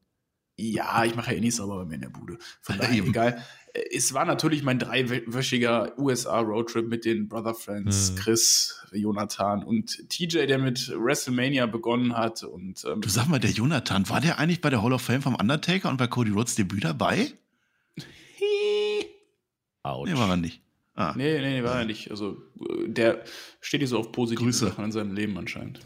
ja, 0.58 1.04
ich 1.04 1.14
mache 1.14 1.32
ja 1.32 1.36
eh 1.36 1.40
nicht 1.40 1.56
sauber 1.56 1.76
bei 1.78 1.84
mir 1.84 1.94
in 1.96 2.00
der 2.02 2.08
Bude. 2.10 2.38
Von 2.62 2.78
daher 2.78 3.04
egal. 3.04 3.42
Äh, 3.74 3.82
Es 3.94 4.12
war 4.14 4.24
natürlich 4.24 4.62
mein 4.62 4.78
dreiwöchiger 4.78 5.96
USA-Roadtrip 5.98 6.88
mit 6.88 7.04
den 7.04 7.28
Brother 7.28 7.54
Friends, 7.54 8.12
Mhm. 8.12 8.16
Chris, 8.16 8.82
Jonathan 8.92 9.62
und 9.62 10.08
TJ, 10.08 10.46
der 10.46 10.58
mit 10.58 10.88
WrestleMania 10.96 11.66
begonnen 11.66 12.16
hat. 12.16 12.42
Und 12.42 12.84
ähm, 12.84 13.00
Du 13.00 13.08
sag 13.08 13.28
mal, 13.28 13.38
der 13.38 13.50
Jonathan, 13.50 14.08
war 14.08 14.20
der 14.20 14.38
eigentlich 14.38 14.60
bei 14.60 14.70
der 14.70 14.82
Hall 14.82 14.92
of 14.92 15.02
Fame 15.02 15.22
vom 15.22 15.34
Undertaker 15.36 15.88
und 15.88 15.96
bei 15.98 16.06
Cody 16.08 16.30
Rhodes 16.32 16.54
Debüt 16.56 16.84
dabei? 16.84 17.32
Nee, 18.40 20.14
war 20.14 20.28
er 20.30 20.36
nicht. 20.36 20.60
Ah. 20.94 21.14
Nee, 21.16 21.38
nee, 21.40 21.60
nee, 21.60 21.64
war 21.64 21.78
er 21.80 21.84
nicht. 21.84 22.10
Also, 22.10 22.36
äh, 22.60 22.88
der 22.88 23.24
steht 23.60 23.80
hier 23.80 23.88
so 23.88 23.98
auf 23.98 24.12
positive 24.12 24.44
Grüße. 24.44 24.66
Sachen 24.68 24.84
in 24.84 24.92
seinem 24.92 25.14
Leben 25.14 25.38
anscheinend. 25.38 25.80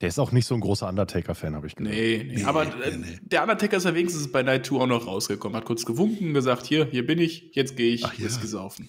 Der 0.00 0.08
ist 0.08 0.18
auch 0.18 0.32
nicht 0.32 0.46
so 0.46 0.54
ein 0.54 0.60
großer 0.60 0.88
Undertaker-Fan, 0.88 1.54
habe 1.54 1.66
ich 1.66 1.76
gehört. 1.76 1.94
Nee, 1.94 2.24
nee. 2.26 2.36
Nee, 2.36 2.44
aber 2.44 2.64
nee, 2.64 2.96
nee. 2.96 3.18
der 3.20 3.42
Undertaker 3.42 3.76
ist 3.76 3.84
ja 3.84 3.94
wenigstens 3.94 4.32
bei 4.32 4.42
Night 4.42 4.64
2 4.64 4.76
auch 4.76 4.86
noch 4.86 5.06
rausgekommen. 5.06 5.56
Hat 5.56 5.66
kurz 5.66 5.84
gewunken, 5.84 6.32
gesagt: 6.32 6.66
Hier, 6.66 6.86
hier 6.86 7.06
bin 7.06 7.18
ich, 7.18 7.54
jetzt 7.54 7.76
gehe 7.76 7.92
ich, 7.92 8.04
Ach 8.04 8.14
ja. 8.14 8.26
ist 8.26 8.40
gesaufen. 8.40 8.88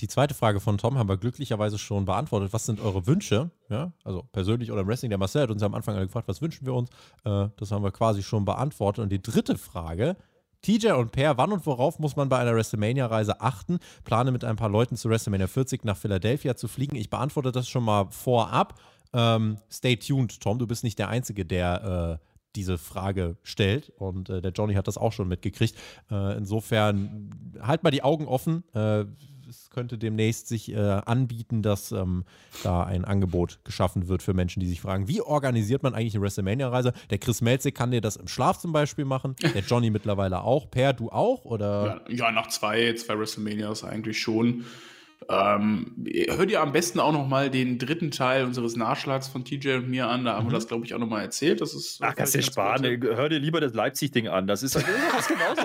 Die 0.00 0.08
zweite 0.08 0.34
Frage 0.34 0.60
von 0.60 0.76
Tom 0.76 0.98
haben 0.98 1.08
wir 1.08 1.16
glücklicherweise 1.16 1.78
schon 1.78 2.04
beantwortet. 2.04 2.52
Was 2.52 2.66
sind 2.66 2.80
eure 2.80 3.06
Wünsche? 3.06 3.50
Ja, 3.70 3.92
also 4.04 4.24
persönlich 4.30 4.70
oder 4.70 4.82
im 4.82 4.88
Wrestling. 4.88 5.08
Der 5.10 5.18
Marcel 5.18 5.42
hat 5.42 5.50
uns 5.50 5.62
am 5.62 5.74
Anfang 5.74 5.96
gefragt, 5.96 6.28
was 6.28 6.42
wünschen 6.42 6.66
wir 6.66 6.74
uns? 6.74 6.90
Äh, 7.24 7.48
das 7.56 7.70
haben 7.70 7.82
wir 7.82 7.92
quasi 7.92 8.22
schon 8.22 8.44
beantwortet. 8.44 9.02
Und 9.02 9.10
die 9.10 9.22
dritte 9.22 9.56
Frage, 9.56 10.16
TJ 10.60 10.92
und 10.92 11.12
Per, 11.12 11.38
wann 11.38 11.52
und 11.52 11.64
worauf 11.64 11.98
muss 11.98 12.16
man 12.16 12.28
bei 12.28 12.38
einer 12.38 12.54
WrestleMania-Reise 12.54 13.40
achten? 13.40 13.78
Plane 14.04 14.32
mit 14.32 14.44
ein 14.44 14.56
paar 14.56 14.68
Leuten 14.68 14.96
zu 14.96 15.08
WrestleMania 15.08 15.46
40 15.46 15.84
nach 15.84 15.96
Philadelphia 15.96 16.56
zu 16.56 16.68
fliegen. 16.68 16.96
Ich 16.96 17.08
beantworte 17.08 17.52
das 17.52 17.68
schon 17.68 17.84
mal 17.84 18.06
vorab. 18.10 18.78
Ähm, 19.12 19.56
stay 19.70 19.96
tuned, 19.96 20.40
Tom. 20.40 20.58
Du 20.58 20.66
bist 20.66 20.84
nicht 20.84 20.98
der 20.98 21.08
Einzige, 21.08 21.44
der 21.44 22.18
äh, 22.20 22.26
diese 22.56 22.78
Frage 22.78 23.36
stellt. 23.42 23.90
Und 23.90 24.30
äh, 24.30 24.40
der 24.40 24.52
Johnny 24.52 24.74
hat 24.74 24.88
das 24.88 24.98
auch 24.98 25.12
schon 25.12 25.28
mitgekriegt. 25.28 25.76
Äh, 26.10 26.38
insofern 26.38 27.30
halt 27.60 27.82
mal 27.84 27.90
die 27.90 28.02
Augen 28.02 28.26
offen. 28.26 28.64
Äh, 28.74 29.04
es 29.48 29.70
könnte 29.70 29.96
demnächst 29.96 30.48
sich 30.48 30.72
äh, 30.72 30.76
anbieten, 30.76 31.62
dass 31.62 31.92
ähm, 31.92 32.24
da 32.64 32.82
ein 32.82 33.04
Angebot 33.04 33.60
geschaffen 33.64 34.08
wird 34.08 34.22
für 34.22 34.34
Menschen, 34.34 34.58
die 34.58 34.66
sich 34.66 34.80
fragen, 34.80 35.06
wie 35.06 35.20
organisiert 35.20 35.84
man 35.84 35.94
eigentlich 35.94 36.14
eine 36.14 36.24
WrestleMania-Reise? 36.24 36.92
Der 37.10 37.18
Chris 37.18 37.42
Melze 37.42 37.70
kann 37.70 37.92
dir 37.92 38.00
das 38.00 38.16
im 38.16 38.26
Schlaf 38.26 38.58
zum 38.58 38.72
Beispiel 38.72 39.04
machen. 39.04 39.36
Der 39.40 39.62
Johnny 39.62 39.90
mittlerweile 39.90 40.42
auch. 40.42 40.68
Per, 40.68 40.92
du 40.94 41.10
auch? 41.10 41.44
Oder? 41.44 42.02
Ja, 42.08 42.26
ja, 42.26 42.32
nach 42.32 42.48
zwei, 42.48 42.92
zwei 42.94 43.18
WrestleManias 43.18 43.84
eigentlich 43.84 44.20
schon. 44.20 44.64
Ähm, 45.28 45.92
hört 46.28 46.50
ihr 46.50 46.60
am 46.60 46.72
besten 46.72 47.00
auch 47.00 47.12
noch 47.12 47.26
mal 47.26 47.50
den 47.50 47.78
dritten 47.78 48.10
Teil 48.10 48.44
unseres 48.44 48.76
Nachschlags 48.76 49.26
von 49.28 49.44
TJ 49.44 49.74
und 49.74 49.88
mir 49.88 50.06
an. 50.08 50.24
Da 50.24 50.34
haben 50.36 50.46
wir 50.46 50.52
das, 50.52 50.68
glaube 50.68 50.84
ich, 50.86 50.94
auch 50.94 50.98
noch 50.98 51.08
mal 51.08 51.22
erzählt. 51.22 51.60
Das 51.60 51.74
ist 51.74 51.98
Ach, 52.00 52.10
du 52.10 52.16
ganz 52.16 52.44
sparen. 52.44 53.00
gut. 53.00 53.10
Hör 53.16 53.28
dir 53.28 53.38
lieber 53.40 53.60
das 53.60 53.74
Leipzig-Ding 53.74 54.28
an. 54.28 54.46
Das 54.46 54.62
ist, 54.62 54.74
das 54.76 54.82
ist 54.84 55.28
genauso. 55.28 55.62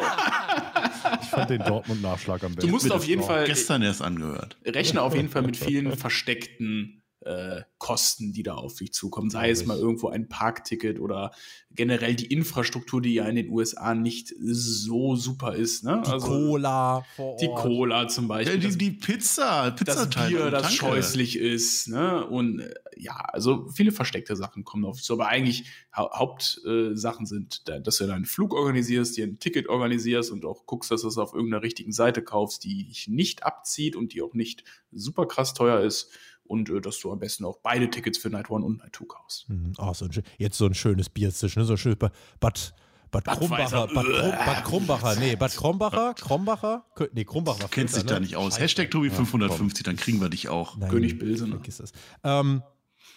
Ich 1.22 1.28
fand 1.30 1.50
den 1.50 1.64
Dortmund-Nachschlag 1.64 2.44
am 2.44 2.52
Du 2.52 2.56
besten. 2.58 2.72
musst 2.72 2.86
Mir 2.88 2.94
auf 2.94 3.00
das 3.02 3.08
jeden 3.08 3.24
Fall 3.24 3.46
Gestern 3.46 3.82
erst 3.82 4.02
angehört. 4.02 4.58
rechne 4.66 5.02
auf 5.02 5.16
jeden 5.16 5.30
Fall 5.30 5.42
mit 5.44 5.58
vielen 5.58 5.96
versteckten 5.96 7.01
äh, 7.22 7.62
Kosten, 7.78 8.34
die 8.34 8.44
da 8.44 8.56
auf 8.56 8.76
dich 8.76 8.94
zukommen. 8.94 9.30
Sei 9.30 9.50
es 9.52 9.66
mal 9.66 9.78
irgendwo 9.78 10.10
ein 10.10 10.28
Parkticket 10.30 11.00
oder 11.00 11.32
generell 11.72 12.16
die 12.16 12.26
Infrastruktur, 12.28 13.02
die 13.02 13.14
ja 13.14 13.26
in 13.28 13.36
den 13.36 13.50
USA 13.50 13.94
nicht 13.96 14.34
so 14.40 15.16
super 15.16 15.56
ist. 15.56 15.84
Ne? 15.84 16.02
Die 16.06 16.12
Cola 16.20 17.04
vor 17.16 17.32
Ort. 17.34 17.42
Die 17.42 17.48
Cola 17.48 18.08
zum 18.08 18.26
Ja, 18.26 18.28
Beispiel. 18.30 18.60
die, 18.60 18.68
das- 18.68 18.78
die 18.78 18.92
Pizza, 18.92 19.72
das 19.72 19.76
Pizzateig. 19.80 20.30
Bier, 20.30 20.50
das 20.52 20.62
Tanke. 20.64 20.76
scheußlich 20.78 21.38
ist, 21.38 21.88
ne? 21.90 22.26
Und 22.26 22.60
äh, 22.60 22.74
ja, 22.98 23.16
also 23.16 23.68
viele 23.70 23.92
versteckte 23.92 24.36
Sachen 24.36 24.64
kommen 24.64 24.86
auf 24.86 24.98
dich 24.98 25.06
zu. 25.06 25.14
Aber 25.14 25.28
eigentlich 25.28 25.66
hau 25.96 26.10
Hauptsachen 26.14 27.26
äh, 27.26 27.28
sind, 27.28 27.68
da, 27.70 27.80
dass 27.80 27.98
du 27.98 28.08
deinen 28.08 28.26
Flug 28.26 28.54
organisierst, 28.54 29.16
dir 29.18 29.26
ein 29.28 29.40
Ticket 29.40 29.68
organisierst 29.70 30.32
und 30.32 30.46
auch 30.46 30.66
guckst, 30.66 30.92
dass 30.92 31.02
du 31.02 31.08
es 31.08 31.18
auf 31.18 31.34
irgendeiner 31.34 31.64
richtigen 31.64 31.92
Seite 31.92 32.22
kaufst, 32.24 32.64
die 32.64 32.86
dich 32.86 33.08
nicht 33.08 33.44
abzieht 33.44 33.96
und 33.96 34.14
die 34.14 34.22
auch 34.22 34.34
nicht 34.34 34.64
super 34.92 35.26
krass 35.28 35.54
teuer 35.54 35.80
ist. 35.82 36.10
Und 36.52 36.70
äh, 36.70 36.80
dass 36.82 37.00
du 37.00 37.12
am 37.12 37.20
besten 37.20 37.46
auch 37.46 37.58
beide 37.64 37.90
Tickets 37.90 38.18
für 38.18 38.30
Night 38.30 38.50
One 38.50 38.64
und 38.66 38.78
Night 38.80 38.94
Two 38.94 39.06
kaufst. 39.06 39.50
Mhm. 39.50 39.74
Oh, 39.78 39.94
so 39.94 40.06
ein, 40.06 40.12
schön- 40.14 40.24
jetzt 40.38 40.58
so 40.58 40.66
ein 40.66 40.74
schönes 40.74 41.10
Bier 41.10 41.32
zwischen, 41.34 41.60
ne? 41.60 41.66
so 41.66 41.74
ein 41.74 41.78
schönes 41.78 41.98
Bad, 41.98 42.12
Bad, 42.40 42.74
Bad 43.10 43.26
Krumbacher. 43.26 43.88
Bad, 43.88 44.06
Krum, 44.06 44.32
Bad 44.32 44.64
Krumbacher, 44.66 45.16
nee, 45.16 45.36
Bad 45.36 45.56
Krombacher, 45.56 46.14
Krombacher, 46.18 46.86
Kö- 46.96 47.10
nee, 47.14 47.24
Krombacher. 47.26 47.60
Du 47.62 47.68
kennst 47.68 47.96
dich 47.98 48.06
da 48.06 48.20
nicht 48.20 48.36
aus. 48.36 48.60
Hashtag 48.60 48.90
Tobi550, 48.92 49.84
dann 49.84 49.96
kriegen 49.96 50.22
wir 50.22 50.30
dich 50.30 50.50
auch. 50.50 50.78
Nein, 50.78 50.90
König. 50.90 51.16
Vergiss 51.18 51.80
es. 51.80 51.92
Ähm, 52.24 52.62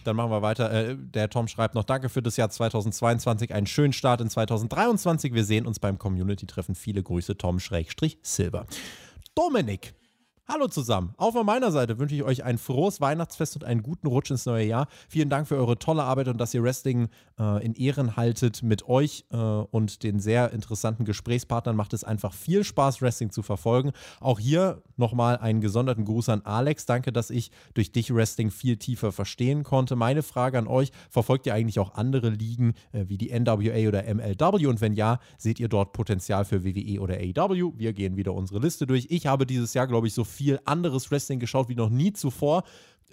dann 0.05 0.17
machen 0.17 0.31
wir 0.31 0.43
weiter. 0.43 0.71
Äh, 0.73 0.97
der 0.99 1.31
Tom 1.31 1.49
schreibt 1.49 1.75
noch: 1.75 1.85
Danke 1.85 2.09
für 2.09 2.23
das 2.23 2.37
Jahr 2.37 2.51
2022. 2.51 3.55
Einen 3.55 3.67
schönen 3.67 3.93
Start 3.93 4.21
in 4.21 4.29
2023. 4.29 5.33
Wir 5.33 5.45
sehen 5.45 5.67
uns 5.67 5.79
beim 5.79 5.99
Community-Treffen. 5.99 6.75
Viele 6.75 7.03
Grüße, 7.03 7.37
Tom 7.39 7.59
Schrägstrich 7.61 8.19
Silber. 8.23 8.67
Dominik. 9.35 9.95
Hallo 10.47 10.69
zusammen. 10.69 11.15
Auch 11.17 11.33
von 11.33 11.47
meiner 11.47 11.73
Seite 11.73 11.99
wünsche 11.99 12.15
ich 12.15 12.23
euch 12.23 12.45
ein 12.45 12.59
frohes 12.59 13.01
Weihnachtsfest 13.01 13.57
und 13.57 13.65
einen 13.65 13.83
guten 13.83 14.07
Rutsch 14.07 14.31
ins 14.31 14.45
neue 14.45 14.67
Jahr. 14.67 14.89
Vielen 15.09 15.31
Dank 15.31 15.49
für 15.49 15.57
eure 15.57 15.79
tolle 15.79 16.03
Arbeit 16.03 16.29
und 16.29 16.39
dass 16.39 16.53
ihr 16.53 16.63
Wrestling 16.63 17.09
äh, 17.41 17.65
in 17.65 17.73
Ehren 17.73 18.17
haltet 18.17 18.63
mit 18.63 18.87
euch 18.87 19.25
äh, 19.33 19.37
und 19.37 20.03
den 20.03 20.21
sehr 20.21 20.53
interessanten 20.53 21.07
Gesprächspartnern. 21.07 21.75
Macht 21.75 21.95
es 21.95 22.05
einfach 22.05 22.35
viel 22.35 22.63
Spaß, 22.63 23.01
Wrestling 23.01 23.31
zu 23.31 23.43
verfolgen. 23.43 23.93
Auch 24.21 24.39
hier 24.39 24.83
nochmal 24.99 25.39
einen 25.39 25.63
gesonderten 25.63 26.05
Gruß 26.05 26.29
an 26.29 26.43
Alex. 26.45 26.85
Danke, 26.85 27.11
dass 27.11 27.31
ich 27.31 27.51
durch 27.73 27.91
dich 27.91 28.15
Wrestling 28.15 28.51
viel 28.51 28.77
tiefer 28.77 29.13
verstehen 29.13 29.65
konnte. 29.65 29.97
Meine 29.97 30.23
Frage 30.23 30.59
an 30.59 30.67
euch: 30.67 30.93
Verfolgt 31.09 31.47
ihr 31.47 31.55
eigentlich 31.55 31.79
auch 31.79 31.95
andere 31.95 32.29
Ligen 32.29 32.75
äh, 32.93 33.07
wie 33.09 33.17
die 33.17 33.33
NWA 33.33 33.89
oder 33.89 34.03
MLW? 34.15 34.67
Und 34.67 34.83
wenn 34.83 34.93
ja, 34.93 35.21
seht 35.39 35.59
ihr 35.59 35.69
dort 35.69 35.95
Potenzial 35.95 36.45
für 36.45 36.65
WWE 36.65 37.01
oder 37.01 37.15
AEW? 37.15 37.73
Wir 37.79 37.95
gehen 37.95 38.19
wieder 38.19 38.35
unsere 38.35 38.61
Liste 38.61 38.87
durch. 38.87 39.07
Ich 39.09 39.27
habe 39.27 39.47
dieses 39.47 39.73
Jahr, 39.73 39.87
glaube 39.87 40.07
ich, 40.07 40.13
so 40.13 40.23
viel 40.35 40.61
anderes 40.65 41.11
Wrestling 41.11 41.39
geschaut 41.39 41.69
wie 41.69 41.75
noch 41.75 41.91
nie 41.91 42.13
zuvor. 42.13 42.65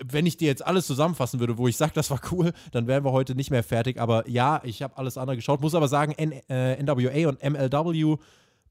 Wenn 0.04 0.26
ich 0.26 0.38
dir 0.38 0.48
jetzt 0.48 0.66
alles 0.66 0.88
zusammenfassen 0.88 1.40
würde, 1.40 1.58
wo 1.58 1.68
ich 1.68 1.78
sage, 1.78 1.92
das 1.94 2.10
war 2.10 2.20
cool, 2.32 2.54
dann 2.72 2.88
wären 2.88 3.06
wir 3.06 3.12
heute 3.12 3.36
nicht 3.36 3.52
mehr 3.52 3.64
fertig. 3.64 4.00
Aber 4.00 4.28
ja, 4.28 4.62
ich 4.64 4.82
habe 4.82 4.98
alles 4.98 5.18
andere 5.18 5.36
geschaut. 5.36 5.62
Muss 5.62 5.76
aber 5.76 5.88
sagen, 5.88 6.14
N 6.14 6.32
äh, 6.50 6.82
NWA 6.82 7.30
und 7.30 7.44
MLW, 7.44 8.18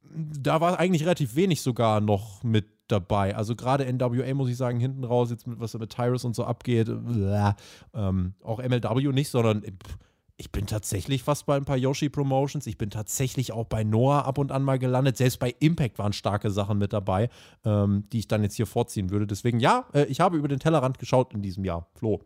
da 0.02 0.60
war 0.60 0.78
eigentlich 0.78 1.02
relativ 1.02 1.36
wenig 1.36 1.62
sogar 1.62 2.00
noch 2.00 2.42
mit 2.42 2.66
dabei. 2.88 3.36
Also 3.36 3.54
gerade 3.54 3.90
NWA 3.92 4.34
muss 4.34 4.48
ich 4.48 4.56
sagen, 4.56 4.80
hinten 4.80 5.04
raus, 5.04 5.30
jetzt 5.30 5.46
mit 5.46 5.60
was 5.60 5.74
mit 5.74 5.90
Tyrus 5.90 6.24
und 6.24 6.34
so 6.34 6.44
abgeht, 6.44 6.88
ähm, 6.88 8.34
auch 8.42 8.58
MLW 8.58 9.12
nicht, 9.12 9.28
sondern 9.28 9.62
pff, 9.62 9.98
ich 10.40 10.50
bin 10.50 10.66
tatsächlich 10.66 11.22
fast 11.22 11.44
bei 11.44 11.54
ein 11.54 11.66
paar 11.66 11.76
Yoshi-Promotions. 11.76 12.66
Ich 12.66 12.78
bin 12.78 12.88
tatsächlich 12.88 13.52
auch 13.52 13.66
bei 13.66 13.84
Noah 13.84 14.24
ab 14.24 14.38
und 14.38 14.52
an 14.52 14.62
mal 14.62 14.78
gelandet. 14.78 15.18
Selbst 15.18 15.38
bei 15.38 15.54
Impact 15.60 15.98
waren 15.98 16.14
starke 16.14 16.50
Sachen 16.50 16.78
mit 16.78 16.94
dabei, 16.94 17.28
ähm, 17.62 18.08
die 18.10 18.20
ich 18.20 18.28
dann 18.28 18.42
jetzt 18.42 18.56
hier 18.56 18.64
vorziehen 18.64 19.10
würde. 19.10 19.26
Deswegen, 19.26 19.60
ja, 19.60 19.86
äh, 19.92 20.06
ich 20.06 20.20
habe 20.20 20.38
über 20.38 20.48
den 20.48 20.58
Tellerrand 20.58 20.98
geschaut 20.98 21.34
in 21.34 21.42
diesem 21.42 21.66
Jahr. 21.66 21.90
Flo. 21.94 22.24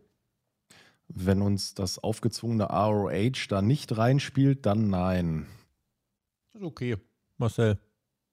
Wenn 1.08 1.42
uns 1.42 1.74
das 1.74 1.98
aufgezwungene 1.98 2.66
ROH 2.66 3.48
da 3.48 3.62
nicht 3.62 3.98
reinspielt, 3.98 4.64
dann 4.64 4.90
nein. 4.90 5.46
Das 6.52 6.62
ist 6.62 6.66
okay. 6.68 6.96
Marcel. 7.36 7.80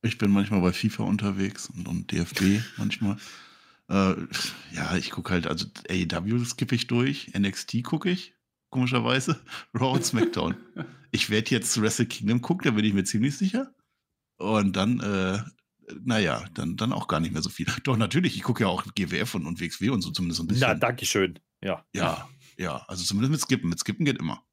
Ich 0.04 0.20
bin 0.20 0.30
manchmal 0.30 0.62
bei 0.62 0.74
FIFA 0.74 1.06
unterwegs 1.06 1.72
und, 1.76 1.88
und 1.88 2.12
DFB 2.12 2.62
manchmal. 2.78 3.18
Äh, 3.90 4.14
ja, 4.76 4.96
ich 4.96 5.10
gucke 5.10 5.34
halt, 5.34 5.48
also 5.48 5.66
AEW 5.90 6.46
skippe 6.46 6.76
ich 6.76 6.86
durch, 6.86 7.32
NXT 7.36 7.84
gucke 7.84 8.12
ich, 8.12 8.36
komischerweise. 8.72 9.40
Raw 9.80 9.94
und 9.94 10.06
SmackDown. 10.06 10.56
ich 11.12 11.30
werde 11.30 11.52
jetzt 11.52 11.80
Wrestle 11.80 12.08
Kingdom 12.08 12.42
gucken, 12.42 12.66
da 12.66 12.72
bin 12.72 12.86
ich 12.86 12.94
mir 12.94 13.04
ziemlich 13.04 13.38
sicher. 13.38 13.72
Und 14.38 14.76
dann, 14.76 15.00
äh, 15.00 15.38
naja, 16.04 16.44
dann, 16.56 16.78
dann 16.78 16.94
auch 16.94 17.08
gar 17.08 17.20
nicht 17.20 17.32
mehr 17.32 17.44
so 17.44 17.50
viel. 17.50 17.68
Doch, 17.84 17.98
natürlich, 17.98 18.36
ich 18.36 18.44
gucke 18.44 18.64
ja 18.64 18.70
auch 18.70 18.84
GWF 18.96 19.36
und, 19.36 19.46
und 19.46 19.62
WXW 19.62 19.90
und 19.90 20.02
so 20.02 20.10
zumindest 20.10 20.42
ein 20.42 20.48
bisschen. 20.48 20.68
Na, 20.68 20.74
danke 20.74 21.06
schön. 21.06 21.38
Ja. 21.64 21.86
Ja, 21.94 22.28
ja, 22.58 22.78
also 22.88 23.04
zumindest 23.04 23.32
mit 23.32 23.42
Skippen. 23.42 23.70
Mit 23.70 23.80
Skippen 23.80 24.06
geht 24.06 24.18
immer. 24.18 24.44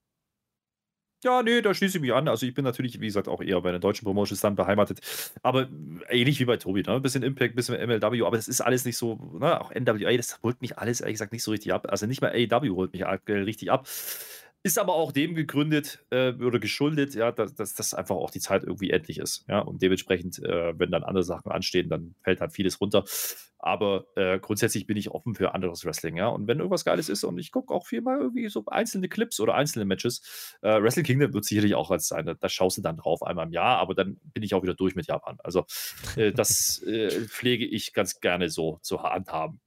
Ja, 1.24 1.42
nee, 1.42 1.60
da 1.62 1.74
schließe 1.74 1.98
ich 1.98 2.02
mich 2.02 2.12
an. 2.12 2.28
Also 2.28 2.46
ich 2.46 2.54
bin 2.54 2.64
natürlich, 2.64 3.00
wie 3.00 3.06
gesagt, 3.06 3.26
auch 3.26 3.40
eher 3.42 3.60
bei 3.60 3.72
den 3.72 3.80
deutschen 3.80 4.04
Promotions 4.04 4.40
dann 4.40 4.54
beheimatet. 4.54 5.00
Aber 5.42 5.68
ähnlich 6.08 6.38
wie 6.38 6.44
bei 6.44 6.56
Tobi, 6.58 6.82
ne? 6.82 6.94
Ein 6.94 7.02
bisschen 7.02 7.24
Impact, 7.24 7.54
ein 7.54 7.56
bisschen 7.56 7.74
MLW, 7.74 8.22
aber 8.24 8.36
das 8.36 8.46
ist 8.46 8.60
alles 8.60 8.84
nicht 8.84 8.96
so, 8.96 9.16
ne? 9.40 9.60
Auch 9.60 9.72
NWA, 9.72 10.16
das 10.16 10.38
holt 10.44 10.60
mich 10.62 10.78
alles, 10.78 11.00
ehrlich 11.00 11.14
gesagt, 11.14 11.32
nicht 11.32 11.42
so 11.42 11.50
richtig 11.50 11.72
ab. 11.72 11.88
Also 11.90 12.06
nicht 12.06 12.22
mal 12.22 12.30
AEW 12.30 12.76
holt 12.76 12.92
mich 12.92 13.04
richtig 13.28 13.72
ab. 13.72 13.88
Ist 14.64 14.78
aber 14.78 14.94
auch 14.94 15.12
dem 15.12 15.34
gegründet 15.34 16.04
äh, 16.10 16.32
oder 16.32 16.58
geschuldet, 16.58 17.14
ja, 17.14 17.30
dass, 17.30 17.54
dass, 17.54 17.74
dass 17.74 17.94
einfach 17.94 18.16
auch 18.16 18.30
die 18.30 18.40
Zeit 18.40 18.64
irgendwie 18.64 18.90
endlich 18.90 19.18
ist. 19.18 19.44
Ja, 19.48 19.60
und 19.60 19.82
dementsprechend, 19.82 20.42
äh, 20.42 20.76
wenn 20.78 20.90
dann 20.90 21.04
andere 21.04 21.22
Sachen 21.22 21.52
anstehen, 21.52 21.88
dann 21.88 22.16
fällt 22.22 22.40
halt 22.40 22.52
vieles 22.52 22.80
runter. 22.80 23.04
Aber 23.60 24.06
äh, 24.16 24.38
grundsätzlich 24.40 24.86
bin 24.86 24.96
ich 24.96 25.10
offen 25.10 25.34
für 25.34 25.54
anderes 25.54 25.84
Wrestling, 25.84 26.16
ja. 26.16 26.28
Und 26.28 26.48
wenn 26.48 26.58
irgendwas 26.58 26.84
Geiles 26.84 27.08
ist 27.08 27.24
und 27.24 27.38
ich 27.38 27.52
gucke 27.52 27.72
auch 27.72 27.86
viel 27.86 28.00
mal 28.00 28.18
irgendwie 28.18 28.48
so 28.48 28.64
einzelne 28.66 29.08
Clips 29.08 29.38
oder 29.40 29.54
einzelne 29.54 29.84
Matches, 29.84 30.56
äh, 30.62 30.82
Wrestling 30.82 31.04
Kingdom 31.04 31.32
wird 31.32 31.44
sicherlich 31.44 31.74
auch 31.74 31.90
als 31.90 32.08
sein. 32.08 32.36
Da 32.38 32.48
schaust 32.48 32.78
du 32.78 32.82
dann 32.82 32.96
drauf 32.96 33.22
einmal 33.22 33.46
im 33.46 33.52
Jahr, 33.52 33.78
aber 33.78 33.94
dann 33.94 34.18
bin 34.34 34.42
ich 34.42 34.54
auch 34.54 34.62
wieder 34.62 34.74
durch 34.74 34.96
mit 34.96 35.06
Japan. 35.06 35.38
Also 35.42 35.66
äh, 36.16 36.32
das 36.32 36.82
äh, 36.82 37.26
pflege 37.26 37.64
ich 37.64 37.92
ganz 37.92 38.20
gerne 38.20 38.48
so 38.48 38.78
zu 38.82 39.02
handhaben. 39.02 39.60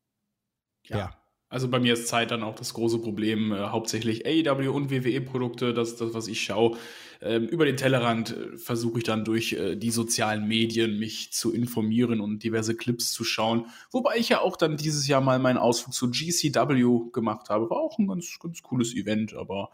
Ja. 0.84 0.98
ja. 0.98 1.21
Also 1.52 1.68
bei 1.68 1.82
mir 1.82 1.94
ist 1.94 2.08
Zeit 2.08 2.32
dann 2.32 2.44
auch 2.44 2.56
das 2.56 2.74
große 2.74 3.00
Problem, 3.00 3.52
äh, 3.52 3.58
hauptsächlich 3.58 4.26
AEW 4.26 4.72
und 4.72 4.90
WWE-Produkte, 4.90 5.74
das 5.74 5.90
ist 5.90 6.02
das, 6.02 6.14
was 6.14 6.30
ich 6.30 6.42
schaue. 6.42 6.78
Ähm, 7.22 7.46
über 7.46 7.66
den 7.66 7.76
Tellerrand 7.76 8.32
äh, 8.32 8.58
versuche 8.58 9.00
ich 9.00 9.04
dann 9.04 9.26
durch 9.26 9.52
äh, 9.52 9.76
die 9.76 9.92
sozialen 9.92 10.48
Medien 10.48 10.98
mich 10.98 11.34
zu 11.34 11.52
informieren 11.52 12.22
und 12.22 12.42
diverse 12.42 12.74
Clips 12.74 13.12
zu 13.12 13.26
schauen. 13.26 13.66
Wobei 13.92 14.16
ich 14.16 14.30
ja 14.30 14.40
auch 14.40 14.56
dann 14.56 14.78
dieses 14.78 15.08
Jahr 15.10 15.20
mal 15.20 15.40
meinen 15.40 15.58
Ausflug 15.58 15.94
zu 15.94 16.10
GCW 16.10 17.12
gemacht 17.12 17.50
habe. 17.50 17.70
War 17.70 17.80
auch 17.80 18.00
ein 18.00 18.08
ganz, 18.08 18.40
ganz 18.40 18.64
cooles 18.64 18.96
Event, 18.96 19.34
aber 19.34 19.72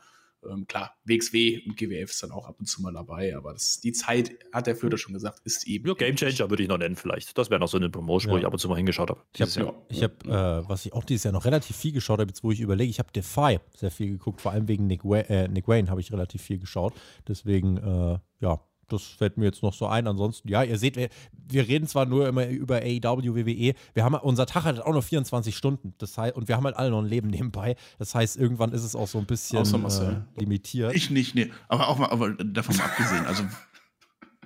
ähm, 0.51 0.67
klar, 0.67 0.95
WXW 1.05 1.61
und 1.65 1.77
GWF 1.77 2.09
ist 2.09 2.23
dann 2.23 2.31
auch 2.31 2.47
ab 2.47 2.55
und 2.59 2.65
zu 2.65 2.81
mal 2.81 2.93
dabei, 2.93 3.35
aber 3.35 3.53
das, 3.53 3.79
die 3.79 3.91
Zeit, 3.91 4.31
hat 4.51 4.67
der 4.67 4.75
Flöter 4.75 4.97
schon 4.97 5.13
gesagt, 5.13 5.41
ist 5.43 5.67
eben. 5.67 5.87
Ja, 5.87 5.93
Game 5.93 6.15
Changer 6.15 6.49
würde 6.49 6.63
ich 6.63 6.69
noch 6.69 6.77
nennen, 6.77 6.95
vielleicht. 6.95 7.37
Das 7.37 7.49
wäre 7.49 7.59
noch 7.59 7.67
so 7.67 7.77
eine 7.77 7.89
Promotion, 7.89 8.31
ja. 8.31 8.35
wo 8.35 8.39
ich 8.39 8.45
ab 8.45 8.53
und 8.53 8.59
zu 8.59 8.69
mal 8.69 8.75
hingeschaut 8.75 9.09
habe. 9.09 9.21
Ich 9.33 9.41
habe, 9.41 9.75
ja. 9.89 10.03
hab, 10.03 10.25
äh, 10.25 10.69
was 10.69 10.85
ich 10.85 10.93
auch 10.93 11.03
dieses 11.03 11.23
Jahr 11.23 11.33
noch 11.33 11.45
relativ 11.45 11.75
viel 11.75 11.91
geschaut 11.91 12.19
habe, 12.19 12.29
jetzt 12.29 12.43
wo 12.43 12.51
ich 12.51 12.59
überlege, 12.59 12.89
ich 12.89 12.99
habe 12.99 13.11
Defy 13.11 13.59
sehr 13.75 13.91
viel 13.91 14.11
geguckt, 14.11 14.41
vor 14.41 14.51
allem 14.51 14.67
wegen 14.67 14.87
Nick, 14.87 15.03
Wa 15.03 15.17
äh, 15.17 15.47
Nick 15.47 15.67
Wayne 15.67 15.89
habe 15.89 16.01
ich 16.01 16.11
relativ 16.11 16.41
viel 16.41 16.59
geschaut. 16.59 16.93
Deswegen, 17.27 17.77
äh, 17.77 18.19
ja, 18.39 18.61
das 18.87 19.03
fällt 19.03 19.37
mir 19.37 19.45
jetzt 19.45 19.63
noch 19.63 19.73
so 19.73 19.87
ein. 19.87 20.07
Ansonsten, 20.07 20.47
ja, 20.47 20.63
ihr 20.63 20.77
seht, 20.77 20.95
wir, 20.95 21.09
wir 21.31 21.67
reden 21.67 21.87
zwar 21.87 22.05
nur 22.05 22.27
immer 22.27 22.47
über 22.47 22.77
AEW, 22.77 23.35
WWE, 23.35 23.73
wir 23.93 24.03
haben, 24.03 24.15
unser 24.15 24.45
Tag 24.45 24.63
hat 24.63 24.79
auch 24.79 24.93
noch 24.93 25.03
24 25.03 25.55
Stunden. 25.55 25.93
Das 25.97 26.17
heißt, 26.17 26.35
und 26.35 26.47
wir 26.47 26.55
haben 26.55 26.65
halt 26.65 26.77
alle 26.77 26.89
noch 26.89 27.01
ein 27.01 27.07
Leben 27.07 27.29
nebenbei. 27.29 27.75
Das 27.99 28.15
heißt, 28.15 28.37
irgendwann 28.37 28.71
ist 28.71 28.83
es 28.83 28.95
auch 28.95 29.07
so 29.07 29.17
ein 29.17 29.25
bisschen 29.25 29.63
äh, 29.63 30.39
limitiert. 30.39 30.95
Ich 30.95 31.09
nicht, 31.09 31.35
nee. 31.35 31.51
Aber 31.67 31.87
auch 31.89 31.97
mal, 31.97 32.09
aber 32.09 32.31
davon 32.33 32.77
mal 32.77 32.85
abgesehen, 32.85 33.25
also 33.25 33.43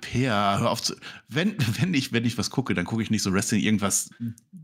Per, 0.02 0.58
hör 0.58 0.70
auf 0.70 0.82
zu. 0.82 0.94
Wenn, 1.28 1.56
wenn, 1.80 1.94
ich, 1.94 2.12
wenn 2.12 2.24
ich 2.24 2.36
was 2.36 2.50
gucke, 2.50 2.74
dann 2.74 2.84
gucke 2.84 3.02
ich 3.02 3.10
nicht 3.10 3.22
so 3.22 3.32
Wrestling, 3.32 3.62
irgendwas. 3.62 4.10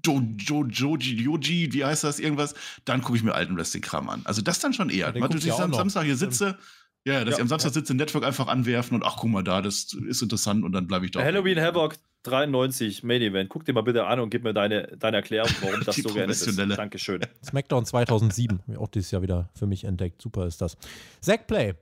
Jo, 0.05 0.21
jo, 0.37 0.65
Joji, 0.65 1.15
Joji, 1.15 1.73
wie 1.73 1.85
heißt 1.85 2.03
das, 2.03 2.19
irgendwas? 2.19 2.55
Dann 2.85 3.03
gucke 3.03 3.17
ich 3.17 3.23
mir 3.23 3.35
alten 3.35 3.57
Wrestling-Kram 3.57 4.09
an. 4.09 4.23
Also 4.25 4.43
das 4.43 4.59
dann 4.59 4.75
schon 4.75 4.91
eher. 4.91 5.15
Ja, 5.15 5.15
Wenn 5.15 5.39
ich 5.39 5.53
am 5.53 5.73
Samstag 5.73 6.05
hier 6.05 6.17
sitze, 6.17 6.59
ja, 7.15 7.25
dass 7.25 7.33
ja, 7.33 7.39
ich 7.39 7.43
am 7.43 7.49
Samstag 7.49 7.71
ja. 7.71 7.75
sitze, 7.75 7.95
Network 7.95 8.25
einfach 8.25 8.49
anwerfen 8.49 8.95
und 8.95 9.05
ach, 9.05 9.17
guck 9.17 9.31
mal 9.31 9.43
da, 9.43 9.63
das 9.63 9.93
ist 9.93 10.23
interessant 10.23 10.65
und 10.65 10.73
dann 10.73 10.87
bleibe 10.87 11.05
ich 11.07 11.11
da. 11.13 11.23
Halloween 11.23 11.61
Havoc 11.61 11.97
93 12.25 13.03
Main 13.03 13.23
Event. 13.23 13.49
Guck 13.49 13.65
dir 13.65 13.73
mal 13.73 13.83
bitte 13.83 14.07
an 14.07 14.21
und 14.21 14.31
gib 14.31 14.45
mir 14.45 14.53
deine, 14.53 14.97
deine 14.99 15.19
Erklärung, 15.19 15.51
warum 15.61 15.81
das 15.85 15.97
so 15.97 16.13
gerne 16.13 16.33
ist. 16.33 16.59
Dankeschön. 16.59 17.21
SmackDown 17.45 17.85
2007, 17.85 18.61
auch 18.77 18.89
dieses 18.89 19.11
Jahr 19.11 19.23
wieder 19.23 19.51
für 19.55 19.67
mich 19.67 19.85
entdeckt. 19.85 20.21
Super 20.21 20.47
ist 20.47 20.61
das. 20.61 20.77
Zack 21.21 21.47
Play. 21.47 21.75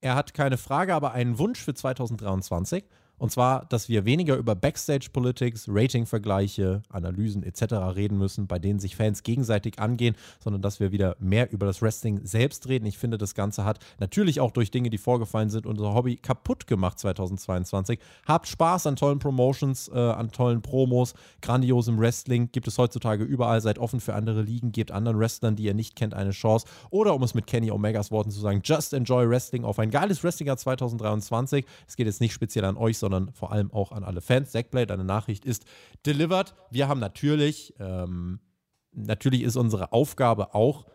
Er 0.00 0.14
hat 0.14 0.34
keine 0.34 0.56
Frage, 0.56 0.94
aber 0.94 1.12
einen 1.12 1.38
Wunsch 1.38 1.58
für 1.58 1.74
2023. 1.74 2.84
Und 3.18 3.30
zwar, 3.30 3.64
dass 3.66 3.88
wir 3.88 4.04
weniger 4.04 4.36
über 4.36 4.54
Backstage-Politics, 4.54 5.66
Rating-Vergleiche, 5.68 6.82
Analysen 6.90 7.42
etc. 7.42 7.74
reden 7.94 8.18
müssen, 8.18 8.46
bei 8.46 8.58
denen 8.58 8.78
sich 8.78 8.96
Fans 8.96 9.22
gegenseitig 9.22 9.78
angehen, 9.78 10.16
sondern 10.38 10.62
dass 10.62 10.80
wir 10.80 10.92
wieder 10.92 11.16
mehr 11.18 11.50
über 11.50 11.66
das 11.66 11.80
Wrestling 11.80 12.20
selbst 12.24 12.68
reden. 12.68 12.86
Ich 12.86 12.98
finde, 12.98 13.18
das 13.18 13.34
Ganze 13.34 13.64
hat 13.64 13.78
natürlich 13.98 14.40
auch 14.40 14.50
durch 14.50 14.70
Dinge, 14.70 14.90
die 14.90 14.98
vorgefallen 14.98 15.48
sind, 15.48 15.66
unser 15.66 15.94
Hobby 15.94 16.16
kaputt 16.16 16.66
gemacht 16.66 16.98
2022. 16.98 17.98
Habt 18.26 18.48
Spaß 18.48 18.86
an 18.86 18.96
tollen 18.96 19.18
Promotions, 19.18 19.88
äh, 19.88 19.98
an 19.98 20.30
tollen 20.30 20.60
Promos, 20.60 21.14
grandiosem 21.40 21.98
Wrestling. 21.98 22.50
Gibt 22.52 22.68
es 22.68 22.76
heutzutage 22.76 23.24
überall. 23.24 23.60
Seid 23.60 23.78
offen 23.78 24.00
für 24.00 24.14
andere 24.14 24.42
Ligen, 24.42 24.72
gebt 24.72 24.90
anderen 24.90 25.18
Wrestlern, 25.18 25.56
die 25.56 25.64
ihr 25.64 25.74
nicht 25.74 25.96
kennt, 25.96 26.12
eine 26.12 26.32
Chance. 26.32 26.66
Oder 26.90 27.14
um 27.14 27.22
es 27.22 27.34
mit 27.34 27.46
Kenny 27.46 27.70
Omegas 27.70 28.10
Worten 28.10 28.30
zu 28.30 28.40
sagen, 28.40 28.60
just 28.62 28.92
enjoy 28.92 29.28
Wrestling 29.28 29.64
auf 29.64 29.78
ein 29.78 29.90
geiles 29.90 30.22
Wrestling-Jahr 30.22 30.58
2023. 30.58 31.64
Es 31.86 31.96
geht 31.96 32.06
jetzt 32.06 32.20
nicht 32.20 32.32
speziell 32.32 32.64
an 32.64 32.76
euch, 32.76 32.98
sondern 32.98 33.05
sondern 33.06 33.32
vor 33.32 33.52
allem 33.52 33.72
auch 33.72 33.92
an 33.92 34.02
alle 34.02 34.20
Fans. 34.20 34.50
Zackblade, 34.50 34.88
deine 34.88 35.04
Nachricht 35.04 35.44
ist 35.44 35.64
delivered. 36.04 36.54
Wir 36.72 36.88
haben 36.88 36.98
natürlich, 36.98 37.72
ähm, 37.78 38.40
natürlich 38.90 39.42
ist 39.42 39.54
unsere 39.54 39.92
Aufgabe 39.92 40.56
auch 40.56 40.86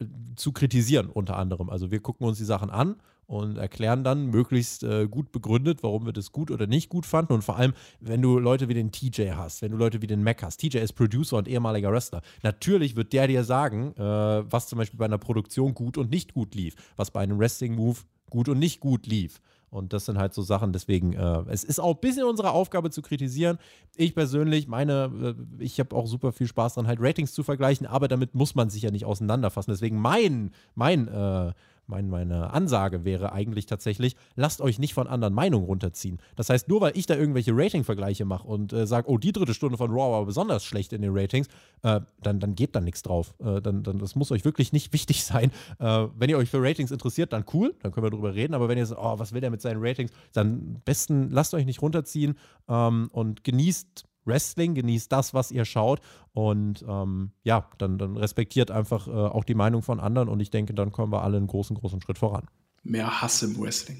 äh, 0.00 0.06
zu 0.34 0.50
kritisieren, 0.50 1.08
unter 1.08 1.36
anderem. 1.36 1.70
Also 1.70 1.92
wir 1.92 2.00
gucken 2.00 2.26
uns 2.26 2.38
die 2.38 2.44
Sachen 2.44 2.68
an 2.68 2.96
und 3.26 3.58
erklären 3.58 4.02
dann 4.02 4.26
möglichst 4.26 4.82
äh, 4.82 5.06
gut 5.06 5.30
begründet, 5.30 5.84
warum 5.84 6.04
wir 6.04 6.12
das 6.12 6.32
gut 6.32 6.50
oder 6.50 6.66
nicht 6.66 6.88
gut 6.88 7.06
fanden. 7.06 7.32
Und 7.32 7.44
vor 7.44 7.56
allem, 7.56 7.74
wenn 8.00 8.20
du 8.20 8.40
Leute 8.40 8.68
wie 8.68 8.74
den 8.74 8.90
TJ 8.90 9.30
hast, 9.36 9.62
wenn 9.62 9.70
du 9.70 9.78
Leute 9.78 10.02
wie 10.02 10.08
den 10.08 10.24
Mac 10.24 10.42
hast. 10.42 10.56
TJ 10.56 10.78
ist 10.78 10.94
Producer 10.94 11.36
und 11.36 11.46
ehemaliger 11.46 11.92
Wrestler. 11.92 12.22
Natürlich 12.42 12.96
wird 12.96 13.12
der 13.12 13.28
dir 13.28 13.44
sagen, 13.44 13.94
äh, 13.96 14.02
was 14.02 14.66
zum 14.66 14.78
Beispiel 14.78 14.98
bei 14.98 15.04
einer 15.04 15.18
Produktion 15.18 15.74
gut 15.74 15.96
und 15.96 16.10
nicht 16.10 16.34
gut 16.34 16.56
lief, 16.56 16.74
was 16.96 17.12
bei 17.12 17.20
einem 17.20 17.38
Wrestling-Move 17.38 18.00
gut 18.30 18.48
und 18.48 18.58
nicht 18.58 18.80
gut 18.80 19.06
lief. 19.06 19.40
Und 19.72 19.94
das 19.94 20.04
sind 20.04 20.18
halt 20.18 20.34
so 20.34 20.42
Sachen, 20.42 20.74
deswegen, 20.74 21.14
äh, 21.14 21.44
es 21.48 21.64
ist 21.64 21.80
auch 21.80 21.94
ein 21.94 22.00
bisschen 22.02 22.24
unsere 22.24 22.50
Aufgabe 22.50 22.90
zu 22.90 23.00
kritisieren. 23.00 23.58
Ich 23.96 24.14
persönlich, 24.14 24.68
meine, 24.68 25.34
äh, 25.58 25.62
ich 25.64 25.80
habe 25.80 25.96
auch 25.96 26.06
super 26.06 26.32
viel 26.32 26.46
Spaß 26.46 26.74
dran, 26.74 26.86
halt 26.86 26.98
Ratings 27.00 27.32
zu 27.32 27.42
vergleichen, 27.42 27.86
aber 27.86 28.06
damit 28.06 28.34
muss 28.34 28.54
man 28.54 28.68
sich 28.68 28.82
ja 28.82 28.90
nicht 28.90 29.06
auseinanderfassen. 29.06 29.72
Deswegen 29.72 29.98
mein, 29.98 30.50
mein, 30.74 31.08
äh, 31.08 31.52
mein, 31.92 32.08
meine 32.08 32.52
Ansage 32.54 33.04
wäre 33.04 33.32
eigentlich 33.32 33.66
tatsächlich, 33.66 34.16
lasst 34.34 34.62
euch 34.62 34.78
nicht 34.78 34.94
von 34.94 35.06
anderen 35.06 35.34
Meinungen 35.34 35.66
runterziehen. 35.66 36.18
Das 36.36 36.48
heißt, 36.48 36.68
nur 36.68 36.80
weil 36.80 36.96
ich 36.96 37.04
da 37.04 37.14
irgendwelche 37.14 37.52
Rating-Vergleiche 37.54 38.24
mache 38.24 38.48
und 38.48 38.72
äh, 38.72 38.86
sage, 38.86 39.10
oh, 39.10 39.18
die 39.18 39.32
dritte 39.32 39.52
Stunde 39.52 39.76
von 39.76 39.90
Raw 39.90 40.12
war 40.12 40.24
besonders 40.24 40.64
schlecht 40.64 40.94
in 40.94 41.02
den 41.02 41.10
Ratings, 41.14 41.48
äh, 41.82 42.00
dann, 42.22 42.40
dann 42.40 42.54
gebt 42.54 42.74
da 42.74 42.80
nichts 42.80 43.02
drauf. 43.02 43.34
Äh, 43.40 43.60
dann, 43.60 43.82
dann, 43.82 43.98
das 43.98 44.16
muss 44.16 44.32
euch 44.32 44.44
wirklich 44.44 44.72
nicht 44.72 44.92
wichtig 44.94 45.22
sein. 45.22 45.52
Äh, 45.78 46.06
wenn 46.16 46.30
ihr 46.30 46.38
euch 46.38 46.48
für 46.48 46.62
Ratings 46.62 46.90
interessiert, 46.90 47.32
dann 47.34 47.44
cool, 47.52 47.74
dann 47.82 47.92
können 47.92 48.06
wir 48.06 48.10
drüber 48.10 48.34
reden. 48.34 48.54
Aber 48.54 48.68
wenn 48.68 48.78
ihr 48.78 48.86
sagt, 48.86 49.00
oh, 49.02 49.18
was 49.18 49.34
will 49.34 49.42
der 49.42 49.50
mit 49.50 49.60
seinen 49.60 49.84
Ratings, 49.84 50.10
dann 50.32 50.80
besten 50.86 51.30
lasst 51.30 51.52
euch 51.52 51.66
nicht 51.66 51.82
runterziehen 51.82 52.38
ähm, 52.68 53.10
und 53.12 53.44
genießt 53.44 54.06
Wrestling, 54.24 54.74
genießt 54.74 55.10
das, 55.10 55.34
was 55.34 55.50
ihr 55.50 55.64
schaut 55.64 56.00
und 56.32 56.84
ähm, 56.88 57.32
ja, 57.42 57.68
dann, 57.78 57.98
dann 57.98 58.16
respektiert 58.16 58.70
einfach 58.70 59.08
äh, 59.08 59.10
auch 59.10 59.44
die 59.44 59.54
Meinung 59.54 59.82
von 59.82 60.00
anderen 60.00 60.28
und 60.28 60.40
ich 60.40 60.50
denke, 60.50 60.74
dann 60.74 60.92
kommen 60.92 61.12
wir 61.12 61.22
alle 61.22 61.36
einen 61.36 61.46
großen, 61.46 61.76
großen 61.76 62.00
Schritt 62.00 62.18
voran. 62.18 62.46
Mehr 62.82 63.22
Hass 63.22 63.42
im 63.42 63.58
Wrestling. 63.60 63.98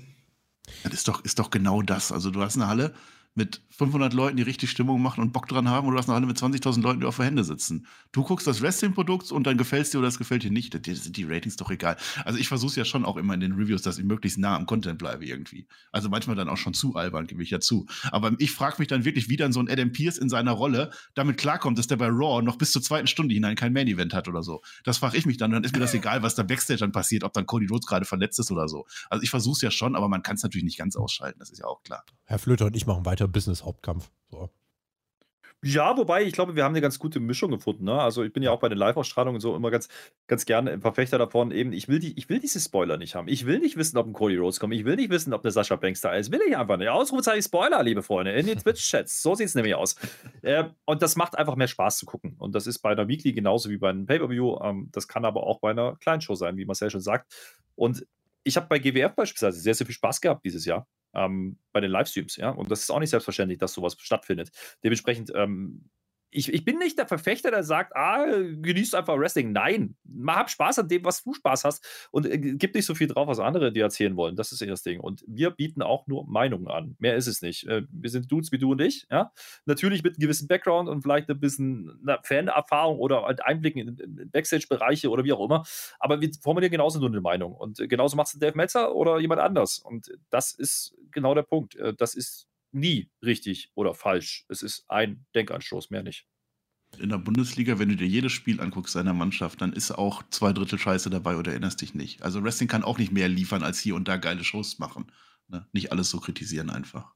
Das 0.85 0.93
ist 0.93 1.09
doch, 1.09 1.25
ist 1.25 1.39
doch 1.39 1.51
genau 1.51 1.83
das. 1.83 2.13
Also 2.13 2.31
du 2.31 2.41
hast 2.41 2.57
eine 2.57 2.69
Halle, 2.69 2.95
mit 3.35 3.63
500 3.71 4.13
Leuten, 4.13 4.37
die 4.37 4.43
richtig 4.43 4.71
Stimmung 4.71 5.01
machen 5.01 5.23
und 5.23 5.33
Bock 5.33 5.49
dran 5.49 5.69
haben, 5.69 5.87
und 5.87 5.95
du 5.95 5.99
hast 5.99 6.07
noch 6.07 6.15
alle 6.15 6.27
mit 6.27 6.37
20.000 6.37 6.83
Leuten, 6.83 7.01
die 7.01 7.07
auf 7.07 7.17
der 7.17 7.25
Hände 7.25 7.45
sitzen. 7.45 7.87
Du 8.13 8.23
guckst 8.23 8.47
das 8.47 8.61
Wrestling-Produkt 8.61 9.33
und 9.33 9.47
dann 9.47 9.57
gefällt 9.57 9.85
es 9.85 9.91
dir 9.91 9.99
oder 9.99 10.09
es 10.09 10.19
gefällt 10.19 10.43
dir 10.43 10.51
nicht. 10.51 10.87
Dir 10.87 10.97
sind 10.97 11.17
die 11.17 11.25
Ratings 11.25 11.57
doch 11.57 11.71
egal. 11.71 11.97
Also 12.25 12.39
ich 12.39 12.49
versuche 12.49 12.71
es 12.71 12.77
ja 12.77 12.85
schon 12.85 13.05
auch 13.05 13.17
immer 13.17 13.35
in 13.35 13.41
den 13.41 13.53
Reviews, 13.53 13.83
dass 13.83 13.99
ich 13.99 14.05
möglichst 14.05 14.39
nah 14.39 14.57
am 14.57 14.67
Content 14.67 14.99
bleibe 14.99 15.25
irgendwie. 15.25 15.67
Also 15.93 16.11
manchmal 16.11 16.37
dann 16.37 16.49
auch 16.49 16.59
schon 16.59 16.75
zu 16.75 16.95
albern, 16.95 17.27
gebe 17.27 17.43
ich 17.43 17.51
ja 17.51 17.61
zu. 17.61 17.87
Aber 18.11 18.33
ich 18.39 18.53
frage 18.53 18.77
mich 18.79 18.89
dann 18.89 19.05
wirklich, 19.05 19.29
wie 19.31 19.37
dann 19.37 19.53
so 19.53 19.61
ein 19.61 19.71
Adam 19.71 19.93
Pierce 19.93 20.19
in 20.19 20.29
seiner 20.29 20.53
Rolle 20.53 20.91
damit 21.15 21.39
klarkommt, 21.39 21.79
dass 21.79 21.87
der 21.87 21.97
bei 21.97 22.09
Raw 22.09 22.43
noch 22.43 22.57
bis 22.57 22.73
zur 22.73 22.83
zweiten 22.83 23.07
Stunde 23.07 23.35
hinein 23.35 23.57
kein 23.57 23.73
Main-Event 23.73 24.13
hat 24.13 24.29
oder 24.29 24.43
so. 24.43 24.61
Das 24.85 24.99
frage 24.99 25.17
ich 25.17 25.25
mich 25.25 25.39
dann. 25.39 25.51
Dann 25.51 25.65
ist 25.65 25.73
mir 25.73 25.81
das 25.81 25.95
egal, 25.95 26.23
was 26.23 26.35
da 26.35 26.43
Backstage 26.43 26.81
dann 26.81 26.93
passiert, 26.93 27.25
ob 27.25 27.33
dann 27.33 27.47
Cody 27.47 27.67
Rhodes 27.67 27.87
gerade 27.87 28.05
verletzt 28.05 28.39
ist 28.39 28.51
oder 28.51 28.69
so. 28.69 28.87
Also 29.09 29.23
ich 29.23 29.31
versuche 29.31 29.55
es 29.55 29.63
ja 29.63 29.71
schon, 29.71 29.97
aber 29.97 30.09
man 30.09 30.23
kann 30.23 30.37
es 30.37 30.43
natürlich 30.43 30.65
nicht 30.65 30.79
ganz 30.79 30.97
ausschalten. 30.97 31.39
Das 31.39 31.51
ist 31.51 31.59
ja 31.59 31.67
auch 31.67 31.83
klar. 31.83 32.05
Herr 32.25 32.39
Flöter 32.39 32.67
und 32.67 32.77
ich 32.77 32.87
machen 32.87 33.05
weiter 33.05 33.22
Business-Hauptkampf. 33.29 34.11
So. 34.31 34.51
Ja, 35.65 35.97
wobei, 35.97 36.25
ich 36.25 36.33
glaube, 36.33 36.57
wir 36.57 36.65
haben 36.65 36.73
eine 36.73 36.81
ganz 36.81 36.99
gute 36.99 37.21
Mischung 37.21 37.53
gefunden. 37.53 37.85
Ne? 37.85 37.95
Also 37.95 38.25
ich 38.25 38.33
bin 38.33 38.43
ja 38.43 38.51
auch 38.51 38.59
bei 38.59 38.69
den 38.69 38.79
Live-Ausstrahlungen 38.79 39.41
so 39.41 39.55
immer 39.55 39.71
ganz, 39.71 39.89
ganz 40.27 40.45
gerne 40.45 40.73
ein 40.73 40.81
Verfechter 40.81 41.19
davon, 41.19 41.53
eben, 41.53 41.73
ich 41.73 41.87
will, 41.87 42.01
die, 42.01 42.19
ich 42.19 42.29
will 42.29 42.41
diese 42.41 42.59
Spoiler 42.59 42.97
nicht 42.97 43.15
haben. 43.15 43.29
Ich 43.29 43.47
will 43.47 43.61
nicht 43.61 43.77
wissen, 43.77 43.97
ob 43.97 44.09
ein 44.09 44.13
Cody 44.13 44.39
Rhodes 44.39 44.59
kommt. 44.59 44.75
Ich 44.75 44.85
will 44.85 44.97
nicht 44.97 45.11
wissen, 45.11 45.33
ob 45.33 45.45
eine 45.45 45.53
Sascha 45.53 45.77
Banks 45.77 46.01
da 46.01 46.15
ist. 46.15 46.33
Will 46.33 46.41
ich 46.49 46.57
einfach 46.57 46.79
nicht. 46.79 46.89
Ausrufezeichen 46.89 47.45
Spoiler, 47.45 47.81
liebe 47.85 48.03
Freunde, 48.03 48.33
in 48.33 48.47
den 48.47 48.59
Twitch-Chats. 48.59 49.23
So 49.23 49.37
sieht 49.37 49.47
es 49.47 49.55
nämlich 49.55 49.77
aus. 49.77 49.95
äh, 50.43 50.65
und 50.85 51.01
das 51.01 51.15
macht 51.15 51.39
einfach 51.39 51.55
mehr 51.55 51.69
Spaß 51.69 51.97
zu 51.97 52.07
gucken. 52.07 52.35
Und 52.39 52.57
das 52.57 52.67
ist 52.67 52.81
bei 52.81 52.91
einer 52.91 53.07
Weekly 53.07 53.33
genauso 53.33 53.71
wie 53.71 53.79
bei 53.79 53.91
einem 53.91 54.07
Pay-Per-View. 54.07 54.59
Ähm, 54.65 54.89
das 54.91 55.07
kann 55.07 55.25
aber 55.25 55.45
auch 55.47 55.61
bei 55.61 55.71
einer 55.71 55.95
Kleinshow 56.01 56.35
sein, 56.35 56.57
wie 56.57 56.65
Marcel 56.65 56.91
schon 56.91 57.01
sagt. 57.01 57.33
Und 57.77 58.05
ich 58.45 58.57
habe 58.57 58.67
bei 58.69 58.79
GWF 58.79 59.15
beispielsweise 59.15 59.61
sehr, 59.61 59.75
sehr 59.75 59.87
viel 59.87 59.95
Spaß 59.95 60.21
gehabt 60.21 60.45
dieses 60.45 60.65
Jahr 60.65 60.87
ähm, 61.15 61.59
bei 61.73 61.81
den 61.81 61.91
Livestreams, 61.91 62.37
ja. 62.37 62.51
Und 62.51 62.71
das 62.71 62.81
ist 62.81 62.91
auch 62.91 63.01
nicht 63.01 63.11
selbstverständlich, 63.11 63.59
dass 63.59 63.73
sowas 63.75 63.97
stattfindet. 63.99 64.51
Dementsprechend 64.85 65.33
ähm, 65.35 65.91
ich, 66.33 66.53
ich 66.53 66.65
bin 66.65 66.79
nicht 66.79 66.99
der 66.99 67.07
Verfechter, 67.07 67.51
der 67.51 67.63
sagt, 67.63 67.95
ah, 67.95 68.25
genießt 68.27 68.95
einfach 68.95 69.19
Wrestling. 69.19 69.53
Nein, 69.53 69.97
mach 70.05 70.37
hab 70.37 70.51
Spaß 70.51 70.81
an 70.81 70.89
dem, 70.89 71.05
was 71.05 71.23
du 71.23 71.35
Spaß 71.35 71.65
hast 71.65 72.09
und 72.11 72.27
äh, 72.27 72.39
gib 72.39 72.75
nicht 72.75 72.87
so 72.87 72.95
viel 72.95 73.07
drauf, 73.07 73.29
was 73.29 73.39
andere 73.39 73.71
dir 73.73 73.85
erzählen 73.85 74.17
wollen. 74.17 74.35
Das 74.35 74.51
ist 74.51 74.63
eher 74.63 74.69
das 74.69 74.83
Ding. 74.83 74.99
Und 74.99 75.23
wir 75.27 75.51
bieten 75.51 75.83
auch 75.83 76.07
nur 76.07 76.27
Meinungen 76.27 76.69
an. 76.69 76.97
Mehr 76.99 77.17
ist 77.17 77.27
es 77.27 77.43
nicht. 77.43 77.67
Äh, 77.69 77.83
wir 77.91 78.11
sind 78.11 78.33
Dudes 78.33 78.51
wie 78.51 78.59
du 78.59 78.73
und 78.73 78.81
ich, 78.81 79.07
ja. 79.11 79.31
Natürlich 79.67 80.03
mit 80.03 80.15
einem 80.15 80.21
gewissen 80.21 80.49
Background 80.49 80.89
und 80.89 81.03
vielleicht 81.03 81.29
ein 81.29 81.39
bisschen 81.39 82.01
Fan-Erfahrung 82.23 82.99
oder 82.99 83.25
halt 83.25 83.45
Einblicken 83.45 83.99
in 83.99 84.31
Backstage-Bereiche 84.31 85.11
oder 85.11 85.25
wie 85.25 85.33
auch 85.33 85.45
immer. 85.45 85.65
Aber 85.99 86.21
wir 86.21 86.31
formulieren 86.41 86.73
genauso 86.73 86.99
nur 86.99 87.11
eine 87.11 87.21
Meinung. 87.21 87.55
Und 87.55 87.77
genauso 87.89 88.17
macht 88.17 88.29
es 88.29 88.39
Dave 88.39 88.57
Metzer 88.57 88.95
oder 88.95 89.21
jemand 89.21 89.41
anders. 89.43 89.79
Und 89.79 90.11
das 90.31 90.53
ist 90.53 90.97
genau 91.11 91.35
der 91.35 91.43
Punkt. 91.43 91.77
Äh, 91.77 91.93
das 91.95 92.15
ist 92.15 92.49
nie 92.73 93.11
richtig 93.23 93.71
oder 93.75 93.95
falsch. 93.95 94.45
Es 94.49 94.63
ist 94.63 94.85
ein 94.89 95.27
Denkanstoß, 95.35 95.91
mehr 95.91 96.03
nicht. 96.03 96.27
In 96.99 97.09
der 97.09 97.19
Bundesliga, 97.19 97.79
wenn 97.79 97.89
du 97.89 97.97
dir 97.97 98.07
jedes 98.07 98.33
Spiel 98.33 98.61
anguckst 98.61 98.93
seiner 98.93 99.15
Mannschaft, 99.15 99.63
dann 99.63 99.73
ist 99.73 99.93
auch 99.93 100.23
zwei 100.31 100.53
Drittel 100.53 100.79
Scheiße 100.79 101.09
dabei 101.09 101.37
oder 101.37 101.53
erinnerst 101.53 101.81
dich 101.81 101.95
nicht. 101.95 102.23
Also 102.23 102.43
Wrestling 102.43 102.69
kann 102.69 102.85
auch 102.85 102.99
nicht 102.99 103.13
mehr 103.13 103.29
liefern, 103.29 103.63
als 103.63 103.79
hier 103.79 103.95
und 103.95 104.09
da 104.09 104.19
geile 104.19 104.45
Shows 104.45 104.79
machen. 104.79 105.11
Ne? 105.49 105.67
Nicht 105.73 105.91
alles 105.91 106.11
so 106.11 106.21
kritisieren 106.21 106.69
einfach. 106.69 107.15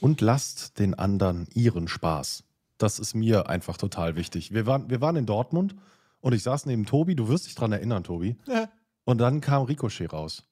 Und 0.00 0.20
lasst 0.20 0.78
den 0.78 0.94
anderen 0.94 1.48
ihren 1.54 1.88
Spaß. 1.88 2.44
Das 2.76 2.98
ist 2.98 3.14
mir 3.14 3.48
einfach 3.48 3.78
total 3.78 4.16
wichtig. 4.16 4.52
Wir 4.52 4.66
waren, 4.66 4.90
wir 4.90 5.00
waren 5.00 5.16
in 5.16 5.24
Dortmund 5.24 5.74
und 6.20 6.34
ich 6.34 6.42
saß 6.42 6.66
neben 6.66 6.84
Tobi, 6.84 7.14
du 7.14 7.28
wirst 7.28 7.46
dich 7.46 7.54
dran 7.54 7.72
erinnern, 7.72 8.04
Tobi. 8.04 8.36
Ja. 8.46 8.68
Und 9.04 9.18
dann 9.18 9.40
kam 9.40 9.62
Ricochet 9.62 10.12
raus. 10.12 10.46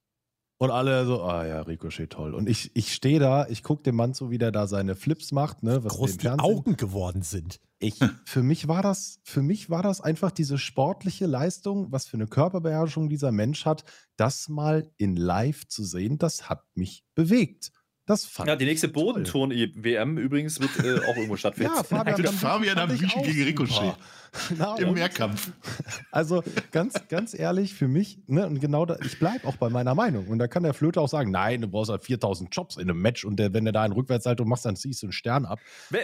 Und 0.59 0.71
alle 0.71 1.05
so, 1.05 1.23
ah 1.23 1.45
ja, 1.45 1.63
Ricochet 1.63 2.11
toll. 2.11 2.33
Und 2.33 2.49
ich, 2.49 2.71
ich 2.75 2.95
stehe 2.95 3.19
da, 3.19 3.47
ich 3.49 3.63
gucke 3.63 3.83
dem 3.83 3.97
Mann 3.97 4.15
so, 4.15 4.31
wie 4.31 4.39
der 4.39 4.53
da 4.53 4.67
seine 4.67 4.95
Flips 4.95 5.33
macht, 5.33 5.63
ne, 5.63 5.83
was 5.83 5.93
groß 5.93 6.17
die 6.17 6.29
Augen 6.29 6.77
geworden 6.77 7.23
sind. 7.23 7.61
Ich, 7.81 7.99
für 8.25 8.43
mich 8.43 8.69
war 8.69 8.81
das, 8.81 9.21
für 9.25 9.43
mich 9.43 9.69
war 9.69 9.83
das 9.83 10.01
einfach 10.01 10.31
diese 10.31 10.57
sportliche 10.57 11.27
Leistung, 11.27 11.91
was 11.93 12.07
für 12.07 12.17
eine 12.17 12.29
Körperbeherrschung 12.29 13.09
dieser 13.09 13.33
Mensch 13.33 13.67
hat, 13.67 13.85
das 14.17 14.49
mal 14.49 14.91
in 14.97 15.17
live 15.17 15.67
zu 15.67 15.85
sehen, 15.85 16.19
das 16.19 16.49
hat 16.49 16.65
mich 16.75 17.05
bewegt. 17.15 17.73
Das 18.07 18.27
fand 18.27 18.49
ja, 18.49 18.57
die 18.57 18.67
nächste 18.67 18.89
Bodenturn-WM 18.89 20.19
übrigens 20.19 20.61
wird 20.61 20.79
äh, 20.85 20.99
auch 21.07 21.17
irgendwo 21.17 21.37
stattfinden. 21.39 21.73
Ja, 21.75 21.83
Fabian, 21.83 22.23
dann 22.23 22.35
Fabian 22.35 22.79
am 22.79 22.89
Büchen 22.91 23.23
gegen 23.23 23.45
Ricochet. 23.45 23.95
Na, 24.59 24.77
Im 24.77 24.93
Mehrkampf. 24.95 25.53
Also 26.11 26.43
ganz, 26.71 26.95
ganz 27.09 27.35
ehrlich, 27.35 27.75
für 27.75 27.89
mich, 27.89 28.19
ne, 28.27 28.47
und 28.47 28.61
genau 28.61 28.87
da, 28.87 28.97
ich 29.05 29.19
bleibe 29.19 29.47
auch 29.49 29.57
bei 29.57 29.69
meiner 29.69 29.95
Meinung. 29.95 30.29
Und 30.29 30.39
da 30.39 30.47
kann 30.47 30.63
der 30.63 30.75
Flöte 30.75 31.01
auch 31.01 31.09
sagen, 31.09 31.31
nein, 31.31 31.63
du 31.63 31.69
brauchst 31.69 31.91
halt 31.91 32.05
4000 32.05 32.55
Jobs 32.55 32.77
in 32.77 32.83
einem 32.83 33.01
Match 33.01 33.25
und 33.25 33.37
der, 33.37 33.53
wenn 33.53 33.65
du 33.65 33.73
da 33.73 33.83
einen 33.83 33.95
Rückwärtssalto 33.95 34.45
machst, 34.45 34.65
dann 34.65 34.77
ziehst 34.77 35.03
du 35.03 35.07
einen 35.07 35.13
Stern 35.13 35.45
ab. 35.45 35.59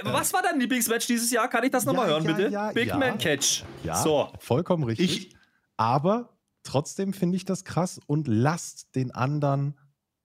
Was 0.04 0.32
war 0.32 0.42
dein 0.42 0.58
Lieblingsmatch 0.58 1.06
dieses 1.06 1.30
Jahr? 1.30 1.48
Kann 1.48 1.64
ich 1.64 1.70
das 1.70 1.84
nochmal 1.84 2.06
ja, 2.06 2.12
hören, 2.12 2.24
ja, 2.24 2.32
bitte? 2.32 2.48
Ja, 2.48 2.72
Big 2.72 2.94
Man 2.94 3.18
Catch. 3.18 3.62
Ja, 3.84 3.96
so. 4.02 4.32
vollkommen 4.38 4.84
richtig. 4.84 5.28
Ich, 5.28 5.36
Aber 5.76 6.36
trotzdem 6.62 7.12
finde 7.12 7.36
ich 7.36 7.44
das 7.44 7.64
krass 7.64 8.00
und 8.06 8.26
lasst 8.26 8.94
den 8.94 9.12
anderen 9.12 9.78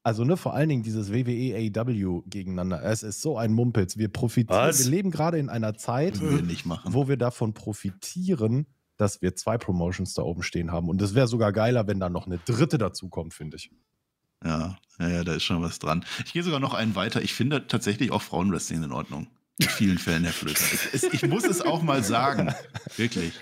also 0.05 0.23
ne, 0.23 0.37
vor 0.37 0.53
allen 0.53 0.69
Dingen 0.69 0.83
dieses 0.83 1.11
WWE 1.11 1.55
AEW 1.55 2.21
gegeneinander. 2.27 2.83
Es 2.83 3.01
ist 3.01 3.23
so 3.23 3.39
ein 3.39 3.51
Mumpitz. 3.53 3.97
Wir 3.97 4.07
profitieren. 4.07 4.67
Was? 4.67 4.85
Wir 4.85 4.91
leben 4.91 5.09
gerade 5.09 5.39
in 5.39 5.49
einer 5.49 5.73
Zeit, 5.73 6.21
wir 6.21 6.43
wo 6.85 7.07
wir 7.07 7.17
davon 7.17 7.55
profitieren, 7.55 8.67
dass 8.97 9.23
wir 9.23 9.35
zwei 9.35 9.57
Promotions 9.57 10.13
da 10.13 10.21
oben 10.21 10.43
stehen 10.43 10.71
haben. 10.71 10.89
Und 10.89 11.01
es 11.01 11.15
wäre 11.15 11.27
sogar 11.27 11.51
geiler, 11.51 11.87
wenn 11.87 11.99
da 11.99 12.09
noch 12.09 12.27
eine 12.27 12.37
dritte 12.37 12.77
dazukommt, 12.77 13.33
finde 13.33 13.57
ich. 13.57 13.71
Ja, 14.43 14.77
ja, 14.99 15.09
ja, 15.09 15.23
da 15.23 15.33
ist 15.33 15.43
schon 15.43 15.63
was 15.63 15.79
dran. 15.79 16.05
Ich 16.23 16.33
gehe 16.33 16.43
sogar 16.43 16.59
noch 16.59 16.75
einen 16.75 16.95
weiter. 16.95 17.23
Ich 17.23 17.33
finde 17.33 17.65
tatsächlich 17.65 18.11
auch 18.11 18.21
Frauenwrestling 18.21 18.83
in 18.83 18.91
Ordnung. 18.91 19.25
In 19.57 19.69
vielen 19.69 19.97
Fällen, 19.97 20.23
Herr 20.23 20.33
Flöter. 20.33 20.65
Ich, 20.93 21.03
ich 21.03 21.27
muss 21.27 21.45
es 21.45 21.61
auch 21.61 21.81
mal 21.81 22.03
sagen. 22.03 22.53
Wirklich. 22.95 23.33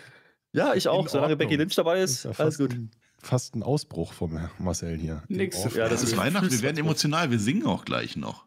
Ja, 0.54 0.76
ich 0.76 0.88
auch. 0.88 1.10
Solange 1.10 1.36
Becky 1.36 1.58
Lynch 1.58 1.76
dabei 1.76 2.00
ist, 2.00 2.24
ist 2.24 2.24
ja 2.24 2.32
alles 2.40 2.58
gut. 2.58 2.72
Ein, 2.72 2.90
fast 3.26 3.56
ein 3.56 3.64
Ausbruch 3.64 4.14
vom 4.14 4.40
Marcel 4.60 4.98
hier. 4.98 5.24
Nix. 5.28 5.64
Ja, 5.76 5.90
das 5.90 6.04
ist 6.04 6.18
Weihnachten. 6.18 6.52
Wir 6.52 6.62
werden 6.62 6.78
emotional. 6.78 7.32
Wir 7.32 7.40
singen 7.40 7.66
auch 7.66 7.86
gleich 7.86 8.16
noch. 8.16 8.46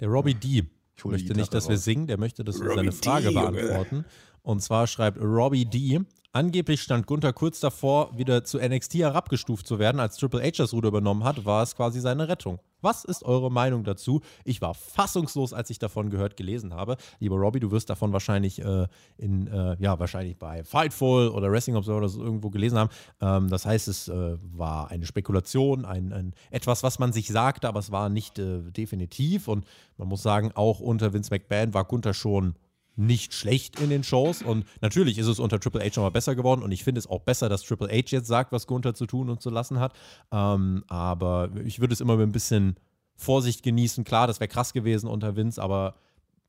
Der 0.00 0.08
Robbie 0.08 0.34
D. 0.34 0.64
Ich 0.96 1.04
möchte 1.04 1.34
nicht, 1.34 1.52
dass 1.52 1.68
wir 1.68 1.76
singen. 1.76 2.06
Der 2.06 2.18
möchte, 2.18 2.44
dass 2.44 2.60
wir 2.60 2.68
Robbie 2.68 2.76
seine 2.76 2.92
Frage 2.92 3.28
D, 3.28 3.34
beantworten. 3.34 4.04
Und 4.42 4.62
zwar 4.62 4.86
schreibt 4.86 5.18
Robbie 5.20 5.64
D. 5.64 6.00
Angeblich 6.36 6.82
stand 6.82 7.06
Gunther 7.06 7.32
kurz 7.32 7.60
davor, 7.60 8.10
wieder 8.18 8.42
zu 8.42 8.58
NXT 8.58 8.94
herabgestuft 8.94 9.68
zu 9.68 9.78
werden. 9.78 10.00
Als 10.00 10.16
Triple 10.16 10.42
H 10.42 10.54
das 10.56 10.72
Ruder 10.72 10.88
übernommen 10.88 11.22
hat, 11.22 11.44
war 11.44 11.62
es 11.62 11.76
quasi 11.76 12.00
seine 12.00 12.26
Rettung. 12.26 12.58
Was 12.80 13.04
ist 13.04 13.22
eure 13.22 13.52
Meinung 13.52 13.84
dazu? 13.84 14.20
Ich 14.42 14.60
war 14.60 14.74
fassungslos, 14.74 15.52
als 15.52 15.70
ich 15.70 15.78
davon 15.78 16.10
gehört, 16.10 16.36
gelesen 16.36 16.74
habe. 16.74 16.96
Lieber 17.20 17.36
Robbie, 17.36 17.60
du 17.60 17.70
wirst 17.70 17.88
davon 17.88 18.12
wahrscheinlich 18.12 18.60
äh, 18.60 18.88
in, 19.16 19.46
äh, 19.46 19.76
ja, 19.78 20.00
wahrscheinlich 20.00 20.36
bei 20.36 20.64
Fightful 20.64 21.28
oder 21.28 21.52
Wrestling 21.52 21.76
Observer 21.76 21.98
oder 21.98 22.08
so 22.08 22.24
irgendwo 22.24 22.50
gelesen 22.50 22.78
haben. 22.78 22.90
Ähm, 23.20 23.48
das 23.48 23.64
heißt, 23.64 23.86
es 23.86 24.08
äh, 24.08 24.36
war 24.56 24.90
eine 24.90 25.06
Spekulation, 25.06 25.84
ein, 25.84 26.12
ein, 26.12 26.34
etwas, 26.50 26.82
was 26.82 26.98
man 26.98 27.12
sich 27.12 27.28
sagte, 27.28 27.68
aber 27.68 27.78
es 27.78 27.92
war 27.92 28.08
nicht 28.08 28.40
äh, 28.40 28.58
definitiv. 28.72 29.46
Und 29.46 29.66
man 29.98 30.08
muss 30.08 30.24
sagen, 30.24 30.50
auch 30.56 30.80
unter 30.80 31.12
Vince 31.12 31.32
McMahon 31.32 31.74
war 31.74 31.84
Gunther 31.84 32.12
schon 32.12 32.56
nicht 32.96 33.34
schlecht 33.34 33.80
in 33.80 33.90
den 33.90 34.04
Shows 34.04 34.42
und 34.42 34.64
natürlich 34.80 35.18
ist 35.18 35.26
es 35.26 35.38
unter 35.38 35.58
Triple 35.58 35.80
H 35.82 35.96
nochmal 35.96 36.10
besser 36.10 36.34
geworden 36.34 36.62
und 36.62 36.72
ich 36.72 36.84
finde 36.84 36.98
es 36.98 37.06
auch 37.06 37.20
besser, 37.20 37.48
dass 37.48 37.62
Triple 37.62 37.88
H 37.88 38.10
jetzt 38.10 38.28
sagt, 38.28 38.52
was 38.52 38.66
Gunther 38.66 38.94
zu 38.94 39.06
tun 39.06 39.30
und 39.30 39.42
zu 39.42 39.50
lassen 39.50 39.80
hat. 39.80 39.94
Ähm, 40.32 40.84
aber 40.88 41.50
ich 41.64 41.80
würde 41.80 41.92
es 41.92 42.00
immer 42.00 42.16
mit 42.16 42.28
ein 42.28 42.32
bisschen 42.32 42.76
Vorsicht 43.16 43.62
genießen. 43.62 44.04
Klar, 44.04 44.26
das 44.26 44.40
wäre 44.40 44.48
krass 44.48 44.72
gewesen 44.72 45.08
unter 45.08 45.36
Vince, 45.36 45.62
aber 45.62 45.94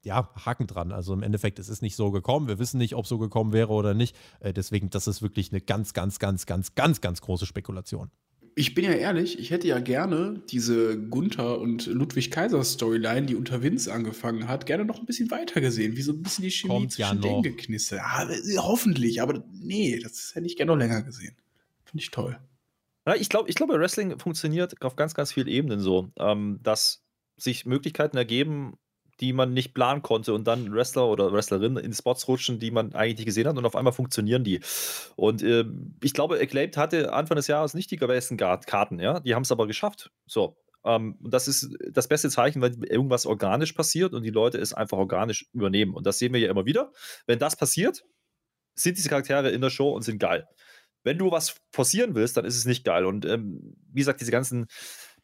ja, 0.04 0.30
Haken 0.46 0.68
dran. 0.68 0.92
Also 0.92 1.14
im 1.14 1.24
Endeffekt, 1.24 1.58
es 1.58 1.68
ist 1.68 1.82
nicht 1.82 1.96
so 1.96 2.12
gekommen. 2.12 2.48
Wir 2.48 2.60
wissen 2.60 2.78
nicht, 2.78 2.96
ob 2.96 3.08
so 3.08 3.18
gekommen 3.18 3.54
wäre 3.54 3.74
oder 3.74 3.96
nicht. 3.96 4.16
Äh, 4.40 4.54
deswegen, 4.54 4.90
das 4.92 5.08
ist 5.08 5.22
wirklich 5.22 5.52
eine 5.52 5.62
ganz, 5.62 5.94
ganz, 5.94 6.20
ganz, 6.20 6.46
ganz, 6.46 6.76
ganz, 6.76 7.02
ganz 7.02 7.22
große 7.22 7.48
Spekulation 7.48 8.12
ich 8.58 8.74
bin 8.74 8.86
ja 8.86 8.94
ehrlich, 8.94 9.38
ich 9.38 9.52
hätte 9.52 9.68
ja 9.68 9.80
gerne 9.80 10.42
diese 10.50 10.98
Gunther 10.98 11.60
und 11.60 11.88
Ludwig 11.88 12.32
Kaiser 12.32 12.64
Storyline, 12.64 13.26
die 13.26 13.36
unter 13.36 13.62
Vince 13.62 13.92
angefangen 13.92 14.48
hat, 14.48 14.66
gerne 14.66 14.86
noch 14.86 15.00
ein 15.00 15.06
bisschen 15.06 15.30
weiter 15.30 15.60
gesehen, 15.60 15.98
wie 15.98 16.02
so 16.02 16.14
ein 16.14 16.22
bisschen 16.22 16.46
die 16.46 16.52
Chemie 16.52 16.74
Kommt 16.74 16.92
zwischen 16.94 17.22
ja 17.22 17.22
denen 17.22 17.44
geknistert. 17.44 18.00
Ja, 18.00 18.64
hoffentlich, 18.64 19.22
aber 19.22 19.44
nee, 19.52 20.00
das 20.00 20.34
hätte 20.34 20.46
ich 20.48 20.56
gerne 20.56 20.72
noch 20.72 20.80
länger 20.80 21.02
gesehen. 21.02 21.36
Finde 21.84 22.02
ich 22.02 22.12
toll. 22.12 22.40
Ja, 23.06 23.16
ich 23.16 23.28
glaube, 23.28 23.50
ich 23.50 23.56
glaube, 23.56 23.78
Wrestling 23.78 24.18
funktioniert 24.20 24.82
auf 24.82 24.96
ganz, 24.96 25.14
ganz 25.14 25.34
vielen 25.34 25.48
Ebenen 25.48 25.82
so, 25.82 26.12
ähm, 26.18 26.60
dass 26.64 27.04
sich 27.36 27.66
Möglichkeiten 27.66 28.16
ergeben, 28.16 28.78
die 29.20 29.34
man 29.34 29.54
nicht 29.54 29.74
planen 29.74 30.02
konnte 30.02 30.34
und 30.34 30.46
dann 30.46 30.74
Wrestler 30.74 31.08
oder 31.08 31.32
Wrestlerinnen 31.32 31.84
in 31.84 31.94
Spots 31.94 32.28
rutschen, 32.28 32.60
die 32.60 32.72
man 32.72 32.94
eigentlich 32.94 33.18
nicht 33.18 33.26
gesehen 33.26 33.48
hat 33.48 33.58
und 33.58 33.66
auf 33.66 33.76
einmal 33.76 33.94
funktionieren 33.94 34.44
die. 34.44 34.60
Und 35.16 35.42
äh, 35.42 35.66
ich 36.02 36.14
glaube, 36.14 36.40
Acclaimed 36.40 36.78
hatte 36.78 37.14
Anfang 37.14 37.38
des 37.38 37.48
Jahres 37.48 37.74
nicht 37.74 37.92
die 37.92 37.98
besten 37.98 38.38
Karten, 38.38 39.00
ja, 39.00 39.20
die 39.20 39.36
haben 39.36 39.44
es 39.44 39.52
aber 39.52 39.68
geschafft. 39.68 40.12
So. 40.26 40.58
Ähm, 40.86 41.18
und 41.22 41.34
das 41.34 41.48
ist 41.48 41.76
das 41.92 42.08
beste 42.08 42.30
Zeichen, 42.30 42.62
wenn 42.62 42.84
irgendwas 42.84 43.26
organisch 43.26 43.74
passiert 43.74 44.14
und 44.14 44.24
die 44.24 44.30
Leute 44.30 44.60
es 44.60 44.74
einfach 44.74 44.98
organisch 44.98 45.48
übernehmen. 45.54 45.94
Und 45.96 46.06
das 46.06 46.20
sehen 46.20 46.34
wir 46.34 46.40
ja 46.40 46.50
immer 46.50 46.66
wieder. 46.66 46.92
Wenn 47.26 47.40
das 47.40 47.56
passiert, 47.56 48.06
sind 48.76 48.98
diese 48.98 49.10
Charaktere 49.10 49.50
in 49.50 49.62
der 49.62 49.70
Show 49.70 49.92
und 49.92 50.04
sind 50.04 50.20
geil. 50.20 50.48
Wenn 51.04 51.18
du 51.18 51.32
was 51.32 51.56
forcieren 51.72 52.16
willst, 52.16 52.38
dann 52.38 52.46
ist 52.46 52.58
es 52.58 52.66
nicht 52.66 52.84
geil. 52.84 53.06
Und 53.06 53.26
ähm, 53.26 53.76
wie 53.92 54.00
gesagt, 54.02 54.22
diese 54.22 54.32
ganzen 54.32 54.68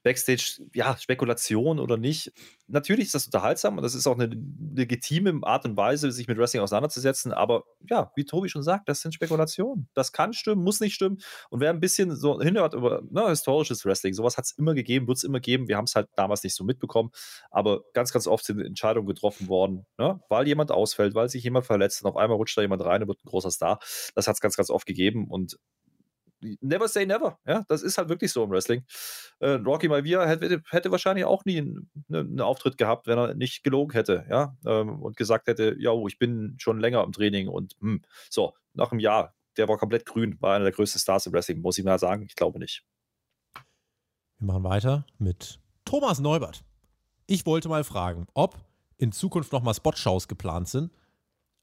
Backstage, 0.04 0.62
ja, 0.74 0.98
Spekulation 0.98 1.80
oder 1.80 1.98
nicht. 1.98 2.32
Natürlich 2.68 3.08
ist 3.08 3.16
das 3.16 3.26
unterhaltsam 3.26 3.78
und 3.78 3.84
das 3.84 3.96
ist 3.96 4.08
auch 4.08 4.18
eine 4.18 4.36
legitime 4.76 5.40
Art 5.44 5.66
und 5.66 5.78
Weise, 5.78 6.12
sich 6.12 6.28
mit 6.28 6.38
Wrestling 6.38 6.64
auseinanderzusetzen. 6.64 7.34
Aber 7.34 7.64
ja, 7.90 8.12
wie 8.16 8.26
Tobi 8.26 8.50
schon 8.50 8.64
sagt, 8.64 8.90
das 8.90 9.02
sind 9.02 9.14
Spekulationen. 9.14 9.90
Das 9.94 10.12
kann 10.12 10.34
stimmen, 10.34 10.64
muss 10.64 10.80
nicht 10.80 10.96
stimmen. 10.96 11.20
Und 11.50 11.60
wer 11.60 11.70
ein 11.70 11.80
bisschen 11.80 12.16
so 12.16 12.42
hinhört 12.42 12.74
über 12.74 13.02
ne, 13.10 13.30
historisches 13.30 13.86
Wrestling, 13.86 14.14
sowas 14.14 14.38
hat 14.38 14.46
es 14.46 14.52
immer 14.52 14.74
gegeben, 14.74 15.08
wird 15.08 15.18
es 15.18 15.24
immer 15.24 15.40
geben. 15.40 15.68
Wir 15.68 15.78
haben 15.78 15.86
es 15.86 15.96
halt 15.96 16.10
damals 16.16 16.44
nicht 16.44 16.56
so 16.56 16.64
mitbekommen. 16.64 17.12
Aber 17.50 17.82
ganz, 17.94 18.12
ganz 18.12 18.28
oft 18.28 18.46
sind 18.46 18.60
Entscheidungen 18.60 19.08
getroffen 19.08 19.48
worden, 19.48 19.86
ne, 19.98 20.20
weil 20.30 20.48
jemand 20.48 20.72
ausfällt, 20.72 21.14
weil 21.14 21.30
sich 21.30 21.44
jemand 21.44 21.66
verletzt 21.66 22.04
und 22.04 22.10
auf 22.10 22.18
einmal 22.18 22.38
rutscht 22.38 22.58
da 22.58 22.62
jemand 22.62 22.84
rein 22.84 23.02
und 23.04 23.08
wird 23.08 23.24
ein 23.24 23.30
großer 23.30 23.52
Star. 23.52 23.80
Das 24.16 24.28
hat 24.28 24.36
es 24.36 24.42
ganz, 24.42 24.56
ganz 24.56 24.70
oft 24.70 24.86
gegeben. 24.86 25.28
Und 25.30 25.58
never 26.62 26.88
say 26.88 27.06
never. 27.06 27.38
Ja, 27.46 27.64
das 27.68 27.82
ist 27.82 27.98
halt 27.98 28.10
wirklich 28.10 28.32
so 28.32 28.44
im 28.44 28.50
Wrestling. 28.50 28.84
Äh, 29.40 29.52
Rocky 29.52 29.88
Maivia 29.88 30.26
hätte, 30.26 30.62
hätte 30.70 30.92
wahrscheinlich 30.92 31.26
auch 31.26 31.46
nie 31.46 31.60
einen, 31.60 31.90
einen, 32.10 32.36
ne, 32.36 32.46
Auftritt 32.46 32.78
gehabt, 32.78 33.08
wenn 33.08 33.18
er 33.18 33.34
nicht 33.34 33.64
gelogen 33.64 33.94
hätte, 33.94 34.26
ja, 34.30 34.56
ähm, 34.66 35.02
und 35.02 35.18
gesagt 35.18 35.48
hätte, 35.48 35.76
ja, 35.80 35.92
ich 36.08 36.20
bin 36.20 36.56
schon 36.58 36.80
länger 36.80 37.04
im 37.04 37.12
Training 37.12 37.48
und 37.48 37.76
hm. 37.80 38.02
so, 38.30 38.54
nach 38.74 38.92
einem 38.92 39.00
Jahr, 39.00 39.36
der 39.58 39.68
war 39.68 39.78
komplett 39.78 40.06
grün, 40.06 40.38
war 40.40 40.56
einer 40.56 40.66
der 40.66 40.74
größten 40.74 41.00
Stars 41.00 41.26
im 41.26 41.34
Wrestling, 41.34 41.62
muss 41.62 41.78
ich 41.78 41.84
mal 41.84 42.00
sagen, 42.00 42.24
ich 42.24 42.36
glaube 42.36 42.60
nicht. 42.60 42.84
Wir 44.38 44.48
machen 44.48 44.64
weiter 44.64 45.06
mit 45.18 45.60
Thomas 45.86 46.20
Neubert. 46.20 46.64
Ich 47.28 47.46
wollte 47.46 47.70
mal 47.70 47.84
fragen, 47.84 48.28
ob 48.34 48.58
in 48.98 49.12
Zukunft 49.12 49.52
nochmal 49.52 49.74
Spotshows 49.74 50.28
geplant 50.28 50.68
sind. 50.68 50.92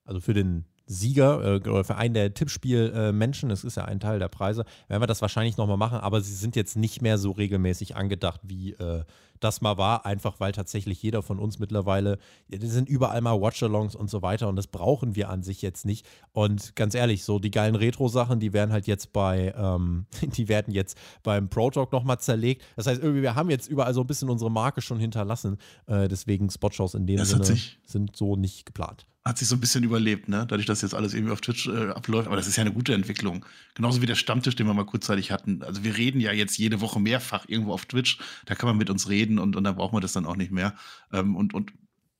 Also 0.04 0.20
für 0.20 0.34
den 0.34 0.64
Sieger 0.88 1.62
äh, 1.64 1.68
oder 1.68 1.84
für 1.84 1.96
einen 1.96 2.14
der 2.14 2.34
Tippspielmenschen, 2.34 3.48
äh, 3.48 3.52
das 3.52 3.62
ist 3.62 3.76
ja 3.76 3.84
ein 3.84 4.00
Teil 4.00 4.18
der 4.18 4.28
Preise, 4.28 4.64
werden 4.88 5.02
wir 5.02 5.06
das 5.06 5.22
wahrscheinlich 5.22 5.56
nochmal 5.56 5.76
machen, 5.76 5.98
aber 5.98 6.20
sie 6.20 6.34
sind 6.34 6.56
jetzt 6.56 6.76
nicht 6.76 7.02
mehr 7.02 7.18
so 7.18 7.30
regelmäßig 7.30 7.94
angedacht, 7.94 8.40
wie 8.44 8.72
äh, 8.72 9.04
das 9.40 9.60
mal 9.60 9.78
war, 9.78 10.04
einfach 10.06 10.40
weil 10.40 10.52
tatsächlich 10.52 11.02
jeder 11.02 11.22
von 11.22 11.38
uns 11.38 11.58
mittlerweile, 11.58 12.18
die 12.48 12.66
sind 12.66 12.88
überall 12.88 13.20
mal 13.20 13.40
Watchalongs 13.40 13.94
und 13.94 14.10
so 14.10 14.22
weiter 14.22 14.48
und 14.48 14.56
das 14.56 14.66
brauchen 14.66 15.14
wir 15.14 15.30
an 15.30 15.42
sich 15.42 15.62
jetzt 15.62 15.86
nicht. 15.86 16.06
Und 16.32 16.74
ganz 16.74 16.94
ehrlich, 16.94 17.24
so 17.24 17.38
die 17.38 17.50
geilen 17.50 17.74
Retro-Sachen, 17.74 18.40
die 18.40 18.52
werden 18.52 18.72
halt 18.72 18.86
jetzt 18.86 19.12
bei, 19.12 19.54
ähm, 19.56 20.06
die 20.22 20.48
werden 20.48 20.72
jetzt 20.72 20.98
beim 21.22 21.48
Pro 21.48 21.70
Talk 21.70 21.92
nochmal 21.92 22.18
zerlegt. 22.18 22.64
Das 22.76 22.86
heißt, 22.86 23.02
irgendwie, 23.02 23.22
wir 23.22 23.34
haben 23.34 23.50
jetzt 23.50 23.68
überall 23.68 23.94
so 23.94 24.00
ein 24.00 24.06
bisschen 24.06 24.30
unsere 24.30 24.50
Marke 24.50 24.80
schon 24.80 24.98
hinterlassen. 24.98 25.58
Äh, 25.86 26.08
deswegen 26.08 26.50
Spotshows 26.50 26.94
in 26.94 27.06
dem 27.06 27.18
das 27.18 27.30
Sinne 27.30 27.58
sind 27.84 28.16
so 28.16 28.36
nicht 28.36 28.66
geplant 28.66 29.06
hat 29.28 29.38
sich 29.38 29.46
so 29.46 29.56
ein 29.56 29.60
bisschen 29.60 29.84
überlebt, 29.84 30.28
ne? 30.28 30.46
Dadurch, 30.48 30.66
dass 30.66 30.82
jetzt 30.82 30.94
alles 30.94 31.12
irgendwie 31.12 31.32
auf 31.32 31.42
Twitch 31.42 31.68
äh, 31.68 31.90
abläuft. 31.90 32.26
Aber 32.26 32.36
das 32.36 32.48
ist 32.48 32.56
ja 32.56 32.62
eine 32.62 32.72
gute 32.72 32.94
Entwicklung. 32.94 33.44
Genauso 33.74 34.00
wie 34.00 34.06
der 34.06 34.14
Stammtisch, 34.14 34.56
den 34.56 34.66
wir 34.66 34.74
mal 34.74 34.86
kurzzeitig 34.86 35.30
hatten. 35.30 35.62
Also 35.62 35.84
wir 35.84 35.96
reden 35.96 36.20
ja 36.20 36.32
jetzt 36.32 36.56
jede 36.56 36.80
Woche 36.80 36.98
mehrfach 36.98 37.44
irgendwo 37.46 37.72
auf 37.74 37.84
Twitch. 37.84 38.18
Da 38.46 38.54
kann 38.54 38.68
man 38.68 38.78
mit 38.78 38.88
uns 38.88 39.08
reden 39.08 39.38
und, 39.38 39.54
und 39.54 39.64
dann 39.64 39.76
braucht 39.76 39.92
man 39.92 40.00
das 40.00 40.14
dann 40.14 40.24
auch 40.24 40.36
nicht 40.36 40.50
mehr. 40.50 40.74
Ähm, 41.12 41.36
und, 41.36 41.52
und 41.52 41.72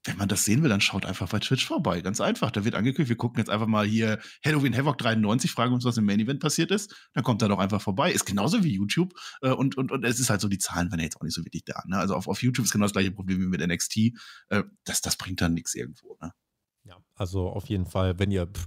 wenn 0.04 0.16
man 0.18 0.28
das 0.28 0.44
sehen 0.44 0.62
will, 0.62 0.68
dann 0.68 0.80
schaut 0.80 1.06
einfach 1.06 1.28
bei 1.28 1.38
Twitch 1.38 1.66
vorbei. 1.66 2.00
Ganz 2.02 2.20
einfach. 2.20 2.50
Da 2.50 2.64
wird 2.64 2.74
angekündigt, 2.74 3.08
wir 3.08 3.16
gucken 3.16 3.38
jetzt 3.38 3.50
einfach 3.50 3.66
mal 3.66 3.86
hier 3.86 4.18
Halloween 4.44 4.76
Havoc 4.76 4.98
93, 4.98 5.50
fragen 5.50 5.74
uns, 5.74 5.84
was 5.84 5.96
im 5.96 6.04
Main 6.04 6.20
Event 6.20 6.40
passiert 6.40 6.70
ist. 6.70 6.94
Dann 7.14 7.24
kommt 7.24 7.42
er 7.42 7.48
doch 7.48 7.58
einfach 7.58 7.80
vorbei. 7.80 8.12
Ist 8.12 8.26
genauso 8.26 8.62
wie 8.64 8.74
YouTube. 8.74 9.14
Äh, 9.40 9.50
und, 9.50 9.78
und, 9.78 9.92
und 9.92 10.04
es 10.04 10.20
ist 10.20 10.30
halt 10.30 10.40
so, 10.40 10.48
die 10.48 10.58
Zahlen 10.58 10.90
werden 10.90 11.00
jetzt 11.00 11.16
auch 11.16 11.22
nicht 11.22 11.34
so 11.34 11.44
wirklich 11.44 11.64
da. 11.64 11.82
Ne? 11.86 11.98
Also 11.98 12.14
auf, 12.14 12.28
auf 12.28 12.42
YouTube 12.42 12.66
ist 12.66 12.72
genau 12.72 12.84
das 12.84 12.92
gleiche 12.92 13.12
Problem 13.12 13.40
wie 13.40 13.46
mit 13.46 13.66
NXT. 13.66 13.96
Äh, 14.48 14.64
das, 14.84 15.00
das 15.00 15.16
bringt 15.16 15.40
dann 15.40 15.54
nichts 15.54 15.74
irgendwo. 15.74 16.18
Ne? 16.20 16.32
Ja, 16.88 16.96
also 17.14 17.48
auf 17.48 17.66
jeden 17.66 17.86
Fall, 17.86 18.18
wenn 18.18 18.30
ihr 18.30 18.46
pff, 18.46 18.66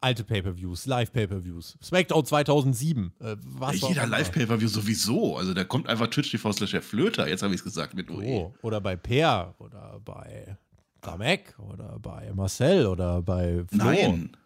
alte 0.00 0.24
Pay-per-Views, 0.24 0.86
Live-Pay-per-Views, 0.86 1.78
SmackDown 1.82 2.24
2007, 2.24 3.12
äh, 3.20 3.36
was 3.40 3.80
ja, 3.80 3.88
Jeder 3.88 4.06
Live-Pay-per-View 4.06 4.68
sowieso. 4.68 5.36
Also 5.36 5.54
da 5.54 5.64
kommt 5.64 5.88
einfach 5.88 6.08
Twitch 6.08 6.30
TV 6.30 6.52
slash 6.52 6.74
Flöter, 6.80 7.28
jetzt 7.28 7.42
habe 7.42 7.54
ich 7.54 7.60
es 7.60 7.64
gesagt 7.64 7.94
mit 7.94 8.10
UE. 8.10 8.24
Oh, 8.24 8.54
oder 8.62 8.80
bei 8.80 8.96
Per 8.96 9.54
oder 9.58 10.00
bei 10.04 10.56
Damek 11.00 11.54
oder 11.58 11.98
bei 12.00 12.32
Marcel 12.34 12.86
oder 12.86 13.22
bei 13.22 13.64
Flo. 13.68 13.84
Nein. 13.84 14.36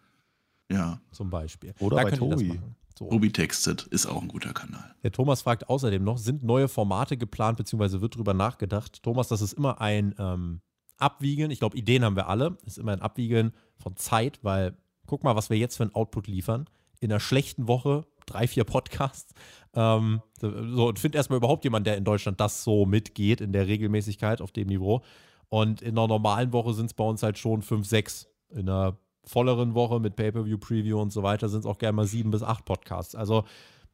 Ja. 0.71 0.99
Zum 1.11 1.29
Beispiel. 1.29 1.73
Oder 1.79 1.97
da 1.97 2.03
bei 2.03 2.11
Tobi. 2.11 2.59
So. 2.97 3.05
Ruby 3.05 3.31
Texted 3.31 3.83
ist 3.83 4.07
auch 4.07 4.19
ein 4.21 4.27
guter 4.27 4.53
Kanal. 4.53 4.95
Der 5.03 5.11
Thomas 5.11 5.43
fragt 5.43 5.69
außerdem 5.69 6.03
noch, 6.03 6.17
sind 6.17 6.43
neue 6.43 6.67
Formate 6.67 7.15
geplant, 7.15 7.57
beziehungsweise 7.57 8.01
wird 8.01 8.15
drüber 8.15 8.33
nachgedacht? 8.33 9.03
Thomas, 9.03 9.27
das 9.27 9.41
ist 9.41 9.53
immer 9.53 9.79
ein 9.81 10.15
ähm, 10.17 10.61
Abwiegen. 10.97 11.51
Ich 11.51 11.59
glaube, 11.59 11.77
Ideen 11.77 12.03
haben 12.03 12.15
wir 12.15 12.27
alle. 12.27 12.57
Ist 12.65 12.77
immer 12.77 12.93
ein 12.93 13.01
Abwiegen 13.01 13.53
von 13.77 13.95
Zeit, 13.95 14.39
weil 14.43 14.75
guck 15.05 15.23
mal, 15.23 15.35
was 15.35 15.49
wir 15.49 15.57
jetzt 15.57 15.77
für 15.77 15.83
einen 15.83 15.95
Output 15.95 16.27
liefern. 16.27 16.65
In 16.99 17.11
einer 17.11 17.19
schlechten 17.19 17.67
Woche 17.67 18.05
drei, 18.25 18.47
vier 18.47 18.63
Podcasts. 18.63 19.33
Ähm, 19.73 20.21
so, 20.39 20.87
und 20.87 20.99
finde 20.99 21.17
erstmal 21.17 21.37
überhaupt 21.37 21.63
jemand, 21.63 21.87
der 21.87 21.97
in 21.97 22.03
Deutschland 22.03 22.39
das 22.39 22.63
so 22.63 22.85
mitgeht, 22.85 23.41
in 23.41 23.53
der 23.53 23.67
Regelmäßigkeit 23.67 24.41
auf 24.41 24.51
dem 24.51 24.67
Niveau. 24.67 25.01
Und 25.49 25.81
in 25.81 25.97
einer 25.97 26.07
normalen 26.07 26.51
Woche 26.51 26.73
sind 26.73 26.87
es 26.87 26.93
bei 26.93 27.03
uns 27.03 27.23
halt 27.23 27.37
schon 27.37 27.61
fünf, 27.61 27.87
sechs. 27.87 28.27
In 28.49 28.69
einer 28.69 28.97
volleren 29.23 29.75
Woche 29.75 29.99
mit 29.99 30.15
Pay-Per-View-Preview 30.15 30.99
und 30.99 31.11
so 31.11 31.23
weiter 31.23 31.49
sind 31.49 31.61
es 31.61 31.65
auch 31.65 31.77
gerne 31.77 31.95
mal 31.95 32.07
sieben 32.07 32.31
bis 32.31 32.43
acht 32.43 32.65
Podcasts. 32.65 33.15
Also 33.15 33.45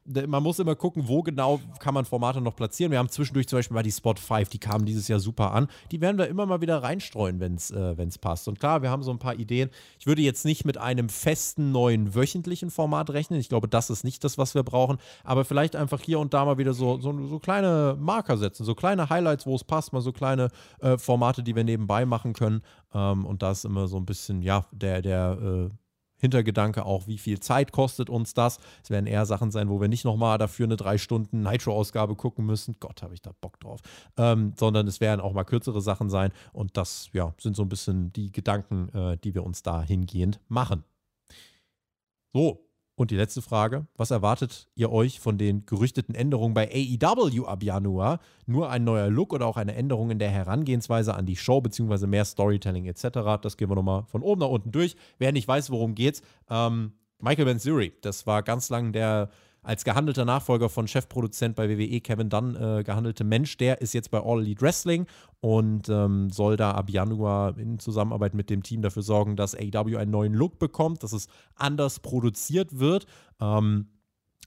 man 0.04 0.42
muss 0.42 0.58
immer 0.58 0.74
gucken, 0.74 1.08
wo 1.08 1.22
genau 1.22 1.60
kann 1.78 1.94
man 1.94 2.04
Formate 2.04 2.40
noch 2.40 2.54
platzieren. 2.54 2.92
Wir 2.92 2.98
haben 2.98 3.08
zwischendurch 3.08 3.48
zum 3.48 3.58
Beispiel 3.58 3.74
mal 3.74 3.82
die 3.82 3.92
Spot 3.92 4.14
5, 4.14 4.48
die 4.50 4.58
kamen 4.58 4.84
dieses 4.84 5.08
Jahr 5.08 5.18
super 5.18 5.52
an. 5.52 5.68
Die 5.90 6.00
werden 6.00 6.18
wir 6.18 6.28
immer 6.28 6.46
mal 6.46 6.60
wieder 6.60 6.82
reinstreuen, 6.82 7.40
wenn 7.40 7.54
es 7.54 7.70
äh, 7.70 7.94
passt. 8.20 8.48
Und 8.48 8.60
klar, 8.60 8.82
wir 8.82 8.90
haben 8.90 9.02
so 9.02 9.10
ein 9.10 9.18
paar 9.18 9.34
Ideen. 9.38 9.70
Ich 9.98 10.06
würde 10.06 10.22
jetzt 10.22 10.44
nicht 10.44 10.64
mit 10.64 10.78
einem 10.78 11.08
festen 11.08 11.72
neuen 11.72 12.14
wöchentlichen 12.14 12.70
Format 12.70 13.10
rechnen. 13.10 13.40
Ich 13.40 13.48
glaube, 13.48 13.68
das 13.68 13.90
ist 13.90 14.04
nicht 14.04 14.22
das, 14.24 14.36
was 14.36 14.54
wir 14.54 14.62
brauchen. 14.62 14.98
Aber 15.22 15.44
vielleicht 15.44 15.76
einfach 15.76 16.00
hier 16.00 16.18
und 16.18 16.34
da 16.34 16.44
mal 16.44 16.58
wieder 16.58 16.74
so, 16.74 17.00
so, 17.00 17.26
so 17.26 17.38
kleine 17.38 17.96
Marker 17.98 18.36
setzen, 18.36 18.64
so 18.64 18.74
kleine 18.74 19.08
Highlights, 19.08 19.46
wo 19.46 19.54
es 19.54 19.64
passt, 19.64 19.92
mal 19.92 20.02
so 20.02 20.12
kleine 20.12 20.50
äh, 20.80 20.98
Formate, 20.98 21.42
die 21.42 21.56
wir 21.56 21.64
nebenbei 21.64 22.04
machen 22.04 22.34
können. 22.34 22.62
Ähm, 22.92 23.24
und 23.24 23.42
da 23.42 23.52
ist 23.52 23.64
immer 23.64 23.88
so 23.88 23.96
ein 23.96 24.06
bisschen, 24.06 24.42
ja, 24.42 24.66
der, 24.72 25.02
der 25.02 25.38
äh, 25.70 25.83
Hintergedanke 26.16 26.84
auch, 26.84 27.06
wie 27.06 27.18
viel 27.18 27.40
Zeit 27.40 27.72
kostet 27.72 28.08
uns 28.08 28.34
das. 28.34 28.58
Es 28.82 28.90
werden 28.90 29.06
eher 29.06 29.26
Sachen 29.26 29.50
sein, 29.50 29.68
wo 29.68 29.80
wir 29.80 29.88
nicht 29.88 30.04
nochmal 30.04 30.38
dafür 30.38 30.64
eine 30.64 30.76
drei 30.76 30.98
Stunden 30.98 31.42
Nitro-Ausgabe 31.42 32.14
gucken 32.14 32.46
müssen. 32.46 32.76
Gott, 32.80 33.02
habe 33.02 33.14
ich 33.14 33.22
da 33.22 33.32
Bock 33.40 33.60
drauf. 33.60 33.80
Ähm, 34.16 34.54
sondern 34.58 34.86
es 34.86 35.00
werden 35.00 35.20
auch 35.20 35.32
mal 35.32 35.44
kürzere 35.44 35.80
Sachen 35.80 36.10
sein. 36.10 36.32
Und 36.52 36.76
das 36.76 37.10
ja, 37.12 37.34
sind 37.38 37.56
so 37.56 37.62
ein 37.62 37.68
bisschen 37.68 38.12
die 38.12 38.32
Gedanken, 38.32 38.88
äh, 38.90 39.18
die 39.18 39.34
wir 39.34 39.44
uns 39.44 39.62
da 39.62 39.82
hingehend 39.82 40.40
machen. 40.48 40.84
So, 42.32 42.64
und 42.96 43.10
die 43.10 43.16
letzte 43.16 43.42
Frage: 43.42 43.86
Was 43.96 44.10
erwartet 44.10 44.68
ihr 44.74 44.90
euch 44.90 45.20
von 45.20 45.38
den 45.38 45.66
gerüchteten 45.66 46.14
Änderungen 46.14 46.54
bei 46.54 46.68
AEW 46.70 47.46
ab 47.46 47.62
Januar? 47.62 48.20
Nur 48.46 48.70
ein 48.70 48.84
neuer 48.84 49.08
Look 49.10 49.32
oder 49.32 49.46
auch 49.46 49.56
eine 49.56 49.74
Änderung 49.74 50.10
in 50.10 50.18
der 50.18 50.30
Herangehensweise 50.30 51.14
an 51.14 51.26
die 51.26 51.36
Show, 51.36 51.60
beziehungsweise 51.60 52.06
mehr 52.06 52.24
Storytelling 52.24 52.86
etc.? 52.86 53.40
Das 53.42 53.56
gehen 53.56 53.68
wir 53.70 53.74
nochmal 53.74 54.04
von 54.06 54.22
oben 54.22 54.40
nach 54.40 54.48
unten 54.48 54.72
durch. 54.72 54.96
Wer 55.18 55.32
nicht 55.32 55.48
weiß, 55.48 55.70
worum 55.70 55.94
geht's, 55.94 56.22
ähm, 56.50 56.92
Michael 57.20 57.46
Benzuri, 57.46 57.92
das 58.02 58.26
war 58.26 58.42
ganz 58.42 58.68
lang 58.68 58.92
der 58.92 59.30
als 59.64 59.84
gehandelter 59.84 60.24
Nachfolger 60.24 60.68
von 60.68 60.86
Chefproduzent 60.86 61.56
bei 61.56 61.68
WWE 61.68 62.00
Kevin 62.00 62.28
Dunn 62.28 62.54
äh, 62.54 62.84
gehandelte 62.84 63.24
Mensch, 63.24 63.56
der 63.56 63.80
ist 63.80 63.94
jetzt 63.94 64.10
bei 64.10 64.20
All 64.22 64.40
Elite 64.40 64.60
Wrestling 64.62 65.06
und 65.40 65.88
ähm, 65.88 66.30
soll 66.30 66.56
da 66.56 66.72
ab 66.72 66.90
Januar 66.90 67.58
in 67.58 67.78
Zusammenarbeit 67.78 68.34
mit 68.34 68.50
dem 68.50 68.62
Team 68.62 68.82
dafür 68.82 69.02
sorgen, 69.02 69.36
dass 69.36 69.54
AEW 69.54 69.96
einen 69.96 70.10
neuen 70.10 70.34
Look 70.34 70.58
bekommt, 70.58 71.02
dass 71.02 71.12
es 71.12 71.26
anders 71.56 72.00
produziert 72.00 72.78
wird. 72.78 73.06
Ähm, 73.40 73.88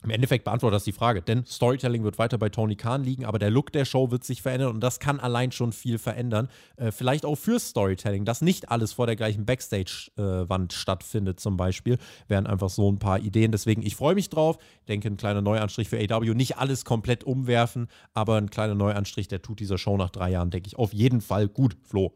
im 0.03 0.11
Endeffekt 0.11 0.43
beantwortet 0.43 0.75
das 0.75 0.83
die 0.83 0.91
Frage, 0.91 1.21
denn 1.21 1.45
Storytelling 1.45 2.03
wird 2.03 2.19
weiter 2.19 2.37
bei 2.37 2.49
Tony 2.49 2.75
Khan 2.75 3.03
liegen, 3.03 3.25
aber 3.25 3.39
der 3.39 3.49
Look 3.49 3.71
der 3.71 3.83
Show 3.83 4.11
wird 4.11 4.23
sich 4.23 4.43
verändern 4.43 4.75
und 4.75 4.79
das 4.81 4.99
kann 4.99 5.19
allein 5.19 5.51
schon 5.51 5.73
viel 5.73 5.97
verändern. 5.97 6.49
Äh, 6.75 6.91
vielleicht 6.91 7.25
auch 7.25 7.35
für 7.35 7.59
Storytelling, 7.59 8.23
dass 8.23 8.41
nicht 8.41 8.69
alles 8.69 8.93
vor 8.93 9.07
der 9.07 9.15
gleichen 9.15 9.45
Backstage-Wand 9.45 10.73
äh, 10.73 10.75
stattfindet, 10.75 11.39
zum 11.39 11.57
Beispiel, 11.57 11.97
wären 12.27 12.45
einfach 12.45 12.69
so 12.69 12.91
ein 12.91 12.99
paar 12.99 13.19
Ideen. 13.19 13.51
Deswegen, 13.51 13.81
ich 13.81 13.95
freue 13.95 14.13
mich 14.13 14.29
drauf. 14.29 14.57
Denke, 14.87 15.07
ein 15.07 15.17
kleiner 15.17 15.41
Neuanstrich 15.41 15.89
für 15.89 15.97
AW. 15.97 16.33
Nicht 16.35 16.57
alles 16.57 16.85
komplett 16.85 17.23
umwerfen, 17.23 17.87
aber 18.13 18.37
ein 18.37 18.51
kleiner 18.51 18.75
Neuanstrich, 18.75 19.27
der 19.27 19.41
tut 19.41 19.59
dieser 19.59 19.79
Show 19.79 19.97
nach 19.97 20.11
drei 20.11 20.29
Jahren, 20.29 20.51
denke 20.51 20.67
ich, 20.67 20.77
auf 20.77 20.93
jeden 20.93 21.21
Fall 21.21 21.47
gut. 21.47 21.75
Flo. 21.83 22.13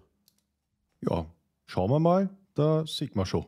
Ja, 1.02 1.26
schauen 1.66 1.90
wir 1.90 2.00
mal. 2.00 2.30
Da 2.54 2.86
Sigma 2.86 3.26
Show. 3.26 3.48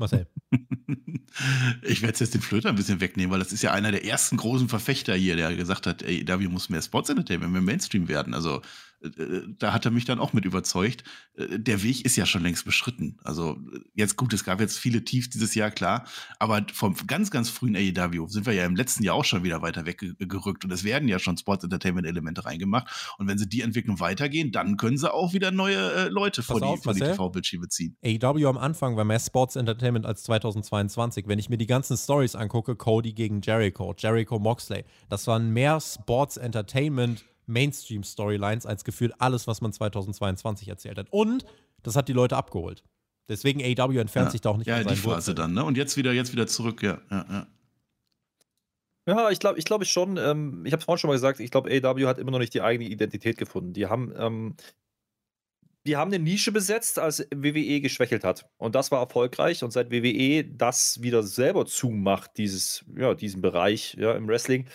Marcel. 0.00 0.26
ich 1.82 2.02
werde 2.02 2.18
jetzt 2.18 2.34
den 2.34 2.40
Flöter 2.40 2.70
ein 2.70 2.74
bisschen 2.74 3.00
wegnehmen, 3.00 3.30
weil 3.30 3.38
das 3.38 3.52
ist 3.52 3.62
ja 3.62 3.72
einer 3.72 3.92
der 3.92 4.04
ersten 4.04 4.36
großen 4.36 4.68
Verfechter 4.68 5.14
hier, 5.14 5.36
der 5.36 5.54
gesagt 5.54 5.86
hat, 5.86 6.02
ey, 6.02 6.24
AEW 6.28 6.48
muss 6.48 6.68
mehr 6.68 6.82
Sports 6.82 7.10
Entertainment, 7.10 7.52
mehr 7.52 7.62
Mainstream 7.62 8.08
werden. 8.08 8.34
Also 8.34 8.62
da 9.58 9.72
hat 9.72 9.84
er 9.84 9.90
mich 9.90 10.04
dann 10.04 10.18
auch 10.18 10.32
mit 10.32 10.44
überzeugt. 10.44 11.04
Äh, 11.34 11.58
der 11.58 11.82
Weg 11.82 12.04
ist 12.04 12.16
ja 12.16 12.26
schon 12.26 12.42
längst 12.42 12.64
beschritten. 12.64 13.16
Also 13.24 13.58
jetzt 13.94 14.16
gut, 14.16 14.32
es 14.32 14.44
gab 14.44 14.60
jetzt 14.60 14.78
viele 14.78 15.04
Tiefs 15.04 15.30
dieses 15.30 15.54
Jahr, 15.54 15.70
klar, 15.70 16.04
aber 16.38 16.66
vom 16.72 16.94
ganz, 17.06 17.30
ganz 17.30 17.48
frühen 17.48 17.76
AEW 17.76 18.28
sind 18.28 18.46
wir 18.46 18.52
ja 18.52 18.64
im 18.64 18.76
letzten 18.76 19.02
Jahr 19.02 19.14
auch 19.14 19.24
schon 19.24 19.42
wieder 19.42 19.62
weiter 19.62 19.86
weggerückt 19.86 20.64
und 20.64 20.70
es 20.70 20.84
werden 20.84 21.08
ja 21.08 21.18
schon 21.18 21.36
Sports 21.36 21.64
Entertainment 21.64 22.06
Elemente 22.06 22.44
reingemacht. 22.44 23.14
Und 23.18 23.26
wenn 23.26 23.38
sie 23.38 23.48
die 23.48 23.62
Entwicklung 23.62 24.00
weitergehen, 24.00 24.52
dann 24.52 24.76
können 24.76 24.98
sie 24.98 25.12
auch 25.12 25.32
wieder 25.32 25.50
neue 25.50 25.92
äh, 25.92 26.08
Leute 26.08 26.42
vor 26.42 26.62
auf, 26.62 26.80
die, 26.80 26.84
vor 26.84 26.94
die. 26.94 27.00
TV-Bildschirme 27.00 27.68
ziehen. 27.68 27.96
AEW 28.04 28.46
am 28.48 28.58
Anfang 28.58 28.96
war 28.96 29.04
mehr 29.04 29.20
Sports 29.20 29.56
Entertainment 29.56 30.04
als 30.04 30.22
2022. 30.24 31.26
Wenn 31.26 31.38
ich 31.38 31.48
mir 31.48 31.58
die 31.58 31.66
ganzen 31.66 31.96
Stories 31.96 32.34
angucke, 32.34 32.76
Cody 32.76 33.12
gegen 33.12 33.40
Jericho, 33.40 33.94
Jericho 33.96 34.38
Moxley, 34.38 34.84
das 35.08 35.26
waren 35.26 35.50
mehr 35.50 35.80
Sports 35.80 36.36
Entertainment 36.36 37.24
Mainstream 37.50 38.02
Storylines 38.02 38.64
als 38.66 38.84
gefühlt 38.84 39.12
alles, 39.18 39.46
was 39.46 39.60
man 39.60 39.72
2022 39.72 40.68
erzählt 40.68 40.98
hat. 40.98 41.08
Und 41.10 41.44
das 41.82 41.96
hat 41.96 42.08
die 42.08 42.12
Leute 42.12 42.36
abgeholt. 42.36 42.82
Deswegen 43.28 43.60
AEW 43.62 43.98
entfernt 44.00 44.26
Ja. 44.28 44.30
sich 44.32 44.40
da 44.40 44.50
auch 44.50 44.56
nicht 44.56 44.66
Ja, 44.66 44.76
von 44.76 44.82
die 44.84 44.88
seinen 44.94 44.96
Phase 44.96 45.16
Wurzeln. 45.16 45.36
dann, 45.36 45.54
ne? 45.54 45.64
Und 45.64 45.76
jetzt 45.76 45.96
wieder, 45.96 46.12
jetzt 46.12 46.32
wieder 46.32 46.46
zurück, 46.46 46.82
ja, 46.82 47.00
ja, 47.10 47.26
ja. 47.30 47.46
Ja, 49.06 49.30
ich 49.30 49.38
glaube 49.40 49.58
ich 49.58 49.64
glaube 49.64 49.84
schon, 49.86 50.16
ähm, 50.18 50.64
ich 50.66 50.72
habe 50.72 50.80
es 50.80 50.84
vorhin 50.84 51.00
schon 51.00 51.08
mal 51.08 51.14
gesagt, 51.14 51.40
ich 51.40 51.50
glaube, 51.50 51.70
AEW 51.70 52.06
hat 52.06 52.18
immer 52.18 52.30
noch 52.30 52.38
nicht 52.38 52.54
die 52.54 52.60
eigene 52.60 52.88
Identität 52.88 53.38
gefunden. 53.38 53.72
Die 53.72 53.86
haben, 53.86 54.12
ähm, 54.16 54.54
die 55.86 55.96
haben 55.96 56.12
eine 56.12 56.22
Nische 56.22 56.52
besetzt, 56.52 56.98
als 56.98 57.26
WWE 57.34 57.80
geschwächelt 57.80 58.22
hat. 58.24 58.46
Und 58.58 58.74
das 58.74 58.90
war 58.90 59.00
erfolgreich. 59.00 59.64
Und 59.64 59.70
seit 59.72 59.90
WWE 59.90 60.44
das 60.44 61.00
wieder 61.02 61.22
selber 61.22 61.64
zumacht, 61.66 62.32
dieses, 62.36 62.84
ja, 62.96 63.14
diesen 63.14 63.40
Bereich 63.40 63.94
ja, 63.98 64.12
im 64.12 64.28
Wrestling, 64.28 64.66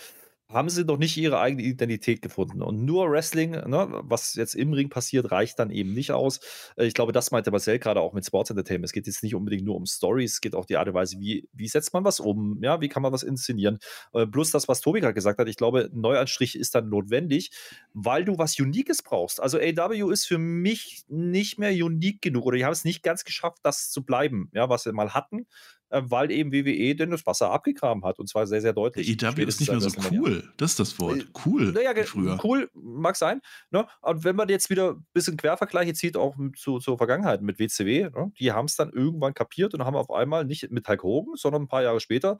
haben 0.48 0.68
sie 0.68 0.84
noch 0.84 0.98
nicht 0.98 1.16
ihre 1.16 1.40
eigene 1.40 1.62
Identität 1.64 2.22
gefunden. 2.22 2.62
Und 2.62 2.84
nur 2.84 3.10
Wrestling, 3.10 3.50
ne, 3.50 3.88
was 4.04 4.34
jetzt 4.34 4.54
im 4.54 4.72
Ring 4.72 4.88
passiert, 4.88 5.32
reicht 5.32 5.58
dann 5.58 5.70
eben 5.70 5.92
nicht 5.92 6.12
aus. 6.12 6.40
Äh, 6.76 6.86
Ich 6.86 6.94
glaube, 6.94 7.12
das 7.12 7.32
meinte 7.32 7.50
Marcel 7.50 7.78
gerade 7.80 8.00
auch 8.00 8.12
mit 8.12 8.24
Sports 8.24 8.50
Entertainment. 8.50 8.86
Es 8.86 8.92
geht 8.92 9.06
jetzt 9.08 9.22
nicht 9.24 9.34
unbedingt 9.34 9.64
nur 9.64 9.74
um 9.76 9.86
Stories, 9.86 10.34
es 10.34 10.40
geht 10.40 10.54
auch 10.54 10.64
die 10.66 10.76
Art 10.76 10.86
und 10.88 10.94
Weise, 10.94 11.18
wie, 11.18 11.48
wie 11.52 11.66
setzt 11.68 11.92
man 11.92 12.04
was 12.04 12.20
um, 12.20 12.60
ja, 12.62 12.80
wie 12.80 12.88
kann 12.88 13.02
man 13.02 13.12
was 13.12 13.24
inszenieren. 13.24 13.78
Äh, 14.12 14.26
Plus 14.26 14.50
das, 14.52 14.68
was 14.68 14.80
Tobi 14.80 15.00
gerade 15.00 15.14
gesagt 15.14 15.38
hat, 15.40 15.48
ich 15.48 15.56
glaube, 15.56 15.90
Neuanstrich 15.92 16.56
ist 16.56 16.74
dann 16.74 16.88
notwendig, 16.88 17.50
weil 17.92 18.24
du 18.24 18.38
was 18.38 18.58
Uniques 18.60 19.02
brauchst. 19.02 19.40
Also 19.40 19.58
AW 19.58 20.12
ist 20.12 20.26
für 20.26 20.38
mich 20.38 21.04
nicht 21.08 21.58
mehr 21.58 21.70
unique 21.72 22.22
genug 22.22 22.46
oder 22.46 22.56
die 22.56 22.64
haben 22.64 22.72
es 22.72 22.84
nicht 22.84 23.02
ganz 23.02 23.24
geschafft, 23.24 23.58
das 23.62 23.90
zu 23.90 24.04
bleiben, 24.04 24.50
ja, 24.54 24.68
was 24.68 24.84
sie 24.84 24.92
mal 24.92 25.12
hatten, 25.14 25.46
äh, 25.90 26.02
weil 26.04 26.30
eben 26.30 26.52
WWE 26.52 26.94
denn 26.94 27.10
das 27.10 27.26
Wasser 27.26 27.50
abgegraben 27.50 28.04
hat 28.04 28.18
und 28.18 28.28
zwar 28.28 28.46
sehr, 28.46 28.60
sehr 28.60 28.72
Der 28.72 28.82
deutlich. 28.82 29.08
EW 29.08 29.42
ist 29.44 29.60
nicht 29.60 29.70
mehr 29.70 29.80
so 29.80 29.90
cool. 30.10 30.52
Das 30.56 30.72
ist 30.72 30.80
das 30.80 30.98
Wort. 30.98 31.20
Äh, 31.20 31.24
Cool. 31.44 31.72
Naja, 31.72 31.92
früher. 32.04 32.38
cool, 32.44 32.70
mag 32.74 33.16
sein. 33.16 33.40
Ne? 33.70 33.86
Und 34.00 34.24
wenn 34.24 34.36
man 34.36 34.48
jetzt 34.48 34.70
wieder 34.70 34.92
ein 34.92 35.06
bisschen 35.12 35.36
Quervergleiche 35.36 35.94
zieht, 35.94 36.16
auch 36.16 36.34
zu, 36.56 36.78
zur 36.78 36.96
Vergangenheit 36.98 37.42
mit 37.42 37.58
WCW, 37.58 38.10
ne? 38.10 38.32
die 38.38 38.52
haben 38.52 38.66
es 38.66 38.76
dann 38.76 38.90
irgendwann 38.90 39.34
kapiert 39.34 39.74
und 39.74 39.84
haben 39.84 39.96
auf 39.96 40.10
einmal 40.10 40.44
nicht 40.44 40.70
mit 40.70 40.88
Hulk 40.88 41.02
Hogan, 41.02 41.34
sondern 41.36 41.62
ein 41.62 41.68
paar 41.68 41.82
Jahre 41.82 42.00
später 42.00 42.38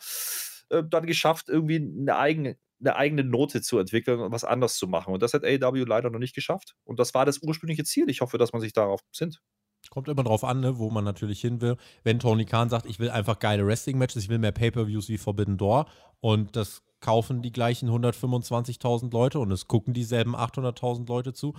äh, 0.70 0.82
dann 0.88 1.06
geschafft, 1.06 1.48
irgendwie 1.48 1.76
eine 1.76 2.16
eigene, 2.16 2.56
eine 2.80 2.96
eigene 2.96 3.24
Note 3.24 3.62
zu 3.62 3.78
entwickeln 3.78 4.20
und 4.20 4.32
was 4.32 4.44
anders 4.44 4.76
zu 4.76 4.86
machen. 4.86 5.14
Und 5.14 5.22
das 5.22 5.34
hat 5.34 5.44
AEW 5.44 5.84
leider 5.84 6.10
noch 6.10 6.18
nicht 6.18 6.34
geschafft. 6.34 6.74
Und 6.84 6.98
das 6.98 7.14
war 7.14 7.24
das 7.24 7.42
ursprüngliche 7.42 7.84
Ziel. 7.84 8.08
Ich 8.10 8.20
hoffe, 8.20 8.38
dass 8.38 8.52
man 8.52 8.60
sich 8.60 8.72
darauf 8.72 9.00
sinnt. 9.12 9.40
Kommt 9.90 10.08
immer 10.08 10.24
drauf 10.24 10.44
an, 10.44 10.60
ne, 10.60 10.78
wo 10.78 10.90
man 10.90 11.04
natürlich 11.04 11.40
hin 11.40 11.60
will. 11.60 11.76
Wenn 12.04 12.18
Tony 12.18 12.44
Khan 12.44 12.68
sagt, 12.68 12.86
ich 12.86 12.98
will 12.98 13.10
einfach 13.10 13.38
geile 13.38 13.66
Wrestling-Matches, 13.66 14.24
ich 14.24 14.28
will 14.28 14.38
mehr 14.38 14.52
Pay-Per-Views 14.52 15.08
wie 15.08 15.18
Forbidden 15.18 15.56
Door 15.56 15.86
und 16.20 16.56
das 16.56 16.82
kaufen 17.00 17.42
die 17.42 17.52
gleichen 17.52 17.88
125.000 17.90 19.12
Leute 19.12 19.38
und 19.38 19.50
es 19.50 19.68
gucken 19.68 19.94
dieselben 19.94 20.34
800.000 20.34 21.06
Leute 21.06 21.32
zu. 21.32 21.54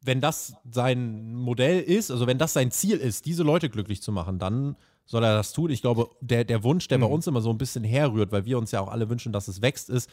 Wenn 0.00 0.20
das 0.20 0.54
sein 0.70 1.34
Modell 1.34 1.80
ist, 1.80 2.10
also 2.10 2.26
wenn 2.26 2.38
das 2.38 2.52
sein 2.52 2.70
Ziel 2.70 2.98
ist, 2.98 3.26
diese 3.26 3.42
Leute 3.42 3.68
glücklich 3.68 4.02
zu 4.02 4.12
machen, 4.12 4.38
dann 4.38 4.76
soll 5.04 5.24
er 5.24 5.34
das 5.34 5.52
tun. 5.52 5.70
Ich 5.70 5.82
glaube, 5.82 6.10
der, 6.20 6.44
der 6.44 6.62
Wunsch, 6.64 6.88
der 6.88 6.98
bei 6.98 7.06
uns 7.06 7.26
immer 7.26 7.40
so 7.40 7.50
ein 7.50 7.58
bisschen 7.58 7.84
herrührt, 7.84 8.32
weil 8.32 8.44
wir 8.44 8.58
uns 8.58 8.72
ja 8.72 8.80
auch 8.80 8.88
alle 8.88 9.08
wünschen, 9.08 9.32
dass 9.32 9.48
es 9.48 9.62
wächst, 9.62 9.88
ist, 9.88 10.10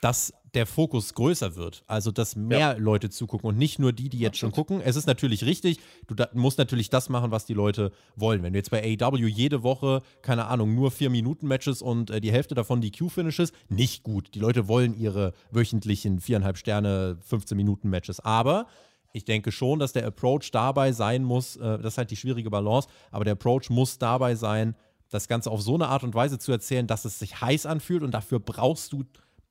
dass 0.00 0.32
der 0.54 0.66
Fokus 0.66 1.14
größer 1.14 1.56
wird. 1.56 1.82
Also, 1.86 2.10
dass 2.10 2.36
mehr 2.36 2.78
Leute 2.78 3.10
zugucken 3.10 3.48
und 3.48 3.58
nicht 3.58 3.78
nur 3.78 3.92
die, 3.92 4.08
die 4.08 4.18
jetzt 4.18 4.38
schon 4.38 4.52
gucken. 4.52 4.80
Es 4.80 4.96
ist 4.96 5.06
natürlich 5.06 5.44
richtig, 5.44 5.78
du 6.06 6.14
da, 6.14 6.28
musst 6.32 6.58
natürlich 6.58 6.90
das 6.90 7.08
machen, 7.08 7.30
was 7.30 7.44
die 7.44 7.54
Leute 7.54 7.92
wollen. 8.16 8.42
Wenn 8.42 8.52
du 8.52 8.58
jetzt 8.58 8.70
bei 8.70 8.82
AEW 8.82 9.26
jede 9.26 9.62
Woche, 9.62 10.02
keine 10.22 10.46
Ahnung, 10.46 10.74
nur 10.74 10.90
4-Minuten-Matches 10.90 11.82
und 11.82 12.10
äh, 12.10 12.20
die 12.20 12.32
Hälfte 12.32 12.54
davon 12.54 12.80
die 12.80 12.90
Q-Finishes, 12.90 13.52
nicht 13.68 14.02
gut. 14.02 14.34
Die 14.34 14.40
Leute 14.40 14.68
wollen 14.68 14.98
ihre 14.98 15.32
wöchentlichen 15.50 16.20
viereinhalb 16.20 16.56
Sterne, 16.56 17.18
15-Minuten-Matches. 17.28 18.20
Aber 18.20 18.66
ich 19.12 19.24
denke 19.24 19.52
schon, 19.52 19.78
dass 19.78 19.92
der 19.92 20.06
Approach 20.06 20.50
dabei 20.52 20.92
sein 20.92 21.24
muss, 21.24 21.56
äh, 21.56 21.78
das 21.78 21.94
ist 21.94 21.98
halt 21.98 22.10
die 22.10 22.16
schwierige 22.16 22.50
Balance, 22.50 22.88
aber 23.10 23.24
der 23.24 23.32
Approach 23.32 23.70
muss 23.70 23.98
dabei 23.98 24.34
sein, 24.34 24.74
das 25.10 25.28
Ganze 25.28 25.50
auf 25.50 25.62
so 25.62 25.74
eine 25.74 25.88
Art 25.88 26.04
und 26.04 26.14
Weise 26.14 26.38
zu 26.38 26.52
erzählen, 26.52 26.86
dass 26.86 27.04
es 27.04 27.18
sich 27.18 27.40
heiß 27.40 27.66
anfühlt 27.66 28.02
und 28.02 28.12
dafür 28.12 28.40
brauchst 28.40 28.92
du 28.92 29.04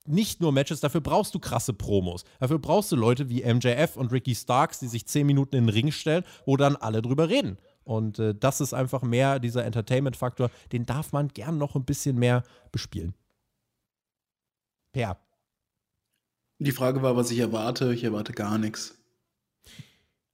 nicht 0.08 0.40
nur 0.40 0.52
Matches, 0.52 0.80
dafür 0.80 1.00
brauchst 1.00 1.34
du 1.34 1.38
krasse 1.38 1.72
Promos. 1.72 2.24
Dafür 2.40 2.58
brauchst 2.58 2.90
du 2.92 2.96
Leute 2.96 3.28
wie 3.28 3.42
MJF 3.42 3.96
und 3.96 4.12
Ricky 4.12 4.34
Starks, 4.34 4.78
die 4.78 4.88
sich 4.88 5.06
zehn 5.06 5.26
Minuten 5.26 5.56
in 5.56 5.66
den 5.66 5.74
Ring 5.74 5.92
stellen, 5.92 6.24
wo 6.46 6.56
dann 6.56 6.76
alle 6.76 7.02
drüber 7.02 7.28
reden. 7.28 7.58
Und 7.84 8.18
äh, 8.18 8.34
das 8.34 8.60
ist 8.60 8.74
einfach 8.74 9.02
mehr 9.02 9.38
dieser 9.38 9.64
Entertainment-Faktor, 9.64 10.50
den 10.72 10.84
darf 10.84 11.12
man 11.12 11.28
gern 11.28 11.56
noch 11.56 11.74
ein 11.74 11.84
bisschen 11.84 12.18
mehr 12.18 12.42
bespielen. 12.70 13.14
Per. 14.92 15.18
Die 16.58 16.72
Frage 16.72 17.02
war, 17.02 17.16
was 17.16 17.30
ich 17.30 17.38
erwarte. 17.38 17.94
Ich 17.94 18.04
erwarte 18.04 18.32
gar 18.32 18.58
nichts. 18.58 18.96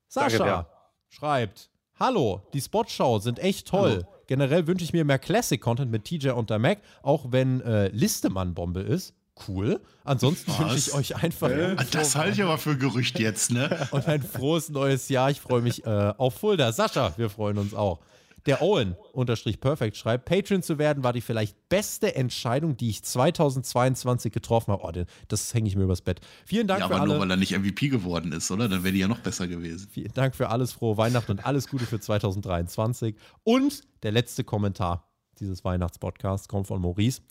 Sascha 0.08 0.38
Danke, 0.38 0.70
schreibt: 1.08 1.70
Hallo, 1.98 2.42
die 2.54 2.60
Spotschau 2.60 3.18
sind 3.18 3.38
echt 3.38 3.68
toll. 3.68 4.06
Generell 4.26 4.66
wünsche 4.66 4.84
ich 4.84 4.92
mir 4.92 5.04
mehr 5.04 5.18
Classic-Content 5.18 5.90
mit 5.90 6.04
TJ 6.04 6.30
und 6.30 6.50
der 6.50 6.58
Mac, 6.58 6.80
auch 7.02 7.30
wenn 7.30 7.60
äh, 7.60 7.88
Listemann 7.88 8.54
Bombe 8.54 8.80
ist. 8.80 9.14
Cool. 9.48 9.80
Ansonsten 10.04 10.50
Was? 10.52 10.58
wünsche 10.60 10.76
ich 10.76 10.94
euch 10.94 11.16
einfach 11.22 11.50
Ah, 11.50 11.84
Das 11.90 12.14
halte 12.14 12.34
ich 12.34 12.42
aber 12.42 12.56
für 12.58 12.76
Gerücht 12.78 13.18
jetzt, 13.18 13.50
ne? 13.50 13.88
und 13.90 14.06
ein 14.06 14.22
frohes 14.22 14.68
neues 14.68 15.08
Jahr. 15.08 15.30
Ich 15.30 15.40
freue 15.40 15.60
mich 15.62 15.84
äh, 15.84 16.12
auf 16.16 16.34
Fulda. 16.34 16.70
Sascha, 16.72 17.14
wir 17.16 17.28
freuen 17.30 17.58
uns 17.58 17.74
auch. 17.74 18.00
Der 18.46 18.60
Owen 18.60 18.94
unterstrich 19.14 19.58
perfekt 19.58 19.96
schreibt, 19.96 20.26
Patreon 20.26 20.62
zu 20.62 20.76
werden 20.78 21.02
war 21.02 21.14
die 21.14 21.22
vielleicht 21.22 21.68
beste 21.70 22.14
Entscheidung, 22.14 22.76
die 22.76 22.90
ich 22.90 23.02
2022 23.02 24.30
getroffen 24.32 24.70
habe. 24.72 24.82
Oh, 24.84 24.90
den- 24.92 25.06
das 25.28 25.52
hänge 25.54 25.66
ich 25.66 25.76
mir 25.76 25.84
übers 25.84 26.02
Bett. 26.02 26.20
Vielen 26.44 26.66
Dank 26.66 26.80
Ja, 26.80 26.88
für 26.88 26.94
aber 26.96 27.06
nur 27.06 27.14
alle. 27.14 27.22
weil 27.22 27.30
er 27.30 27.36
nicht 27.38 27.52
MVP 27.58 27.88
geworden 27.88 28.32
ist, 28.32 28.50
oder? 28.50 28.68
Dann 28.68 28.84
wäre 28.84 28.92
die 28.92 29.00
ja 29.00 29.08
noch 29.08 29.20
besser 29.20 29.48
gewesen. 29.48 29.88
Vielen 29.90 30.12
Dank 30.12 30.36
für 30.36 30.50
alles, 30.50 30.72
frohe 30.72 30.98
Weihnachten 30.98 31.32
und 31.32 31.46
alles 31.46 31.68
Gute 31.68 31.86
für 31.86 31.98
2023. 31.98 33.16
Und 33.44 33.82
der 34.02 34.12
letzte 34.12 34.44
Kommentar 34.44 35.08
dieses 35.40 35.64
Weihnachtspodcasts 35.64 36.46
kommt 36.46 36.66
von 36.66 36.80
Maurice. 36.82 37.22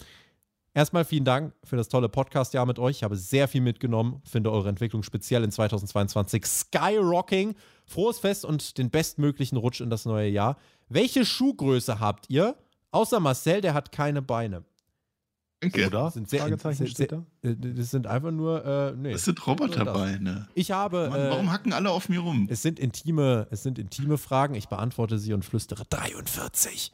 Erstmal 0.76 1.06
vielen 1.06 1.24
Dank 1.24 1.54
für 1.64 1.76
das 1.76 1.88
tolle 1.88 2.10
Podcast-Jahr 2.10 2.66
mit 2.66 2.80
euch. 2.80 2.98
Ich 2.98 3.04
habe 3.04 3.16
sehr 3.16 3.48
viel 3.48 3.62
mitgenommen, 3.62 4.22
finde 4.26 4.52
eure 4.52 4.70
Entwicklung 4.70 5.04
speziell 5.04 5.44
in 5.44 5.52
2022 5.52 6.46
skyrocking. 6.46 7.56
Frohes 7.86 8.18
Fest 8.18 8.44
und 8.44 8.80
den 8.80 8.90
bestmöglichen 8.90 9.58
Rutsch 9.58 9.82
in 9.82 9.92
das 9.92 10.06
neue 10.06 10.30
Jahr. 10.30 10.58
Welche 10.90 11.26
Schuhgröße 11.26 12.00
habt 12.00 12.30
ihr? 12.30 12.56
Außer 12.90 13.20
Marcel, 13.20 13.62
der 13.62 13.76
hat 13.76 13.92
keine 13.92 14.24
Beine. 14.24 14.64
Danke. 15.62 15.88
Oder? 15.88 16.10
Sind 16.10 16.28
sehr, 16.28 16.42
Fragezeichen 16.42 16.78
sehr, 16.78 16.88
steht 16.88 17.10
sehr, 17.12 17.24
da. 17.44 17.50
äh, 17.50 17.76
das 17.76 17.92
sind 17.92 18.08
einfach 18.08 18.32
nur, 18.32 18.66
äh, 18.66 18.94
nee. 18.98 19.12
Es 19.12 19.26
sind 19.26 19.46
Roboterbeine. 19.46 20.48
Ich 20.56 20.72
habe. 20.72 21.10
Mann, 21.10 21.20
äh, 21.20 21.30
warum 21.30 21.52
hacken 21.52 21.72
alle 21.72 21.92
auf 21.92 22.10
mir 22.10 22.20
rum? 22.20 22.48
es 22.50 22.64
sind 22.64 22.80
intime, 22.80 23.48
es 23.52 23.64
sind 23.64 23.78
intime 23.80 24.18
Fragen. 24.18 24.56
Ich 24.56 24.68
beantworte 24.68 25.20
sie 25.20 25.34
und 25.34 25.46
flüstere 25.46 25.86
43. 25.90 26.94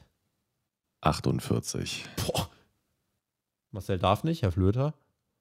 48. 1.01 2.05
Boah. 2.27 2.49
Marcel 3.71 3.99
darf 3.99 4.23
nicht, 4.23 4.41
Herr 4.41 4.51
Flöter. 4.51 4.93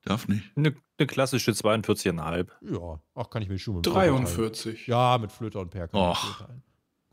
Darf 0.05 0.29
nicht. 0.29 0.53
Eine, 0.57 0.75
eine 0.99 1.07
klassische 1.07 1.51
42,5. 1.53 2.49
Ja, 2.63 3.01
ach, 3.15 3.31
kann 3.31 3.43
ich 3.43 3.49
mir 3.49 3.59
schon 3.59 3.77
mit 3.77 3.87
Flöter 3.87 4.01
teilen. 4.01 4.25
43. 4.25 4.87
Ja, 4.87 5.19
mit 5.19 5.33
Flöter 5.33 5.61
und 5.61 5.71
Per 5.71 5.89
kann 5.89 6.01
ich 6.01 6.07
Och. 6.07 6.49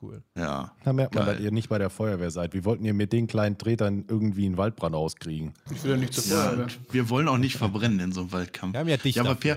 Cool. 0.02 0.24
Ja. 0.38 0.74
Da 0.84 0.94
merkt 0.94 1.16
man, 1.16 1.26
Geil. 1.26 1.36
dass 1.36 1.44
ihr 1.44 1.52
nicht 1.52 1.70
bei 1.70 1.78
der 1.78 1.90
Feuerwehr 1.90 2.30
seid. 2.30 2.54
Wie 2.54 2.66
wollten 2.66 2.84
ihr 2.84 2.94
mit 2.94 3.14
den 3.14 3.28
kleinen 3.28 3.58
Tretern 3.58 4.06
irgendwie 4.08 4.46
einen 4.46 4.58
Waldbrand 4.58 4.94
auskriegen? 4.94 5.54
Ich 5.74 5.84
will 5.84 5.92
ja 5.92 5.98
nicht 5.98 6.14
zu 6.14 6.30
ja. 6.30 6.44
Feuerwehr. 6.44 6.64
und 6.66 6.80
Wir 6.94 7.10
wollen 7.10 7.28
auch 7.28 7.38
nicht 7.38 7.56
verbrennen 7.56 8.00
in 8.02 8.12
so 8.12 8.22
einem 8.22 8.32
Waldkampf. 8.34 8.74
Wir 8.74 8.80
haben 8.82 8.90
ja 8.90 8.98
dich 8.98 9.16
Ja, 9.16 9.24
aber 9.24 9.36
dafür. 9.36 9.56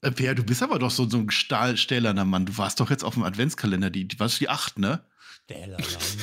Per, 0.00 0.10
äh, 0.10 0.12
per, 0.12 0.34
du 0.34 0.42
bist 0.42 0.62
aber 0.62 0.78
doch 0.78 0.90
so, 0.90 1.08
so 1.08 1.18
ein 1.18 1.30
Stahl, 1.30 1.76
stählerner 1.76 2.24
Mann. 2.24 2.46
Du 2.46 2.56
warst 2.56 2.80
doch 2.80 2.90
jetzt 2.90 3.04
auf 3.04 3.14
dem 3.14 3.22
Adventskalender, 3.22 3.90
die, 3.90 4.08
die 4.08 4.18
was 4.18 4.32
ist 4.32 4.40
die 4.40 4.48
8, 4.48 4.78
ne? 4.78 5.02
Stähler, 5.50 5.76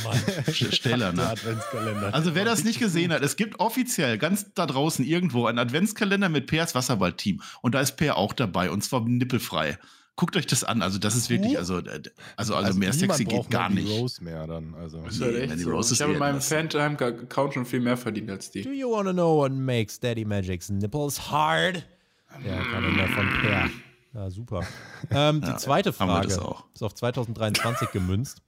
Mann. 0.04 0.18
St- 0.48 0.72
Stählerner. 0.76 1.30
Adventskalender. 1.32 2.14
Also 2.14 2.36
wer 2.36 2.46
das 2.46 2.64
nicht 2.64 2.80
gesehen 2.80 3.12
hat, 3.12 3.22
es 3.24 3.36
gibt 3.36 3.60
offiziell 3.60 4.18
ganz 4.18 4.54
da 4.54 4.66
draußen 4.66 5.04
irgendwo 5.06 5.46
einen 5.48 5.60
Adventskalender 5.60 6.30
mit 6.30 6.48
Pers 6.48 6.76
Wasserballteam. 6.76 7.42
Und 7.62 7.76
da 7.76 7.82
ist 7.82 7.98
Per 7.98 8.18
auch 8.18 8.34
dabei 8.34 8.70
und 8.72 8.84
zwar 8.84 9.02
nippelfrei. 9.02 9.78
guckt 10.16 10.36
euch 10.36 10.48
das 10.48 10.64
an. 10.64 10.82
Also 10.82 10.98
das 10.98 11.16
ist 11.16 11.30
wirklich, 11.30 11.58
also, 11.58 11.78
äh, 11.80 12.02
also, 12.38 12.56
also, 12.56 12.78
mehr 12.80 12.90
niemand 12.92 13.18
sexy 13.18 13.26
geht 13.26 13.50
gar 13.52 13.70
nicht. 13.70 13.88
Rose 13.90 14.24
mehr 14.24 14.48
dann. 14.48 14.74
Also. 14.76 15.04
Ist 15.06 15.22
halt 15.22 15.36
echt 15.36 15.60
so. 15.60 15.70
Rose 15.72 15.94
ist 15.94 16.00
Ich 16.00 16.02
habe 16.02 16.14
in 16.14 16.22
eher 16.22 16.32
meinem. 16.32 16.42
Fan-Time-Account 16.42 17.54
schon 17.54 17.66
viel 17.66 17.82
mehr 17.82 17.98
verdient 17.98 18.30
als 18.32 18.50
Do 18.52 18.60
die. 18.62 18.70
you 18.80 18.90
wanna 18.92 19.14
know 19.14 19.38
what 19.38 19.52
makes 19.52 20.00
Daddy 20.00 20.26
Magic's 20.26 20.70
nipples 20.70 21.30
hard? 21.32 21.86
Der 22.46 22.58
Kalender 22.62 23.08
von 23.10 23.30
Per. 23.42 23.70
Ja, 24.14 24.30
super. 24.32 24.66
Ähm, 25.12 25.42
die 25.42 25.56
zweite 25.58 25.92
haben 26.00 26.08
wir 26.10 26.30
Frage 26.30 26.58
ist 26.74 26.82
auf 26.84 26.96
2023 26.96 27.92
gemünzt. 27.92 28.42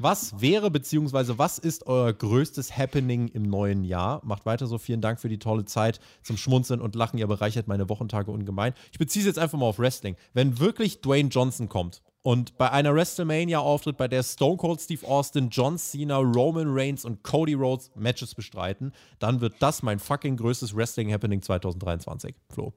Was 0.00 0.40
wäre 0.40 0.70
beziehungsweise 0.70 1.38
was 1.38 1.58
ist 1.58 1.88
euer 1.88 2.12
größtes 2.12 2.76
Happening 2.76 3.26
im 3.26 3.42
neuen 3.42 3.82
Jahr? 3.82 4.20
Macht 4.24 4.46
weiter 4.46 4.68
so. 4.68 4.78
Vielen 4.78 5.00
Dank 5.00 5.18
für 5.18 5.28
die 5.28 5.40
tolle 5.40 5.64
Zeit 5.64 5.98
zum 6.22 6.36
Schmunzeln 6.36 6.80
und 6.80 6.94
Lachen. 6.94 7.18
Ihr 7.18 7.26
bereichert 7.26 7.66
meine 7.66 7.88
Wochentage 7.88 8.30
ungemein. 8.30 8.74
Ich 8.92 8.98
beziehe 8.98 9.24
es 9.24 9.26
jetzt 9.26 9.40
einfach 9.40 9.58
mal 9.58 9.66
auf 9.66 9.80
Wrestling. 9.80 10.14
Wenn 10.34 10.60
wirklich 10.60 11.00
Dwayne 11.00 11.30
Johnson 11.30 11.68
kommt 11.68 12.02
und 12.22 12.56
bei 12.58 12.70
einer 12.70 12.94
WrestleMania 12.94 13.58
auftritt, 13.58 13.96
bei 13.96 14.06
der 14.06 14.22
Stone 14.22 14.56
Cold 14.56 14.80
Steve 14.80 15.04
Austin, 15.04 15.48
John 15.50 15.78
Cena, 15.78 16.18
Roman 16.18 16.68
Reigns 16.68 17.04
und 17.04 17.24
Cody 17.24 17.54
Rhodes 17.54 17.90
Matches 17.96 18.36
bestreiten, 18.36 18.92
dann 19.18 19.40
wird 19.40 19.54
das 19.58 19.82
mein 19.82 19.98
fucking 19.98 20.36
größtes 20.36 20.76
Wrestling-Happening 20.76 21.42
2023. 21.42 22.36
Flo. 22.50 22.72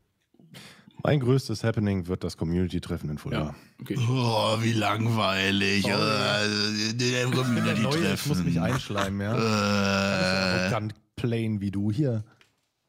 Mein 1.04 1.20
größtes 1.20 1.64
Happening 1.64 2.08
wird 2.08 2.24
das 2.24 2.38
Community-Treffen 2.38 3.10
in 3.10 3.18
Fulda. 3.18 3.40
Ja, 3.40 3.56
okay. 3.82 3.98
Oh, 4.10 4.58
wie 4.62 4.74
langweilig. 4.74 5.88
Äh, 5.88 6.94
der 6.94 7.28
ich 7.28 8.26
muss 8.28 8.44
mich 8.44 8.60
einschleimen, 8.60 9.22
ja. 9.22 9.36
Äh, 9.36 10.62
Arrogant 10.62 10.94
plain 11.16 11.60
wie 11.60 11.72
du 11.72 11.92
hier. 11.92 12.24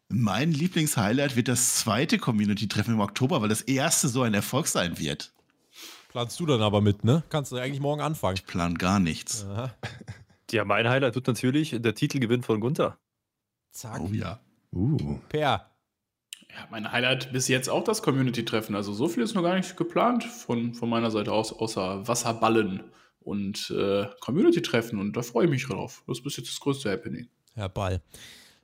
mein 0.08 0.52
Lieblingshighlight 0.52 1.36
wird 1.36 1.48
das 1.48 1.76
zweite 1.76 2.18
Community-Treffen 2.18 2.94
im 2.94 3.00
Oktober, 3.00 3.40
weil 3.40 3.48
das 3.48 3.62
erste 3.62 4.08
so 4.08 4.22
ein 4.22 4.34
Erfolg 4.34 4.66
sein 4.66 4.98
wird. 4.98 5.32
Planst 6.08 6.38
du 6.38 6.44
dann 6.44 6.60
aber 6.60 6.82
mit, 6.82 7.04
ne? 7.04 7.22
Kannst 7.30 7.52
du 7.52 7.56
eigentlich 7.56 7.80
morgen 7.80 8.02
anfangen. 8.02 8.36
Ich 8.36 8.46
plan 8.46 8.76
gar 8.76 9.00
nichts. 9.00 9.46
Ja, 10.50 10.66
mein 10.66 10.86
Highlight 10.86 11.14
wird 11.14 11.26
natürlich 11.28 11.74
der 11.80 11.94
Titelgewinn 11.94 12.42
von 12.42 12.60
Gunther. 12.60 12.98
Zack. 13.70 14.00
Oh 14.00 14.10
ja. 14.12 14.38
Uh. 14.70 15.18
Per. 15.30 15.71
Ja, 16.54 16.66
mein 16.70 16.92
Highlight 16.92 17.32
bis 17.32 17.48
jetzt 17.48 17.68
auch 17.68 17.82
das 17.82 18.02
Community-Treffen. 18.02 18.74
Also 18.74 18.92
so 18.92 19.08
viel 19.08 19.22
ist 19.22 19.34
noch 19.34 19.42
gar 19.42 19.54
nicht 19.56 19.76
geplant 19.76 20.24
von, 20.24 20.74
von 20.74 20.88
meiner 20.88 21.10
Seite 21.10 21.32
aus, 21.32 21.52
außer 21.52 22.06
Wasserballen 22.06 22.82
und 23.20 23.70
äh, 23.70 24.06
Community-Treffen. 24.20 24.98
Und 24.98 25.16
da 25.16 25.22
freue 25.22 25.46
ich 25.46 25.50
mich 25.50 25.66
drauf. 25.66 26.02
Das 26.06 26.18
ist 26.18 26.24
bis 26.24 26.36
jetzt 26.36 26.48
das 26.48 26.60
größte 26.60 26.90
Happening. 26.90 27.28
Herr 27.54 27.68
Ball. 27.68 28.02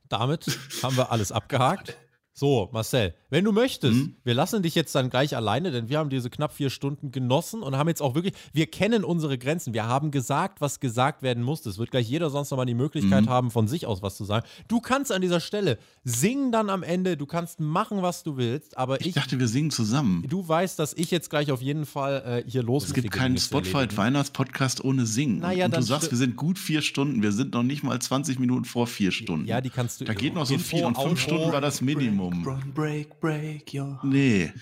Damit 0.09 0.47
haben 0.83 0.97
wir 0.97 1.11
alles 1.13 1.33
abgehakt. 1.33 1.97
So, 2.39 2.69
Marcel, 2.73 3.15
wenn 3.31 3.45
du 3.45 3.51
möchtest, 3.51 3.95
Hm? 3.95 4.15
wir 4.23 4.33
lassen 4.33 4.63
dich 4.63 4.77
jetzt 4.77 4.95
dann 4.95 5.11
gleich 5.11 5.35
alleine, 5.35 5.73
denn 5.73 5.89
wir 5.89 5.99
haben 5.99 6.09
diese 6.09 6.31
knapp 6.31 6.53
vier 6.53 6.71
Stunden 6.71 7.11
genossen 7.11 7.63
und 7.65 7.77
haben 7.77 7.89
jetzt 7.89 8.01
auch 8.01 8.15
wirklich, 8.15 8.33
wir 8.53 8.67
kennen 8.67 9.03
unsere 9.03 9.39
Grenzen. 9.39 9.75
Wir 9.75 9.87
haben 9.87 10.13
gesagt, 10.13 10.61
was 10.61 10.79
gesagt 10.79 11.23
werden 11.23 11.43
muss. 11.43 11.67
Es 11.67 11.79
wird 11.79 11.91
gleich 11.91 12.09
jeder 12.09 12.31
sonst 12.31 12.53
nochmal 12.53 12.67
die 12.67 12.75
Möglichkeit 12.75 13.25
Mhm. 13.25 13.29
haben, 13.29 13.51
von 13.51 13.67
sich 13.67 13.87
aus 13.87 14.03
was 14.03 14.17
zu 14.17 14.23
sagen. 14.25 14.47
Du 14.69 14.81
kannst 14.81 15.11
an 15.11 15.21
dieser 15.21 15.41
Stelle 15.41 15.79
singen 16.05 16.53
dann 16.53 16.71
am 16.71 16.85
Ende, 16.85 17.17
du 17.17 17.27
kannst 17.27 17.59
machen, 17.59 18.03
was 18.03 18.23
du 18.23 18.37
willst, 18.37 18.79
aber 18.79 19.01
Ich 19.01 19.09
ich, 19.09 19.15
dachte, 19.15 19.41
wir 19.41 19.49
singen 19.49 19.73
zusammen. 19.73 20.25
du 20.29 20.47
weißt, 20.47 20.79
dass 20.79 20.95
ich 20.95 21.11
jetzt 21.11 21.31
gleich 21.31 21.51
auf 21.51 21.61
jeden 21.61 21.87
Fall 21.87 22.45
äh, 22.47 22.49
hier 22.49 22.63
los 22.63 22.85
Es 22.85 22.95
gibt 22.95 23.11
keinen 23.11 23.37
Spotify-Weihnachtspodcast 23.37 24.85
ohne 24.85 25.07
Singen. 25.07 25.41
Naja, 25.41 25.65
und 25.65 25.73
du 25.73 25.77
dann 25.79 25.83
sagst, 25.85 26.13
wir 26.13 26.19
sind 26.19 26.37
gut 26.37 26.57
vier 26.61 26.83
Stunden. 26.83 27.21
Wir 27.21 27.33
sind 27.33 27.53
noch 27.55 27.65
nicht 27.65 27.83
mal 27.83 27.99
20 28.01 28.39
Minuten 28.39 28.65
vor 28.65 28.87
vier 28.87 29.11
Stunden. 29.11 29.47
Ja, 29.49 29.61
die 29.61 29.71
kannst 29.71 30.01
du. 30.01 30.05
da 30.05 30.15
geht 30.15 30.35
noch 30.35 30.47
so 30.47 30.55
Info, 30.55 30.77
viel. 30.77 30.85
Und 30.85 30.97
fünf. 30.97 31.21
Stunden 31.21 31.51
war 31.53 31.61
das 31.61 31.81
Minimum. 31.81 32.28
Run, 32.33 32.73
break, 32.75 33.21
break. 33.21 33.73
Nee. 34.03 34.53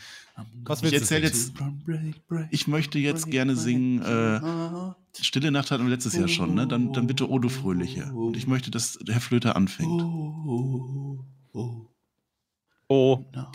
Was 0.64 0.82
Ich 0.82 0.92
erzähle 0.92 1.28
singen? 1.28 1.44
jetzt, 1.48 1.60
Run, 1.60 1.82
break, 1.84 2.26
break. 2.28 2.48
ich 2.50 2.66
möchte 2.66 2.98
jetzt 2.98 3.30
gerne 3.30 3.56
singen, 3.56 4.02
äh, 4.02 4.92
Stille 5.22 5.50
Nacht 5.50 5.70
hatten 5.70 5.84
wir 5.84 5.90
letztes 5.90 6.14
Jahr 6.14 6.28
schon, 6.28 6.54
ne? 6.54 6.66
Dann, 6.66 6.92
dann 6.92 7.06
bitte 7.06 7.28
Odo 7.30 7.48
Fröhliche. 7.48 8.12
Und 8.12 8.36
ich 8.36 8.46
möchte, 8.46 8.70
dass 8.70 8.98
Herr 9.08 9.20
Flöter 9.20 9.56
anfängt. 9.56 9.88
Oh, 9.88 10.34
oh, 10.46 11.24
oh, 11.54 11.86
Oh, 12.88 13.24
no. 13.34 13.46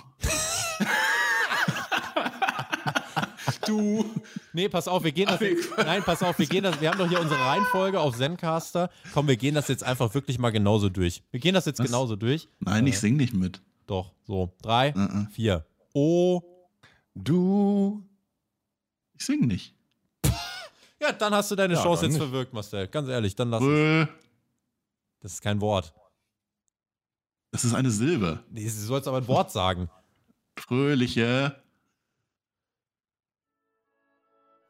Du. 3.66 4.06
Nee, 4.54 4.70
pass 4.70 4.88
auf, 4.88 5.04
wir 5.04 5.12
gehen 5.12 5.28
das. 5.28 5.40
Jetzt, 5.40 5.70
nein, 5.78 6.02
pass 6.04 6.22
auf, 6.24 6.38
wir 6.40 6.46
gehen 6.46 6.64
das. 6.64 6.82
Wir 6.82 6.90
haben 6.90 6.98
doch 6.98 7.08
hier 7.08 7.20
unsere 7.22 7.40
Reihenfolge 7.40 8.00
auf 8.00 8.18
Zencaster. 8.18 8.90
Komm, 9.14 9.28
wir 9.28 9.38
gehen 9.38 9.56
das 9.56 9.68
jetzt 9.68 9.84
einfach 9.84 10.14
wirklich 10.14 10.40
mal 10.40 10.50
genauso 10.50 10.90
durch. 10.90 11.24
Wir 11.32 11.40
gehen 11.40 11.54
das 11.54 11.66
jetzt 11.66 11.80
Was? 11.80 11.86
genauso 11.88 12.16
durch. 12.16 12.50
Nein, 12.60 12.88
ich 12.88 13.00
sing 13.00 13.16
nicht 13.16 13.34
mit. 13.34 13.62
Doch, 13.92 14.14
so. 14.24 14.54
Drei, 14.62 14.94
Mhm. 14.96 15.28
vier. 15.32 15.66
Oh. 15.94 16.42
Du. 17.14 18.02
Ich 19.20 19.26
sing 19.26 19.42
nicht. 19.48 19.76
Ja, 21.02 21.12
dann 21.12 21.34
hast 21.34 21.52
du 21.52 21.56
deine 21.58 21.74
Ja, 21.74 21.84
Chance 21.84 22.06
jetzt 22.06 22.14
nicht. 22.14 22.22
verwirkt, 22.22 22.54
Marcel. 22.54 22.88
Ganz 22.88 23.10
ehrlich, 23.10 23.36
dann 23.36 23.50
lass 23.50 23.62
es. 23.62 24.08
Das 25.20 25.34
ist 25.34 25.42
kein 25.42 25.60
Wort. 25.60 25.94
Das 27.52 27.66
ist 27.66 27.74
eine 27.74 27.92
Silbe. 27.92 28.42
Nee, 28.50 28.64
Du 28.64 28.70
sollst 28.70 29.10
aber 29.10 29.18
ein 29.18 29.28
Wort 29.28 29.52
sagen. 29.52 29.90
Fröhliche. 30.58 31.62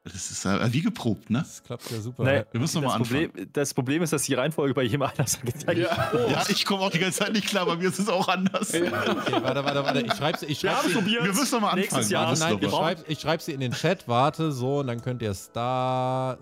Das 0.04 0.32
ist 0.32 0.46
äh, 0.46 0.74
wie 0.74 0.82
geprobt, 0.82 1.30
ne? 1.30 1.40
Das 1.40 1.62
klappt 1.62 1.92
ja 1.92 2.02
super. 2.02 2.24
nee, 2.24 2.44
Wir 2.52 2.60
müssen 2.60 2.78
noch 2.82 2.90
das, 2.90 3.00
mal 3.00 3.04
anfangen. 3.04 3.28
Problem, 3.30 3.50
das 3.54 3.74
Problem 3.76 4.02
ist, 4.02 4.12
dass 4.12 4.24
die 4.24 4.34
Reihenfolge 4.34 4.74
bei 4.74 4.82
jedem 4.82 5.04
anders 5.04 5.38
angezeigt 5.40 5.78
wird. 5.80 6.30
Ja, 6.32 6.44
ich 6.50 6.66
komme 6.66 6.82
auch 6.82 6.90
die 6.90 6.98
ganze 6.98 7.20
Zeit 7.20 7.34
nicht 7.34 7.46
klar, 7.48 7.68
bei 7.68 7.76
mir 7.76 7.88
ist 7.90 8.00
es 8.00 8.10
auch 8.10 8.28
anders. 8.28 8.74
Okay, 8.74 8.92
warte, 8.92 9.64
warte, 9.64 9.84
warte. 9.84 10.02
Ich 10.02 10.14
schreib's, 10.14 10.42
ich 10.42 10.64
Wir 10.64 10.72
schreib's 10.72 10.88
dir- 10.88 10.94
probiert. 10.96 11.24
Wir 11.24 11.34
müssen 11.34 11.52
noch 11.54 11.62
mal 11.62 11.76
Nächstes 11.76 12.12
anfangen. 12.12 12.12
Jahr. 12.12 12.28
Warte, 12.28 12.40
Nein, 12.40 12.60
ich 12.64 12.72
schreibe 12.72 13.04
ich 13.08 13.20
schreib 13.20 13.42
sie 13.44 13.52
in 13.52 13.60
den 13.60 13.74
Chat. 13.74 14.08
Warte, 14.08 14.52
so, 14.52 14.80
und 14.80 14.88
dann 14.88 15.02
könnt 15.04 15.22
ihr 15.22 15.30
es 15.32 15.52
da. 15.52 16.38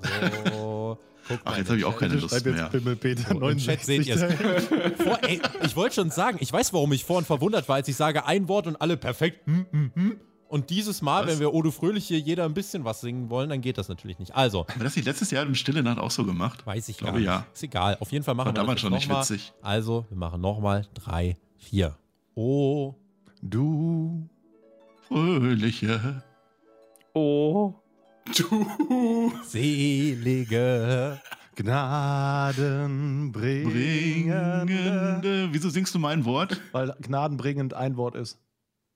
So. 0.53 0.97
Guck 1.27 1.39
Ach, 1.43 1.51
mal 1.51 1.57
jetzt 1.59 1.67
habe 1.67 1.77
ich 1.79 1.85
auch 1.85 1.97
keine 1.97 2.15
Lust 2.15 2.45
mehr. 2.45 2.69
Pimmelpeter 2.69 3.29
Im 3.31 3.57
Chat 3.57 3.81
seht 3.83 4.07
69. 4.07 4.07
ihr's. 4.07 4.63
Vor, 5.03 5.19
ey, 5.21 5.41
ich 5.63 5.75
wollte 5.75 5.95
schon 5.95 6.11
sagen, 6.11 6.37
ich 6.39 6.51
weiß, 6.51 6.71
warum 6.73 6.91
ich 6.93 7.03
vorhin 7.03 7.25
verwundert 7.25 7.67
war, 7.67 7.75
als 7.75 7.87
ich 7.89 7.97
sage 7.97 8.25
ein 8.25 8.47
Wort 8.47 8.67
und 8.67 8.77
alle 8.81 8.95
perfekt. 8.95 9.45
Hm, 9.45 9.65
hm, 9.69 9.91
hm. 9.95 10.17
Und 10.49 10.71
dieses 10.71 11.01
Mal, 11.03 11.23
Was? 11.25 11.31
wenn 11.33 11.39
wir 11.39 11.53
Odo 11.53 11.69
Fröhlich 11.71 12.07
hier 12.07 12.19
jeder 12.19 12.43
ein 12.45 12.53
bisschen 12.55 12.83
was 12.83 13.01
singen 13.01 13.29
wollen, 13.29 13.49
dann 13.49 13.61
geht 13.61 13.77
das 13.77 13.87
natürlich 13.87 14.17
nicht. 14.19 14.35
Also, 14.35 14.65
Haben 14.67 14.79
wir 14.79 14.83
das 14.85 14.95
nicht 14.95 15.05
letztes 15.05 15.29
Jahr 15.31 15.45
in 15.45 15.53
Stille 15.55 15.83
Nacht 15.83 15.99
auch 15.99 16.09
so 16.11 16.25
gemacht? 16.25 16.65
weiß 16.65 16.89
ich 16.89 16.97
Glaube 16.97 17.13
gar 17.13 17.19
nicht. 17.19 17.27
ja. 17.27 17.45
Ist 17.53 17.63
egal. 17.63 17.97
Auf 17.99 18.11
jeden 18.11 18.25
Fall 18.25 18.33
machen 18.35 18.47
War 18.47 18.53
wir 18.55 18.59
damals 18.61 18.75
das 18.77 18.81
schon 18.81 18.93
jetzt 18.93 19.01
nicht 19.03 19.09
mal. 19.09 19.21
witzig. 19.21 19.53
Also, 19.61 20.05
wir 20.09 20.17
machen 20.17 20.41
nochmal 20.41 20.87
drei, 20.95 21.37
vier. 21.57 21.95
Oh, 22.35 22.95
Du. 23.41 24.27
Fröhliche. 25.07 26.23
Oh, 27.13 27.75
Du. 28.35 29.31
selige. 29.45 31.21
Gnaden 31.55 33.31
bringende. 33.31 33.69
Bringende. 34.65 35.49
Wieso 35.51 35.69
singst 35.69 35.93
du 35.95 35.99
mein 35.99 36.25
Wort? 36.25 36.59
Weil 36.71 36.95
gnadenbringend 37.01 37.73
ein 37.73 37.97
Wort 37.97 38.15
ist. 38.15 38.39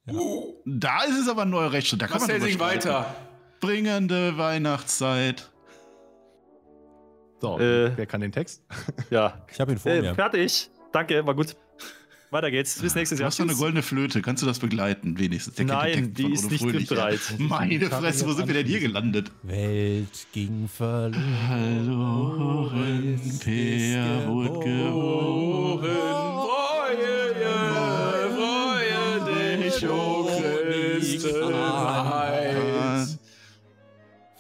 Da 0.06 1.04
ist 1.04 1.18
es 1.20 1.28
aber 1.30 1.44
ein 1.44 1.50
neuer 1.50 1.72
Rechtsschritt. 1.72 2.02
Da 2.02 2.08
kann 2.08 2.20
man 2.20 2.30
drüber 2.30 2.46
sing 2.46 2.56
streiten. 2.56 2.90
weiter. 2.90 3.16
Bringende 3.62 4.38
Weihnachtszeit. 4.38 5.50
So, 7.42 7.60
Äh. 7.60 7.96
wer 7.98 8.06
kann 8.06 8.22
den 8.22 8.32
Text? 8.32 8.64
ja. 9.10 9.46
Ich 9.52 9.60
habe 9.60 9.72
ihn 9.74 9.78
vor 9.78 9.92
Äh, 9.92 10.02
mir. 10.02 10.16
fertig. 10.16 10.70
Danke, 10.92 11.26
war 11.26 11.34
gut. 11.36 11.56
Weiter 12.32 12.50
geht's. 12.50 12.82
Bis 12.82 12.96
nächstes 12.96 13.18
Du 13.18 13.22
Jahr. 13.22 13.28
hast 13.30 13.40
doch 13.40 13.46
eine 13.46 13.54
goldene 13.56 13.84
Flöte. 13.84 14.22
Kannst 14.24 14.42
du 14.42 14.48
das 14.48 14.58
begleiten, 14.60 15.20
wenigstens? 15.20 15.56
Der 15.56 15.66
Nein, 15.66 16.14
die 16.16 16.32
ist 16.34 16.50
nicht 16.50 16.66
griffbereit. 16.68 17.20
Meine 17.38 17.86
Fresse, 17.92 18.26
wo 18.26 18.32
sind 18.34 18.48
wir 18.48 18.56
denn 18.56 18.66
hier 18.66 18.80
gelandet? 18.80 19.32
Welt 19.44 20.26
ging 20.34 20.68
verloren. 20.68 21.48
Hallo, 21.48 22.72
Per 23.40 24.28
wurde 24.28 24.60
geboren. 24.60 26.33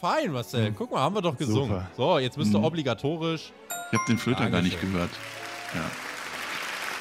Fein, 0.03 0.33
Marcel. 0.33 0.73
Guck 0.77 0.91
mal, 0.91 0.99
haben 0.99 1.15
wir 1.15 1.21
doch 1.21 1.37
gesungen. 1.37 1.69
Super. 1.69 1.87
So, 1.95 2.19
jetzt 2.19 2.35
bist 2.37 2.53
du 2.53 2.57
Mhm. 2.57 2.65
obligatorisch. 2.65 3.53
Ich 3.89 3.97
habe 3.97 4.05
den 4.09 4.17
Flöter 4.17 4.49
gar 4.49 4.61
nicht 4.61 4.81
gehört. 4.81 5.09
Ja. 5.73 5.81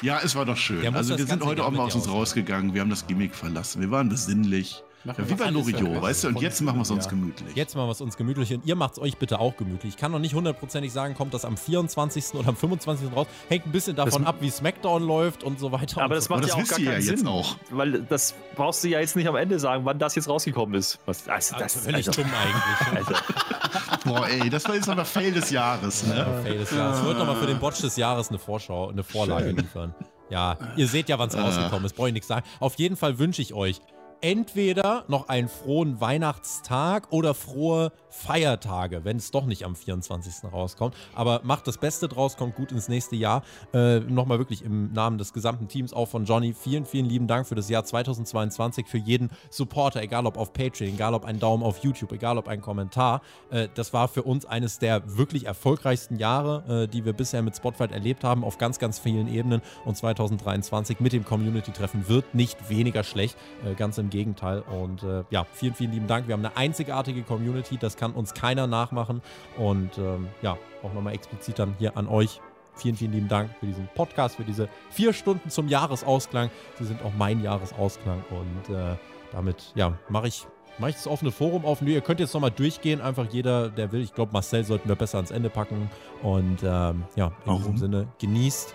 Ja, 0.01 0.19
es 0.23 0.35
war 0.35 0.45
doch 0.45 0.55
schön. 0.55 0.95
Also 0.95 1.17
wir 1.17 1.25
sind 1.25 1.43
heute 1.43 1.65
auch 1.65 1.71
mal 1.71 1.83
aus 1.83 1.95
uns 1.95 2.07
rausgegangen. 2.09 2.73
Wir 2.73 2.79
haben 2.79 2.89
das 2.89 3.05
Gimmick 3.05 3.35
verlassen. 3.35 3.81
Wir 3.81 3.91
waren 3.91 4.07
besinnlich. 4.07 4.81
Ja, 5.05 5.13
wie 5.17 5.33
bei 5.33 5.51
vergessen. 5.51 6.01
weißt 6.01 6.23
du? 6.23 6.27
Und 6.29 6.41
jetzt 6.41 6.61
machen 6.61 6.77
wir 6.77 6.81
es 6.83 6.91
uns 6.91 7.03
Ja. 7.05 7.09
gemütlich. 7.09 7.55
Jetzt 7.55 7.75
machen 7.75 7.87
wir 7.87 7.91
es 7.91 7.99
uns 8.01 8.15
gemütlich 8.15 8.53
und 8.53 8.65
ihr 8.65 8.75
macht 8.75 8.93
es 8.93 8.99
euch 8.99 9.17
bitte 9.17 9.39
auch 9.39 9.57
gemütlich. 9.57 9.93
Ich 9.95 9.97
kann 9.97 10.11
noch 10.13 10.19
nicht 10.19 10.33
hundertprozentig 10.33 10.93
sagen, 10.93 11.13
kommt 11.15 11.33
das 11.33 11.43
am 11.43 11.57
24. 11.57 12.35
oder 12.35 12.47
am 12.49 12.55
25. 12.55 13.13
raus. 13.13 13.27
Hängt 13.49 13.65
ein 13.65 13.71
bisschen 13.73 13.95
davon 13.97 14.21
Das- 14.23 14.29
ab, 14.29 14.35
wie 14.39 14.49
SmackDown 14.49 15.03
läuft 15.05 15.43
und 15.43 15.59
so 15.59 15.71
weiter. 15.73 16.01
Aber 16.01 16.15
das 16.15 16.25
so. 16.25 16.33
Aber 16.33 16.41
macht 16.41 16.43
das 16.49 16.49
ja 16.51 16.55
auch 16.55 16.59
wisst 16.61 16.71
gar 16.71 16.79
ihr 16.79 16.85
ja 16.85 16.91
keinen 16.93 17.05
jetzt 17.05 17.19
Sinn. 17.19 17.27
auch. 17.27 17.55
Weil 17.69 18.01
das 18.03 18.33
brauchst 18.55 18.83
du 18.83 18.87
ja 18.87 18.99
jetzt 19.01 19.15
nicht 19.15 19.27
am 19.27 19.35
Ende 19.35 19.59
sagen, 19.59 19.83
wann 19.85 19.99
das 19.99 20.15
jetzt 20.15 20.29
rausgekommen 20.29 20.75
ist. 20.75 20.99
Was, 21.05 21.27
also, 21.27 21.55
das 21.57 21.73
Das 21.73 21.83
völlig 21.83 22.07
also, 22.07 22.21
dumm 22.21 22.31
eigentlich. 22.31 22.97
Alter. 23.07 23.21
Boah, 24.05 24.27
ey, 24.27 24.49
das 24.49 24.65
war 24.67 24.75
jetzt 24.75 24.89
aber 24.89 25.05
Fail 25.05 25.31
des 25.33 25.49
Jahres. 25.49 26.05
Ne? 26.05 26.25
Fail 26.43 26.57
des 26.59 26.71
Jahres. 26.71 26.99
Ich 26.99 27.05
wollte 27.05 27.19
nochmal 27.19 27.35
für 27.37 27.47
den 27.47 27.59
Botch 27.59 27.81
des 27.81 27.95
Jahres 27.97 28.29
eine 28.29 28.39
Vorschau, 28.39 28.89
eine 28.89 29.03
Vorlage 29.03 29.51
liefern. 29.51 29.93
Ja, 30.29 30.57
ihr 30.77 30.87
seht 30.87 31.09
ja, 31.09 31.19
wann 31.19 31.29
es 31.29 31.37
rausgekommen 31.37 31.85
ist. 31.85 31.95
Brauche 31.95 32.07
ich 32.07 32.13
nichts 32.13 32.27
sagen. 32.27 32.45
Auf 32.59 32.75
jeden 32.75 32.95
Fall 32.95 33.19
wünsche 33.19 33.41
ich 33.41 33.53
euch 33.53 33.81
entweder 34.23 35.03
noch 35.09 35.27
einen 35.27 35.49
frohen 35.49 35.99
Weihnachtstag 35.99 37.11
oder 37.11 37.33
frohe 37.33 37.91
Feiertage, 38.09 39.03
wenn 39.03 39.17
es 39.17 39.31
doch 39.31 39.45
nicht 39.45 39.65
am 39.65 39.75
24. 39.75 40.51
rauskommt. 40.51 40.95
Aber 41.13 41.41
macht 41.43 41.67
das 41.67 41.77
Beste 41.77 42.07
draus, 42.07 42.37
kommt 42.37 42.55
gut 42.55 42.71
ins 42.71 42.87
nächste 42.87 43.17
Jahr. 43.17 43.43
Äh, 43.73 43.99
Nochmal 43.99 44.37
wirklich 44.39 44.63
im 44.63 44.93
Namen 44.93 45.17
des 45.17 45.33
gesamten 45.33 45.67
Teams, 45.67 45.91
auch 45.91 46.07
von 46.07 46.23
Johnny, 46.23 46.53
vielen, 46.53 46.85
vielen 46.85 47.05
lieben 47.05 47.27
Dank 47.27 47.47
für 47.47 47.55
das 47.55 47.69
Jahr 47.69 47.83
2022, 47.83 48.87
für 48.87 48.97
jeden 48.97 49.29
Supporter, 49.49 50.01
egal 50.01 50.25
ob 50.25 50.37
auf 50.37 50.53
Patreon, 50.53 50.93
egal 50.93 51.13
ob 51.15 51.25
ein 51.25 51.39
Daumen 51.39 51.63
auf 51.63 51.79
YouTube, 51.79 52.13
egal 52.13 52.37
ob 52.37 52.47
ein 52.47 52.61
Kommentar. 52.61 53.21
Äh, 53.49 53.67
das 53.73 53.91
war 53.91 54.07
für 54.07 54.23
uns 54.23 54.45
eines 54.45 54.79
der 54.79 55.17
wirklich 55.17 55.47
erfolgreichsten 55.47 56.15
Jahre, 56.15 56.83
äh, 56.83 56.87
die 56.87 57.03
wir 57.03 57.11
bisher 57.11 57.41
mit 57.41 57.57
Spotlight 57.57 57.91
erlebt 57.91 58.23
haben, 58.23 58.45
auf 58.45 58.57
ganz, 58.57 58.79
ganz 58.79 58.99
vielen 58.99 59.27
Ebenen. 59.27 59.61
Und 59.83 59.97
2023 59.97 61.01
mit 61.01 61.11
dem 61.11 61.25
Community-Treffen 61.25 62.07
wird 62.07 62.33
nicht 62.33 62.69
weniger 62.69 63.03
schlecht, 63.03 63.35
äh, 63.65 63.73
ganz 63.73 63.97
im 63.97 64.12
Gegenteil. 64.13 64.61
Und 64.61 65.03
äh, 65.03 65.23
ja, 65.31 65.45
vielen, 65.51 65.73
vielen 65.73 65.91
lieben 65.91 66.07
Dank. 66.07 66.27
Wir 66.27 66.33
haben 66.33 66.45
eine 66.45 66.55
einzigartige 66.55 67.23
Community, 67.23 67.77
das 67.77 67.97
kann 67.97 68.13
uns 68.13 68.33
keiner 68.33 68.67
nachmachen. 68.67 69.21
Und 69.57 69.97
ähm, 69.97 70.27
ja, 70.41 70.57
auch 70.83 70.93
nochmal 70.93 71.13
explizit 71.13 71.59
dann 71.59 71.75
hier 71.79 71.97
an 71.97 72.07
euch. 72.07 72.39
Vielen, 72.75 72.95
vielen 72.95 73.11
lieben 73.11 73.27
Dank 73.27 73.49
für 73.59 73.65
diesen 73.65 73.87
Podcast, 73.95 74.35
für 74.35 74.43
diese 74.43 74.69
vier 74.89 75.13
Stunden 75.13 75.49
zum 75.49 75.67
Jahresausklang. 75.67 76.49
Sie 76.77 76.85
sind 76.85 77.03
auch 77.03 77.11
mein 77.17 77.43
Jahresausklang. 77.43 78.23
Und 78.29 78.73
äh, 78.73 78.95
damit, 79.31 79.73
ja, 79.75 79.97
mache 80.09 80.27
ich 80.27 80.47
Mache 80.79 80.89
ich 80.89 80.95
das 80.95 81.05
offene 81.05 81.31
Forum 81.31 81.65
auf? 81.65 81.81
Nö, 81.81 81.91
ihr 81.91 82.01
könnt 82.01 82.19
jetzt 82.19 82.33
nochmal 82.33 82.49
durchgehen, 82.49 82.99
einfach 82.99 83.27
jeder, 83.31 83.69
der 83.69 83.91
will. 83.91 84.01
Ich 84.01 84.15
glaube, 84.15 84.33
Marcel 84.33 84.63
sollten 84.63 84.89
wir 84.89 84.95
besser 84.95 85.17
ans 85.19 85.29
Ende 85.29 85.51
packen. 85.51 85.87
Und 86.23 86.63
ähm, 86.63 87.03
ja, 87.15 87.27
in 87.27 87.33
Warum? 87.45 87.61
diesem 87.61 87.77
Sinne, 87.77 88.07
genießt 88.19 88.73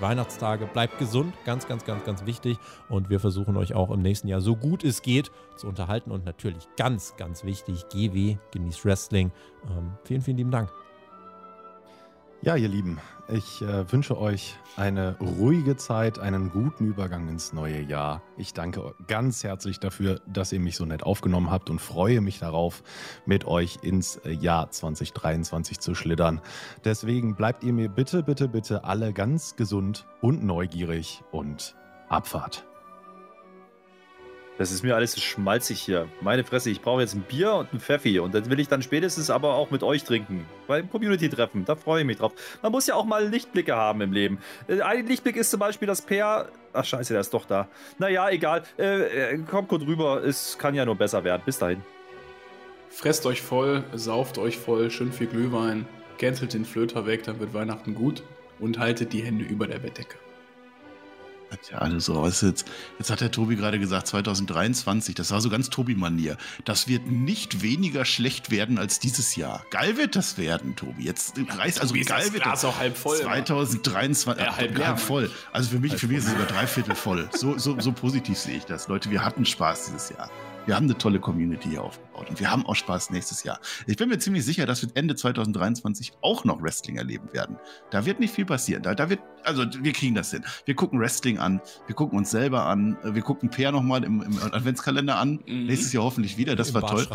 Weihnachtstage, 0.00 0.66
bleibt 0.66 0.98
gesund, 0.98 1.34
ganz, 1.44 1.66
ganz, 1.66 1.84
ganz, 1.84 2.04
ganz 2.04 2.26
wichtig. 2.26 2.58
Und 2.88 3.10
wir 3.10 3.20
versuchen 3.20 3.56
euch 3.56 3.74
auch 3.74 3.90
im 3.90 4.02
nächsten 4.02 4.28
Jahr 4.28 4.40
so 4.40 4.56
gut 4.56 4.84
es 4.84 5.02
geht 5.02 5.30
zu 5.56 5.66
unterhalten. 5.66 6.10
Und 6.10 6.24
natürlich 6.24 6.68
ganz, 6.76 7.14
ganz 7.16 7.44
wichtig, 7.44 7.88
GW, 7.88 8.36
genießt 8.52 8.84
Wrestling. 8.84 9.32
Ähm, 9.70 9.92
vielen, 10.04 10.22
vielen 10.22 10.36
lieben 10.36 10.50
Dank. 10.50 10.70
Ja, 12.42 12.54
ihr 12.54 12.68
Lieben, 12.68 13.00
ich 13.28 13.62
äh, 13.62 13.90
wünsche 13.90 14.18
euch 14.18 14.56
eine 14.76 15.16
ruhige 15.18 15.76
Zeit, 15.76 16.18
einen 16.18 16.50
guten 16.50 16.84
Übergang 16.86 17.28
ins 17.28 17.52
neue 17.52 17.80
Jahr. 17.80 18.22
Ich 18.36 18.54
danke 18.54 18.94
ganz 19.06 19.44
herzlich 19.44 19.80
dafür, 19.80 20.20
dass 20.26 20.52
ihr 20.52 20.60
mich 20.60 20.76
so 20.76 20.84
nett 20.84 21.02
aufgenommen 21.02 21.50
habt 21.50 21.70
und 21.70 21.80
freue 21.80 22.20
mich 22.20 22.38
darauf, 22.38 22.82
mit 23.26 23.46
euch 23.46 23.78
ins 23.82 24.16
äh, 24.16 24.30
Jahr 24.30 24.70
2023 24.70 25.80
zu 25.80 25.94
schlittern. 25.94 26.40
Deswegen 26.84 27.34
bleibt 27.34 27.64
ihr 27.64 27.72
mir 27.72 27.88
bitte, 27.88 28.22
bitte, 28.22 28.48
bitte 28.48 28.84
alle 28.84 29.12
ganz 29.12 29.56
gesund 29.56 30.06
und 30.20 30.44
neugierig 30.44 31.22
und 31.32 31.74
Abfahrt. 32.08 32.67
Das 34.58 34.72
ist 34.72 34.82
mir 34.82 34.96
alles 34.96 35.12
so 35.12 35.20
schmalzig 35.20 35.80
hier. 35.80 36.08
Meine 36.20 36.42
Fresse, 36.42 36.68
ich 36.68 36.82
brauche 36.82 37.00
jetzt 37.00 37.14
ein 37.14 37.22
Bier 37.22 37.54
und 37.54 37.72
ein 37.72 37.78
Pfeffi. 37.78 38.18
Und 38.18 38.34
das 38.34 38.50
will 38.50 38.58
ich 38.58 38.66
dann 38.66 38.82
spätestens 38.82 39.30
aber 39.30 39.54
auch 39.54 39.70
mit 39.70 39.84
euch 39.84 40.02
trinken. 40.02 40.46
Beim 40.66 40.90
Community-Treffen. 40.90 41.64
Da 41.64 41.76
freue 41.76 42.00
ich 42.00 42.06
mich 42.06 42.18
drauf. 42.18 42.32
Man 42.60 42.72
muss 42.72 42.88
ja 42.88 42.96
auch 42.96 43.04
mal 43.04 43.28
Lichtblicke 43.28 43.76
haben 43.76 44.00
im 44.00 44.12
Leben. 44.12 44.38
Äh, 44.66 44.80
Ein 44.80 45.06
Lichtblick 45.06 45.36
ist 45.36 45.50
zum 45.52 45.60
Beispiel 45.60 45.86
das 45.86 46.02
Peer. 46.02 46.48
Ach, 46.72 46.84
scheiße, 46.84 47.12
der 47.12 47.20
ist 47.20 47.32
doch 47.32 47.46
da. 47.46 47.68
Naja, 47.98 48.28
egal. 48.30 48.64
Äh, 48.78 49.34
äh, 49.34 49.38
kommt 49.38 49.68
gut 49.68 49.86
rüber. 49.86 50.24
Es 50.24 50.58
kann 50.58 50.74
ja 50.74 50.84
nur 50.84 50.96
besser 50.96 51.22
werden. 51.22 51.42
Bis 51.46 51.58
dahin. 51.58 51.80
Fresst 52.90 53.26
euch 53.26 53.42
voll, 53.42 53.84
sauft 53.94 54.38
euch 54.38 54.58
voll, 54.58 54.90
schön 54.90 55.12
viel 55.12 55.28
Glühwein, 55.28 55.86
gänzelt 56.16 56.52
den 56.54 56.64
Flöter 56.64 57.06
weg, 57.06 57.22
dann 57.22 57.38
wird 57.38 57.54
Weihnachten 57.54 57.94
gut 57.94 58.22
und 58.58 58.78
haltet 58.78 59.12
die 59.12 59.22
Hände 59.22 59.44
über 59.44 59.68
der 59.68 59.78
Bettdecke. 59.78 60.16
Ja 61.70 61.78
alles 61.78 62.06
so. 62.06 62.22
Was 62.22 62.40
jetzt, 62.40 62.66
jetzt 62.98 63.10
hat 63.10 63.20
der 63.20 63.30
Tobi 63.30 63.56
gerade 63.56 63.78
gesagt, 63.78 64.06
2023, 64.06 65.14
das 65.14 65.30
war 65.30 65.40
so 65.40 65.50
ganz 65.50 65.70
Tobi-Manier. 65.70 66.36
Das 66.64 66.88
wird 66.88 67.06
nicht 67.06 67.62
weniger 67.62 68.04
schlecht 68.04 68.50
werden 68.50 68.78
als 68.78 69.00
dieses 69.00 69.36
Jahr. 69.36 69.64
Geil 69.70 69.96
wird 69.96 70.16
das 70.16 70.38
werden, 70.38 70.76
Tobi. 70.76 71.04
Jetzt 71.04 71.34
reißt 71.38 71.80
also 71.80 71.94
Tobi, 71.94 72.04
geil 72.04 72.24
das 72.24 72.32
wird 72.32 72.42
Glas 72.44 72.64
auch 72.64 72.78
halb 72.78 72.96
voll, 72.96 73.18
2023, 73.18 74.44
Ja, 74.44 74.56
halb 74.56 74.78
halb, 74.78 74.98
voll. 74.98 75.30
Also 75.52 75.70
für 75.70 75.78
mich, 75.78 75.94
für 75.96 76.08
mich 76.08 76.18
ist 76.18 76.26
es 76.26 76.32
sogar 76.32 76.46
dreiviertel 76.46 76.94
voll. 76.94 77.28
So, 77.32 77.58
so, 77.58 77.78
so 77.80 77.92
positiv 77.92 78.38
sehe 78.38 78.56
ich 78.56 78.64
das. 78.64 78.88
Leute, 78.88 79.10
wir 79.10 79.24
hatten 79.24 79.44
Spaß 79.44 79.86
dieses 79.86 80.10
Jahr. 80.10 80.30
Wir 80.68 80.76
haben 80.76 80.84
eine 80.84 80.98
tolle 80.98 81.18
Community 81.18 81.70
hier 81.70 81.82
aufgebaut 81.82 82.28
und 82.28 82.40
wir 82.40 82.50
haben 82.50 82.66
auch 82.66 82.74
Spaß 82.74 83.08
nächstes 83.08 83.42
Jahr. 83.42 83.58
Ich 83.86 83.96
bin 83.96 84.10
mir 84.10 84.18
ziemlich 84.18 84.44
sicher, 84.44 84.66
dass 84.66 84.82
wir 84.82 84.90
Ende 84.92 85.16
2023 85.16 86.12
auch 86.20 86.44
noch 86.44 86.60
Wrestling 86.60 86.98
erleben 86.98 87.32
werden. 87.32 87.56
Da 87.88 88.04
wird 88.04 88.20
nicht 88.20 88.34
viel 88.34 88.44
passieren. 88.44 88.82
Da, 88.82 88.94
da 88.94 89.08
wird, 89.08 89.20
also 89.44 89.64
wir 89.82 89.94
kriegen 89.94 90.14
das 90.14 90.30
hin. 90.30 90.44
Wir 90.66 90.74
gucken 90.74 91.00
Wrestling 91.00 91.38
an, 91.38 91.62
wir 91.86 91.94
gucken 91.94 92.18
uns 92.18 92.30
selber 92.30 92.66
an, 92.66 92.98
wir 93.02 93.22
gucken 93.22 93.48
Peer 93.48 93.72
nochmal 93.72 94.04
im, 94.04 94.20
im 94.20 94.38
Adventskalender 94.42 95.16
an. 95.16 95.40
Mhm. 95.46 95.64
Nächstes 95.64 95.94
Jahr 95.94 96.04
hoffentlich 96.04 96.36
wieder. 96.36 96.54
Das 96.54 96.68
Im 96.68 96.74
war 96.74 96.86
toll. 96.86 97.08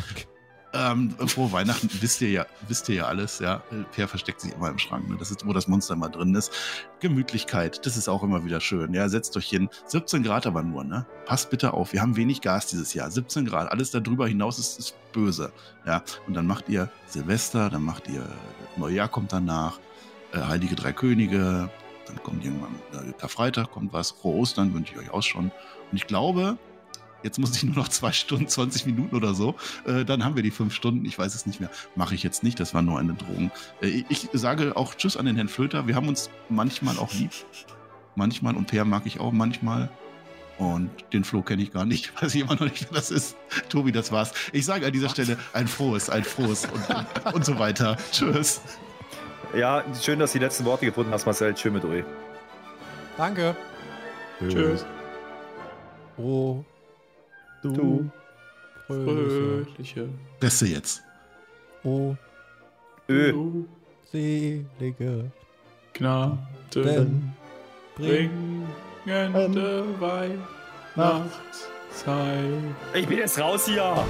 Ähm, 0.75 1.11
frohe 1.27 1.51
Weihnachten, 1.51 1.87
wisst 2.01 2.21
ihr 2.21 2.31
ja, 2.31 2.45
wisst 2.67 2.89
ihr 2.89 2.95
ja 2.95 3.05
alles, 3.05 3.37
ja. 3.37 3.61
Per 3.91 4.07
versteckt 4.07 4.41
sich 4.41 4.53
immer 4.53 4.69
im 4.69 4.79
Schrank, 4.79 5.07
ne? 5.07 5.17
Das 5.19 5.29
ist, 5.29 5.45
wo 5.45 5.53
das 5.53 5.67
Monster 5.67 5.93
immer 5.93 6.09
drin 6.09 6.33
ist. 6.33 6.51
Gemütlichkeit, 6.99 7.85
das 7.85 7.95
ist 7.95 8.07
auch 8.07 8.23
immer 8.23 8.43
wieder 8.43 8.59
schön. 8.59 8.91
Ja, 8.93 9.07
setzt 9.07 9.37
euch 9.37 9.47
hin. 9.47 9.69
17 9.85 10.23
Grad 10.23 10.47
aber 10.47 10.63
nur, 10.63 10.83
ne? 10.83 11.05
Passt 11.25 11.51
bitte 11.51 11.73
auf. 11.73 11.93
Wir 11.93 12.01
haben 12.01 12.15
wenig 12.15 12.41
Gas 12.41 12.67
dieses 12.67 12.95
Jahr. 12.95 13.11
17 13.11 13.45
Grad. 13.45 13.71
Alles 13.71 13.91
darüber 13.91 14.27
hinaus 14.27 14.57
ist, 14.57 14.79
ist 14.79 14.95
böse. 15.11 15.51
Ja. 15.85 16.03
Und 16.25 16.33
dann 16.33 16.47
macht 16.47 16.67
ihr 16.69 16.89
Silvester, 17.05 17.69
dann 17.69 17.83
macht 17.83 18.07
ihr 18.07 18.27
Neujahr 18.75 19.09
kommt 19.09 19.31
danach, 19.31 19.79
äh, 20.33 20.39
Heilige 20.39 20.75
Drei 20.75 20.91
Könige, 20.91 21.69
dann 22.07 22.23
kommt 22.23 22.43
irgendwann 22.43 22.75
äh, 22.93 23.13
Karfreitag, 23.13 23.69
kommt 23.69 23.93
was, 23.93 24.11
Frohe 24.11 24.37
Ostern 24.37 24.73
wünsche 24.73 24.93
ich 24.93 24.99
euch 24.99 25.11
auch 25.11 25.21
schon. 25.21 25.45
Und 25.91 25.97
ich 25.97 26.07
glaube, 26.07 26.57
Jetzt 27.23 27.39
muss 27.39 27.55
ich 27.55 27.63
nur 27.63 27.75
noch 27.75 27.87
zwei 27.87 28.11
Stunden, 28.11 28.47
20 28.47 28.85
Minuten 28.85 29.15
oder 29.15 29.33
so. 29.33 29.55
Äh, 29.85 30.05
dann 30.05 30.23
haben 30.23 30.35
wir 30.35 30.43
die 30.43 30.51
fünf 30.51 30.73
Stunden. 30.73 31.05
Ich 31.05 31.17
weiß 31.17 31.33
es 31.33 31.45
nicht 31.45 31.59
mehr. 31.59 31.69
Mache 31.95 32.15
ich 32.15 32.23
jetzt 32.23 32.43
nicht. 32.43 32.59
Das 32.59 32.73
war 32.73 32.81
nur 32.81 32.99
eine 32.99 33.13
Drohung. 33.13 33.51
Äh, 33.81 34.03
ich 34.09 34.29
sage 34.33 34.75
auch 34.75 34.95
Tschüss 34.95 35.17
an 35.17 35.25
den 35.25 35.35
Herrn 35.35 35.47
Flöter. 35.47 35.87
Wir 35.87 35.95
haben 35.95 36.07
uns 36.07 36.29
manchmal 36.49 36.97
auch 36.97 37.13
lieb. 37.13 37.31
Manchmal. 38.15 38.55
Und 38.55 38.67
Per 38.67 38.85
mag 38.85 39.03
ich 39.05 39.19
auch 39.19 39.31
manchmal. 39.31 39.89
Und 40.57 40.91
den 41.13 41.23
Flo 41.23 41.41
kenne 41.41 41.63
ich 41.63 41.71
gar 41.71 41.85
nicht. 41.85 42.11
Weiß 42.21 42.35
ich 42.35 42.41
immer 42.41 42.53
noch 42.55 42.61
nicht, 42.61 42.87
wer 42.89 42.97
das 42.97 43.09
ist. 43.09 43.35
Tobi, 43.69 43.91
das 43.91 44.11
war's. 44.11 44.33
Ich 44.51 44.65
sage 44.65 44.85
an 44.85 44.91
dieser 44.91 45.09
Stelle 45.09 45.37
ein 45.53 45.67
frohes, 45.67 46.09
ein 46.09 46.23
frohes 46.23 46.65
und, 46.65 46.89
und, 47.25 47.35
und 47.35 47.45
so 47.45 47.57
weiter. 47.57 47.97
Tschüss. 48.11 48.61
Ja, 49.55 49.83
schön, 50.01 50.19
dass 50.19 50.33
du 50.33 50.39
die 50.39 50.45
letzten 50.45 50.65
Worte 50.65 50.85
gefunden 50.85 51.11
hast, 51.11 51.25
Marcel. 51.25 51.53
Tschö 51.53 51.69
mit 51.69 51.85
euch. 51.85 52.03
Danke. 53.17 53.55
Tschüss. 54.39 54.85
Oh, 56.17 56.63
Du. 57.63 58.09
fröhliche, 58.87 59.65
Fröhliche. 59.65 60.09
Beste 60.39 60.65
jetzt. 60.67 61.03
oh, 61.83 62.15
Ö. 63.07 63.31
Du 63.31 63.65
selige, 64.11 65.31
Gnaden 65.93 67.33
bringende 67.95 69.85
Weihnachtszeit. 69.99 71.23
Ich 72.93 73.07
bin 73.07 73.17
jetzt 73.17 73.39
raus 73.39 73.65
hier. 73.65 74.05